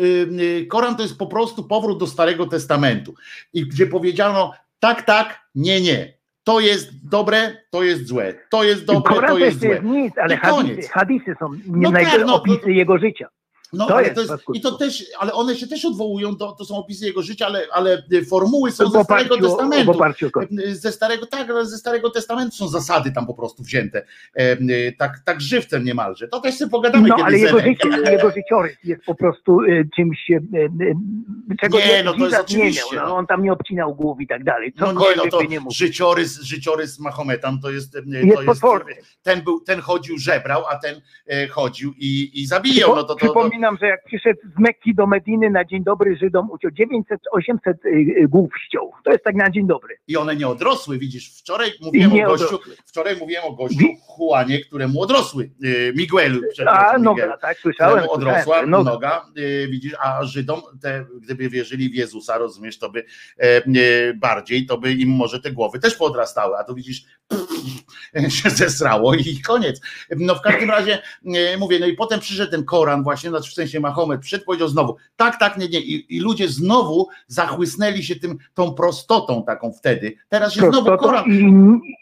y, 0.01 0.03
y, 0.41 0.67
Koran 0.67 0.97
to 0.97 1.03
jest 1.03 1.19
po 1.19 1.27
prostu 1.27 1.65
powrót 1.65 1.99
do 1.99 2.07
Starego 2.07 2.47
Testamentu, 2.47 3.15
i 3.53 3.67
gdzie 3.67 3.87
powiedziano 3.87 4.53
tak, 4.79 5.03
tak, 5.03 5.49
nie, 5.55 5.81
nie. 5.81 6.19
To 6.45 6.61
jest 6.61 7.09
dobre, 7.09 7.57
to 7.71 7.83
jest 7.83 8.07
złe. 8.07 8.35
To 8.51 8.65
jest 8.65 8.85
dobre, 8.85 9.15
Koran 9.15 9.31
to 9.31 9.39
jest 9.39 9.61
złe. 9.61 9.69
jest 9.69 9.83
nic, 9.83 10.19
ale 10.19 10.37
hadisy, 10.37 10.89
hadisy 10.89 11.35
są 11.39 11.49
No 11.67 11.93
tak, 11.93 12.25
no, 12.27 12.35
opisy 12.35 12.73
jego 12.73 12.99
życia. 12.99 13.29
No, 13.73 13.87
To 13.87 13.95
ale 13.97 14.03
jest 14.03 14.15
to 14.15 14.21
jest. 14.21 14.45
I 14.55 14.61
to 14.61 14.73
też, 14.73 15.05
ale 15.19 15.33
one 15.33 15.57
się 15.57 15.67
też 15.67 15.85
odwołują, 15.85 16.37
do, 16.37 16.53
to 16.53 16.65
są 16.65 16.77
opisy 16.77 17.07
jego 17.07 17.23
życia, 17.23 17.47
ale, 17.47 17.67
ale 17.73 18.03
formuły 18.31 18.73
są 18.73 18.91
ze 18.91 19.05
Starego 19.05 19.37
Testamentu. 19.37 19.93
Koran. 20.33 20.49
Ze 20.73 20.93
starego, 20.93 21.27
tak, 21.27 21.51
ale 21.51 21.67
ze 21.67 21.79
Starego 21.79 22.11
Testamentu 22.11 22.57
są 22.57 22.69
zasady 22.69 23.13
tam 23.13 23.27
po 23.27 23.35
prostu 23.35 23.63
wzięte. 23.63 24.05
E, 24.35 24.57
Tak, 24.99 25.19
tak 25.25 25.41
żywcem 25.41 25.85
niemalże. 25.85 26.29
To 26.29 26.41
też 26.41 26.55
sobie 26.55 26.71
pogadamy 26.71 27.09
No, 27.09 27.17
ale 27.25 27.39
jego, 27.39 27.61
życie, 27.61 27.89
jego 28.11 28.31
życiorys 28.31 28.77
jest 28.85 29.05
po 29.05 29.15
prostu 29.15 29.61
e, 29.61 29.85
czymś, 29.97 30.31
e, 30.31 30.37
e, 30.37 31.57
czego 31.61 31.79
Nie, 31.79 31.87
nie, 31.87 32.05
no 32.05 32.13
to 32.13 32.29
jest 32.29 32.57
nie 32.57 32.65
miał. 32.65 32.89
No, 32.95 33.03
no. 33.07 33.17
on 33.17 33.27
tam 33.27 33.43
nie 33.43 33.53
obcinał 33.53 33.95
głów 33.95 34.21
i 34.21 34.27
tak 34.27 34.45
dalej. 34.45 34.73
No 34.77 34.93
nie, 34.93 34.99
no 35.17 35.25
to 35.31 35.43
nie 35.43 35.61
mógł. 35.61 35.75
życiorys, 35.75 36.41
życiorys 36.41 36.99
Mahometan 37.01 37.61
to 37.61 37.71
jest, 37.71 37.97
e, 37.97 38.01
Jest 38.07 38.35
to 38.37 38.43
jest 38.43 38.47
potworny. 38.47 38.93
ten 39.23 39.43
był, 39.43 39.61
ten 39.61 39.81
chodził, 39.81 40.19
żebrał, 40.19 40.67
a 40.67 40.79
ten 40.79 41.01
e, 41.27 41.49
chodził 41.49 41.93
i, 41.99 42.31
i 42.35 42.47
zabijał. 42.47 42.97
No 42.97 43.03
to, 43.03 43.15
to, 43.15 43.27
to, 43.27 43.33
Przypominam, 43.63 43.79
że 43.81 43.87
jak 43.87 44.05
przyszedł 44.05 44.41
z 44.57 44.61
Mekki 44.61 44.95
do 44.95 45.07
Mediny 45.07 45.51
na 45.51 45.65
dzień 45.65 45.85
dobry 45.85 46.17
Żydom, 46.17 46.51
uciął 46.51 46.71
900, 46.71 47.21
800 47.33 47.85
y, 47.85 47.89
y, 47.89 48.29
głów 48.29 48.51
ściął. 48.67 48.93
To 49.05 49.13
jest 49.13 49.25
tak 49.25 49.35
na 49.35 49.51
dzień 49.51 49.67
dobry. 49.67 49.99
I 50.09 50.17
one 50.17 50.37
nie 50.37 50.49
odrosły, 50.49 50.99
widzisz, 50.99 51.39
wczoraj 51.39 51.71
mówiłem 51.81 52.13
nie 52.13 52.27
o 52.27 52.31
gościu, 52.31 52.47
odrosły. 52.47 52.77
wczoraj 52.87 53.17
mówiłem 53.17 53.45
o 53.45 53.53
gościu 53.53 53.79
Wi- 53.79 53.97
Juanie, 54.21 54.61
któremu 54.61 55.01
odrosły, 55.03 55.51
e, 55.65 55.93
Miguelu, 55.93 56.41
A, 56.67 56.99
Miguel. 56.99 57.33
tak, 57.41 57.59
słyszałem. 57.59 58.05
odrosła 58.09 58.43
słyszałem, 58.43 58.71
no, 58.71 58.83
noga, 58.83 59.27
y, 59.39 59.69
widzisz, 59.71 59.95
a 60.01 60.25
Żydom, 60.25 60.61
te, 60.83 61.05
gdyby 61.23 61.49
wierzyli 61.49 61.89
w 61.91 61.95
Jezusa, 61.95 62.39
rozumiesz, 62.39 62.79
to 62.79 62.91
by 62.91 63.05
e, 63.39 64.15
bardziej, 64.15 64.67
to 64.67 64.79
by 64.79 64.93
im 64.93 65.09
może 65.09 65.41
te 65.41 65.53
głowy 65.53 65.79
też 65.79 65.97
podrastały, 65.97 66.57
a 66.59 66.65
tu 66.65 66.75
widzisz, 66.75 67.05
się 68.43 68.51
zesrało 68.51 69.15
i 69.15 69.41
koniec. 69.47 69.81
No 70.17 70.35
w 70.35 70.41
każdym 70.41 70.71
razie 70.71 71.03
e, 71.35 71.57
mówię, 71.57 71.79
no 71.79 71.87
i 71.87 71.93
potem 71.93 72.21
przyszedł 72.21 72.51
ten 72.51 72.65
Koran 72.65 73.03
właśnie, 73.03 73.31
znaczy 73.31 73.52
w 73.53 73.55
sensie 73.55 73.81
Mahomet 73.81 74.21
przyszedł, 74.21 74.45
powiedział 74.45 74.69
znowu, 74.69 74.97
tak, 75.17 75.39
tak, 75.39 75.59
nie, 75.59 75.69
nie 75.69 75.81
i, 75.81 76.17
i 76.17 76.21
ludzie 76.21 76.49
znowu 76.49 77.09
zachłysnęli 77.27 78.03
się 78.03 78.17
tym, 78.17 78.39
tą 78.55 78.75
prostotą 78.75 79.45
taką 79.45 79.73
wtedy, 79.73 80.17
teraz 80.29 80.53
się 80.53 80.61
znowu 80.61 80.97
Koran, 80.97 81.25
i, 81.27 81.95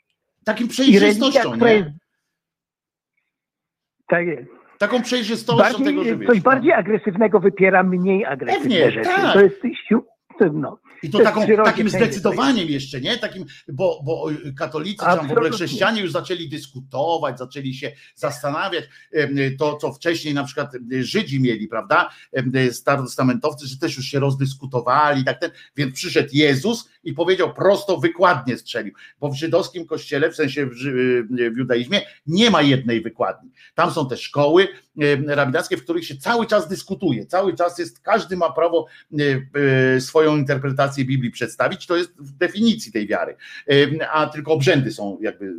takim 0.45 0.69
religia, 0.79 1.01
przejrzystością, 1.01 1.51
jest... 1.51 1.63
nie? 1.63 1.95
Tak 4.09 4.27
jest. 4.27 4.51
Taką 4.79 5.03
przejrzystością 5.03 5.85
tego, 5.85 6.05
że 6.05 6.11
Bardziej, 6.11 6.19
wiesz, 6.19 6.29
coś 6.29 6.37
no. 6.37 6.43
bardziej 6.43 6.73
agresywnego 6.73 7.41
wypiera 7.41 7.83
mniej 7.83 8.25
agresywne 8.27 8.63
Pewnie, 8.63 8.91
rzeczy. 8.91 9.09
tak. 9.09 9.33
To 9.33 9.41
jest 9.41 9.63
to, 10.41 10.53
no. 10.53 10.79
I 11.03 11.11
to, 11.11 11.19
taką, 11.19 11.47
takim 11.65 11.89
zdecydowaniem 11.89 12.69
jeszcze, 12.69 13.01
nie? 13.01 13.19
Takim, 13.19 13.45
bo, 13.69 14.03
bo 14.05 14.27
katolicy, 14.57 14.99
czy 14.99 15.05
tam 15.05 15.29
w 15.29 15.33
ogóle 15.33 15.51
chrześcijanie 15.51 16.03
już 16.03 16.13
zaczęli 16.13 16.49
dyskutować, 16.49 17.39
zaczęli 17.39 17.75
się 17.75 17.93
zastanawiać, 18.15 18.85
to 19.59 19.77
co 19.77 19.93
wcześniej 19.93 20.35
na 20.35 20.45
przykład 20.45 20.73
Żydzi 21.01 21.41
mieli, 21.41 21.69
prawda? 21.69 22.11
Starotestamentowcy, 22.73 23.67
że 23.67 23.79
też 23.79 23.97
już 23.97 24.07
się 24.07 24.21
rozdyskutowali, 24.21 25.25
tak 25.25 25.41
ten, 25.41 25.51
więc 25.77 25.95
przyszedł 25.95 26.29
Jezus 26.33 26.91
i 27.05 27.13
powiedział 27.13 27.55
prosto, 27.55 27.97
wykładnie 27.97 28.59
strzelił, 28.59 28.95
bo 29.21 29.29
w 29.29 29.35
żydowskim 29.35 29.87
kościele, 29.87 30.31
w 30.31 30.37
sensie 30.37 30.67
w, 30.67 30.75
w 31.53 31.59
judaizmie, 31.59 32.03
nie 32.27 32.51
ma 32.51 32.63
jednej 32.63 33.01
wykładni. 33.01 33.51
Tam 33.75 33.91
są 33.91 34.09
te 34.09 34.17
szkoły 34.17 34.69
rabinackie, 35.27 35.77
w 35.77 35.83
których 35.85 36.05
się 36.07 36.17
cały 36.17 36.47
czas 36.47 36.69
dyskutuje, 36.69 37.27
cały 37.27 37.55
czas 37.55 37.79
jest, 37.79 38.01
każdy 38.01 38.37
ma 38.37 38.53
prawo 38.53 38.87
e, 39.13 39.17
e, 39.97 40.01
swoją 40.01 40.37
interpretację 40.37 41.05
Biblii 41.05 41.31
przedstawić, 41.31 41.87
to 41.87 41.97
jest 41.97 42.17
w 42.19 42.33
definicji 42.33 42.93
tej 42.93 43.07
wiary, 43.07 43.37
E, 44.01 44.11
a 44.13 44.27
tylko 44.27 44.53
obrzędy 44.53 44.93
są 44.93 45.19
jakby 45.21 45.45
e, 45.47 45.51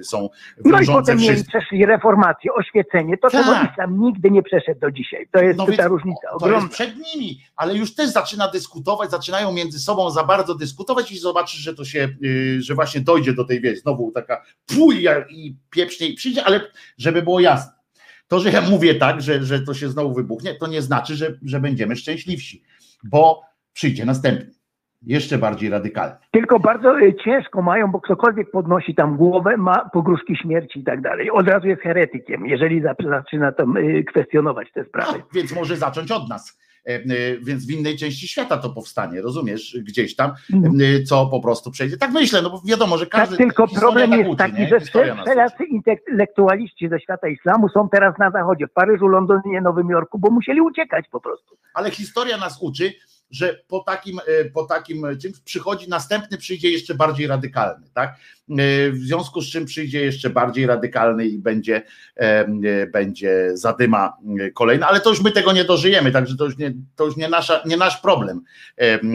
e, 0.00 0.04
są 0.04 0.28
No 0.64 0.80
i 0.80 0.86
potem 0.86 1.18
mieli 1.18 1.44
przeszli 1.44 1.86
reformację, 1.86 2.52
oświecenie, 2.52 3.16
to 3.18 3.30
czego 3.30 3.44
Tak. 3.44 3.70
islam 3.70 4.00
nigdy 4.00 4.30
nie 4.30 4.42
przeszedł 4.42 4.80
do 4.80 4.90
dzisiaj. 4.90 5.28
To 5.32 5.40
jest 5.42 5.58
No 5.58 5.66
ta 5.76 5.88
różnica 5.88 6.20
To 6.28 6.34
jest 6.34 6.42
ogromna. 6.44 6.68
przed 6.68 6.90
nimi, 6.96 7.40
ale 7.56 7.74
już 7.74 7.94
też 7.94 8.10
zaczyna 8.10 8.48
dyskutować, 8.48 9.10
zaczynają 9.10 9.52
między 9.52 9.78
sobą 9.78 10.10
za 10.10 10.24
bardzo 10.24 10.54
dyskutować 10.54 11.12
i 11.12 11.18
zobaczysz, 11.18 11.60
że 11.60 11.74
to 11.74 11.84
się, 11.84 12.08
y, 12.24 12.62
że 12.62 12.74
właśnie 12.74 13.00
dojdzie 13.00 13.32
do 13.32 13.44
tej 13.44 13.60
wieś, 13.60 13.80
znowu 13.80 14.12
taka 14.12 14.42
puja 14.66 15.24
i 15.30 15.56
pieprznie 15.70 16.06
i 16.08 16.14
przyjdzie, 16.14 16.44
ale 16.44 16.60
żeby 16.98 17.22
było 17.22 17.40
jasne. 17.40 17.75
To, 18.28 18.40
że 18.40 18.50
ja 18.50 18.60
mówię 18.60 18.94
tak, 18.94 19.20
że, 19.20 19.42
że 19.42 19.60
to 19.60 19.74
się 19.74 19.88
znowu 19.88 20.14
wybuchnie, 20.14 20.54
to 20.54 20.66
nie 20.66 20.82
znaczy, 20.82 21.14
że, 21.14 21.38
że 21.42 21.60
będziemy 21.60 21.96
szczęśliwsi, 21.96 22.62
bo 23.04 23.42
przyjdzie 23.72 24.04
następny, 24.04 24.50
jeszcze 25.02 25.38
bardziej 25.38 25.70
radykalny. 25.70 26.16
Tylko 26.30 26.60
bardzo 26.60 27.00
y, 27.00 27.14
ciężko 27.24 27.62
mają, 27.62 27.90
bo 27.90 28.00
ktokolwiek 28.00 28.50
podnosi 28.50 28.94
tam 28.94 29.16
głowę, 29.16 29.56
ma 29.56 29.90
pogróżki 29.92 30.36
śmierci 30.36 30.80
i 30.80 30.84
tak 30.84 31.00
dalej. 31.00 31.30
Od 31.30 31.48
razu 31.48 31.68
jest 31.68 31.82
heretykiem, 31.82 32.46
jeżeli 32.46 32.82
zaczyna 33.10 33.52
tam 33.52 33.76
y, 33.76 34.04
kwestionować 34.04 34.72
te 34.72 34.84
sprawy. 34.84 35.18
No, 35.18 35.24
więc 35.34 35.54
może 35.54 35.76
zacząć 35.76 36.10
od 36.12 36.28
nas. 36.28 36.58
E, 36.86 36.94
e, 36.94 37.38
Więc 37.42 37.66
w 37.66 37.70
innej 37.70 37.96
części 37.96 38.28
świata 38.28 38.56
to 38.56 38.70
powstanie, 38.70 39.22
rozumiesz, 39.22 39.78
gdzieś 39.82 40.16
tam, 40.16 40.30
e, 40.30 41.02
co 41.02 41.26
po 41.26 41.40
prostu 41.40 41.70
przejdzie. 41.70 41.96
Tak 41.96 42.10
myślę, 42.10 42.42
no 42.42 42.50
bo 42.50 42.62
wiadomo, 42.64 42.98
że 42.98 43.06
każdy. 43.06 43.36
tak, 43.36 43.46
tylko 43.46 43.68
problem 43.68 44.10
tak 44.10 44.18
jest 44.18 44.30
uczy, 44.30 44.38
taki, 44.38 44.60
nie? 44.60 44.68
że 44.68 44.80
wszelacy 44.80 45.64
intelektualiści 45.64 46.88
ze 46.88 47.00
świata 47.00 47.28
islamu 47.28 47.68
są 47.68 47.88
teraz 47.88 48.18
na 48.18 48.30
zachodzie, 48.30 48.66
w 48.66 48.72
Paryżu, 48.72 49.08
Londynie, 49.08 49.60
Nowym 49.60 49.90
Jorku, 49.90 50.18
bo 50.18 50.30
musieli 50.30 50.60
uciekać 50.60 51.04
po 51.10 51.20
prostu. 51.20 51.56
Ale 51.74 51.90
historia 51.90 52.36
nas 52.36 52.58
uczy, 52.60 52.92
że 53.30 53.60
po 53.68 53.80
takim, 53.80 54.20
po 54.54 54.64
takim 54.64 55.06
czymś 55.22 55.40
przychodzi 55.40 55.88
następny, 55.88 56.38
przyjdzie 56.38 56.70
jeszcze 56.70 56.94
bardziej 56.94 57.26
radykalny, 57.26 57.86
tak? 57.94 58.16
E, 58.50 58.90
w 58.90 58.96
związku 58.96 59.40
z 59.40 59.52
czym 59.52 59.64
przyjdzie 59.64 60.04
jeszcze 60.04 60.30
bardziej 60.30 60.66
radykalny 60.66 61.26
i 61.26 61.38
będzie, 61.38 61.82
e, 62.16 62.46
będzie 62.86 63.50
zadyma 63.52 64.16
kolejna, 64.54 64.88
ale 64.88 65.00
to 65.00 65.10
już 65.10 65.24
my 65.24 65.30
tego 65.30 65.52
nie 65.52 65.64
dożyjemy, 65.64 66.10
także 66.10 66.36
to 66.36 66.44
już 66.44 66.58
nie, 66.58 66.72
to 66.96 67.04
już 67.04 67.16
nie, 67.16 67.28
nasza, 67.28 67.62
nie 67.66 67.76
nasz 67.76 68.00
problem. 68.00 68.40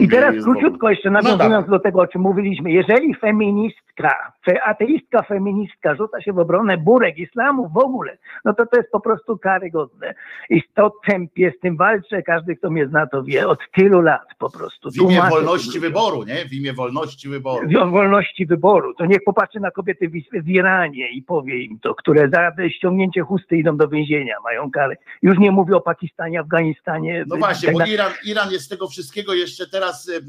I 0.00 0.08
teraz 0.08 0.34
króciutko 0.44 0.90
jeszcze 0.90 1.10
nawiązując 1.10 1.66
no 1.66 1.78
do 1.78 1.80
tego, 1.80 2.00
o 2.00 2.06
czym 2.06 2.22
mówiliśmy, 2.22 2.72
jeżeli 2.72 3.14
feministka, 3.14 4.32
fe, 4.44 4.62
ateistka 4.62 5.22
feministka 5.22 5.94
rzuca 5.94 6.20
się 6.20 6.32
w 6.32 6.38
obronę 6.38 6.78
burek 6.78 7.18
islamu 7.18 7.68
w 7.68 7.78
ogóle, 7.78 8.18
no 8.44 8.54
to 8.54 8.66
to 8.66 8.76
jest 8.76 8.90
po 8.90 9.00
prostu 9.00 9.38
karygodne. 9.38 10.14
I 10.50 10.62
to 10.74 10.92
tempie, 11.06 11.52
z 11.58 11.60
tym 11.60 11.76
walczę, 11.76 12.22
każdy 12.22 12.56
kto 12.56 12.70
mnie 12.70 12.86
zna 12.86 13.06
to 13.06 13.22
wie, 13.22 13.48
od 13.48 13.58
tylu 13.74 14.00
lat 14.00 14.28
po 14.38 14.50
prostu. 14.50 14.90
W 14.90 14.96
imię 14.96 15.22
wolności 15.30 15.80
wyboru, 15.80 16.24
nie? 16.24 16.48
W 16.48 16.52
imię 16.52 16.72
wolności 16.72 17.28
wyboru. 17.28 17.68
W 17.68 17.90
wolności 17.90 18.46
wyboru. 18.46 18.94
To 18.94 19.06
niech 19.22 19.34
popatrzy 19.34 19.60
na 19.60 19.70
kobiety 19.70 20.08
w, 20.08 20.44
w 20.44 20.48
Iranie 20.48 21.12
i 21.12 21.22
powie 21.22 21.64
im 21.64 21.78
to, 21.78 21.94
które 21.94 22.28
za 22.28 22.52
ściągnięcie 22.68 23.20
chusty 23.20 23.56
idą 23.56 23.76
do 23.76 23.88
więzienia, 23.88 24.34
mają 24.44 24.70
karę. 24.70 24.96
Już 25.22 25.38
nie 25.38 25.50
mówię 25.50 25.76
o 25.76 25.80
Pakistanie, 25.80 26.40
Afganistanie. 26.40 27.24
No 27.26 27.36
właśnie, 27.36 27.72
bo 27.72 27.84
Iran, 27.84 28.12
Iran 28.24 28.52
jest 28.52 28.64
z 28.64 28.68
tego 28.68 28.88
wszystkiego 28.88 29.34
jeszcze 29.34 29.66
teraz, 29.66 30.08
e, 30.08 30.16
e, 30.16 30.20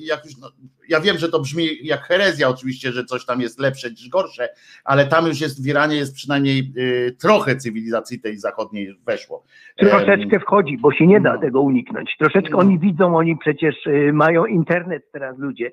jak 0.00 0.24
już, 0.24 0.38
no, 0.38 0.50
ja 0.88 1.00
wiem, 1.00 1.18
że 1.18 1.28
to 1.28 1.40
brzmi 1.40 1.68
jak 1.82 2.00
herezja 2.00 2.48
oczywiście, 2.48 2.92
że 2.92 3.04
coś 3.04 3.26
tam 3.26 3.40
jest 3.40 3.60
lepsze 3.60 3.90
niż 3.90 4.08
gorsze, 4.08 4.48
ale 4.84 5.06
tam 5.06 5.26
już 5.26 5.40
jest 5.40 5.64
w 5.64 5.66
Iranie 5.66 5.96
jest 5.96 6.14
przynajmniej 6.14 6.72
y, 6.76 7.16
trochę 7.20 7.56
cywilizacji 7.56 8.20
tej 8.20 8.38
zachodniej 8.38 8.94
weszło. 9.06 9.44
Troszeczkę 9.76 10.40
wchodzi, 10.40 10.78
bo 10.78 10.92
się 10.92 11.06
nie 11.06 11.20
da 11.20 11.34
no. 11.34 11.40
tego 11.40 11.60
uniknąć. 11.60 12.16
Troszeczkę 12.18 12.50
no. 12.50 12.58
oni 12.58 12.78
widzą, 12.78 13.16
oni 13.16 13.36
przecież 13.36 13.74
mają 14.12 14.46
internet 14.46 15.12
teraz 15.12 15.38
ludzie. 15.38 15.70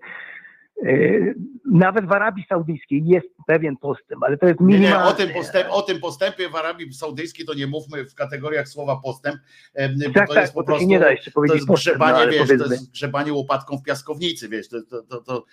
Y, 0.88 1.36
nawet 1.66 2.06
w 2.06 2.12
Arabii 2.12 2.46
Saudyjskiej 2.50 3.06
jest 3.06 3.28
pewien 3.48 3.78
postęp, 3.78 4.24
ale 4.24 4.38
to 4.38 4.48
jest 4.48 4.60
minimalny. 4.60 4.90
Nie, 4.90 5.04
nie, 5.04 5.10
o, 5.10 5.14
tym 5.14 5.30
postęp, 5.30 5.68
o 5.72 5.82
tym 5.82 6.00
postępie 6.00 6.50
w 6.50 6.56
Arabii 6.56 6.94
Saudyjskiej 6.94 7.46
to 7.46 7.54
nie 7.54 7.68
mówmy 7.68 8.06
w 8.06 8.16
kategoriach 8.16 8.68
słowa 8.68 8.96
postęp, 9.04 9.36
bo 9.76 10.14
tak, 10.14 10.28
to 10.28 10.34
tak, 10.34 10.44
jest 10.44 10.54
po 10.54 10.64
prostu 10.64 10.88
nie 10.88 11.00
da 11.00 11.12
jeszcze 11.12 11.32
to 11.32 11.44
jest 11.54 11.68
grzebanie, 11.68 12.26
no, 12.26 12.32
wiesz, 12.32 12.60
to 12.60 12.74
jest 12.74 12.92
grzebanie 12.92 13.34
łopatką 13.34 13.78
w 13.78 13.84
piaskownicy, 13.84 14.50
wiesz, 14.50 14.70
to, 14.70 14.78
to, 14.90 15.04
to, 15.04 15.22
to, 15.22 15.46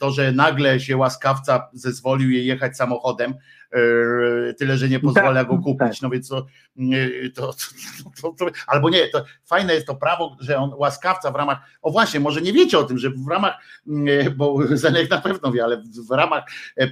to, 0.00 0.10
że 0.10 0.32
nagle 0.32 0.80
się 0.80 0.96
łaskawca 0.96 1.68
zezwolił 1.72 2.30
jej 2.30 2.46
jechać 2.46 2.76
samochodem, 2.76 3.30
e, 3.30 3.36
tyle, 4.58 4.76
że 4.76 4.88
nie 4.88 5.00
pozwala 5.00 5.40
tak, 5.40 5.48
go 5.48 5.58
kupić, 5.58 5.88
tak. 5.88 6.02
no 6.02 6.10
więc 6.10 6.28
to, 6.28 6.46
to, 7.34 7.54
to, 8.22 8.32
to, 8.32 8.46
albo 8.66 8.90
nie, 8.90 9.08
to 9.08 9.24
fajne 9.44 9.74
jest 9.74 9.86
to 9.86 9.94
prawo, 9.94 10.36
że 10.40 10.58
on 10.58 10.72
łaskawca 10.76 11.30
w 11.30 11.34
ramach, 11.34 11.58
o 11.82 11.90
właśnie, 11.90 12.20
może 12.20 12.40
nie 12.40 12.52
wiecie 12.52 12.78
o 12.78 12.84
tym, 12.84 12.98
że 12.98 13.10
w 13.10 13.28
ramach, 13.28 13.54
bo 14.36 14.58
Zenek 14.76 15.10
na 15.10 15.18
pewno 15.18 15.52
wie, 15.52 15.64
ale 15.64 15.82
w 16.08 16.10
ramach 16.10 16.44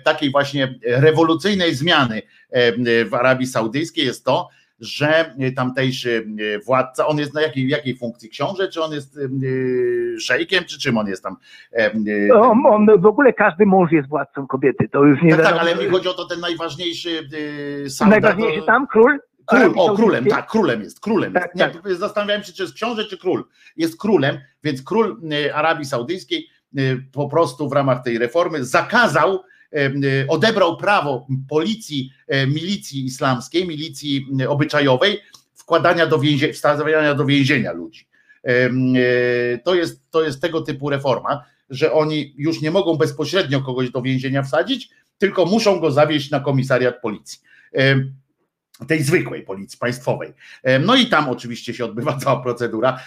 takich 0.05 0.20
takiej 0.20 0.31
właśnie 0.31 0.78
rewolucyjnej 0.85 1.74
zmiany 1.74 2.23
e, 2.51 3.05
w 3.05 3.15
Arabii 3.15 3.47
Saudyjskiej 3.47 4.07
jest 4.07 4.24
to, 4.24 4.48
że 4.81 5.35
tamtejszy 5.57 6.27
władca, 6.66 7.07
on 7.07 7.19
jest 7.19 7.35
na 7.35 7.43
jakiej, 7.43 7.69
jakiej 7.69 7.97
funkcji 7.97 8.28
książę, 8.28 8.69
czy 8.69 8.82
on 8.82 8.93
jest 8.93 9.19
e, 9.19 9.20
szejkiem, 10.20 10.65
czy 10.65 10.78
czym 10.78 10.98
on 10.98 11.07
jest 11.07 11.23
tam? 11.23 11.36
E, 11.73 11.90
on, 12.35 12.66
on, 12.66 13.01
w 13.01 13.07
ogóle 13.07 13.32
każdy 13.32 13.66
mąż 13.66 13.93
jest 13.93 14.09
władcą 14.09 14.47
kobiety, 14.47 14.89
to 14.89 15.05
już 15.05 15.23
nie 15.23 15.36
Tak, 15.36 15.44
tak 15.44 15.59
ale 15.59 15.77
mi 15.77 15.86
chodzi 15.86 16.09
o 16.09 16.15
to 16.15 16.24
ten 16.24 16.40
najważniejszy 16.40 17.28
sam, 17.89 18.11
Najważniejszy 18.11 18.62
tam, 18.66 18.86
król? 18.86 19.19
Król, 19.47 19.73
o, 19.77 19.94
królem, 19.94 20.24
tak, 20.24 20.47
królem 20.47 20.82
jest, 20.82 21.01
królem. 21.01 21.32
Tak, 21.32 21.55
nie, 21.55 21.69
tak. 21.69 21.94
Zastanawiałem 21.94 22.43
się, 22.43 22.52
czy 22.52 22.62
jest 22.62 22.74
książę, 22.74 23.05
czy 23.05 23.19
król. 23.19 23.44
Jest 23.77 24.01
królem, 24.01 24.39
więc 24.65 24.82
król 24.82 25.20
Arabii 25.55 25.85
Saudyjskiej 25.85 26.48
po 27.12 27.28
prostu 27.28 27.69
w 27.69 27.73
ramach 27.73 28.02
tej 28.02 28.19
reformy 28.19 28.65
zakazał 28.65 29.43
odebrał 30.28 30.76
prawo 30.76 31.26
policji, 31.48 32.12
e, 32.28 32.47
milicji 32.47 33.05
islamskiej, 33.05 33.68
milicji 33.68 34.26
obyczajowej 34.48 35.20
wkładania 35.55 36.06
do 36.06 36.18
więzienia, 36.18 36.52
wstawiania 36.52 37.14
do 37.14 37.24
więzienia 37.24 37.72
ludzi. 37.72 38.09
E, 38.44 38.70
to 39.64 39.74
jest, 39.74 40.10
to 40.10 40.22
jest 40.24 40.40
tego 40.40 40.60
typu 40.60 40.90
reforma, 40.90 41.44
że 41.70 41.92
oni 41.92 42.34
już 42.36 42.60
nie 42.60 42.70
mogą 42.70 42.97
bezpośrednio 42.97 43.60
kogoś 43.60 43.90
do 43.90 44.02
więzienia 44.02 44.42
wsadzić, 44.42 44.90
tylko 45.18 45.47
muszą 45.47 45.80
go 45.80 45.90
zawieźć 45.90 46.30
na 46.30 46.40
komisariat 46.40 47.01
policji 47.01 47.38
tej 48.86 49.02
zwykłej 49.02 49.43
policji 49.43 49.78
państwowej. 49.78 50.32
No 50.81 50.97
i 50.97 51.07
tam 51.07 51.28
oczywiście 51.28 51.74
się 51.74 51.85
odbywa 51.85 52.16
cała 52.24 52.43
procedura. 52.43 52.98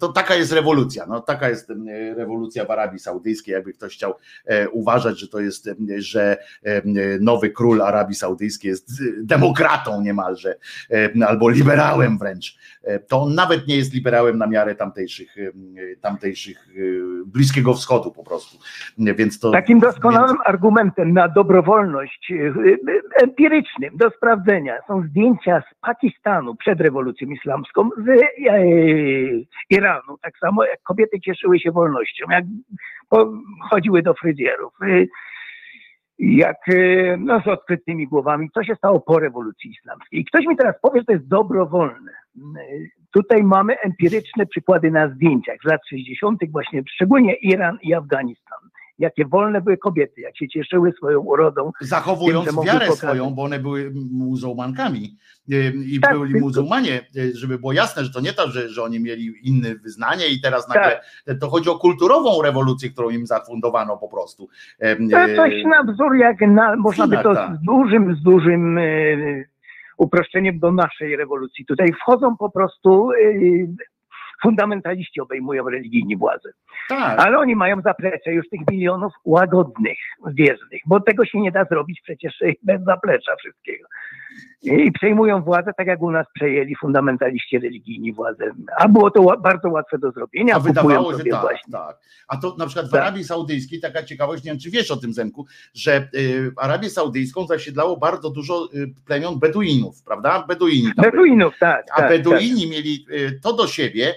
To 0.00 0.12
taka 0.12 0.34
jest 0.34 0.52
rewolucja. 0.52 1.06
No, 1.08 1.20
taka 1.20 1.48
jest 1.48 1.72
rewolucja 2.16 2.64
w 2.64 2.70
Arabii 2.70 2.98
Saudyjskiej. 2.98 3.52
Jakby 3.52 3.72
ktoś 3.72 3.94
chciał 3.94 4.14
e, 4.44 4.68
uważać, 4.68 5.20
że 5.20 5.28
to 5.28 5.40
jest, 5.40 5.70
że 5.96 6.36
nowy 7.20 7.50
król 7.50 7.82
Arabii 7.82 8.14
Saudyjskiej 8.14 8.68
jest 8.68 9.02
demokratą 9.22 10.02
niemalże, 10.02 10.58
albo 11.26 11.48
liberałem 11.48 12.18
wręcz. 12.18 12.58
E, 12.82 12.98
to 12.98 13.22
on 13.22 13.34
nawet 13.34 13.66
nie 13.66 13.76
jest 13.76 13.94
liberałem 13.94 14.38
na 14.38 14.46
miarę 14.46 14.74
tamtejszych, 14.74 15.36
tamtejszych 16.00 16.68
e, 16.68 16.80
Bliskiego 17.26 17.74
Wschodu 17.74 18.12
po 18.12 18.24
prostu. 18.24 18.58
Więc 18.98 19.40
to, 19.40 19.50
Takim 19.50 19.80
doskonałym 19.80 20.36
więc... 20.36 20.46
argumentem 20.46 21.12
na 21.12 21.28
dobrowolność 21.28 22.32
empirycznym 23.22 23.96
do 23.96 24.10
sprawdzenia 24.10 24.75
są 24.86 25.02
zdjęcia 25.02 25.62
z 25.70 25.74
Pakistanu 25.80 26.54
przed 26.54 26.80
rewolucją 26.80 27.28
islamską, 27.28 27.90
z 27.98 28.08
e, 28.08 28.64
Iranu, 29.70 30.18
tak 30.22 30.38
samo 30.38 30.64
jak 30.64 30.82
kobiety 30.82 31.20
cieszyły 31.20 31.60
się 31.60 31.70
wolnością, 31.72 32.24
jak 32.30 32.44
chodziły 33.70 34.02
do 34.02 34.14
fryzjerów, 34.14 34.72
e, 34.82 35.04
jak 36.18 36.68
e, 36.68 37.16
no, 37.16 37.40
z 37.40 37.48
odkrytymi 37.48 38.08
głowami. 38.08 38.50
Co 38.54 38.64
się 38.64 38.74
stało 38.74 39.00
po 39.00 39.18
rewolucji 39.18 39.70
islamskiej? 39.70 40.24
Ktoś 40.24 40.46
mi 40.46 40.56
teraz 40.56 40.74
powie, 40.82 41.00
że 41.00 41.04
to 41.04 41.12
jest 41.12 41.28
dobrowolne. 41.28 42.12
Tutaj 43.10 43.42
mamy 43.42 43.80
empiryczne 43.80 44.46
przykłady 44.46 44.90
na 44.90 45.08
zdjęciach 45.08 45.56
z 45.64 45.68
lat 45.68 45.80
60., 45.88 46.40
właśnie 46.50 46.82
szczególnie 46.88 47.34
Iran 47.34 47.78
i 47.82 47.94
Afganistan 47.94 48.45
jakie 48.98 49.24
wolne 49.24 49.60
były 49.60 49.76
kobiety, 49.76 50.20
jak 50.20 50.36
się 50.36 50.48
cieszyły 50.48 50.92
swoją 50.92 51.20
urodą. 51.20 51.72
Zachowując 51.80 52.46
tym, 52.46 52.56
wiarę 52.64 52.86
pokazać. 52.86 52.98
swoją, 52.98 53.34
bo 53.34 53.42
one 53.42 53.58
były 53.58 53.92
muzułmankami 54.10 55.16
i 55.86 56.00
tak, 56.02 56.18
byli 56.18 56.40
muzułmanie, 56.40 57.00
żeby 57.34 57.58
było 57.58 57.72
jasne, 57.72 58.04
że 58.04 58.12
to 58.12 58.20
nie 58.20 58.32
to, 58.32 58.50
że, 58.50 58.68
że 58.68 58.82
oni 58.82 59.00
mieli 59.00 59.32
inne 59.42 59.74
wyznanie 59.74 60.28
i 60.28 60.40
teraz 60.40 60.68
nagle 60.68 61.00
tak. 61.26 61.38
to 61.38 61.50
chodzi 61.50 61.70
o 61.70 61.78
kulturową 61.78 62.42
rewolucję, 62.42 62.90
którą 62.90 63.10
im 63.10 63.26
zafundowano 63.26 63.96
po 63.96 64.08
prostu. 64.08 64.48
To 65.10 65.36
coś 65.36 65.52
na 65.64 65.92
wzór, 65.92 66.16
jak 66.16 66.40
na, 66.40 66.76
można 66.76 67.06
by 67.06 67.16
to 67.16 67.34
tak. 67.34 67.56
z 67.56 67.64
dużym, 67.64 68.16
z 68.16 68.22
dużym 68.22 68.78
uproszczeniem 69.96 70.58
do 70.58 70.72
naszej 70.72 71.16
rewolucji. 71.16 71.66
Tutaj 71.66 71.92
wchodzą 71.92 72.36
po 72.36 72.50
prostu 72.50 73.10
fundamentaliści 74.42 75.20
obejmują 75.20 75.68
religijni 75.68 76.16
władzę. 76.16 76.50
Tak. 76.88 77.20
Ale 77.20 77.38
oni 77.38 77.56
mają 77.56 77.80
zaplecze 77.80 78.32
już 78.32 78.48
tych 78.48 78.60
milionów 78.70 79.12
łagodnych, 79.24 79.98
wiernych, 80.26 80.82
bo 80.86 81.00
tego 81.00 81.24
się 81.24 81.40
nie 81.40 81.52
da 81.52 81.64
zrobić 81.64 82.00
przecież 82.02 82.42
bez 82.62 82.84
zaplecza 82.84 83.36
wszystkiego. 83.36 83.88
I 84.62 84.92
przejmują 84.92 85.42
władzę 85.42 85.70
tak 85.76 85.86
jak 85.86 86.02
u 86.02 86.10
nas 86.10 86.26
przejęli 86.34 86.76
fundamentaliści 86.76 87.58
religijni 87.58 88.12
władzę. 88.12 88.44
A 88.78 88.88
było 88.88 89.10
to 89.10 89.36
bardzo 89.40 89.70
łatwe 89.70 89.98
do 89.98 90.10
zrobienia. 90.10 90.54
A 90.54 90.60
wydawało 90.60 91.18
się 91.18 91.24
tak, 91.24 91.40
właśnie. 91.40 91.72
tak. 91.72 91.98
A 92.28 92.36
to 92.36 92.56
na 92.58 92.66
przykład 92.66 92.86
w 92.86 92.90
tak. 92.90 93.02
Arabii 93.02 93.24
Saudyjskiej, 93.24 93.80
taka 93.80 94.02
ciekawość, 94.02 94.44
nie 94.44 94.50
wiem 94.50 94.60
czy 94.60 94.70
wiesz 94.70 94.90
o 94.90 94.96
tym 94.96 95.12
Zenku, 95.12 95.46
że 95.74 96.08
y, 96.14 96.52
Arabię 96.56 96.90
Saudyjską 96.90 97.46
zasiedlało 97.46 97.96
bardzo 97.96 98.30
dużo 98.30 98.68
y, 98.74 98.94
plemion 99.06 99.38
Beduinów, 99.38 100.02
prawda? 100.02 100.44
Beduini. 100.48 100.92
Beduinów, 100.96 101.54
tak. 101.60 101.86
A 101.92 101.96
tak, 101.96 102.08
Beduini 102.08 102.60
tak. 102.60 102.70
mieli 102.70 103.06
y, 103.10 103.40
to 103.42 103.52
do 103.52 103.66
siebie, 103.66 104.14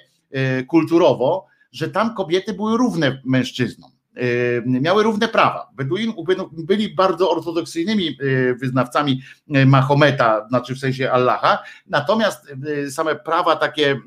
kulturowo, 0.67 1.45
że 1.71 1.89
tam 1.89 2.15
kobiety 2.15 2.53
były 2.53 2.77
równe 2.77 3.21
mężczyznom. 3.25 3.91
Y, 4.17 4.63
miały 4.65 5.03
równe 5.03 5.27
prawa. 5.27 5.69
Beduin 5.73 6.13
byli 6.51 6.95
bardzo 6.95 7.31
ortodoksyjnymi 7.31 8.17
y, 8.21 8.55
wyznawcami 8.59 9.21
Mahometa, 9.65 10.47
znaczy 10.47 10.75
w 10.75 10.79
sensie 10.79 11.11
Allaha, 11.11 11.63
natomiast 11.87 12.47
same 12.89 13.15
prawa 13.15 13.55
takie 13.55 13.99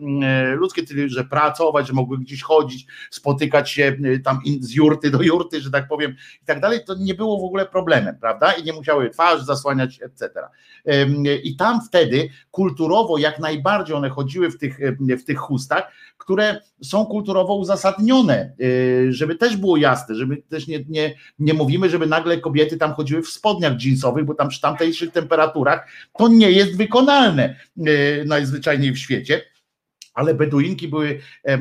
ludzkie, 0.55 0.83
że 1.07 1.25
pracować, 1.25 1.87
że 1.87 1.93
mogły 1.93 2.19
gdzieś 2.19 2.43
chodzić, 2.43 2.87
spotykać 3.11 3.71
się 3.71 3.97
tam 4.25 4.41
z 4.61 4.75
jurty 4.75 5.11
do 5.11 5.23
jurty, 5.23 5.61
że 5.61 5.71
tak 5.71 5.89
powiem, 5.89 6.15
i 6.43 6.45
tak 6.45 6.61
dalej, 6.61 6.81
to 6.87 6.95
nie 6.95 7.15
było 7.15 7.41
w 7.41 7.45
ogóle 7.45 7.67
problemem, 7.67 8.17
prawda? 8.21 8.53
I 8.53 8.65
nie 8.65 8.73
musiały 8.73 9.11
twarz 9.11 9.43
zasłaniać, 9.43 10.01
etc. 10.03 10.43
I 11.43 11.57
tam 11.57 11.81
wtedy 11.89 12.29
kulturowo 12.51 13.19
jak 13.19 13.39
najbardziej 13.39 13.97
one 13.97 14.09
chodziły 14.09 14.51
w 14.51 14.59
tych, 14.59 14.79
w 15.01 15.25
tych 15.25 15.39
chustach, 15.39 15.93
które 16.19 16.61
są 16.83 17.07
kulturowo 17.07 17.55
uzasadnione, 17.55 18.53
y, 18.61 19.13
żeby 19.13 19.35
też 19.35 19.57
było 19.57 19.77
jasne, 19.77 19.92
żeby 20.09 20.43
też 20.49 20.67
nie, 20.67 20.85
nie, 20.89 21.15
nie 21.39 21.55
mówimy, 21.55 21.91
żeby 21.91 22.07
nagle 22.07 22.39
kobiety 22.39 22.77
tam 22.77 22.93
chodziły 22.93 23.23
w 23.23 23.29
spodniach 23.29 23.85
jeansowych, 23.85 24.25
bo 24.25 24.35
tam 24.35 24.49
przy 24.49 24.61
tamtejszych 24.61 25.13
temperaturach 25.13 25.89
to 26.19 26.29
nie 26.29 26.51
jest 26.51 26.77
wykonalne 26.77 27.57
y, 27.79 28.25
najzwyczajniej 28.27 28.93
w 28.93 28.99
świecie. 28.99 29.52
Ale 30.15 30.35
Beduinki 30.35 30.89
były 30.89 31.21
e, 31.45 31.53
e, 31.53 31.61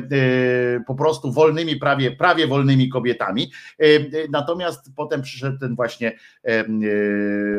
po 0.86 0.94
prostu 0.94 1.32
wolnymi, 1.32 1.76
prawie, 1.76 2.10
prawie 2.10 2.46
wolnymi 2.46 2.88
kobietami. 2.88 3.52
E, 3.78 3.84
natomiast 4.30 4.90
potem 4.96 5.22
przyszedł 5.22 5.58
ten 5.58 5.74
właśnie 5.74 6.18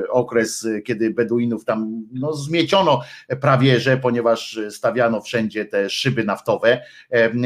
okres, 0.10 0.68
kiedy 0.86 1.12
Beduinów 1.12 1.66
tam 1.66 2.04
no, 2.14 2.34
zmieciono 2.34 3.02
prawie, 3.42 3.80
że 3.80 3.98
ponieważ 3.98 4.60
stawiano 4.70 5.22
wszędzie 5.22 5.66
te 5.66 5.90
szyby 5.90 6.24
naftowe 6.24 6.82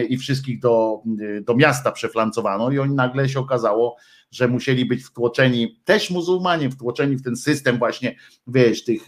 i 0.10 0.18
wszystkich 0.18 0.60
do, 0.60 1.02
do 1.42 1.56
miasta 1.56 1.92
przeflancowano 1.92 2.72
i 2.72 2.80
oni 2.80 2.96
nagle 2.96 3.30
się 3.30 3.40
okazało, 3.40 3.98
że 4.32 4.48
musieli 4.48 4.86
być 4.86 5.04
wtłoczeni, 5.04 5.82
też 5.86 6.10
muzułmanie, 6.10 6.70
wtłoczeni 6.70 7.16
w 7.16 7.24
ten 7.24 7.36
system 7.36 7.78
właśnie, 7.78 8.16
wiesz, 8.48 8.84
tych 8.84 9.02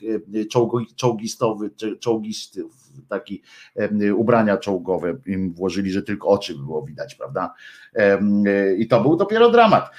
czołgistowych, 0.96 1.72
czołgistów, 2.00 2.90
taki 3.10 3.42
ubrania 4.16 4.58
czołgowe 4.58 5.18
im 5.26 5.54
włożyli, 5.54 5.92
że 5.92 6.04
tylko 6.04 6.28
oczy 6.28 6.56
było 6.56 6.86
widać, 6.86 7.16
prawda? 7.16 7.54
I 8.78 8.88
to 8.88 9.02
był 9.02 9.16
dopiero 9.16 9.50
dramat 9.52 9.90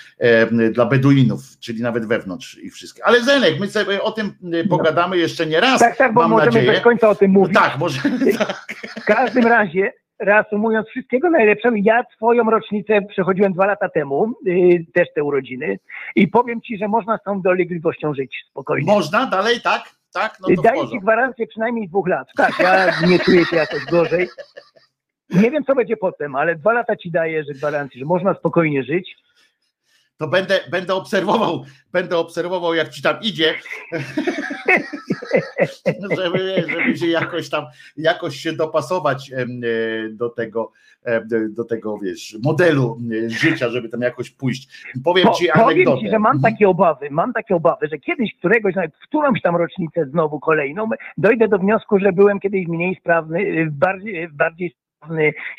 dla 0.73 0.87
Beduinów, 0.87 1.59
czyli 1.59 1.83
nawet 1.83 2.07
wewnątrz 2.07 2.59
i 2.59 2.71
wszystkie. 2.71 3.05
Ale 3.05 3.23
Zenek, 3.23 3.61
my 3.61 3.69
sobie 3.69 4.03
o 4.03 4.13
tym 4.13 4.33
pogadamy 4.69 5.19
jeszcze 5.19 5.47
nie 5.47 5.61
raz. 5.61 5.81
Tak, 5.81 5.97
tak, 5.97 6.15
bo 6.15 6.21
mam 6.21 6.31
możemy 6.31 6.53
nadzieję. 6.53 6.73
do 6.73 6.81
końca 6.81 7.09
o 7.09 7.15
tym 7.15 7.31
mówić. 7.31 7.55
Tak, 7.55 7.79
może. 7.79 8.01
Tak. 8.39 8.75
W 9.03 9.05
każdym 9.05 9.47
razie, 9.47 9.93
reasumując 10.21 10.89
wszystkiego 10.89 11.31
najlepszego, 11.31 11.77
ja 11.79 12.05
twoją 12.05 12.51
rocznicę 12.51 13.03
przechodziłem 13.03 13.53
dwa 13.53 13.67
lata 13.67 13.89
temu, 13.89 14.33
yy, 14.45 14.85
też 14.95 15.09
te 15.15 15.25
urodziny 15.25 15.79
i 16.17 16.29
powiem 16.29 16.61
ci, 16.61 16.79
że 16.79 16.89
można 16.89 17.19
z 17.19 17.23
tą 17.23 17.43
dolegliwością 17.43 18.15
żyć 18.15 18.45
spokojnie. 18.51 18.93
Można 18.93 19.27
dalej, 19.27 19.61
tak? 19.61 19.83
Tak, 20.13 20.37
no 20.41 20.57
to 20.57 20.63
Daję 20.63 20.89
ci 20.89 21.01
gwarancję 21.01 21.47
przynajmniej 21.47 21.89
dwóch 21.89 22.09
lat. 22.09 22.29
Tak, 22.37 22.59
ja 22.59 22.87
nie 23.09 23.19
czuję 23.19 23.45
się 23.45 23.57
jakoś 23.57 23.85
gorzej. 23.85 24.29
Nie 25.31 25.51
wiem, 25.51 25.65
co 25.65 25.75
będzie 25.75 25.97
potem, 25.97 26.37
ale 26.37 26.57
dwa 26.57 26.73
lata 26.73 26.97
ci 26.97 27.11
daję, 27.11 27.45
że 27.45 27.55
gwarancję, 27.55 27.99
że 27.99 28.05
można 28.05 28.35
spokojnie 28.35 28.83
żyć. 28.83 29.17
To 30.21 30.29
będę, 30.29 30.61
będę 30.71 30.95
obserwował, 30.95 31.65
będę 31.93 32.19
obserwował, 32.19 32.75
jak 32.75 32.89
ci 32.89 33.03
tam 33.03 33.17
idzie, 33.23 33.55
żeby, 36.17 36.65
żeby 36.69 36.97
się 36.97 37.07
jakoś 37.07 37.49
tam, 37.51 37.65
jakoś 37.97 38.37
się 38.37 38.53
dopasować 38.53 39.33
e, 39.33 39.47
do 40.11 40.29
tego, 40.29 40.73
do 41.51 41.65
tego, 41.65 41.99
wiesz, 41.99 42.37
modelu 42.43 42.99
e, 43.27 43.31
życia, 43.31 43.69
żeby 43.69 43.89
tam 43.89 44.01
jakoś 44.01 44.31
pójść. 44.31 44.85
Powiem 45.05 45.27
Po, 45.27 45.33
ci 45.35 45.49
powiem 45.55 45.69
anegdotę. 45.69 46.01
ci, 46.01 46.11
że 46.11 46.19
mam 46.19 46.37
Mhm. 46.37 46.53
takie 46.55 46.69
obawy, 46.69 47.09
mam 47.11 47.33
takie 47.33 47.57
obawy, 47.57 47.89
że 47.89 47.99
kiedyś 47.99 48.35
któregoś, 48.39 48.75
nawet 48.75 48.95
w 48.97 49.09
którąś 49.09 49.43
tam 49.43 49.57
rocznicę 49.57 50.07
znowu 50.07 50.41
kolejną, 50.41 50.89
dojdę 51.19 51.49
do 51.49 51.59
wniosku, 51.59 51.99
że 51.99 52.13
byłem 52.13 52.41
kiedyś 52.41 52.67
mniej 52.69 52.97
sprawny, 53.01 53.41
y, 53.41 53.69
bardziej, 53.73 54.29
bardziej 54.29 54.75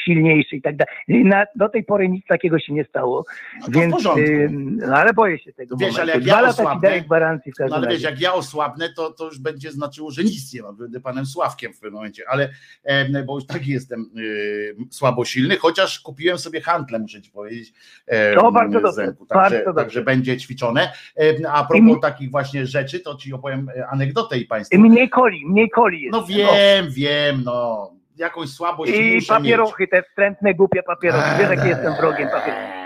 silniejszy 0.06 0.56
i 0.56 0.62
tak 0.62 0.76
dalej. 0.76 0.94
I 1.08 1.24
Na, 1.26 1.46
do 1.56 1.70
tej 1.70 1.84
pory 1.84 2.10
nic 2.10 2.26
takiego 2.28 2.60
się 2.60 2.74
nie 2.74 2.84
stało. 2.86 3.26
No 3.62 3.68
Więc, 3.70 4.06
y, 4.18 4.50
no, 4.52 4.96
ale 4.96 5.14
boję 5.14 5.40
się 5.40 5.54
tego 5.54 5.78
Wiesz, 5.78 5.92
momentu. 5.92 6.02
ale 6.02 6.12
jak 6.14 6.24
Dwa 6.24 6.42
ja 6.42 6.50
osłabnę- 6.50 7.02
gwarancji 7.06 7.52
w 7.52 7.56
No 7.60 7.64
każdym 7.66 7.78
ale 7.84 7.88
wiesz, 7.92 8.02
jak 8.02 8.22
ja 8.22 8.34
osłabnę, 8.34 8.90
to, 8.96 9.12
to 9.12 9.26
już 9.26 9.40
będzie 9.40 9.72
znaczyło, 9.72 10.12
że 10.12 10.24
nic 10.24 10.54
nie 10.54 10.62
mam. 10.62 10.76
Będę 10.76 11.00
panem 11.00 11.26
Sławkiem 11.26 11.74
w 11.74 11.80
pewnym 11.80 11.94
momencie, 11.94 12.24
ale 12.30 12.50
em, 12.84 13.14
bo 13.26 13.36
już 13.36 13.46
taki 13.46 13.72
jestem 13.72 14.10
y, 14.20 14.76
słabo 14.90 15.26
silny, 15.26 15.58
chociaż 15.58 16.00
kupiłem 16.00 16.38
sobie 16.38 16.62
hantle, 16.62 17.00
muszę 17.00 17.22
ci 17.22 17.32
powiedzieć. 17.32 17.74
em, 18.08 18.36
To 18.40 18.52
bardzo 18.52 18.82
dobrze, 18.82 18.96
także, 19.06 19.26
bardzo 19.30 19.58
dobrze. 19.66 19.74
także 19.84 20.02
będzie 20.02 20.38
ćwiczone. 20.38 20.92
Em, 21.16 21.36
A 21.50 21.64
propos 21.64 21.86
mi- 21.88 22.00
takich 22.02 22.32
właśnie 22.32 22.66
rzeczy, 22.66 23.00
to 23.00 23.16
ci 23.16 23.34
opowiem 23.34 23.70
e, 23.78 23.88
anegdotę 23.88 24.38
i 24.38 24.46
państwu. 24.46 24.80
Mniej 24.80 25.10
coli, 25.10 25.46
mniej 25.48 25.70
coli 25.76 26.02
jest. 26.02 26.12
No 26.12 26.24
wiem, 26.26 26.86
wiem, 26.92 27.42
no. 27.46 27.92
Jakąś 28.22 28.50
słabość 28.50 28.92
I 28.92 29.26
papierochy, 29.28 29.88
te 29.88 30.04
wstrętne, 30.04 30.54
głupie 30.54 30.84
papierochy. 30.84 31.30
Wiesz, 31.40 31.50
jaki 31.50 31.68
jestem 31.68 31.94
wrogiem 31.94 32.30
papierochy. 32.30 32.81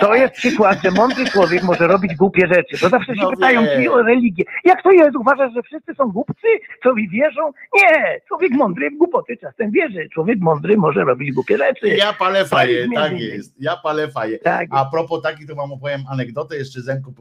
To 0.00 0.14
jest 0.14 0.34
przykład, 0.34 0.78
że 0.84 0.90
mądry 0.90 1.24
człowiek 1.24 1.62
może 1.62 1.86
robić 1.86 2.14
głupie 2.16 2.46
rzeczy. 2.54 2.76
Bo 2.82 2.88
zawsze 2.88 3.14
się 3.14 3.22
No 3.22 3.30
pytają 3.30 3.66
ci 3.66 3.88
o 3.88 4.02
religię. 4.02 4.44
Jak 4.64 4.82
to 4.82 4.90
jest? 4.92 5.16
Uważasz, 5.16 5.52
że 5.54 5.62
wszyscy 5.62 5.94
są 5.94 6.08
głupcy? 6.10 6.46
Co 6.82 6.94
mi 6.94 7.08
wierzą? 7.08 7.52
Nie! 7.74 8.20
Człowiek 8.28 8.52
mądry 8.52 8.90
w 8.90 8.98
głupoty 8.98 9.36
czasem 9.36 9.70
wierzy. 9.70 10.08
Człowiek 10.14 10.38
mądry 10.40 10.76
może 10.76 11.04
robić 11.04 11.32
głupie 11.32 11.58
rzeczy. 11.58 11.88
Ja 11.88 12.12
palę 12.12 12.44
faję, 12.44 12.88
tak 12.94 13.20
jest. 13.20 13.54
Ja 13.60 13.76
palę 13.76 14.08
faję. 14.08 14.38
Tak, 14.38 14.68
A 14.70 14.84
propos 14.84 15.22
takich, 15.22 15.46
to 15.46 15.54
wam 15.54 15.72
opowiem 15.72 16.00
anegdotę, 16.10 16.56
jeszcze 16.56 16.80
Zenku, 16.80 17.14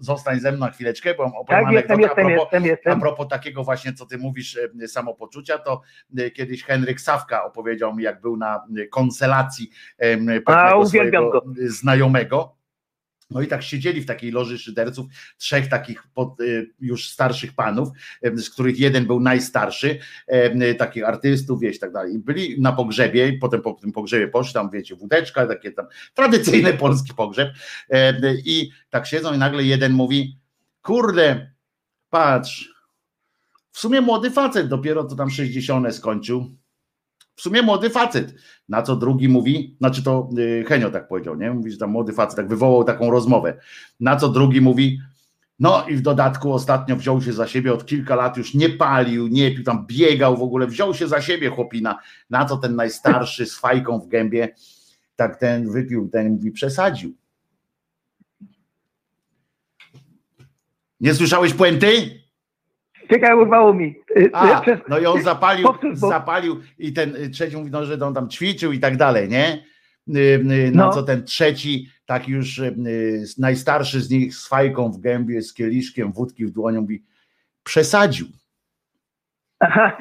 zostań 0.00 0.40
ze 0.40 0.52
mną 0.52 0.66
na 0.66 0.72
chwileczkę, 0.72 1.14
bo 1.14 1.24
opowiem 1.24 1.44
tak 1.46 1.66
anegdotę 1.66 2.02
jestem, 2.02 2.26
a 2.26 2.34
propos, 2.36 2.42
jestem, 2.52 2.62
A 2.62 2.66
jestem. 2.66 3.00
propos 3.00 3.28
takiego 3.28 3.64
właśnie, 3.64 3.92
co 3.92 4.06
ty 4.06 4.18
mówisz, 4.18 4.58
e, 4.82 4.88
samopoczucia, 4.88 5.58
to 5.58 5.80
e, 6.18 6.30
kiedyś 6.30 6.64
Henryk 6.64 7.00
Sawka 7.00 7.44
opowiedział 7.44 7.94
mi, 7.94 8.02
jak 8.02 8.20
był 8.20 8.36
na 8.36 8.64
e, 8.82 8.86
konstelacji 8.86 9.70
em, 9.98 10.26
pewnego 10.26 10.78
uwielbiam 10.80 10.86
swojego 10.86 11.15
znajomego. 11.68 12.56
No 13.30 13.42
i 13.42 13.46
tak 13.46 13.62
siedzieli 13.62 14.00
w 14.00 14.06
takiej 14.06 14.30
loży 14.30 14.58
szyderców, 14.58 15.06
trzech 15.38 15.68
takich 15.68 16.02
pod, 16.14 16.40
y, 16.40 16.70
już 16.80 17.10
starszych 17.10 17.52
panów, 17.54 17.88
em, 18.22 18.38
z 18.38 18.50
których 18.50 18.78
jeden 18.78 19.06
był 19.06 19.20
najstarszy, 19.20 19.98
y, 20.62 20.74
takich 20.74 21.04
artystów, 21.04 21.60
wieś, 21.60 21.78
tak 21.78 21.92
dalej. 21.92 22.18
Byli 22.18 22.60
na 22.60 22.72
pogrzebie, 22.72 23.38
potem 23.40 23.62
po 23.62 23.72
tym 23.72 23.92
pogrzebie 23.92 24.28
poszli 24.28 24.54
tam, 24.54 24.70
wiecie, 24.70 24.96
wódeczka, 24.96 25.46
takie 25.46 25.72
tam 25.72 25.86
tradycyjny 26.14 26.72
polski 26.84 27.14
pogrzeb. 27.14 27.48
em, 27.88 28.16
I 28.44 28.70
tak 28.90 29.06
siedzą 29.06 29.34
i 29.34 29.38
nagle 29.38 29.64
jeden 29.64 29.92
mówi, 29.92 30.38
kurde, 30.82 31.52
patrz, 32.10 32.76
w 33.72 33.78
sumie 33.78 34.00
młody 34.00 34.30
facet, 34.30 34.68
dopiero 34.68 35.04
to 35.04 35.16
tam 35.16 35.30
60 35.30 35.94
skończył. 35.94 36.56
W 37.36 37.42
sumie 37.42 37.62
młody 37.62 37.90
facet. 37.90 38.34
Na 38.68 38.82
co 38.82 38.96
drugi 38.96 39.28
mówi, 39.28 39.76
znaczy 39.78 40.02
to 40.02 40.28
y, 40.38 40.64
Henio 40.68 40.90
tak 40.90 41.08
powiedział, 41.08 41.36
nie? 41.36 41.50
Mówi, 41.50 41.70
że 41.70 41.78
tam 41.78 41.90
młody 41.90 42.12
facet, 42.12 42.36
tak 42.36 42.48
wywołał 42.48 42.84
taką 42.84 43.10
rozmowę. 43.10 43.60
Na 44.00 44.16
co 44.16 44.28
drugi 44.28 44.60
mówi, 44.60 45.00
no 45.58 45.86
i 45.88 45.94
w 45.96 46.02
dodatku 46.02 46.52
ostatnio 46.52 46.96
wziął 46.96 47.22
się 47.22 47.32
za 47.32 47.46
siebie, 47.46 47.72
od 47.72 47.86
kilka 47.86 48.16
lat 48.16 48.36
już 48.36 48.54
nie 48.54 48.68
palił, 48.68 49.28
nie 49.28 49.54
pił, 49.54 49.64
tam 49.64 49.86
biegał 49.86 50.36
w 50.36 50.42
ogóle, 50.42 50.66
wziął 50.66 50.94
się 50.94 51.08
za 51.08 51.22
siebie 51.22 51.50
chłopina. 51.50 51.98
Na 52.30 52.44
co 52.44 52.56
ten 52.56 52.76
najstarszy 52.76 53.46
z 53.46 53.58
fajką 53.58 53.98
w 54.00 54.08
gębie, 54.08 54.54
tak 55.16 55.36
ten 55.36 55.72
wypił, 55.72 56.08
ten 56.12 56.32
mówi, 56.32 56.52
przesadził. 56.52 57.14
Nie 61.00 61.14
słyszałeś 61.14 61.54
puenty? 61.54 62.20
Czekaj, 63.10 63.36
urwało 63.38 63.74
mi. 63.74 63.94
A, 64.32 64.60
przez- 64.60 64.78
no 64.88 64.98
i 64.98 65.06
on 65.06 65.22
zapalił, 65.22 65.66
Powtórz, 65.66 66.00
bo- 66.00 66.08
zapalił 66.08 66.60
i 66.78 66.92
ten 66.92 67.16
trzeci 67.32 67.56
mówi, 67.56 67.70
no, 67.70 67.84
że 67.84 68.06
on 68.06 68.14
tam 68.14 68.28
ćwiczył 68.30 68.72
i 68.72 68.78
tak 68.80 68.96
dalej, 68.96 69.28
nie? 69.28 69.64
Y, 70.16 70.18
y, 70.18 70.70
Na 70.74 70.86
No. 70.86 70.92
co 70.92 71.02
ten 71.02 71.24
trzeci, 71.24 71.88
tak 72.06 72.28
już 72.28 72.58
y, 72.58 72.74
najstarszy 73.38 74.00
z 74.00 74.10
nich 74.10 74.34
z 74.34 74.48
fajką 74.48 74.92
w 74.92 74.98
gębie, 75.00 75.42
z 75.42 75.54
kieliszkiem 75.54 76.12
wódki 76.12 76.46
w 76.46 76.50
dłonią 76.50 76.80
mówi, 76.80 77.04
przesadził. 77.62 78.26
Aha, 79.60 79.96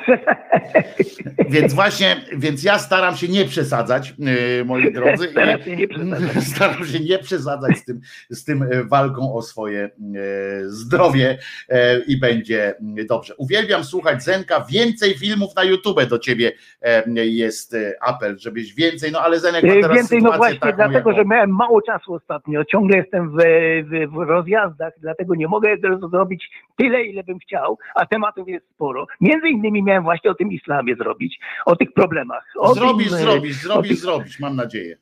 Więc 1.50 1.74
właśnie, 1.74 2.16
więc 2.38 2.64
ja 2.64 2.80
staram 2.80 3.16
się 3.16 3.28
nie 3.28 3.46
przesadzać, 3.46 4.14
y, 4.60 4.66
moi 4.66 4.94
drodzy. 4.94 5.28
Staram 5.28 5.62
się 5.62 5.76
nie 5.76 5.88
przesadzać. 5.88 6.44
Staram 6.56 6.86
się 6.86 7.00
nie 7.00 7.20
przesadzać 7.20 7.78
z 7.78 7.86
tym, 7.86 8.00
z 8.30 8.44
tym 8.44 8.64
e, 8.64 8.84
walką 8.84 9.34
o 9.34 9.42
swoje 9.42 9.84
e, 9.84 9.90
zdrowie 10.66 11.38
i 12.08 12.20
będzie 12.20 12.74
dobrze. 13.10 13.36
Uwielbiam 13.36 13.84
słuchać 13.84 14.24
Zenka. 14.24 14.66
Więcej 14.70 15.14
filmów 15.18 15.56
na 15.56 15.64
YouTube 15.64 16.06
do 16.06 16.20
ciebie 16.20 16.52
jest 17.16 17.76
apel, 18.02 18.38
żebyś 18.40 18.74
więcej, 18.74 19.12
no 19.12 19.20
ale 19.20 19.40
Zenek 19.40 19.64
ma 19.64 19.74
Y, 19.74 19.82
teraz 19.82 19.98
Więcej, 19.98 20.22
no 20.22 20.32
właśnie, 20.32 20.60
taką, 20.60 20.76
dlatego, 20.76 21.10
jaką- 21.10 21.16
że 21.16 21.26
miałem 21.26 21.50
mało 21.50 21.82
czasu 21.82 22.14
ostatnio. 22.14 22.66
Ciągle 22.66 22.98
jestem 22.98 23.30
w, 23.30 23.36
w, 23.84 24.14
w 24.14 24.28
rozjazdach, 24.28 24.94
dlatego 24.98 25.36
nie 25.36 25.48
mogę 25.48 25.78
zrobić 26.12 26.50
tyle, 26.78 27.04
ile 27.04 27.24
bym 27.24 27.40
chciał, 27.40 27.78
a 27.96 28.06
tematów 28.06 28.48
jest 28.48 28.70
sporo. 28.70 29.08
Między 29.22 29.45
innymi 29.50 29.84
miałem 29.84 30.04
właśnie 30.04 30.32
o 30.32 30.36
tym 30.36 30.52
islamie 30.52 30.96
zrobić, 30.96 31.40
o 31.66 31.76
tych 31.76 31.94
problemach. 31.94 32.44
O 32.60 32.74
Zrobisz, 32.76 33.10
tym, 33.10 33.18
zrobisz, 33.18 33.56
zrobisz, 33.56 33.90
tych- 33.92 34.00
zrobisz, 34.00 34.40
mam 34.40 34.56
nadzieję. 34.56 34.98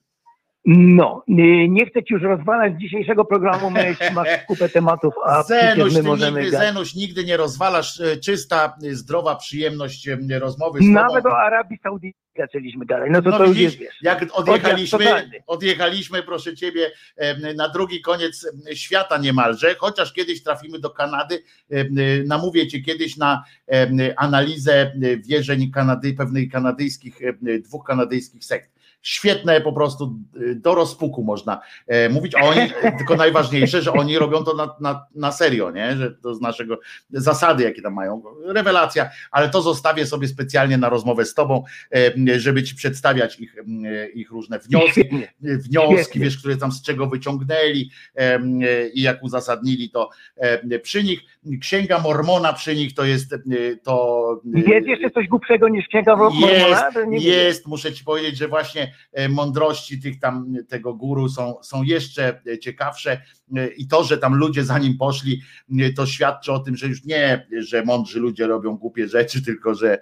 No, 0.66 1.24
y, 1.30 1.34
nie 1.70 1.86
chcę 1.86 2.04
ci 2.04 2.14
już 2.14 2.24
rozwalać 2.24 2.74
dzisiejszego 2.82 3.26
programu, 3.26 3.70
masz 4.16 4.28
kupę 4.48 4.70
tematów, 4.70 5.14
a 5.26 5.44
Zenuś, 5.44 5.96
my 5.96 6.04
możemy... 6.04 6.42
nigdy, 6.42 6.52
gadać. 6.52 6.68
Zenuś, 6.68 6.96
nigdy 6.96 7.24
nie 7.26 7.38
rozwalasz. 7.38 8.00
e, 8.02 8.18
Czysta, 8.18 8.76
e, 8.84 8.96
zdrowa 8.96 9.36
przyjemność 9.36 10.08
e, 10.08 10.40
rozmowy 10.40 10.80
z 10.80 10.88
Nawet 10.88 11.24
tobą. 11.24 11.36
o 11.36 11.40
Arabii 11.40 11.78
Saudyjskiej 11.84 12.23
zaczęliśmy 12.38 12.86
gadać, 12.86 13.10
no 13.12 13.22
to 13.22 13.30
No 13.30 13.38
to 13.38 13.46
już 13.46 13.58
widzisz, 13.58 13.64
jest, 13.72 13.78
wiesz. 13.78 14.02
jak 14.02 14.26
odjechaliśmy, 14.34 15.30
odjechaliśmy, 15.48 16.24
proszę 16.24 16.56
ciebie, 16.56 16.92
na 17.56 17.70
drugi 17.70 18.02
koniec 18.02 18.48
świata 18.74 19.18
niemalże, 19.18 19.76
chociaż 19.76 20.14
kiedyś 20.14 20.44
trafimy 20.44 20.80
do 20.80 20.90
Kanady, 20.90 21.44
em, 21.70 21.88
namówię 22.28 22.68
cię 22.68 22.82
kiedyś 22.82 23.18
na 23.18 23.44
analizę 24.18 24.74
e, 24.82 25.18
wierzeń 25.18 25.72
Kanady, 25.72 26.14
pewnej 26.14 26.50
kanadyjskich, 26.50 27.22
em, 27.22 27.38
dwóch 27.62 27.84
kanadyjskich 27.86 28.46
sekt. 28.46 28.73
Świetne 29.04 29.62
po 29.62 29.74
prostu 29.74 30.20
y, 30.42 30.56
do 30.56 30.76
rozpuku 30.76 31.24
można 31.24 31.62
e, 31.88 32.10
mówić, 32.10 32.36
oni, 32.36 32.72
tylko 32.98 33.16
najważniejsze, 33.16 33.82
że 33.82 33.94
oni 33.94 34.18
robią 34.18 34.44
to 34.44 34.56
na, 34.56 34.76
na, 34.80 35.06
na 35.16 35.32
serio, 35.32 35.72
nie? 35.72 35.96
że 35.96 36.12
to 36.12 36.36
z 36.36 36.42
naszego 36.42 36.80
zasady, 37.10 37.64
jakie 37.64 37.82
tam 37.82 37.94
mają, 37.94 38.24
rewelacja, 38.46 39.10
ale 39.32 39.50
to 39.50 39.62
zostawię 39.62 40.06
sobie 40.06 40.28
specjalnie 40.28 40.78
na 40.78 40.90
rozmowę 40.90 41.26
z 41.26 41.34
tobą, 41.34 41.64
e, 41.96 42.40
żeby 42.40 42.64
ci 42.64 42.76
przedstawiać 42.76 43.40
ich, 43.40 43.56
e, 43.58 44.10
ich 44.10 44.32
różne 44.32 44.60
wnioski, 44.60 45.04
wnioski, 45.42 46.20
wiesz, 46.20 46.38
które 46.38 46.58
tam 46.58 46.72
z 46.72 46.82
czego 46.82 47.08
wyciągnęli 47.08 47.90
i 48.94 49.02
jak 49.02 49.24
uzasadnili 49.24 49.90
to 49.90 50.10
przy 50.84 51.04
nich. 51.04 51.20
Księga 51.62 52.00
Mormona 52.00 52.54
przy 52.54 52.76
nich 52.76 52.94
to 52.94 53.06
jest 53.06 53.34
e, 53.34 53.38
to 53.84 54.42
e, 54.56 54.60
Jest 54.60 54.88
jeszcze 54.88 55.10
coś 55.10 55.28
głupszego 55.28 55.70
niż 55.70 55.88
księga 55.88 56.16
Mormona? 56.16 56.52
jest, 56.52 56.98
jest, 57.26 57.68
muszę 57.68 57.94
ci 57.94 58.04
powiedzieć, 58.04 58.38
że 58.38 58.48
właśnie 58.48 58.94
e, 59.14 59.30
mądrości 59.30 60.02
tych 60.02 60.20
tam 60.20 60.56
tego 60.70 60.94
guru 60.94 61.30
są, 61.30 61.56
są 61.62 61.84
jeszcze 61.84 62.42
ciekawsze. 62.62 63.22
I 63.78 63.88
to, 63.88 64.04
że 64.04 64.18
tam 64.18 64.36
ludzie 64.36 64.64
za 64.64 64.80
nim 64.80 64.98
poszli, 64.98 65.42
to 65.96 66.06
świadczy 66.06 66.52
o 66.52 66.60
tym, 66.60 66.76
że 66.76 66.88
już 66.88 67.06
nie, 67.06 67.48
że 67.60 67.84
mądrzy 67.84 68.20
ludzie 68.20 68.48
robią 68.48 68.78
głupie 68.78 69.08
rzeczy, 69.08 69.44
tylko 69.46 69.76
że 69.76 70.02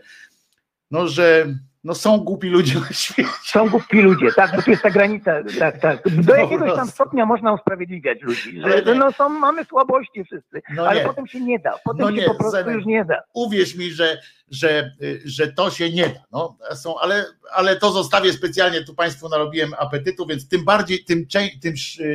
no, 0.91 1.07
że 1.07 1.55
no 1.83 1.95
są 1.95 2.17
głupi 2.17 2.49
ludzie 2.49 2.79
na 2.79 2.89
świecie. 2.93 3.29
Są 3.43 3.69
głupi 3.69 4.01
ludzie, 4.01 4.31
tak, 4.35 4.55
bo 4.55 4.61
tu 4.61 4.71
jest 4.71 4.83
ta 4.83 4.89
granica, 4.91 5.31
tak, 5.59 5.79
tak. 5.79 6.09
Do 6.23 6.33
Po 6.33 6.39
jakiegoś 6.39 6.75
tam 6.75 6.87
stopnia 6.87 7.25
można 7.25 7.53
usprawiedliwiać 7.53 8.21
ludzi, 8.21 8.61
że 8.61 8.81
nie. 8.85 8.95
no 8.95 9.11
są, 9.11 9.29
mamy 9.29 9.65
słabości 9.65 10.23
wszyscy, 10.23 10.61
No 10.75 10.87
ale 10.87 10.99
nie. 10.99 11.05
potem 11.07 11.27
się 11.27 11.39
nie 11.41 11.59
da, 11.59 11.71
potem 11.85 12.01
No 12.01 12.07
się 12.11 12.17
nie, 12.17 12.23
po 12.25 12.35
prostu 12.35 12.51
Zenek. 12.57 12.75
już 12.75 12.85
nie 12.85 13.05
da. 13.05 13.23
uwierz 13.33 13.75
mi, 13.75 13.91
że, 13.91 14.17
że, 14.51 14.91
że 15.25 15.53
to 15.53 15.69
się 15.71 15.89
nie 15.91 16.03
da. 16.09 16.19
No, 16.31 16.57
są, 16.75 16.99
ale, 16.99 17.25
ale 17.53 17.75
to 17.75 17.91
zostawię 17.91 18.33
specjalnie, 18.33 18.83
tu 18.83 18.95
Państwu 18.95 19.29
narobiłem 19.29 19.71
apetytu, 19.79 20.25
więc 20.25 20.47
tym 20.47 20.65
bardziej, 20.65 21.03
tym, 21.03 21.25
tym, 21.61 21.73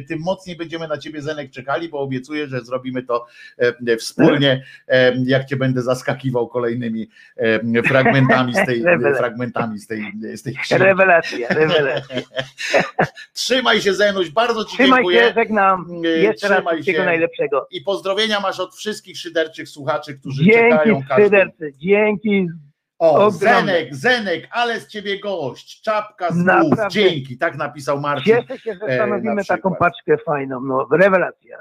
tym 0.09 0.18
mocniej 0.20 0.56
będziemy 0.56 0.88
na 0.88 0.98
Ciebie 0.98 1.22
Zenek 1.22 1.51
czekali, 1.51 1.88
bo 1.88 1.98
obiecuję, 2.01 2.47
że 2.48 2.60
zrobimy 2.64 3.02
to 3.02 3.26
e, 3.88 3.97
wspólnie, 3.97 4.64
e, 4.88 5.12
jak 5.24 5.44
Cię 5.44 5.56
będę 5.56 5.82
zaskakiwał 5.82 6.48
kolejnymi 6.48 7.09
e, 7.36 7.82
fragmentami 7.82 8.55
z 8.55 8.66
tej, 8.66 8.82
Rewelacja. 8.84 9.18
Fragmentami 9.56 9.78
z 9.78 9.86
tej, 10.42 10.56
z. 10.64 10.70
Rewelacja, 10.72 11.48
rewelacja. 11.48 12.16
Trzymaj 13.32 13.80
się 13.80 13.94
Zenuś, 13.94 14.30
bardzo 14.30 14.64
Ci 14.64 14.76
Trzymaj 14.76 14.98
dziękuję. 14.98 15.20
się, 15.28 15.32
żegnam, 15.34 15.86
E, 16.04 16.08
jeszcze 16.08 16.48
raz 16.48 16.56
trzymaj 16.58 16.74
wszystkiego 16.74 16.98
się. 16.98 17.04
najlepszego. 17.04 17.66
I 17.70 17.80
pozdrowienia 17.80 18.40
masz 18.40 18.60
od 18.60 18.74
wszystkich 18.74 19.18
szyderczych 19.18 19.68
słuchaczy, 19.68 20.18
którzy 20.18 20.44
Dzięki 20.44 20.70
czekają 20.70 21.02
każdy 21.08 21.24
szydercy, 21.24 21.72
dzięki, 21.76 22.46
O, 22.98 23.27
Ogromne. 23.27 23.39
Zenek, 23.39 23.94
Zenek, 23.94 24.48
ale 24.51 24.81
z 24.81 24.86
ciebie 24.86 25.20
gość, 25.20 25.81
czapka 25.81 26.32
z 26.32 26.44
głów, 26.44 26.78
dzięki, 26.90 27.39
tak 27.39 27.56
napisał 27.56 28.01
Marcin. 28.01 28.36
cieszę 28.36 28.59
się, 28.59 28.74
że 28.74 28.86
e, 28.86 28.94
stanowimy 28.94 29.35
na 29.35 29.44
taką 29.44 29.74
paczkę 29.74 30.18
fajną, 30.18 30.60
no 30.60 30.89
rewelacja. 30.93 31.59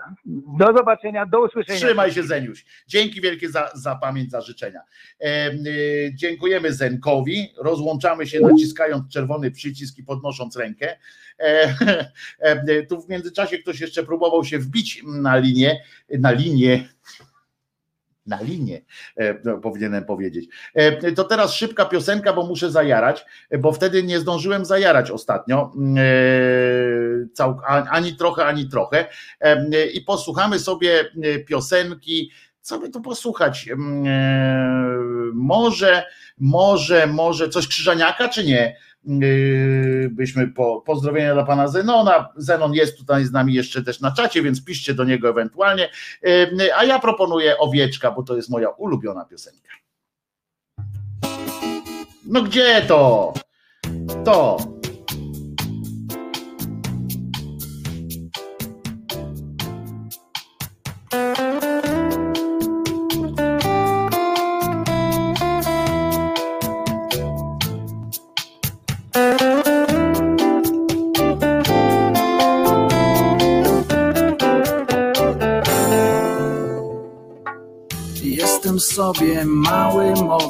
Do 0.58 0.74
zobaczenia, 0.74 1.26
do 1.26 1.46
usłyszenia. 1.46 1.80
Trzymaj 1.80 2.12
się 2.12 2.24
Zeniuś. 2.24 2.66
Dzięki 2.88 3.22
wielkie 3.22 3.50
za, 3.50 3.72
za 3.74 3.96
pamięć, 3.96 4.32
za 4.32 4.42
życzenia. 4.42 4.82
E, 5.22 5.52
y, 5.52 6.12
dziękujemy 6.16 6.74
Zenkowi, 6.74 7.54
rozłączamy 7.58 8.28
się 8.28 8.40
naciskając 8.40 9.14
czerwony 9.14 9.52
przycisk 9.52 9.98
i 9.98 10.04
podnosząc 10.04 10.58
rękę. 10.58 10.98
E, 11.40 11.76
e, 12.40 12.84
tu 12.84 13.02
w 13.02 13.10
międzyczasie 13.10 13.58
ktoś 13.58 13.80
jeszcze 13.80 14.04
próbował 14.04 14.44
się 14.44 14.60
wbić 14.60 15.04
na 15.06 15.38
linię, 15.38 15.82
na 16.20 16.32
linię, 16.32 16.90
na 18.26 18.42
linię, 18.42 18.82
e, 19.18 19.36
no, 19.44 19.58
powinienem 19.58 20.06
powiedzieć. 20.06 20.46
E, 20.74 21.12
To 21.12 21.24
teraz 21.24 21.54
szybka 21.54 21.86
piosenka, 21.86 22.34
bo 22.34 22.46
muszę 22.46 22.72
zajarać, 22.72 23.26
bo 23.60 23.72
wtedy 23.72 24.04
nie 24.04 24.20
zdążyłem 24.20 24.66
zajarać 24.66 25.12
ostatnio, 25.12 25.72
mm, 25.76 25.96
e, 27.40 27.90
ani 27.90 28.16
trochę, 28.16 28.46
ani 28.46 28.70
trochę. 28.70 29.06
I 29.94 30.02
posłuchamy 30.02 30.60
sobie 30.60 31.06
piosenki. 31.48 32.32
Co 32.62 32.80
by 32.80 32.90
tu 32.90 33.02
posłuchać? 33.02 33.68
Mm, 33.72 35.32
Może, 35.34 36.04
może, 36.38 37.08
może 37.08 37.50
coś 37.50 37.68
Krzyżaniaka, 37.68 38.30
czy 38.30 38.44
nie? 38.44 38.78
Yy, 39.08 40.10
byśmy 40.12 40.48
po 40.48 40.82
pozdrowienia 40.82 41.34
dla 41.34 41.44
pana 41.44 41.68
Zenona. 41.68 42.30
Zenon 42.36 42.74
jest 42.74 42.98
tutaj 42.98 43.26
z 43.26 43.32
nami 43.32 43.54
jeszcze 43.54 43.84
też 43.84 44.02
na 44.02 44.12
czacie, 44.12 44.42
więc 44.42 44.66
piszcie 44.66 44.94
do 44.94 45.04
niego 45.04 45.30
ewentualnie. 45.30 45.90
Yy, 46.22 46.76
A 46.76 46.84
ja 46.84 47.00
proponuję 47.00 47.58
Owieczka, 47.58 48.12
bo 48.12 48.24
to 48.24 48.36
jest 48.36 48.50
moja 48.50 48.70
ulubiona 48.70 49.26
piosenka. 49.26 49.70
No 52.26 52.42
gdzie 52.42 52.82
to? 52.88 53.34
To. 54.26 54.75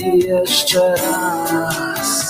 I 0.00 0.18
jeszcze 0.18 0.94
raz. 0.96 2.29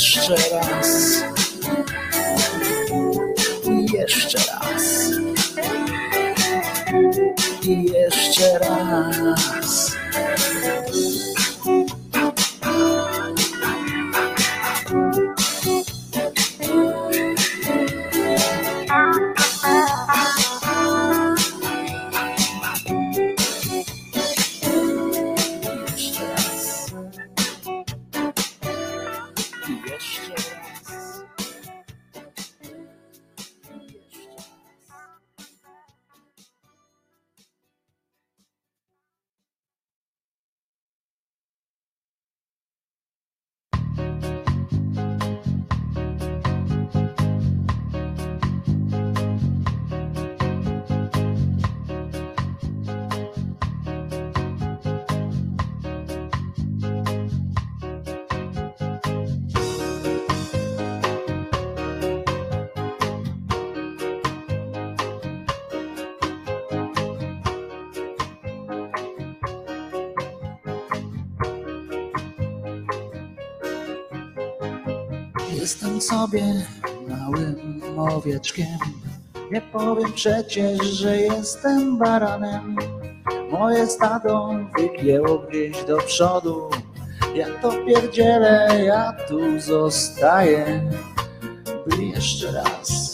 Jeszcze 0.00 0.34
raz. 0.34 1.39
Sobie 76.30 76.64
małym 77.08 77.82
owieczkiem. 77.98 78.78
Nie 79.52 79.60
powiem 79.60 80.12
przecież, 80.12 80.86
że 80.86 81.16
jestem 81.16 81.98
baranem. 81.98 82.76
Moje 83.50 83.86
stado 83.86 84.54
wygięło 84.78 85.38
gdzieś 85.38 85.84
do 85.84 85.96
przodu. 85.96 86.70
Ja 87.34 87.46
to 87.62 87.72
pierdzielę, 87.86 88.68
ja 88.84 89.12
tu 89.28 89.60
zostaję. 89.60 90.90
By 91.86 92.04
jeszcze 92.04 92.52
raz. 92.52 93.12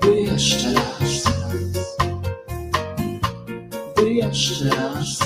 By 0.00 0.20
jeszcze 0.20 0.74
raz. 0.74 1.24
By 3.96 4.12
jeszcze 4.12 4.64
raz. 4.64 5.25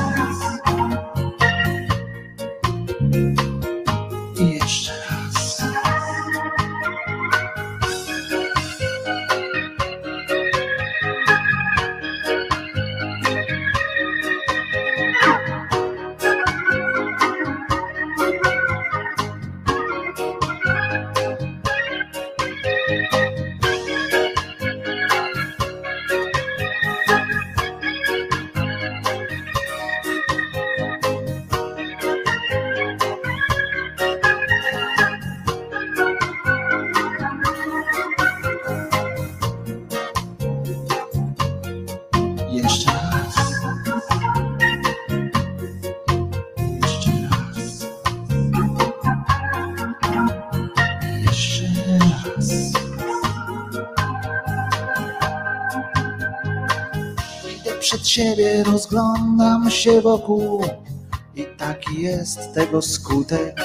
Siebie, 58.21 58.63
rozglądam 58.63 59.71
się 59.71 60.01
wokół 60.01 60.65
i 61.35 61.45
taki 61.57 62.01
jest 62.01 62.53
tego 62.53 62.81
skutek, 62.81 63.61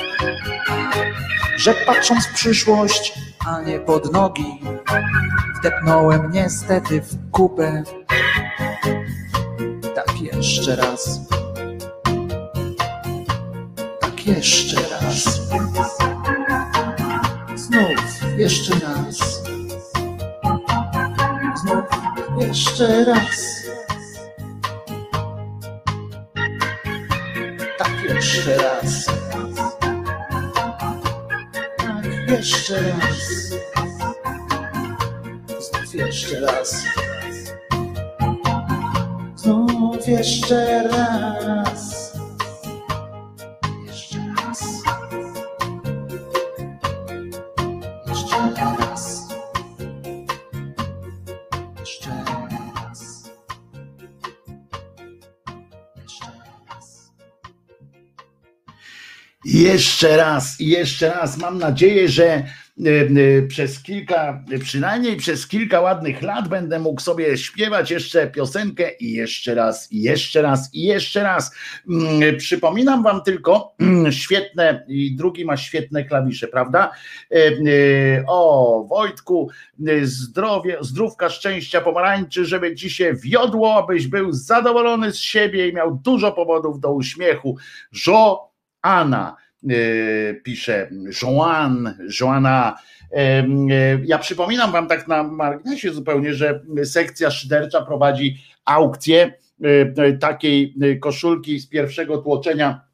że 1.57 1.75
patrząc 1.87 2.27
w 2.27 2.35
przyszłość, 2.35 3.19
a 3.47 3.61
nie 3.61 3.81
pod 3.81 4.13
nogi, 4.13 4.61
wdepnąłem 5.59 6.31
niestety 6.31 7.01
w 7.01 7.31
kupę 7.31 7.83
tak 9.95 10.21
jeszcze 10.21 10.77
raz. 10.77 11.21
Tak 14.01 14.27
jeszcze 14.27 14.77
raz. 14.91 15.41
Znów 17.57 18.39
jeszcze 18.39 18.75
raz. 18.75 19.43
Znów 21.63 21.85
jeszcze 22.39 23.05
raz. 23.05 23.46
Jeszcze 40.07 40.89
raz. 40.89 42.13
Jeszcze 43.87 44.19
raz. 44.37 44.63
Jeszcze 48.07 48.55
raz. 48.57 49.29
Jeszcze 51.81 52.25
raz. 52.25 53.31
Jeszcze 59.45 60.17
raz. 60.17 60.57
Jeszcze 60.61 61.11
raz. 61.11 61.37
Mam 61.37 61.59
nadzieję, 61.59 62.09
że 62.09 62.47
przez 63.49 63.83
kilka, 63.83 64.45
przynajmniej 64.61 65.17
przez 65.17 65.49
kilka 65.49 65.81
ładnych 65.81 66.23
lat 66.23 66.49
będę 66.49 66.79
mógł 66.79 67.01
sobie 67.01 67.39
śpiewać 67.39 67.91
jeszcze 67.91 68.27
piosenkę 68.27 68.91
i 68.91 69.13
jeszcze 69.13 69.55
raz, 69.55 69.93
i 69.93 70.03
jeszcze 70.03 70.43
raz, 70.43 70.75
i 70.75 70.83
jeszcze 70.83 71.23
raz. 71.23 71.55
Mm, 71.91 72.37
Przypominam 72.37 73.03
wam 73.03 73.23
tylko 73.23 73.75
świetne, 74.11 74.85
i 74.89 75.17
drugi 75.17 75.45
ma 75.45 75.57
świetne 75.57 76.05
klawisze, 76.05 76.49
prawda? 76.49 76.91
E, 77.31 77.37
O, 78.27 78.85
Wojtku, 78.89 79.51
zdrowie, 80.03 80.77
zdrówka, 80.81 81.29
szczęścia, 81.29 81.81
pomarańczy, 81.81 82.45
żeby 82.45 82.75
ci 82.75 82.91
się 82.91 83.15
wiodło, 83.15 83.75
abyś 83.85 84.07
był 84.07 84.33
zadowolony 84.33 85.13
z 85.13 85.19
siebie 85.19 85.69
i 85.69 85.75
miał 85.75 86.01
dużo 86.05 86.33
powodów 86.33 86.81
do 86.81 86.93
uśmiechu. 86.93 87.57
Jo 88.07 88.51
Anna 88.83 89.37
y, 89.41 89.46
pisze, 90.43 90.91
Joan, 91.23 91.95
Joanna. 92.21 92.77
Em, 93.11 93.69
e, 93.71 93.99
Ja 94.05 94.19
przypominam 94.19 94.73
wam 94.73 94.87
tak 94.87 95.09
na 95.09 95.23
marginesie 95.23 95.93
zupełnie, 95.93 96.35
że 96.35 96.61
sekcja 96.85 97.31
szydercza 97.31 97.83
prowadzi 97.83 98.39
aukcję 98.65 99.33
takiej 100.21 100.75
koszulki 101.01 101.61
z 101.61 101.69
pierwszego 101.69 102.19
tłoczenia 102.19 102.86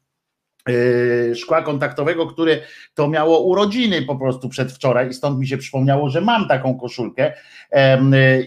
szkła 1.35 1.61
kontaktowego, 1.61 2.27
które 2.27 2.57
to 2.93 3.07
miało 3.07 3.39
urodziny 3.39 4.01
po 4.01 4.15
prostu 4.15 4.49
przedwczoraj 4.49 5.09
i 5.09 5.13
stąd 5.13 5.39
mi 5.39 5.47
się 5.47 5.57
przypomniało, 5.57 6.09
że 6.09 6.21
mam 6.21 6.47
taką 6.47 6.79
koszulkę. 6.79 7.33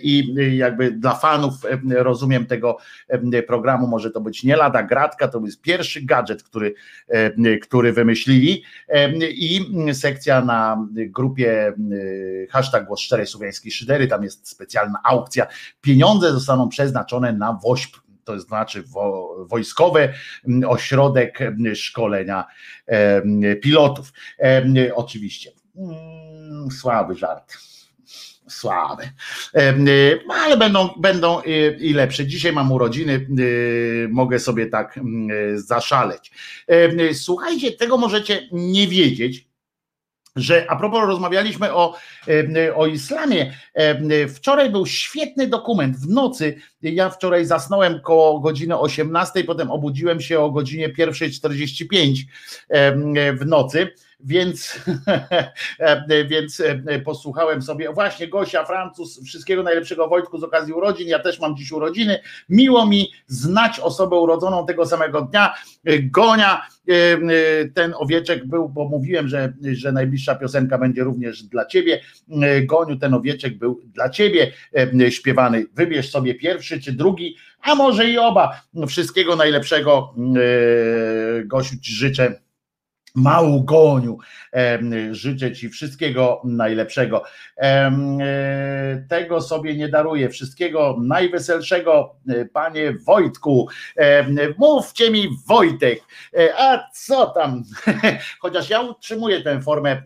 I 0.02 0.34
jakby 0.56 0.90
dla 0.90 1.14
fanów 1.14 1.54
rozumiem 1.88 2.46
tego 2.46 2.76
programu 3.46 3.86
może 3.86 4.10
to 4.10 4.20
być 4.20 4.44
nie 4.44 4.56
lada 4.56 4.82
gratka, 4.82 5.28
to 5.28 5.40
jest 5.40 5.62
pierwszy 5.62 6.02
gadżet, 6.02 6.42
który, 6.42 6.74
który 7.62 7.92
wymyślili. 7.92 8.62
I 9.20 9.60
sekcja 9.92 10.40
na 10.40 10.88
grupie 10.94 11.72
hashtag 12.50 12.86
głos 12.86 13.00
szczerej 13.00 13.26
słowiańskiej 13.26 13.72
szydery, 13.72 14.08
tam 14.08 14.22
jest 14.22 14.48
specjalna 14.48 15.00
aukcja, 15.04 15.46
pieniądze 15.80 16.32
zostaną 16.32 16.68
przeznaczone 16.68 17.32
na 17.32 17.58
WOŚP 17.64 18.05
to 18.26 18.40
znaczy 18.40 18.82
wo, 18.82 19.36
wojskowy 19.48 20.12
ośrodek 20.66 21.38
szkolenia 21.74 22.44
pilotów. 23.62 24.12
Oczywiście. 24.94 25.50
Mm, 25.76 26.70
słaby 26.70 27.14
żart 27.14 27.56
słabe. 28.48 29.10
Ale 30.44 30.56
będą, 30.56 30.88
będą 30.98 31.40
i 31.80 31.92
lepsze. 31.92 32.26
Dzisiaj 32.26 32.52
mam 32.52 32.72
urodziny, 32.72 33.26
mogę 34.10 34.38
sobie 34.38 34.66
tak 34.66 35.00
zaszaleć. 35.54 36.32
Słuchajcie, 37.12 37.72
tego 37.72 37.96
możecie 37.96 38.48
nie 38.52 38.88
wiedzieć, 38.88 39.45
że 40.36 40.66
a 40.70 40.76
propos 40.76 41.06
rozmawialiśmy 41.06 41.74
o, 41.74 41.96
o 42.74 42.86
islamie. 42.86 43.52
Wczoraj 44.34 44.70
był 44.70 44.86
świetny 44.86 45.46
dokument 45.46 45.96
w 45.96 46.08
nocy. 46.08 46.56
Ja 46.82 47.10
wczoraj 47.10 47.44
zasnąłem 47.44 48.00
koło 48.00 48.40
godziny 48.40 48.78
18, 48.78 49.44
potem 49.44 49.70
obudziłem 49.70 50.20
się 50.20 50.40
o 50.40 50.50
godzinie 50.50 50.88
1.45 50.88 52.14
w 53.38 53.46
nocy 53.46 53.88
więc, 54.20 54.80
więc 56.30 56.62
posłuchałem 57.04 57.62
sobie, 57.62 57.92
właśnie 57.92 58.28
Gosia, 58.28 58.64
Francuz, 58.64 59.24
wszystkiego 59.24 59.62
najlepszego 59.62 60.08
Wojtku 60.08 60.38
z 60.38 60.44
okazji 60.44 60.72
urodzin, 60.72 61.08
ja 61.08 61.18
też 61.18 61.40
mam 61.40 61.56
dziś 61.56 61.72
urodziny, 61.72 62.20
miło 62.48 62.86
mi 62.86 63.12
znać 63.26 63.80
osobę 63.80 64.16
urodzoną 64.16 64.66
tego 64.66 64.86
samego 64.86 65.22
dnia, 65.22 65.54
Gonia, 66.02 66.66
ten 67.74 67.94
owieczek 67.96 68.46
był, 68.46 68.68
bo 68.68 68.88
mówiłem, 68.88 69.28
że, 69.28 69.52
że 69.72 69.92
najbliższa 69.92 70.34
piosenka 70.34 70.78
będzie 70.78 71.04
również 71.04 71.42
dla 71.42 71.66
ciebie, 71.66 72.00
Goniu, 72.62 72.96
ten 72.96 73.14
owieczek 73.14 73.58
był 73.58 73.80
dla 73.84 74.10
ciebie 74.10 74.52
śpiewany, 75.10 75.66
wybierz 75.74 76.10
sobie 76.10 76.34
pierwszy 76.34 76.80
czy 76.80 76.92
drugi, 76.92 77.36
a 77.62 77.74
może 77.74 78.10
i 78.10 78.18
oba, 78.18 78.60
wszystkiego 78.88 79.36
najlepszego. 79.36 80.14
Gosiu 81.44 81.76
życzę 81.82 82.45
Małgoniu. 83.16 84.18
Życzę 85.10 85.52
Ci 85.52 85.68
wszystkiego 85.68 86.42
najlepszego. 86.44 87.22
E, 87.58 89.04
tego 89.08 89.40
sobie 89.40 89.76
nie 89.76 89.88
daruję. 89.88 90.28
Wszystkiego 90.28 90.96
najweselszego, 91.00 92.14
e, 92.28 92.44
Panie 92.44 92.92
Wojtku. 93.06 93.68
Mówcie 94.58 95.10
mi 95.10 95.28
Wojtek, 95.46 96.00
e, 96.38 96.48
a 96.58 96.90
co 96.92 97.26
tam? 97.26 97.62
Chociaż 98.42 98.70
ja 98.70 98.80
utrzymuję 98.80 99.40
tę 99.40 99.60
formę 99.60 100.02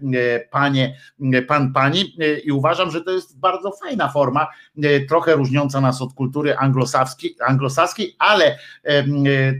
Panie, 0.50 0.96
Pan 1.48 1.72
Pani 1.72 2.16
i 2.44 2.52
uważam, 2.52 2.90
że 2.90 3.00
to 3.00 3.10
jest 3.10 3.38
bardzo 3.38 3.72
fajna 3.72 4.08
forma, 4.08 4.46
trochę 5.08 5.34
różniąca 5.34 5.80
nas 5.80 6.02
od 6.02 6.14
kultury 6.14 6.56
anglosaskiej, 6.56 7.36
anglosaskiej 7.46 8.16
ale 8.18 8.58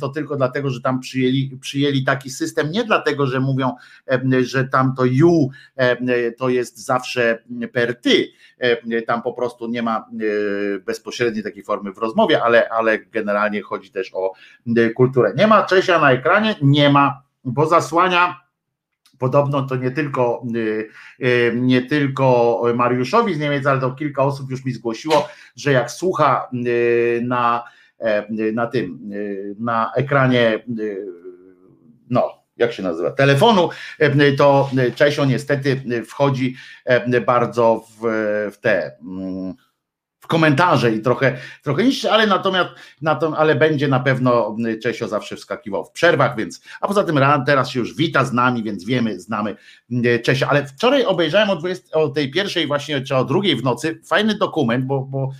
to 0.00 0.08
tylko 0.08 0.36
dlatego, 0.36 0.70
że 0.70 0.80
tam 0.80 1.00
przyjęli, 1.00 1.58
przyjęli 1.60 2.04
taki 2.04 2.30
system, 2.30 2.70
nie 2.70 2.84
dlatego, 2.84 3.26
że 3.26 3.39
mówią, 3.40 3.74
że 4.40 4.68
tam 4.68 4.94
to 4.96 5.04
you 5.04 5.50
to 6.38 6.48
jest 6.48 6.84
zawsze 6.84 7.38
per 7.72 8.00
ty. 8.00 8.26
Tam 9.06 9.22
po 9.22 9.32
prostu 9.32 9.68
nie 9.68 9.82
ma 9.82 10.08
bezpośredniej 10.86 11.44
takiej 11.44 11.64
formy 11.64 11.92
w 11.92 11.98
rozmowie, 11.98 12.42
ale, 12.42 12.68
ale 12.68 12.98
generalnie 12.98 13.62
chodzi 13.62 13.90
też 13.90 14.10
o 14.14 14.32
kulturę. 14.94 15.32
Nie 15.36 15.46
ma 15.46 15.62
Czesia 15.62 15.98
na 15.98 16.12
ekranie? 16.12 16.54
Nie 16.62 16.90
ma, 16.90 17.22
bo 17.44 17.66
zasłania 17.66 18.40
podobno 19.18 19.62
to 19.62 19.76
nie 19.76 19.90
tylko, 19.90 20.42
nie 21.54 21.82
tylko 21.82 22.62
Mariuszowi 22.74 23.34
z 23.34 23.38
Niemiec, 23.38 23.66
ale 23.66 23.80
to 23.80 23.90
kilka 23.90 24.22
osób 24.22 24.50
już 24.50 24.64
mi 24.64 24.72
zgłosiło, 24.72 25.28
że 25.56 25.72
jak 25.72 25.90
słucha 25.90 26.48
na, 27.22 27.64
na 28.52 28.66
tym, 28.66 29.10
na 29.58 29.92
ekranie, 29.96 30.64
no 32.10 32.39
jak 32.60 32.72
się 32.72 32.82
nazywa, 32.82 33.10
telefonu, 33.10 33.68
e, 33.98 34.32
to 34.32 34.70
Czesio 34.94 35.24
niestety 35.24 35.82
wchodzi 36.06 36.56
e, 36.84 37.20
bardzo 37.20 37.84
w, 37.88 38.00
w 38.52 38.58
te 38.60 38.96
mm, 39.02 39.54
komentarze 40.30 40.92
i 40.92 41.00
trochę, 41.00 41.36
trochę 41.62 41.84
niższe, 41.84 42.12
ale 42.12 42.26
natomiast, 42.26 42.70
ale 43.36 43.54
będzie 43.54 43.88
na 43.88 44.00
pewno 44.00 44.56
Czesio 44.82 45.08
zawsze 45.08 45.36
wskakiwał 45.36 45.84
w 45.84 45.90
przerwach, 45.90 46.36
więc, 46.36 46.60
a 46.80 46.88
poza 46.88 47.04
tym 47.04 47.20
teraz 47.46 47.70
się 47.70 47.80
już 47.80 47.96
wita 47.96 48.24
z 48.24 48.32
nami, 48.32 48.62
więc 48.62 48.84
wiemy, 48.84 49.20
znamy 49.20 49.56
Czesia, 50.22 50.48
ale 50.48 50.66
wczoraj 50.66 51.04
obejrzałem 51.04 51.50
o, 51.50 51.56
20, 51.56 51.98
o 51.98 52.08
tej 52.08 52.30
pierwszej 52.30 52.66
właśnie, 52.66 53.00
czy 53.00 53.16
o 53.16 53.24
drugiej 53.24 53.56
w 53.56 53.64
nocy, 53.64 54.00
fajny 54.04 54.34
dokument, 54.34 54.84
bo, 54.84 55.00
bo 55.00 55.30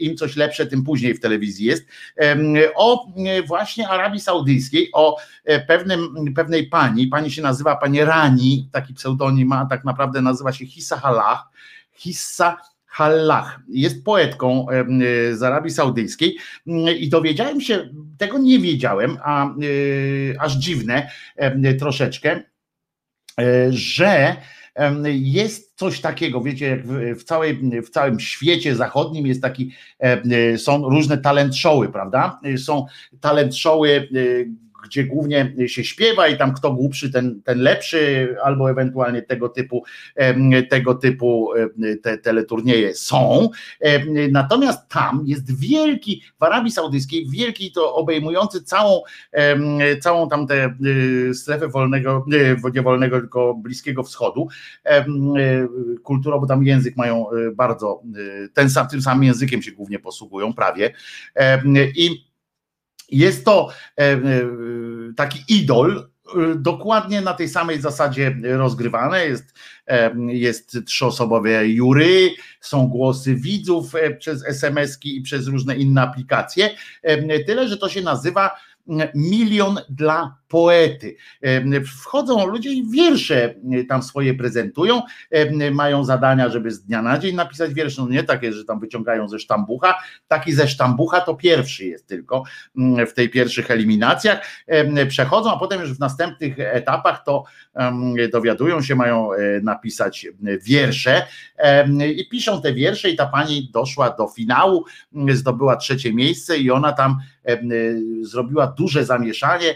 im 0.00 0.16
coś 0.16 0.36
lepsze, 0.36 0.66
tym 0.66 0.84
później 0.84 1.14
w 1.14 1.20
telewizji 1.20 1.66
jest, 1.66 1.86
o 2.74 3.06
właśnie 3.46 3.88
Arabii 3.88 4.20
Saudyjskiej, 4.20 4.88
o 4.92 5.16
e, 5.44 5.60
pewnym, 5.60 6.14
pewnej 6.34 6.66
pani, 6.66 7.06
pani 7.06 7.30
się 7.30 7.42
nazywa 7.42 7.76
pani 7.76 8.04
Rani, 8.04 8.68
taki 8.72 8.94
pseudonim 8.94 9.48
ma, 9.48 9.66
tak 9.66 9.84
naprawdę 9.84 10.22
nazywa 10.22 10.52
się 10.52 10.66
Hissa 10.66 10.96
Halah, 10.96 11.48
Hissa 11.92 12.56
Hallah. 12.96 13.60
Jest 13.68 14.04
poetką 14.04 14.66
z 15.32 15.42
Arabii 15.42 15.70
Saudyjskiej 15.70 16.36
i 16.98 17.08
dowiedziałem 17.08 17.60
się, 17.60 17.88
tego 18.18 18.38
nie 18.38 18.58
wiedziałem, 18.58 19.18
a 19.24 19.54
aż 20.38 20.52
dziwne 20.52 21.10
troszeczkę, 21.78 22.42
e, 23.40 23.72
że 23.72 24.36
jest 25.08 25.78
coś 25.78 26.00
takiego, 26.00 26.40
wiecie, 26.40 26.66
jak 26.66 26.86
w, 27.16 27.24
całej, 27.24 27.60
w 27.82 27.90
całym 27.90 28.20
świecie 28.20 28.74
zachodnim 28.74 29.26
jest 29.26 29.42
taki, 29.42 29.72
są 30.56 30.88
różne 30.88 31.18
talent 31.18 31.56
showy, 31.56 31.88
prawda? 31.88 32.40
Są 32.56 32.86
talent 33.20 33.56
showy 33.56 34.08
gdzie 34.86 35.04
głównie 35.04 35.54
się 35.66 35.84
śpiewa 35.84 36.28
i 36.28 36.38
tam 36.38 36.54
kto 36.54 36.72
głupszy, 36.72 37.12
ten, 37.12 37.42
ten 37.42 37.58
lepszy, 37.58 38.34
albo 38.42 38.70
ewentualnie 38.70 39.22
tego 39.22 39.48
typu, 39.48 39.84
tego 40.70 40.94
typu 40.94 41.50
te 42.02 42.18
teleturnieje 42.18 42.94
są. 42.94 43.50
Natomiast 44.30 44.88
tam 44.88 45.22
jest 45.26 45.60
wielki, 45.60 46.22
w 46.40 46.42
Arabii 46.42 46.72
Saudyjskiej, 46.72 47.26
wielki 47.30 47.72
to 47.72 47.94
obejmujący 47.94 48.62
całą, 48.62 49.00
całą 50.00 50.28
tam 50.28 50.46
tę 50.46 50.74
y, 51.30 51.34
strefę 51.34 51.68
wolnego, 51.68 52.24
nie 52.74 52.82
wolnego, 52.82 53.20
tylko 53.20 53.54
Bliskiego 53.54 54.02
Wschodu, 54.02 54.48
kulturą, 56.02 56.40
bo 56.40 56.46
tam 56.46 56.64
język 56.64 56.96
mają 56.96 57.32
y, 57.32 57.50
bardzo, 57.54 58.02
y, 58.16 58.48
ten 58.48 58.70
sam, 58.70 58.88
tym 58.88 59.02
samym 59.02 59.24
językiem 59.24 59.62
się 59.62 59.72
głównie 59.72 59.98
posługują, 59.98 60.52
prawie. 60.52 60.92
I 61.96 62.26
jest 63.08 63.44
to 63.44 63.68
e, 63.98 64.02
e, 64.02 64.20
taki 65.16 65.38
idol, 65.48 66.08
e, 66.36 66.54
dokładnie 66.56 67.20
na 67.20 67.34
tej 67.34 67.48
samej 67.48 67.80
zasadzie 67.80 68.36
rozgrywane. 68.42 69.26
Jest, 69.26 69.54
jest 70.28 70.78
trzyosobowe 70.86 71.68
jury, 71.68 72.30
są 72.60 72.88
głosy 72.88 73.34
widzów 73.34 73.92
przez 74.18 74.44
SMS-ki 74.44 75.16
i 75.16 75.22
przez 75.22 75.46
różne 75.46 75.76
inne 75.76 76.02
aplikacje. 76.02 76.70
Tyle, 77.46 77.68
że 77.68 77.76
to 77.76 77.88
się 77.88 78.02
nazywa 78.02 78.50
milion 79.14 79.78
dla 79.88 80.36
poety. 80.48 81.16
Wchodzą 81.86 82.46
ludzie 82.46 82.70
i 82.70 82.90
wiersze 82.90 83.54
tam 83.88 84.02
swoje 84.02 84.34
prezentują, 84.34 85.02
mają 85.72 86.04
zadania, 86.04 86.48
żeby 86.48 86.70
z 86.70 86.82
dnia 86.84 87.02
na 87.02 87.18
dzień 87.18 87.36
napisać 87.36 87.74
wiersze, 87.74 88.02
no 88.02 88.08
nie 88.08 88.24
takie, 88.24 88.52
że 88.52 88.64
tam 88.64 88.80
wyciągają 88.80 89.28
ze 89.28 89.38
sztambucha, 89.38 89.94
taki 90.28 90.52
ze 90.52 90.68
sztambucha 90.68 91.20
to 91.20 91.34
pierwszy 91.34 91.84
jest 91.84 92.06
tylko 92.06 92.42
w 93.06 93.12
tej 93.12 93.30
pierwszych 93.30 93.70
eliminacjach, 93.70 94.46
przechodzą, 95.08 95.52
a 95.54 95.58
potem 95.58 95.80
już 95.80 95.92
w 95.94 96.00
następnych 96.00 96.58
etapach 96.58 97.24
to 97.24 97.44
dowiadują 98.32 98.82
się, 98.82 98.94
mają 98.94 99.32
e, 99.32 99.60
napisać 99.60 100.26
wiersze. 100.62 101.26
I 102.16 102.28
piszą 102.28 102.62
te 102.62 102.74
wiersze 102.74 103.10
i 103.10 103.16
ta 103.16 103.26
pani 103.26 103.70
doszła 103.72 104.10
do 104.10 104.28
finału, 104.28 104.84
zdobyła 105.32 105.76
trzecie 105.76 106.14
miejsce 106.14 106.58
i 106.58 106.70
ona 106.70 106.92
tam 106.92 107.18
zrobiła 108.22 108.66
duże 108.66 109.04
zamieszanie, 109.04 109.74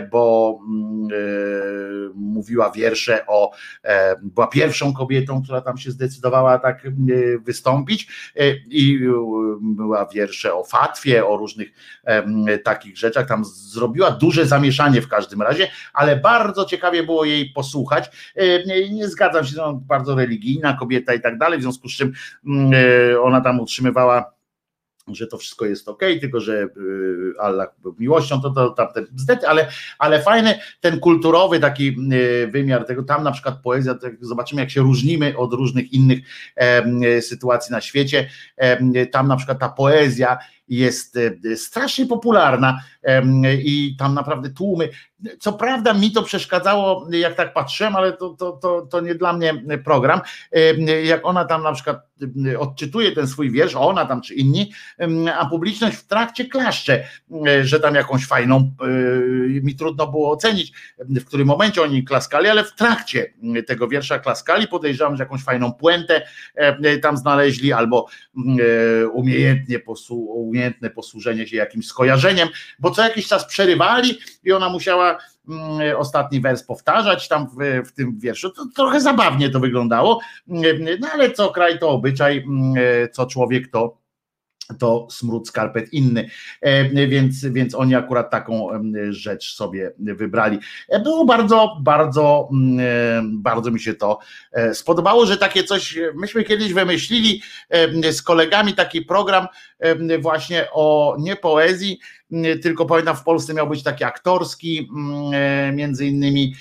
bo 0.00 0.58
mm, 0.68 1.08
mówiła 2.14 2.70
wiersze 2.70 3.26
o, 3.26 3.50
była 4.22 4.46
pierwszą 4.46 4.92
kobietą, 4.92 5.42
która 5.42 5.60
tam 5.60 5.78
się 5.78 5.90
zdecydowała 5.90 6.58
tak 6.58 6.82
wystąpić 7.44 8.08
i 8.70 9.00
była 9.60 10.06
wiersze 10.06 10.54
o 10.54 10.64
fatwie, 10.64 11.26
o 11.26 11.36
różnych 11.36 11.68
takich 12.64 12.98
rzeczach, 12.98 13.28
tam 13.28 13.44
zrobiła 13.44 14.10
duże 14.10 14.46
zamieszanie 14.46 15.02
w 15.02 15.08
każdym 15.08 15.42
razie, 15.42 15.68
ale 15.92 16.16
bardzo 16.16 16.64
ciekawie 16.64 17.02
było 17.02 17.24
jej 17.24 17.50
posłuchać. 17.50 18.32
Nie 18.90 19.08
zgadzam 19.08 19.44
się, 19.44 19.56
no, 19.56 19.72
bardzo 19.72 20.14
religijna 20.14 20.76
kobieta 20.80 21.14
i 21.14 21.20
tak 21.20 21.38
dalej, 21.38 21.58
w 21.58 21.62
związku 21.62 21.88
z 21.88 21.92
czym 21.92 22.12
ona 23.22 23.40
tam 23.40 23.60
utrzymywała 23.60 24.37
że 25.14 25.26
to 25.26 25.38
wszystko 25.38 25.66
jest 25.66 25.88
ok, 25.88 26.00
tylko 26.20 26.40
że 26.40 26.52
y, 26.52 26.68
Allah 27.40 27.68
był 27.82 27.96
miłością, 27.98 28.40
to, 28.40 28.50
to 28.50 28.70
tamte 28.70 29.02
bzdety, 29.02 29.48
ale, 29.48 29.68
ale 29.98 30.22
fajny 30.22 30.58
ten 30.80 31.00
kulturowy 31.00 31.60
taki 31.60 31.96
y, 32.12 32.48
wymiar 32.52 32.84
tego, 32.84 33.02
tam 33.02 33.24
na 33.24 33.32
przykład 33.32 33.62
poezja, 33.62 33.94
tak 33.94 34.12
zobaczymy 34.20 34.60
jak 34.60 34.70
się 34.70 34.80
różnimy 34.80 35.36
od 35.36 35.52
różnych 35.52 35.92
innych 35.92 36.18
e, 36.56 37.22
sytuacji 37.22 37.72
na 37.72 37.80
świecie, 37.80 38.28
e, 38.56 39.06
tam 39.06 39.28
na 39.28 39.36
przykład 39.36 39.58
ta 39.58 39.68
poezja 39.68 40.38
jest 40.68 41.16
e, 41.16 41.56
strasznie 41.56 42.06
popularna 42.06 42.80
i 43.64 43.96
tam 43.98 44.14
naprawdę 44.14 44.50
tłumy. 44.50 44.88
Co 45.38 45.52
prawda 45.52 45.94
mi 45.94 46.12
to 46.12 46.22
przeszkadzało, 46.22 47.08
jak 47.10 47.34
tak 47.34 47.52
patrzyłem, 47.52 47.96
ale 47.96 48.12
to, 48.12 48.30
to, 48.30 48.52
to, 48.52 48.86
to 48.90 49.00
nie 49.00 49.14
dla 49.14 49.32
mnie 49.32 49.54
program. 49.84 50.20
Jak 51.04 51.26
ona 51.26 51.44
tam 51.44 51.62
na 51.62 51.72
przykład 51.72 52.08
odczytuje 52.58 53.12
ten 53.12 53.28
swój 53.28 53.50
wiersz, 53.50 53.74
ona 53.74 54.06
tam 54.06 54.20
czy 54.20 54.34
inni, 54.34 54.72
a 55.38 55.46
publiczność 55.46 55.96
w 55.96 56.06
trakcie 56.06 56.44
klaszcze, 56.44 57.04
że 57.62 57.80
tam 57.80 57.94
jakąś 57.94 58.26
fajną, 58.26 58.56
e, 58.56 58.88
mi 59.60 59.76
trudno 59.76 60.06
było 60.06 60.30
ocenić, 60.30 60.72
w 60.98 61.24
którym 61.24 61.48
momencie 61.48 61.82
oni 61.82 62.04
klaskali, 62.04 62.48
ale 62.48 62.64
w 62.64 62.74
trakcie 62.74 63.32
tego 63.66 63.88
wiersza 63.88 64.18
klaskali, 64.18 64.68
podejrzewam, 64.68 65.16
że 65.16 65.22
jakąś 65.22 65.42
fajną 65.42 65.72
puentę 65.72 66.22
tam 67.02 67.16
znaleźli, 67.16 67.72
albo 67.72 68.06
umiejętnie 69.12 69.78
posłu 69.78 70.50
umiejętne 70.58 70.90
posłużenie 70.90 71.46
się 71.46 71.56
jakimś 71.56 71.86
skojarzeniem, 71.86 72.48
bo 72.78 72.90
co 72.90 73.02
jakiś 73.02 73.28
czas 73.28 73.46
przerywali 73.46 74.18
i 74.44 74.52
ona 74.52 74.68
musiała 74.68 75.18
mm, 75.48 75.96
ostatni 75.96 76.40
wers 76.40 76.62
powtarzać 76.62 77.28
tam 77.28 77.46
w, 77.46 77.88
w, 77.88 77.92
tym 77.92 78.18
wierszu. 78.18 78.50
To 78.50 78.66
trochę 78.76 79.00
zabawnie 79.00 79.50
to 79.50 79.60
wyglądało, 79.60 80.20
no 81.00 81.08
ale 81.12 81.30
co 81.30 81.48
kraj 81.48 81.78
to 81.78 81.90
obyczaj, 81.90 82.38
mm, 82.38 82.74
co 83.12 83.26
człowiek 83.26 83.70
to 83.70 83.98
to 84.78 85.08
smród 85.10 85.48
skarpet 85.48 85.92
inny, 85.92 86.30
e, 86.60 87.06
więc, 87.06 87.44
więc 87.44 87.74
oni 87.74 87.94
akurat 87.94 88.30
taką 88.30 88.68
rzecz 89.10 89.54
sobie 89.54 89.92
wybrali. 89.98 90.58
E, 90.88 91.00
było 91.00 91.24
bardzo, 91.24 91.76
bardzo, 91.80 92.48
mm, 92.52 92.80
e, 92.80 93.22
bardzo 93.24 93.70
mi 93.70 93.80
się 93.80 93.94
to 93.94 94.18
spodobało, 94.72 95.26
że 95.26 95.36
takie 95.36 95.64
coś, 95.64 95.98
myśmy 96.14 96.44
kiedyś 96.44 96.72
wymyślili 96.72 97.42
z 98.12 98.22
kolegami 98.22 98.74
taki 98.74 99.02
program 99.02 99.46
właśnie 100.20 100.66
o 100.72 101.16
nie 101.18 101.36
poezji, 101.36 101.98
tylko 102.62 102.86
pamiętam 102.86 103.16
w 103.16 103.22
Polsce 103.22 103.54
miał 103.54 103.68
być 103.68 103.82
taki 103.82 104.04
aktorski, 104.04 104.90
między 105.72 106.06
innymi 106.06 106.54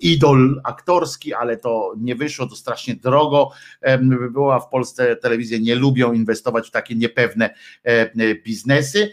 idol 0.00 0.60
aktorski, 0.64 1.34
ale 1.34 1.56
to 1.56 1.94
nie 1.98 2.14
wyszło, 2.14 2.46
to 2.46 2.56
strasznie 2.56 2.94
drogo. 2.94 3.50
Była 4.30 4.60
w 4.60 4.68
Polsce 4.68 5.16
telewizje 5.16 5.60
nie 5.60 5.74
lubią 5.74 6.12
inwestować 6.12 6.68
w 6.68 6.70
takie 6.70 6.94
niepewne 6.94 7.54
biznesy, 8.44 9.12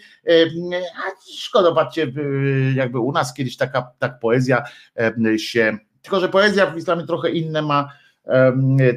a 0.76 1.32
szkoda, 1.34 1.72
patrzcie, 1.72 2.14
jakby 2.76 3.00
u 3.00 3.12
nas 3.12 3.34
kiedyś 3.34 3.58
taka 3.58 3.92
tak 4.00 4.20
poezja 4.20 4.64
się, 5.38 5.78
tylko 6.02 6.20
że 6.20 6.30
poezja 6.30 6.72
w 6.72 6.78
islamie 6.78 7.06
trochę 7.06 7.30
inne 7.30 7.62
ma 7.62 7.90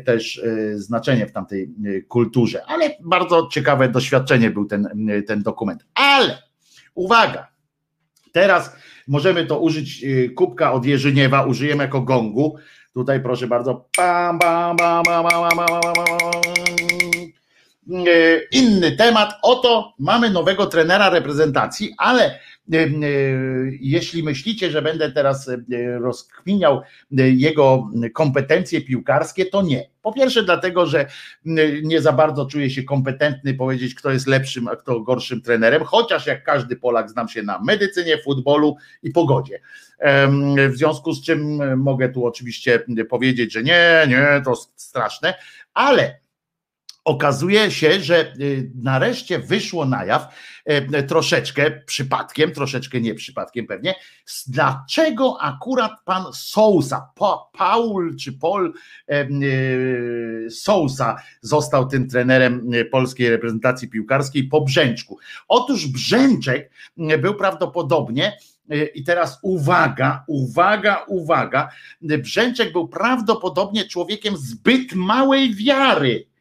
też 0.04 0.38
e, 0.38 0.78
znaczenie 0.78 1.26
w 1.26 1.32
tamtej 1.32 1.62
e, 1.62 2.00
kulturze. 2.00 2.62
Ale 2.66 2.90
bardzo 3.00 3.48
ciekawe 3.52 3.88
doświadczenie 3.88 4.50
był 4.50 4.64
ten, 4.64 5.08
e, 5.10 5.22
ten 5.22 5.42
dokument. 5.42 5.84
Ale 5.94 6.38
uwaga, 6.94 7.48
teraz 8.32 8.76
możemy 9.08 9.46
to 9.46 9.60
użyć 9.60 10.04
kubka 10.36 10.72
od 10.72 10.86
Jerzyniewa, 10.86 11.44
użyjemy 11.44 11.84
jako 11.84 12.00
gongu. 12.00 12.56
Tutaj 12.94 13.22
proszę 13.22 13.46
bardzo. 13.46 13.88
Bam, 13.96 14.38
bam, 14.38 14.76
bam, 14.76 15.02
bam, 15.02 15.24
bam, 15.24 15.42
bam, 15.56 15.56
bam, 15.56 15.80
bam. 15.92 16.61
Inny 18.52 18.92
temat. 18.96 19.34
Oto 19.42 19.94
mamy 19.98 20.30
nowego 20.30 20.66
trenera 20.66 21.10
reprezentacji, 21.10 21.94
ale 21.98 22.38
jeśli 23.80 24.22
myślicie, 24.22 24.70
że 24.70 24.82
będę 24.82 25.12
teraz 25.12 25.50
rozkminiał 26.00 26.80
jego 27.16 27.90
kompetencje 28.14 28.80
piłkarskie, 28.80 29.46
to 29.46 29.62
nie. 29.62 29.88
Po 30.02 30.12
pierwsze, 30.12 30.42
dlatego, 30.42 30.86
że 30.86 31.06
nie 31.82 32.00
za 32.00 32.12
bardzo 32.12 32.46
czuję 32.46 32.70
się 32.70 32.82
kompetentny 32.82 33.54
powiedzieć, 33.54 33.94
kto 33.94 34.10
jest 34.10 34.26
lepszym, 34.26 34.68
a 34.68 34.76
kto 34.76 35.00
gorszym 35.00 35.42
trenerem, 35.42 35.84
chociaż 35.84 36.26
jak 36.26 36.44
każdy 36.44 36.76
Polak 36.76 37.10
znam 37.10 37.28
się 37.28 37.42
na 37.42 37.58
medycynie, 37.58 38.18
futbolu 38.18 38.76
i 39.02 39.10
pogodzie. 39.10 39.60
W 40.70 40.74
związku 40.74 41.12
z 41.12 41.24
czym 41.24 41.60
mogę 41.76 42.08
tu 42.08 42.26
oczywiście 42.26 42.84
powiedzieć, 43.08 43.52
że 43.52 43.62
nie, 43.62 44.06
nie, 44.08 44.42
to 44.44 44.54
straszne, 44.76 45.34
ale 45.74 46.21
okazuje 47.04 47.70
się, 47.70 48.00
że 48.00 48.32
y, 48.40 48.70
nareszcie 48.74 49.38
wyszło 49.38 49.84
na 49.84 50.04
jaw 50.04 50.34
e, 50.64 51.02
troszeczkę 51.02 51.70
przypadkiem, 51.70 52.52
troszeczkę 52.52 53.00
nie 53.00 53.14
przypadkiem 53.14 53.66
pewnie, 53.66 53.94
dlaczego 54.46 55.40
akurat 55.40 55.92
pan 56.04 56.24
Sousa, 56.32 57.10
Paul 57.52 58.16
czy 58.16 58.32
Paul 58.32 58.74
y, 59.10 60.46
Sousa 60.50 61.16
został 61.40 61.88
tym 61.88 62.08
trenerem 62.08 62.74
y, 62.74 62.84
polskiej 62.84 63.30
reprezentacji 63.30 63.88
piłkarskiej 63.88 64.44
po 64.44 64.60
Brzęczku. 64.60 65.18
Otóż 65.48 65.86
Brzęczek 65.86 66.70
był 67.18 67.34
prawdopodobnie 67.34 68.38
i 68.94 69.04
teraz 69.04 69.38
uwaga, 69.42 70.24
uwaga, 70.26 71.04
uwaga. 71.08 71.68
Brzęczek 72.00 72.72
był 72.72 72.88
prawdopodobnie 72.88 73.84
człowiekiem 73.84 74.36
zbyt 74.36 74.94
małej 74.94 75.54
wiary 75.54 76.31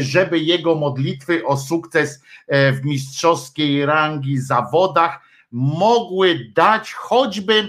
żeby 0.00 0.38
jego 0.38 0.74
modlitwy 0.74 1.46
o 1.46 1.56
sukces 1.56 2.22
w 2.48 2.80
mistrzowskiej 2.84 3.86
rangi 3.86 4.38
zawodach 4.38 5.20
mogły 5.52 6.52
dać 6.54 6.92
choćby 6.92 7.68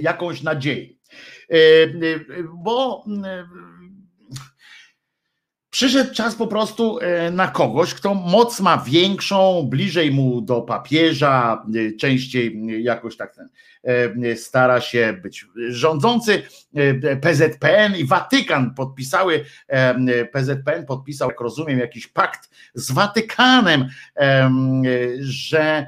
jakąś 0.00 0.42
nadzieję. 0.42 0.88
Bo 2.54 3.04
Przyszedł 5.74 6.14
czas 6.14 6.34
po 6.34 6.46
prostu 6.46 6.98
na 7.32 7.48
kogoś, 7.48 7.94
kto 7.94 8.14
moc 8.14 8.60
ma 8.60 8.78
większą, 8.78 9.66
bliżej 9.70 10.10
mu 10.10 10.40
do 10.40 10.62
papieża, 10.62 11.64
częściej 11.98 12.62
jakoś 12.82 13.16
tak 13.16 13.34
ten 13.34 13.48
E, 13.84 14.36
stara 14.36 14.80
się 14.80 15.18
być 15.22 15.46
rządzący. 15.68 16.42
E, 16.74 17.16
PZPN 17.16 17.96
i 17.96 18.04
Watykan 18.04 18.74
podpisały, 18.74 19.44
e, 19.68 20.24
PZPN 20.24 20.86
podpisał, 20.86 21.28
jak 21.28 21.40
rozumiem, 21.40 21.78
jakiś 21.78 22.06
pakt 22.06 22.50
z 22.74 22.92
Watykanem, 22.92 23.88
że 25.18 25.86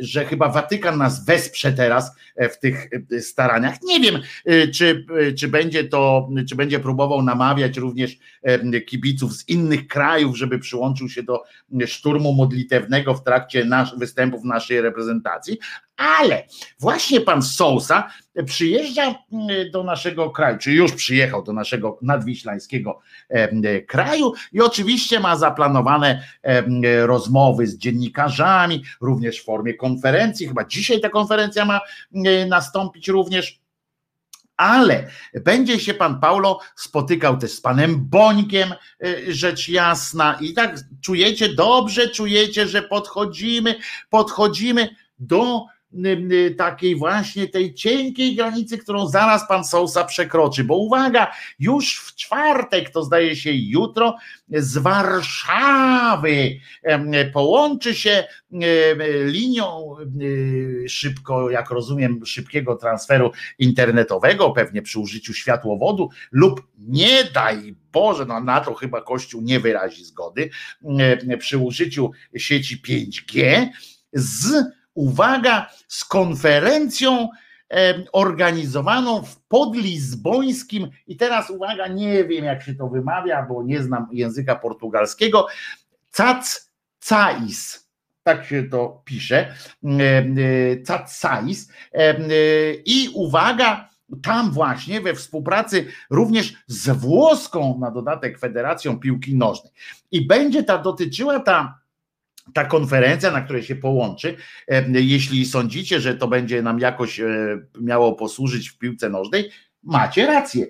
że 0.00 0.24
chyba 0.24 0.48
Watykan 0.48 0.98
nas 0.98 1.24
wesprze 1.24 1.72
teraz 1.72 2.16
w 2.50 2.58
tych 2.58 2.88
staraniach. 3.20 3.74
Nie 3.82 4.00
wiem, 4.00 4.20
czy, 4.74 5.06
czy 5.38 5.48
będzie 5.48 5.84
to, 5.84 6.28
czy 6.48 6.56
będzie 6.56 6.80
próbował 6.80 7.22
namawiać 7.22 7.76
również 7.76 8.18
kibiców 8.86 9.32
z 9.32 9.48
innych 9.48 9.86
krajów, 9.86 10.36
żeby 10.36 10.58
przyłączył 10.58 11.08
się 11.08 11.22
do 11.22 11.42
szturmu 11.86 12.32
modlitewnego 12.32 13.14
w 13.14 13.24
trakcie 13.24 13.64
nasz, 13.64 13.98
występów 13.98 14.44
naszej 14.44 14.80
reprezentacji, 14.80 15.58
ale 15.96 16.42
właśnie 16.80 17.20
pan 17.20 17.42
Sousa 17.42 18.10
przyjeżdża 18.46 19.14
do 19.72 19.84
naszego 19.84 20.30
kraju, 20.30 20.58
czy 20.58 20.72
już 20.72 20.92
przyjechał 20.92 21.42
do 21.42 21.52
naszego 21.52 21.98
nadwiślańskiego 22.02 23.00
kraju 23.86 24.32
i 24.52 24.60
oczywiście 24.60 25.20
ma 25.20 25.36
zaplanowane 25.36 26.22
rozmowy 27.02 27.66
z 27.66 27.78
dziennikarzami, 27.78 28.82
również 29.00 29.13
w 29.16 29.44
formie 29.44 29.74
konferencji. 29.74 30.48
Chyba 30.48 30.64
dzisiaj 30.64 31.00
ta 31.00 31.08
konferencja 31.08 31.64
ma 31.64 31.80
nastąpić 32.48 33.08
również 33.08 33.64
ale 34.56 35.06
będzie 35.44 35.80
się 35.80 35.94
pan 35.94 36.20
Paulo 36.20 36.60
spotykał 36.76 37.38
też 37.38 37.52
z 37.52 37.60
panem 37.60 38.08
Bońkiem, 38.08 38.72
e, 38.72 39.32
rzecz 39.32 39.68
jasna, 39.68 40.38
i 40.40 40.54
tak 40.54 40.76
czujecie, 41.00 41.54
dobrze 41.54 42.08
czujecie, 42.08 42.68
że 42.68 42.82
podchodzimy, 42.82 43.74
podchodzimy 44.10 44.88
do 45.18 45.66
takiej 46.58 46.96
właśnie 46.96 47.48
tej 47.48 47.74
cienkiej 47.74 48.36
granicy, 48.36 48.78
którą 48.78 49.08
zaraz 49.08 49.48
pan 49.48 49.64
Sousa 49.64 50.04
przekroczy, 50.04 50.64
bo 50.64 50.76
uwaga, 50.76 51.32
już 51.58 52.00
w 52.00 52.14
czwartek, 52.14 52.90
to 52.90 53.02
zdaje 53.02 53.36
się 53.36 53.52
jutro, 53.52 54.16
z 54.48 54.78
Warszawy 54.78 56.60
połączy 57.32 57.94
się 57.94 58.24
linią 59.24 59.96
szybko, 60.88 61.50
jak 61.50 61.70
rozumiem, 61.70 62.26
szybkiego 62.26 62.76
transferu 62.76 63.30
internetowego, 63.58 64.50
pewnie 64.50 64.82
przy 64.82 65.00
użyciu 65.00 65.34
światłowodu 65.34 66.08
lub 66.32 66.66
nie 66.78 67.24
daj 67.24 67.74
Boże, 67.92 68.26
no 68.26 68.40
na 68.40 68.60
to 68.60 68.74
chyba 68.74 69.00
Kościół 69.00 69.42
nie 69.42 69.60
wyrazi 69.60 70.04
zgody, 70.04 70.50
przy 71.38 71.58
użyciu 71.58 72.10
sieci 72.36 72.82
5G 72.88 73.66
z, 74.12 74.64
uwaga, 74.94 75.70
z 75.88 76.04
konferencją 76.04 77.28
organizowaną 78.12 79.22
w 79.22 79.40
podlizbońskim 79.40 80.90
i 81.06 81.16
teraz 81.16 81.50
uwaga, 81.50 81.88
nie 81.88 82.24
wiem 82.24 82.44
jak 82.44 82.62
się 82.62 82.74
to 82.74 82.88
wymawia, 82.88 83.42
bo 83.42 83.62
nie 83.62 83.82
znam 83.82 84.08
języka 84.12 84.56
portugalskiego, 84.56 85.46
Cac 86.10 86.70
Cais, 86.98 87.88
tak 88.22 88.44
się 88.44 88.62
to 88.62 89.02
pisze, 89.04 89.54
Cacais 90.86 91.68
i 92.86 93.10
uwaga, 93.14 93.88
tam 94.22 94.50
właśnie 94.50 95.00
we 95.00 95.14
współpracy 95.14 95.86
również 96.10 96.54
z 96.66 96.96
włoską 96.98 97.78
na 97.80 97.90
dodatek 97.90 98.38
Federacją 98.38 99.00
Piłki 99.00 99.34
Nożnej. 99.36 99.72
I 100.10 100.26
będzie 100.26 100.64
ta 100.64 100.78
dotyczyła 100.78 101.40
ta 101.40 101.78
ta 102.52 102.64
konferencja, 102.64 103.30
na 103.30 103.40
której 103.40 103.62
się 103.62 103.76
połączy, 103.76 104.36
jeśli 104.92 105.46
sądzicie, 105.46 106.00
że 106.00 106.14
to 106.14 106.28
będzie 106.28 106.62
nam 106.62 106.78
jakoś 106.78 107.20
e, 107.20 107.26
miało 107.80 108.12
posłużyć 108.12 108.70
w 108.70 108.78
piłce 108.78 109.08
nożnej, 109.08 109.50
macie 109.82 110.26
rację. 110.26 110.66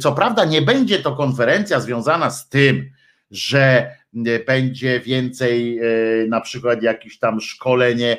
Co 0.00 0.12
prawda 0.12 0.44
nie 0.44 0.62
będzie 0.62 0.98
to 0.98 1.16
konferencja 1.16 1.80
związana 1.80 2.30
z 2.30 2.48
tym, 2.48 2.90
że 3.30 3.94
będzie 4.46 5.00
więcej 5.00 5.78
e, 5.78 5.82
na 6.28 6.40
przykład 6.40 6.82
jakieś 6.82 7.18
tam 7.18 7.40
szkolenie 7.40 8.18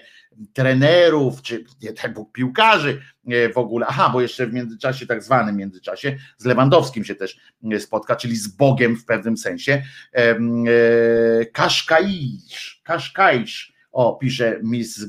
trenerów, 0.53 1.41
czy 1.41 1.63
nie 1.81 1.93
tak 1.93 2.13
piłkarzy 2.33 3.01
e, 3.27 3.49
w 3.49 3.57
ogóle. 3.57 3.85
Aha, 3.89 4.09
bo 4.13 4.21
jeszcze 4.21 4.47
w 4.47 4.53
międzyczasie, 4.53 5.05
tak 5.05 5.23
zwanym 5.23 5.55
międzyczasie, 5.55 6.17
z 6.37 6.45
Lewandowskim 6.45 7.05
się 7.05 7.15
też 7.15 7.37
e, 7.71 7.79
spotka, 7.79 8.15
czyli 8.15 8.35
z 8.35 8.47
Bogiem 8.47 8.95
w 8.95 9.05
pewnym 9.05 9.37
sensie. 9.37 9.83
E, 10.13 10.35
Kaszkaisz, 11.45 12.81
Kaszkaisz, 12.83 13.73
o, 13.91 14.15
pisze 14.15 14.59
Miss 14.63 15.05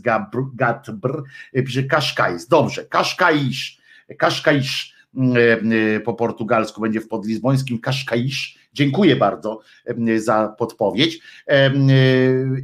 Gatbr, 0.55 1.23
pisze 1.67 1.83
Kaszkaisz, 1.83 2.47
dobrze, 2.47 2.85
Kaszkaisz, 2.85 3.79
Kaszkaisz 4.19 4.97
po 6.05 6.15
portugalsku 6.15 6.81
będzie 6.81 7.01
w 7.01 7.09
podlizbońskim 7.09 7.79
Kaszkaisz, 7.79 8.56
Dziękuję 8.77 9.17
bardzo 9.17 9.61
za 10.17 10.55
podpowiedź. 10.59 11.21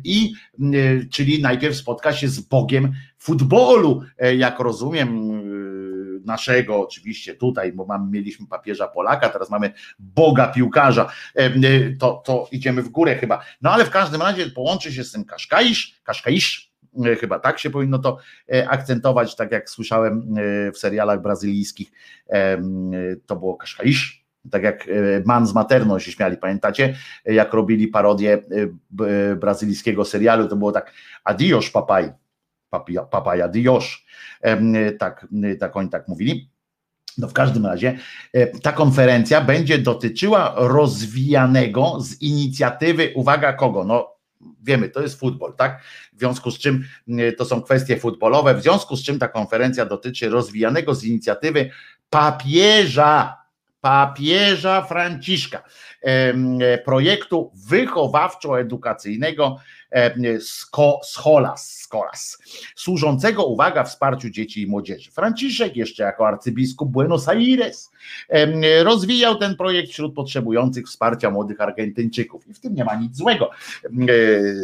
I 0.04 0.32
czyli 1.10 1.42
najpierw 1.42 1.76
spotka 1.76 2.12
się 2.12 2.28
z 2.28 2.40
Bogiem 2.40 2.92
futbolu, 3.18 4.02
e, 4.18 4.36
jak 4.36 4.58
rozumiem, 4.58 5.32
naszego 6.24 6.80
oczywiście 6.80 7.34
tutaj, 7.34 7.72
bo 7.72 7.86
mamy, 7.86 8.10
mieliśmy 8.10 8.46
papieża 8.46 8.88
Polaka, 8.88 9.28
teraz 9.28 9.50
mamy 9.50 9.72
Boga 9.98 10.46
piłkarza, 10.46 11.12
to, 11.98 12.22
to 12.24 12.48
idziemy 12.52 12.82
w 12.82 12.88
górę 12.88 13.16
chyba. 13.16 13.44
No 13.62 13.70
ale 13.70 13.84
w 13.84 13.90
każdym 13.90 14.22
razie 14.22 14.50
połączy 14.50 14.92
się 14.92 15.04
z 15.04 15.12
tym 15.12 15.24
Kaszkaisz, 15.24 16.00
Kaszkaisz, 16.04 16.72
e, 17.04 17.16
chyba 17.16 17.38
tak 17.38 17.58
się 17.58 17.70
powinno 17.70 17.98
to 17.98 18.18
e, 18.52 18.68
akcentować, 18.68 19.36
tak 19.36 19.52
jak 19.52 19.70
słyszałem 19.70 20.34
w 20.74 20.78
serialach 20.78 21.22
brazylijskich, 21.22 21.92
to 23.26 23.36
było 23.36 23.56
Kaszkaisz, 23.56 24.21
tak 24.50 24.62
jak 24.62 24.88
e, 24.88 25.22
Man 25.24 25.46
z 25.46 25.54
Materną 25.54 25.98
się 25.98 26.12
śmiali, 26.12 26.36
pamiętacie? 26.36 26.96
Jak 27.24 27.52
robili 27.52 27.88
parodię 27.88 28.42
e, 29.00 29.36
brazylijskiego 29.36 30.04
serialu, 30.04 30.48
to 30.48 30.56
było 30.56 30.72
tak 30.72 30.92
adios 31.24 31.70
papaj, 31.70 32.12
papaj 33.10 33.42
adios, 33.42 33.84
tak, 34.98 35.26
tak 35.60 35.76
oni 35.76 35.88
tak 35.88 36.08
mówili. 36.08 36.50
No 37.18 37.28
w 37.28 37.32
każdym 37.32 37.66
razie 37.66 37.98
e, 38.32 38.46
ta 38.46 38.72
konferencja 38.72 39.40
będzie 39.40 39.78
dotyczyła 39.78 40.54
rozwijanego 40.56 42.00
z 42.00 42.22
inicjatywy, 42.22 43.12
uwaga 43.14 43.52
kogo? 43.52 43.84
No 43.84 44.12
wiemy, 44.62 44.88
to 44.88 45.02
jest 45.02 45.20
futbol, 45.20 45.54
tak? 45.54 45.82
W 46.12 46.18
związku 46.18 46.50
z 46.50 46.58
czym 46.58 46.84
to 47.38 47.44
są 47.44 47.62
kwestie 47.62 47.96
futbolowe, 47.96 48.54
w 48.54 48.62
związku 48.62 48.96
z 48.96 49.02
czym 49.02 49.18
ta 49.18 49.28
konferencja 49.28 49.86
dotyczy 49.86 50.28
rozwijanego 50.28 50.94
z 50.94 51.04
inicjatywy 51.04 51.70
papieża 52.10 53.41
papieża 53.82 54.82
Franciszka, 54.82 55.62
projektu 56.84 57.52
wychowawczo-edukacyjnego 57.70 59.56
Scholas, 61.02 61.78
Scholas, 61.78 62.38
służącego, 62.76 63.44
uwaga, 63.44 63.84
wsparciu 63.84 64.30
dzieci 64.30 64.62
i 64.62 64.66
młodzieży. 64.66 65.10
Franciszek 65.10 65.76
jeszcze 65.76 66.02
jako 66.02 66.28
arcybiskup 66.28 66.90
Buenos 66.90 67.28
Aires 67.28 67.90
rozwijał 68.82 69.36
ten 69.36 69.56
projekt 69.56 69.90
wśród 69.90 70.14
potrzebujących 70.14 70.86
wsparcia 70.86 71.30
młodych 71.30 71.60
Argentyńczyków 71.60 72.48
i 72.48 72.54
w 72.54 72.60
tym 72.60 72.74
nie 72.74 72.84
ma 72.84 72.94
nic 72.94 73.16
złego. 73.16 73.50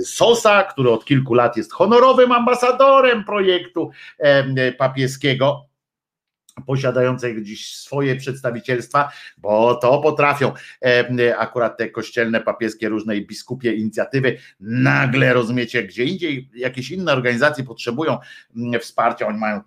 Sosa, 0.05 0.62
który 0.62 0.90
od 0.90 1.05
kilku 1.05 1.35
lat 1.35 1.57
jest 1.57 1.73
honorowym 1.73 2.32
ambasadorem 2.32 3.24
projektu 3.24 3.90
papieskiego, 4.78 5.68
posiadających 6.66 7.43
dziś 7.43 7.76
swoje 7.76 8.16
przedstawicielstwa, 8.16 9.12
bo 9.39 9.74
to 9.74 9.98
potrafią. 9.98 10.52
Akurat 11.39 11.76
te 11.76 11.90
kościelne, 11.90 12.40
papieskie, 12.40 12.89
różne 12.89 13.20
biskupie 13.20 13.74
inicjatywy, 13.74 14.39
nagle 14.60 15.32
rozumiecie, 15.35 15.82
gdzie 15.82 16.05
indziej 16.05 16.51
jakieś 16.55 16.90
inne 16.90 17.12
organizacje 17.12 17.64
potrzebują 17.64 18.18
mm, 18.56 18.80
wsparcia, 18.80 19.26
oni 19.26 19.39
mają 19.39 19.60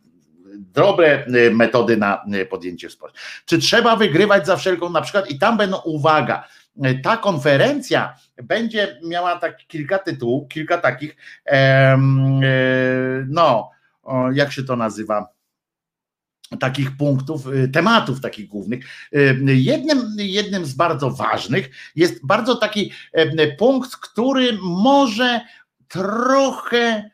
dobre 0.58 1.26
y, 1.28 1.52
metody 1.52 1.98
na 1.98 2.26
y, 2.34 2.46
podjęcie 2.46 2.90
wsparcia. 2.90 3.20
Czy 3.46 3.60
trzeba 3.60 3.96
wygrywać 3.96 4.46
za 4.46 4.56
wszelką, 4.56 4.90
na 4.90 5.02
przykład? 5.02 5.32
I 5.32 5.40
tam 5.40 5.58
będą, 5.58 5.78
uwaga, 5.86 6.48
y, 6.86 7.00
ta 7.04 7.18
konferencja 7.18 8.16
będzie 8.44 9.00
miała 9.04 9.40
tak 9.40 9.58
kilka 9.68 10.00
tytułów, 10.00 10.48
kilka 10.50 10.78
takich, 10.78 11.16
no, 13.28 13.70
jak 14.34 14.52
się 14.52 14.64
to 14.64 14.76
nazywa, 14.76 15.28
takich 16.60 16.98
punktów, 16.98 17.48
y, 17.48 17.68
tematów 17.68 18.22
takich 18.22 18.48
głównych. 18.48 18.86
Y, 19.16 19.38
jednym, 19.46 20.16
jednym 20.18 20.66
z 20.66 20.74
bardzo 20.74 21.12
ważnych 21.12 21.70
jest 21.96 22.26
bardzo 22.26 22.56
taki 22.56 22.92
y, 23.18 23.56
punkt, 23.60 23.96
który 23.96 24.58
może 24.62 25.42
trochę 25.88 27.11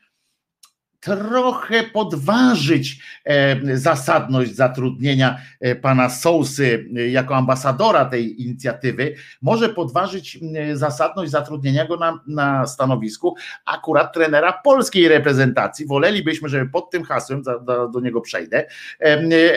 trochę 0.99 1.83
podważyć 1.83 2.99
e, 3.25 3.77
zasadność 3.77 4.55
zatrudnienia 4.55 5.37
e, 5.59 5.75
pana 5.75 6.09
Sousy 6.09 6.89
e, 6.97 7.07
jako 7.09 7.35
ambasadora 7.35 8.05
tej 8.05 8.41
inicjatywy, 8.41 9.15
może 9.41 9.69
podważyć 9.69 10.39
zasadność 10.73 11.31
zatrudnienia 11.31 11.87
go 11.87 11.97
na, 11.97 12.19
na 12.27 12.67
stanowisku 12.67 13.35
akurat 13.65 14.13
trenera 14.13 14.53
polskiej 14.63 15.07
reprezentacji. 15.07 15.87
Wolelibyśmy, 15.87 16.49
żeby 16.49 16.71
pod 16.71 16.91
tym 16.91 17.03
hasłem, 17.03 17.41
do, 17.41 17.87
do 17.87 17.99
niego 17.99 18.21
przejdę, 18.21 18.67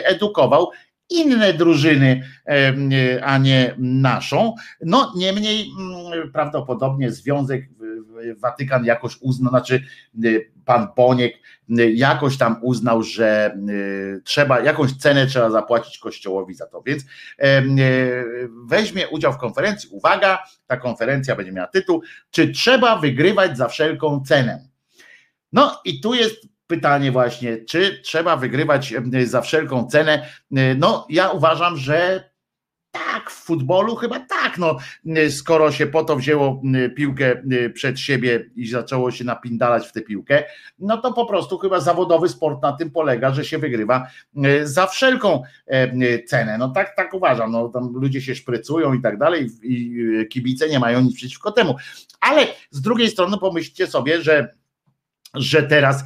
edukował 0.03 0.71
inne 1.09 1.53
drużyny, 1.53 2.23
a 3.23 3.37
nie 3.37 3.75
naszą. 3.77 4.55
No 4.81 5.13
niemniej 5.15 5.71
prawdopodobnie 6.33 7.11
związek 7.11 7.69
Watykan 8.37 8.85
jakoś 8.85 9.17
uznał, 9.21 9.49
znaczy 9.49 9.83
pan 10.65 10.87
Boniek 10.95 11.35
jakoś 11.93 12.37
tam 12.37 12.59
uznał, 12.61 13.03
że 13.03 13.57
trzeba, 14.23 14.59
jakąś 14.59 14.93
cenę 14.93 15.27
trzeba 15.27 15.49
zapłacić 15.49 15.97
Kościołowi 15.97 16.53
za 16.53 16.65
to, 16.65 16.81
więc 16.81 17.03
weźmie 18.65 19.07
udział 19.07 19.33
w 19.33 19.37
konferencji. 19.37 19.89
Uwaga, 19.91 20.43
ta 20.67 20.77
konferencja 20.77 21.35
będzie 21.35 21.51
miała 21.51 21.67
tytuł, 21.67 22.01
czy 22.31 22.51
trzeba 22.51 22.97
wygrywać 22.97 23.57
za 23.57 23.67
wszelką 23.67 24.23
cenę? 24.27 24.67
No 25.53 25.81
i 25.85 26.01
tu 26.01 26.13
jest 26.13 26.35
pytanie 26.67 27.11
właśnie, 27.11 27.57
czy 27.57 28.01
trzeba 28.03 28.37
wygrywać 28.37 28.93
za 29.23 29.41
wszelką 29.41 29.87
cenę? 29.87 30.25
No 30.77 31.07
ja 31.09 31.29
uważam, 31.29 31.77
że 31.77 32.30
tak, 32.91 33.31
w 33.31 33.43
futbolu 33.43 33.95
chyba 33.95 34.19
tak, 34.19 34.57
no 34.57 34.77
skoro 35.29 35.71
się 35.71 35.87
po 35.87 36.03
to 36.03 36.15
wzięło 36.15 36.61
piłkę 36.95 37.43
przed 37.73 37.99
siebie 37.99 38.49
i 38.55 38.67
zaczęło 38.67 39.11
się 39.11 39.23
napindalać 39.23 39.87
w 39.87 39.91
tę 39.91 40.01
piłkę, 40.01 40.43
no 40.79 40.97
to 40.97 41.13
po 41.13 41.25
prostu 41.25 41.57
chyba 41.57 41.79
zawodowy 41.79 42.29
sport 42.29 42.61
na 42.63 42.73
tym 42.73 42.91
polega, 42.91 43.31
że 43.31 43.45
się 43.45 43.57
wygrywa 43.57 44.07
za 44.63 44.87
wszelką 44.87 45.43
cenę. 46.27 46.57
No 46.57 46.69
tak, 46.69 46.95
tak 46.95 47.13
uważam, 47.13 47.51
no 47.51 47.69
tam 47.69 47.93
ludzie 47.93 48.21
się 48.21 48.35
szprycują 48.35 48.93
i 48.93 49.01
tak 49.01 49.17
dalej 49.17 49.49
i 49.63 50.05
kibice 50.29 50.69
nie 50.69 50.79
mają 50.79 51.01
nic 51.01 51.15
przeciwko 51.15 51.51
temu. 51.51 51.75
Ale 52.19 52.47
z 52.69 52.81
drugiej 52.81 53.09
strony 53.09 53.37
pomyślcie 53.37 53.87
sobie, 53.87 54.21
że 54.21 54.60
że 55.33 55.63
teraz 55.63 56.03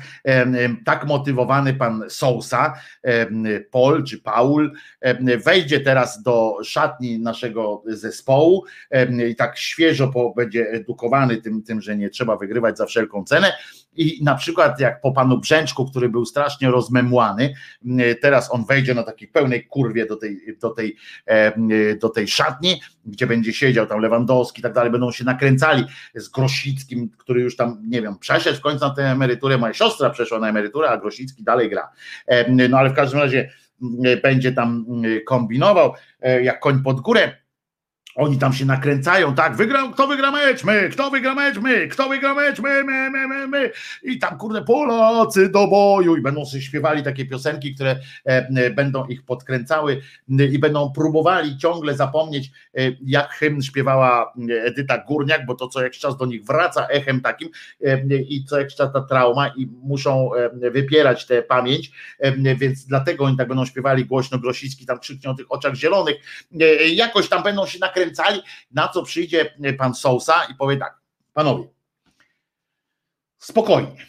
tak 0.86 1.06
motywowany 1.06 1.74
pan 1.74 2.04
Sousa, 2.10 2.74
Paul 3.72 4.04
czy 4.04 4.22
Paul, 4.22 4.72
wejdzie 5.46 5.80
teraz 5.80 6.24
do 6.24 6.58
szatni 6.64 7.20
naszego 7.20 7.84
zespołu 7.88 8.66
i 9.30 9.36
tak 9.36 9.58
świeżo 9.58 10.14
będzie 10.36 10.70
edukowany 10.70 11.38
tym, 11.38 11.64
tym, 11.64 11.82
że 11.82 11.98
nie 11.98 12.10
trzeba 12.10 12.38
wygrywać 12.38 12.78
za 12.78 12.86
wszelką 12.86 13.24
cenę. 13.24 13.54
I 13.98 14.24
na 14.24 14.36
przykład 14.36 14.80
jak 14.80 15.02
po 15.02 15.12
panu 15.12 15.38
Brzęczku, 15.38 15.86
który 15.86 16.10
był 16.10 16.26
strasznie 16.26 16.72
rozmemłany, 16.72 17.54
teraz 18.22 18.54
on 18.54 18.66
wejdzie 18.66 18.94
na 18.94 19.04
takiej 19.04 19.28
pełnej 19.28 19.66
kurwie 19.66 20.06
do 20.06 20.16
tej, 20.16 20.42
do 20.62 20.70
tej, 20.70 20.96
do 22.02 22.10
tej 22.10 22.28
szatni, 22.28 22.82
gdzie 23.06 23.28
będzie 23.28 23.54
siedział 23.54 23.88
tam 23.88 24.00
Lewandowski 24.00 24.60
i 24.60 24.64
tak 24.64 24.74
dalej, 24.74 24.92
będą 24.92 25.12
się 25.12 25.24
nakręcali 25.24 25.84
z 26.16 26.30
Grosickim, 26.30 27.10
który 27.18 27.42
już 27.42 27.56
tam, 27.56 27.82
nie 27.88 28.02
wiem, 28.02 28.20
przeszedł 28.20 28.58
w 28.58 28.62
końcu 28.62 28.86
na 28.86 28.94
tę 28.94 29.15
emeryturę, 29.16 29.58
moja 29.58 29.74
siostra 29.74 30.10
przeszła 30.10 30.40
na 30.40 30.50
emeryturę, 30.50 30.90
a 30.90 30.98
Grosicki 30.98 31.44
dalej 31.44 31.70
gra. 31.70 31.90
Em, 32.28 32.58
No 32.70 32.78
ale 32.78 32.90
w 32.90 32.94
każdym 32.94 33.20
razie 33.20 33.50
m, 33.82 33.90
będzie 34.24 34.52
tam 34.52 34.86
m, 34.90 35.04
kombinował, 35.26 35.94
e, 36.22 36.44
jak 36.44 36.60
koń 36.60 36.84
pod 36.84 37.02
górę. 37.02 37.45
Oni 38.16 38.38
tam 38.38 38.54
się 38.54 38.66
nakręcają, 38.66 39.36
tak, 39.36 39.56
wygrał, 39.56 39.92
kto 39.92 40.08
wygra 40.08 40.32
mecz, 40.32 40.64
my, 40.64 40.90
kto 40.90 41.12
wygra 41.12 41.36
mecz, 41.36 41.58
my, 41.58 41.88
kto 41.88 42.10
wygra 42.10 42.34
mecz, 42.34 42.60
my, 42.60 42.84
my, 42.84 43.10
my, 43.10 43.28
my, 43.28 43.48
my. 43.48 43.72
I 44.04 44.20
tam, 44.20 44.38
kurde, 44.38 44.62
Polacy 44.62 45.50
do 45.50 45.68
boju. 45.68 46.16
I 46.16 46.22
będą 46.22 46.46
sobie 46.46 46.62
śpiewali 46.62 47.04
takie 47.04 47.26
piosenki, 47.26 47.76
które 47.76 47.92
e, 47.92 47.98
e, 48.26 48.70
będą 48.70 49.06
ich 49.06 49.24
podkręcały 49.26 50.02
i 50.52 50.60
będą 50.60 50.92
próbowali 50.92 51.58
ciągle 51.58 51.96
zapomnieć, 51.96 52.52
e, 52.78 52.82
jak 53.06 53.30
hymn 53.30 53.62
śpiewała 53.62 54.34
Edyta 54.66 54.98
Górniak, 54.98 55.46
bo 55.46 55.56
to 55.56 55.68
co 55.68 55.84
jakiś 55.84 56.00
czas 56.00 56.18
do 56.18 56.26
nich 56.26 56.46
wraca 56.46 56.88
echem 56.88 57.22
takim 57.22 57.50
e, 57.84 58.18
i 58.18 58.46
co 58.46 58.60
jakiś 58.60 58.76
czas 58.76 58.94
ta 58.94 59.02
trauma 59.02 59.48
i 59.48 59.68
muszą 59.84 60.34
e, 60.34 60.70
wypierać 60.72 61.26
tę 61.26 61.42
pamięć, 61.42 61.92
e, 62.20 62.56
więc 62.56 62.86
dlatego 62.86 63.24
oni 63.26 63.38
tak 63.38 63.48
będą 63.48 63.66
śpiewali 63.66 64.06
głośno, 64.06 64.40
Grosicki 64.40 64.86
tam 64.86 65.00
krzyknie 65.00 65.30
o 65.30 65.34
tych 65.34 65.52
oczach 65.52 65.76
zielonych, 65.76 66.16
jakoś 66.94 67.30
tam 67.30 67.44
będą 67.44 67.66
się 67.66 67.80
na 68.72 68.88
co 68.88 69.04
przyjdzie 69.04 69.56
pan 69.78 69.96
Sousa 69.96 70.46
i 70.46 70.56
powie 70.56 70.78
tak, 70.78 71.02
panowie, 71.34 71.68
spokojnie, 73.38 74.06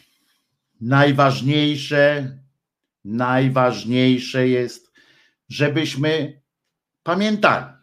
najważniejsze, 0.81 2.37
najważniejsze 3.05 4.47
jest, 4.47 4.91
żebyśmy 5.49 6.41
pamiętali, 7.03 7.73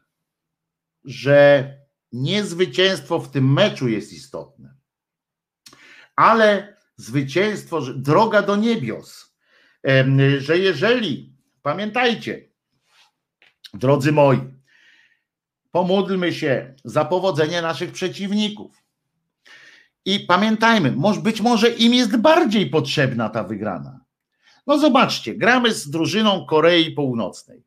że 1.05 1.69
nie 2.13 2.45
zwycięstwo 2.45 3.19
w 3.19 3.31
tym 3.31 3.53
meczu 3.53 3.89
jest 3.89 4.13
istotne, 4.13 4.75
ale 6.17 6.77
zwycięstwo, 6.97 7.81
droga 7.81 8.43
do 8.43 8.57
niebios, 8.57 9.35
że 10.39 10.59
jeżeli, 10.59 11.37
pamiętajcie, 11.63 12.49
drodzy 13.75 14.13
moi, 14.13 14.54
pomódlmy 15.75 16.33
się 16.33 16.75
za 16.85 17.05
powodzenie 17.05 17.63
naszych 17.63 17.93
przeciwników. 17.93 18.83
I 20.05 20.21
pamiętajmy, 20.21 20.93
może, 20.93 21.21
być 21.21 21.41
może 21.41 21.69
im 21.69 21.95
jest 21.95 22.17
bardziej 22.17 22.67
potrzebna 22.67 23.29
ta 23.29 23.45
wygrana. 23.45 24.01
No 24.67 24.79
zobaczcie, 24.79 25.35
gramy 25.35 25.75
z 25.75 25.91
drużyną 25.91 26.47
Korei 26.47 26.91
Północnej. 26.91 27.63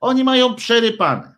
Oni 0.00 0.24
mają 0.24 0.54
przerypane. 0.54 1.34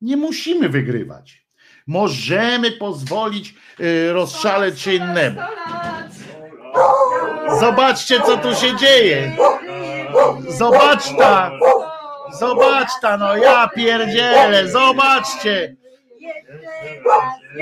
Nie 0.00 0.16
musimy 0.16 0.68
wygrywać. 0.68 1.46
Możemy 1.86 2.72
pozwolić 2.72 3.54
y, 3.80 4.12
rozszaleć 4.12 4.80
się 4.80 4.94
innemu. 4.94 5.40
Zobaczcie, 7.60 8.20
co 8.20 8.36
tu 8.36 8.54
się 8.54 8.76
dzieje. 8.76 9.36
Zobacz 10.48 11.16
ta. 11.18 11.50
Zobacz 12.32 12.88
ta, 13.02 13.16
no 13.16 13.36
ja 13.36 13.68
pierdzielę. 13.68 14.68
Zobaczcie. 14.68 15.76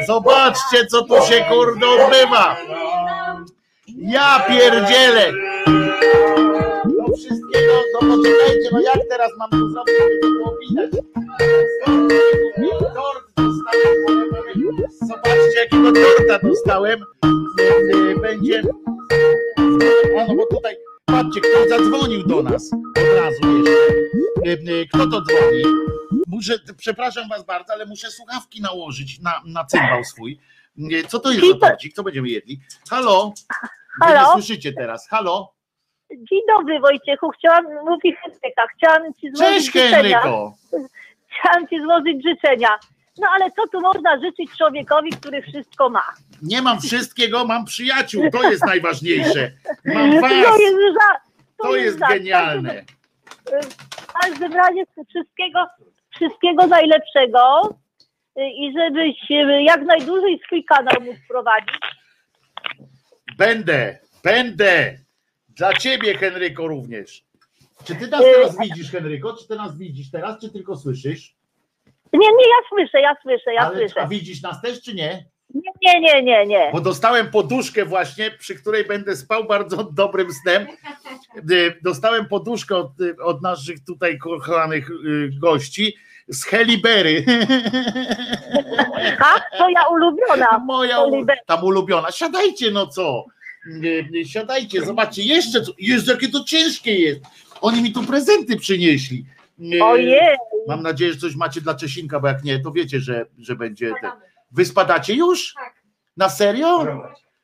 Zobaczcie, 0.07 0.86
co 0.86 1.05
tu 1.05 1.15
się 1.27 1.45
kurde 1.49 1.86
odbywa. 1.86 2.57
Ja 3.99 4.45
pierdzielę. 4.49 5.32
No 6.85 7.05
wszystkiego, 7.16 7.73
no 7.93 8.16
poczekajcie, 8.16 8.69
no 8.73 8.81
jak 8.81 8.99
teraz 9.11 9.31
mam 9.39 9.51
to 9.51 9.57
zrobić, 9.57 9.95
żeby 9.99 10.20
to 10.23 10.28
było 10.28 10.57
widać? 10.61 10.91
Dostałem, 13.36 14.78
zobaczcie 15.03 15.59
jakiego 15.61 15.93
torta 15.93 16.49
dostałem. 16.49 17.01
Y, 17.61 18.20
Będzie, 18.20 18.62
a 20.19 20.24
no 20.28 20.35
bo 20.36 20.47
tutaj, 20.47 20.77
patrzcie, 21.06 21.40
kto 21.40 21.68
zadzwonił 21.68 22.22
do 22.26 22.43
nas 22.43 22.72
od 22.72 23.18
razu 23.18 23.59
jeszcze. 23.59 23.94
Y, 24.47 24.72
y, 24.72 24.86
Kto 24.89 24.98
to 25.06 25.20
dzwoni? 25.22 25.62
Muszę, 26.26 26.55
przepraszam 26.76 27.28
was 27.28 27.44
bardzo, 27.44 27.72
ale 27.72 27.86
muszę 27.86 28.10
słuchawki 28.10 28.62
nałożyć 28.62 29.20
na, 29.20 29.43
na 29.47 29.64
cymbał 29.64 30.05
swój. 30.05 30.39
Y, 30.78 31.05
Co 31.09 31.18
to 31.18 31.32
jest 31.32 31.60
za? 31.60 31.76
Co 31.94 32.02
będziemy 32.02 32.28
jedli? 32.28 32.60
Halo? 32.90 33.32
Wy 34.01 34.06
Halo? 34.06 34.32
słyszycie 34.32 34.72
teraz. 34.72 35.09
Halo? 35.09 35.55
Dzień 36.10 36.40
dobry 36.59 36.81
Wojciechu, 36.81 37.31
chciałam, 37.39 37.64
mówi 37.85 38.16
Henryka, 38.22 38.62
chciałam 38.76 39.14
ci 39.14 39.31
złożyć 39.35 39.55
Cześć 39.55 39.66
życzenia. 39.66 40.20
Henryko! 40.20 40.55
Chciałam 41.28 41.68
ci 41.68 41.81
złożyć 41.81 42.22
życzenia. 42.28 42.68
No 43.19 43.27
ale 43.35 43.51
co 43.51 43.69
tu 43.73 43.81
można 43.81 44.20
życzyć 44.20 44.51
człowiekowi, 44.59 45.11
który 45.11 45.43
wszystko 45.43 45.91
ma? 45.91 46.03
Nie 46.43 46.62
mam 46.62 46.81
wszystkiego, 46.81 47.45
mam 47.45 47.65
przyjaciół, 47.65 48.31
to 48.31 48.51
jest 48.51 48.66
najważniejsze. 48.66 49.51
Mam 49.85 50.20
was, 50.20 50.31
To 50.31 50.36
jest, 50.59 50.77
za, 50.95 51.20
to 51.62 51.77
jest 51.77 51.99
za- 51.99 52.07
genialne. 52.09 52.85
W 53.93 54.12
każdym 54.12 54.53
razie 54.53 54.85
wszystkiego, 55.09 55.59
wszystkiego 56.16 56.66
najlepszego 56.66 57.61
y, 58.39 58.43
i 58.51 58.73
żebyś 58.78 59.31
y, 59.31 59.62
jak 59.62 59.82
najdłużej 59.82 60.41
swój 60.47 60.65
kanał 60.65 60.95
mógł 61.01 61.19
prowadzić. 61.28 61.74
Będę, 63.39 63.99
będę. 64.24 64.99
Dla 65.49 65.73
ciebie, 65.73 66.19
Henryko, 66.19 66.66
również. 66.69 67.24
Czy 67.85 67.95
ty 67.95 68.07
nas 68.09 68.20
Y, 68.20 68.24
teraz 68.35 68.59
widzisz, 68.59 68.91
Henryko? 68.91 69.36
Czy 69.36 69.49
ty 69.49 69.57
nas 69.57 69.78
widzisz 69.78 70.11
teraz, 70.11 70.41
czy 70.41 70.51
tylko 70.51 70.77
słyszysz? 70.77 71.35
Nie, 72.15 72.28
nie, 72.28 72.49
ja 72.49 72.69
słyszę, 72.69 73.01
ja 73.01 73.16
słyszę, 73.23 73.55
ja 73.55 73.61
Ale, 73.61 73.85
a 73.85 73.89
słyszę. 73.89 74.07
widzisz 74.11 74.43
nas 74.43 74.62
też, 74.62 74.82
czy 74.82 74.95
nie? 74.95 75.24
Nie, 75.55 75.73
nie, 75.82 76.01
nie, 76.01 76.23
nie, 76.23 76.47
nie. 76.47 76.70
Bo 76.73 76.81
dostałem 76.81 77.31
poduszkę 77.31 77.85
właśnie, 77.85 78.31
przy 78.31 78.55
której 78.55 78.85
będę 78.85 79.16
spał 79.16 79.45
bardzo 79.45 79.85
dobrym 79.85 80.32
snem. 80.32 80.66
Y, 81.51 81.78
Dostałem 81.82 82.28
poduszkę 82.28 82.77
od, 82.77 83.01
y, 83.01 83.16
od 83.23 83.43
naszych 83.43 83.85
tutaj 83.85 84.19
kochanych 84.19 84.91
y, 84.91 85.31
gości 85.41 85.97
z 86.28 86.45
Helibery. 86.45 87.24
A, 89.19 89.57
twoja 89.57 89.86
ulubiona. 89.91 90.59
Moja 90.66 90.99
tam 91.47 91.65
ulubiona. 91.65 92.11
Siadajcie, 92.11 92.70
no 92.70 92.86
co? 92.86 93.24
Siadajcie, 94.27 94.82
zobaczcie, 94.82 95.23
jeszcze 95.23 95.62
co. 95.62 95.73
Jezu, 95.78 96.11
jakie 96.12 96.28
to 96.28 96.45
ciężkie 96.45 96.95
jest. 96.95 97.20
Oni 97.61 97.82
mi 97.82 97.93
tu 97.93 98.03
prezenty 98.03 98.57
przynieśli. 98.57 99.24
Ojej. 99.82 100.36
Mam 100.68 100.82
nadzieję, 100.82 101.12
że 101.12 101.18
coś 101.18 101.36
macie 101.36 101.60
dla 101.60 101.74
Czesinka, 101.74 102.20
bo 102.20 102.28
jak 102.28 102.44
nie, 102.44 102.59
to 102.60 102.72
wiecie, 102.72 103.01
że, 103.01 103.26
że 103.39 103.56
będzie. 103.56 103.93
Te... 104.02 104.12
Wy 104.51 104.65
spadacie 104.65 105.15
już? 105.15 105.55
Na 106.16 106.28
serio? 106.28 106.86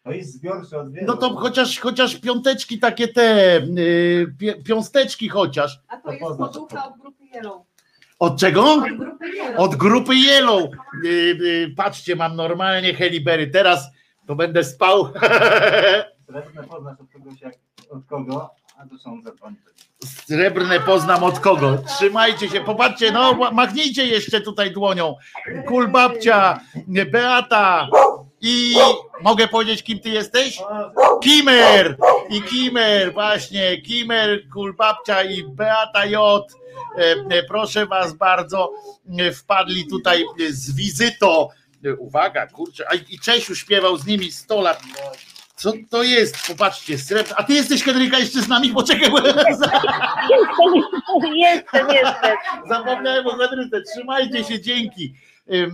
To 0.05 0.11
jest 0.13 0.33
zbiorczy 0.33 0.79
od 0.79 0.93
wielu. 0.93 1.07
No 1.07 1.17
to 1.17 1.37
chociaż, 1.37 1.79
chociaż 1.79 2.17
piąteczki 2.17 2.79
takie 2.79 3.09
te, 3.09 3.61
yy, 3.75 4.35
pi- 4.39 4.63
piąsteczki 4.63 5.29
chociaż. 5.29 5.81
A 5.89 5.97
to 5.97 6.13
jest 6.13 6.39
poducha 6.39 6.87
od 6.89 6.99
grupy 7.01 7.25
Yellow. 7.35 7.63
Od 8.19 8.41
czego? 8.41 8.75
Od 8.75 8.85
grupy 8.97 9.29
Yellow. 9.29 9.59
Od 9.59 9.75
grupy 9.77 10.15
Yellow. 10.15 10.71
Yy, 11.05 11.11
yy, 11.11 11.75
patrzcie, 11.77 12.17
mam 12.17 12.37
normalnie 12.37 12.95
Helibery. 12.95 13.47
Teraz 13.47 13.89
to 14.27 14.35
będę 14.35 14.65
spał. 14.65 15.09
Srebrne 16.27 16.65
poznasz 16.69 17.01
od 17.01 17.11
kogoś 17.13 17.41
jak 17.41 17.55
od 17.91 18.05
kogo, 18.07 18.51
Srebrne 20.05 20.81
poznam 20.81 21.25
od 21.25 21.39
kogo. 21.39 21.79
Trzymajcie 21.97 22.49
się, 22.49 22.61
popatrzcie, 22.61 23.13
no 23.13 23.51
machnijcie 23.53 24.07
jeszcze 24.07 24.41
tutaj 24.41 24.73
dłonią. 24.73 25.17
Kul 25.69 25.89
babcia, 25.89 26.61
Beata 26.87 27.89
i 28.41 28.75
mogę 29.23 29.49
powiedzieć, 29.49 29.83
kim 29.83 30.01
ty 30.01 30.09
jesteś? 30.09 30.59
Kimer! 31.23 31.97
I 32.31 32.43
Kimer, 32.43 33.13
właśnie, 33.13 33.83
Kimer, 33.83 34.49
Kul 34.53 34.75
babcia 34.75 35.23
i 35.23 35.45
Beata 35.45 36.07
J. 36.07 36.53
E, 36.99 37.03
e, 37.31 37.43
Proszę 37.43 37.87
was 37.87 38.13
bardzo, 38.13 38.73
e, 39.19 39.33
wpadli 39.33 39.87
tutaj 39.87 40.25
z 40.51 40.75
wizytą. 40.75 41.49
Uwaga, 41.99 42.47
kurczę, 42.47 42.85
i 43.11 43.19
Czesiu 43.19 43.55
śpiewał 43.55 43.97
z 43.97 44.07
nimi 44.07 44.33
100 44.33 44.61
lat. 44.61 44.83
Co 45.61 45.73
to 45.91 46.03
jest? 46.03 46.49
Popatrzcie, 46.49 46.99
srebrne. 46.99 47.37
A 47.37 47.43
ty 47.43 47.53
jesteś 47.53 47.85
Henryka 47.85 48.19
jeszcze 48.19 48.41
z 48.41 48.49
nami? 48.49 48.71
Poczekaj, 48.71 49.11
bo 49.11 49.19
Jestem, 51.37 51.89
jestem. 51.91 52.37
Zapomniałem 52.69 53.27
o 53.27 53.31
Henryce. 53.31 53.83
Trzymajcie 53.83 54.45
się, 54.45 54.61
dzięki. 54.61 55.15
Y, 55.53 55.71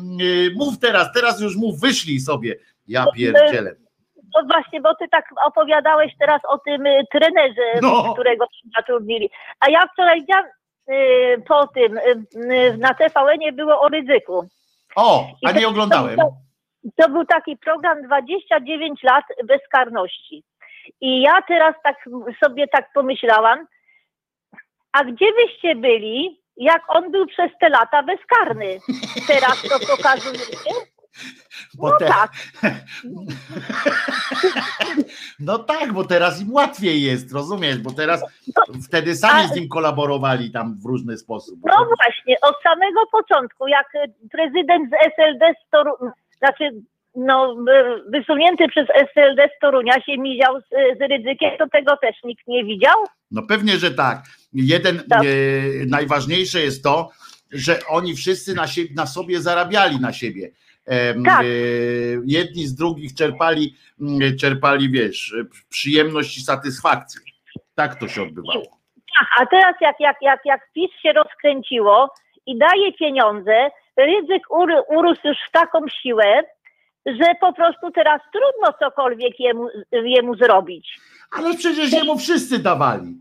Mów 0.56 0.78
teraz, 0.78 1.12
teraz 1.14 1.40
już 1.40 1.56
mów, 1.56 1.80
wyszli 1.80 2.20
sobie. 2.20 2.54
Ja 2.88 3.06
pierdzielę. 3.16 3.74
bo 4.16 4.46
właśnie, 4.54 4.80
bo 4.80 4.94
ty 4.94 5.08
tak 5.10 5.24
opowiadałeś 5.46 6.12
teraz 6.18 6.40
o 6.48 6.58
tym 6.58 6.86
y, 6.86 7.02
trenerze, 7.12 7.62
No. 7.82 8.12
którego 8.14 8.46
zatrudnili. 8.76 9.30
A 9.60 9.70
ja 9.70 9.80
wczoraj 9.92 10.20
widziałam 10.20 10.44
y, 10.90 11.42
po 11.48 11.66
tym, 11.66 11.98
y, 11.98 12.76
na 12.78 12.94
TVN-ie 12.94 13.52
było 13.52 13.80
o 13.80 13.88
ryzyku. 13.88 14.48
O, 14.96 15.26
a 15.44 15.52
nie 15.52 15.68
oglądałem. 15.68 16.18
To, 16.96 17.08
był 17.08 17.24
taki 17.24 17.56
program 17.56 18.02
29 18.02 19.02
lat 19.02 19.24
bezkarności. 19.44 20.44
I 21.00 21.20
ja 21.22 21.42
teraz 21.48 21.74
tak 21.84 21.96
sobie 22.44 22.68
tak 22.68 22.92
pomyślałam, 22.94 23.66
a 24.92 25.04
gdzie 25.04 25.26
wyście 25.32 25.74
byli, 25.74 26.40
jak 26.56 26.82
on 26.88 27.10
był 27.10 27.26
przez 27.26 27.50
te 27.60 27.68
lata 27.68 28.02
bezkarny? 28.02 28.78
Teraz 29.26 29.62
to 29.62 29.96
pokazujecie? 29.96 30.70
Bo 31.74 31.88
No 31.90 31.96
te- 31.98 32.06
tak. 32.06 32.30
No 35.40 35.58
tak, 35.58 35.92
bo 35.92 36.04
teraz 36.04 36.40
im 36.42 36.52
łatwiej 36.52 37.02
jest, 37.02 37.32
rozumiesz? 37.32 37.78
Bo 37.78 37.90
teraz 37.92 38.24
wtedy 38.88 39.14
sami 39.16 39.40
A- 39.44 39.48
z 39.48 39.56
nim 39.56 39.68
kolaborowali 39.68 40.50
tam 40.50 40.76
w 40.82 40.86
różny 40.86 41.16
sposób. 41.18 41.58
No 41.64 41.86
właśnie, 41.96 42.36
od 42.42 42.54
samego 42.62 43.00
początku, 43.12 43.68
jak 43.68 43.86
prezydent 44.32 44.90
z 44.90 44.94
SLD 45.14 45.54
znaczy 46.38 46.70
no, 47.16 47.52
y, 47.52 48.10
wysunięty 48.10 48.68
przez 48.68 48.86
SLD 48.94 49.48
z 49.56 49.60
Torunia 49.60 50.00
się 50.00 50.18
miział 50.18 50.60
z, 50.60 50.64
z 50.98 51.00
ryzykiem, 51.10 51.50
to 51.58 51.68
tego 51.68 51.96
też 51.96 52.16
nikt 52.24 52.46
nie 52.46 52.64
widział. 52.64 52.94
No 53.30 53.42
pewnie, 53.48 53.72
że 53.76 53.90
tak. 53.90 54.22
Jeden 54.52 55.02
Tak. 55.08 55.22
e, 55.22 55.26
najważniejsze 55.86 56.60
jest 56.60 56.84
to, 56.84 57.10
że 57.52 57.78
oni 57.88 58.14
wszyscy 58.14 58.54
na, 58.54 58.66
siebie, 58.66 58.90
na 58.96 59.06
sobie 59.06 59.40
zarabiali 59.40 60.00
na 60.00 60.12
siebie. 60.12 60.50
Em, 60.86 61.24
Tak. 61.24 61.40
e, 61.40 61.46
jedni 62.26 62.66
z 62.66 62.74
drugich 62.74 63.14
czerpali, 63.14 63.74
mm, 64.00 64.38
czerpali, 64.38 64.90
wiesz, 64.90 65.34
e, 65.40 65.44
przyjemność 65.68 66.38
i 66.38 66.40
satysfakcję. 66.40 67.20
Tak 67.74 68.00
to 68.00 68.08
się 68.08 68.22
odbywało. 68.22 68.64
Tak, 69.18 69.28
a 69.40 69.46
teraz 69.46 69.74
jak, 69.80 69.96
jak, 70.00 70.16
jak, 70.22 70.40
jak 70.44 70.60
PiS 70.74 70.90
się 71.02 71.12
rozkręciło 71.12 72.14
i 72.46 72.58
daje 72.58 72.92
pieniądze, 72.92 73.70
ryzyk 73.96 74.42
ur- 74.50 74.84
urósł 74.88 75.20
już 75.28 75.36
w 75.48 75.50
taką 75.50 75.78
siłę, 76.02 76.42
że 77.06 77.34
po 77.40 77.52
prostu 77.52 77.90
teraz 77.90 78.20
trudno 78.32 78.78
cokolwiek 78.78 79.40
jemu, 79.40 79.68
jemu 79.92 80.34
zrobić. 80.36 80.98
Ale 81.38 81.54
przecież 81.54 81.92
jemu 81.92 82.18
wszyscy 82.18 82.58
dawali. 82.62 83.14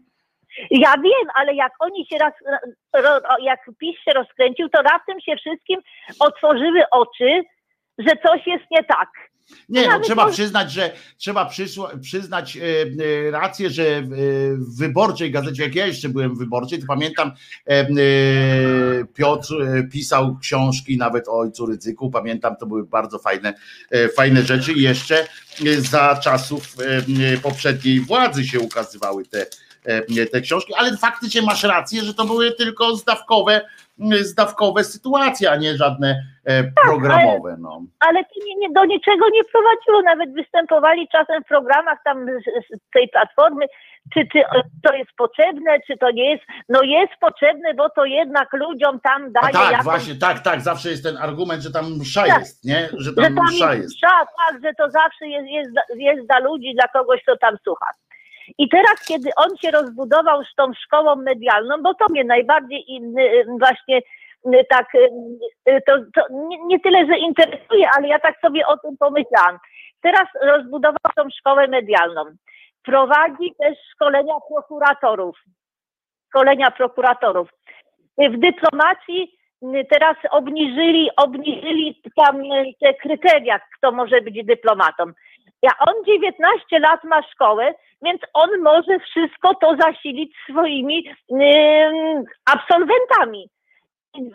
Ja 0.72 0.94
wiem, 1.04 1.28
ale 1.36 1.54
jak 1.56 1.72
oni 1.80 2.06
się 2.06 2.18
raz, 2.18 2.34
jak 3.42 3.60
PiS 3.80 3.96
się 4.00 4.12
rozkręcił, 4.14 4.70
to 4.70 4.82
raptem 4.82 5.22
się 5.22 5.36
wszystkim 5.36 5.80
otworzyły 6.20 6.84
oczy, 6.92 7.44
że 7.98 8.12
coś 8.28 8.48
jest 8.48 8.66
nie 8.72 8.84
tak. 8.84 9.10
Nie, 9.70 9.88
no, 9.88 10.00
trzeba 10.00 10.32
przyznać, 10.32 10.72
że 10.72 10.92
trzeba 11.18 11.50
przyznać 12.02 12.58
e, 12.58 12.62
e, 12.62 13.32
rację, 13.32 13.70
że 13.70 13.84
e, 13.84 14.04
w 14.58 14.78
wyborczej 14.78 15.32
gazecie, 15.32 15.64
jak 15.64 15.76
ja 15.76 15.88
jeszcze 15.88 16.10
byłem 16.10 16.36
w 16.36 16.38
wyborczej, 16.38 16.80
to 16.80 16.86
pamiętam 16.88 17.32
Piotr 19.14 19.56
pisał 19.92 20.38
książki 20.42 20.98
nawet 20.98 21.28
o 21.28 21.40
ojcu 21.40 21.66
ryzyku. 21.66 22.10
Pamiętam, 22.10 22.56
to 22.60 22.66
były 22.66 22.86
bardzo 22.86 23.20
fajne, 23.20 23.54
fajne 24.16 24.42
rzeczy. 24.42 24.74
I 24.74 24.82
jeszcze 24.82 25.28
za 25.78 26.20
czasów 26.24 26.76
poprzedniej 27.42 28.00
władzy 28.00 28.48
się 28.48 28.60
ukazywały 28.60 29.26
te, 29.26 29.46
te 30.32 30.42
książki, 30.42 30.74
ale 30.78 30.98
faktycznie 30.98 31.42
masz 31.42 31.64
rację, 31.64 32.04
że 32.04 32.14
to 32.14 32.26
były 32.26 32.52
tylko 32.52 32.96
zdawkowe, 32.96 33.62
zdawkowe 34.22 34.84
sytuacje, 34.84 35.52
a 35.52 35.56
nie 35.56 35.78
żadne 35.78 36.24
programowe. 36.84 37.56
No. 37.60 37.82
ale 38.00 38.24
to 38.24 38.46
nie, 38.46 38.56
nie, 38.56 38.74
do 38.74 38.86
niczego 38.86 39.26
nie 39.34 39.44
prowadziło. 39.44 40.02
Nawet 40.02 40.34
występowali 40.34 41.08
czasem 41.12 41.44
w 41.44 41.48
programach 41.48 42.00
tam 42.04 42.26
z, 42.26 42.76
z 42.76 42.92
tej 42.94 43.10
platformy, 43.10 43.66
czy, 44.14 44.28
czy 44.34 44.40
to 44.84 44.94
jest 44.94 45.12
potrzebne, 45.18 45.80
czy 45.88 45.98
to 45.98 46.12
nie 46.12 46.32
jest. 46.32 46.44
No 46.70 46.82
jest 46.82 47.14
potrzebne, 47.22 47.74
bo 47.74 47.90
to 47.90 48.06
jednak 48.06 48.54
ludziom 48.54 49.00
tam 49.00 49.26
A 49.26 49.42
daje 49.42 49.54
tak, 49.54 49.72
jakąś 49.72 49.84
właśnie, 49.84 50.16
tak, 50.16 50.40
tak, 50.40 50.62
zawsze 50.62 50.90
jest 50.90 51.04
ten 51.04 51.18
argument, 51.18 51.64
że 51.64 51.72
tam 51.72 51.98
msza 52.00 52.26
Tak. 52.26 52.40
jest, 52.40 52.66
nie? 52.66 52.90
Że 52.98 53.12
że 53.12 53.14
tam 53.14 53.36
tam 53.36 53.46
msza 53.46 53.74
jest 53.74 53.96
msza, 53.96 54.26
tak, 54.38 54.62
że 54.64 54.74
to 54.78 54.90
zawsze 54.92 55.28
jest, 55.28 55.48
jest, 55.48 55.72
jest 55.96 56.28
dla 56.28 56.40
ludzi, 56.40 56.74
dla 56.74 56.88
kogoś, 56.88 57.22
kto 57.22 57.38
tam 57.38 57.58
słucha. 57.64 57.86
I 58.58 58.70
teraz, 58.70 59.06
kiedy 59.08 59.30
on 59.36 59.58
się 59.58 59.72
rozbudował 59.72 60.44
z 60.44 60.56
tą 60.56 60.74
szkołą 60.74 61.16
medialną, 61.16 61.84
bo 61.84 61.94
to 61.94 62.06
mnie 62.10 62.24
najbardziej 62.24 62.86
y, 63.20 63.46
właśnie 63.60 63.98
y, 63.98 64.66
tak, 64.70 64.96
y, 64.96 65.82
to, 65.88 65.98
to 66.16 66.22
nie, 66.32 66.58
nie 66.66 66.80
tyle, 66.80 67.06
że 67.06 67.18
interesuje, 67.18 67.90
ale 67.98 68.08
ja 68.08 68.20
tak 68.20 68.40
sobie 68.40 68.68
o 68.68 68.78
tym 68.78 68.98
pomyślałam. 68.98 69.58
Teraz 70.02 70.28
rozbudował 70.42 71.12
tą 71.16 71.30
szkołę 71.40 71.68
medialną. 71.68 72.24
Prowadzi 72.84 73.56
też 73.60 73.78
szkolenia 73.92 74.34
prokuratorów. 74.50 75.38
Szkolenia 76.30 76.72
prokuratorów. 76.72 77.50
W 78.18 78.38
dyplomacji 78.38 79.38
teraz 79.90 80.18
obniżyli, 80.32 81.10
obniżyli 81.18 82.02
tam 82.16 82.42
te 82.82 82.94
kryteria, 82.94 83.60
kto 83.78 83.92
może 83.92 84.22
być 84.22 84.46
dyplomatą. 84.46 85.04
Ja 85.66 85.72
on 85.88 85.96
19 86.06 86.80
lat 86.80 87.04
ma 87.04 87.22
szkołę, 87.32 87.74
więc 88.02 88.22
on 88.34 88.50
może 88.62 89.00
wszystko 89.00 89.56
to 89.62 89.78
zasilić 89.86 90.34
swoimi 90.50 90.98
ym, 91.32 92.24
absolwentami. 92.46 93.50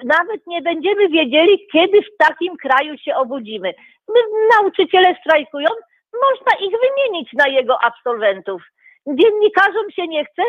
Nawet 0.04 0.46
nie 0.46 0.62
będziemy 0.62 1.08
wiedzieli, 1.08 1.66
kiedy 1.72 2.02
w 2.02 2.16
takim 2.18 2.56
kraju 2.56 2.98
się 2.98 3.14
obudzimy. 3.14 3.74
My, 4.08 4.20
nauczyciele 4.56 5.16
strajkują, 5.20 5.68
można 6.12 6.66
ich 6.66 6.74
wymienić 6.84 7.32
na 7.32 7.48
jego 7.48 7.84
absolwentów. 7.84 8.62
Dziennikarzom 9.06 9.90
się 9.90 10.06
nie 10.06 10.24
chce, 10.24 10.42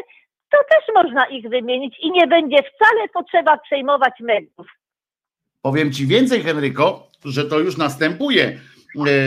to 0.51 0.57
też 0.69 0.95
można 0.95 1.25
ich 1.25 1.49
wymienić 1.49 1.99
i 1.99 2.11
nie 2.11 2.27
będzie 2.27 2.57
wcale 2.57 3.07
potrzeba 3.13 3.57
przejmować 3.57 4.13
mediów. 4.19 4.67
Powiem 5.61 5.91
ci 5.91 6.07
więcej, 6.07 6.41
Henryko, 6.41 7.07
że 7.25 7.45
to 7.45 7.59
już 7.59 7.77
następuje. 7.77 8.59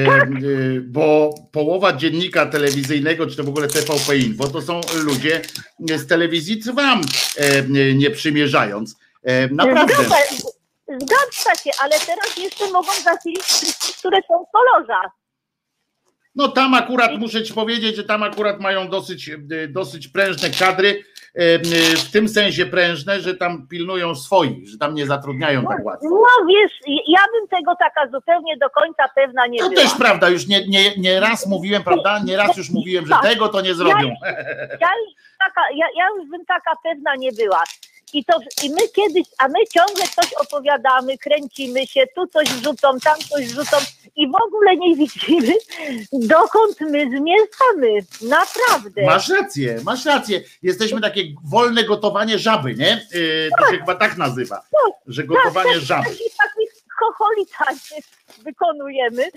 Tak. 0.06 0.28
e, 0.28 0.32
bo 0.80 1.34
połowa 1.52 1.92
dziennika 1.92 2.46
telewizyjnego, 2.46 3.26
czy 3.26 3.36
to 3.36 3.44
w 3.44 3.48
ogóle 3.48 3.68
TVP 3.68 4.16
Info, 4.16 4.48
to 4.48 4.62
są 4.62 4.80
ludzie 5.04 5.42
z 5.80 6.06
telewizji 6.06 6.58
Trwam, 6.58 7.00
e, 7.36 7.94
nie 7.94 8.10
przymierzając. 8.10 8.96
E, 9.22 9.48
Naprawdę. 9.48 9.94
Zgadza, 9.94 10.16
zgadza 10.88 11.62
się, 11.62 11.70
ale 11.82 11.98
teraz 11.98 12.36
jeszcze 12.38 12.70
mogą 12.70 12.92
zasilić 13.04 13.44
które 14.04 14.18
są 14.28 14.44
w 14.44 14.52
kolorza. 14.52 15.00
No 16.34 16.48
tam 16.48 16.74
akurat 16.74 17.18
muszę 17.18 17.42
ci 17.42 17.54
powiedzieć, 17.54 17.96
że 17.96 18.04
tam 18.04 18.22
akurat 18.22 18.60
mają 18.60 18.88
dosyć, 18.88 19.28
e, 19.28 19.38
dosyć 19.68 20.08
prężne 20.08 20.50
kadry, 20.50 21.04
w 21.36 22.10
tym 22.12 22.28
sensie 22.28 22.66
prężne, 22.66 23.20
że 23.20 23.34
tam 23.34 23.66
pilnują 23.68 24.14
swoich, 24.14 24.68
że 24.68 24.78
tam 24.78 24.94
nie 24.94 25.06
zatrudniają 25.06 25.64
tak 25.66 25.84
łatwo. 25.84 26.06
No 26.10 26.46
wiesz, 26.48 26.72
ja 27.08 27.20
bym 27.32 27.48
tego 27.48 27.74
taka 27.78 28.08
zupełnie 28.10 28.56
do 28.56 28.70
końca 28.70 29.04
pewna 29.14 29.46
nie 29.46 29.58
To 29.58 29.68
była. 29.70 29.82
też 29.82 29.94
prawda, 29.94 30.28
już 30.28 30.46
nie, 30.46 30.66
nie, 30.68 30.96
nie 30.96 31.20
raz 31.20 31.46
mówiłem, 31.46 31.82
prawda? 31.82 32.18
Nie 32.24 32.36
raz 32.36 32.56
już 32.56 32.70
mówiłem, 32.70 33.06
że 33.06 33.10
Tak. 33.14 33.22
tego 33.22 33.48
to 33.48 33.60
nie 33.60 33.74
zrobią. 33.74 34.08
Ja 34.80 34.88
już, 35.00 35.14
taka, 35.38 35.60
ja, 35.76 35.86
ja 35.96 36.04
już 36.18 36.30
bym 36.30 36.44
taka 36.44 36.70
pewna 36.82 37.14
nie 37.16 37.32
była. 37.32 37.58
I, 38.14 38.24
to, 38.24 38.38
I 38.62 38.70
my 38.70 38.88
kiedyś, 38.88 39.26
a 39.38 39.48
my 39.48 39.66
ciągle 39.74 40.04
coś 40.08 40.32
opowiadamy, 40.32 41.18
kręcimy 41.18 41.86
się, 41.86 42.06
tu 42.14 42.26
coś 42.26 42.48
wrzucą, 42.48 42.98
tam 43.04 43.18
coś 43.18 43.46
wrzucą 43.46 43.76
i 44.16 44.28
w 44.28 44.34
ogóle 44.46 44.76
nie 44.76 44.96
widzimy, 44.96 45.52
dokąd 46.12 46.80
my 46.80 47.06
zmierzamy. 47.10 48.06
Naprawdę. 48.22 49.06
Masz 49.06 49.28
rację, 49.28 49.80
masz 49.84 50.04
rację. 50.04 50.40
Jesteśmy 50.62 51.00
takie 51.00 51.22
wolne 51.44 51.84
gotowanie 51.84 52.38
żaby, 52.38 52.74
nie? 52.74 53.06
Yy, 53.12 53.50
to 53.58 53.70
się 53.70 53.78
chyba 53.78 53.94
tak 53.94 54.16
nazywa, 54.16 54.62
że 55.06 55.24
gotowanie 55.24 55.74
tak, 55.74 55.82
żaby. 55.82 56.04
Taki, 56.04 56.18
taki 56.18 56.84
chocholicanie 56.98 58.02
wykonujemy 58.38 59.30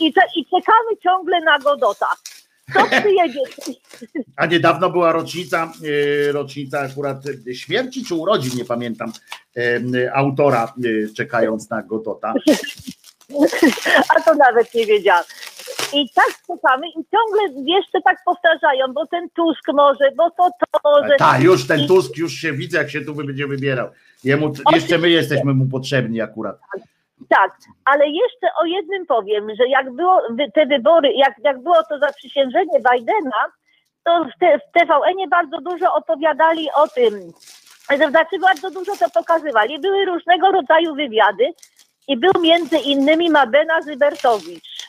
i, 0.00 0.12
i 0.36 0.44
czekamy 0.44 0.96
ciągle 1.02 1.40
na 1.40 1.58
Godota. 1.58 2.06
Co 2.72 2.86
przyjedzie? 2.86 3.40
A 4.36 4.46
niedawno 4.46 4.90
była 4.90 5.12
rocznica, 5.12 5.72
yy, 5.80 6.32
rocznica 6.32 6.80
akurat 6.80 7.22
śmierci 7.52 8.04
czy 8.04 8.14
urodzin, 8.14 8.58
nie 8.58 8.64
pamiętam, 8.64 9.12
yy, 9.56 10.14
autora, 10.14 10.72
yy, 10.78 11.08
czekając 11.16 11.70
na 11.70 11.82
Godota. 11.82 12.34
A 14.16 14.20
to 14.20 14.34
nawet 14.34 14.74
nie 14.74 14.86
wiedziałam. 14.86 15.24
I 15.92 16.10
tak 16.14 16.28
czekamy 16.46 16.88
i 16.88 16.92
ciągle 16.92 17.62
jeszcze 17.66 18.02
tak 18.04 18.16
powtarzają, 18.24 18.92
bo 18.94 19.06
ten 19.06 19.28
Tusk 19.30 19.62
może, 19.74 20.12
bo 20.16 20.30
to 20.30 20.50
to 20.60 20.80
może. 20.84 21.16
Tak, 21.18 21.42
już 21.42 21.66
ten 21.66 21.86
Tusk, 21.86 22.16
już 22.16 22.32
się 22.32 22.52
widzę, 22.52 22.78
jak 22.78 22.90
się 22.90 23.00
tu 23.00 23.14
będzie 23.14 23.46
wybierał. 23.46 23.88
Jemu, 24.24 24.52
jeszcze 24.72 24.98
my 24.98 25.10
jesteśmy 25.10 25.54
mu 25.54 25.66
potrzebni 25.66 26.20
akurat. 26.20 26.58
Tak, 27.28 27.56
ale 27.84 28.08
jeszcze 28.08 28.46
o 28.60 28.64
jednym 28.64 29.06
powiem, 29.06 29.48
że 29.54 29.68
jak 29.68 29.92
było 29.92 30.20
te 30.54 30.66
wybory, 30.66 31.12
jak, 31.12 31.34
jak 31.44 31.62
było 31.62 31.82
to 31.88 31.98
zaprzysiężenie 31.98 32.78
Bidena, 32.78 33.44
to 34.04 34.24
w, 34.24 34.78
TVN-ie 34.78 35.28
bardzo 35.28 35.60
dużo 35.60 35.94
opowiadali 35.94 36.68
o 36.74 36.88
tym, 36.88 37.32
znaczy 38.10 38.38
bardzo 38.38 38.70
dużo 38.70 38.96
to 38.96 39.10
pokazywali. 39.10 39.80
Były 39.80 40.04
różnego 40.04 40.52
rodzaju 40.52 40.94
wywiady 40.94 41.44
i 42.08 42.16
był 42.16 42.32
między 42.40 42.78
innymi 42.78 43.30
Mabena 43.30 43.82
Zybertowicz. 43.82 44.82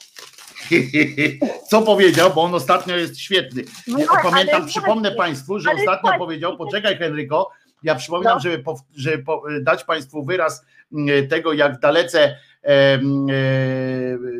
Co 1.69 1.81
powiedział, 1.81 2.31
bo 2.35 2.41
on 2.41 2.55
ostatnio 2.55 2.95
jest 2.95 3.19
świetny. 3.19 3.63
No, 3.87 3.97
Pamiętam, 4.23 4.65
przypomnę 4.65 5.09
właśnie, 5.09 5.17
Państwu, 5.17 5.59
że 5.59 5.71
ostatnio 5.71 6.01
właśnie. 6.01 6.19
powiedział, 6.19 6.57
poczekaj 6.57 6.97
Henryko, 6.97 7.51
ja 7.83 7.95
przypominam, 7.95 8.33
No. 8.37 8.39
żeby, 8.39 8.63
pow- 8.63 8.83
żeby 8.95 9.23
po- 9.23 9.43
dać 9.61 9.83
Państwu 9.83 10.25
wyraz 10.25 10.65
mm, 10.93 11.27
tego, 11.27 11.53
jak 11.53 11.79
dalece 11.79 12.37
em, 12.61 13.27
e, 13.29 13.33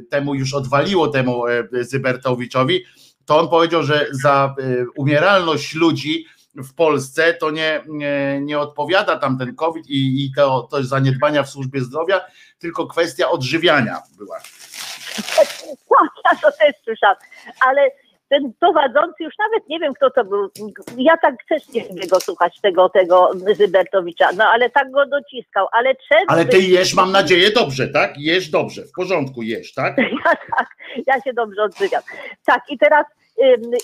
temu 0.10 0.36
już 0.36 0.54
odwaliło 0.54 1.08
temu 1.08 1.48
e, 1.48 1.64
Zybertowiczowi, 1.82 2.84
to 3.26 3.40
on 3.40 3.48
powiedział, 3.50 3.84
że 3.84 4.08
za 4.12 4.56
e, 4.60 4.86
umieralność 4.96 5.74
ludzi 5.76 6.26
w 6.56 6.74
Polsce 6.74 7.34
to 7.34 7.52
nie, 7.52 7.84
nie, 7.88 8.40
nie 8.42 8.60
odpowiada 8.60 9.18
tam 9.20 9.38
ten 9.38 9.56
COVID 9.56 9.88
i, 9.90 10.26
i 10.26 10.32
to, 10.36 10.68
to 10.72 10.84
zaniedbania 10.84 11.44
w 11.44 11.50
służbie 11.50 11.82
zdrowia, 11.82 12.22
tylko 12.60 12.88
kwestia 12.88 13.30
odżywiania 13.30 14.02
była. 14.18 14.38
Tak, 15.38 15.48
ja 16.26 16.36
to 16.42 16.52
też 16.52 16.76
słyszałam, 16.84 17.16
ale 17.68 17.92
ten 18.30 18.54
prowadzący, 18.60 19.24
już 19.24 19.34
nawet 19.40 19.70
nie 19.70 19.80
wiem 19.80 19.94
kto 19.94 20.10
to 20.10 20.26
był, 20.26 20.50
ja 20.98 21.18
tak 21.18 21.36
też 21.50 21.70
nie 21.70 21.88
lubię 21.90 22.08
go 22.08 22.20
słuchać, 22.20 22.60
tego, 22.62 22.90
tego 22.90 23.32
Zybertowicza, 23.56 24.30
no 24.38 24.46
ale 24.46 24.70
tak 24.70 24.92
go 24.92 25.06
dociskał, 25.06 25.68
ale 25.72 25.96
czemu... 25.96 26.26
Ale 26.28 26.46
ty 26.46 26.60
jesz, 26.60 26.94
mam 26.94 27.12
nadzieję, 27.12 27.52
dobrze, 27.52 27.88
tak? 27.88 28.14
Jesz 28.18 28.50
dobrze, 28.50 28.82
w 28.86 28.92
porządku 28.92 29.42
jesz, 29.42 29.74
tak? 29.74 29.98
Ja, 30.26 30.36
tak, 30.58 30.68
ja 31.08 31.22
się 31.22 31.34
dobrze 31.34 31.64
odżywiam. 31.64 32.02
Tak, 32.46 32.62
i 32.70 32.78
teraz 32.78 33.06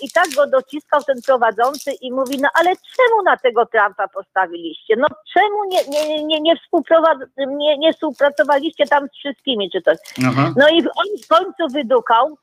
i 0.01 0.09
tak 0.13 0.29
go 0.35 0.47
dociskał 0.47 1.03
ten 1.03 1.21
prowadzący 1.25 1.91
i 2.01 2.11
mówi, 2.11 2.37
no 2.41 2.49
ale 2.53 2.69
czemu 2.69 3.23
na 3.25 3.37
tego 3.37 3.65
Trumpa 3.65 4.07
postawiliście? 4.07 4.95
No 4.97 5.07
czemu 5.33 5.65
nie, 5.69 5.79
nie, 5.89 6.07
nie, 6.07 6.23
nie, 6.23 6.41
nie, 6.41 7.77
nie 7.77 7.93
współpracowaliście 7.93 8.85
tam 8.85 9.07
z 9.07 9.17
wszystkimi, 9.17 9.71
czy 9.71 9.81
coś? 9.81 9.97
Aha. 10.27 10.53
No 10.57 10.69
i 10.69 10.77
on 10.81 11.05
w 11.23 11.27
końcu 11.27 11.73
wydukał, 11.73 12.37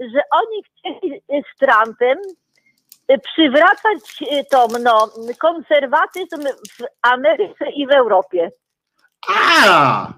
że 0.00 0.20
oni 0.30 0.62
chcieli 0.62 1.14
y, 1.14 1.42
z 1.54 1.58
Trumpem 1.58 2.18
y, 3.12 3.18
przywracać 3.18 4.22
y, 4.32 4.44
tą, 4.50 4.68
no, 4.82 5.10
konserwatyzm 5.38 6.42
w 6.78 6.84
Ameryce 7.02 7.70
i 7.74 7.86
w 7.86 7.90
Europie. 7.90 8.50
A! 9.28 10.12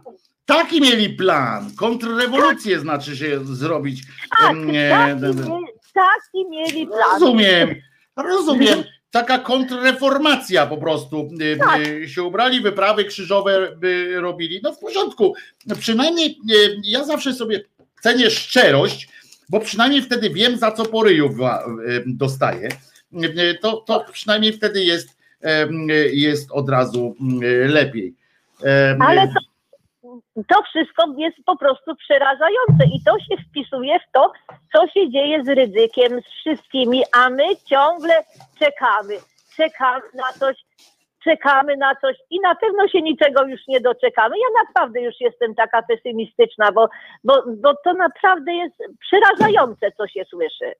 Taki 0.46 0.80
mieli 0.80 1.10
plan. 1.10 1.70
Kontrrewolucję 1.76 2.80
znaczy 2.80 3.16
się 3.16 3.44
zrobić. 3.44 4.02
Tak, 4.40 4.56
e, 4.74 4.90
taki, 4.90 5.38
taki 5.94 6.48
mieli 6.50 6.86
plan. 6.86 7.12
Rozumiem, 7.12 7.74
rozumiem. 8.16 8.84
Taka 9.10 9.38
kontrreformacja 9.38 10.66
po 10.66 10.76
prostu. 10.76 11.28
Tak. 11.58 11.80
Się 12.06 12.22
ubrali, 12.22 12.60
wyprawy 12.60 13.04
krzyżowe 13.04 13.76
by 13.76 14.20
robili. 14.20 14.60
No 14.62 14.72
w 14.72 14.78
porządku. 14.78 15.34
Przynajmniej 15.80 16.38
ja 16.82 17.04
zawsze 17.04 17.32
sobie 17.32 17.60
cenię 18.00 18.30
szczerość, 18.30 19.08
bo 19.50 19.60
przynajmniej 19.60 20.02
wtedy 20.02 20.30
wiem, 20.30 20.56
za 20.56 20.70
co 20.72 20.84
po 20.84 21.02
ryju 21.02 21.28
wa- 21.32 21.64
y, 21.88 22.02
dostaję. 22.06 22.68
Y, 23.12 23.58
To, 23.62 23.76
to 23.76 24.04
przynajmniej 24.12 24.52
wtedy 24.52 24.84
jest, 24.84 25.08
y, 25.90 26.10
jest 26.12 26.50
od 26.52 26.68
razu 26.70 27.14
y, 27.42 27.68
lepiej. 27.68 28.14
Ale 29.00 29.28
to, 29.28 29.40
to 30.48 30.62
wszystko 30.62 31.14
jest 31.18 31.36
po 31.46 31.56
prostu 31.56 31.96
przerażające 31.96 32.84
i 32.94 33.02
to 33.04 33.18
się 33.18 33.42
wpisuje 33.50 33.98
w 34.00 34.12
to, 34.12 34.32
co 34.72 34.86
się 34.88 35.10
dzieje 35.10 35.44
z 35.44 35.48
ryzykiem, 35.48 36.20
z 36.20 36.40
wszystkimi, 36.40 37.02
a 37.12 37.30
my 37.30 37.44
ciągle 37.66 38.14
czekamy. 38.58 39.14
Czekamy 39.56 40.02
na 40.14 40.32
coś, 40.38 40.56
czekamy 41.24 41.76
na 41.76 41.94
coś 42.00 42.16
i 42.30 42.40
na 42.40 42.54
pewno 42.54 42.88
się 42.88 43.02
niczego 43.02 43.46
już 43.46 43.60
nie 43.68 43.80
doczekamy. 43.80 44.34
Ja 44.38 44.62
naprawdę 44.66 45.00
już 45.00 45.14
jestem 45.20 45.54
taka 45.54 45.82
pesymistyczna, 45.82 46.72
bo, 46.72 46.88
bo, 47.24 47.44
bo 47.62 47.74
to 47.84 47.92
naprawdę 47.92 48.52
jest 48.52 48.74
przerażające, 49.00 49.92
co 49.96 50.08
się 50.08 50.24
słyszy. 50.30 50.74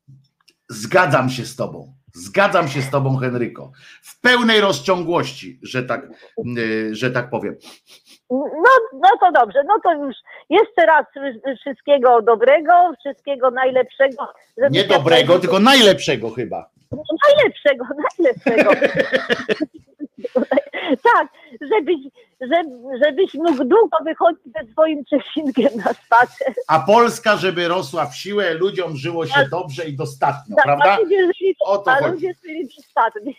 Zgadzam 0.69 1.29
się 1.29 1.45
z 1.45 1.57
tobą. 1.57 1.93
Zgadzam 2.15 2.69
się 2.69 2.83
z 2.83 2.91
tobą, 2.91 3.17
Henryko. 3.17 3.73
W 4.03 4.21
pełnej 4.21 4.61
rozciągłości, 4.61 5.61
że 5.63 5.83
tak, 5.83 6.09
y, 6.59 6.95
że 6.95 7.11
tak 7.11 7.31
powiem. 7.31 7.57
No, 8.31 8.71
no 8.93 9.09
to 9.21 9.33
dobrze, 9.33 9.63
no 9.67 9.81
to 9.83 9.93
już 9.93 10.17
jeszcze 10.51 10.87
raz 10.87 11.07
wszystkiego 11.61 12.23
dobrego, 12.23 12.73
wszystkiego 13.01 13.51
najlepszego. 13.51 14.29
Nie 14.71 14.85
dobrego, 14.85 15.39
tylko 15.39 15.61
najlepszego 15.61 16.31
chyba. 16.31 16.71
No, 16.93 17.03
najlepszego, 17.29 17.85
najlepszego. 18.19 18.71
tak, 21.13 21.29
żebyś, 21.61 21.97
żeby, 22.41 22.71
żebyś 23.05 23.35
mógł 23.35 23.65
długo 23.65 23.97
wychodzić 24.05 24.43
ze 24.45 24.73
swoim 24.73 25.05
czesinkiem 25.05 25.69
na 25.77 25.93
spacer. 25.93 26.55
A 26.69 26.81
Polska, 26.81 27.37
żeby 27.37 27.69
rosła 27.69 28.07
w 28.07 28.17
siłę, 28.17 28.55
ludziom 28.55 28.97
żyło 28.97 29.27
się 29.27 29.47
dobrze 29.51 29.85
i 29.85 29.97
dostatnio, 29.97 30.57
Tak, 30.57 30.65
prawda? 30.65 30.93
A 30.93 30.99
ludzie 31.01 31.21
żyli, 31.39 31.55
O 31.61 31.79
to 31.79 31.91
a 31.91 32.07
ludzie 32.09 32.35
żyli 32.45 32.69
dostatni. 32.77 33.37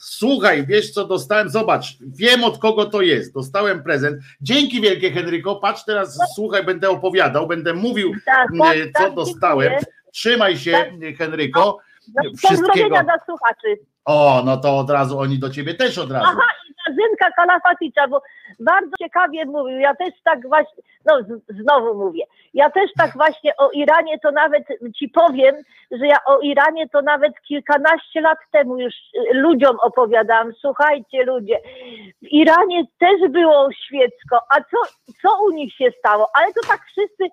Słuchaj, 0.00 0.66
wiesz 0.66 0.90
co 0.90 1.04
dostałem? 1.06 1.48
Zobacz, 1.48 1.96
wiem 2.00 2.44
od 2.44 2.58
kogo 2.58 2.84
to 2.86 3.02
jest. 3.02 3.34
Dostałem 3.34 3.82
prezent. 3.82 4.22
Dzięki 4.40 4.80
wielkie 4.80 5.10
Henryko. 5.10 5.56
Patrz 5.56 5.84
teraz, 5.84 6.18
słuchaj, 6.34 6.64
będę 6.64 6.90
opowiadał, 6.90 7.46
będę 7.46 7.74
mówił, 7.74 8.12
Tak, 8.26 8.48
tak, 8.58 8.76
co 8.96 9.02
tak, 9.04 9.14
dostałem. 9.14 9.70
dziękuję. 9.70 9.92
Trzymaj 10.12 10.56
się, 10.58 10.72
Tak. 10.72 11.16
Henryko. 11.18 11.78
No. 12.14 12.30
Pozdrowienia 12.48 13.02
dla 13.04 13.18
słuchaczy. 13.26 13.78
O, 14.04 14.42
no 14.44 14.56
to 14.56 14.78
od 14.78 14.90
razu 14.90 15.18
oni 15.18 15.38
do 15.38 15.50
ciebie 15.50 15.74
też 15.74 15.98
od 15.98 16.10
razu. 16.10 16.26
Aha, 16.30 16.48
i 16.68 16.94
Zynka 16.94 17.30
Kalafaticza, 17.36 18.08
bo 18.08 18.22
bardzo 18.60 18.90
ciekawie 18.98 19.44
mówił. 19.44 19.78
Ja 19.78 19.94
też 19.94 20.14
tak 20.24 20.48
właśnie, 20.48 20.82
no 21.06 21.22
z, 21.22 21.56
znowu 21.60 21.94
mówię. 21.94 22.24
Ja 22.54 22.70
też 22.70 22.90
tak 22.98 23.12
właśnie 23.12 23.56
o 23.56 23.70
Iranie 23.70 24.18
to 24.18 24.30
nawet 24.30 24.64
ci 24.96 25.08
powiem, 25.08 25.56
że 25.90 26.06
ja 26.06 26.16
o 26.26 26.38
Iranie 26.38 26.88
to 26.88 27.02
nawet 27.02 27.32
kilkanaście 27.40 28.20
lat 28.20 28.38
temu 28.52 28.78
już 28.78 28.94
y, 28.94 29.34
ludziom 29.34 29.76
opowiadałam. 29.80 30.52
Słuchajcie 30.60 31.24
ludzie, 31.24 31.60
w 32.22 32.26
Iranie 32.26 32.84
też 32.98 33.30
było 33.30 33.68
świecko, 33.72 34.40
a 34.50 34.56
co, 34.56 34.76
co 35.22 35.44
u 35.46 35.50
nich 35.50 35.74
się 35.74 35.90
stało? 35.98 36.28
Ale 36.34 36.46
to 36.52 36.60
tak 36.68 36.80
wszyscy 36.86 37.24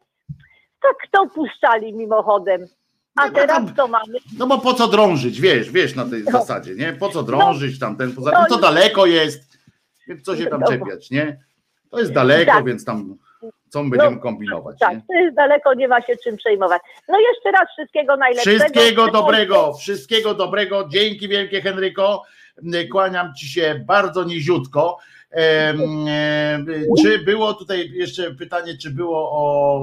tak 0.81 0.95
to 1.11 1.27
puszczali 1.27 1.93
mimochodem. 1.93 2.67
A 3.15 3.25
No, 3.27 3.33
teraz 3.33 3.57
tam- 3.57 3.75
to 3.75 3.87
mamy. 3.87 4.13
No 4.37 4.47
bo 4.47 4.57
po 4.57 4.73
co 4.73 4.87
drążyć, 4.87 5.41
wiesz, 5.41 5.69
wiesz 5.71 5.95
na 5.95 6.05
tej 6.05 6.23
No. 6.23 6.31
zasadzie, 6.31 6.75
nie? 6.75 6.93
Po 6.93 7.09
co 7.09 7.23
drążyć 7.23 7.79
tam 7.79 7.97
ten, 7.97 8.13
poza 8.15 8.31
No 8.31 8.45
to 8.49 8.57
daleko 8.57 9.05
jest, 9.05 9.57
więc 10.07 10.21
co 10.21 10.37
się 10.37 10.45
tam 10.45 10.61
No. 10.61 10.67
czepiać, 10.67 11.11
nie? 11.11 11.39
To 11.89 11.99
jest 11.99 12.13
daleko, 12.13 12.51
Tak. 12.51 12.65
więc 12.65 12.85
tam 12.85 13.15
co 13.69 13.83
my 13.83 13.89
będziemy 13.89 14.15
No, 14.15 14.21
kombinować, 14.21 14.79
Tak, 14.79 14.93
nie? 14.95 15.01
to 15.07 15.13
jest 15.13 15.35
daleko, 15.35 15.73
nie 15.73 15.87
ma 15.87 16.01
się 16.01 16.13
czym 16.23 16.37
przejmować. 16.37 16.81
No 17.07 17.19
jeszcze 17.19 17.51
raz 17.51 17.69
wszystkiego 17.77 18.17
najlepszego. 18.17 18.59
Wszystkiego 18.59 19.07
dobrego, 19.07 19.73
wszystkiego 19.73 20.33
dobrego. 20.33 20.87
Dzięki 20.89 21.27
wielkie 21.27 21.61
Henryko. 21.61 22.23
Kłaniam 22.91 23.33
ci 23.35 23.47
się 23.47 23.83
bardzo 23.85 24.23
niziutko. 24.23 24.97
Em, 25.31 26.67
Czy 27.01 27.19
było 27.19 27.53
tutaj 27.53 27.91
jeszcze 27.93 28.35
pytanie, 28.35 28.77
czy 28.77 28.91
było 28.91 29.29
o 29.31 29.81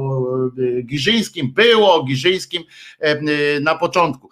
e, 0.78 0.83
Giżyńskim? 0.83 1.52
Było 1.52 1.94
o 1.94 2.05
Giżyńskim 2.05 2.62
e, 2.99 3.60
na 3.60 3.75
początku. 3.75 4.31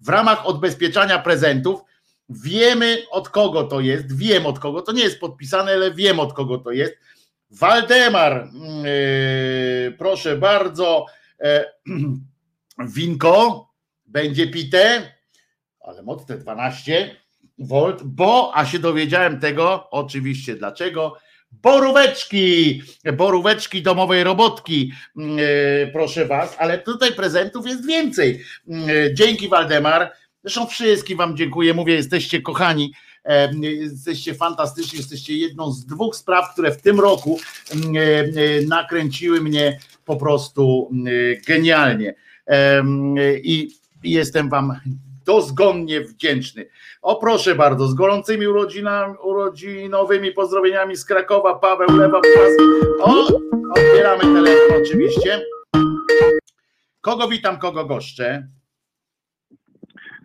W 0.00 0.08
ramach 0.08 0.46
odbezpieczania 0.46 1.18
prezentów 1.18 1.80
wiemy 2.28 3.02
od 3.10 3.28
kogo 3.28 3.64
to 3.64 3.80
jest, 3.80 4.18
wiem 4.18 4.46
od 4.46 4.58
kogo, 4.58 4.82
to 4.82 4.92
nie 4.92 5.02
jest 5.02 5.20
podpisane, 5.20 5.72
ale 5.72 5.94
wiem 5.94 6.20
od 6.20 6.32
kogo 6.32 6.58
to 6.58 6.70
jest. 6.70 6.94
Waldemar, 7.50 8.32
mm, 8.32 8.84
e, 8.86 9.90
proszę 9.98 10.36
bardzo, 10.36 11.06
e, 11.40 11.72
winko 12.96 13.68
będzie 14.06 14.46
pite, 14.46 15.12
ale 15.80 16.02
mocne 16.02 16.38
12 16.38 17.16
V, 17.58 17.96
bo, 18.04 18.52
a 18.54 18.66
się 18.66 18.78
dowiedziałem 18.78 19.40
tego, 19.40 19.90
oczywiście 19.90 20.54
dlaczego, 20.54 21.16
boróweczki, 21.62 22.82
boróweczki 23.16 23.82
domowej 23.82 24.24
robotki, 24.24 24.92
mm, 25.16 25.36
e, 25.38 25.86
proszę 25.86 26.26
was, 26.26 26.56
ale 26.58 26.78
tutaj 26.78 27.12
prezentów 27.12 27.66
jest 27.66 27.86
więcej. 27.86 28.40
Mm, 28.68 28.88
e, 28.88 29.14
Dzięki 29.14 29.48
Waldemar, 29.48 30.12
zresztą 30.42 30.66
wszystkim 30.66 31.18
wam 31.18 31.36
dziękuję, 31.36 31.74
mówię, 31.74 31.94
jesteście 31.94 32.42
kochani, 32.42 32.92
e, 33.24 33.54
jesteście 33.54 34.34
fantastyczni, 34.34 34.98
jesteście 34.98 35.36
jedną 35.36 35.72
z 35.72 35.86
dwóch 35.86 36.16
spraw, 36.16 36.52
które 36.52 36.72
w 36.72 36.82
tym 36.82 37.00
roku 37.00 37.40
nakręciły 38.68 39.40
mnie 39.40 39.78
po 40.04 40.16
prostu 40.16 40.90
genialnie. 41.46 42.14
I 43.42 43.70
jestem 44.02 44.48
Wam 44.48 44.80
dozgonnie 45.24 46.00
wdzięczny. 46.00 46.68
O 47.02 47.16
proszę 47.16 47.54
bardzo, 47.54 47.86
z 47.86 47.94
gorącymi 47.94 48.46
urodzinami, 48.46 49.14
urodzinowymi 49.22 50.32
pozdrowieniami 50.32 50.96
z 50.96 51.04
Krakowa, 51.04 51.54
Paweł 51.54 51.88
Lewa. 51.96 52.20
O, 53.00 53.26
odbieramy 53.76 54.22
telefon 54.22 54.82
oczywiście. 54.82 55.44
Kogo 57.00 57.28
witam, 57.28 57.58
kogo 57.58 57.84
goszczę? 57.84 58.48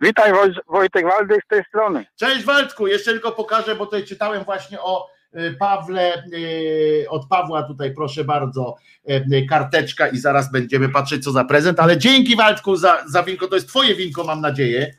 Witaj 0.02 0.32
Woj- 0.32 0.60
Wojtek 0.68 1.04
Waldek 1.06 1.44
z 1.44 1.48
tej 1.48 1.64
strony. 1.64 2.06
Cześć 2.16 2.44
Waldku, 2.44 2.86
jeszcze 2.86 3.10
tylko 3.12 3.32
pokażę, 3.32 3.74
bo 3.74 3.84
tutaj 3.86 4.04
czytałem 4.04 4.44
właśnie 4.44 4.80
o 4.80 5.06
Pawle, 5.58 6.22
y, 6.34 7.06
od 7.08 7.28
Pawła 7.28 7.62
tutaj 7.62 7.94
proszę 7.94 8.24
bardzo 8.24 8.76
y, 9.10 9.46
karteczka 9.48 10.08
i 10.08 10.18
zaraz 10.18 10.52
będziemy 10.52 10.88
patrzeć 10.88 11.24
co 11.24 11.32
za 11.32 11.44
prezent, 11.44 11.80
ale 11.80 11.98
dzięki 11.98 12.36
Waldku 12.36 12.76
za, 12.76 13.04
za 13.08 13.22
winko, 13.22 13.48
to 13.48 13.54
jest 13.54 13.68
twoje 13.68 13.94
winko 13.94 14.24
mam 14.24 14.40
nadzieję. 14.40 14.94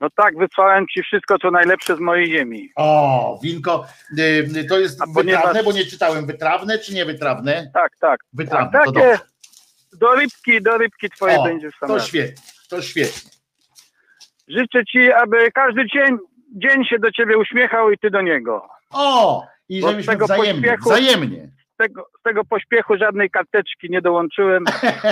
No 0.00 0.08
tak, 0.16 0.38
wysłałem 0.38 0.86
ci 0.94 1.02
wszystko, 1.02 1.38
co 1.38 1.50
najlepsze 1.50 1.96
z 1.96 2.00
mojej 2.00 2.30
ziemi. 2.30 2.68
O, 2.76 3.40
winko, 3.42 3.86
y, 4.18 4.64
to 4.68 4.78
jest 4.78 5.02
A 5.02 5.04
ponieważ- 5.14 5.42
wytrawne, 5.42 5.62
bo 5.62 5.72
nie 5.72 5.84
czytałem, 5.84 6.26
wytrawne 6.26 6.78
czy 6.78 6.94
nie 6.94 7.04
wytrawne? 7.04 7.70
Tak, 7.74 7.92
tak. 8.00 8.20
Wytrawne, 8.32 8.70
tak 8.72 8.86
takie 8.86 9.18
do 9.92 10.14
rybki, 10.14 10.62
do 10.62 10.78
rybki 10.78 11.10
twoje 11.10 11.38
O, 11.40 11.44
sam 11.80 11.88
to 11.88 11.94
raz. 11.94 12.06
świetnie, 12.06 12.42
to 12.68 12.82
świetnie. 12.82 13.30
Życzę 14.48 14.84
ci, 14.84 15.12
aby 15.12 15.52
każdy 15.52 15.86
dzień, 15.86 16.16
dzień 16.56 16.84
się 16.84 16.98
do 16.98 17.10
ciebie 17.12 17.38
uśmiechał 17.38 17.90
i 17.90 17.98
ty 17.98 18.10
do 18.10 18.22
niego. 18.22 18.68
O, 18.92 19.46
i 19.68 19.80
Bo 19.80 19.90
żebyśmy 19.90 20.12
tego 20.12 20.24
wzajemnie, 20.24 20.62
pośpiechu- 20.68 20.84
wzajemnie. 20.84 21.48
Z 21.74 21.76
tego, 21.76 22.06
z 22.20 22.22
tego 22.22 22.44
pośpiechu 22.44 22.96
żadnej 22.96 23.30
karteczki 23.30 23.90
nie 23.90 24.02
dołączyłem 24.02 24.64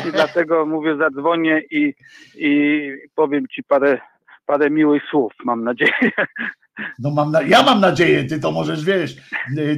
i 0.09 0.13
dlatego 0.19 0.67
mówię, 0.67 0.97
zadzwonię 0.97 1.63
i, 1.71 1.95
i 2.35 2.81
powiem 3.15 3.45
ci 3.55 3.63
parę, 3.63 3.99
parę 4.47 4.71
miłych 4.71 5.03
słów, 5.11 5.33
mam 5.45 5.65
nadzieję. 5.65 5.93
No 6.99 7.11
mam 7.11 7.31
na, 7.33 7.43
ja 7.43 7.63
mam 7.63 7.81
nadzieję, 7.81 8.25
ty 8.25 8.41
to 8.41 8.51
możesz, 8.53 8.85
wiesz, 8.85 9.17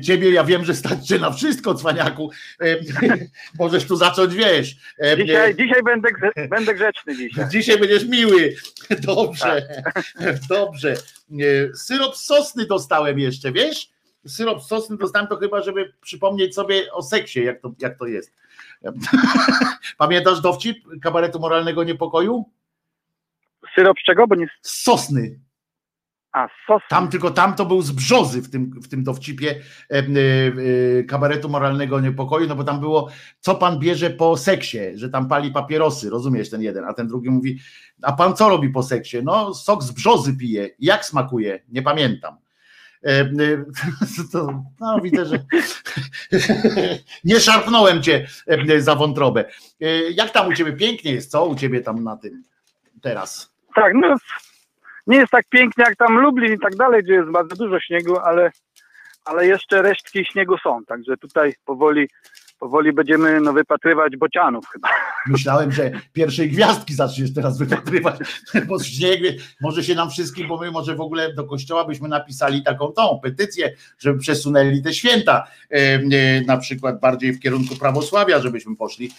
ciebie 0.03 0.31
ja 0.31 0.45
wiem, 0.45 0.65
że 0.65 0.75
stać 0.75 1.07
cię 1.09 1.19
na 1.19 1.31
wszystko, 1.31 1.75
cwaniaku. 1.75 2.31
Możesz 3.59 3.85
tu 3.87 3.97
zacząć, 3.97 4.35
wiesz. 4.35 4.77
y, 5.05 5.17
Dzisiaj, 5.17 5.55
dzisiaj 5.57 5.83
będę, 5.83 6.09
będę 6.51 6.75
grzeczny 6.75 7.17
dzisiaj. 7.17 7.49
Dzisiaj 7.49 7.79
będziesz 7.79 8.09
miły. 8.09 8.55
Dobrze, 9.07 9.63
dobrze. 10.49 10.95
Y, 11.41 11.71
Syrop 11.75 12.17
sosny 12.17 12.67
dostałem 12.67 13.19
jeszcze, 13.19 13.53
wiesz? 13.53 13.92
Syrop 14.27 14.63
sosny 14.63 14.97
dostałem 14.97 15.29
to 15.29 15.37
chyba, 15.37 15.63
żeby 15.63 15.93
przypomnieć 16.01 16.55
sobie 16.55 16.93
o 16.93 17.03
seksie, 17.03 17.45
jak 17.45 17.61
to, 17.61 17.73
jak 17.79 17.99
to 17.99 18.07
jest. 18.07 18.33
Pamiętasz 19.99 20.41
dowcip 20.41 20.77
kabaretu 21.03 21.41
moralnego 21.41 21.85
niepokoju? 21.85 22.45
Syrop 23.75 23.99
z 23.99 24.05
czego? 24.05 24.27
Bo 24.27 24.35
nie... 24.35 24.47
Z 24.63 24.83
sosny. 24.83 25.39
A, 26.33 26.49
sos. 26.67 26.83
Tam 26.89 27.09
tylko 27.09 27.31
tam 27.31 27.55
to 27.55 27.67
był 27.67 27.83
z 27.83 27.93
brzozy 27.93 28.43
w 28.43 28.51
tym, 28.51 28.81
w 28.83 28.89
tym 28.89 29.05
dowcipie 29.05 29.51
e, 29.91 29.99
e, 29.99 31.03
kabaretu 31.05 31.49
moralnego 31.49 32.01
niepokoju, 32.01 32.49
no 32.49 32.57
bo 32.57 32.65
tam 32.65 32.81
było, 32.81 33.09
co 33.41 33.55
pan 33.55 33.79
bierze 33.79 34.11
po 34.11 34.37
seksie, 34.37 34.79
że 34.95 35.11
tam 35.11 35.29
pali 35.29 35.51
papierosy, 35.51 36.11
rozumiesz 36.11 36.51
ten 36.51 36.63
jeden, 36.63 36.85
a 36.85 36.93
ten 36.93 37.09
drugi 37.09 37.31
mówi, 37.31 37.59
a 38.03 38.13
pan 38.13 38.37
co 38.37 38.49
robi 38.49 38.69
po 38.69 38.83
seksie? 38.83 39.17
No 39.25 39.55
sok 39.55 39.83
z 39.83 39.91
brzozy 39.91 40.37
pije. 40.37 40.71
Jak 40.79 41.05
smakuje? 41.05 41.63
Nie 41.69 41.83
pamiętam. 41.83 42.37
E, 43.05 43.21
e, 43.21 43.65
To, 44.33 44.65
no 44.81 45.01
widzę, 45.01 45.27
że 45.27 45.39
nie 47.25 47.41
szarpnąłem 47.41 48.03
cię 48.03 48.27
e, 48.47 48.81
za 48.81 48.95
wątrobę. 48.95 49.45
Jak 50.15 50.31
tam 50.31 50.49
u 50.49 50.53
ciebie 50.53 50.73
pięknie 50.73 51.13
jest, 51.13 51.31
co 51.31 51.47
u 51.47 51.55
ciebie 51.55 51.81
tam 51.81 52.05
na 52.05 52.17
tym 52.17 52.43
teraz? 53.03 53.53
Tak, 53.75 53.93
no 53.95 54.17
nie 55.07 55.17
jest 55.17 55.33
tak 55.33 55.49
pięknie 55.49 55.85
jak 55.85 55.97
tam 55.97 56.19
Lublin 56.19 56.55
i 56.55 56.59
tak 56.59 56.77
dalej, 56.77 57.03
gdzie 57.03 57.15
jest 57.15 57.31
bardzo 57.31 57.57
dużo 57.57 57.81
śniegu, 57.81 58.19
ale, 58.19 58.51
ale 59.25 59.47
jeszcze 59.47 59.83
resztki 59.83 60.25
śniegu 60.25 60.59
są, 60.59 60.85
także 60.85 61.17
tutaj 61.17 61.55
powoli, 61.65 62.09
powoli 62.63 62.93
będziemy 62.93 63.41
no, 63.41 63.53
wypatrywać 63.53 64.17
bocianów 64.17 64.65
chyba. 64.73 64.89
Myślałem, 65.27 65.73
że 65.73 65.91
pierwszej 66.13 66.51
gwiazdki 66.51 66.95
zaczniesz 66.95 67.35
teraz 67.35 67.59
wypatrywać, 67.59 68.21
bo 68.69 68.83
śnieg, 68.83 69.21
może 69.61 69.85
się 69.85 69.95
nam 69.95 70.11
wszystkim, 70.11 70.49
bo 70.49 70.61
my 70.61 70.71
może 70.71 70.95
w 70.95 71.01
ogóle 71.01 71.35
do 71.35 71.45
kościoła 71.45 71.85
byśmy 71.85 72.09
napisali 72.09 72.63
taką 72.63 72.93
tą 72.93 73.21
petycję, 73.23 73.73
żeby 73.99 74.19
przesunęli 74.19 74.83
te 74.83 74.95
święta, 74.95 75.47
e, 75.71 75.75
e, 75.75 76.01
na 76.47 76.57
przykład 76.57 77.01
bardziej 77.01 77.33
w 77.33 77.41
kierunku 77.41 77.77
prawosławia, 77.77 78.41
żebyśmy 78.41 78.77
poszli, 78.77 79.11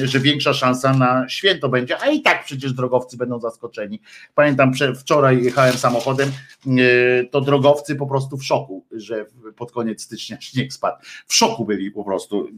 e, 0.00 0.06
że 0.06 0.20
większa 0.20 0.54
szansa 0.54 0.92
na 0.92 1.28
święto 1.28 1.68
będzie, 1.68 2.02
a 2.02 2.06
i 2.06 2.22
tak 2.22 2.44
przecież 2.44 2.72
drogowcy 2.72 3.16
będą 3.16 3.40
zaskoczeni. 3.40 4.00
Pamiętam, 4.34 4.72
prze- 4.72 4.94
wczoraj 4.94 5.44
jechałem 5.44 5.74
samochodem, 5.74 6.30
to 7.30 7.40
drogowcy 7.40 7.96
po 7.96 8.06
prostu 8.06 8.36
w 8.36 8.44
szoku, 8.44 8.84
że 8.92 9.26
pod 9.56 9.72
koniec 9.72 10.02
stycznia 10.02 10.40
śnieg 10.40 10.72
spadł. 10.72 10.96
W 11.26 11.34
szoku 11.34 11.64
byli 11.64 11.90
po 11.90 12.04
prostu. 12.04 12.48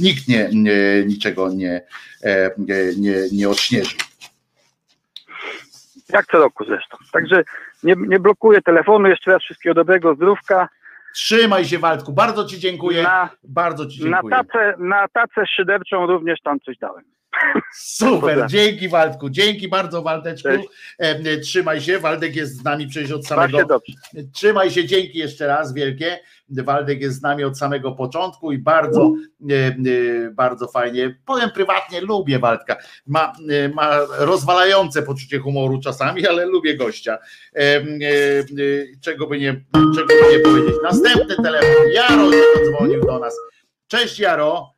Nikt 0.00 0.28
nie, 0.28 0.48
nie, 0.52 1.04
niczego 1.06 1.48
nie, 1.52 1.80
e, 2.24 2.50
nie, 2.58 3.18
nie, 3.32 3.48
odśnieżył. 3.48 3.98
Jak 6.08 6.26
co 6.26 6.38
roku 6.38 6.64
zresztą. 6.64 6.96
Także 7.12 7.42
nie, 7.82 7.94
nie 8.08 8.18
blokuję 8.18 8.62
telefonu, 8.62 9.08
jeszcze 9.08 9.30
raz 9.30 9.42
wszystkiego 9.42 9.74
dobrego, 9.74 10.14
zdrówka. 10.14 10.68
Trzymaj 11.14 11.64
się 11.64 11.78
Waldku, 11.78 12.12
bardzo 12.12 12.44
Ci 12.44 12.58
dziękuję. 12.58 13.02
Na, 13.02 13.30
bardzo 13.44 13.86
Ci 13.86 14.04
na, 14.04 14.16
dziękuję. 14.16 14.36
tacę, 14.36 14.74
na 14.78 15.08
tacę 15.08 15.46
szyderczą 15.56 16.06
również 16.06 16.40
tam 16.40 16.60
coś 16.60 16.78
dałem. 16.78 17.04
Super, 17.72 18.46
dzięki 18.48 18.88
Waldku, 18.88 19.30
dzięki 19.30 19.68
bardzo 19.68 20.02
Waldeczku. 20.02 20.48
E, 20.48 20.62
e, 20.98 21.38
Trzymaj 21.38 21.80
się, 21.80 21.98
Waldek 21.98 22.36
jest 22.36 22.56
z 22.56 22.64
nami 22.64 22.86
przecież 22.86 23.12
od 23.12 23.26
samego. 23.26 23.58
się. 23.58 24.22
Trzymaj 24.32 24.70
się, 24.70 24.84
dzięki 24.84 25.18
jeszcze 25.18 25.46
raz 25.46 25.74
wielkie. 25.74 26.18
Waldek 26.50 27.00
jest 27.00 27.18
z 27.18 27.22
nami 27.22 27.44
od 27.44 27.58
samego 27.58 27.92
początku 27.92 28.52
i 28.52 28.58
bardzo, 28.58 29.12
e, 29.50 29.54
e, 29.54 30.30
bardzo 30.30 30.68
fajnie. 30.68 31.18
Powiem 31.24 31.50
prywatnie, 31.50 32.00
lubię 32.00 32.38
Waldka. 32.38 32.76
Ma, 33.06 33.32
ma 33.74 33.98
rozwalające 34.18 35.02
poczucie 35.02 35.38
humoru 35.38 35.80
czasami, 35.80 36.26
ale 36.26 36.46
lubię 36.46 36.76
gościa. 36.76 37.18
Czego 39.00 39.26
by 39.26 39.38
nie, 39.38 39.64
czego 39.96 40.06
by 40.06 40.32
nie 40.32 40.40
powiedzieć. 40.40 40.74
Następny 40.82 41.36
telefon. 41.36 41.90
Jaro 41.94 42.32
się 42.32 42.42
dodzwonił 42.56 43.06
do 43.06 43.18
nas. 43.18 43.36
Cześć 43.86 44.18
Jaro. 44.18 44.77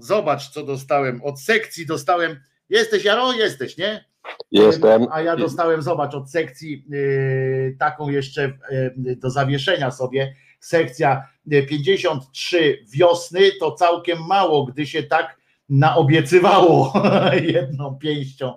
Zobacz, 0.00 0.48
co 0.48 0.62
dostałem. 0.62 1.22
Od 1.22 1.40
sekcji 1.40 1.86
dostałem. 1.86 2.40
Jesteś 2.68 3.04
Jaro? 3.04 3.32
Jesteś, 3.32 3.76
nie? 3.76 4.04
Jestem. 4.50 5.06
A 5.10 5.22
ja 5.22 5.36
dostałem, 5.36 5.82
zobacz, 5.82 6.14
od 6.14 6.30
sekcji 6.30 6.84
y, 6.92 7.76
taką 7.78 8.08
jeszcze 8.08 8.52
y, 8.72 9.16
do 9.16 9.30
zawieszenia 9.30 9.90
sobie. 9.90 10.34
Sekcja 10.60 11.28
y, 11.52 11.62
53 11.62 12.84
wiosny 12.92 13.40
to 13.60 13.72
całkiem 13.72 14.26
mało, 14.26 14.66
gdy 14.66 14.86
się 14.86 15.02
tak 15.02 15.39
naobiecywało 15.70 16.92
jedną 17.54 17.94
pięścią 17.94 18.54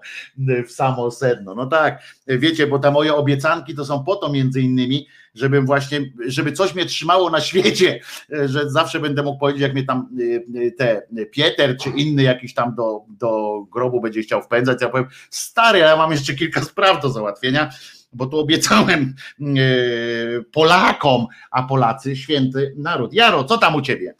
w 0.67 0.71
samo 0.71 1.11
sedno. 1.11 1.55
No 1.55 1.65
tak, 1.65 2.03
wiecie, 2.27 2.67
bo 2.67 2.79
te 2.79 2.91
moje 2.91 3.15
obiecanki 3.15 3.75
to 3.75 3.85
są 3.85 4.03
po 4.03 4.15
to 4.15 4.29
między 4.29 4.61
innymi, 4.61 5.07
żebym 5.35 5.65
właśnie, 5.65 6.01
żeby 6.25 6.51
coś 6.51 6.75
mnie 6.75 6.85
trzymało 6.85 7.29
na 7.29 7.41
świecie, 7.41 7.99
że 8.45 8.69
zawsze 8.69 8.99
będę 8.99 9.23
mógł 9.23 9.39
powiedzieć, 9.39 9.61
jak 9.61 9.73
mnie 9.73 9.83
tam 9.83 10.09
y, 10.19 10.45
y, 10.55 10.71
te 10.71 11.01
Pieter 11.31 11.77
czy 11.77 11.89
inny 11.89 12.23
jakiś 12.23 12.53
tam 12.53 12.75
do, 12.75 13.01
do 13.07 13.61
grobu 13.71 14.01
będzie 14.01 14.21
chciał 14.21 14.41
wpędzać, 14.41 14.81
ja 14.81 14.89
powiem, 14.89 15.07
stary, 15.29 15.79
ja 15.79 15.97
mam 15.97 16.11
jeszcze 16.11 16.33
kilka 16.33 16.61
spraw 16.71 17.01
do 17.01 17.09
załatwienia, 17.09 17.69
bo 18.13 18.25
tu 18.25 18.39
obiecałem 18.39 19.15
y, 19.39 20.45
Polakom, 20.51 21.27
a 21.51 21.63
Polacy 21.63 22.15
święty 22.15 22.73
naród. 22.77 23.13
Jaro, 23.13 23.43
co 23.43 23.57
tam 23.57 23.75
u 23.75 23.81
ciebie? 23.81 24.15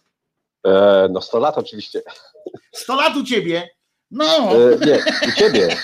E, 0.65 1.07
no 1.11 1.21
100 1.21 1.39
lat 1.39 1.57
oczywiście. 1.57 2.01
100 2.75 2.95
lat 2.95 3.15
u 3.15 3.23
ciebie? 3.23 3.69
No, 4.11 4.25
E, 4.25 4.85
nie, 4.85 5.03
u 5.27 5.31
ciebie 5.31 5.77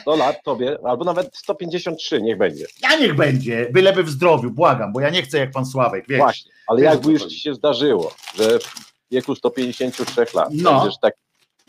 100 0.00 0.16
lat, 0.16 0.36
tobie, 0.44 0.76
albo 0.84 1.04
nawet 1.04 1.36
153, 1.36 2.22
niech 2.22 2.38
będzie. 2.38 2.66
ja 2.82 2.96
niech 2.98 3.14
będzie, 3.14 3.68
byleby 3.72 4.02
w 4.02 4.10
zdrowiu, 4.10 4.50
błagam, 4.50 4.92
bo 4.92 5.00
ja 5.00 5.10
nie 5.10 5.22
chcę 5.22 5.38
jak 5.38 5.50
pan 5.50 5.66
Sławek, 5.66 6.04
wiesz. 6.08 6.18
Właśnie, 6.18 6.52
ale 6.66 6.80
Wiesz, 6.80 6.90
jakby 6.90 7.12
już 7.12 7.26
ci 7.26 7.40
się 7.40 7.54
zdarzyło, 7.54 8.14
że 8.34 8.58
w 8.58 8.74
wieku 9.10 9.34
153 9.34 10.26
lat 10.34 10.48
No. 10.52 10.80
będziesz 10.80 10.98
tak 11.02 11.14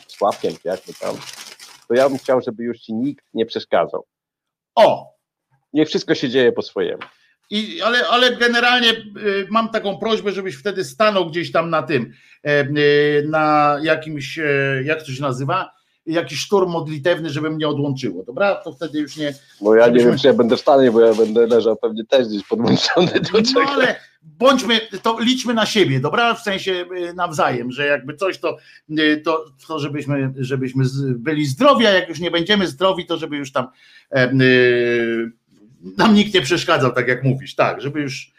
Sławkiem, 0.07 0.53
jak 0.63 0.87
my 0.87 0.93
tam, 0.93 1.15
to 1.87 1.93
ja 1.93 2.09
bym 2.09 2.17
chciał, 2.17 2.41
żeby 2.41 2.63
już 2.63 2.79
ci 2.79 2.93
nikt 2.93 3.25
nie 3.33 3.45
przeszkadzał. 3.45 4.05
O! 4.75 5.11
Niech 5.73 5.87
wszystko 5.87 6.15
się 6.15 6.29
dzieje 6.29 6.51
po 6.51 6.61
swojemu. 6.61 7.03
I, 7.51 7.81
ale, 7.81 8.07
ale 8.07 8.35
generalnie 8.35 8.89
y, 8.91 9.47
mam 9.49 9.69
taką 9.69 9.97
prośbę, 9.97 10.31
żebyś 10.31 10.55
wtedy 10.55 10.83
stanął 10.83 11.29
gdzieś 11.29 11.51
tam 11.51 11.69
na 11.69 11.83
tym, 11.83 12.13
e, 12.45 12.61
y, 12.61 13.27
na 13.29 13.77
jakimś, 13.83 14.39
e, 14.39 14.43
jak 14.83 15.03
to 15.03 15.11
się 15.11 15.21
nazywa, 15.21 15.71
jakiś 16.05 16.39
szturm 16.39 16.71
modlitewny, 16.71 17.29
żeby 17.29 17.49
mnie 17.49 17.67
odłączyło, 17.67 18.23
dobra? 18.23 18.55
To 18.55 18.73
wtedy 18.73 18.99
już 18.99 19.17
nie... 19.17 19.33
Bo 19.61 19.75
ja 19.75 19.87
nie 19.87 19.99
wiem, 19.99 20.17
czy 20.17 20.27
ja 20.27 20.33
będę 20.33 20.57
w 20.57 20.61
stanie, 20.61 20.91
bo 20.91 21.01
ja 21.01 21.13
będę 21.13 21.47
leżał 21.47 21.75
pewnie 21.77 22.05
też 22.05 22.27
gdzieś 22.27 22.43
podłączony 22.43 23.11
do 23.11 23.29
No 23.33 23.45
czegoś. 23.45 23.69
ale 23.69 23.95
bądźmy, 24.21 24.79
to 25.01 25.17
liczmy 25.19 25.53
na 25.53 25.65
siebie, 25.65 25.99
dobra? 25.99 26.33
W 26.33 26.41
sensie 26.41 26.85
nawzajem, 27.15 27.71
że 27.71 27.85
jakby 27.85 28.15
coś 28.15 28.39
to, 28.39 28.57
to, 29.23 29.45
to 29.67 29.79
żebyśmy, 29.79 30.33
żebyśmy 30.37 30.83
byli 31.15 31.45
zdrowi, 31.45 31.85
a 31.85 31.91
jak 31.91 32.09
już 32.09 32.19
nie 32.19 32.31
będziemy 32.31 32.67
zdrowi, 32.67 33.05
to 33.05 33.17
żeby 33.17 33.37
już 33.37 33.51
tam 33.51 33.67
e, 34.11 34.31
nam 35.97 36.13
nikt 36.13 36.33
nie 36.33 36.41
przeszkadzał, 36.41 36.91
tak 36.93 37.07
jak 37.07 37.23
mówisz, 37.23 37.55
tak, 37.55 37.81
żeby 37.81 38.01
już, 38.01 38.31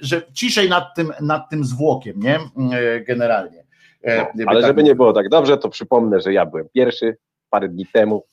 że 0.00 0.22
ciszej 0.32 0.68
nad 0.68 0.94
tym, 0.96 1.12
nad 1.20 1.50
tym 1.50 1.64
zwłokiem, 1.64 2.20
nie? 2.20 2.38
E, 2.72 3.00
Generalnie. 3.00 3.64
E, 4.02 4.26
No, 4.34 4.44
ale 4.46 4.60
tak 4.60 4.68
żeby 4.68 4.82
nie 4.82 4.94
było 4.94 5.12
tak 5.12 5.28
dobrze, 5.28 5.58
to 5.58 5.68
przypomnę, 5.68 6.20
że 6.20 6.32
ja 6.32 6.46
byłem 6.46 6.68
pierwszy 6.74 7.16
parę 7.50 7.68
dni 7.68 7.86
temu. 7.92 8.24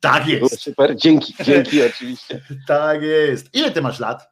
Tak 0.00 0.24
Było 0.24 0.36
jest. 0.38 0.60
super, 0.60 0.96
dzięki, 0.96 1.34
dzięki 1.44 1.82
oczywiście. 1.94 2.40
Tak 2.66 3.02
jest. 3.02 3.54
Ile 3.54 3.70
ty 3.70 3.82
masz 3.82 4.00
lat? 4.00 4.30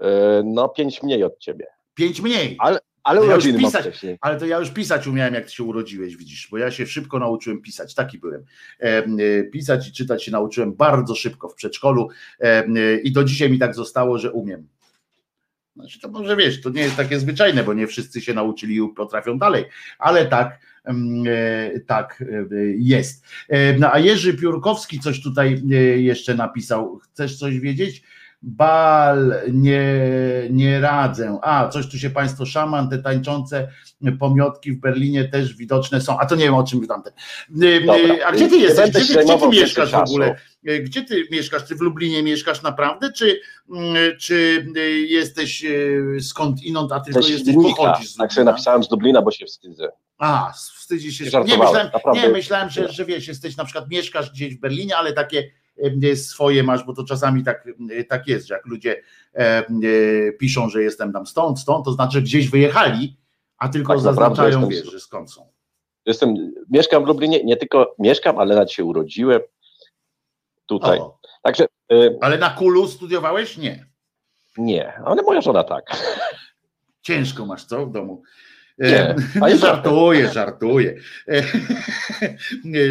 E, 0.00 0.06
No 0.44 0.68
pięć 0.68 1.02
mniej 1.02 1.24
od 1.24 1.38
ciebie. 1.38 1.66
Pięć 1.94 2.20
mniej. 2.20 2.56
Ale, 2.58 2.78
ale 3.08 3.20
To 3.20 3.26
ja 3.26 3.34
już 3.34 3.44
pisać, 3.44 3.86
wcześniej. 3.86 4.18
ale 4.20 4.36
to 4.36 4.46
ja 4.46 4.58
już 4.58 4.70
pisać 4.70 5.06
umiałem, 5.06 5.34
jak 5.34 5.44
ty 5.44 5.52
się 5.52 5.64
urodziłeś, 5.64 6.16
widzisz, 6.16 6.48
bo 6.50 6.58
ja 6.58 6.70
się 6.70 6.86
szybko 6.86 7.18
nauczyłem 7.18 7.62
pisać, 7.62 7.94
taki 7.94 8.18
byłem. 8.18 8.44
E, 8.78 9.44
pisać 9.44 9.88
i 9.88 9.92
czytać 9.92 10.24
się 10.24 10.30
nauczyłem 10.30 10.74
bardzo 10.74 11.14
szybko 11.14 11.48
w 11.48 11.54
przedszkolu 11.54 12.08
e, 12.40 12.64
i 12.96 13.12
do 13.12 13.24
dzisiaj 13.24 13.50
mi 13.50 13.58
tak 13.58 13.74
zostało, 13.74 14.18
że 14.18 14.32
umiem. 14.32 14.68
Znaczy 15.76 16.00
to 16.00 16.08
może 16.08 16.36
wiesz, 16.36 16.60
to 16.60 16.70
nie 16.70 16.82
jest 16.82 16.96
takie 16.96 17.20
zwyczajne, 17.20 17.64
bo 17.64 17.74
nie 17.74 17.86
wszyscy 17.86 18.20
się 18.20 18.34
nauczyli 18.34 18.76
i 18.76 18.88
potrafią 18.96 19.38
dalej, 19.38 19.64
ale 19.98 20.26
tak, 20.26 20.60
e, 21.26 21.80
tak 21.80 22.24
jest. 22.78 23.24
No 23.78 23.92
a 23.92 23.98
Jerzy 23.98 24.34
Piórkowski 24.34 25.00
coś 25.00 25.22
tutaj 25.22 25.62
jeszcze 25.96 26.34
napisał. 26.34 26.98
Chcesz 26.98 27.38
coś 27.38 27.60
wiedzieć? 27.60 28.02
Bal, 28.42 29.34
nie, 29.52 29.82
nie 30.50 30.80
radzę. 30.80 31.38
A, 31.42 31.68
coś 31.68 31.88
tu 31.90 31.98
się 31.98 32.10
Państwo 32.10 32.46
szaman, 32.46 32.90
te 32.90 32.98
tańczące 32.98 33.68
pomiotki 34.20 34.72
w 34.72 34.80
Berlinie 34.80 35.24
też 35.24 35.54
widoczne 35.54 36.00
są. 36.00 36.18
A 36.18 36.26
to 36.26 36.34
nie 36.36 36.44
wiem 36.44 36.54
o 36.54 36.64
czym 36.64 36.86
tamten. 36.86 37.12
E, 37.62 37.80
Dobra, 37.80 38.26
A 38.26 38.32
gdzie 38.32 38.48
ty 38.48 38.56
jesteś? 38.56 38.90
Gdzie 38.90 39.00
gdzie 39.24 39.38
ty 39.38 39.48
mieszkasz 39.48 39.90
w 39.90 39.94
ogóle? 39.94 40.36
E, 40.66 40.78
Gdzie 40.80 41.02
ty 41.02 41.24
mieszkasz? 41.30 41.62
Ty 41.62 41.74
w 41.76 41.80
Lublinie 41.80 42.22
mieszkasz 42.22 42.62
naprawdę? 42.62 43.12
Czy, 43.12 43.40
czy 44.18 44.66
jesteś 45.08 45.64
skąd 46.20 46.62
inąd, 46.62 46.92
a 46.92 47.00
tylko 47.00 47.22
Ze 47.22 47.30
jesteś 47.30 47.54
Świdnika. 47.54 47.76
pochodzisz 47.76 48.10
z 48.10 48.16
Tak 48.16 48.32
sobie 48.32 48.44
napisałem 48.44 48.82
z 48.84 48.88
Dublina, 48.88 49.22
bo 49.22 49.30
się 49.30 49.46
wstydzę. 49.46 49.88
A, 50.18 50.52
wstydzi 50.76 51.12
się. 51.12 51.24
Nie 51.24 51.58
myślałem, 51.58 51.88
nie, 52.14 52.28
myślałem 52.28 52.70
że, 52.70 52.92
że 52.92 53.04
wiesz, 53.04 53.28
jesteś 53.28 53.56
na 53.56 53.64
przykład 53.64 53.90
mieszkasz 53.90 54.30
gdzieś 54.30 54.54
w 54.56 54.60
Berlinie, 54.60 54.96
ale 54.96 55.12
takie 55.12 55.50
swoje 56.16 56.62
masz, 56.62 56.84
bo 56.84 56.94
to 56.94 57.04
czasami 57.04 57.44
tak, 57.44 57.68
e, 57.90 58.04
tak 58.04 58.26
jest, 58.26 58.46
że 58.46 58.54
jak 58.54 58.66
ludzie 58.66 59.02
e, 59.34 59.38
e, 59.38 59.66
piszą, 60.32 60.68
że 60.68 60.82
jestem 60.82 61.12
tam 61.12 61.26
stąd, 61.26 61.60
stąd, 61.60 61.84
to 61.84 61.92
znaczy 61.92 62.22
gdzieś 62.22 62.50
wyjechali, 62.50 63.16
a 63.58 63.68
tylko 63.68 63.92
Tak 63.92 64.02
zaznaczają, 64.02 64.68
wiesz, 64.68 64.90
że 64.90 65.00
skąd 65.00 65.32
są. 65.32 65.48
Jestem, 66.06 66.52
mieszkam 66.70 67.04
w 67.04 67.06
Lublinie, 67.06 67.44
nie 67.44 67.56
tylko 67.56 67.94
mieszkam, 67.98 68.38
ale 68.38 68.54
nawet 68.54 68.72
się 68.72 68.84
urodziłem 68.84 69.40
tutaj. 70.66 70.98
O. 70.98 71.18
Także 71.42 71.66
y, 71.92 72.18
Ale 72.20 72.38
na 72.38 72.50
kulu 72.50 72.88
studiowałeś? 72.88 73.58
Nie. 73.58 73.86
nie, 74.56 74.92
ale 75.04 75.22
moja 75.22 75.40
żona 75.40 75.64
tak. 75.64 75.84
Ciężko 77.02 77.46
masz, 77.46 77.64
co 77.64 77.86
w 77.86 77.92
domu? 77.92 78.22
Nie, 78.78 78.98
E, 79.00 79.16
a 79.40 79.56
żartuję, 79.56 80.28
żartuję. 80.28 80.94
E, 81.28 81.42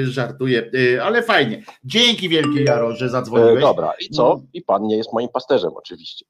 żartuję, 0.17 0.71
e, 0.95 1.03
ale 1.03 1.23
fajnie. 1.23 1.63
Dzięki 1.83 2.29
wielkie 2.29 2.63
Jaro, 2.63 2.95
że 2.95 3.09
zadzwoniłeś. 3.09 3.61
dobra, 3.61 3.93
i 3.99 4.09
co? 4.09 4.41
I 4.53 4.61
pan 4.61 4.83
nie 4.83 4.97
jest 4.97 5.13
moim 5.13 5.29
pasterzem 5.29 5.71
oczywiście. 5.75 6.25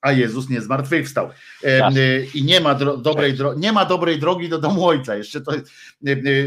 a 0.00 0.12
Jezus 0.12 0.50
nie 0.50 0.60
zmartwychwstał. 0.60 1.28
E, 1.64 1.90
I 2.34 2.44
nie 2.44 2.60
ma, 2.60 2.74
dro, 2.74 2.96
dobrej, 2.96 3.34
dro, 3.34 3.54
nie 3.54 3.72
ma 3.72 3.84
dobrej 3.84 4.18
drogi 4.18 4.48
do 4.48 4.58
domu 4.58 4.86
ojca. 4.86 5.16
Jeszcze 5.16 5.40
to, 5.40 5.52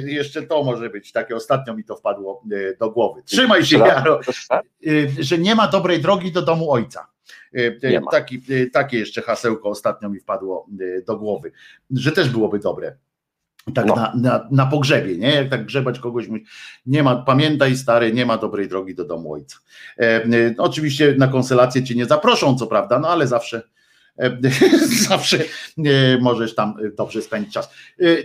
jeszcze 0.06 0.44
to 0.44 0.64
może 0.64 0.90
być. 0.90 1.12
Takie 1.12 1.36
ostatnio 1.36 1.74
mi 1.74 1.84
to 1.84 1.96
wpadło 1.96 2.44
do 2.80 2.92
głowy. 2.92 3.22
Trzymaj 3.26 3.66
się, 3.66 3.78
Jaro, 3.78 4.20
że 5.20 5.38
nie 5.38 5.56
ma 5.56 5.68
dobrej 5.68 6.02
drogi 6.02 6.32
do 6.32 6.42
domu 6.42 6.72
ojca. 6.72 7.08
E, 7.56 7.88
e. 7.98 8.02
Taki, 8.12 8.42
e, 8.50 8.66
takie 8.70 9.00
jeszcze 9.00 9.22
hasełko 9.22 9.70
ostatnio 9.70 10.10
mi 10.10 10.20
wpadło 10.20 10.68
do 11.08 11.18
głowy, 11.18 11.52
że 11.92 12.12
też 12.12 12.30
byłoby 12.30 12.60
dobre. 12.60 12.96
Tak 13.76 13.86
No. 13.86 13.96
na, 13.96 14.14
na, 14.16 14.48
na 14.52 14.66
pogrzebie, 14.66 15.18
nie? 15.18 15.30
Jak 15.36 15.50
tak 15.50 15.66
grzebać 15.66 16.00
kogoś, 16.00 16.26
nie 16.86 17.04
ma, 17.04 17.16
pamiętaj 17.16 17.78
stary, 17.78 18.14
nie 18.14 18.26
ma 18.26 18.38
dobrej 18.38 18.68
drogi 18.68 18.96
do 18.96 19.06
domu 19.06 19.34
ojca. 19.34 19.58
E, 20.00 20.24
oczywiście 20.58 21.16
na 21.18 21.28
konselację 21.28 21.84
cię 21.84 21.96
nie 21.96 22.06
zaproszą, 22.06 22.58
co 22.58 22.68
prawda, 22.68 23.00
no 23.00 23.08
ale 23.10 23.28
zawsze 23.28 23.62
zawsze 25.10 25.38
możesz 26.22 26.56
tam 26.56 26.74
dobrze 26.98 27.22
spędzić 27.22 27.54
czas. 27.54 27.74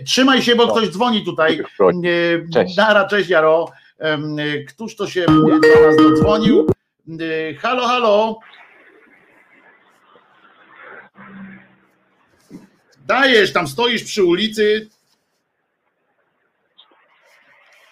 Trzymaj 0.05 0.41
się, 0.41 0.55
bo 0.55 0.65
No. 0.65 0.71
ktoś 0.75 0.89
dzwoni 0.89 1.25
tutaj. 1.25 1.61
Cześć. 2.53 2.77
Nara, 2.77 3.07
cześć 3.07 3.29
Jaro. 3.29 3.71
Któż 4.67 4.95
to 4.95 5.07
się 5.07 5.25
do 5.25 5.87
nas 5.87 5.97
dodzwonił? 5.97 6.67
Halo, 7.59 7.87
halo. 7.87 8.39
Dajesz, 13.05 13.53
tam 13.53 13.67
stoisz 13.67 14.03
przy 14.03 14.23
ulicy. 14.23 14.89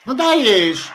No 0.06 0.16
dajesz. 0.16 0.92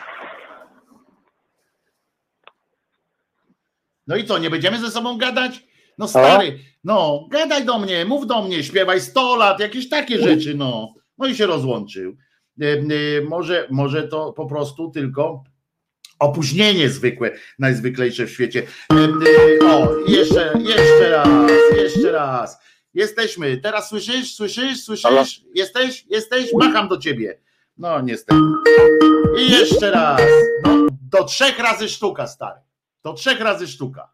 No 4.07 4.15
i 4.15 4.25
co, 4.25 4.37
nie 4.37 4.49
będziemy 4.49 4.79
ze 4.79 4.91
sobą 4.91 5.17
gadać? 5.17 5.63
No 5.97 6.07
stary, 6.07 6.59
no, 6.83 7.27
gadaj 7.31 7.65
do 7.65 7.79
mnie, 7.79 8.05
mów 8.05 8.27
do 8.27 8.41
mnie, 8.41 8.63
śpiewaj 8.63 9.01
100 9.01 9.35
lat, 9.35 9.59
jakieś 9.59 9.89
takie 9.89 10.19
rzeczy, 10.21 10.55
no. 10.55 10.93
No 11.17 11.27
i 11.27 11.35
się 11.35 11.45
rozłączył. 11.45 12.17
E, 12.61 12.65
e, 12.65 13.21
Może, 13.29 13.67
może 13.71 14.07
to 14.07 14.33
po 14.33 14.45
prostu 14.45 14.91
tylko 14.91 15.43
opóźnienie 16.19 16.89
zwykłe, 16.89 17.31
najzwyklejsze 17.59 18.25
w 18.25 18.31
świecie. 18.31 18.63
E, 18.93 19.65
O, 19.67 19.87
jeszcze, 20.07 20.53
jeszcze 20.59 21.09
raz, 21.09 21.51
jeszcze 21.77 22.11
raz. 22.11 22.57
Jesteśmy. 22.93 23.57
Teraz 23.57 23.89
słyszysz, 23.89 24.35
słyszysz, 24.35 24.83
słyszysz? 24.83 25.03
Halo? 25.03 25.23
Jesteś, 25.55 26.05
jesteś? 26.09 26.53
Macham 26.53 26.87
do 26.87 26.97
ciebie. 26.97 27.39
No 27.77 28.01
niestety. 28.01 28.41
I 29.39 29.51
jeszcze 29.51 29.91
raz. 29.91 30.21
No, 30.63 30.87
do 31.11 31.23
trzech 31.23 31.59
razy 31.59 31.89
sztuka, 31.89 32.27
stary. 32.27 32.59
Do 33.03 33.13
trzech 33.13 33.39
razy 33.39 33.67
sztuka. 33.67 34.09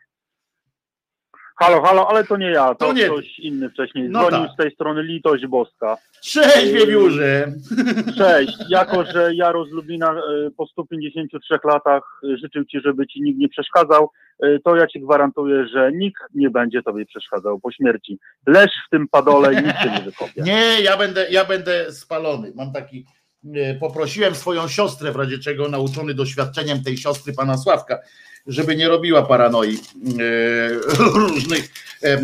Halo, 1.57 1.81
halo, 1.81 2.07
ale 2.09 2.23
to 2.23 2.37
nie 2.37 2.51
ja, 2.51 2.75
to, 2.75 2.85
To 2.85 2.93
nie 2.93 3.05
ktoś 3.05 3.39
inny 3.39 3.69
wcześniej 3.69 4.09
No 4.09 4.19
dzwonił 4.19 4.45
tak. 4.45 4.53
z 4.53 4.57
tej 4.57 4.71
strony 4.71 5.03
Litość 5.03 5.47
Boska. 5.47 5.97
Cześć, 6.21 6.71
wiewiórze. 6.71 7.53
Cześć, 8.17 8.57
jako 8.69 9.05
że 9.05 9.35
Jaro 9.35 9.65
z 9.65 9.71
Lublina 9.71 10.11
e, 10.11 10.51
po 10.57 10.67
153 10.67 11.59
latach 11.63 12.03
e, 12.23 12.37
życzył 12.37 12.65
Ci, 12.65 12.79
żeby 12.81 13.07
Ci 13.07 13.21
nikt 13.21 13.39
nie 13.39 13.49
przeszkadzał, 13.49 14.09
e, 14.43 14.59
to 14.59 14.75
ja 14.75 14.87
Ci 14.87 15.01
gwarantuję, 15.01 15.67
że 15.67 15.91
nikt 15.91 16.21
nie 16.33 16.49
będzie 16.49 16.83
Tobie 16.83 17.05
przeszkadzał 17.05 17.59
po 17.59 17.71
śmierci. 17.71 18.19
Leż 18.47 18.71
w 18.87 18.89
tym 18.89 19.07
padole 19.07 19.53
i 19.53 19.57
nic 19.57 19.75
się 19.75 19.89
nie 19.89 20.01
wykopie. 20.01 20.41
Nie, 20.51 20.81
ja 20.81 20.97
będę, 20.97 21.27
ja 21.29 21.45
będę 21.45 21.91
spalony. 21.91 22.51
Mam 22.55 22.73
taki. 22.73 23.05
Poprosiłem 23.79 24.35
swoją 24.35 24.67
siostrę, 24.67 25.11
w 25.11 25.15
razie 25.15 25.39
czego 25.39 25.69
nauczony 25.69 26.13
doświadczeniem 26.13 26.83
tej 26.83 26.97
siostry 26.97 27.33
pana 27.33 27.57
Sławka, 27.57 27.99
żeby 28.47 28.75
nie 28.75 28.87
robiła 28.87 29.21
paranoi 29.21 29.77
e, 30.19 30.69
różnych, 31.19 31.69
e, 32.03 32.07
e, 32.07 32.19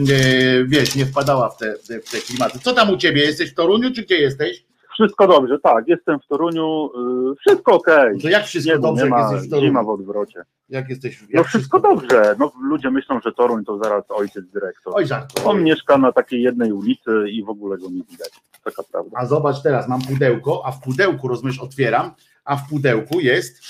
wiesz, 0.65 0.95
nie 0.95 1.05
wpadała 1.05 1.49
w 1.49 1.57
te, 1.57 1.73
w 1.77 2.11
te 2.11 2.17
klimaty. 2.27 2.59
Co 2.59 2.73
tam 2.73 2.89
u 2.89 2.97
ciebie? 2.97 3.21
Jesteś 3.21 3.51
w 3.51 3.55
Toruniu, 3.55 3.93
czy 3.93 4.01
gdzie 4.01 4.17
jesteś? 4.17 4.65
Wszystko 4.93 5.27
dobrze, 5.27 5.59
tak, 5.59 5.87
jestem 5.87 6.19
w 6.19 6.27
Toruniu, 6.27 6.89
e, 7.31 7.35
wszystko 7.35 7.73
okej. 7.73 8.19
To 8.21 8.29
jak 8.29 8.45
wszystko 8.45 8.73
Nie, 8.73 8.79
dobrze, 8.79 9.03
nie 9.03 9.09
jak 9.09 9.19
ma, 9.19 9.31
jesteś 9.31 9.47
w 9.47 9.51
Toruniu? 9.51 9.67
zima 9.67 9.83
w 9.83 9.89
odwrocie. 9.89 10.43
Jak 10.69 10.89
jesteś? 10.89 11.21
Jak 11.21 11.29
No 11.33 11.43
wszystko 11.43 11.79
dobrze, 11.79 12.35
no 12.39 12.51
ludzie 12.69 12.91
myślą, 12.91 13.19
że 13.25 13.31
Toruń 13.31 13.65
to 13.65 13.77
zaraz 13.83 14.03
ojciec 14.09 14.45
dyrektor. 14.53 14.93
Oj, 14.95 15.07
żart. 15.07 15.41
On 15.45 15.63
mieszka 15.63 15.97
na 15.97 16.11
takiej 16.11 16.41
jednej 16.41 16.71
ulicy 16.71 17.11
i 17.31 17.43
w 17.43 17.49
ogóle 17.49 17.77
go 17.77 17.89
nie 17.89 18.03
widać. 18.11 18.29
Taka 18.63 18.83
prawda. 18.91 19.17
A 19.17 19.25
zobacz 19.25 19.61
teraz, 19.63 19.87
mam 19.87 20.01
pudełko, 20.01 20.61
a 20.65 20.71
w 20.71 20.81
pudełku, 20.81 21.27
rozumiesz, 21.27 21.59
otwieram, 21.59 22.11
a 22.45 22.55
w 22.55 22.69
pudełku 22.69 23.19
jest 23.19 23.63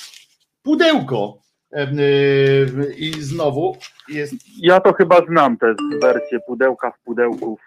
pudełko. 0.63 1.37
Y, 1.73 2.95
I 2.97 3.21
znowu 3.23 3.77
jest 4.09 4.33
Ja 4.57 4.79
to 4.79 4.93
chyba 4.93 5.25
znam 5.25 5.57
tę 5.57 5.75
wersję 6.01 6.39
pudełka 6.47 6.91
w 6.91 6.99
pudełku 6.99 7.59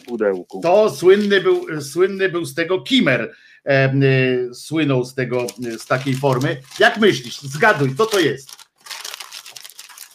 w 0.00 0.04
pudełku. 0.04 0.60
To 0.62 0.90
słynny 0.90 1.40
był, 1.40 1.82
słynny 1.82 2.28
był 2.28 2.44
z 2.44 2.54
tego 2.54 2.80
Kimer. 2.82 3.34
y, 3.66 4.54
Słynął 4.54 5.04
z 5.04 5.14
tego, 5.14 5.46
y, 5.66 5.78
z 5.78 5.86
takiej 5.86 6.14
formy. 6.14 6.56
Jak 6.78 6.98
myślisz? 6.98 7.40
Zgaduj, 7.40 7.94
co 7.96 8.06
to 8.06 8.18
jest? 8.20 8.50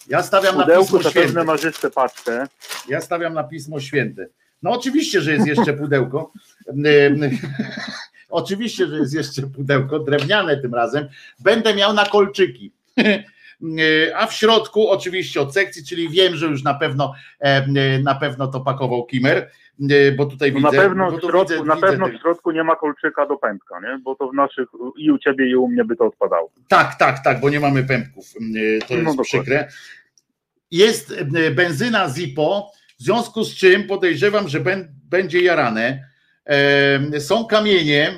Ja 0.07 0.23
stawiam 0.23 0.57
na 0.57 0.63
pudełku 0.63 0.85
Pismo 0.97 1.01
zapewne 1.03 1.43
Święte. 1.43 1.67
jeszcze 1.67 1.91
paczkę. 1.91 2.47
Ja 2.89 3.01
stawiam 3.01 3.33
na 3.33 3.43
Pismo 3.43 3.79
Święte. 3.79 4.27
No 4.63 4.71
oczywiście, 4.71 5.21
że 5.21 5.33
jest 5.33 5.47
jeszcze 5.47 5.73
pudełko. 5.73 6.31
Oczywiście, 8.29 8.87
że 8.87 8.97
jest 8.97 9.13
jeszcze 9.13 9.41
pudełko, 9.41 9.99
drewniane 9.99 10.57
tym 10.57 10.73
razem. 10.75 11.07
Będę 11.39 11.75
miał 11.75 11.93
na 11.93 12.05
kolczyki. 12.05 12.71
A 14.15 14.27
w 14.27 14.33
środku 14.33 14.89
oczywiście 14.89 15.41
od 15.41 15.53
sekcji, 15.53 15.85
czyli 15.85 16.09
wiem, 16.09 16.35
że 16.35 16.45
już 16.45 16.63
na 16.63 16.73
pewno 16.73 17.13
em, 17.39 17.73
na 18.03 18.15
pewno 18.15 18.47
to 18.47 18.59
pakował 18.59 19.05
Kimer, 19.05 19.51
bo 20.17 20.25
tutaj 20.25 20.51
No 20.51 20.55
widzę. 20.57 20.71
na 20.77 20.83
pewno, 20.83 21.11
w 21.11 21.19
środku, 21.21 21.53
widzę- 21.53 21.63
na 21.65 21.75
widzę 21.75 21.87
pewno 21.87 22.07
w 22.07 22.21
środku 22.21 22.51
nie 22.51 22.63
ma 22.63 22.75
kolczyka 22.75 23.25
do 23.27 23.37
pępka, 23.37 23.79
nie? 23.79 23.99
bo 24.03 24.15
to 24.15 24.27
w 24.29 24.33
naszych 24.33 24.67
i 24.97 25.11
u 25.11 25.17
ciebie 25.17 25.49
i 25.49 25.55
u 25.55 25.67
mnie 25.67 25.85
by 25.85 25.95
to 25.95 26.05
odpadało. 26.05 26.51
Tak, 26.67 26.95
tak, 26.99 27.23
tak, 27.23 27.39
bo 27.39 27.49
nie 27.49 27.59
mamy 27.59 27.83
pępków. 27.83 28.25
y, 28.55 28.79
To 28.87 28.93
No 28.93 28.95
jest 28.95 29.05
dokładnie. 29.05 29.23
przykre. 29.23 29.67
Jest 30.71 31.11
y, 31.11 31.51
benzyna 31.51 32.09
Zippo, 32.09 32.71
w 32.99 33.03
związku 33.03 33.43
z 33.43 33.55
czym 33.55 33.83
podejrzewam, 33.87 34.47
że 34.49 34.59
będzie 35.09 35.41
jarane. 35.41 36.07
Em, 36.45 37.21
Są 37.21 37.45
kamienie 37.45 38.13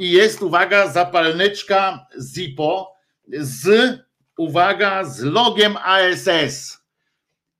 i 0.00 0.10
jest, 0.12 0.42
uwaga, 0.42 0.88
zapalniczka 0.88 2.06
Zippo 2.34 2.94
z, 3.32 3.68
uwaga, 4.38 5.04
z 5.04 5.22
logiem 5.22 5.76
ASS. 5.84 6.78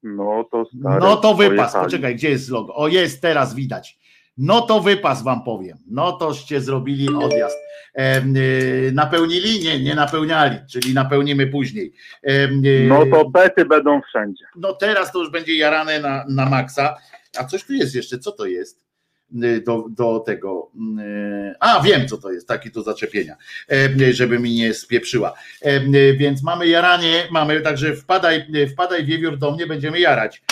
No 0.02 0.44
to 0.52 0.64
stary, 0.64 1.00
No 1.00 1.16
to 1.16 1.34
wypas, 1.34 1.56
pojechali. 1.56 1.84
poczekaj, 1.84 2.14
gdzie 2.16 2.30
jest 2.30 2.50
logo? 2.50 2.74
O, 2.74 2.88
jest, 2.88 3.22
teraz 3.22 3.54
widać. 3.54 3.98
No 4.38 4.60
to 4.60 4.80
wypas 4.80 5.22
wam 5.22 5.44
powiem. 5.44 5.78
No 5.90 6.12
toście 6.12 6.60
zrobili 6.60 7.08
odjazd. 7.08 7.56
Y, 7.98 8.90
napełnili? 8.94 9.64
Nie, 9.64 9.80
nie 9.80 9.94
napełniali, 9.94 10.56
czyli 10.70 10.94
napełnimy 10.94 11.46
później. 11.46 11.92
Y, 12.30 12.48
No 12.88 13.06
to 13.06 13.30
bety 13.30 13.64
będą 13.64 14.00
wszędzie. 14.08 14.44
no 14.56 14.72
teraz 14.72 15.12
to 15.12 15.18
już 15.18 15.30
będzie 15.30 15.54
jarane 15.56 16.00
na, 16.00 16.24
na 16.28 16.46
maksa. 16.46 16.96
A 17.38 17.44
coś 17.44 17.64
tu 17.64 17.72
jest 17.72 17.94
jeszcze, 17.94 18.18
co 18.18 18.32
to 18.32 18.46
jest? 18.46 18.87
Y, 19.34 19.60
Do, 19.60 19.84
do 19.90 20.20
tego. 20.20 20.70
y, 20.98 21.54
A, 21.60 21.80
wiem, 21.80 22.08
co 22.08 22.18
to 22.18 22.30
jest, 22.30 22.48
taki 22.48 22.70
do 22.70 22.82
zaczepienia, 22.82 23.36
em, 23.68 24.12
żeby 24.12 24.38
mi 24.38 24.54
nie 24.54 24.74
spieprzyła. 24.74 25.34
Y, 25.66 26.16
Więc 26.18 26.42
mamy 26.42 26.68
jaranie, 26.68 27.28
mamy, 27.30 27.60
także 27.60 27.96
wpadaj, 27.96 28.46
y, 28.54 28.68
wpadaj 28.68 29.04
wiewiór 29.04 29.38
do 29.38 29.52
mnie, 29.52 29.66
będziemy 29.66 30.00
jarać. 30.00 30.42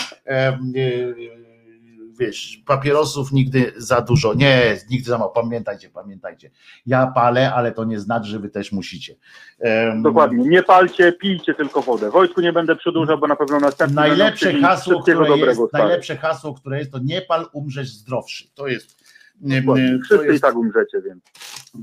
Wiesz, 2.19 2.63
papierosów 2.65 3.31
nigdy 3.31 3.73
za 3.77 4.01
dużo. 4.01 4.33
Nie, 4.33 4.77
nigdy 4.89 5.09
za 5.09 5.17
mało. 5.17 5.31
Pamiętajcie, 5.31 5.89
pamiętajcie. 5.89 6.51
Ja 6.85 7.07
palę, 7.07 7.53
ale 7.53 7.71
to 7.71 7.83
nie 7.85 7.99
znaczy, 7.99 8.29
że 8.29 8.39
wy 8.39 8.49
też 8.49 8.71
musicie. 8.71 9.15
Em, 9.59 10.03
Dokładnie. 10.03 10.49
Nie 10.49 10.63
palcie, 10.63 11.13
pijcie 11.13 11.53
tylko 11.53 11.81
wodę. 11.81 12.11
Wojtku 12.11 12.41
nie 12.41 12.53
będę 12.53 12.75
przedłużał, 12.75 13.17
bo 13.17 13.27
na 13.27 13.35
pewno 13.35 13.59
następny 13.59 13.95
Najlepsze 13.95 14.53
hasło, 14.53 15.01
które 15.01 15.37
jest, 15.37 15.61
najlepsze 15.73 16.17
hasło, 16.17 16.53
które 16.53 16.79
jest, 16.79 16.91
to 16.91 16.99
nie 17.03 17.21
pal, 17.21 17.45
umrzesz 17.53 17.89
zdrowszy. 17.89 18.47
To 18.55 18.67
jest. 18.67 19.03
nie, 19.41 19.61
Dokładnie. 19.61 19.99
Wszyscy 20.03 20.25
i 20.25 20.29
jest 20.29 20.41
tak 20.41 20.55
umrzecie, 20.55 21.01
więc. 21.05 21.23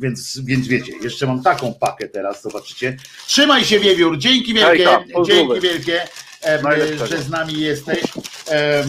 Więc, 0.00 0.40
więc 0.40 0.68
wiecie, 0.68 0.92
jeszcze 1.02 1.26
mam 1.26 1.42
taką 1.42 1.74
pakę 1.74 2.08
teraz, 2.08 2.42
zobaczycie. 2.42 2.96
Trzymaj 3.26 3.64
się, 3.64 3.80
Wiewiór, 3.80 4.18
dzięki 4.18 4.54
wielkie, 4.54 4.86
Hejka, 4.86 5.04
dzięki 5.26 5.60
wielkie, 5.60 6.02
em, 6.42 6.62
Najlepszego. 6.62 7.06
że 7.06 7.18
z 7.18 7.30
nami 7.30 7.60
jesteś. 7.60 8.02
E, 8.50 8.84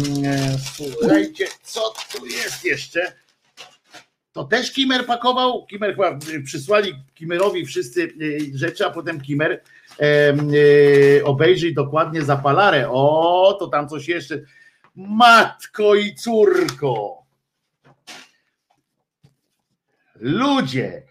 Słuchajcie, 1.00 1.48
co 1.64 1.94
tu 2.14 2.26
jest 2.26 2.66
jeszcze? 2.66 3.14
To 4.34 4.44
też 4.44 4.72
Kimer 4.72 5.06
pakował? 5.06 5.66
Kimer 5.66 5.92
chyba 5.92 6.20
y, 6.34 6.44
przysłali 6.44 6.94
Kimerowi 7.14 7.66
wszyscy 7.66 8.14
rzeczy, 8.54 8.86
a 8.86 8.90
potem 8.90 9.22
Kimer 9.22 9.62
obejrzyj 11.24 11.74
dokładnie 11.74 12.22
zapalarę. 12.22 12.90
O, 12.90 13.58
to 13.60 13.68
tam 13.68 13.90
coś 13.90 14.08
jeszcze. 14.08 14.42
Matko 14.96 15.96
i 15.96 16.16
córko. 16.16 17.25
Ludzie, 20.16 21.04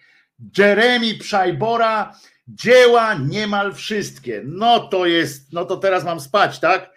Jeremy 0.59 1.15
Przajbora, 1.15 2.15
dzieła 2.49 3.15
niemal 3.15 3.75
wszystkie. 3.75 4.43
No 4.45 4.81
to 4.81 5.07
jest, 5.07 5.53
no 5.53 5.65
to 5.65 5.77
teraz 5.77 6.05
mam 6.05 6.21
spać, 6.21 6.59
tak? 6.59 6.95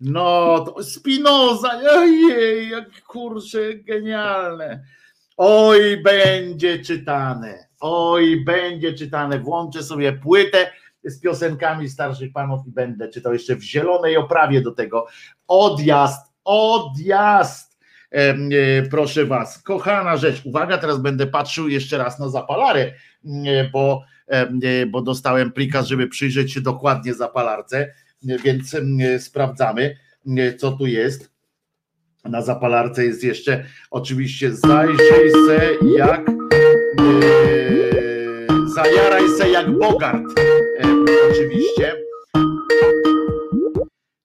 No 0.00 0.58
to 0.60 0.84
Spinoza, 0.84 1.80
ojej, 1.90 2.68
jak 2.68 3.02
kurczę, 3.02 3.74
genialne. 3.74 4.84
Oj, 5.36 6.02
będzie 6.02 6.78
czytane, 6.78 7.68
oj, 7.80 8.44
będzie 8.44 8.94
czytane. 8.94 9.38
Włączę 9.38 9.82
sobie 9.82 10.12
płytę 10.12 10.72
z 11.04 11.20
piosenkami 11.20 11.88
starszych 11.88 12.32
panów 12.32 12.66
i 12.66 12.70
będę 12.70 13.08
czytał 13.08 13.32
jeszcze 13.32 13.56
w 13.56 13.62
zielonej 13.62 14.16
oprawie 14.16 14.60
do 14.60 14.70
tego. 14.70 15.06
Odjazd, 15.48 16.32
odjazd. 16.44 17.69
E, 18.10 18.82
Proszę 18.90 19.24
was, 19.24 19.62
kochana 19.62 20.16
rzecz. 20.16 20.42
Uwaga, 20.44 20.78
teraz 20.78 20.98
będę 20.98 21.26
patrzył 21.26 21.68
jeszcze 21.68 21.98
raz 21.98 22.18
na 22.18 22.28
zapalarę, 22.28 22.92
e, 23.24 23.70
bo, 23.72 24.02
e, 24.26 24.86
bo 24.86 25.02
dostałem 25.02 25.52
prikaz, 25.52 25.86
żeby 25.86 26.08
przyjrzeć 26.08 26.52
się 26.52 26.60
dokładnie 26.60 27.14
zapalarce, 27.14 27.94
więc 28.44 28.74
e, 28.74 29.18
sprawdzamy, 29.18 29.96
e, 30.38 30.54
co 30.54 30.72
tu 30.72 30.86
jest. 30.86 31.30
Na 32.24 32.42
zapalarce 32.42 33.04
jest 33.04 33.24
jeszcze 33.24 33.64
oczywiście 33.90 34.52
zajrzyj 34.52 35.30
se 35.46 35.60
jak 35.96 36.28
e, 36.28 36.34
zajaraj 38.74 39.22
se 39.38 39.50
jak 39.50 39.70
Bogart. 39.78 40.24
E, 40.38 40.84
oczywiście. 41.30 42.09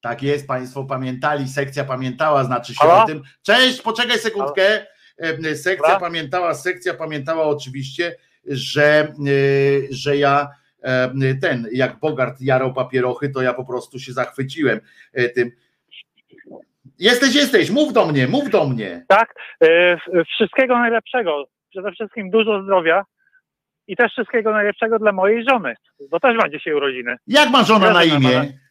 Tak 0.05 0.23
jest, 0.23 0.47
Państwo 0.47 0.83
pamiętali, 0.83 1.47
sekcja 1.47 1.83
pamiętała, 1.83 2.43
znaczy 2.43 2.73
się 2.73 2.79
Halo? 2.79 3.03
o 3.03 3.07
tym. 3.07 3.21
Cześć, 3.41 3.81
poczekaj 3.81 4.17
sekundkę. 4.17 4.85
E, 5.17 5.55
Sekcja 5.55 5.93
Dobra. 5.93 5.99
pamiętała, 5.99 6.53
sekcja 6.53 6.93
pamiętała 6.93 7.43
oczywiście, 7.43 8.15
że, 8.47 8.83
e, 8.83 9.13
że 9.89 10.17
ja 10.17 10.47
e, 10.81 11.35
ten, 11.41 11.67
jak 11.71 11.99
Bogart 11.99 12.41
jarał 12.41 12.73
papierochy, 12.73 13.29
to 13.29 13.41
ja 13.41 13.53
po 13.53 13.65
prostu 13.65 13.99
się 13.99 14.13
zachwyciłem 14.13 14.79
tym. 15.35 15.51
Jesteś, 16.99 17.35
jesteś, 17.35 17.69
mów 17.69 17.93
do 17.93 18.05
mnie, 18.05 18.27
mów 18.27 18.49
do 18.49 18.67
mnie. 18.67 19.05
Tak, 19.07 19.35
wszystkiego 20.35 20.77
najlepszego. 20.77 21.45
Przede 21.69 21.91
wszystkim 21.91 22.29
dużo 22.29 22.63
zdrowia 22.63 23.05
i 23.87 23.95
też 23.95 24.11
wszystkiego 24.11 24.51
najlepszego 24.51 24.99
dla 24.99 25.11
mojej 25.11 25.45
żony, 25.49 25.75
bo 26.09 26.19
też 26.19 26.37
ma 26.37 26.49
dzisiaj 26.49 26.73
urodziny. 26.73 27.15
Jak 27.27 27.49
ma 27.49 27.63
żona 27.63 27.93
na 27.93 28.03
imię? 28.03 28.64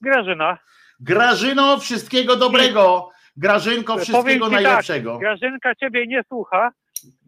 Grażyna. 0.00 0.58
Grażyno, 1.00 1.78
wszystkiego 1.78 2.36
dobrego. 2.36 3.10
Grażynko, 3.36 3.98
wszystkiego 3.98 4.46
ci 4.46 4.52
najlepszego. 4.52 5.12
Tak, 5.12 5.20
Grażynka 5.20 5.74
ciebie 5.74 6.06
nie 6.06 6.22
słucha. 6.28 6.70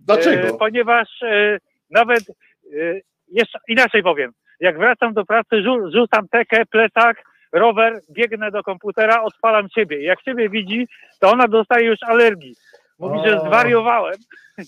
Dlaczego? 0.07 0.49
E, 0.49 0.59
ponieważ 0.59 1.23
e, 1.23 1.59
nawet 1.91 2.21
e, 2.31 3.01
jeszcze 3.29 3.59
inaczej 3.69 4.03
powiem. 4.03 4.33
Jak 4.61 4.79
wracam 4.79 5.15
do 5.15 5.25
pracy, 5.25 5.63
rzu, 5.63 5.91
rzucam 5.93 6.29
tekę, 6.29 6.67
plecak, 6.67 7.23
rower, 7.53 8.01
biegnę 8.11 8.51
do 8.51 8.63
komputera, 8.63 9.23
odpalam 9.23 9.69
ciebie. 9.69 10.03
Jak 10.03 10.23
ciebie 10.23 10.49
widzi, 10.49 10.89
to 11.21 11.31
ona 11.31 11.49
dostaje 11.49 11.87
już 11.87 12.03
alergii. 12.03 12.55
Mówi, 12.99 13.19
że 13.29 13.41
O. 13.43 13.47
zwariowałem. 13.47 14.15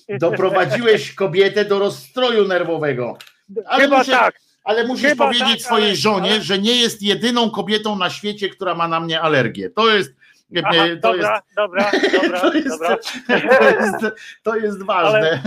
Doprowadziłeś 0.08 1.14
kobietę 1.14 1.64
do 1.64 1.78
rozstroju 1.78 2.48
nerwowego. 2.48 3.18
Ale 3.66 3.82
Chyba 3.82 3.98
muszę, 3.98 4.12
tak. 4.12 4.34
Ale 4.64 4.84
musisz 4.86 5.08
Chyba 5.08 5.24
powiedzieć 5.24 5.48
tak, 5.48 5.60
swojej 5.60 5.86
ale- 5.86 5.96
żonie, 5.96 6.40
że 6.40 6.58
nie 6.58 6.76
jest 6.80 7.02
jedyną 7.02 7.50
kobietą 7.50 7.96
na 7.96 8.10
świecie, 8.10 8.48
która 8.48 8.74
ma 8.74 8.88
na 8.88 9.00
mnie 9.00 9.20
alergię. 9.20 9.70
To 9.70 9.90
jest. 9.96 10.16
e, 10.56 10.62
Aha, 10.64 10.72
to 11.02 11.12
dobra, 11.12 11.32
jest, 11.34 11.54
dobra, 11.56 11.90
dobra, 12.22 12.40
to 12.40 12.54
jest, 12.54 12.68
dobra. 12.68 12.96
To 13.58 13.64
jest, 13.70 14.04
to 14.42 14.56
jest 14.56 14.82
ważne. 14.86 15.42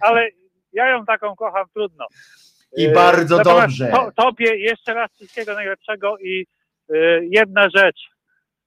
Ale 0.00 0.28
ja 0.72 0.88
ją 0.90 1.06
taką 1.06 1.36
kocham, 1.36 1.66
trudno. 1.74 2.06
I 2.76 2.86
E, 2.86 2.92
bardzo 2.92 3.36
natomiast 3.36 3.78
dobrze. 3.78 3.88
To, 3.92 4.12
tobie 4.22 4.56
jeszcze 4.56 4.94
raz 4.94 5.10
wszystkiego 5.14 5.54
najlepszego 5.54 6.18
i 6.18 6.46
e, 6.90 6.94
jedna 7.30 7.68
rzecz. 7.76 8.00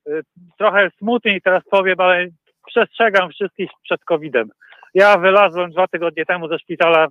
E, 0.07 0.11
trochę 0.57 0.89
smutniej 0.97 1.41
teraz 1.41 1.63
powiem, 1.71 1.95
ale 1.99 2.27
przestrzegam 2.67 3.29
wszystkich 3.29 3.69
przed 3.83 4.03
COVID-em. 4.03 4.49
Ja 4.93 5.17
wylazłem 5.17 5.71
dwa 5.71 5.87
tygodnie 5.87 6.25
temu 6.25 6.47
ze 6.47 6.59
szpitala. 6.59 7.07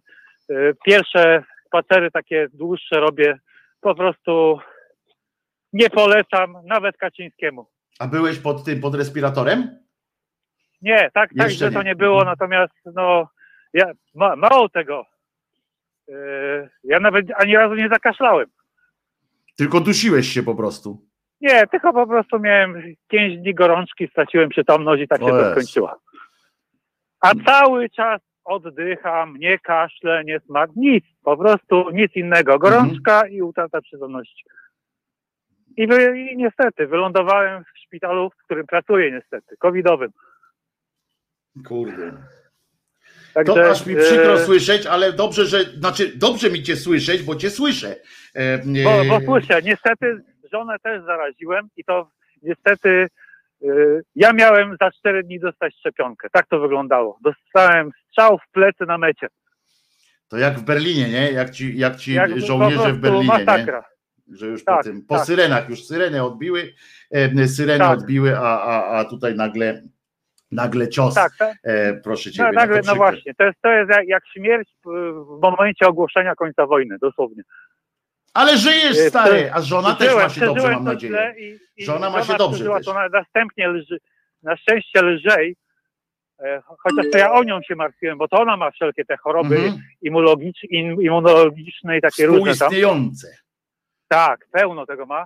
E, 0.51 0.55
pierwsze 0.87 1.43
spacery 1.71 2.11
takie 2.11 2.49
dłuższe 2.53 3.01
robię. 3.01 3.39
Po 3.81 3.95
prostu 3.95 4.59
nie 5.73 5.91
polecam 5.91 6.57
nawet 6.65 6.97
Kaczyńskiemu. 6.97 7.67
A 7.99 8.07
byłeś 8.07 8.39
pod 8.39 8.65
tym, 8.65 8.81
pod 8.81 8.95
respiratorem? 8.95 9.79
Nie, 10.83 11.11
tak, 11.15 11.31
tak, 11.39 11.51
że 11.51 11.71
to 11.71 11.83
nie. 11.83 11.97
było, 11.97 12.25
natomiast 12.25 12.75
no, 12.95 13.29
ja, 13.73 13.85
ma, 14.15 14.37
mało 14.37 14.69
tego. 14.69 15.05
Yy, 16.09 16.71
ja 16.85 17.01
nawet 17.01 17.27
ani 17.37 17.57
razu 17.57 17.75
nie 17.75 17.89
zakaszlałem. 17.89 18.47
Tylko 19.57 19.81
dusiłeś 19.81 20.29
się 20.29 20.43
po 20.43 20.55
prostu. 20.55 21.07
Nie, 21.41 21.67
tylko 21.67 21.93
po 21.93 22.07
prostu 22.07 22.39
miałem 22.39 22.95
5 23.09 23.39
dni 23.39 23.55
gorączki, 23.55 24.09
straciłem 24.09 24.49
przytomność 24.49 25.03
i 25.03 25.09
tak 25.09 25.21
się 25.21 25.27
O 25.27 25.31
to 25.31 25.51
skończyło. 25.51 26.01
A 27.21 27.33
cały 27.47 27.91
czas 27.91 28.21
oddycham, 28.51 29.37
nie 29.37 29.59
kaszlę, 29.59 30.25
nie 30.25 30.41
smak, 30.41 30.71
nic, 30.77 31.05
po 31.25 31.37
prostu 31.37 31.91
nic 31.91 32.17
innego. 32.17 32.59
Gorączka 32.59 33.15
Mhm. 33.15 33.33
i 33.33 33.43
utrata 33.43 33.81
przytomności. 33.81 34.45
I, 35.77 35.87
wy, 35.87 36.19
I 36.21 36.37
niestety 36.37 36.87
wylądowałem 36.87 37.65
w 37.65 37.79
szpitalu, 37.79 38.31
w 38.31 38.45
którym 38.45 38.67
pracuję 38.67 39.11
niestety, 39.13 39.57
covidowym. 39.57 40.11
Kurde. 41.69 42.13
Także, 43.35 43.55
To 43.55 43.71
aż 43.71 43.87
mi 43.87 43.97
przykro 43.97 44.35
e, 44.35 44.39
słyszeć, 44.39 44.87
ale 44.87 45.13
dobrze, 45.13 45.45
że, 45.47 45.65
znaczy 45.65 46.13
dobrze 46.17 46.51
mi 46.51 46.63
cię 46.63 46.77
słyszeć, 46.77 47.23
bo 47.23 47.37
cię 47.37 47.51
słyszę. 47.51 47.97
E, 48.35 48.59
Bo, 48.85 48.91
e, 49.03 49.05
bo 49.09 49.21
słyszę, 49.21 49.63
niestety 49.63 50.23
żonę 50.53 50.77
też 50.83 51.03
zaraziłem 51.05 51.69
i 51.77 51.85
to 51.85 52.11
niestety 52.43 53.09
ja 54.15 54.33
miałem 54.33 54.77
za 54.81 54.91
4 54.91 55.23
dni 55.23 55.41
dostać 55.41 55.75
szczepionkę. 55.79 56.29
Tak 56.33 56.47
to 56.49 56.61
wyglądało. 56.61 57.19
Dostałem 57.23 57.91
strzał 58.09 58.39
w 58.39 58.53
plecy 58.53 58.87
na 58.87 58.99
mecie. 58.99 59.27
To 60.29 60.37
jak 60.39 60.55
w 60.59 60.63
Berlinie, 60.63 61.09
nie? 61.09 61.33
Jak 61.33 61.51
ci, 61.51 61.79
jak 61.79 61.97
ci 61.97 62.13
Jak 62.15 62.31
po 62.31 62.41
żołnierze 62.41 62.93
w 62.93 62.99
Berlinie, 63.01 63.27
masakra. 63.27 63.85
nie? 64.29 64.37
Że 64.37 64.47
już 64.47 64.65
po 64.65 64.73
Tak, 64.73 64.85
tym, 64.85 65.03
po 65.07 65.17
tak. 65.17 65.25
syrenach, 65.27 65.69
już 65.69 65.85
syreny 65.85 66.23
odbiły, 66.23 66.73
e, 67.11 67.49
syreny 67.49 67.79
Tak. 67.79 67.99
odbiły, 67.99 68.39
a, 68.39 68.61
a, 68.63 68.99
a 68.99 69.05
tutaj 69.05 69.35
nagle, 69.35 69.83
nagle 70.53 70.89
cios. 70.89 71.15
Tak, 71.15 71.33
tak. 71.39 71.57
E, 71.65 71.95
proszę. 71.95 72.31
No, 72.39 72.45
no 72.45 72.53
nagle, 72.53 72.81
no 72.87 72.95
właśnie, 72.95 73.35
to 73.35 73.45
jest, 73.45 73.59
to 73.63 73.73
jest 73.73 73.91
jak, 73.91 74.09
jak 74.09 74.23
śmierć 74.33 74.69
w 74.85 75.39
momencie 75.43 75.87
ogłoszenia 75.87 76.35
końca 76.35 76.67
wojny, 76.67 76.97
dosłownie. 77.01 77.43
Ale 78.35 78.59
żyjesz, 78.59 78.99
E, 78.99 79.09
stary, 79.09 79.51
a 79.53 79.63
żona 79.63 79.95
też 79.95 80.15
ma 80.15 80.29
się 80.29 80.41
dobrze, 80.41 80.71
mam 80.71 80.85
nadzieję. 80.85 81.13
źle 81.13 81.35
I, 81.39 81.59
i 81.77 81.85
Żona 81.85 82.11
ma 82.11 82.25
się 82.25 82.35
dobrze 82.35 82.65
też. 82.65 82.85
To 82.87 82.95
następnie 83.13 83.69
lży, 83.69 83.99
na 84.43 84.57
szczęście 84.57 85.03
lżej, 85.03 85.57
e, 86.39 86.63
chociaż 86.67 87.07
to 87.13 87.19
ja 87.19 87.33
o 87.33 87.45
nią 87.45 87.63
się 87.63 87.75
martwiłem, 87.77 88.19
bo 88.19 88.29
to 88.29 88.41
ona 88.41 88.57
ma 88.57 88.71
wszelkie 88.71 89.05
te 89.05 89.17
choroby 89.17 89.57
immunologicz, 90.03 90.59
im, 90.71 91.03
immunologiczne 91.03 91.99
i 91.99 92.01
takie 92.01 92.27
różne 92.27 92.57
tam. 92.57 92.71
Tak, 94.09 94.47
pełno 94.53 94.87
tego 94.87 95.07
ma. 95.07 95.25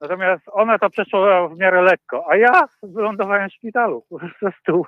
Natomiast 0.00 0.42
ona 0.52 0.78
to 0.78 0.90
przeszła 0.90 1.48
w 1.48 1.56
miarę 1.58 1.82
lekko, 1.82 2.24
a 2.30 2.36
ja 2.36 2.64
wylądowałem 2.82 3.50
w 3.50 3.52
szpitalu. 3.52 4.04
Po 4.08 4.18
prostu. 4.18 4.86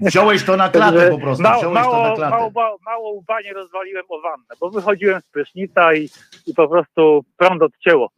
Wziąłeś 0.00 0.44
to 0.44 0.56
na 0.56 0.68
klatę 0.68 1.10
po 1.10 1.18
prostu, 1.18 1.42
Mało, 1.42 1.70
mało, 1.70 2.16
mało, 2.16 2.50
mało, 2.50 2.78
mało 2.84 3.10
łba 3.12 3.40
nie 3.40 3.52
rozwaliłem 3.52 4.04
o 4.08 4.20
wannę, 4.20 4.44
bo 4.60 4.70
wychodziłem 4.70 5.20
z 5.20 5.26
prysznica 5.26 5.94
i, 5.94 6.08
i 6.46 6.54
po 6.54 6.68
prostu 6.68 7.24
prąd 7.36 7.62
odcięło. 7.62 8.10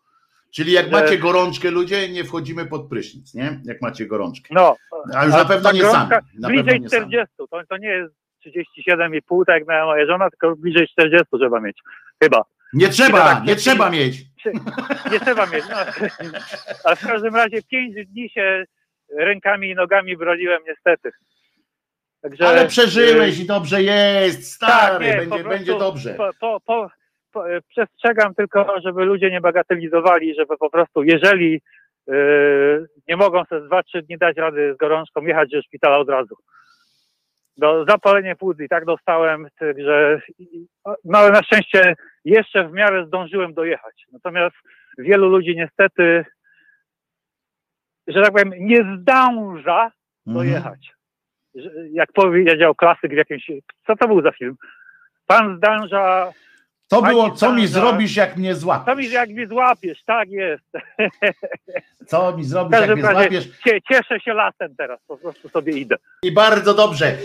Czyli 0.50 0.72
jak 0.72 0.90
macie 0.90 1.18
gorączkę, 1.18 1.70
ludzie, 1.70 2.08
nie 2.08 2.24
wchodzimy 2.24 2.66
pod 2.66 2.88
prysznic, 2.88 3.34
nie? 3.34 3.60
Jak 3.64 3.82
macie 3.82 4.06
gorączkę. 4.06 4.48
No, 4.54 4.76
A 5.14 5.24
już 5.24 5.34
na 5.34 5.44
pewno 5.44 5.72
nie 5.72 5.82
sami. 5.82 6.10
Na 6.38 6.48
bliżej 6.48 6.80
nie 6.80 6.88
sami. 6.88 7.02
40. 7.02 7.26
To, 7.36 7.46
to 7.68 7.76
nie 7.76 7.88
jest 7.88 8.14
37,5, 8.46 9.44
tak 9.46 9.58
jak 9.58 9.68
miała 9.68 9.84
moja 9.84 10.06
żona, 10.06 10.30
tylko 10.30 10.56
bliżej 10.56 10.88
40 10.88 11.26
trzeba 11.38 11.60
mieć. 11.60 11.78
Chyba. 12.22 12.44
Nie 12.72 12.88
trzeba, 12.88 13.34
tak 13.34 13.44
nie 13.44 13.56
trzeba 13.56 13.90
mieć. 13.90 14.24
Nie 15.12 15.20
trzeba 15.20 15.46
mieć. 15.46 15.64
No. 15.70 15.76
Ale 16.84 16.96
w 16.96 17.06
każdym 17.06 17.36
razie 17.36 17.62
5 17.62 18.06
dni 18.06 18.30
się 18.30 18.64
rękami 19.18 19.70
i 19.70 19.74
nogami 19.74 20.16
broniłem 20.16 20.62
niestety. 20.68 21.10
Także, 22.22 22.48
Ale 22.48 22.66
przeżyłeś 22.66 23.38
y, 23.38 23.42
i 23.42 23.46
dobrze 23.46 23.82
jest, 23.82 24.60
tak, 24.60 24.70
stary, 24.70 25.06
nie, 25.06 25.12
po 25.12 25.18
będzie, 25.18 25.28
prostu 25.28 25.48
będzie 25.48 25.78
dobrze. 25.78 26.14
Po, 26.14 26.30
po, 26.40 26.60
po, 26.60 26.90
po, 27.32 27.44
przestrzegam 27.68 28.34
tylko, 28.34 28.80
żeby 28.84 29.04
ludzie 29.04 29.30
nie 29.30 29.40
bagatelizowali, 29.40 30.34
żeby 30.34 30.56
po 30.58 30.70
prostu, 30.70 31.02
jeżeli 31.02 31.62
e, 32.08 32.14
nie 33.08 33.16
mogą 33.16 33.44
sobie 33.44 33.68
2-3 33.68 34.02
dni 34.02 34.18
dać 34.18 34.36
rady 34.36 34.74
z 34.74 34.76
gorączką, 34.76 35.22
jechać 35.22 35.50
do 35.50 35.62
szpitala 35.62 35.98
od 35.98 36.08
razu. 36.08 36.36
Do 37.56 37.84
zapalenie 37.88 38.36
płuc 38.36 38.60
i 38.60 38.68
tak 38.68 38.84
dostałem, 38.84 39.48
także 39.58 40.20
no 41.04 41.18
ale 41.18 41.30
na 41.30 41.42
szczęście 41.42 41.94
jeszcze 42.24 42.68
w 42.68 42.72
miarę 42.72 43.06
zdążyłem 43.06 43.54
dojechać. 43.54 44.04
Natomiast 44.12 44.56
wielu 44.98 45.28
ludzi 45.28 45.56
niestety, 45.56 46.24
że 48.06 48.22
tak 48.22 48.32
powiem, 48.32 48.52
nie 48.58 48.76
zdąża 49.00 49.90
Mhm. 50.26 50.46
dojechać. 50.46 50.92
Że- 51.54 51.70
Jak 51.90 52.12
powiedział 52.12 52.74
klasyk 52.74 53.12
w 53.12 53.16
jakimś. 53.16 53.46
Co 53.86 53.96
to 53.96 54.08
był 54.08 54.22
za 54.22 54.32
film? 54.32 54.56
Pan 55.26 55.56
zdąża. 55.56 56.32
To 56.92 57.02
było, 57.02 57.30
co 57.30 57.52
mi 57.52 57.66
zrobisz, 57.66 58.16
jak 58.16 58.36
mnie 58.36 58.54
Co 58.54 58.60
złapiesz? 58.60 58.96
mi, 58.96 59.10
jak 59.10 59.30
mnie 59.30 59.46
złapiesz, 59.46 59.98
tak 60.06 60.28
jest. 60.30 60.64
Co 62.06 62.36
mi 62.36 62.44
zrobisz, 62.44 62.80
jak 62.80 62.90
mnie 62.90 63.02
złapiesz? 63.02 63.44
cie, 63.64 63.78
cieszę 63.88 64.20
się 64.20 64.32
lasem 64.34 64.74
teraz, 64.76 65.00
po 65.08 65.16
prostu 65.16 65.48
sobie 65.48 65.72
idę. 65.72 65.96
I 66.22 66.32
bardzo 66.32 66.74
dobrze. 66.74 67.16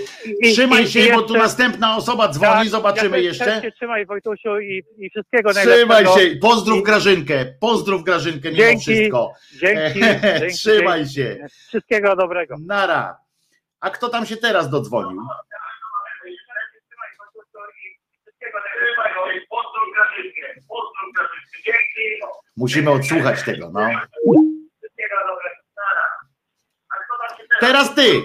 Trzymaj 0.53 0.83
i- 0.83 0.87
się, 0.87 0.99
i 0.99 1.03
bo 1.03 1.09
jeszcze- 1.19 1.27
tu 1.27 1.33
następna 1.33 1.97
osoba 1.97 2.27
dzwoni, 2.27 2.51
Tak, 2.51 2.67
zobaczymy 2.67 3.17
ja 3.21 3.23
jeszcze. 3.23 3.61
Się 3.61 3.71
trzymaj 3.71 4.05
Wojtusiu 4.05 4.59
i, 4.59 4.83
i 4.97 5.09
wszystkiego 5.09 5.53
Trzymaj 5.53 5.87
najlepszego. 5.87 6.19
się, 6.19 6.35
pozdrów 6.41 6.83
Grażynkę, 6.83 7.45
pozdrów 7.59 8.03
Grażynkę 8.03 8.47
mimo 8.51 8.57
Dzięki, 8.63 8.83
wszystko. 8.83 9.33
dzięki, 9.59 9.99
dzięki, 10.39 10.55
Trzymaj 10.55 11.05
się. 11.07 11.37
Wszystkiego 11.67 12.15
dobrego. 12.15 12.55
Nara. 12.65 13.17
A 13.79 13.89
kto 13.89 14.09
tam 14.09 14.25
się 14.25 14.37
teraz 14.37 14.69
dodzwonił? 14.69 15.21
Musimy 22.57 22.91
odsłuchać 22.91 23.43
tego, 23.43 23.69
no. 23.73 23.89
Teraz 27.59 27.95
ty. 27.95 28.21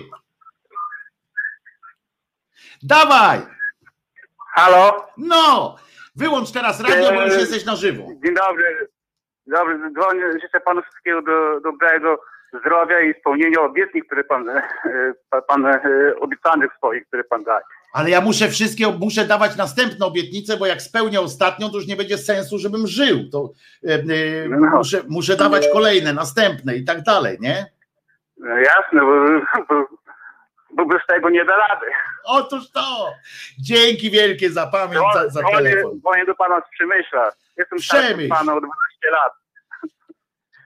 Dawaj. 2.83 3.39
Halo? 4.55 5.09
No. 5.17 5.77
Wyłącz 6.17 6.53
teraz 6.53 6.81
radio, 6.81 7.13
bo 7.13 7.23
już 7.23 7.33
Eee, 7.35 7.41
jesteś 7.41 7.65
na 7.65 7.77
żywo. 7.77 8.07
Dzień 8.25 8.35
dobry. 8.35 8.89
Dobry, 9.47 9.79
dzwonię, 9.93 10.23
życzę 10.43 10.61
panu 10.61 10.83
wszystkiego 10.83 11.23
do, 11.23 11.61
dobrego 11.61 12.21
zdrowia 12.61 13.01
i 13.01 13.15
spełnienia 13.21 13.61
obietnic, 13.61 14.05
które 14.07 14.25
pan, 14.25 14.49
e, 14.49 14.63
pan, 15.31 15.43
pan 15.43 15.67
e, 15.67 15.81
obiecanych 16.21 16.73
swoich, 16.77 17.07
które 17.07 17.25
pan 17.25 17.45
daje. 17.45 17.65
Ale 17.93 18.11
ja 18.11 18.21
muszę 18.21 18.49
wszystkie, 18.49 18.87
muszę 18.89 19.25
dawać 19.27 19.57
następne 19.57 20.07
obietnice, 20.07 20.57
bo 20.57 20.67
jak 20.67 20.83
spełnię 20.83 21.21
ostatnią, 21.21 21.71
to 21.71 21.77
już 21.77 21.87
nie 21.87 21.97
będzie 21.97 22.19
sensu, 22.19 22.59
żebym 22.59 22.87
żył. 22.87 23.19
To 23.33 23.51
e, 23.89 23.95
e, 23.95 24.03
No. 24.49 24.77
muszę, 24.79 25.03
muszę 25.09 25.37
dawać 25.37 25.69
kolejne, 25.73 26.13
następne 26.13 26.77
i 26.77 26.85
tak 26.85 27.03
dalej, 27.03 27.37
nie? 27.41 27.67
No 28.37 28.57
jasne, 28.57 29.01
bo, 29.01 29.15
bo, 29.69 29.87
bo 30.77 30.87
bez 30.87 31.03
tego 31.09 31.31
nie 31.31 31.45
da 31.45 31.57
rady. 31.57 31.87
Otóż 32.25 32.71
to. 32.71 33.13
Dzięki 33.59 34.11
wielkie 34.11 34.51
za 34.51 34.67
pamięć, 34.67 35.05
za, 35.15 35.29
za 35.29 35.41
Dzwonię, 35.41 35.57
telefon. 35.71 35.99
dzwonię 36.01 36.25
do 36.27 36.35
pana 36.35 36.61
z 36.61 36.71
Przemyśla. 36.75 37.31
Jestem 37.57 37.79
Przemyśl. 37.79 38.33
od 38.33 38.39
pana 38.39 38.55
o 38.55 38.61
12 38.61 39.11
lat. 39.11 39.33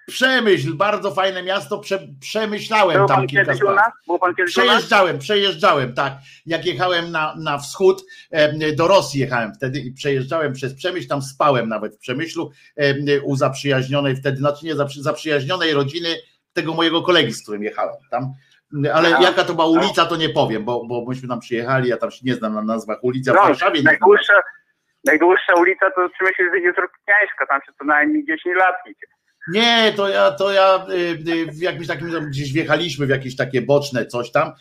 Przemyśl, 0.06 0.74
bardzo 0.74 1.10
fajne 1.10 1.42
miasto, 1.42 1.78
prze, 1.78 1.98
przemyślałem 2.20 2.98
Był 2.98 3.08
tam 3.08 3.26
kilka 3.26 3.54
spraw. 3.54 3.92
Przejeżdżałem, 4.46 5.18
przejeżdżałem, 5.18 5.94
tak. 5.94 6.12
Jak 6.46 6.66
jechałem 6.66 7.10
na, 7.10 7.34
na 7.38 7.58
wschód, 7.58 8.02
do 8.76 8.88
Rosji 8.88 9.20
jechałem 9.20 9.54
wtedy 9.54 9.78
i 9.80 9.92
przejeżdżałem 9.92 10.52
przez 10.52 10.74
Przemyśl, 10.74 11.08
tam 11.08 11.22
spałem 11.22 11.68
nawet 11.68 11.96
w 11.96 11.98
Przemyślu 11.98 12.50
em, 12.76 12.96
u 13.24 13.36
zaprzyjaźnionej 13.36 14.16
wtedy, 14.16 14.36
znaczy 14.36 14.66
nie 14.66 14.74
zaprzy, 14.74 15.02
zaprzyjaźnionej 15.02 15.72
rodziny 15.72 16.08
tego 16.52 16.74
mojego 16.74 17.02
kolegi, 17.02 17.32
z 17.32 17.42
którym 17.42 17.62
jechałem 17.62 17.94
tam. 18.10 18.32
Ale 18.94 19.08
Aha. 19.14 19.22
jaka 19.22 19.44
to 19.44 19.54
była 19.54 19.66
ulica, 19.66 20.06
to 20.06 20.16
nie 20.16 20.28
powiem, 20.28 20.64
bo, 20.64 20.84
bo 20.84 21.04
myśmy 21.08 21.28
tam 21.28 21.40
przyjechali, 21.40 21.88
ja 21.88 21.96
tam 21.96 22.10
się 22.10 22.20
nie 22.24 22.34
znam 22.34 22.54
na 22.54 22.62
nazwach 22.62 22.98
ulicy, 23.04 23.30
a 23.30 23.34
w 23.34 23.36
No, 23.36 23.42
Warszawie 23.42 23.82
najdłuższa, 23.82 24.42
najdłuższa 25.04 25.54
ulica 25.54 25.90
to 25.90 26.08
Przemyśl 26.08 26.42
jest 26.42 26.78
Rokitniańska, 26.78 27.46
tam 27.46 27.60
się 27.66 27.72
co 27.78 27.84
najmniej 27.84 28.24
10 28.26 28.56
lat 28.56 28.74
idzie. 28.86 29.15
Nie, 29.48 29.92
to 29.96 30.08
ja, 30.08 30.32
to 30.32 30.52
ja 30.52 30.86
y, 30.90 30.94
y, 31.28 31.52
w 31.52 31.60
jakimś 31.60 31.86
takim, 31.86 32.30
gdzieś 32.30 32.52
wjechaliśmy 32.52 33.06
w 33.06 33.08
jakieś 33.08 33.36
takie 33.36 33.62
boczne 33.62 34.06
coś 34.06 34.30
tam, 34.30 34.52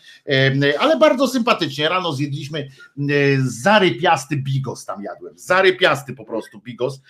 ale 0.78 0.96
bardzo 0.96 1.28
sympatycznie. 1.28 1.88
Rano 1.88 2.12
zjedliśmy 2.12 2.68
y, 3.10 3.38
zarypiasty 3.40 4.36
bigos 4.36 4.84
tam 4.84 5.02
jadłem. 5.02 5.38
Zarypiasty 5.38 6.12
po 6.12 6.24
prostu 6.24 6.60
bigos 6.60 7.00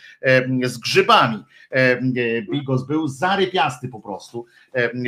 z 0.65 0.79
grzybami. 0.79 1.39
Y, 1.77 2.47
Bigos 2.53 2.87
był 2.87 3.09
zarypiasty 3.09 3.89
po 3.89 4.01
prostu. 4.01 4.47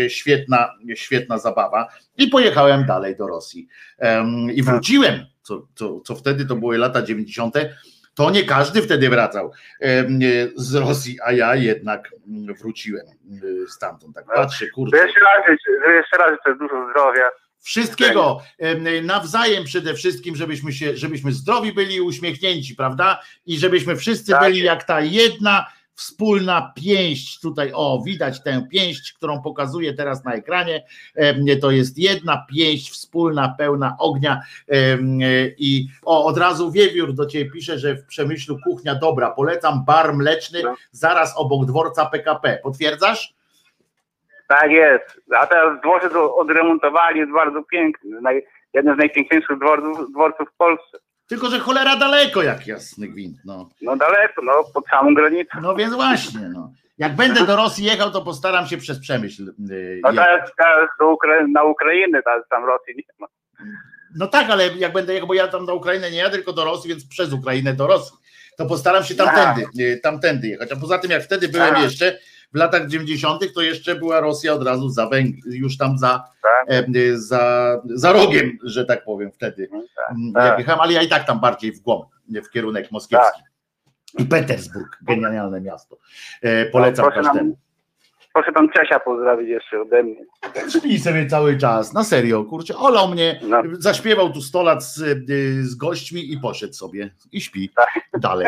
Świetna, 0.08 0.74
świetna 0.94 1.38
zabawa. 1.38 1.88
I 2.16 2.28
pojechałem 2.28 2.86
dalej 2.86 3.16
do 3.16 3.26
Rosji. 3.26 3.68
I 4.54 4.62
wróciłem, 4.62 5.26
co, 5.42 5.66
co, 5.74 6.00
co 6.00 6.14
wtedy 6.14 6.46
to 6.46 6.56
były 6.56 6.78
lata 6.78 7.02
90 7.02 7.54
to 8.18 8.30
nie 8.30 8.44
każdy 8.44 8.82
wtedy 8.82 9.08
wracał 9.08 9.52
z 10.56 10.74
Rosji, 10.74 11.18
a 11.24 11.32
ja 11.32 11.54
jednak 11.54 12.10
mm, 12.28 12.54
wróciłem 12.54 13.06
y, 13.42 13.68
stamtąd. 13.68 14.14
Tak 14.14 14.24
patrzę, 14.34 14.66
To 14.66 14.74
kurczę. 14.74 14.96
jeszcze 14.96 15.20
raz, 15.20 15.58
jeszcze 15.96 16.16
raz 16.16 16.30
życzę 16.30 16.58
dużo 16.58 16.90
zdrowia. 16.90 17.30
Wszystkiego 17.60 18.40
em, 18.58 19.06
nawzajem 19.06 19.64
przede 19.64 19.94
wszystkim, 19.94 20.36
żebyśmy 20.36 20.72
się, 20.72 20.96
żebyśmy 20.96 21.32
zdrowi 21.32 21.72
byli 21.72 22.00
uśmiechnięci, 22.00 22.74
prawda? 22.74 23.20
I 23.46 23.58
żebyśmy 23.58 23.96
wszyscy 23.96 24.32
Tak 24.32 24.40
byli 24.42 24.62
jak 24.62 24.84
ta 24.84 25.00
jedna 25.00 25.66
wspólna 25.98 26.72
pięść 26.76 27.40
tutaj, 27.40 27.72
o 27.74 28.02
widać 28.06 28.42
tę 28.42 28.66
pięść, 28.70 29.12
którą 29.12 29.42
pokazuję 29.42 29.94
teraz 29.94 30.24
na 30.24 30.34
ekranie, 30.34 30.84
to 31.60 31.70
jest 31.70 31.98
jedna 31.98 32.46
pięść 32.50 32.90
wspólna, 32.90 33.54
pełna 33.58 33.96
ognia 33.98 34.42
Em, 34.68 35.18
i 35.58 35.88
o, 36.04 36.24
od 36.24 36.38
razu 36.38 36.70
Wiewiór 36.70 37.12
do 37.12 37.26
Ciebie 37.26 37.50
pisze, 37.50 37.78
że 37.78 37.94
w 37.94 38.06
Przemyślu 38.06 38.58
kuchnia 38.64 38.94
dobra, 38.94 39.30
polecam 39.30 39.84
bar 39.86 40.14
mleczny 40.14 40.62
zaraz 40.90 41.36
obok 41.36 41.66
dworca 41.66 42.06
PKP, 42.06 42.60
potwierdzasz? 42.62 43.34
Tak 44.48 44.70
jest. 44.70 45.20
A 45.36 45.46
teraz 45.46 45.80
dworzec 45.80 46.12
odremontowali, 46.14 47.20
jest 47.20 47.32
bardzo 47.32 47.62
piękny. 47.62 48.20
Jeden 48.74 48.94
z 48.94 48.98
najpiękniejszych 48.98 49.58
dworców, 49.58 50.12
dworców 50.12 50.48
w 50.48 50.56
Polsce. 50.56 50.98
Tylko, 51.28 51.50
że 51.50 51.58
cholera 51.58 51.96
daleko 51.96 52.42
jak 52.42 52.66
jasny 52.66 53.08
gwint, 53.08 53.38
no. 53.44 53.70
No 53.82 53.96
daleko, 53.96 54.42
no 54.42 54.52
pod 54.74 54.86
samą 54.86 55.14
granicą. 55.14 55.60
No 55.62 55.74
więc 55.74 55.94
właśnie, 55.94 56.40
no. 56.40 56.72
Jak 56.98 57.16
będę 57.16 57.46
do 57.46 57.56
Rosji 57.56 57.84
jechał, 57.84 58.10
to 58.10 58.22
postaram 58.22 58.66
się 58.66 58.76
przez 58.76 59.00
Przemyśl 59.00 59.52
yy, 59.58 60.00
No 60.02 60.12
teraz, 60.12 60.50
Ukra- 61.00 61.48
na 61.52 61.64
Ukrainę, 61.64 62.22
teraz 62.22 62.48
tam 62.50 62.64
Rosji 62.64 62.94
nie 62.96 63.02
ma. 63.18 63.26
No 64.16 64.26
tak, 64.26 64.50
ale 64.50 64.68
jak 64.68 64.92
będę 64.92 65.14
jechał, 65.14 65.28
bo 65.28 65.34
ja 65.34 65.48
tam 65.48 65.64
na 65.64 65.72
Ukrainę 65.72 66.10
nie 66.10 66.16
jadę, 66.18 66.30
tylko 66.30 66.52
do 66.52 66.64
Rosji, 66.64 66.88
więc 66.88 67.08
przez 67.08 67.32
Ukrainę 67.32 67.74
do 67.74 67.86
Rosji, 67.86 68.16
to 68.56 68.66
postaram 68.66 69.04
się 69.04 69.14
tamtędy, 69.14 69.66
yy, 69.74 69.96
tamtędy 69.96 70.48
jechać. 70.48 70.72
A 70.72 70.76
poza 70.76 70.98
tym, 70.98 71.10
jak 71.10 71.22
wtedy 71.22 71.48
byłem 71.48 71.74
Aha. 71.74 71.82
jeszcze, 71.82 72.18
w 72.52 72.56
latach 72.56 72.86
90., 72.88 73.54
to 73.54 73.62
jeszcze 73.62 73.94
była 73.94 74.20
Rosja 74.20 74.52
od 74.52 74.62
razu 74.66 74.88
za 74.88 75.06
Węg- 75.06 75.34
już 75.46 75.76
tam 75.76 75.98
za, 75.98 76.24
Tak. 76.42 76.88
yy, 76.88 77.18
za, 77.20 77.76
za 77.84 78.12
rogiem, 78.12 78.58
że 78.64 78.84
tak 78.84 79.04
powiem, 79.04 79.32
wtedy. 79.32 79.68
Mm, 80.10 80.26
Jak 80.26 80.34
tak. 80.34 80.58
jechałem, 80.58 80.80
ale 80.80 80.92
ja 80.92 81.02
i 81.02 81.08
tak 81.08 81.26
tam 81.26 81.40
bardziej 81.40 81.72
w 81.72 81.80
głąb, 81.80 82.04
w 82.44 82.50
kierunek 82.50 82.90
moskiewski. 82.92 83.42
I 84.18 84.24
Petersburg, 84.24 84.98
genialne 85.02 85.60
miasto. 85.60 85.96
E, 86.42 86.66
polecam 86.66 87.06
No, 87.10 87.14
nam- 87.16 87.24
każdemu. 87.24 87.58
Proszę 88.34 88.52
tam 88.52 88.68
Czesia 88.70 89.00
pozdrowić 89.00 89.48
jeszcze 89.48 89.80
ode 89.80 90.02
mnie. 90.02 90.24
Śpi 90.78 90.98
sobie 90.98 91.26
cały 91.26 91.56
czas, 91.58 91.92
na 91.92 92.04
serio, 92.04 92.44
kurczę, 92.44 92.76
olał 92.76 93.08
mnie, 93.08 93.40
No. 93.42 93.62
zaśpiewał 93.78 94.32
tu 94.32 94.40
100 94.42 94.62
lat 94.62 94.84
z, 94.84 94.98
y, 95.30 95.66
z 95.66 95.74
gośćmi 95.74 96.32
i 96.32 96.38
poszedł 96.40 96.72
sobie 96.72 97.10
i 97.32 97.40
śpi 97.40 97.70
dalej. 98.20 98.46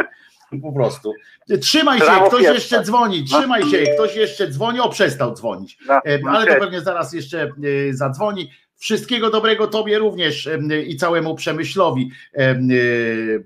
Po 0.62 0.72
prostu. 0.72 1.12
Trzymaj 1.60 1.98
się, 1.98 2.04
ktoś 2.28 2.42
jeszcze 2.54 2.82
dzwoni, 2.82 3.24
trzymaj 3.24 3.62
się, 3.70 3.78
ktoś 3.94 4.16
jeszcze 4.16 4.48
dzwoni, 4.48 4.80
o 4.80 4.88
przestał 4.88 5.34
dzwonić, 5.34 5.78
E, 6.06 6.18
ale 6.28 6.46
to 6.54 6.60
pewnie 6.60 6.80
zaraz 6.80 7.12
jeszcze 7.12 7.50
y, 7.64 7.90
zadzwoni. 7.94 8.50
Wszystkiego 8.76 9.30
dobrego 9.30 9.66
Tobie 9.66 9.98
również 9.98 10.46
em, 10.46 10.68
i 10.86 10.96
całemu 10.96 11.34
przemyślowi. 11.34 12.10
Em, 12.32 12.68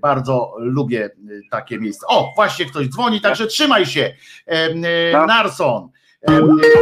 Bardzo 0.01 0.53
lubię 0.59 1.09
takie 1.51 1.79
miejsce. 1.79 2.05
O, 2.07 2.31
właśnie 2.35 2.65
ktoś 2.65 2.87
dzwoni, 2.87 3.21
także 3.21 3.47
trzymaj 3.47 3.85
się. 3.85 4.13
Narson. 5.27 5.89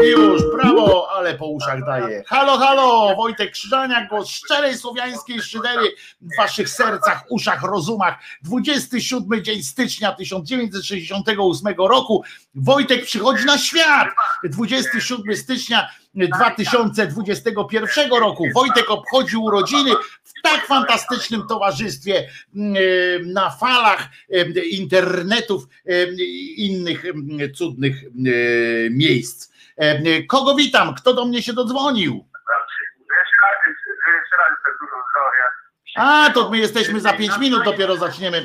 Już, 0.04 0.42
brawo, 0.56 1.12
ale 1.12 1.34
po 1.34 1.48
uszach 1.48 1.86
daje. 1.86 2.24
Halo, 2.28 2.58
halo, 2.58 3.16
Wojtek 3.16 3.52
Krzyżaniak, 3.52 4.10
głos 4.10 4.30
szczerej 4.30 4.78
słowiańskiej 4.78 5.42
szydery 5.42 5.92
w 6.22 6.38
waszych 6.38 6.70
sercach, 6.70 7.24
uszach, 7.30 7.64
rozumach. 7.64 8.20
27 8.42 9.44
dzień 9.44 9.64
stycznia 9.64 10.12
1968 10.12 11.76
roku. 11.78 12.24
Wojtek 12.56 13.06
przychodzi 13.06 13.46
na 13.46 13.58
świat. 13.58 14.08
27 14.44 15.38
stycznia 15.38 15.90
2021 16.16 18.10
roku. 18.12 18.46
Wojtek 18.56 18.92
obchodził 18.92 19.44
urodziny 19.44 19.92
w 20.24 20.42
tak 20.44 20.66
fantastycznym 20.66 21.48
towarzystwie 21.48 22.30
mm, 22.56 22.76
e, 22.76 22.80
na 23.34 23.50
falach 23.50 24.10
e, 24.30 24.46
internetów 24.66 25.68
e, 25.86 26.14
i 26.14 26.68
innych 26.68 27.04
cudnych 27.56 28.04
e, 28.04 28.10
miejsc. 28.90 29.54
E, 29.78 30.24
Kogo 30.24 30.56
witam? 30.56 30.96
Kto 30.96 31.14
do 31.14 31.26
mnie 31.26 31.42
się 31.42 31.54
dodzwonił? 31.54 32.26
A, 35.96 36.30
to 36.34 36.50
my 36.50 36.58
jesteśmy 36.58 37.00
za 37.00 37.14
5 37.14 37.38
minut, 37.40 37.64
dopiero 37.66 37.98
zaczniemy 37.98 38.38
e, 38.38 38.44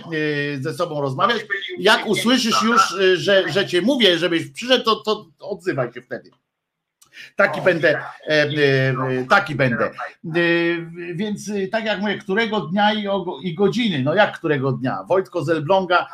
ze 0.62 0.74
sobą 0.74 1.00
rozmawiać. 1.00 1.42
Jak 1.78 2.06
usłyszysz 2.06 2.62
już, 2.62 2.94
e, 3.00 3.16
że, 3.16 3.48
że 3.52 3.66
cię 3.66 3.82
mówię, 3.82 4.18
żebyś 4.18 4.50
przyszedł, 4.50 4.84
to, 4.84 4.97
to 4.97 5.26
odzywaj 5.40 5.92
się 5.92 6.02
wtedy. 6.02 6.30
Taki 7.36 7.60
będę, 7.60 7.88
e, 8.28 8.30
e, 8.30 8.48
taki 9.30 9.55
będę. 9.55 9.84
E, 9.86 9.90
Więc 11.14 11.50
e, 11.50 11.68
tak 11.68 11.84
jak 11.84 12.00
mówię, 12.00 12.18
którego 12.18 12.60
dnia 12.60 12.94
i, 12.94 13.06
i 13.42 13.55
godziny, 13.55 14.02
no 14.02 14.14
jak 14.14 14.38
którego 14.38 14.72
dnia? 14.72 14.98
Wojtko 15.08 15.44
z 15.44 15.48
Elbląga 15.48 16.06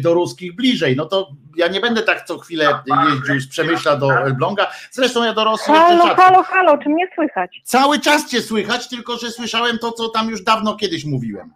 do 0.00 0.14
ruskich 0.14 0.56
bliżej, 0.56 0.96
no 0.96 1.04
to 1.06 1.30
ja 1.56 1.68
nie 1.68 1.80
będę 1.80 2.02
tak 2.02 2.24
co 2.24 2.38
chwilę 2.38 2.78
jeździł 3.10 3.40
z 3.40 3.48
Przemyśla 3.48 3.96
do 3.96 4.12
Elbląga, 4.18 4.70
zresztą 4.90 5.24
ja 5.24 5.32
do 5.34 5.44
Rosji 5.44 5.74
Halo, 5.74 6.06
rzadko. 6.06 6.22
halo, 6.22 6.42
halo, 6.42 6.78
czy 6.78 6.88
mnie 6.88 7.06
słychać? 7.14 7.60
Cały 7.64 7.98
czas 8.00 8.30
cię 8.30 8.42
słychać, 8.42 8.88
tylko 8.88 9.16
że 9.16 9.30
słyszałem 9.30 9.78
to, 9.78 9.92
co 9.92 10.08
tam 10.08 10.28
już 10.28 10.42
dawno 10.42 10.76
kiedyś 10.76 11.04
mówiłem. 11.04 11.50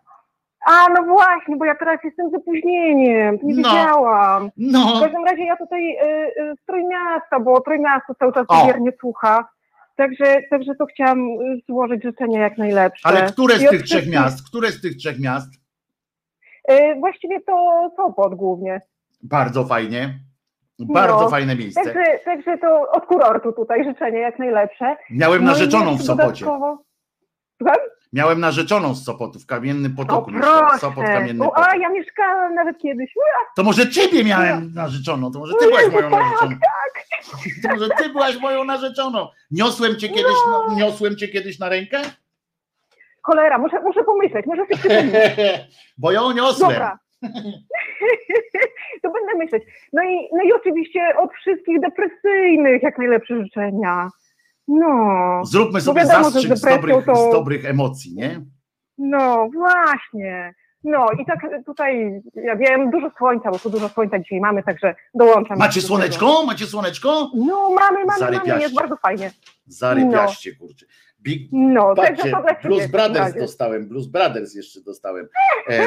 A, 0.66 0.88
no 0.88 1.02
właśnie, 1.14 1.56
bo 1.56 1.64
ja 1.64 1.74
teraz 1.74 1.98
jestem 2.04 2.30
z 2.30 2.34
opóźnieniem, 2.34 3.38
nie 3.42 3.54
No. 3.54 3.68
wiedziałam. 3.68 4.50
No. 4.56 4.96
W 4.96 5.00
każdym 5.02 5.24
razie 5.24 5.44
ja 5.44 5.56
tutaj 5.56 5.90
y, 5.90 6.42
y, 6.42 6.54
z 6.62 6.64
Trójmiasta, 6.66 7.40
bo 7.40 7.60
Trójmiasto 7.60 8.14
cały 8.14 8.32
czas 8.32 8.44
O. 8.48 8.66
wiernie 8.66 8.90
słucha. 9.00 9.48
Także, 9.96 10.24
także 10.50 10.74
to 10.74 10.86
chciałam 10.86 11.20
y, 11.20 11.60
złożyć 11.68 12.02
życzenia 12.02 12.40
jak 12.40 12.58
najlepsze. 12.58 13.08
Ale 13.08 13.22
które 13.22 13.54
I 13.54 13.58
z 13.58 13.64
od 13.64 13.70
tych 13.70 13.82
trzech 13.82 14.08
miast? 14.08 14.48
Które 14.48 14.68
z 14.68 14.80
tych 14.82 14.96
trzech 14.96 15.20
miast? 15.20 15.48
Y, 16.70 16.94
właściwie 17.00 17.40
to 17.40 17.90
Sopot 17.96 18.34
głównie. 18.34 18.80
Bardzo 19.22 19.64
fajnie. 19.64 20.14
Bardzo 20.78 21.20
No. 21.20 21.28
fajne 21.28 21.56
miejsce. 21.56 21.84
Także, 21.84 22.04
także 22.24 22.58
to 22.58 22.90
od 22.90 23.06
kurortu 23.06 23.52
tutaj 23.52 23.84
życzenia 23.84 24.18
jak 24.20 24.38
najlepsze. 24.38 24.96
Miałem 25.10 25.44
No 25.44 25.50
i 25.50 25.54
narzeczoną 25.54 25.90
w 25.90 25.92
jeszcze 25.92 26.06
Sopocie. 26.06 26.44
dodatkowo- 26.44 26.78
Słucham? 27.58 27.76
Miałem 28.12 28.40
narzeczoną 28.40 28.94
z 28.94 29.04
Sopotu 29.04 29.38
w 29.38 29.46
Kamiennym 29.46 29.92
O 29.92 29.96
Potoku. 29.96 30.30
Sopot, 30.78 30.94
proszę, 30.94 31.12
Kamienny 31.12 31.44
o, 31.44 31.48
Potok. 31.48 31.68
a 31.68 31.76
ja 31.76 31.88
mieszkałam 31.88 32.54
nawet 32.54 32.78
kiedyś. 32.78 33.14
To 33.56 33.62
może 33.62 33.90
ciebie 33.90 34.24
miałem 34.24 34.72
narzeczoną, 34.74 35.32
to 35.32 35.38
może 35.38 35.52
ty 35.60 35.66
byłaś 35.66 35.92
moją 35.92 36.10
tak, 36.10 36.20
narzeczoną. 36.20 36.56
To 37.62 37.68
może 37.68 37.88
ty 37.88 38.08
byłaś 38.08 38.40
moją 38.40 38.64
narzeczoną. 38.64 39.28
Niosłem 39.50 39.96
cię 39.96 40.08
kiedyś, 40.08 40.34
no, 40.46 40.74
niosłem 40.76 41.16
cię 41.16 41.28
kiedyś 41.28 41.58
na 41.58 41.68
rękę? 41.68 42.02
Cholera, 43.22 43.58
muszę, 43.58 43.80
muszę 43.82 44.04
pomyśleć, 44.04 44.46
muszę 44.46 44.62
sobie 44.62 44.76
przypomnieć. 44.76 45.60
Bo 45.98 46.12
ją 46.12 46.32
niosłem. 46.32 46.70
Dobra. 46.70 46.98
to 49.02 49.10
będę 49.10 49.34
myśleć. 49.38 49.62
No 49.92 50.02
i, 50.02 50.28
no 50.32 50.42
i 50.42 50.52
oczywiście 50.52 51.00
od 51.18 51.32
wszystkich 51.32 51.80
depresyjnych 51.80 52.82
jak 52.82 52.98
najlepsze 52.98 53.42
życzenia. 53.44 54.08
No. 54.68 55.40
Zróbmy 55.44 55.80
sobie 55.80 56.00
wiadomo, 56.00 56.30
zastrzyk 56.30 56.56
z 56.56 56.60
dobrych, 56.62 57.04
to- 57.06 57.28
z 57.30 57.32
dobrych 57.32 57.64
emocji, 57.64 58.14
nie? 58.14 58.40
No 58.98 59.48
właśnie. 59.54 60.54
No 60.84 61.06
i 61.22 61.26
tak 61.26 61.38
tutaj, 61.66 62.20
ja 62.34 62.56
wiem, 62.56 62.90
dużo 62.90 63.10
słońca, 63.18 63.50
bo 63.50 63.58
tu 63.58 63.70
dużo 63.70 63.88
słońca 63.88 64.18
dzisiaj 64.18 64.40
mamy, 64.40 64.62
także 64.62 64.94
dołączam. 65.14 65.58
Macie 65.58 65.80
do 65.80 65.86
słoneczko? 65.86 66.46
Macie 66.46 66.66
słoneczko? 66.66 67.30
No 67.34 67.70
mamy, 67.70 68.04
mamy, 68.04 68.32
mamy, 68.46 68.60
jest 68.62 68.74
bardzo 68.74 68.96
fajnie. 68.96 69.30
Zarypiaście, 69.66 70.56
kurczę. 70.56 70.86
Big, 71.22 71.48
No, 71.52 71.94
Patrzcie, 71.96 72.30
to 72.30 72.42
dla 72.42 72.54
Blues. 72.62 72.86
Brothers 72.86 73.34
dostałem, 73.34 73.88
Blues 73.88 74.06
Brothers 74.06 74.54
jeszcze 74.54 74.80
dostałem 74.80 75.28
e, 75.68 75.72
e, 75.72 75.82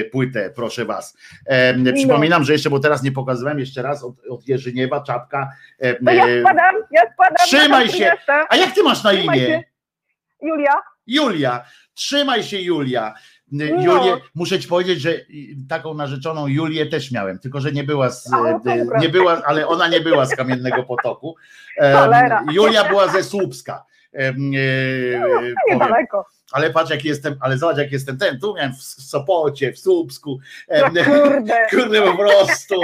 e, 0.00 0.04
płytę, 0.04 0.50
proszę 0.54 0.84
was. 0.84 1.16
E, 1.46 1.76
No. 1.76 1.92
przypominam, 1.92 2.44
że 2.44 2.52
jeszcze, 2.52 2.70
bo 2.70 2.80
teraz 2.80 3.02
nie 3.02 3.12
pokazywałem 3.12 3.58
jeszcze 3.58 3.82
raz 3.82 4.04
od, 4.04 4.14
od 4.30 4.48
Jerzyniewa, 4.48 5.00
czapka. 5.00 5.50
E, 5.78 5.94
To 6.04 6.10
ja 6.12 6.26
e, 6.28 6.40
spadam, 6.40 6.74
ja 6.90 7.02
spadam. 7.12 7.46
Trzymaj 7.46 7.88
się. 7.88 8.12
A 8.48 8.56
jak 8.56 8.74
ty 8.74 8.82
masz 8.82 9.04
na 9.04 9.10
Trzymaj 9.12 9.38
imię? 9.38 9.46
się. 9.46 9.62
Julia. 10.42 10.72
Julia, 11.06 11.64
trzymaj 11.94 12.42
się 12.42 12.60
Julia. 12.60 13.14
No. 13.52 13.64
Julię, 13.64 14.16
muszę 14.34 14.58
ci 14.60 14.68
powiedzieć, 14.68 15.00
że 15.00 15.14
taką 15.68 15.94
narzeczoną 15.94 16.46
Julię 16.46 16.86
też 16.86 17.10
miałem, 17.12 17.38
tylko 17.38 17.60
że 17.60 17.72
nie 17.72 17.84
była 17.84 18.10
z, 18.10 18.30
dobra. 18.30 18.98
nie 19.00 19.08
była, 19.08 19.42
ale 19.46 19.66
ona 19.68 19.88
nie 19.88 20.00
była 20.00 20.26
z 20.26 20.36
Kamiennego 20.36 20.82
Potoku. 20.82 21.36
Cholera. 21.76 22.44
Julia 22.52 22.88
była 22.88 23.08
ze 23.08 23.22
Słupska. 23.22 23.84
E, 24.12 24.32
No, 24.32 25.40
niedaleko. 25.70 26.24
Ale 26.52 26.70
patrz, 26.70 26.90
jak 26.90 27.04
jestem, 27.04 27.36
ale 27.40 27.58
zobacz, 27.58 27.78
jak 27.78 27.92
jestem 27.92 28.18
ten. 28.18 28.40
Tu 28.40 28.54
miałem 28.54 28.72
w 28.72 28.82
Sopocie, 28.82 29.72
w 29.72 29.78
Słupsku. 29.78 30.38
No 30.68 31.04
kurde. 31.04 31.66
Kurde, 31.70 32.02
po 32.02 32.16
prostu, 32.16 32.80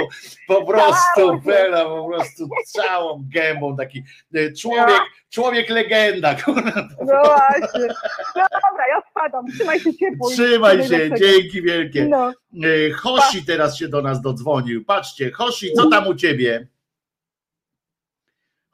po 0.47 0.65
prostu. 0.65 1.41
Bela, 1.45 1.85
po 1.85 2.07
prostu 2.07 2.49
całą 2.65 3.23
gębą 3.33 3.75
taki 3.75 4.03
e, 4.35 4.53
człowiek, 4.53 5.01
człowiek 5.29 5.69
legenda. 5.69 6.35
kurde. 6.45 6.71
No 6.99 7.05
właśnie. 7.23 7.87
No 8.35 8.43
dobra, 8.69 8.87
ja 8.89 9.01
spadam. 9.11 9.45
Trzymaj 9.55 9.79
się 9.79 9.93
ciepło. 9.93 10.29
Trzymaj 10.29 10.87
się, 10.87 11.09
dzięki 11.19 11.61
wielkie. 11.61 12.05
No. 12.05 12.33
E, 12.63 12.91
Hoshi 12.91 13.45
teraz 13.45 13.77
się 13.77 13.87
do 13.87 14.01
nas 14.01 14.21
dodzwonił. 14.21 14.85
Patrzcie, 14.85 15.31
Hoshi, 15.31 15.73
co 15.73 15.89
tam 15.89 16.07
u 16.07 16.15
ciebie? 16.15 16.67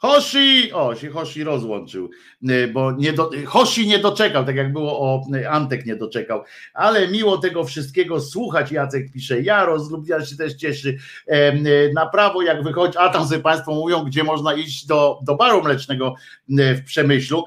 Hoshi! 0.03 0.73
O, 0.73 0.95
się 0.95 1.09
Hoshi 1.09 1.43
rozłączył, 1.43 2.09
e, 2.49 2.67
bo 2.67 2.91
nie 2.91 3.13
do, 3.13 3.29
Hoshi 3.45 3.87
nie 3.87 3.99
doczekał, 3.99 4.45
tak 4.45 4.55
jak 4.55 4.73
było 4.73 4.99
o 4.99 5.21
e, 5.35 5.49
Antek 5.49 5.85
nie 5.85 5.95
doczekał, 5.95 6.43
ale 6.73 7.07
miło 7.07 7.37
tego 7.37 7.63
wszystkiego 7.63 8.21
słuchać, 8.21 8.71
Jacek 8.71 9.11
pisze, 9.11 9.41
ja 9.41 9.65
rozlubię, 9.65 10.25
się 10.25 10.37
też 10.37 10.53
cieszy, 10.53 10.97
e, 11.27 11.53
na 11.93 12.05
prawo 12.05 12.41
jak 12.41 12.63
wychodzi, 12.63 12.97
a 12.97 13.09
tam 13.09 13.27
sobie 13.27 13.41
Państwo 13.41 13.75
mówią, 13.75 14.03
gdzie 14.03 14.23
można 14.23 14.53
iść 14.53 14.85
do, 14.85 15.19
do 15.23 15.35
baru 15.35 15.63
mlecznego 15.63 16.15
w 16.49 16.83
Przemyślu, 16.85 17.45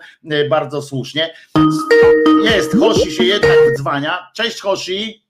bardzo 0.51 0.83
słusznie. 0.83 1.35
Jest, 2.45 2.77
Hoshi 2.79 3.13
się 3.13 3.25
jednak 3.25 3.57
dzwania. 3.79 4.31
Cześć 4.35 4.61
Hoshi. 4.61 5.27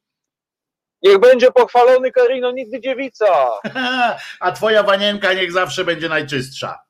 Niech 1.03 1.19
będzie 1.19 1.53
pochwalony 1.53 2.11
Karino, 2.11 2.53
nigdy 2.53 2.81
dziewica. 2.81 3.27
A 4.41 4.53
twoja 4.53 4.83
wanienka 4.83 5.33
niech 5.33 5.53
zawsze 5.53 5.85
będzie 5.85 6.09
najczystsza. 6.09 6.86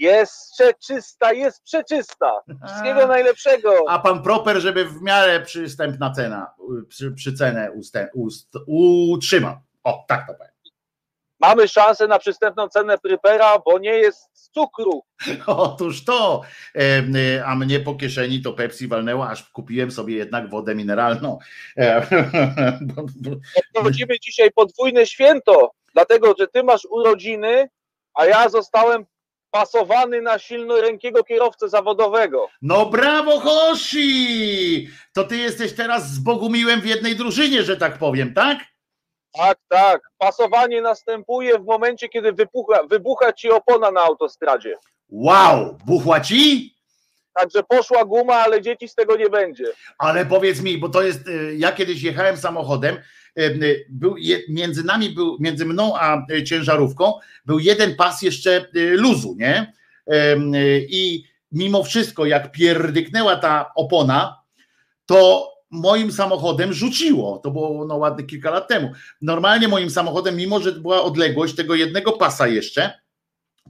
Jest 0.00 0.52
przeczysta, 0.52 1.32
jest 1.32 1.62
przeczysta. 1.62 2.32
Wszystkiego 2.66 3.06
najlepszego. 3.06 3.84
A 3.88 3.98
pan 3.98 4.22
proper, 4.22 4.60
żeby 4.60 4.84
w 4.84 5.02
miarę 5.02 5.40
przystępna 5.40 6.10
cena, 6.10 6.54
przy, 6.88 7.12
przy 7.12 7.34
cenę 7.34 7.72
ustę, 7.72 8.10
ust, 8.14 8.48
utrzyma. 8.66 9.60
O, 9.84 10.04
tak 10.08 10.26
to 10.26 10.34
powiem. 10.34 10.50
Mamy 11.40 11.68
szansę 11.68 12.06
na 12.06 12.18
przystępną 12.18 12.68
cenę 12.68 12.98
prypera, 12.98 13.58
bo 13.58 13.78
nie 13.78 13.90
jest 13.90 14.28
z 14.32 14.50
cukru. 14.50 15.02
Otóż 15.46 16.04
to, 16.04 16.42
a 17.44 17.56
mnie 17.56 17.80
po 17.80 17.94
kieszeni 17.94 18.42
to 18.42 18.52
Pepsi 18.52 18.88
walnęła, 18.88 19.28
aż 19.30 19.50
kupiłem 19.50 19.90
sobie 19.90 20.16
jednak 20.16 20.50
wodę 20.50 20.74
mineralną. 20.74 21.38
E, 21.76 22.06
Obchodzimy 23.74 24.20
dzisiaj 24.20 24.50
podwójne 24.50 25.06
święto, 25.06 25.70
dlatego 25.94 26.34
że 26.38 26.48
ty 26.48 26.62
masz 26.62 26.84
urodziny, 26.90 27.68
a 28.14 28.26
ja 28.26 28.48
zostałem 28.48 29.06
pasowany 29.50 30.22
na 30.22 30.38
silnorękiego 30.38 31.24
kierowcę 31.24 31.68
zawodowego. 31.68 32.48
No 32.62 32.86
brawo 32.86 33.40
Hoshi! 33.40 34.88
To 35.12 35.24
ty 35.24 35.36
jesteś 35.36 35.72
teraz 35.72 36.10
z 36.10 36.18
Bogumiłem 36.18 36.80
w 36.80 36.86
jednej 36.86 37.16
drużynie, 37.16 37.62
że 37.62 37.76
tak 37.76 37.98
powiem, 37.98 38.34
tak? 38.34 38.58
Tak, 39.32 39.58
tak. 39.68 40.00
Pasowanie 40.18 40.82
następuje 40.82 41.58
w 41.58 41.64
momencie, 41.64 42.08
kiedy 42.08 42.32
wybucha, 42.32 42.82
wybucha 42.90 43.32
ci 43.32 43.50
opona 43.50 43.90
na 43.90 44.00
autostradzie. 44.00 44.76
Wow, 45.08 45.78
buchła 45.86 46.20
ci? 46.20 46.74
Także 47.34 47.62
poszła 47.62 48.04
guma, 48.04 48.34
ale 48.34 48.62
dzieci 48.62 48.88
z 48.88 48.94
tego 48.94 49.16
nie 49.16 49.30
będzie. 49.30 49.64
Ale 49.98 50.26
powiedz 50.26 50.60
mi, 50.60 50.78
bo 50.78 50.88
to 50.88 51.02
jest, 51.02 51.28
y, 51.28 51.54
ja 51.56 51.72
kiedyś 51.72 52.02
jechałem 52.02 52.36
samochodem, 52.36 52.98
był 53.88 54.14
między 54.48 54.84
nami 54.84 55.10
był, 55.10 55.36
między 55.40 55.64
mną 55.64 55.98
a 55.98 56.26
y, 56.32 56.44
ciężarówką 56.44 57.12
był 57.46 57.58
jeden 57.58 57.96
pas 57.96 58.22
jeszcze 58.22 58.66
y, 58.76 58.96
luzu, 58.96 59.36
nie? 59.38 59.72
Y, 60.08 60.86
I 60.90 61.24
mimo 61.52 61.82
wszystko, 61.82 62.26
jak 62.26 62.52
pierdyknęła 62.52 63.36
ta 63.36 63.70
opona, 63.74 64.36
to 65.06 65.50
moim 65.70 66.12
samochodem 66.12 66.72
rzuciło. 66.72 67.38
To 67.38 67.50
było 67.50 67.84
no 67.84 67.96
ładne 67.96 68.24
kilka 68.24 68.50
lat 68.50 68.68
temu. 68.68 68.92
Normalnie 69.22 69.68
moim 69.68 69.90
samochodem, 69.90 70.36
mimo 70.36 70.60
że 70.60 70.72
była 70.72 71.02
odległość 71.02 71.54
tego 71.54 71.74
jednego 71.74 72.12
pasa 72.12 72.48
jeszcze, 72.48 73.00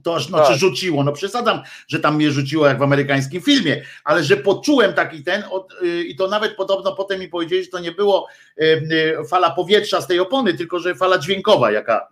to 0.03 0.19
znaczy 0.19 0.51
Tak. 0.51 0.57
rzuciło. 0.57 1.03
No 1.03 1.11
przesadzam, 1.11 1.61
że 1.87 1.99
tam 1.99 2.15
mnie 2.15 2.31
rzuciło 2.31 2.67
jak 2.67 2.79
w 2.79 2.83
amerykańskim 2.83 3.41
filmie, 3.41 3.81
ale 4.03 4.23
że 4.23 4.37
poczułem 4.37 4.93
taki 4.93 5.23
ten 5.23 5.43
od, 5.51 5.73
y, 5.83 6.03
i 6.03 6.15
to 6.15 6.27
nawet 6.27 6.55
podobno 6.55 6.95
potem 6.95 7.19
mi 7.19 7.27
powiedzieli, 7.27 7.63
że 7.63 7.69
to 7.69 7.79
nie 7.79 7.91
było 7.91 8.27
y, 8.61 8.63
y, 8.63 9.27
fala 9.27 9.51
powietrza 9.51 10.01
z 10.01 10.07
tej 10.07 10.19
opony, 10.19 10.53
tylko 10.53 10.79
że 10.79 10.95
fala 10.95 11.17
dźwiękowa, 11.17 11.71
jaka, 11.71 12.07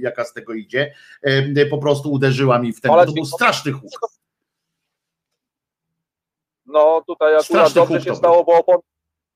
jaka 0.00 0.24
z 0.24 0.32
tego 0.32 0.54
idzie, 0.54 0.94
po 1.70 1.78
prostu 1.78 2.12
uderzyła 2.12 2.58
mi 2.58 2.72
w 2.72 2.80
ten. 2.80 2.90
Fala 2.90 3.06
To 3.06 3.12
był 3.12 3.24
straszny 3.24 3.72
huk. 3.72 3.90
No 6.66 7.02
tutaj 7.06 7.28
akurat 7.28 7.46
Straszny 7.46 7.74
dobrze 7.74 8.00
się 8.00 8.16
stało, 8.16 8.44
bo 8.44 8.54
opon, 8.54 8.76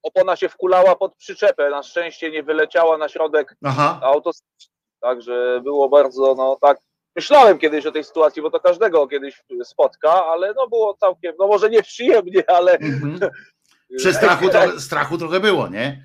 opona 0.02 0.36
się 0.36 0.48
wkulała 0.48 0.96
pod 0.96 1.16
przyczepę. 1.16 1.70
Na 1.70 1.82
szczęście 1.82 2.30
nie 2.30 2.42
wyleciała 2.42 2.98
na 2.98 3.08
środek 3.08 3.56
Aha. 3.64 4.00
autostrady. 4.02 4.50
Także 5.00 5.60
było 5.64 5.88
bardzo, 5.88 6.34
no 6.34 6.58
tak. 6.60 6.78
Myślałem 7.20 7.58
kiedyś 7.58 7.86
o 7.86 7.92
tej 7.92 8.04
sytuacji, 8.04 8.42
bo 8.42 8.50
to 8.50 8.60
każdego 8.60 9.08
kiedyś 9.08 9.42
spotka, 9.64 10.26
ale 10.26 10.54
no 10.56 10.68
było 10.68 10.94
całkiem, 10.94 11.34
no 11.38 11.46
może 11.46 11.70
nie 11.70 11.82
przyjemnie, 11.82 12.50
ale 12.50 12.78
Przy 13.98 14.14
strachu, 14.14 14.48
to, 14.48 14.80
strachu 14.88 15.18
trochę 15.18 15.40
było, 15.40 15.68
nie? 15.68 16.04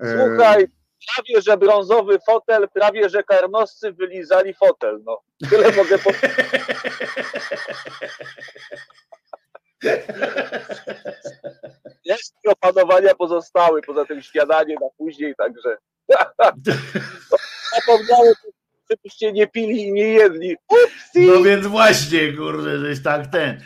E, 0.00 0.16
Słuchaj, 0.16 0.66
prawie 1.14 1.40
że 1.40 1.56
brązowy 1.56 2.18
fotel, 2.26 2.68
prawie 2.68 3.08
że 3.08 3.22
karnoscy 3.22 3.92
wylizali 3.92 4.54
fotel. 4.54 5.00
No, 5.04 5.20
tyle 5.50 5.72
mogę 5.72 5.98
powiedzieć. 5.98 6.30
Resztki 12.08 12.48
opanowania 12.48 13.14
pozostały, 13.14 13.82
poza 13.82 14.04
tym 14.04 14.22
śniadanie 14.22 14.74
na 14.74 14.88
później, 14.98 15.34
także 15.38 15.76
zapomniałem, 17.74 18.34
żebyście 18.92 19.32
nie 19.32 19.46
pili 19.46 19.82
i 19.82 19.92
nie 19.92 20.08
jedli. 20.08 20.56
Upsi! 20.68 21.26
No 21.26 21.42
więc 21.42 21.66
właśnie, 21.66 22.32
kurde, 22.32 22.78
żeś 22.78 23.02
tak 23.02 23.26
ten. 23.26 23.60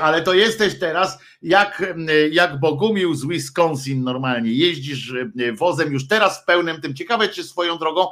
Ale 0.00 0.22
to 0.22 0.34
jesteś 0.34 0.78
teraz 0.78 1.18
jak, 1.42 1.94
jak 2.30 2.60
Bogumił 2.60 3.14
z 3.14 3.26
Wisconsin 3.26 4.04
normalnie. 4.04 4.52
Jeździsz 4.52 5.14
wozem 5.58 5.92
już 5.92 6.08
teraz 6.08 6.42
w 6.42 6.44
pełnym 6.44 6.80
tym. 6.80 6.94
Ciekawe, 6.94 7.28
czy 7.28 7.44
swoją 7.44 7.78
drogą 7.78 8.06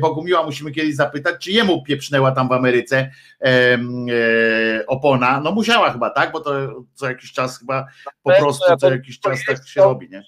Bogumiła 0.00 0.42
musimy 0.42 0.72
kiedyś 0.72 0.94
zapytać, 0.94 1.44
czy 1.44 1.52
jemu 1.52 1.82
pieprznęła 1.82 2.32
tam 2.32 2.48
w 2.48 2.52
Ameryce 2.52 3.10
e, 3.40 3.78
opona. 4.86 5.40
No 5.40 5.52
musiała 5.52 5.90
chyba, 5.90 6.10
tak? 6.10 6.32
Bo 6.32 6.40
to 6.40 6.52
co 6.94 7.08
jakiś 7.08 7.32
czas 7.32 7.58
chyba 7.58 7.86
po 8.22 8.30
prostu 8.30 8.76
co 8.76 8.90
jakiś 8.90 9.20
czas 9.20 9.38
tak 9.46 9.68
się 9.68 9.80
robi, 9.80 10.08
nie? 10.10 10.22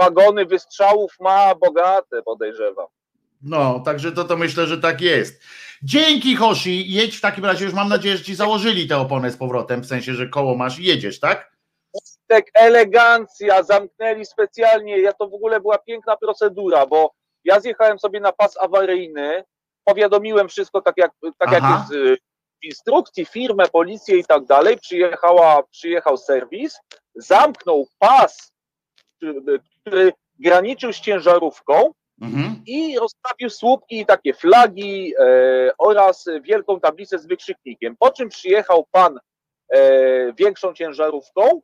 Wagony 0.00 0.46
wystrzałów 0.46 1.12
ma 1.20 1.54
bogate, 1.54 2.22
podejrzewam. 2.22 2.86
No, 3.42 3.80
także 3.80 4.12
to, 4.12 4.24
to 4.24 4.36
myślę, 4.36 4.66
że 4.66 4.78
tak 4.78 5.00
jest. 5.00 5.42
Dzięki 5.82 6.36
Hoshi, 6.36 6.92
jedź 6.92 7.16
w 7.16 7.20
takim 7.20 7.44
razie, 7.44 7.64
już 7.64 7.74
mam 7.74 7.88
nadzieję, 7.88 8.16
że 8.16 8.24
ci 8.24 8.34
założyli 8.34 8.88
tę 8.88 8.98
oponę 8.98 9.30
z 9.30 9.36
powrotem, 9.36 9.80
w 9.80 9.86
sensie, 9.86 10.14
że 10.14 10.28
koło 10.28 10.56
masz 10.56 10.78
i 10.78 10.84
jedziesz, 10.84 11.20
tak? 11.20 11.50
tak 12.30 12.44
elegancja, 12.54 13.62
zamknęli 13.62 14.24
specjalnie, 14.24 14.98
ja 14.98 15.12
to 15.12 15.28
w 15.28 15.34
ogóle 15.34 15.60
była 15.60 15.78
piękna 15.78 16.16
procedura, 16.16 16.86
bo 16.86 17.12
ja 17.44 17.60
zjechałem 17.60 17.98
sobie 17.98 18.20
na 18.20 18.32
pas 18.32 18.56
awaryjny, 18.60 19.44
powiadomiłem 19.84 20.48
wszystko 20.48 20.82
tak 20.82 20.94
jak, 20.96 21.12
tak 21.38 21.52
jak 21.52 21.62
jest 21.62 21.92
y, 21.92 22.16
w 22.62 22.64
instrukcji, 22.64 23.24
firmę, 23.24 23.68
policję 23.68 24.18
i 24.18 24.24
tak 24.24 24.44
dalej, 24.44 24.78
przyjechała, 24.78 25.62
przyjechał 25.62 26.16
serwis, 26.16 26.78
zamknął 27.14 27.86
pas, 27.98 28.52
który, 29.16 29.60
który 29.80 30.12
graniczył 30.38 30.92
z 30.92 31.00
ciężarówką 31.00 31.92
Mhm. 32.20 32.62
i 32.66 32.98
rozstawił 32.98 33.50
słupki 33.50 34.06
takie 34.06 34.34
flagi 34.34 35.14
e, 35.18 35.70
oraz 35.78 36.26
wielką 36.42 36.80
tablicę 36.80 37.18
z 37.18 37.26
wykrzyknikiem, 37.26 37.96
po 37.96 38.10
czym 38.10 38.28
przyjechał 38.28 38.86
pan 38.92 39.18
e, 39.72 40.32
większą 40.32 40.74
ciężarówką, 40.74 41.60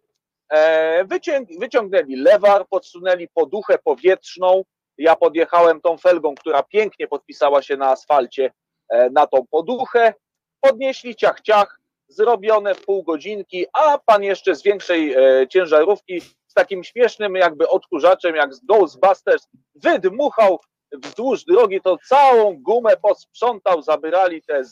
E, 0.52 1.04
wyciąg, 1.04 1.48
wyciągnęli 1.60 2.16
lewar, 2.16 2.68
podsunęli 2.68 3.28
poduchę 3.28 3.78
powietrzną. 3.84 4.64
Ja 4.98 5.16
podjechałem 5.16 5.80
tą 5.80 5.98
felgą, 5.98 6.34
która 6.34 6.62
pięknie 6.62 7.08
podpisała 7.08 7.62
się 7.62 7.76
na 7.76 7.90
asfalcie 7.90 8.52
e, 8.88 9.10
na 9.10 9.26
tą 9.26 9.46
poduchę. 9.50 10.14
Podnieśli 10.60 11.16
ciach, 11.16 11.40
ciach, 11.40 11.80
zrobione 12.08 12.74
w 12.74 12.84
pół 12.84 13.02
godzinki, 13.02 13.66
a 13.72 13.98
pan 13.98 14.22
jeszcze 14.22 14.54
z 14.54 14.62
większej 14.62 15.14
e, 15.14 15.48
ciężarówki 15.48 16.20
takim 16.56 16.84
śmiesznym 16.84 17.34
jakby 17.34 17.68
odkurzaczem, 17.68 18.36
jak 18.36 18.54
z 18.54 18.64
Ghostbusters, 18.64 19.48
wydmuchał 19.74 20.60
wzdłuż 20.92 21.44
drogi, 21.44 21.80
to 21.80 21.96
całą 22.08 22.56
gumę 22.62 22.96
posprzątał, 22.96 23.82
zabierali 23.82 24.42
te, 24.42 24.62
te, 24.62 24.70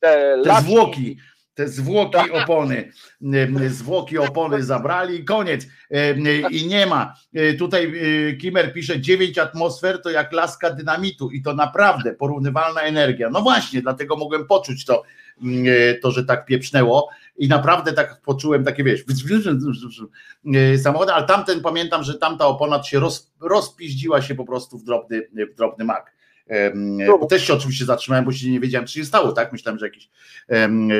Te 0.00 0.36
laczki. 0.36 0.72
zwłoki, 0.72 1.16
te 1.54 1.68
zwłoki 1.68 2.30
opony, 2.30 2.92
zwłoki 3.68 4.18
opony 4.18 4.62
zabrali 4.62 5.20
i 5.20 5.24
koniec. 5.24 5.66
I 6.50 6.66
nie 6.66 6.86
ma. 6.86 7.14
E, 7.34 7.54
Tutaj 7.54 7.92
e, 8.28 8.32
Kimer 8.32 8.72
pisze 8.72 9.00
9 9.00 9.38
atmosfer 9.38 10.02
to 10.02 10.10
jak 10.10 10.32
laska 10.32 10.70
dynamitu 10.70 11.30
i 11.30 11.42
to 11.42 11.54
naprawdę 11.54 12.12
porównywalna 12.12 12.80
energia. 12.80 13.30
No 13.30 13.42
właśnie, 13.42 13.82
dlatego 13.82 14.16
mogłem 14.16 14.46
poczuć 14.46 14.84
to, 14.84 15.02
mm, 15.42 15.64
e, 15.68 15.94
to 15.94 16.10
że 16.10 16.24
tak 16.24 16.46
pieprznęło 16.46 17.10
i 17.36 17.48
naprawdę 17.48 17.92
tak 17.92 18.20
poczułem 18.20 18.64
takie, 18.64 18.84
wiesz, 18.84 19.04
e, 20.54 20.78
samochody, 20.78 21.12
ale 21.12 21.26
tamten 21.26 21.60
pamiętam, 21.60 22.04
że 22.04 22.14
tamta 22.14 22.46
opona 22.46 22.82
się 22.82 23.00
roz, 23.00 23.32
rozpiździła 23.40 24.22
się 24.22 24.34
po 24.34 24.44
prostu 24.44 24.78
w 24.78 24.84
drobny, 24.84 25.28
w 25.52 25.54
drobny 25.54 25.84
mak. 25.84 26.14
Em, 26.46 26.98
Bo 27.20 27.26
też 27.26 27.46
się 27.46 27.54
oczywiście 27.54 27.84
zatrzymałem, 27.84 28.24
bo 28.24 28.32
się 28.32 28.50
nie 28.50 28.60
wiedziałem, 28.60 28.86
co 28.86 28.94
się 28.94 29.04
stało, 29.04 29.32
tak? 29.32 29.52
Myślałem, 29.52 29.78
że 29.78 29.86
jakiś, 29.86 30.10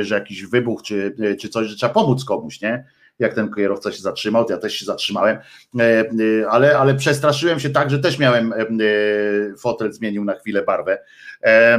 że 0.01 0.15
jakiś 0.15 0.47
wybuch, 0.47 0.83
czy, 0.83 1.17
czy 1.41 1.49
coś, 1.49 1.67
że 1.67 1.77
trzeba 1.77 1.95
pomóc 1.95 2.25
komuś, 2.25 2.61
nie? 2.61 2.85
Jak 3.19 3.35
ten 3.35 3.55
kierowca 3.55 3.93
się 3.93 4.03
zatrzymał, 4.03 4.45
to 4.45 4.53
ja 4.53 4.59
też 4.59 4.75
się 4.75 4.85
zatrzymałem, 4.85 5.37
e, 5.79 5.83
e, 5.83 6.05
ale, 6.51 6.79
ale 6.79 6.95
przestraszyłem 6.95 7.61
się 7.61 7.71
tak, 7.71 7.91
że 7.91 7.99
też 7.99 8.19
miałem 8.19 8.53
em, 8.53 8.79
e, 8.81 9.57
fotel 9.57 9.93
zmienił 9.93 10.25
na 10.25 10.35
chwilę 10.35 10.63
barwę, 10.63 10.99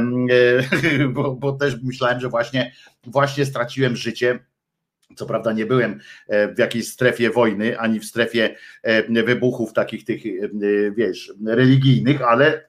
bo, 1.14 1.34
bo 1.34 1.52
też 1.52 1.82
myślałem, 1.82 2.20
że 2.20 2.28
właśnie, 2.28 2.72
właśnie 3.06 3.46
straciłem 3.46 3.96
życie. 3.96 4.38
Co 5.16 5.26
prawda 5.26 5.52
nie 5.52 5.66
byłem 5.66 6.00
w 6.28 6.58
jakiejś 6.58 6.88
strefie 6.88 7.30
wojny, 7.30 7.78
ani 7.78 8.00
w 8.00 8.04
strefie 8.04 8.56
wybuchów 9.08 9.72
takich 9.72 10.04
tych, 10.04 10.22
wiesz, 10.96 11.32
religijnych, 11.46 12.22
ale 12.22 12.68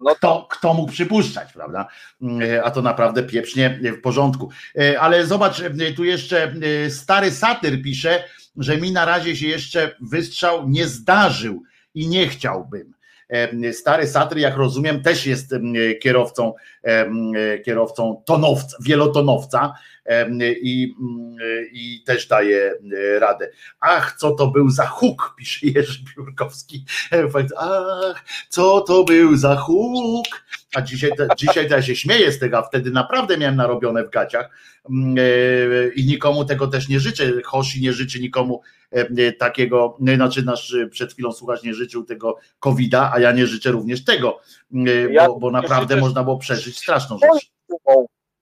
No 0.00 0.14
kto, 0.14 0.46
kto 0.50 0.74
mógł 0.74 0.92
przypuszczać, 0.92 1.52
prawda? 1.52 1.88
E, 2.42 2.64
A 2.64 2.70
to 2.70 2.82
naprawdę 2.82 3.22
pieprznie 3.22 3.80
w 3.82 4.00
porządku. 4.00 4.50
E, 4.78 5.00
Ale 5.00 5.26
zobacz, 5.26 5.60
e, 5.60 5.92
tu 5.96 6.04
jeszcze 6.04 6.52
e, 6.86 6.90
stary 6.90 7.30
satyr 7.30 7.82
pisze, 7.82 8.24
że 8.56 8.76
mi 8.76 8.92
na 8.92 9.04
razie 9.04 9.36
się 9.36 9.46
jeszcze 9.46 9.96
wystrzał 10.00 10.68
nie 10.68 10.86
zdarzył 10.86 11.62
i 11.94 12.08
nie 12.08 12.28
chciałbym. 12.28 12.98
Stary 13.72 14.06
satyr, 14.06 14.38
jak 14.38 14.56
rozumiem, 14.56 15.02
też 15.02 15.26
jest 15.26 15.52
em, 15.52 15.72
kierowcą, 16.02 16.54
em, 16.82 17.32
kierowcą 17.64 18.22
tonowca, 18.26 18.76
wielotonowca 18.80 19.74
i, 20.62 20.94
mm, 21.00 21.36
i 21.72 22.02
też 22.06 22.26
daje 22.26 22.72
e, 23.14 23.18
radę. 23.18 23.50
Ach, 23.80 24.16
co 24.18 24.30
to 24.30 24.46
był 24.46 24.70
za 24.70 24.86
huk, 24.86 25.34
pisze 25.38 25.66
Jerzy 25.66 25.98
Biurkowski. 26.16 26.84
Ach, 27.56 28.24
co 28.48 28.80
to 28.80 29.04
był 29.04 29.36
za 29.36 29.56
huk. 29.56 30.26
A 30.74 30.82
dzisiaj, 30.82 31.10
dzisiaj 31.36 31.68
to 31.68 31.74
ja 31.74 31.82
się 31.82 31.96
śmieję 31.96 32.32
z 32.32 32.38
tego, 32.38 32.58
a 32.58 32.62
wtedy 32.62 32.90
naprawdę 32.90 33.38
miałem 33.38 33.56
narobione 33.56 34.04
w 34.04 34.10
gaciach 34.10 34.50
Mm, 34.90 35.16
e, 35.18 35.88
i 35.94 36.06
nikomu 36.06 36.44
tego 36.44 36.66
też 36.66 36.88
nie 36.88 37.00
życzę. 37.00 37.42
Hoshi 37.44 37.80
nie 37.82 37.92
życzy 37.92 38.20
nikomu 38.20 38.60
e, 38.90 39.32
takiego, 39.32 39.98
e, 40.08 40.16
znaczy 40.16 40.42
nasz 40.42 40.76
przed 40.90 41.12
chwilą 41.12 41.32
słuchacz 41.32 41.62
nie 41.62 41.74
życzył 41.74 42.04
tego 42.04 42.36
COVID-a, 42.60 43.12
a 43.12 43.20
ja 43.20 43.32
nie 43.32 43.46
życzę 43.46 43.70
również 43.70 44.04
tego, 44.04 44.40
Ja 45.10 45.26
bo, 45.26 45.38
bo 45.38 45.50
naprawdę 45.50 45.96
można 45.96 46.24
było 46.24 46.38
przeżyć 46.38 46.78
straszną 46.78 47.18
rzecz. 47.18 47.50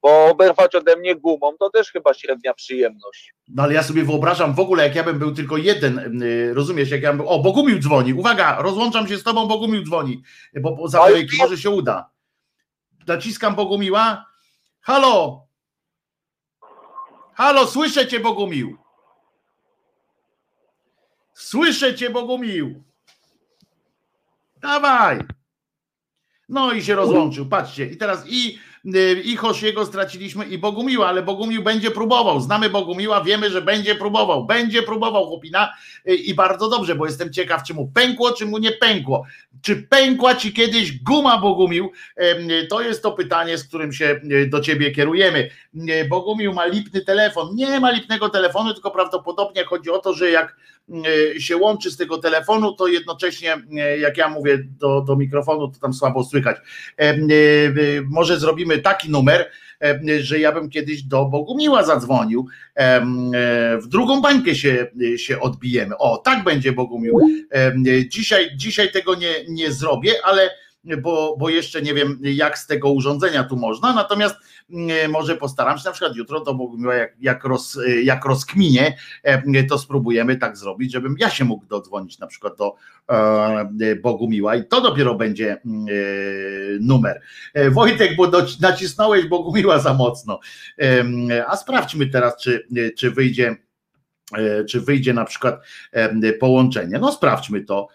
Bo 0.07 0.27
oberwać 0.27 0.75
ode 0.75 0.97
mnie 0.97 1.15
gumą 1.15 1.57
to 1.59 1.71
też 1.71 1.93
chyba 1.93 2.15
średnia 2.15 2.55
przyjemność. 2.55 3.35
No 3.49 3.63
ale 3.63 3.75
ja 3.75 3.83
sobie 3.83 4.05
wyobrażam 4.05 4.55
w 4.55 4.61
ogóle, 4.61 4.83
jak 4.83 4.95
ja 4.95 5.05
bym 5.05 5.19
był 5.19 5.35
tylko 5.35 5.57
jeden, 5.57 6.23
y, 6.23 6.55
rozumiesz, 6.55 6.91
jak 6.91 7.03
ja 7.03 7.09
bym 7.09 7.17
był, 7.17 7.29
o, 7.29 7.39
Bogumił 7.39 7.79
dzwoni, 7.79 8.15
uwaga, 8.15 8.63
rozłączam 8.63 9.09
się 9.09 9.19
z 9.19 9.23
tobą, 9.23 9.47
Bogumił 9.47 9.83
dzwoni, 9.85 10.23
bo 10.61 10.77
bo 10.77 10.89
za 10.89 10.99
kolejki 10.99 11.37
może 11.37 11.59
się 11.59 11.71
uda. 11.71 12.11
Naciskam 13.07 13.55
Bogumiła, 13.55 14.27
halo, 14.81 15.47
halo, 17.35 17.67
słyszę 17.67 18.07
cię 18.07 18.21
Bogumił, 18.21 18.77
słyszę 21.35 21.95
cię 21.95 22.11
Bogumił, 22.11 22.85
dawaj. 24.57 25.19
No 26.49 26.73
i 26.73 26.83
się 26.83 26.95
rozłączył, 26.95 27.47
patrzcie. 27.47 27.87
I 27.87 27.97
teraz 27.97 28.25
i, 28.27 28.59
i 29.25 29.37
Hosiego 29.37 29.87
straciliśmy 29.87 30.45
i 30.45 30.59
Bogumiła, 30.59 31.09
ale 31.09 31.23
Bogumił 31.23 31.63
będzie 31.63 31.91
próbował. 31.91 32.41
Znamy 32.41 32.71
Bogumiła, 32.71 33.25
wiemy, 33.25 33.51
że 33.51 33.63
będzie 33.63 33.95
próbował. 33.95 34.45
Będzie 34.45 34.83
próbował 34.83 35.27
chłopina 35.27 35.73
y, 36.09 36.15
i 36.15 36.35
bardzo 36.35 36.69
dobrze, 36.69 36.95
bo 36.95 37.07
jestem 37.07 37.33
ciekaw, 37.33 37.63
czy 37.63 37.75
mu 37.75 37.89
pękło, 37.95 38.33
czy 38.33 38.47
mu 38.47 38.59
nie 38.59 38.73
pękło. 38.73 39.27
Czy 39.63 39.77
pękła 39.77 40.35
ci 40.35 40.53
kiedyś 40.53 41.03
guma 41.03 41.39
Bogumił? 41.39 41.93
Em, 42.17 42.49
To 42.71 42.81
jest 42.81 43.03
to 43.03 43.13
pytanie, 43.13 43.59
z 43.59 43.69
którym 43.69 43.93
się 43.93 44.21
y, 44.33 44.47
do 44.47 44.61
ciebie 44.61 44.91
kierujemy. 44.91 45.51
Y, 45.75 46.07
Bogumił 46.09 46.53
ma 46.53 46.67
lipny 46.67 47.01
telefon. 47.01 47.55
Nie 47.55 47.81
ma 47.81 47.91
lipnego 47.91 48.29
telefonu, 48.29 48.75
tylko 48.75 48.91
prawdopodobnie 48.91 49.65
chodzi 49.65 49.91
o 49.91 49.99
to, 49.99 50.15
że 50.15 50.31
jak 50.31 50.51
y, 50.51 50.76
się 51.39 51.57
łączy 51.57 51.91
z 51.91 51.97
tego 51.97 52.19
telefonu, 52.19 52.73
to 52.73 52.87
jednocześnie, 52.87 53.55
y, 53.57 53.99
jak 53.99 54.17
ja 54.17 54.29
mówię 54.29 54.59
do, 54.79 55.01
do 55.01 55.17
mikrofonu, 55.17 55.69
to 55.69 55.81
tam 55.81 55.95
słabo 55.95 56.25
słychać. 56.25 56.57
Y, 57.01 58.05
Może 58.11 58.39
zrobimy 58.41 58.79
taki 58.79 59.11
numer, 59.11 59.51
że 60.21 60.39
ja 60.39 60.53
bym 60.53 60.71
kiedyś 60.71 61.03
do 61.03 61.25
Bogumiła 61.25 61.85
zadzwonił. 61.85 62.47
E, 62.77 63.01
W 63.83 63.87
drugą 63.89 64.21
bańkę 64.21 64.55
się, 64.55 64.87
się 65.17 65.41
odbijemy. 65.41 65.99
O, 65.99 66.17
tak 66.17 66.45
będzie 66.45 66.73
Bogumił. 66.73 67.21
Dzisiaj, 68.09 68.51
dzisiaj 68.57 68.93
tego 68.93 69.15
nie, 69.15 69.35
nie 69.49 69.73
zrobię, 69.73 70.13
ale 70.25 70.51
bo, 71.03 71.37
bo 71.39 71.49
jeszcze 71.49 71.83
nie 71.83 71.95
wiem, 71.95 72.19
jak 72.23 72.59
z 72.59 72.67
tego 72.67 72.91
urządzenia 72.91 73.45
tu 73.45 73.57
można, 73.57 73.93
natomiast 73.93 74.37
mm, 74.71 75.11
może 75.11 75.37
postaram 75.37 75.79
się 75.79 75.85
na 75.85 75.93
przykład 75.93 76.17
jutro 76.17 76.41
to 76.41 76.59
jak, 76.93 77.17
jak, 77.21 77.45
roz, 77.45 77.79
jak 78.03 78.25
rozkminie, 78.25 78.97
e, 79.23 79.65
to 79.65 79.79
spróbujemy 79.79 80.37
tak 80.37 80.57
zrobić, 80.57 80.93
żebym 80.93 81.17
ja 81.19 81.31
się 81.31 81.45
mógł 81.45 81.67
dodzwonić 81.67 82.19
na 82.19 82.27
przykład 82.27 82.57
do 82.59 82.75
e, 83.11 83.97
Bogumiła 83.97 84.57
i 84.57 84.65
to 84.65 84.81
dopiero 84.81 85.15
będzie 85.15 85.57
mm, 85.67 85.87
e, 85.89 85.93
numer. 86.81 87.21
Wojtek, 87.71 88.17
bo 88.17 88.31
nacisnąłeś 88.61 89.27
Bogumiła 89.27 89.79
za 89.79 89.95
mocno. 89.95 90.41
A 91.47 91.57
sprawdźmy 91.57 92.07
teraz, 92.07 92.37
czy, 92.43 92.67
czy 92.97 93.11
wyjdzie 93.11 93.57
czy 94.69 94.81
wyjdzie 94.81 95.15
na 95.15 95.25
przykład 95.25 95.61
połączenie. 96.41 96.99
No 96.99 97.13
sprawdźmy 97.13 97.61
to. 97.61 97.89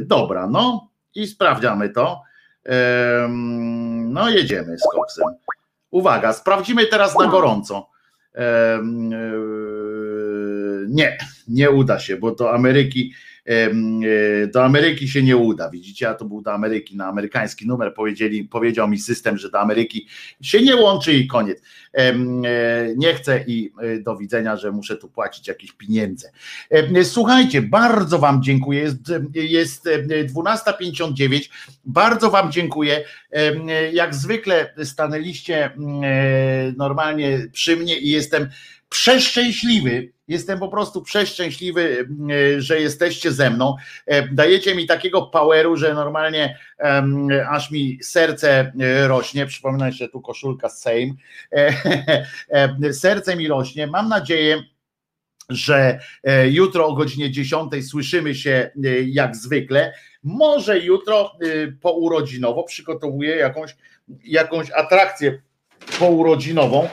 Dobra, 0.00 0.46
no 0.46 0.89
i 1.14 1.26
sprawdzamy 1.26 1.88
to. 1.88 2.22
No 4.04 4.30
jedziemy 4.30 4.78
z 4.78 4.82
koksem. 4.92 5.24
Uwaga, 5.90 6.32
sprawdzimy 6.32 6.86
teraz 6.86 7.18
na 7.18 7.26
gorąco. 7.26 7.90
Y, 8.36 8.40
Nie, 10.88 11.18
nie 11.48 11.70
uda 11.70 11.98
się, 11.98 12.16
bo 12.16 12.34
do 12.34 12.54
Ameryki 12.54 13.12
do 14.52 14.64
Ameryki 14.64 15.08
się 15.08 15.22
nie 15.22 15.36
uda. 15.36 15.70
Widzicie, 15.70 16.08
a 16.08 16.14
to 16.14 16.24
był 16.24 16.42
do 16.42 16.52
Ameryki 16.52 16.96
na 16.96 17.06
amerykański 17.06 17.66
numer. 17.66 17.94
Powiedzieli, 17.94 18.44
powiedział 18.44 18.88
mi 18.88 18.98
system, 18.98 19.38
że 19.38 19.50
do 19.50 19.60
Ameryki 19.60 20.06
się 20.40 20.62
nie 20.62 20.76
łączy 20.76 21.12
i 21.12 21.26
koniec. 21.26 21.62
E, 21.92 22.14
Nie 22.96 23.14
chcę 23.14 23.44
i 23.46 23.72
e, 23.82 23.98
do 23.98 24.16
widzenia, 24.16 24.56
że 24.56 24.72
muszę 24.72 24.96
tu 24.96 25.08
płacić 25.08 25.48
jakieś 25.48 25.72
pieniądze. 25.72 26.30
Słuchajcie, 27.02 27.62
bardzo 27.62 28.18
Wam 28.18 28.42
dziękuję. 28.42 28.80
Jest, 28.80 29.12
jest 29.34 29.86
e, 29.86 30.24
12.59. 30.24 31.48
Bardzo 31.84 32.30
Wam 32.30 32.52
dziękuję. 32.52 33.04
Jak 33.92 34.14
zwykle 34.14 34.74
stanęliście 34.84 35.64
mm, 35.64 36.00
e, 36.04 36.72
normalnie 36.76 37.46
przy 37.52 37.76
mnie 37.76 37.98
i 37.98 38.08
jestem 38.08 38.48
przeszczęśliwy. 38.90 40.12
Jestem 40.28 40.58
po 40.58 40.68
prostu 40.68 41.02
przeszczęśliwy, 41.02 42.08
e, 42.56 42.60
że 42.60 42.80
jesteście 42.80 43.32
ze 43.32 43.50
mną. 43.50 43.76
E, 44.06 44.28
Dajecie 44.28 44.74
mi 44.74 44.86
takiego 44.86 45.22
poweru, 45.22 45.76
że 45.76 45.94
normalnie 45.94 46.58
em, 46.78 47.28
aż 47.48 47.70
mi 47.70 47.98
serce 48.02 48.72
e, 48.80 49.08
rośnie. 49.08 49.46
Przypominam 49.46 49.92
się 49.92 50.08
tu 50.08 50.20
koszulka 50.20 50.68
Sejm. 50.68 51.16
Serce 52.92 53.36
mi 53.36 53.48
rośnie. 53.48 53.86
Mam 53.86 54.08
nadzieję, 54.08 54.62
że 55.48 55.98
jutro 56.50 56.86
o 56.86 56.94
godzinie 56.94 57.30
10 57.30 57.88
słyszymy 57.88 58.34
się 58.34 58.70
jak 59.06 59.36
zwykle. 59.36 59.92
Może 60.22 60.78
jutro 60.78 61.32
pourodzinowo 61.80 62.62
przygotowuję 62.62 63.36
jakąś, 63.36 63.76
jakąś 64.24 64.70
atrakcję 64.70 65.42
pourodzinową. 65.98 66.88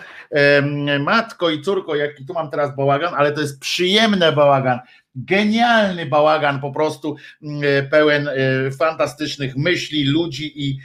Matko 1.00 1.50
i 1.50 1.62
córko, 1.62 1.96
jaki 1.96 2.26
tu 2.26 2.34
mam 2.34 2.52
teraz 2.52 2.76
bałagan, 2.76 3.14
ale 3.18 3.32
to 3.32 3.42
jest 3.42 3.60
przyjemny 3.60 4.32
bałagan, 4.32 4.80
genialny 5.18 6.06
bałagan, 6.06 6.62
po 6.62 6.72
prostu 6.72 7.16
mm, 7.44 7.62
e, 7.64 7.84
pełen 7.84 8.28
e, 8.28 8.32
fantastycznych 8.72 9.58
myśli, 9.58 10.04
ludzi 10.04 10.68
i, 10.68 10.80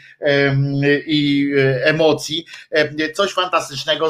i 1.06 1.50
e, 1.58 1.84
emocji. 1.84 2.44
Coś 3.14 3.32
fantastycznego. 3.32 4.08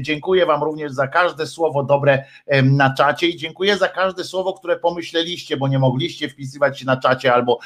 Dziękuję 0.00 0.46
Wam 0.46 0.62
również 0.62 0.92
za 0.92 1.08
każde 1.08 1.46
słowo 1.46 1.84
dobre 1.84 2.24
na 2.62 2.94
czacie 2.94 3.26
i 3.26 3.36
dziękuję 3.36 3.76
za 3.76 3.88
każde 3.88 4.24
słowo, 4.24 4.52
które 4.52 4.76
pomyśleliście, 4.76 5.56
bo 5.56 5.68
nie 5.68 5.78
mogliście 5.78 6.28
wpisywać 6.28 6.80
się 6.80 6.86
na 6.86 6.96
czacie 6.96 7.34
albo, 7.34 7.58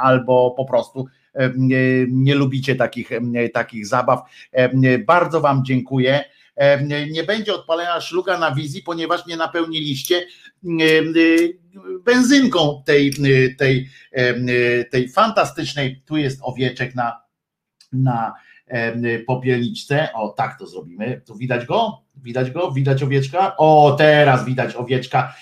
albo 0.00 0.50
po 0.50 0.64
prostu 0.64 1.06
nie, 2.08 2.34
lubicie 2.34 2.76
takich, 2.76 3.10
takich 3.52 3.86
zabaw. 3.86 4.20
Bardzo 5.06 5.40
Wam 5.40 5.64
dziękuję. 5.64 6.24
Nie 7.10 7.24
będzie 7.24 7.54
odpalenia 7.54 8.00
szluga 8.00 8.38
na 8.38 8.54
wizji, 8.54 8.82
ponieważ 8.82 9.26
nie 9.26 9.36
napełniliście 9.36 10.26
y, 10.64 11.58
benzynką 12.04 12.82
tej, 12.86 13.08
y, 13.08 13.54
tej, 13.58 13.88
y, 14.18 14.88
tej 14.90 15.08
fantastycznej. 15.08 16.02
Tu 16.06 16.16
jest 16.16 16.40
owieczek 16.42 16.94
na, 16.94 17.20
na 17.92 18.34
popielniczce. 19.26 20.08
O, 20.14 20.28
tak 20.28 20.58
to 20.58 20.66
zrobimy. 20.66 21.22
Tu 21.26 21.36
widać 21.36 21.66
go? 21.66 22.02
Widać 22.16 22.50
go? 22.50 22.72
Widać 22.72 23.02
owieczka? 23.02 23.56
O, 23.56 23.94
teraz 23.98 24.44
widać 24.44 24.74
owieczka 24.74 25.34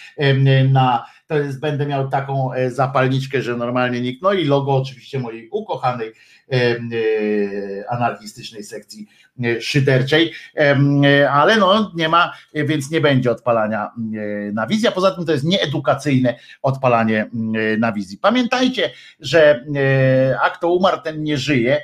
na. 0.70 1.06
To 1.26 1.38
jest, 1.38 1.60
będę 1.60 1.86
miał 1.86 2.08
taką 2.08 2.52
e, 2.52 2.70
zapalniczkę, 2.70 3.42
że 3.42 3.56
normalnie 3.56 4.00
nikt. 4.00 4.22
No 4.22 4.32
i 4.32 4.44
logo 4.44 4.76
oczywiście 4.76 5.18
mojej 5.18 5.48
ukochanej 5.50 6.12
em, 6.48 6.90
e, 6.92 7.90
anarchistycznej 7.90 8.62
sekcji 8.64 9.06
e, 9.44 9.60
szyderczej, 9.60 10.32
e, 10.56 11.30
ale 11.30 11.56
no 11.56 11.92
nie 11.94 12.08
ma, 12.08 12.32
e, 12.54 12.64
więc 12.64 12.90
nie 12.90 13.00
będzie 13.00 13.30
odpalania 13.30 13.84
e, 13.86 14.52
na 14.52 14.66
wizji, 14.66 14.88
a 14.88 14.92
poza 14.92 15.10
tym 15.10 15.26
to 15.26 15.32
jest 15.32 15.44
nieedukacyjne 15.44 16.38
odpalanie 16.62 17.22
e, 17.22 17.76
na 17.76 17.92
wizji. 17.92 18.18
Pamiętajcie, 18.18 18.90
że 19.20 19.64
e, 19.76 20.40
a 20.40 20.50
kto 20.50 20.72
umarł, 20.72 21.00
ten 21.04 21.22
nie 21.22 21.38
żyje, 21.38 21.76
e, 21.76 21.82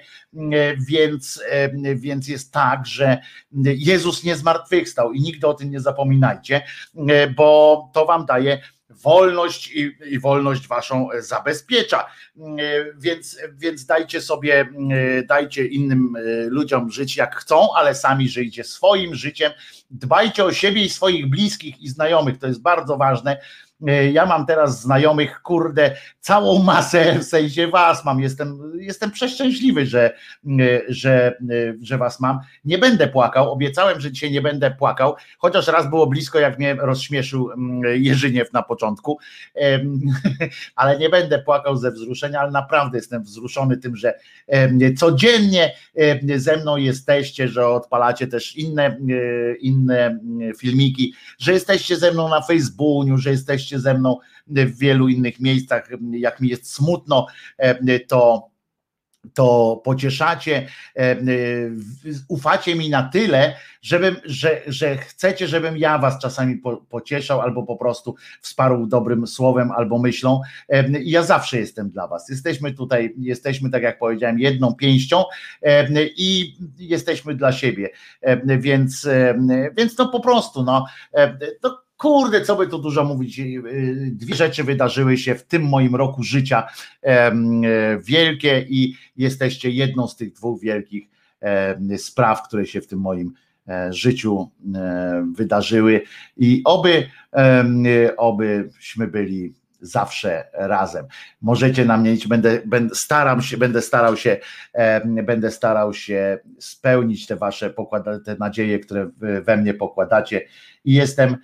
więc, 0.77 1.43
e, 1.51 1.71
więc 1.97 2.29
jest 2.29 2.53
tak, 2.53 2.87
że 2.87 3.19
Jezus 3.65 4.25
nie 4.25 4.37
zmartwychwstał 4.37 5.13
i 5.13 5.21
nigdy 5.21 5.47
o 5.47 5.55
tym 5.55 5.71
nie 5.71 5.81
zapominajcie, 5.81 6.63
e, 7.09 7.31
bo 7.31 7.91
to 7.95 8.07
wam 8.07 8.27
daje 8.27 8.61
wolność 9.03 9.73
i, 9.73 9.97
i 10.07 10.19
wolność 10.19 10.69
waszą 10.69 11.13
e, 11.13 11.23
zabezpiecza. 11.23 12.07
E, 12.39 12.43
Więc, 12.99 13.39
więc 13.59 13.87
dajcie 13.87 14.21
sobie, 14.21 14.69
e, 14.91 15.23
dajcie 15.23 15.67
innym 15.67 16.17
ludziom 16.49 16.91
żyć 16.91 17.17
jak 17.17 17.37
chcą, 17.37 17.69
ale 17.77 17.95
sami 17.95 18.29
żyjcie 18.29 18.65
swoim 18.65 19.15
życiem. 19.15 19.53
Dbajcie 19.91 20.45
o 20.45 20.53
siebie 20.53 20.85
i 20.85 20.89
swoich 20.89 21.31
bliskich 21.31 21.83
i 21.83 21.89
znajomych, 21.89 22.39
to 22.39 22.47
jest 22.47 22.63
bardzo 22.63 22.97
ważne. 22.97 23.41
E, 23.89 24.11
Ja 24.11 24.27
mam 24.27 24.47
teraz 24.47 24.83
znajomych, 24.83 25.43
kurde, 25.43 25.97
całą 26.21 26.63
masę, 26.63 27.19
w 27.19 27.25
sensie 27.25 27.69
was 27.69 28.05
mam, 28.05 28.21
jestem, 28.21 28.73
jestem 28.81 29.11
przeszczęśliwy, 29.11 29.87
że, 29.87 30.15
e, 30.47 30.81
że, 30.89 31.27
e, 31.27 31.35
że 31.83 31.99
was 31.99 32.21
mam. 32.21 32.39
Nie 32.65 32.79
będę 32.79 33.09
płakał, 33.09 33.53
obiecałem, 33.53 34.01
że 34.01 34.13
dzisiaj 34.13 34.31
nie 34.31 34.43
będę 34.43 34.71
płakał, 34.71 35.15
chociaż 35.39 35.67
raz 35.67 35.91
było 35.91 36.07
blisko, 36.07 36.39
jak 36.39 36.59
mnie 36.59 36.75
rozśmieszył 36.75 37.51
mm, 37.51 38.03
Jerzyniew 38.03 38.53
na 38.53 38.63
początku, 38.63 39.19
ale 40.77 40.99
nie 40.99 41.09
będę 41.09 41.39
płakał 41.39 41.77
ze 41.77 41.93
wzruszenia, 41.93 42.41
ale 42.41 42.51
naprawdę 42.51 42.99
jestem 42.99 43.23
wzruszony 43.23 43.77
tym, 43.77 43.97
że 43.97 44.15
codziennie 44.97 45.73
ze 46.37 46.57
mną 46.57 46.77
jesteście, 46.77 47.49
że 47.49 47.67
odpalacie 47.67 48.27
też 48.27 48.57
inne, 48.57 48.99
inne 49.61 50.07
mm, 50.07 50.55
filmiki, 50.55 51.15
że 51.39 51.53
jesteście 51.53 51.97
ze 51.97 52.13
mną 52.13 52.29
na 52.29 52.43
Facebooku, 52.43 53.19
że 53.19 53.31
jesteście 53.31 53.70
ze 53.79 53.95
mną 53.95 54.19
w 54.47 54.79
wielu 54.79 55.09
innych 55.09 55.41
miejscach. 55.41 55.89
Jak 56.13 56.41
mi 56.41 56.49
jest 56.49 56.73
smutno, 56.73 57.27
em, 57.59 57.87
to 58.09 58.51
to 59.35 59.81
pocieszacie, 59.85 60.67
e, 60.97 61.01
e, 61.01 61.17
ufacie 62.29 62.75
mi 62.75 62.91
na 62.91 63.03
tyle, 63.03 63.57
żebym, 63.83 64.17
że, 64.25 64.61
że 64.67 64.97
chcecie, 64.97 65.49
żebym 65.49 65.79
ja 65.79 65.99
was 65.99 66.19
czasami 66.19 66.57
po, 66.57 66.77
pocieszał 66.77 67.41
albo 67.41 67.63
po 67.63 67.77
prostu 67.77 68.15
wsparł 68.41 68.87
dobrym 68.87 69.27
słowem 69.27 69.71
albo 69.71 69.99
myślą. 69.99 70.41
E, 70.69 70.85
Ja 71.03 71.23
zawsze 71.23 71.59
jestem 71.59 71.91
dla 71.91 72.07
was. 72.07 72.29
Jesteśmy 72.29 72.73
tutaj, 72.73 73.15
jesteśmy, 73.19 73.71
tak 73.71 73.83
jak 73.83 73.99
powiedziałem, 73.99 74.39
jedną 74.39 74.75
pięścią 74.75 75.25
i 76.17 76.57
jesteśmy 76.79 77.35
dla 77.35 77.53
siebie. 77.53 77.91
Więc, 78.59 79.09
więc 79.77 79.99
no 79.99 80.09
po 80.09 80.21
prostu, 80.21 80.63
no, 80.63 80.87
to 81.61 81.79
kurde, 82.01 82.41
co 82.41 82.57
by 82.57 82.67
tu 82.67 82.79
dużo 82.79 83.05
mówić, 83.05 83.41
dwie 84.11 84.35
rzeczy 84.35 84.65
wydarzyły 84.65 85.17
się 85.17 85.35
w 85.35 85.43
tym 85.43 85.63
moim 85.63 85.95
roku 85.95 86.23
życia 86.23 86.67
e, 87.03 87.33
wielkie 87.99 88.67
i 88.69 88.95
jesteście 89.17 89.71
jedną 89.71 90.09
z 90.09 90.17
tych 90.17 90.33
dwóch 90.33 90.61
wielkich 90.61 91.09
spraw, 91.97 92.43
które 92.43 92.67
się 92.67 92.81
w 92.81 92.87
tym 92.87 93.01
moim 93.01 93.33
e, 93.69 93.93
życiu 93.93 94.51
e, 94.75 95.27
wydarzyły. 95.33 96.03
I 96.37 96.63
oby, 96.65 97.07
obyśmy 98.17 99.07
byli 99.07 99.55
zawsze 99.81 100.45
razem. 100.53 101.07
Możecie 101.43 101.85
na 101.85 101.97
mnie, 101.97 102.17
będę, 102.29 102.63
będę 102.67 102.95
staram 102.95 103.43
się, 103.43 103.57
będę 103.57 103.83
starał 103.83 104.17
się, 104.17 104.37
em, 104.73 105.27
będę 105.27 105.51
starał 105.51 105.95
się 105.95 106.39
spełnić 106.59 107.27
te 107.27 107.37
wasze 107.37 107.71
pokłada, 107.71 108.21
te 108.21 108.37
nadzieje, 108.37 108.79
które 108.79 109.11
we 109.43 109.57
mnie 109.57 109.75
pokładacie. 109.75 110.47
I 110.85 110.95
jestem 110.95 111.37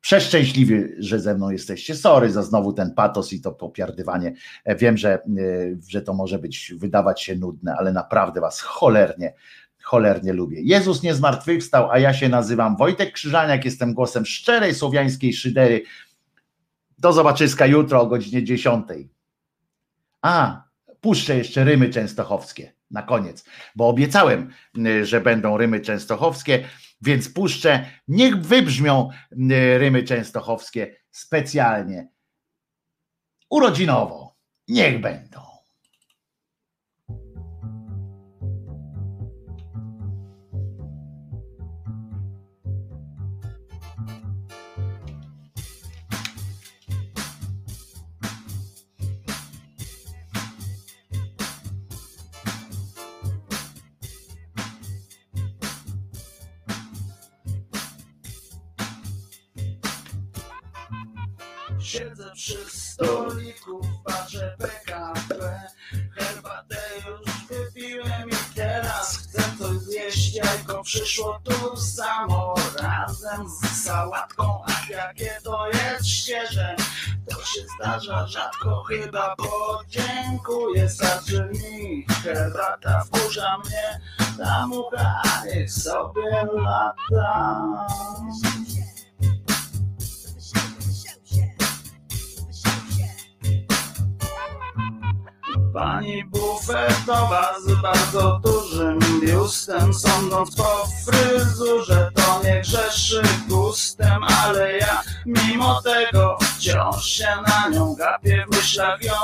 przeszczęśliwy, 0.00 0.96
że 0.98 1.20
ze 1.20 1.34
mną 1.34 1.50
jesteście. 1.50 1.94
Sorry 1.94 2.30
za 2.30 2.42
znowu 2.42 2.72
ten 2.72 2.94
patos 2.94 3.32
i 3.32 3.40
to 3.40 3.52
popiardywanie. 3.52 4.34
E, 4.64 4.76
Wiem, 4.76 4.96
że, 4.96 5.14
e, 5.14 5.20
że 5.88 6.02
to 6.02 6.14
może 6.14 6.38
być, 6.38 6.74
wydawać 6.76 7.22
się 7.22 7.36
nudne, 7.36 7.74
ale 7.78 7.92
naprawdę 7.92 8.40
was 8.40 8.60
cholernie, 8.60 9.34
cholernie 9.82 10.32
lubię. 10.32 10.60
Jezus 10.62 11.02
nie 11.02 11.14
zmartwychwstał, 11.14 11.90
a 11.90 11.98
ja 11.98 12.14
się 12.14 12.28
nazywam 12.28 12.76
Wojtek 12.76 13.12
Krzyżaniak, 13.12 13.64
jestem 13.64 13.94
głosem 13.94 14.26
szczerej 14.26 14.74
słowiańskiej 14.74 15.32
szydery. 15.32 15.82
Do 16.98 17.12
zobaczyska 17.12 17.66
jutro 17.66 18.00
o 18.00 18.06
godzinie 18.06 18.44
10. 18.44 18.86
A, 20.22 20.64
puszczę 21.00 21.36
jeszcze 21.36 21.64
rymy 21.64 21.88
częstochowskie 21.88 22.72
na 22.90 23.02
koniec, 23.02 23.44
bo 23.76 23.88
obiecałem, 23.88 24.50
y, 24.78 25.06
że 25.06 25.20
będą 25.20 25.56
rymy 25.56 25.80
częstochowskie, 25.80 26.64
więc 27.00 27.28
puszczę. 27.28 27.90
Niech 28.08 28.36
wybrzmią 28.36 29.08
y, 29.32 29.78
rymy 29.78 30.02
częstochowskie 30.02 30.96
specjalnie, 31.10 32.08
urodzinowo. 33.50 34.36
Niech 34.68 35.00
będą. 35.00 35.49
Chyba 78.90 79.36
Podziękuję, 79.36 80.88
starczy 80.88 81.50
mi 81.52 82.06
Herbata 82.24 83.04
wkurza 83.04 83.58
mnie. 83.58 84.00
Ta 84.38 84.66
mucha 84.66 85.22
niech 85.46 85.72
sobie 85.72 86.46
lata 86.52 87.86
Pani 95.74 96.24
bufetowa 96.24 97.54
z 97.66 97.82
bardzo 97.82 98.40
dużym 98.44 98.98
biustem 99.20 99.94
Sądząc 99.94 100.56
po 100.56 100.86
fryzurze. 101.06 102.10
To 102.14 102.40
nie 102.44 102.60
grzeszy 102.60 103.22
gustem 103.48 104.22
Ale 104.44 104.76
ja 104.76 105.02
mimo 105.26 105.82
tego 105.82 106.38
wciąż 106.40 107.04
się 107.04 107.28
na 107.48 107.68
nią 107.68 107.94
gapię 107.94 108.44
W 108.50 108.56
myślach 108.56 109.02
ją 109.02 109.14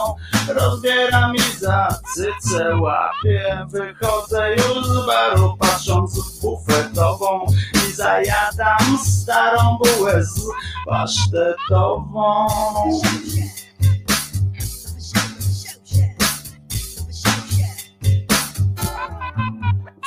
rozbieram 0.48 1.36
i 1.36 1.58
za 1.58 1.88
cycę 2.14 2.76
łapię 2.76 3.66
Wychodzę 3.68 4.54
już 4.56 4.86
z 4.86 5.06
baru 5.06 5.56
patrząc 5.58 6.18
w 6.18 6.40
bufetową. 6.40 7.46
I 7.88 7.92
zajadam 7.92 8.98
starą 9.04 9.78
bułę 9.78 10.24
z 10.24 10.46
pasztetową 10.86 12.46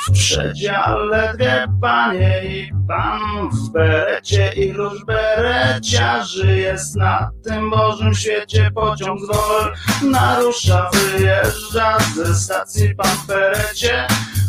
W 0.07 0.11
przedziale 0.11 1.33
dwie 1.33 1.65
panie 1.81 2.41
i 2.43 2.71
pan 2.87 3.49
w 3.49 3.69
berecie 3.69 4.53
i 4.55 4.73
róż 4.73 5.05
bereciarzy 5.05 6.57
jest 6.57 6.95
na 6.95 7.31
tym 7.43 7.69
Bożym 7.69 8.13
świecie 8.13 8.71
pociąg 8.75 9.19
dol 9.31 9.73
narusza, 10.11 10.89
wyjeżdża 10.93 11.97
ze 12.15 12.35
stacji 12.35 12.95
pan 12.95 13.07
w 13.07 13.27
berecie 13.27 14.07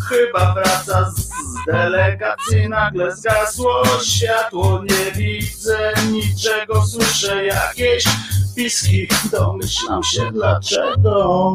chyba 0.09 0.55
wraca 0.55 1.11
z, 1.11 1.21
z 1.21 1.67
delegacji 1.67 2.69
nagle 2.69 3.17
zgasło. 3.17 3.83
Światło 4.05 4.83
nie 4.83 5.13
widzę 5.13 5.93
niczego 6.11 6.87
słyszę 6.87 7.45
jakieś. 7.45 8.05
Piski 8.57 9.09
domyślam 9.33 10.03
się 10.03 10.31
dlaczego 10.33 11.55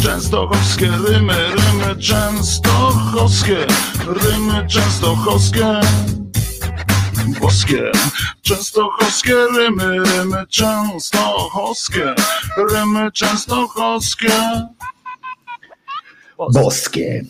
Częstochowskie 0.00 0.90
rymy, 1.08 1.34
rymy 1.34 2.02
częstochowskie, 2.02 3.66
rymy 4.06 4.66
częstochowskie, 4.68 5.80
boskie. 7.40 7.92
Częstochowskie 8.42 9.34
rymy, 9.56 9.98
rymy 10.04 10.46
częstochowskie, 10.48 12.14
rymy 12.70 13.12
częstochowskie. 13.12 14.32
Boskie. 16.52 17.24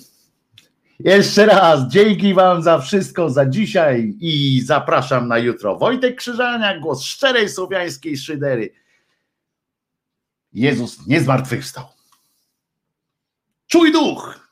Jeszcze 1.01 1.47
raz 1.47 1.81
dzięki 1.89 2.35
Wam 2.35 2.63
za 2.63 2.79
wszystko 2.79 3.31
za 3.31 3.47
dzisiaj 3.47 4.15
i 4.21 4.63
zapraszam 4.65 5.29
na 5.29 5.39
jutro. 5.39 5.77
Wojtek 5.77 6.17
Krzyżania, 6.17 6.81
głos 6.81 7.05
szczerej 7.05 7.49
słowiańskiej 7.49 8.17
szydery. 8.17 8.73
Jezus 10.53 11.07
nie 11.07 11.21
zmartwychwstał. 11.21 11.96
Tchau, 13.77 13.85
Edu! 13.85 14.46